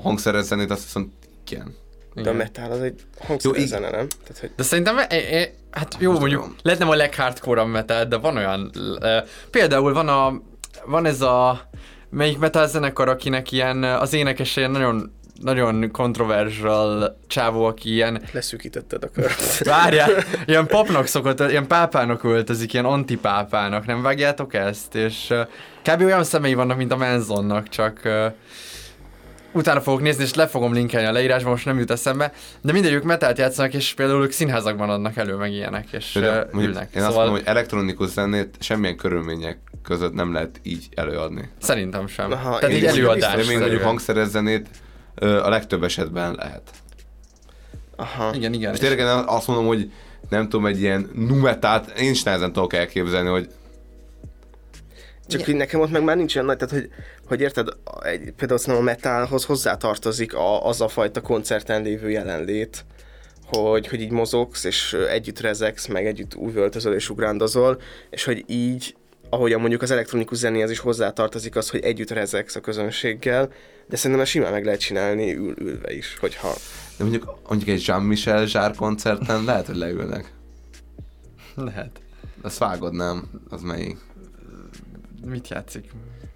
hangszeres 0.00 0.44
zenét 0.44 0.70
azt 0.70 0.82
viszont 0.82 1.12
igen. 1.46 1.74
De 2.22 2.30
a 2.30 2.32
metal 2.32 2.70
az 2.70 2.80
egy 2.80 3.04
így- 3.56 3.66
zene, 3.66 3.90
nem? 3.90 4.06
Tehát, 4.24 4.38
hogy 4.40 4.50
De 4.56 4.62
szerintem, 4.62 4.98
e, 4.98 5.06
e, 5.08 5.50
hát 5.70 5.96
jó, 5.98 6.08
most 6.10 6.20
mondjuk 6.20 6.54
lehet 6.62 6.78
nem 6.78 6.88
a 6.88 6.94
leghardcore 6.94 7.64
metal, 7.64 8.04
de 8.04 8.16
van 8.16 8.36
olyan, 8.36 8.70
e, 9.00 9.24
például 9.50 9.92
van 9.92 10.08
a, 10.08 10.40
van 10.84 11.06
ez 11.06 11.20
a, 11.20 11.68
melyik 12.10 12.38
metal 12.38 12.66
zenekar, 12.66 13.08
akinek 13.08 13.52
ilyen, 13.52 13.82
az 13.84 14.12
énekes 14.12 14.56
ilyen 14.56 14.70
nagyon, 14.70 15.12
nagyon 15.42 15.90
kontroversial 15.90 17.16
csávó, 17.26 17.64
aki 17.64 17.92
ilyen, 17.92 18.22
leszűkítetted 18.32 19.04
a 19.04 19.08
kört. 19.08 19.58
várjál, 19.64 20.10
ilyen 20.46 20.66
papnak 20.66 21.06
szokott, 21.06 21.40
ilyen 21.40 21.66
pápának 21.66 22.24
öltözik, 22.24 22.72
ilyen 22.72 22.84
antipápának, 22.84 23.86
nem 23.86 24.02
vágjátok 24.02 24.54
ezt? 24.54 24.94
És 24.94 25.30
e, 25.30 25.48
kb. 25.82 26.00
olyan 26.02 26.24
szemei 26.24 26.54
vannak, 26.54 26.76
mint 26.76 26.92
a 26.92 26.96
Menzonnak, 26.96 27.68
csak 27.68 28.04
e, 28.04 28.34
utána 29.52 29.80
fogok 29.80 30.00
nézni, 30.00 30.22
és 30.22 30.34
le 30.34 30.46
fogom 30.46 30.72
linkelni 30.72 31.06
a 31.06 31.12
leírásba, 31.12 31.50
most 31.50 31.64
nem 31.64 31.78
jut 31.78 31.90
eszembe, 31.90 32.32
de 32.60 32.72
mindegyük 32.72 33.02
metalt 33.02 33.38
játszanak, 33.38 33.74
és 33.74 33.94
például 33.94 34.22
ők 34.22 34.32
színházakban 34.32 34.90
adnak 34.90 35.16
elő, 35.16 35.34
meg 35.34 35.52
ilyenek, 35.52 35.92
és 35.92 36.12
De, 36.20 36.48
uh, 36.52 36.62
ülnek. 36.62 36.94
én 36.94 37.02
azt 37.02 37.14
mondom, 37.14 37.34
hogy 37.34 37.42
elektronikus 37.44 38.08
zenét 38.08 38.56
semmilyen 38.60 38.96
körülmények 38.96 39.58
között 39.82 40.12
nem 40.14 40.32
lehet 40.32 40.60
így 40.62 40.88
előadni. 40.94 41.48
Szerintem 41.60 42.06
sem. 42.06 42.32
Aha, 42.32 42.58
Tehát 42.58 42.76
így 42.76 42.84
előadás. 42.84 43.34
De 43.44 43.50
még 43.50 43.58
mondjuk 43.58 43.82
hangszeres 43.82 44.28
zenét 44.28 44.68
a 45.20 45.48
legtöbb 45.48 45.82
esetben 45.82 46.34
lehet. 46.34 46.70
Aha. 47.96 48.34
Igen, 48.34 48.52
igen. 48.52 48.68
Most 48.68 48.80
tényleg 48.80 48.98
én 48.98 49.06
azt 49.06 49.46
mondom, 49.46 49.66
hogy 49.66 49.92
nem 50.28 50.42
tudom, 50.48 50.66
egy 50.66 50.80
ilyen 50.80 51.10
numetát, 51.14 51.98
én 51.98 52.10
is 52.10 52.22
nehezen 52.22 52.52
tudok 52.52 52.72
elképzelni, 52.74 53.28
hogy 53.28 53.48
Csak 55.28 55.44
hogy 55.44 55.54
nekem 55.54 55.80
ott 55.80 55.90
meg 55.90 56.02
már 56.04 56.16
nincs 56.16 56.34
olyan 56.34 56.46
nagy, 56.46 56.56
tehát 56.56 56.74
hogy, 56.74 56.90
hogy 57.30 57.40
érted, 57.40 57.68
egy, 58.02 58.32
például 58.36 58.76
a 58.76 58.80
metalhoz 58.80 59.44
hozzátartozik 59.44 60.34
a, 60.34 60.66
az 60.66 60.80
a 60.80 60.88
fajta 60.88 61.20
koncerten 61.20 61.82
lévő 61.82 62.10
jelenlét, 62.10 62.84
hogy, 63.46 63.86
hogy 63.86 64.00
így 64.00 64.10
mozogsz, 64.10 64.64
és 64.64 64.92
együtt 64.92 65.40
rezegsz, 65.40 65.86
meg 65.86 66.06
együtt 66.06 66.34
újvöltözöl 66.34 66.94
és 66.94 67.10
ugrándozol, 67.10 67.80
és 68.10 68.24
hogy 68.24 68.44
így, 68.46 68.96
ahogyan 69.28 69.60
mondjuk 69.60 69.82
az 69.82 69.90
elektronikus 69.90 70.38
zenéhez 70.38 70.70
is 70.70 70.78
hozzátartozik 70.78 71.56
az, 71.56 71.70
hogy 71.70 71.80
együtt 71.80 72.10
rezegsz 72.10 72.56
a 72.56 72.60
közönséggel, 72.60 73.52
de 73.88 73.96
szerintem 73.96 74.20
ezt 74.20 74.30
simán 74.30 74.52
meg 74.52 74.64
lehet 74.64 74.80
csinálni 74.80 75.34
ül, 75.34 75.54
ülve 75.58 75.92
is, 75.92 76.16
hogyha... 76.20 76.52
de 76.96 77.04
mondjuk, 77.04 77.38
mondjuk 77.48 77.70
egy 77.70 77.84
Jean-Michel 77.86 78.46
Zsár 78.46 78.74
koncerten 78.74 79.44
lehet, 79.44 79.66
hogy 79.66 79.76
leülnek. 79.76 80.32
Lehet. 81.54 82.00
Azt 82.42 82.58
vágod, 82.58 82.92
nem? 82.92 83.30
Az 83.48 83.62
melyik? 83.62 83.98
Mit 85.24 85.48
játszik? 85.48 85.90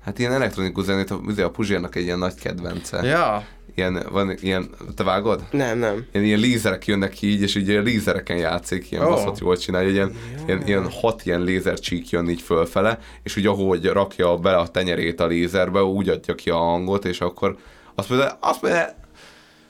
Hát 0.04 0.18
ilyen 0.18 0.32
elektronikus 0.32 0.84
zenét, 0.84 1.10
a, 1.10 1.14
ugye 1.14 1.44
a 1.44 1.50
Puzsérnak 1.50 1.94
egy 1.94 2.02
ilyen 2.02 2.18
nagy 2.18 2.34
kedvence. 2.34 3.02
Ja. 3.02 3.46
Ilyen, 3.74 4.06
van 4.10 4.36
ilyen, 4.40 4.70
te 4.96 5.02
vágod? 5.02 5.44
Nem, 5.50 5.78
nem. 5.78 6.06
Ilyen, 6.12 6.26
ilyen 6.26 6.38
lézerek 6.38 6.86
jönnek 6.86 7.10
ki 7.10 7.26
így, 7.26 7.40
és 7.40 7.54
így 7.54 7.68
ilyen 7.68 7.82
lézereken 7.82 8.36
játszik, 8.36 8.90
ilyen 8.90 9.04
oh. 9.04 9.10
baszott 9.10 9.38
jól 9.38 9.56
csinálja, 9.56 9.88
ilyen, 9.88 10.12
ilyen, 10.46 10.66
ilyen 10.66 10.90
hat 10.90 11.26
ilyen 11.26 11.40
lézercsík 11.40 12.10
jön 12.10 12.28
így 12.28 12.40
fölfele, 12.40 12.98
és 13.22 13.36
úgy 13.36 13.46
ahogy 13.46 13.84
rakja 13.84 14.36
bele 14.36 14.56
a 14.56 14.68
tenyerét 14.68 15.20
a 15.20 15.26
lézerbe, 15.26 15.82
úgy 15.82 16.08
adja 16.08 16.34
ki 16.34 16.50
a 16.50 16.56
hangot, 16.56 17.04
és 17.04 17.20
akkor 17.20 17.56
azt 17.94 18.08
például, 18.08 18.36
azt 18.40 18.60
például, 18.60 18.92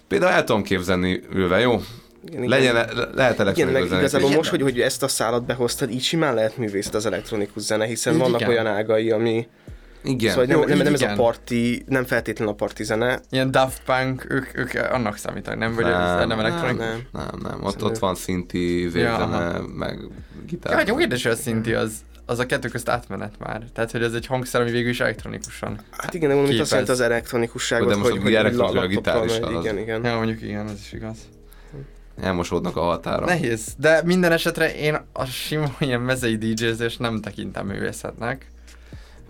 például 0.08 0.32
el 0.32 0.44
tudom 0.44 0.62
képzelni 0.62 1.20
ülve, 1.32 1.60
jó? 1.60 1.80
Igen, 2.26 2.42
igen. 2.42 2.48
Legyen, 2.48 2.74
le- 2.74 3.08
lehet 3.14 3.34
Igen, 3.34 3.46
meg 3.46 3.46
elektronikus 3.46 3.88
zenét 3.88 4.02
igazából 4.02 4.30
is. 4.30 4.36
most, 4.36 4.50
hogy, 4.50 4.62
hogy 4.62 4.80
ezt 4.80 5.02
a 5.02 5.08
szállat 5.08 5.44
behoztad, 5.44 5.90
így 5.90 6.02
simán 6.02 6.34
lehet 6.34 6.56
művészet 6.56 6.94
az 6.94 7.06
elektronikus 7.06 7.62
zene, 7.62 7.86
hiszen 7.86 8.12
Így 8.12 8.18
vannak 8.18 8.40
igen. 8.40 8.52
olyan 8.52 8.66
ágai, 8.66 9.10
ami... 9.10 9.46
Igen. 10.04 10.30
Szóval 10.30 10.46
Jó, 10.48 10.58
nem, 10.58 10.68
nem, 10.68 10.78
nem 10.78 10.94
ez 10.94 11.00
a 11.00 11.04
igen. 11.04 11.16
parti, 11.16 11.84
nem 11.86 12.04
feltétlenül 12.04 12.52
a 12.52 12.56
parti 12.56 12.84
zene. 12.84 13.20
Ilyen 13.30 13.50
Daft 13.50 13.82
Punk, 13.84 14.26
ők, 14.28 14.58
ők 14.58 14.74
annak 14.74 15.16
számítanak, 15.16 15.58
nem? 15.58 15.74
Vagy 15.74 15.84
nem, 15.84 16.16
nem, 16.16 16.28
nem 16.28 16.38
elektronikus? 16.38 16.86
nem. 16.86 17.06
Nem, 17.12 17.40
nem, 17.42 17.64
ott, 17.64 17.84
ott 17.84 17.98
van 17.98 18.14
szinti, 18.14 18.82
Ja, 18.82 18.90
zene, 18.90 19.14
aha. 19.22 19.66
meg 19.66 19.98
gitár. 20.46 20.72
Ja, 20.72 20.78
hát 20.78 20.96
kérdés, 20.98 21.22
hogy 21.22 21.32
a 21.32 21.36
szinti 21.36 21.74
az, 21.74 21.92
az 22.26 22.38
a 22.38 22.46
kettő 22.46 22.68
közt 22.68 22.88
átmenet 22.88 23.34
már. 23.38 23.62
Tehát, 23.72 23.90
hogy 23.90 24.02
ez 24.02 24.12
egy 24.14 24.26
hangszer, 24.26 24.60
ami 24.60 24.70
végül 24.70 24.90
is 24.90 25.00
elektronikusan. 25.00 25.78
Hát 25.90 26.14
igen, 26.14 26.28
de 26.28 26.34
mondom, 26.34 26.60
azt 26.60 26.70
jelenti 26.70 26.90
az 26.92 27.00
elektronikusságot, 27.00 27.88
De 27.88 27.96
most 27.96 28.10
hogy, 28.10 28.22
hogy 28.22 28.34
elektronikus, 28.34 28.82
a 28.82 28.86
gitár 28.86 29.24
is 29.24 29.38
az. 29.38 29.64
Igen, 29.64 29.78
igen. 29.78 30.04
Ja, 30.04 30.16
mondjuk 30.16 30.42
igen, 30.42 30.68
ez 30.68 30.78
is 30.80 30.92
igaz. 30.92 31.16
Elmosódnak 32.20 32.76
a 32.76 32.80
határa. 32.80 33.24
Nehéz, 33.24 33.74
de 33.78 34.02
minden 34.04 34.32
esetre 34.32 34.74
én 34.74 34.96
a 35.12 35.24
sima 35.24 35.74
ilyen 35.78 36.00
mezei 36.00 36.36
DJ-zést 36.36 36.98
nem 36.98 37.20
tekintem 37.20 37.66
művészetnek. 37.66 38.46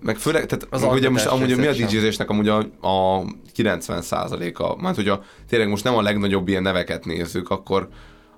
Meg 0.05 0.17
főleg, 0.17 0.47
tehát 0.47 0.67
Az 0.71 0.83
az 0.83 0.93
ugye 0.93 1.11
most 1.11 1.27
amúgy 1.27 1.57
mi 1.57 1.67
a. 1.67 1.73
DJ-zésnek 1.73 2.31
amúgy 2.31 2.49
a, 2.49 2.59
a 2.81 3.25
90%-a, 3.57 4.83
mert 4.83 4.97
hogyha 4.97 5.23
tényleg 5.49 5.69
most 5.69 5.85
nem 5.85 5.97
a 5.97 6.03
legnagyobb 6.03 6.49
ilyen 6.49 6.63
neveket 6.63 7.05
nézzük, 7.05 7.51
akkor 7.51 7.89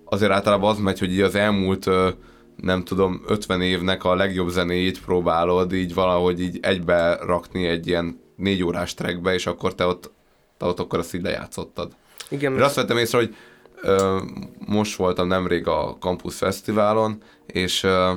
azért 0.05 0.33
általában 0.33 0.71
az 0.71 0.79
megy, 0.79 0.99
hogy 0.99 1.13
így 1.13 1.21
az 1.21 1.35
elmúlt 1.35 1.91
nem 2.57 2.85
tudom, 2.85 3.23
50 3.27 3.61
évnek 3.61 4.05
a 4.05 4.15
legjobb 4.15 4.49
zenéit 4.49 5.05
próbálod 5.05 5.73
így 5.73 5.95
valahogy 5.95 6.41
így 6.41 6.59
egybe 6.63 7.17
rakni 7.17 7.67
egy 7.67 7.87
ilyen 7.87 8.21
négy 8.37 8.63
órás 8.63 8.95
trackbe, 8.95 9.35
és 9.35 9.47
akkor 9.47 9.75
te 9.75 9.87
ott, 9.87 10.11
te 10.57 10.67
ott 10.67 10.81
akkor 10.81 10.99
azt 10.99 11.15
így 11.15 11.23
lejátszottad. 11.23 11.93
Igen, 12.29 12.53
Én 12.53 12.63
azt 12.63 12.75
vettem 12.75 12.97
észre, 12.97 13.19
hogy 13.19 13.35
ö, 13.83 14.21
most 14.67 14.97
voltam 14.97 15.27
nemrég 15.27 15.67
a 15.67 15.97
Campus 16.01 16.37
Fesztiválon, 16.37 17.23
és 17.47 17.83
ö, 17.83 18.13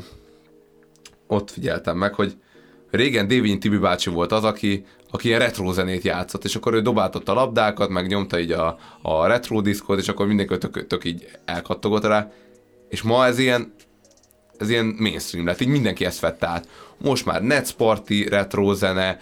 ott 1.27 1.51
figyeltem 1.51 1.97
meg, 1.97 2.13
hogy 2.13 2.35
régen 2.91 3.27
Dévényi 3.27 3.57
Tibi 3.57 3.77
bácsi 3.77 4.09
volt 4.09 4.31
az, 4.31 4.43
aki, 4.43 4.85
aki 5.11 5.27
ilyen 5.27 5.39
retro 5.39 5.71
zenét 5.71 6.03
játszott, 6.03 6.43
és 6.43 6.55
akkor 6.55 6.73
ő 6.73 6.81
dobáltotta 6.81 7.31
a 7.31 7.35
labdákat, 7.35 7.89
meg 7.89 8.07
nyomta 8.07 8.39
így 8.39 8.51
a, 8.51 8.77
a 9.01 9.25
retro 9.25 9.61
diszkot, 9.61 9.99
és 9.99 10.07
akkor 10.07 10.27
mindenki 10.27 10.57
tök, 10.57 10.87
tök 10.87 11.05
így 11.05 11.27
elkattogott 11.45 12.05
rá, 12.05 12.31
és 12.89 13.01
ma 13.01 13.25
ez 13.25 13.39
ilyen, 13.39 13.73
ez 14.57 14.69
ilyen 14.69 14.95
mainstream 14.99 15.45
lett, 15.45 15.61
így 15.61 15.67
mindenki 15.67 16.05
ezt 16.05 16.19
vette 16.19 16.47
át. 16.47 16.67
Most 16.97 17.25
már 17.25 17.41
Nets 17.41 17.71
Party, 17.71 18.27
retro 18.29 18.73
zene, 18.73 19.19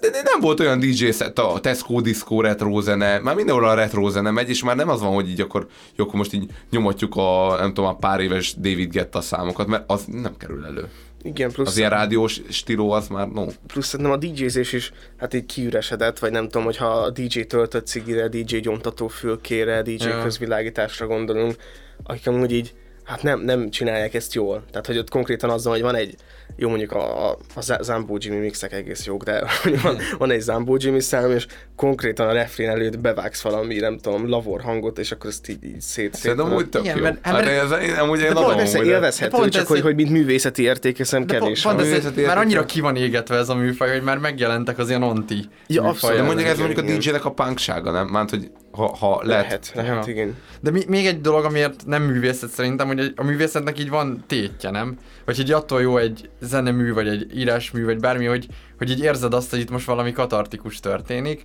de 0.00 0.22
nem 0.22 0.40
volt 0.40 0.60
olyan 0.60 0.78
DJ 0.78 1.10
set, 1.10 1.38
a 1.38 1.60
Tesco 1.60 2.00
Disco 2.00 2.40
retro 2.40 2.80
zene, 2.80 3.18
már 3.18 3.34
mindenhol 3.34 3.64
a 3.64 3.74
retro 3.74 4.08
zene 4.08 4.30
megy, 4.30 4.48
és 4.48 4.62
már 4.62 4.76
nem 4.76 4.88
az 4.88 5.00
van, 5.00 5.14
hogy 5.14 5.30
így 5.30 5.40
akkor, 5.40 5.66
jó, 5.96 6.04
akkor 6.04 6.18
most 6.18 6.32
így 6.32 6.50
nyomatjuk 6.70 7.16
a, 7.16 7.56
nem 7.58 7.74
tudom, 7.74 7.90
a 7.90 7.96
pár 7.96 8.20
éves 8.20 8.54
David 8.54 8.90
Getta 8.90 9.20
számokat, 9.20 9.66
mert 9.66 9.84
az 9.86 10.04
nem 10.04 10.36
kerül 10.36 10.64
elő. 10.64 10.88
Igen, 11.24 11.50
plusz, 11.50 11.68
Az 11.68 11.76
ilyen 11.76 11.90
rádiós 11.90 12.40
stíló 12.48 12.90
az 12.90 13.08
már 13.08 13.28
no. 13.28 13.46
plusz 13.66 13.86
szerintem 13.86 14.14
a 14.14 14.16
DJ-zés 14.16 14.72
is 14.72 14.92
hát 15.16 15.34
így 15.34 15.46
kiüresedett, 15.46 16.18
vagy 16.18 16.30
nem 16.30 16.44
tudom, 16.44 16.64
hogyha 16.64 16.86
a 16.86 17.10
DJ 17.10 17.40
töltött 17.40 17.86
cigire, 17.86 18.28
DJ 18.28 18.56
gyomtató 18.56 19.08
fülkére, 19.08 19.82
DJ 19.82 20.04
Ja. 20.04 20.22
közvilágításra 20.22 21.06
gondolunk, 21.06 21.56
akik 22.02 22.26
amúgy 22.26 22.52
így 22.52 22.74
hát 23.04 23.22
nem, 23.22 23.40
nem 23.40 23.70
csinálják 23.70 24.14
ezt 24.14 24.34
jól. 24.34 24.64
Tehát, 24.70 24.86
hogy 24.86 24.98
ott 24.98 25.10
konkrétan 25.10 25.50
az 25.50 25.64
van, 25.64 25.72
hogy 25.72 25.82
van 25.82 25.94
egy, 25.94 26.14
jó 26.56 26.68
mondjuk 26.68 26.92
a, 26.92 27.28
a, 27.30 27.38
a 27.54 27.60
Za- 27.60 27.82
Zambó 27.82 28.16
Jimmy 28.20 28.36
mixek 28.38 28.72
egész 28.72 29.04
jók, 29.06 29.22
de 29.24 29.42
hogy 29.62 29.80
van, 29.82 29.96
van 30.18 30.30
egy 30.30 30.40
Zambó 30.40 30.76
Jimmy 30.80 31.00
szám, 31.00 31.30
és 31.30 31.46
konkrétan 31.76 32.28
a 32.28 32.32
refrén 32.32 32.68
előtt 32.68 32.98
bevágsz 32.98 33.40
valami, 33.42 33.74
nem 33.74 33.98
tudom, 33.98 34.28
lavor 34.28 34.60
hangot, 34.60 34.98
és 34.98 35.12
akkor 35.12 35.30
ezt 35.30 35.48
így, 35.48 35.64
így 35.64 35.80
szét, 35.80 35.80
szét 35.80 36.14
Szerintem 36.14 36.52
úgy 36.54 36.68
tök 36.68 36.82
Igen, 36.84 36.96
jó. 36.96 37.02
mert- 37.02 37.26
Hát 37.26 37.46
ez, 37.46 37.70
én 37.82 37.94
amúgy 37.94 38.20
én 38.20 38.32
de 38.34 38.40
adom 38.40 38.56
persze 38.56 38.74
amúgy, 38.76 38.88
de- 38.88 38.94
élvezhető, 38.94 39.36
pont 39.36 39.52
csak 39.52 39.62
ez, 39.62 39.68
hogy, 39.68 39.80
hogy- 39.80 39.94
mint 39.94 40.10
művészeti 40.10 40.62
érték, 40.62 40.96
hiszem 40.96 41.26
De 41.26 41.38
kevés. 41.38 41.62
pont, 41.62 41.76
pont 41.76 41.92
ez, 42.18 42.26
már 42.26 42.38
annyira 42.38 42.64
ki 42.64 42.80
van 42.80 42.96
égetve 42.96 43.36
ez 43.36 43.48
a 43.48 43.54
műfaj, 43.54 43.92
hogy 43.92 44.02
már 44.02 44.18
megjelentek 44.18 44.78
az 44.78 44.88
ilyen 44.88 45.02
anti 45.02 45.44
Ja, 45.66 45.82
abszolút. 45.82 46.16
De 46.16 46.22
mondjuk 46.22 46.48
ez 46.48 46.58
mondjuk 46.58 46.78
a. 46.78 46.82
DJ-nek 46.82 47.24
a 47.24 47.30
punksága, 47.30 47.90
nem? 47.90 48.06
Mánt, 48.06 48.30
hogy 48.30 48.50
ha, 48.74 48.96
ha 48.96 49.20
lehet, 49.22 49.44
Lehet, 49.44 49.72
lehet, 49.74 50.06
Ja. 50.06 50.12
igen. 50.12 50.36
De 50.60 50.70
mi, 50.70 50.82
még 50.88 51.06
egy 51.06 51.20
dolog, 51.20 51.44
amiért 51.44 51.86
nem 51.86 52.02
művészet 52.02 52.50
szerintem, 52.50 52.86
hogy 52.86 53.12
a 53.16 53.22
művészetnek 53.22 53.78
így 53.78 53.88
van 53.88 54.24
tétje, 54.26 54.70
nem? 54.70 54.98
Vagy 55.24 55.36
hogy 55.36 55.50
attól 55.52 55.80
jó 55.82 55.96
egy 55.98 56.30
zenemű, 56.40 56.92
vagy 56.92 57.08
egy 57.08 57.38
írásmű, 57.38 57.84
vagy 57.84 57.98
bármi, 58.00 58.24
hogy, 58.24 58.46
hogy 58.78 58.90
így 58.90 59.00
érzed 59.00 59.34
azt, 59.34 59.50
hogy 59.50 59.58
itt 59.58 59.70
most 59.70 59.86
valami 59.86 60.12
katartikus 60.12 60.80
történik. 60.80 61.44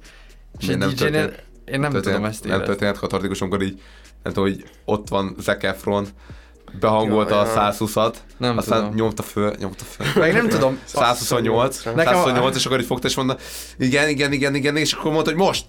És 0.59 0.67
egy 0.67 0.77
nem 0.77 0.90
történt- 0.93 1.43
én 1.66 1.80
nem 1.80 1.91
történet, 1.91 2.03
tudom 2.03 2.25
ezt 2.25 2.43
Nem 2.43 2.51
érezni. 2.51 2.67
történet 2.67 2.98
katartikus, 2.98 3.41
amikor 3.41 3.61
így, 3.61 3.82
nem 4.24 4.33
tudom, 4.33 4.49
hogy 4.49 4.64
ott 4.85 5.09
van 5.09 5.35
Zac 5.40 5.64
Efron, 5.64 6.08
behangolta 6.80 7.33
Ja, 7.35 7.41
a 7.41 7.45
ja. 7.45 7.74
120-at, 7.74 8.14
Nem 8.38 8.58
aztán 8.58 8.80
tudom. 8.82 8.95
nyomta 8.95 9.24
föl, 9.24 9.53
nyomta 9.59 9.83
föl. 9.83 10.08
Meg 10.24 10.33
nem 10.33 10.48
tudom. 10.48 10.80
128, 10.85 11.83
Nekem 11.83 11.98
a- 11.99 12.03
128, 12.17 12.56
és 12.56 12.66
akkor 12.66 12.80
így 12.80 12.85
fogta, 12.85 13.08
és 13.08 13.16
mondta, 13.16 13.38
igen, 13.77 14.09
igen, 14.09 14.32
igen, 14.32 14.56
igen, 14.56 14.75
és 14.77 14.93
akkor 14.93 15.11
mondta, 15.11 15.30
hogy 15.30 15.40
most, 15.40 15.66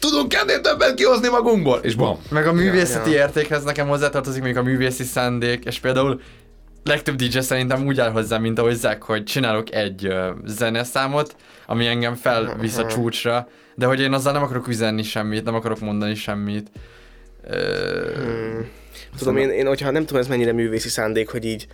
tudunk 0.00 0.34
ennél 0.34 0.60
többet 0.60 0.94
kihozni 0.94 1.28
magunkból, 1.28 1.78
és 1.82 1.94
bam. 1.94 2.18
Meg 2.30 2.46
a 2.46 2.52
művészeti 2.52 3.10
Ja, 3.10 3.16
ja. 3.16 3.22
értékhez 3.22 3.64
nekem 3.64 3.88
hozzátartozik 3.88 4.42
még 4.42 4.56
a 4.56 4.62
művészi 4.62 5.04
szándék, 5.04 5.64
és 5.64 5.78
például 5.78 6.20
legtöbb 6.84 7.14
DJ 7.14 7.38
szerintem 7.38 7.86
úgy 7.86 8.00
áll 8.00 8.10
hozzá, 8.10 8.38
mint 8.38 8.58
ahogy 8.58 8.74
Zack, 8.74 9.02
hogy 9.02 9.24
csinálok 9.24 9.74
egy 9.74 10.06
uh, 10.06 10.28
zeneszámot, 10.44 11.36
ami 11.66 11.86
engem 11.86 12.14
felvisz 12.14 12.76
a 12.76 12.80
Aha. 12.80 12.90
csúcsra, 12.90 13.48
de 13.74 13.86
hogy 13.86 14.00
én 14.00 14.12
azzal 14.12 14.32
nem 14.32 14.42
akarok 14.42 14.68
üzenni 14.68 15.02
semmit, 15.02 15.44
nem 15.44 15.54
akarok 15.54 15.80
mondani 15.80 16.14
semmit. 16.14 16.70
Uh, 17.44 18.68
Hmm. 19.10 19.18
Tudom, 19.18 19.36
én, 19.36 19.50
én, 19.50 19.66
hogyha 19.66 19.90
nem 19.90 20.04
tudom, 20.04 20.22
ez 20.22 20.28
mennyire 20.28 20.52
művészi 20.52 20.88
szándék, 20.88 21.28
hogy 21.28 21.44
így 21.44 21.66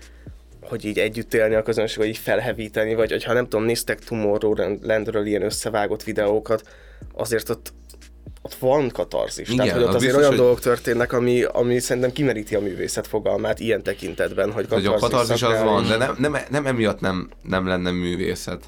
hogy 0.60 0.84
így 0.84 0.98
együtt 0.98 1.34
élni 1.34 1.55
a 1.55 1.62
közönség, 1.62 1.98
vagy 1.98 2.06
így 2.06 2.16
felhevíteni, 2.16 2.94
vagy 2.94 3.10
hogyha 3.10 3.32
nem 3.32 3.44
tudom, 3.44 3.64
néztek 3.64 3.98
Tomorrowlandről 3.98 5.26
ilyen 5.26 5.42
összevágott 5.42 6.02
videókat, 6.02 6.68
azért 7.14 7.48
ott 7.48 7.72
ott 8.47 8.55
van 8.55 8.89
katarzis. 8.91 9.49
Igen, 9.49 9.57
Tehát, 9.66 9.73
hogy 9.73 9.83
ott 9.83 9.89
az 9.89 9.94
azért 9.94 10.12
biztos, 10.12 10.18
olyan 10.20 10.31
hogy- 10.36 10.39
dolgok 10.44 10.60
történnek, 10.60 11.12
ami, 11.12 11.42
ami 11.42 11.78
szerintem 11.78 12.12
kimeríti 12.12 12.55
a 12.55 12.60
művészet 12.60 13.07
fogalmát 13.07 13.60
ilyen 13.60 13.83
tekintetben, 13.83 14.52
hogy 14.52 14.66
Hogy 14.68 14.86
a 14.86 14.94
katarzis 14.94 15.42
az 15.42 15.62
van, 15.62 15.86
de 15.89 15.97
nem, 15.97 16.15
nem, 16.18 16.36
nem 16.50 16.66
emiatt 16.66 17.00
nem, 17.00 17.28
nem 17.42 17.66
lenne 17.66 17.91
művészet. 17.91 18.65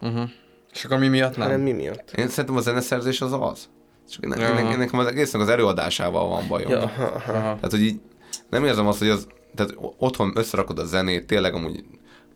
uh-huh. 0.00 0.28
És 0.72 0.84
akkor 0.84 0.98
mi 0.98 1.08
miatt 1.08 1.36
nem? 1.36 1.46
Hanem 1.46 1.60
mi 1.60 1.72
miatt? 1.72 2.10
Én 2.16 2.28
szerintem 2.28 2.56
a 2.56 2.60
zeneszerzés 2.60 3.20
az 3.20 3.32
az. 3.32 3.68
Csak 4.10 4.24
én, 4.24 4.32
Aha. 4.32 4.58
én, 4.60 4.66
én, 4.70 4.78
nekem 4.78 4.98
az 4.98 5.06
egésznek 5.06 5.42
az 5.42 5.48
előadásával 5.48 6.28
van 6.28 6.48
bajom. 6.48 6.70
Ja, 6.70 6.78
aha. 6.78 7.22
Tehát, 7.40 7.70
hogy 7.70 7.82
így 7.82 8.00
nem 8.50 8.64
érzem 8.64 8.86
azt, 8.86 8.98
hogy 8.98 9.08
az, 9.08 9.26
tehát 9.54 9.74
otthon 9.98 10.32
összerakod 10.36 10.78
a 10.78 10.84
zenét, 10.84 11.26
tényleg 11.26 11.54
amúgy 11.54 11.84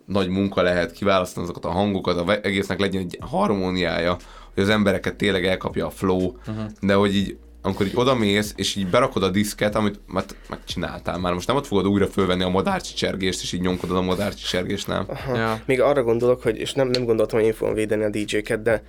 nagy 0.07 0.28
munka 0.28 0.62
lehet 0.62 0.93
kiválasztani 0.93 1.44
azokat 1.44 1.65
a 1.65 1.70
hangokat, 1.70 2.17
a 2.18 2.25
ve- 2.25 2.44
egésznek 2.44 2.81
legyen 2.81 3.02
egy 3.02 3.18
harmóniája, 3.20 4.17
hogy 4.55 4.62
az 4.62 4.68
embereket 4.68 5.15
tényleg 5.16 5.47
elkapja 5.47 5.86
a 5.86 5.91
flow, 5.91 6.33
Uh-huh. 6.47 6.65
de 6.81 6.94
hogy 6.94 7.15
így 7.15 7.36
amikor 7.66 7.86
így 7.86 7.92
odamész, 7.94 8.52
és 8.57 8.74
így 8.74 8.86
berakod 8.86 9.23
a 9.23 9.31
diszket, 9.31 9.74
amit 9.74 10.00
már 10.07 10.24
megcsináltál 10.49 11.18
már, 11.18 11.33
most 11.33 11.47
nem 11.47 11.57
ott 11.57 11.66
fogod 11.66 11.86
újra 11.86 12.07
fölvenni 12.07 12.42
a 12.42 12.49
madárcsicsergést, 12.49 13.42
és 13.42 13.52
így 13.52 13.60
nyomkodod 13.60 13.97
a 13.97 14.00
madárcsicsergést, 14.02 14.86
nem? 14.86 15.05
Aha. 15.08 15.36
Ja. 15.36 15.60
Még 15.66 15.81
arra 15.81 16.02
gondolok, 16.02 16.42
hogy, 16.42 16.58
és 16.58 16.73
nem, 16.73 16.89
nem 16.89 17.05
gondoltam, 17.05 17.39
hogy 17.39 17.49
én 17.49 17.55
fogom 17.55 17.74
védeni 17.74 18.05
a 18.05 18.08
DJ-ket, 18.10 18.62
de 18.62 18.83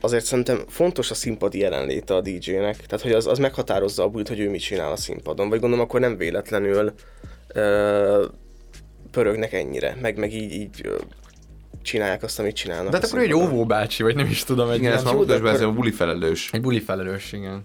azért 0.00 0.24
szerintem 0.24 0.58
fontos 0.68 1.10
a 1.10 1.14
színpadi 1.14 1.58
jelenléte 1.58 2.14
a 2.14 2.20
DJ-nek. 2.20 2.76
Tehát, 2.76 3.04
hogy 3.04 3.12
az, 3.12 3.26
az 3.26 3.38
meghatározza 3.38 4.02
a 4.02 4.08
bulit, 4.08 4.28
hogy 4.28 4.40
ő 4.40 4.50
mit 4.50 4.60
csinál 4.60 4.92
a 4.92 4.96
színpadon. 4.96 5.48
Vagy 5.48 5.60
gondolom, 5.60 5.84
akkor 5.84 6.00
nem 6.00 6.16
véletlenül 6.16 6.92
ö, 7.54 8.24
pörögnek 9.10 9.52
ennyire, 9.52 9.96
meg, 10.00 10.18
meg 10.18 10.34
így, 10.34 10.52
így 10.52 10.80
ö, 10.82 10.96
csinálják 11.82 12.22
azt, 12.22 12.38
amit 12.38 12.54
csinálnak. 12.54 12.90
De 12.90 12.96
hát 12.96 13.06
akkor 13.06 13.18
egy 13.18 13.24
színpadon. 13.24 13.52
óvóbácsi, 13.52 14.02
vagy 14.02 14.14
nem 14.14 14.26
is 14.26 14.44
tudom. 14.44 14.70
Egy 14.70 14.78
Igen, 14.78 14.92
ezt 14.92 15.04
már 15.04 15.16
be, 15.16 15.34
ez 15.34 15.40
akkor- 15.40 15.62
a 15.62 15.72
buli 15.72 15.90
felelős. 15.90 16.50
Egy 16.52 16.60
buli 16.60 16.80
felelős, 16.80 17.32
igen. 17.32 17.64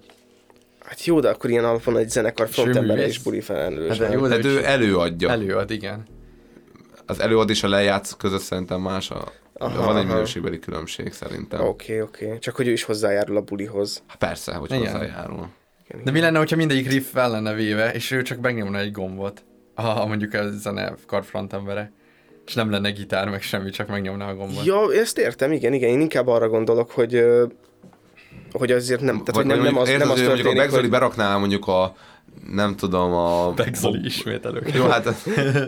Hát 0.83 1.05
jó, 1.05 1.19
de 1.19 1.29
akkor 1.29 1.49
ilyen 1.49 1.65
alapon 1.65 1.97
egy 1.97 2.09
zenekar 2.09 2.47
És 2.47 2.53
frontembere 2.53 3.07
is 3.07 3.19
buli 3.19 3.41
felelős. 3.41 3.97
Hát 3.97 4.13
jó, 4.13 4.27
de 4.27 4.35
Hát 4.35 4.45
ő 4.45 4.65
előadja. 4.65 5.29
Előad, 5.29 5.71
igen. 5.71 6.03
Az 7.05 7.19
előad 7.19 7.49
és 7.49 7.63
a 7.63 7.67
lejátsz 7.67 8.15
között 8.17 8.41
szerintem 8.41 8.81
más 8.81 9.11
a... 9.11 9.31
Aha, 9.53 9.85
van 9.85 9.97
egy 9.97 10.03
aha. 10.03 10.13
minőségbeli 10.13 10.59
különbség 10.59 11.13
szerintem. 11.13 11.61
Oké, 11.61 12.01
oké. 12.01 12.37
Csak 12.39 12.55
hogy 12.55 12.67
ő 12.67 12.71
is 12.71 12.83
hozzájárul 12.83 13.37
a 13.37 13.41
bulihoz. 13.41 14.03
Hát 14.07 14.17
persze, 14.17 14.53
hogy 14.53 14.71
Igen. 14.71 14.81
hozzájárul. 14.91 15.49
De 16.03 16.11
mi 16.11 16.19
lenne, 16.19 16.37
hogyha 16.37 16.55
mindegyik 16.55 16.89
riff 16.91 17.11
fel 17.11 17.29
lenne 17.31 17.53
véve, 17.53 17.93
és 17.93 18.11
ő 18.11 18.21
csak 18.21 18.39
megnyomna 18.41 18.79
egy 18.79 18.91
gombot? 18.91 19.43
Ha 19.73 20.05
mondjuk 20.05 20.33
a 20.33 20.49
zene 20.51 20.95
kar 21.07 21.23
frontembere. 21.23 21.91
És 22.45 22.53
nem 22.53 22.71
lenne 22.71 22.91
gitár, 22.91 23.29
meg 23.29 23.41
semmi, 23.41 23.69
csak 23.69 23.87
megnyomná 23.87 24.29
a 24.29 24.35
gombot. 24.35 24.65
Ja, 24.65 24.93
ezt 24.93 25.17
értem, 25.17 25.51
igen, 25.51 25.73
igen. 25.73 25.89
Én 25.89 26.01
inkább 26.01 26.27
arra 26.27 26.49
gondolok, 26.49 26.91
hogy 26.91 27.25
hogy 28.51 28.71
azért 28.71 29.01
nem, 29.01 29.23
tehát 29.23 29.35
hogy 29.35 29.45
nem, 29.45 29.61
nem 29.61 29.77
az, 29.77 29.89
nem 29.89 30.01
az 30.01 30.07
hogy 30.07 30.07
mondjuk 30.07 30.29
a 30.29 30.33
történik, 30.33 30.57
Begzoli 30.57 30.81
hogy... 30.81 30.91
berakná 30.91 31.37
mondjuk 31.37 31.67
a 31.67 31.95
nem 32.51 32.75
tudom, 32.75 33.13
a... 33.13 33.51
Begzoli 33.51 34.05
ismét 34.05 34.45
elő. 34.45 34.63
Jó, 34.73 34.85
hát 34.85 35.15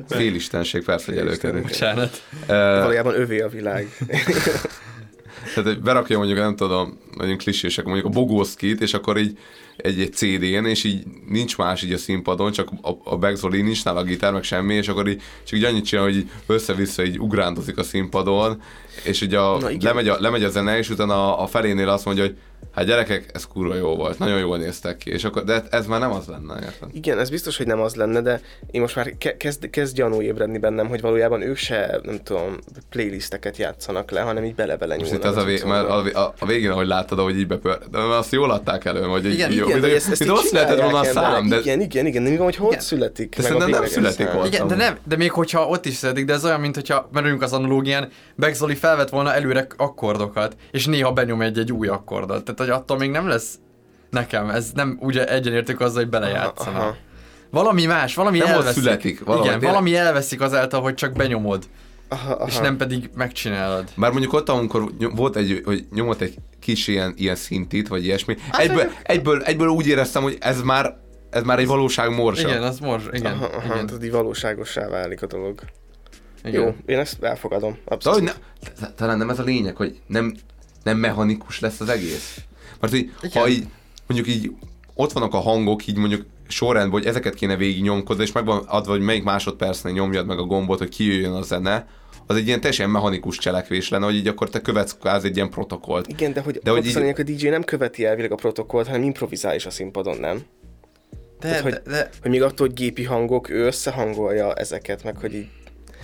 félistenség 0.08 0.84
persze, 0.84 1.12
hogy 1.12 1.18
előkerül. 1.18 1.62
Bocsánat. 1.62 2.22
Valójában 2.48 3.20
övé 3.20 3.40
a 3.40 3.48
világ. 3.48 3.88
Tehát 5.54 5.70
hogy 5.70 5.82
berakja 5.82 6.18
mondjuk, 6.18 6.40
nem 6.40 6.56
tudom, 6.56 7.00
nagyon 7.18 7.38
klisések, 7.38 7.86
mondjuk 7.86 8.06
a 8.06 8.10
Bogoszkit, 8.10 8.82
és 8.82 8.94
akkor 8.94 9.18
így 9.18 9.38
egy, 9.78 10.00
egy 10.00 10.14
CD-n, 10.14 10.66
és 10.66 10.84
így 10.84 11.04
nincs 11.28 11.58
más 11.58 11.84
így 11.84 11.94
a 11.94 11.98
színpadon, 11.98 12.52
csak 12.52 12.70
a, 12.82 12.92
a 13.04 13.18
Begzoli 13.18 13.62
nincs 13.62 13.84
nála 13.84 14.00
a 14.00 14.04
gitár, 14.04 14.34
meg 14.34 14.44
semmi, 14.44 14.74
és 14.74 14.88
akkor 14.88 15.08
így 15.08 15.22
csak 15.44 15.60
így 15.60 15.66
annyit 15.66 15.86
csinál, 15.86 16.04
hogy 16.04 16.30
össze-vissza 16.46 17.04
így 17.06 17.20
ugrándozik 17.20 17.78
a 17.78 17.84
színpadon, 17.84 18.62
és 19.04 19.22
így 19.22 19.34
a, 19.34 19.58
lemegy, 19.80 20.08
a, 20.08 20.18
lemegy 20.20 20.44
a 20.44 20.50
zene, 20.50 20.78
és 20.78 20.90
utána 20.90 21.38
a, 21.38 21.44
a 21.44 21.48
felénél 21.48 21.90
azt 21.90 22.06
mondja, 22.06 22.24
hogy 22.24 22.36
hát 22.72 22.86
gyerekek, 22.86 23.30
ez 23.34 23.46
kurva 23.46 23.76
jó 23.76 23.96
volt, 23.96 24.20
nagyon 24.20 24.40
jól 24.40 24.58
néztek 24.58 24.98
ki, 24.98 25.12
és 25.12 25.24
akkor, 25.24 25.44
de 25.44 25.64
ez 25.70 25.86
már 25.88 26.00
nem 26.00 26.12
az 26.12 26.26
lenne, 26.26 26.54
érted? 26.64 26.90
Igen, 26.92 27.20
ez 27.20 27.30
biztos, 27.30 27.58
hogy 27.58 27.68
nem 27.68 27.80
az 27.82 27.96
lenne, 27.96 28.22
de 28.22 28.42
én 28.72 28.82
most 28.82 28.96
már 28.96 29.18
ke- 29.18 29.38
kezd, 29.38 29.70
kezd 29.70 29.96
gyanú 29.96 30.22
ébredni 30.22 30.58
bennem, 30.58 30.88
hogy 30.88 31.02
valójában 31.02 31.42
ők 31.42 31.58
se, 31.58 32.00
nem 32.04 32.20
tudom, 32.24 32.58
playlisteket 32.90 33.58
játszanak 33.58 34.12
le, 34.12 34.22
hanem 34.22 34.44
így 34.44 34.56
bele-bele 34.56 34.96
Most 34.98 35.12
nyúlnak. 35.12 35.30
itt 35.32 35.38
az 35.38 35.44
a, 35.44 35.48
cuccokba. 35.48 35.74
mert 35.74 36.16
a, 36.16 36.20
a, 36.24 36.34
a, 36.40 36.46
végén, 36.46 36.70
ahogy 36.70 36.88
láttad, 36.88 37.20
ahogy 37.20 37.38
így 37.40 37.48
bepör, 37.48 37.78
de 37.92 37.98
azt 37.98 38.32
jól 38.32 38.52
adták 38.52 38.86
elő, 38.86 39.02
hogy 39.02 39.26
Igen, 39.26 39.52
így, 39.52 39.58
jó, 39.58 39.64
igen, 39.66 39.78
mint, 39.78 39.88
hogy 39.90 39.96
ezt, 39.96 40.10
ezt 40.12 40.20
mint 40.20 40.32
így 40.32 40.38
ott 40.38 40.46
született 40.46 40.80
volna 40.82 41.00
a 41.00 41.04
szám, 41.04 41.50
de. 41.50 41.60
Igen, 41.60 41.82
igen, 41.82 42.06
igen, 42.06 42.24
de 42.24 42.30
mi 42.30 42.36
van, 42.36 42.46
hogy 42.46 42.56
hogy 42.56 42.68
Igen. 42.72 42.80
születik? 42.84 43.36
De 43.36 43.42
meg 43.42 43.52
a 43.52 43.60
szerintem 43.60 43.80
nem 43.82 43.90
születik 43.90 44.34
ott. 44.36 44.48
Igen, 44.48 44.68
de, 44.68 44.76
nem, 44.76 44.98
de 45.04 45.16
még 45.16 45.32
hogyha 45.32 45.68
ott 45.68 45.86
is 45.86 45.94
születik, 45.96 46.26
de 46.26 46.34
ez 46.34 46.46
olyan, 46.46 46.60
mint 46.60 46.76
hogyha 46.76 47.10
merülünk 47.12 47.42
az 47.42 47.54
analógián, 47.54 48.10
Begzoli 48.36 48.76
felvett 48.76 49.10
volna 49.10 49.34
előre 49.34 49.68
akkordokat, 49.78 50.56
és 50.72 50.86
néha 50.86 51.12
benyom 51.12 51.42
egy-egy 51.42 51.72
új 51.72 51.88
akkordot. 51.88 52.44
Tehát, 52.44 52.55
hogy 52.60 52.70
attól 52.70 52.98
még 52.98 53.10
nem 53.10 53.28
lesz 53.28 53.60
nekem, 54.10 54.50
ez 54.50 54.72
nem 54.74 54.98
úgy 55.02 55.18
egyenértük 55.18 55.80
azzal, 55.80 56.02
hogy 56.02 56.10
belejátszana. 56.10 56.78
Aha. 56.80 56.96
Valami 57.50 57.86
más, 57.86 58.16
valami 58.16 58.38
Nem 58.38 58.48
elveszik. 58.48 58.82
születik, 58.84 59.24
valahogy 59.24 59.46
Igen, 59.46 59.60
tényleg. 59.60 59.76
valami 59.76 59.96
elveszik 59.98 60.42
azáltal, 60.42 60.82
hogy 60.82 60.94
csak 60.94 61.14
benyomod, 61.14 61.64
Aha, 62.08 62.34
aha. 62.34 62.48
és 62.48 62.58
nem 62.58 62.78
pedig 62.78 63.10
megcsinálod. 63.16 63.84
Bár 63.98 64.12
mondjuk 64.12 64.34
ott, 64.34 64.50
amikor 64.50 64.92
volt 65.16 65.36
egy, 65.36 65.62
hogy 65.66 65.86
nyomott 65.94 66.22
egy 66.22 66.36
kis 66.60 66.88
ilyen, 66.88 67.14
ilyen 67.18 67.36
szintit, 67.36 67.88
vagy 67.88 68.06
ilyesmi, 68.06 68.36
Hát, 68.52 68.62
egyből, 68.62 68.84
hogy- 68.84 68.94
egyből, 69.04 69.42
egyből 69.42 69.68
úgy 69.68 69.88
éreztem, 69.88 70.24
hogy 70.24 70.38
ez 70.40 70.62
már, 70.62 70.98
ez 71.30 71.44
már 71.44 71.60
egy 71.60 71.68
valóság 71.68 72.16
morsa. 72.16 72.48
Igen, 72.48 72.64
az 72.64 72.80
most, 72.80 73.10
igen. 73.12 73.34
Aha, 73.34 73.46
aha, 73.46 73.74
igen. 73.74 73.86
tehát 73.86 74.04
így 74.04 74.12
valóságossá 74.12 74.88
válik 74.88 75.22
a 75.22 75.26
dolog. 75.28 75.60
igen. 76.44 76.62
Jó, 76.62 76.76
én 76.86 77.00
ezt 77.00 77.24
elfogadom. 77.24 77.72
De 77.72 77.80
Abszolút. 77.94 78.20
hogy 78.20 78.32
ne, 78.80 78.88
talán 78.92 79.18
nem 79.18 79.30
ez 79.30 79.40
a 79.40 79.44
lényeg, 79.44 79.76
hogy 79.76 80.00
nem, 80.08 80.36
nem 80.86 80.98
mechanikus 80.98 81.60
lesz 81.60 81.80
az 81.80 81.90
egész. 81.90 82.38
Mert 82.80 82.94
hogy, 82.94 83.12
ha 83.34 83.48
így, 83.48 83.68
mondjuk 84.08 84.36
így 84.36 84.52
ott 84.94 85.12
vannak 85.12 85.34
a 85.34 85.40
hangok, 85.40 85.88
így 85.88 85.98
mondjuk 85.98 86.26
sorrendben, 86.48 87.00
hogy 87.00 87.06
ezeket 87.06 87.34
kéne 87.34 87.56
végig 87.56 87.82
nyomkodni, 87.82 88.24
és 88.24 88.32
megvan 88.32 88.64
adva, 88.68 88.92
hogy 88.92 89.02
melyik 89.02 89.24
másodpercnél 89.24 89.94
nyomjad 89.94 90.26
meg 90.26 90.40
a 90.40 90.44
gombot, 90.44 90.78
hogy 90.78 90.90
kijöjjön 90.90 91.34
a 91.34 91.42
zene, 91.42 91.88
az 92.28 92.36
egy 92.36 92.48
ilyen 92.48 92.60
teljesen 92.60 92.90
mechanikus 92.90 93.38
cselekvés 93.38 93.90
lenne, 93.90 94.06
hogy 94.06 94.16
így 94.16 94.28
akkor 94.28 94.50
te 94.50 94.62
követsz 94.62 94.96
kvázi 95.00 95.28
egy 95.28 95.36
ilyen 95.36 95.50
protokollt. 95.50 96.08
Igen, 96.08 96.34
de 96.34 96.42
hogy, 96.42 96.54
De 96.54 96.60
de 96.64 96.70
hogy 96.72 96.86
így- 96.88 96.98
a 97.20 97.24
DJ 97.24 97.48
nem 97.48 97.64
követi 97.64 98.06
elvileg 98.06 98.32
a 98.32 98.36
protokollt, 98.36 98.88
hanem 98.88 99.04
improvizál 99.04 99.56
is 99.56 99.66
a 99.66 99.70
színpadon, 99.70 100.18
nem? 100.18 100.38
De, 101.40 101.48
Tehát, 101.48 101.62
hogy, 101.62 101.72
de, 101.74 101.82
de, 101.92 102.10
hogy 102.22 102.32
még 102.32 102.42
attól, 102.42 102.68
hogy 102.68 102.76
gépi 102.76 103.04
hangok, 103.04 103.50
ő 103.50 103.66
összehangolja 103.66 104.54
ezeket, 104.54 105.04
meg 105.04 105.18
hogy 105.18 105.34
így... 105.34 105.48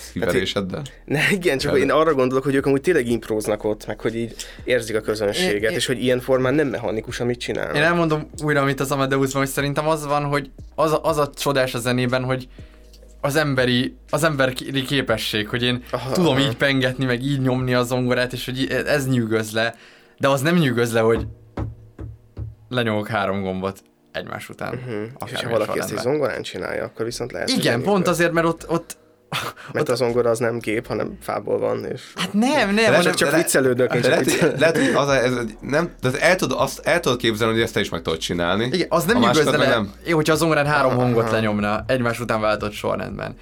Szíveléseddel. 0.01 0.81
Ne, 1.05 1.19
igen, 1.31 1.57
csak 1.57 1.77
én 1.77 1.91
arra 1.91 2.13
gondolok, 2.13 2.43
hogy 2.43 2.55
ők 2.55 2.65
amúgy 2.65 2.81
tényleg 2.81 3.07
impróznak 3.07 3.63
ott, 3.63 3.85
meg 3.87 3.99
hogy 3.99 4.15
így 4.15 4.35
érzik 4.63 4.95
a 4.95 5.01
közönséget, 5.01 5.71
Én- 5.71 5.77
és 5.77 5.85
hogy 5.85 6.03
ilyen 6.03 6.19
formán 6.19 6.53
nem 6.53 6.67
mechanikus, 6.67 7.19
amit 7.19 7.39
csinálnak. 7.39 7.75
Én 7.75 7.81
elmondom 7.81 8.29
újra, 8.43 8.61
amit 8.61 8.79
az 8.79 8.91
Amadeusban, 8.91 9.41
hogy 9.41 9.51
szerintem 9.51 9.87
az 9.87 10.05
van, 10.05 10.23
hogy 10.23 10.49
az 10.75 10.91
a, 10.91 11.03
az 11.03 11.17
a 11.17 11.29
csodás 11.29 11.73
a 11.73 11.79
zenében, 11.79 12.23
hogy 12.23 12.47
az 13.21 13.35
emberi, 13.35 13.95
az 14.09 14.23
emberi 14.23 14.83
képesség, 14.83 15.47
hogy 15.47 15.63
én 15.63 15.83
Aha, 15.91 16.11
tudom 16.11 16.35
aha. 16.35 16.39
így 16.39 16.55
pengetni, 16.55 17.05
meg 17.05 17.23
így 17.23 17.41
nyomni 17.41 17.73
a 17.73 17.83
zongorát, 17.83 18.33
és 18.33 18.45
hogy 18.45 18.83
ez 18.85 19.07
nyűgöz 19.07 19.51
le, 19.51 19.75
de 20.17 20.27
az 20.27 20.41
nem 20.41 20.55
nyűgöz 20.55 20.93
le, 20.93 20.99
hogy 20.99 21.27
lenyomok 22.69 23.07
három 23.07 23.41
gombot 23.41 23.83
egymás 24.11 24.49
után. 24.49 24.73
Uh-huh. 24.73 25.31
És 25.31 25.43
ha 25.43 25.49
valaki 25.49 25.79
ezt 25.79 25.91
egy 25.91 25.97
zongorán 25.97 26.41
csinálja, 26.41 26.83
akkor 26.83 27.05
viszont 27.05 27.31
lehet, 27.31 27.49
Igen, 27.49 27.81
pont 27.81 28.07
azért, 28.07 28.31
mert 28.31 28.47
ott, 28.47 28.69
ott 28.69 28.97
Mert 29.73 29.89
a 29.89 29.95
zongora 29.95 30.29
az 30.29 30.39
nem 30.39 30.59
gép, 30.59 30.87
hanem 30.87 31.17
fából 31.21 31.59
van, 31.59 31.85
és... 31.85 32.01
hát 32.15 32.33
nem, 32.33 32.49
nem, 32.67 32.75
lehet, 32.75 32.95
hanem, 32.95 33.13
csak 33.13 33.29
de 33.29 33.35
le- 33.35 33.41
viccelődök, 33.43 33.93
én 33.93 34.01
De 34.01 34.07
csak 34.07 34.09
lehet, 34.09 34.25
viccelődök. 34.25 34.59
lehet, 34.59 34.77
hogy 34.77 34.91
az 34.95 35.09
ez, 35.09 35.33
nem, 35.59 35.91
de 36.01 36.09
el 36.19 36.35
tudod, 36.35 36.57
azt 36.59 36.79
el 36.79 36.99
tudod 36.99 37.17
képzelni, 37.17 37.53
hogy 37.53 37.61
ezt 37.61 37.73
te 37.73 37.79
is 37.79 37.89
meg 37.89 38.01
tudod 38.01 38.19
csinálni. 38.19 38.65
igen, 38.71 38.87
az 38.89 39.03
nem 39.03 39.15
A 39.15 39.19
nyűgöz 39.19 39.35
másikat 39.35 39.51
le, 39.59 39.65
meg 39.65 39.75
nem. 39.75 39.93
jó, 40.05 40.15
hogyha 40.15 40.33
a 40.33 40.35
zongorán 40.35 40.65
három 40.65 40.95
hangot 40.95 41.31
lenyomna 41.31 41.83
egymás 41.87 42.19
után 42.19 42.41
váltott 42.41 42.71
sorrendben. 42.73 43.35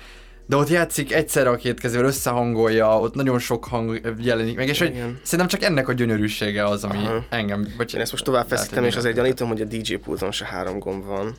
De 0.49 0.55
ott 0.55 0.69
játszik 0.69 1.13
egyszerre 1.13 1.49
a 1.49 1.55
két 1.55 1.79
kezével, 1.79 2.05
összehangolja, 2.05 2.99
ott 2.99 3.13
nagyon 3.13 3.39
sok 3.39 3.65
hang 3.65 4.01
jelenik 4.21 4.55
meg, 4.55 4.67
és 4.67 4.79
hogy 4.79 4.89
Igen. 4.89 5.19
szerintem 5.23 5.47
csak 5.47 5.69
ennek 5.69 5.87
a 5.87 5.93
gyönyörűsége 5.93 6.65
az, 6.65 6.83
ami 6.83 6.97
Aha. 6.97 7.25
engem... 7.29 7.73
Vagy 7.77 7.93
Én 7.95 8.01
ezt 8.01 8.11
most 8.11 8.23
tovább 8.23 8.47
feszítem, 8.47 8.83
és 8.83 8.95
azért 8.95 9.15
gyanítom, 9.15 9.47
hogy 9.47 9.61
a 9.61 9.65
DJ 9.65 9.93
pulton 9.93 10.31
se 10.31 10.45
három 10.45 10.79
gomb 10.79 11.05
van. 11.05 11.35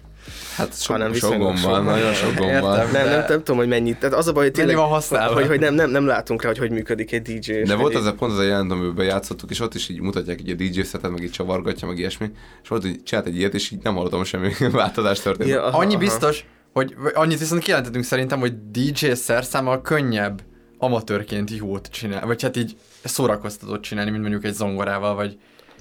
Hát 0.56 0.82
sok, 0.82 0.96
Hanem 0.96 1.12
sok 1.12 1.36
gomb 1.36 1.60
van, 1.60 1.84
nagyon 1.84 2.12
sok 2.12 2.34
gomb 2.34 2.60
van. 2.60 2.76
Nem, 2.76 3.08
nem, 3.08 3.24
nem, 3.28 3.38
tudom, 3.38 3.56
hogy 3.56 3.68
mennyit. 3.68 3.98
Tehát 3.98 4.16
az 4.16 4.26
a 4.26 4.32
baj, 4.32 4.42
hogy 4.42 4.52
tényleg, 4.52 4.76
van 4.76 4.88
használva? 4.88 5.34
hogy, 5.34 5.46
hogy 5.46 5.60
nem, 5.60 5.74
nem, 5.74 5.90
nem, 5.90 6.06
látunk 6.06 6.42
rá, 6.42 6.48
hogy 6.48 6.58
hogy 6.58 6.70
működik 6.70 7.12
egy 7.12 7.22
DJ. 7.22 7.52
De 7.52 7.74
volt 7.74 7.92
hogy 7.92 8.02
az 8.02 8.06
a 8.06 8.14
pont 8.14 8.32
az 8.32 8.38
a 8.38 8.42
jelent, 8.42 8.72
amiben 8.72 9.06
játszottuk, 9.06 9.50
és 9.50 9.60
ott 9.60 9.74
is 9.74 9.88
így 9.88 10.00
mutatják 10.00 10.40
így 10.40 10.50
a 10.50 10.54
DJ 10.54 10.80
szetet, 10.80 11.10
meg 11.10 11.22
így 11.22 11.30
csavargatja, 11.30 11.88
meg 11.88 11.98
ilyesmi. 11.98 12.30
És 12.62 12.68
volt, 12.68 12.82
hogy 12.82 13.02
csinált 13.02 13.26
egy 13.26 13.36
ilyet, 13.36 13.54
és 13.54 13.70
így 13.70 13.82
nem 13.82 13.94
hallottam 13.94 14.24
semmi 14.24 14.52
változást 14.72 15.22
történt. 15.22 15.50
Ja, 15.50 15.64
aha, 15.64 15.78
Annyi 15.78 15.94
aha. 15.94 15.98
biztos, 15.98 16.44
hogy 16.72 16.94
annyit 17.14 17.38
viszont 17.38 17.62
kijelentettünk 17.62 18.04
szerintem, 18.04 18.40
hogy 18.40 18.70
DJ 18.70 19.12
szerszámmal 19.12 19.80
könnyebb 19.80 20.42
amatőrként 20.78 21.50
jót 21.50 21.86
csinál, 21.86 22.26
vagy 22.26 22.42
hát 22.42 22.56
így 22.56 22.76
szórakoztatót 23.04 23.82
csinálni, 23.82 24.10
mint 24.10 24.22
mondjuk 24.22 24.44
egy 24.44 24.54
zongorával, 24.54 25.14
vagy... 25.14 25.38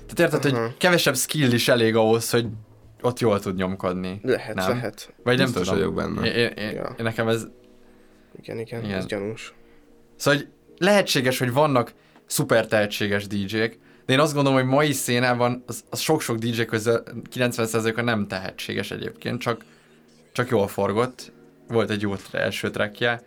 Tehát 0.07 0.33
érted, 0.33 0.53
Aha. 0.53 0.63
hogy 0.63 0.77
kevesebb 0.77 1.15
skill 1.15 1.51
is 1.51 1.67
elég 1.67 1.95
ahhoz, 1.95 2.29
hogy 2.29 2.47
ott 3.01 3.19
jól 3.19 3.39
tud 3.39 3.55
nyomkodni. 3.55 4.19
Lehet, 4.23 4.55
nem? 4.55 4.69
lehet. 4.69 5.13
Vagy 5.23 5.37
nem 5.37 5.45
Biztos 5.45 5.67
tudom. 5.67 5.79
vagyok 5.79 5.95
benne. 5.95 6.27
Én, 6.27 6.33
én, 6.35 6.47
én, 6.69 6.75
Ja. 6.75 6.95
én 6.97 7.03
nekem 7.03 7.27
ez... 7.27 7.47
Igen, 8.41 8.59
igen, 8.59 8.83
Igen. 8.83 8.97
ez 8.97 9.05
gyanús. 9.05 9.53
Szóval 10.15 10.39
hogy 10.39 10.49
lehetséges, 10.77 11.39
hogy 11.39 11.53
vannak 11.53 11.93
szuper 12.25 12.67
tehetséges 12.67 13.27
DJ-k, 13.27 13.77
de 14.05 14.13
én 14.13 14.19
azt 14.19 14.33
gondolom, 14.33 14.59
hogy 14.59 14.67
mai 14.67 14.91
szénában 14.91 15.63
az, 15.67 15.83
az 15.89 15.99
sok-sok 15.99 16.37
DJ 16.37 16.61
közül 16.61 17.03
90%-a 17.35 18.01
nem 18.01 18.27
tehetséges 18.27 18.91
egyébként, 18.91 19.39
csak, 19.39 19.63
csak 20.32 20.49
jól 20.49 20.67
forgott. 20.67 21.32
Volt 21.67 21.90
egy 21.90 22.01
jó 22.01 22.14
első 22.32 22.69
trackje, 22.69 23.22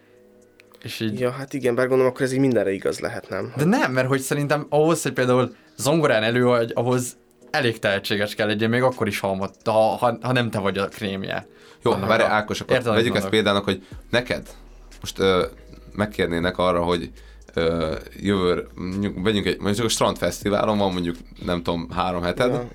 és 0.83 1.01
így... 1.01 1.21
Ja, 1.21 1.31
hát 1.31 1.53
igen, 1.53 1.75
bár 1.75 1.89
gondolom, 1.89 2.13
akkor 2.13 2.25
ez 2.25 2.33
így 2.33 2.39
mindenre 2.39 2.71
igaz 2.71 3.01
lehet, 3.01 3.29
nem? 3.29 3.53
De 3.57 3.65
nem, 3.65 3.93
mert 3.93 4.09
hogy 4.09 4.21
szerintem 4.21 4.67
ahhoz, 4.69 5.03
hogy 5.03 5.13
például 5.13 5.55
zongorán 5.77 6.23
előadj, 6.23 6.73
ahhoz 6.73 7.17
elég 7.51 7.79
tehetséges 7.79 8.35
kell 8.35 8.47
legyen, 8.47 8.71
még 8.71 8.83
akkor 8.83 9.07
is, 9.07 9.19
ha, 9.19 9.51
ha, 9.65 9.71
ha, 9.73 10.19
ha 10.21 10.33
nem 10.33 10.51
te 10.51 10.59
vagy 10.59 10.79
a 10.79 10.89
krémje. 10.89 11.47
Jó, 11.83 11.91
Annak 11.93 12.09
várj, 12.09 12.23
Ákos, 12.23 12.61
akkor 12.61 12.73
Érted, 12.73 12.91
amit 12.91 13.01
vegyük 13.03 13.17
ezt 13.17 13.29
példának, 13.29 13.65
hogy 13.65 13.87
neked 14.11 14.49
most 15.01 15.19
ö, 15.19 15.47
megkérnének 15.93 16.59
arra, 16.59 16.83
hogy 16.83 17.11
ö, 17.55 17.95
jövő, 18.21 18.67
mondjuk, 18.75 19.23
vegyünk 19.23 19.47
egy, 19.47 19.61
mondjuk 19.61 19.87
a 19.87 19.89
strandfesztiválon 19.89 20.79
van 20.79 20.93
mondjuk, 20.93 21.17
nem 21.45 21.63
tudom, 21.63 21.91
három 21.91 22.23
heted, 22.23 22.53
Ja. 22.53 22.69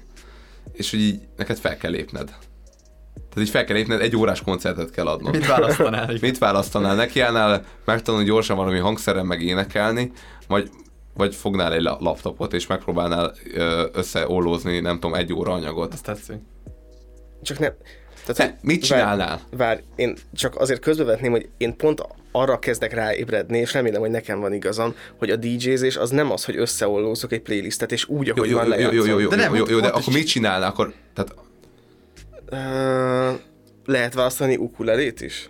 és 0.72 0.92
hogy 0.92 1.00
így 1.00 1.20
neked 1.38 1.58
fel 1.58 1.78
kell 1.78 1.92
lépned. 1.92 2.36
Tehát 3.30 3.48
így 3.48 3.50
fel 3.50 3.64
kell 3.66 3.76
lépned, 3.76 4.02
egy 4.02 4.16
órás 4.16 4.42
koncertet 4.42 4.92
kell 4.92 5.06
adnod. 5.08 5.34
Mit 5.36 5.46
választanál? 5.48 6.14
Mit 6.22 6.38
választanál? 6.38 6.96
Nekiállnál 6.96 7.64
megtanulni 7.86 8.26
gyorsan 8.26 8.58
valami 8.58 8.78
hangszeren 8.78 9.26
meg 9.26 9.42
énekelni, 9.42 10.12
vagy, 10.48 10.70
vagy 11.14 11.36
fognál 11.36 11.74
egy 11.74 11.82
la- 11.82 11.98
laptopot, 12.00 12.54
és 12.54 12.68
megpróbálnál 12.68 13.34
összeollózni, 13.94 14.80
nem 14.80 15.00
tudom, 15.00 15.14
egy 15.16 15.34
óra 15.34 15.54
anyagot. 15.54 15.94
Ezt 15.94 16.04
tetszik. 16.04 16.36
Csak 17.42 17.60
nem... 17.60 17.74
Ne, 18.38 18.44
hogy- 18.46 18.54
mit 18.62 18.84
csinálnál? 18.84 19.42
Várj, 19.58 19.80
én 19.96 20.16
csak 20.34 20.56
azért 20.60 20.80
közbevetném, 20.82 21.32
hogy 21.32 21.50
én 21.58 21.76
pont 21.76 22.02
arra 22.32 22.60
kezdek 22.60 22.94
ráébredni, 22.94 23.58
és 23.58 23.74
remélem, 23.74 24.02
hogy 24.02 24.10
nekem 24.10 24.40
van 24.40 24.54
igazam, 24.54 24.96
hogy 25.18 25.30
a 25.30 25.36
DJ-zés 25.36 25.98
az 25.98 26.10
nem 26.10 26.32
az, 26.32 26.46
hogy 26.46 26.58
összeollózok 26.58 27.32
egy 27.32 27.42
playlistet, 27.42 27.92
és 27.92 28.08
úgy, 28.08 28.28
Jó, 28.28 28.34
ahogy 28.36 28.50
jó, 28.50 28.58
van 28.58 28.66
jó, 28.68 28.74
jó, 28.74 28.92
jó, 28.92 29.06
jó, 29.06 29.20
jó, 29.20 29.30
lejátszom. 29.30 29.56
jó, 29.56 29.66
jó, 29.66 29.72
jó, 29.76 29.80
de 29.80 29.88
akkor 29.88 30.14
mit 30.14 30.28
csinálnál? 30.28 30.70
Akkor, 30.70 30.94
tehát 31.14 31.36
Ö, 32.50 33.32
lehet 33.86 34.14
választani 34.14 34.56
ukulelét 34.56 35.22
is? 35.22 35.50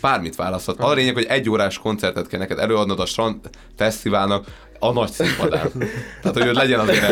bármit 0.00 0.36
választhat. 0.36 0.80
A 0.80 0.92
lényeg, 0.92 1.14
hogy 1.14 1.24
egy 1.24 1.50
órás 1.50 1.78
koncertet 1.78 2.26
kell 2.26 2.38
neked 2.38 2.58
előadnod 2.58 3.00
a 3.00 3.06
Strand 3.06 3.36
Fesztiválnak 3.76 4.46
a 4.78 4.92
nagy 4.92 5.10
színpadán. 5.10 5.72
Tehát, 6.22 6.38
hogy 6.42 6.54
legyen 6.54 6.80
azért 6.80 7.08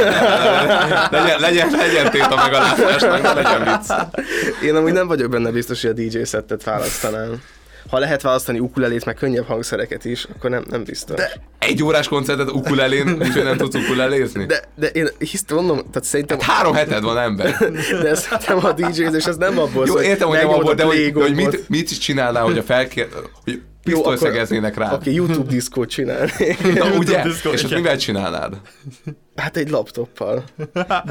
legyen, 1.11 1.41
legyen, 1.41 1.71
legyen 1.71 2.11
tét 2.11 2.23
a 2.23 2.37
megalázásnak, 2.37 3.35
legyen 3.35 3.65
vicc. 3.65 3.93
Én 4.63 4.75
amúgy 4.75 4.93
nem 4.93 5.07
vagyok 5.07 5.31
benne 5.31 5.51
biztos, 5.51 5.83
hogy 5.83 5.91
a 5.91 5.93
DJ 5.93 6.23
szettet 6.23 6.65
választanám. 6.65 7.43
Ha 7.91 7.99
lehet 7.99 8.23
választani 8.23 8.59
ukulelét, 8.59 9.05
meg 9.05 9.15
könnyebb 9.15 9.47
hangszereket 9.47 10.05
is, 10.05 10.27
akkor 10.37 10.51
nem, 10.51 10.65
nem 10.71 10.85
biztos. 10.85 11.17
De, 11.17 11.33
Egy 11.59 11.83
órás 11.83 12.09
koncertet 12.09 12.51
ukulelén, 12.51 13.09
úgyhogy 13.23 13.45
nem 13.45 13.57
tudsz 13.57 13.75
ukulelézni? 13.75 14.47
de, 14.47 14.63
de 14.75 14.87
én 14.87 15.09
hisz, 15.19 15.45
mondom, 15.51 15.77
tehát 15.77 16.05
szerintem... 16.05 16.41
Hát 16.41 16.51
három 16.57 16.75
heted 16.75 17.03
van 17.03 17.19
ember. 17.19 17.57
De 18.03 18.15
szerintem 18.15 18.65
a 18.65 18.73
DJ-zés 18.73 19.27
az 19.27 19.37
nem 19.37 19.59
abból 19.59 19.87
Jó, 19.87 19.93
szól, 19.93 20.03
értem, 20.03 20.29
hogy 20.29 20.39
nem 20.39 20.49
abból, 20.49 20.75
de 20.75 20.85
hogy, 20.85 21.13
de 21.13 21.21
hogy 21.21 21.35
mit, 21.35 21.69
mit 21.69 21.91
is 21.91 21.99
csinálnál, 21.99 22.43
hogy 22.43 22.59
a 22.59 22.63
felkér, 22.63 23.09
hogy 23.45 23.63
pisztoly 23.83 24.17
szegeznének 24.17 24.77
rá. 24.77 24.93
Oké, 24.93 25.13
YouTube 25.13 25.51
diszkót 25.51 25.89
csinálni. 25.89 26.31
Na 26.75 26.91
ugye? 26.91 27.23
diszkó, 27.23 27.49
És 27.49 27.55
azt 27.55 27.65
igen. 27.65 27.81
mivel 27.81 27.97
csinálnád? 27.97 28.61
Hát 29.37 29.57
egy 29.57 29.71
laptoppal. 29.71 30.45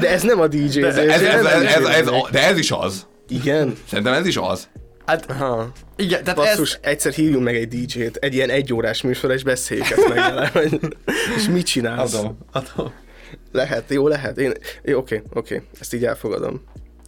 De 0.00 0.10
ez 0.10 0.22
nem 0.22 0.40
a 0.40 0.46
DJ-zés. 0.46 0.84
Ez, 0.84 0.96
ez, 0.96 1.22
ez, 1.22 1.22
ez, 1.22 1.44
ez, 1.44 1.84
ez, 1.84 2.04
DJ-zés. 2.04 2.30
de 2.30 2.46
ez 2.46 2.58
is 2.58 2.70
az. 2.70 3.06
Igen? 3.28 3.76
Szerintem 3.88 4.12
ez 4.12 4.26
is 4.26 4.36
az. 4.36 4.68
Hát, 5.06 5.30
Aha. 5.30 5.72
igen, 5.96 6.24
tehát 6.24 6.38
Basszus, 6.38 6.72
ez... 6.72 6.78
egyszer 6.80 7.12
hívjunk 7.12 7.44
meg 7.44 7.56
egy 7.56 7.68
DJ-t, 7.68 8.16
egy 8.16 8.34
ilyen 8.34 8.50
egyórás 8.50 9.02
műsorra, 9.02 9.34
és 9.34 9.42
beszéljük 9.42 9.90
ezt 9.90 10.08
meg 10.08 10.16
vele, 10.16 10.50
hogy, 10.52 10.78
és 11.36 11.48
mit 11.48 11.66
csinálsz? 11.66 12.14
Adom, 12.14 12.38
adom. 12.52 12.92
Lehet, 13.52 13.90
jó, 13.90 14.08
lehet. 14.08 14.38
Én, 14.38 14.52
jó, 14.84 14.98
oké, 14.98 15.22
oké, 15.32 15.62
ezt 15.80 15.94
így 15.94 16.04
elfogadom. 16.04 16.62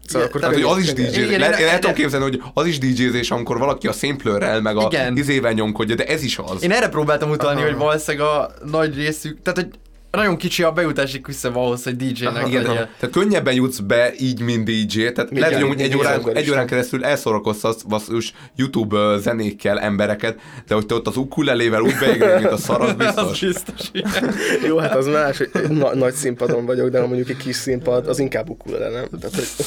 Szóval 0.07 0.27
akkor 0.29 0.41
Tehát, 0.41 0.55
hogy 0.55 0.65
az 0.65 0.79
is 0.79 0.93
DJ. 0.93 1.21
Igen, 1.21 1.41
Le, 1.41 1.59
én- 1.59 1.67
el 1.69 1.79
tudom 1.79 1.95
képzelni, 1.95 2.25
hogy 2.25 2.43
az 2.55 2.67
is 2.67 2.79
DJ-zés, 2.79 3.31
amikor 3.31 3.59
valaki 3.59 3.87
a 3.87 3.93
szimplőrrel, 3.93 4.61
meg 4.61 4.77
a 4.77 4.87
Igen. 4.91 5.17
izével 5.17 5.53
nyomkodja, 5.53 5.95
de 5.95 6.05
ez 6.07 6.23
is 6.23 6.39
az. 6.39 6.63
Én 6.63 6.71
erre 6.71 6.89
próbáltam 6.89 7.31
utalni, 7.31 7.61
Aha. 7.61 7.69
hogy 7.69 7.79
valószínűleg 7.79 8.27
a 8.27 8.51
nagy 8.65 8.95
részük, 8.97 9.43
tehát 9.43 9.59
hogy 9.59 9.69
nagyon 10.11 10.37
kicsi 10.37 10.63
a 10.63 10.73
bejutási 10.73 11.21
küszöb 11.21 11.57
ahhoz, 11.57 11.83
hogy 11.85 11.97
DJ-nek 11.97 12.47
Igen, 12.49 12.63
legyél. 12.63 12.89
tehát 12.99 13.11
könnyebben 13.11 13.55
jutsz 13.55 13.79
be 13.79 14.13
így, 14.19 14.41
mint 14.41 14.65
DJ, 14.65 15.09
tehát 15.09 15.31
lehet, 15.31 15.63
hogy 15.63 15.81
egy, 15.81 15.97
órán, 15.97 16.29
egy 16.35 16.51
órán 16.51 16.67
keresztül 16.67 17.05
elszórakoztatsz 17.05 17.83
basszus 17.83 18.33
YouTube 18.57 19.19
zenékkel 19.19 19.81
embereket, 19.81 20.39
de 20.67 20.75
hogy 20.75 20.87
te 20.87 20.95
ott 20.95 21.07
az 21.07 21.17
ukulelével 21.17 21.81
úgy 21.81 21.95
beégnél, 22.01 22.35
mint 22.39 22.51
a 22.51 22.57
szar, 22.57 22.81
az 22.81 22.95
Az 23.17 23.39
biztos. 23.39 23.41
biztos. 23.41 23.91
Jó, 24.69 24.77
hát 24.79 24.95
az 24.97 25.07
más, 25.07 25.37
hogy 25.39 25.51
na, 25.69 25.95
nagy 25.95 26.15
színpadon 26.15 26.67
vagyok, 26.67 26.89
de 26.89 27.01
ha 27.01 27.07
mondjuk 27.07 27.29
egy 27.29 27.37
kis 27.37 27.57
színpad, 27.57 28.07
az 28.07 28.19
inkább 28.19 28.49
ukulele, 28.51 28.89
nem? 28.89 29.05
Tehát, 29.21 29.35
hogy 29.35 29.47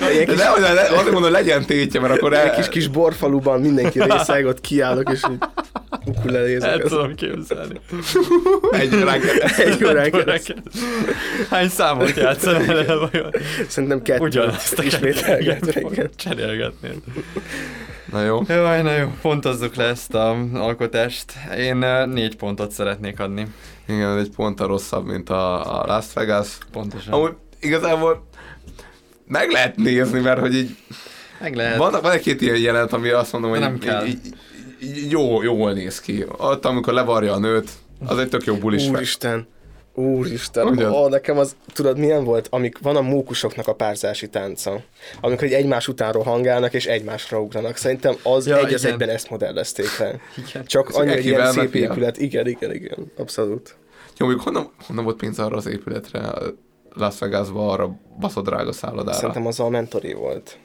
De 0.00 0.24
kis, 0.24 0.36
nehogy, 0.36 0.60
le, 0.60 0.80
azért 0.80 1.10
mondom, 1.10 1.32
legyen 1.32 1.64
tétje, 1.64 2.00
mert 2.00 2.14
akkor 2.14 2.32
egy 2.32 2.48
el, 2.48 2.54
kis, 2.54 2.68
kis 2.68 2.88
borfaluban 2.88 3.60
mindenki 3.60 4.02
részeg, 4.02 4.46
ott 4.46 4.60
kiállok, 4.60 5.10
és 5.12 5.20
így 5.30 5.38
El 5.40 6.00
ukulelézek. 6.06 6.84
Az 6.84 6.90
tudom 6.90 7.14
képzelni. 7.14 7.80
egy 8.70 8.90
órán 9.02 9.20
keresztül. 9.20 9.64
egy 9.64 9.84
órán 9.84 10.10
keresztül. 10.10 10.56
Hány 11.50 11.68
számot 11.68 12.16
játszanál 12.16 12.78
el 12.86 13.08
vajon? 13.10 13.30
Szerintem 13.68 14.02
kettő 14.02 14.22
Ugyanazt 14.24 14.78
a 14.78 14.82
ismételgetve, 14.82 15.80
igen. 15.80 16.10
Cserélgetnél. 16.16 16.94
Na 18.12 18.22
jó. 18.22 18.42
Jaj, 18.48 18.82
na 18.82 18.96
jó, 18.96 19.06
pontozzuk 19.22 19.74
le 19.74 19.84
ezt 19.84 20.14
a 20.14 20.36
alkotást. 20.54 21.32
Én 21.58 21.76
uh, 21.76 22.06
négy 22.06 22.36
pontot 22.36 22.70
szeretnék 22.70 23.20
adni. 23.20 23.46
Igen, 23.88 24.18
egy 24.18 24.30
ponttal 24.36 24.66
rosszabb, 24.66 25.06
mint 25.06 25.30
a, 25.30 25.80
a 25.82 25.86
Las 25.86 26.06
Vegas. 26.14 26.48
Pontosan. 26.72 27.12
Amúgy 27.12 27.32
igazából 27.60 28.28
meg 29.26 29.50
lehet 29.50 29.76
nézni, 29.76 30.20
mert 30.20 30.40
hogy 30.40 30.54
így 30.54 30.76
Meg 31.40 31.54
lehet. 31.54 31.76
van, 31.76 31.92
van 32.02 32.10
egy-két 32.12 32.40
ilyen 32.40 32.56
jelent, 32.56 32.92
ami 32.92 33.08
azt 33.08 33.32
mondom, 33.32 33.50
hogy 33.50 33.60
Nem 33.60 33.78
kell. 33.78 34.06
így, 34.06 34.18
így, 34.80 34.96
így 34.96 35.10
jó, 35.10 35.42
jól 35.42 35.72
néz 35.72 36.00
ki. 36.00 36.24
Ott, 36.36 36.64
amikor 36.64 36.92
levarja 36.92 37.32
a 37.32 37.38
nőt, 37.38 37.70
az 38.06 38.18
egy 38.18 38.28
tök 38.28 38.44
jó 38.44 38.54
bulis 38.54 38.84
fel. 38.84 38.92
Úristen. 38.94 39.46
Úristen, 39.96 40.66
Ugyan? 40.66 40.92
ó, 40.92 41.08
nekem 41.08 41.38
az, 41.38 41.56
tudod 41.72 41.98
milyen 41.98 42.24
volt? 42.24 42.46
Amik 42.50 42.78
van 42.78 42.96
a 42.96 43.00
mókusoknak 43.00 43.66
a 43.68 43.74
párzási 43.74 44.28
tánca. 44.28 44.80
Amikor 45.20 45.44
egy 45.44 45.52
egymás 45.52 45.88
után 45.88 46.12
rohangálnak 46.12 46.72
és 46.74 46.86
egymásra 46.86 47.40
ugranak. 47.40 47.76
Szerintem 47.76 48.14
az 48.22 48.46
Ja, 48.46 48.58
egy 48.66 48.74
az 48.74 48.84
egyben 48.84 49.08
ezt 49.08 49.30
modellezték 49.30 49.98
le. 49.98 50.20
Igen. 50.48 50.64
Csak 50.64 50.88
Ezek 50.88 51.00
annyi, 51.00 51.20
ilyen 51.20 51.52
szép 51.52 51.74
ilyen. 51.74 51.90
épület. 51.90 52.18
Igen, 52.18 52.46
igen, 52.46 52.72
igen. 52.74 53.12
Abszolút. 53.16 53.76
Jó, 54.18 54.26
mondjuk 54.26 54.46
honnan, 54.48 54.70
honnan 54.86 55.04
volt 55.04 55.16
pénz 55.16 55.38
arra 55.38 55.56
az 55.56 55.66
épületre, 55.66 56.32
Las 56.92 57.18
Vegasba, 57.18 57.70
arra 57.70 57.96
baszott 58.20 58.44
drága 58.44 58.72
szállodára? 58.72 59.16
Szerintem 59.16 59.46
az 59.46 59.60
a 59.60 59.68
mentori 59.68 60.12
volt. 60.12 60.58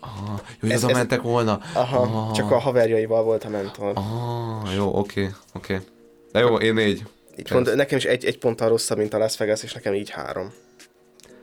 Ah, 0.00 0.10
jó, 0.26 0.34
hogy 0.60 0.70
Ez- 0.70 0.82
ez, 0.82 0.88
ez- 0.90 0.96
mentek 0.96 1.22
volna. 1.22 1.60
Aha, 1.74 2.00
Ah. 2.00 2.32
csak 2.34 2.50
a 2.50 2.58
haverjaival 2.58 3.22
volt 3.22 3.44
a 3.44 3.48
mentor. 3.48 3.92
Ah, 3.94 4.74
jó, 4.76 4.98
oké, 4.98 5.30
oké. 5.54 5.80
De 6.32 6.38
jó, 6.38 6.56
én 6.56 6.74
négy. 6.74 7.02
Így 7.38 7.48
pont, 7.48 7.74
nekem 7.74 7.98
is 7.98 8.04
egy, 8.04 8.24
egy 8.24 8.38
ponttal 8.38 8.68
rosszabb, 8.68 8.98
mint 8.98 9.14
a 9.14 9.18
Las 9.18 9.36
Vegas, 9.36 9.62
és 9.62 9.72
nekem 9.72 9.94
így 9.94 10.10
három. 10.10 10.52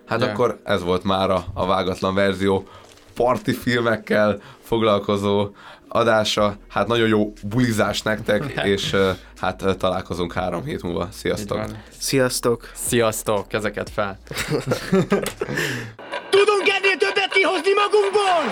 Hát 0.06 0.22
Ja. 0.22 0.28
akkor 0.30 0.60
ez 0.64 0.84
volt 0.84 1.04
már 1.04 1.30
a, 1.30 1.46
a 1.54 1.66
vágatlan 1.66 2.16
verzió 2.16 2.68
parti 3.16 3.54
filmekkel 3.54 4.42
foglalkozó 4.64 5.50
adása. 5.88 6.58
Hát 6.70 6.88
nagyon 6.88 7.08
jó 7.08 7.34
bulizás 7.44 8.02
nektek, 8.02 8.44
és 8.74 8.96
hát 9.40 9.64
találkozunk 9.78 10.34
három 10.34 10.64
hét 10.64 10.82
múlva. 10.84 11.10
Sziasztok! 11.12 11.66
Sziasztok! 12.00 12.72
Sziasztok, 12.74 13.48
kezeket 13.48 13.90
fel. 13.90 14.18
Tudunk 16.36 16.68
ennél 16.78 16.98
többet 16.98 17.30
kihozni 17.32 17.72
magunkból! 17.74 18.44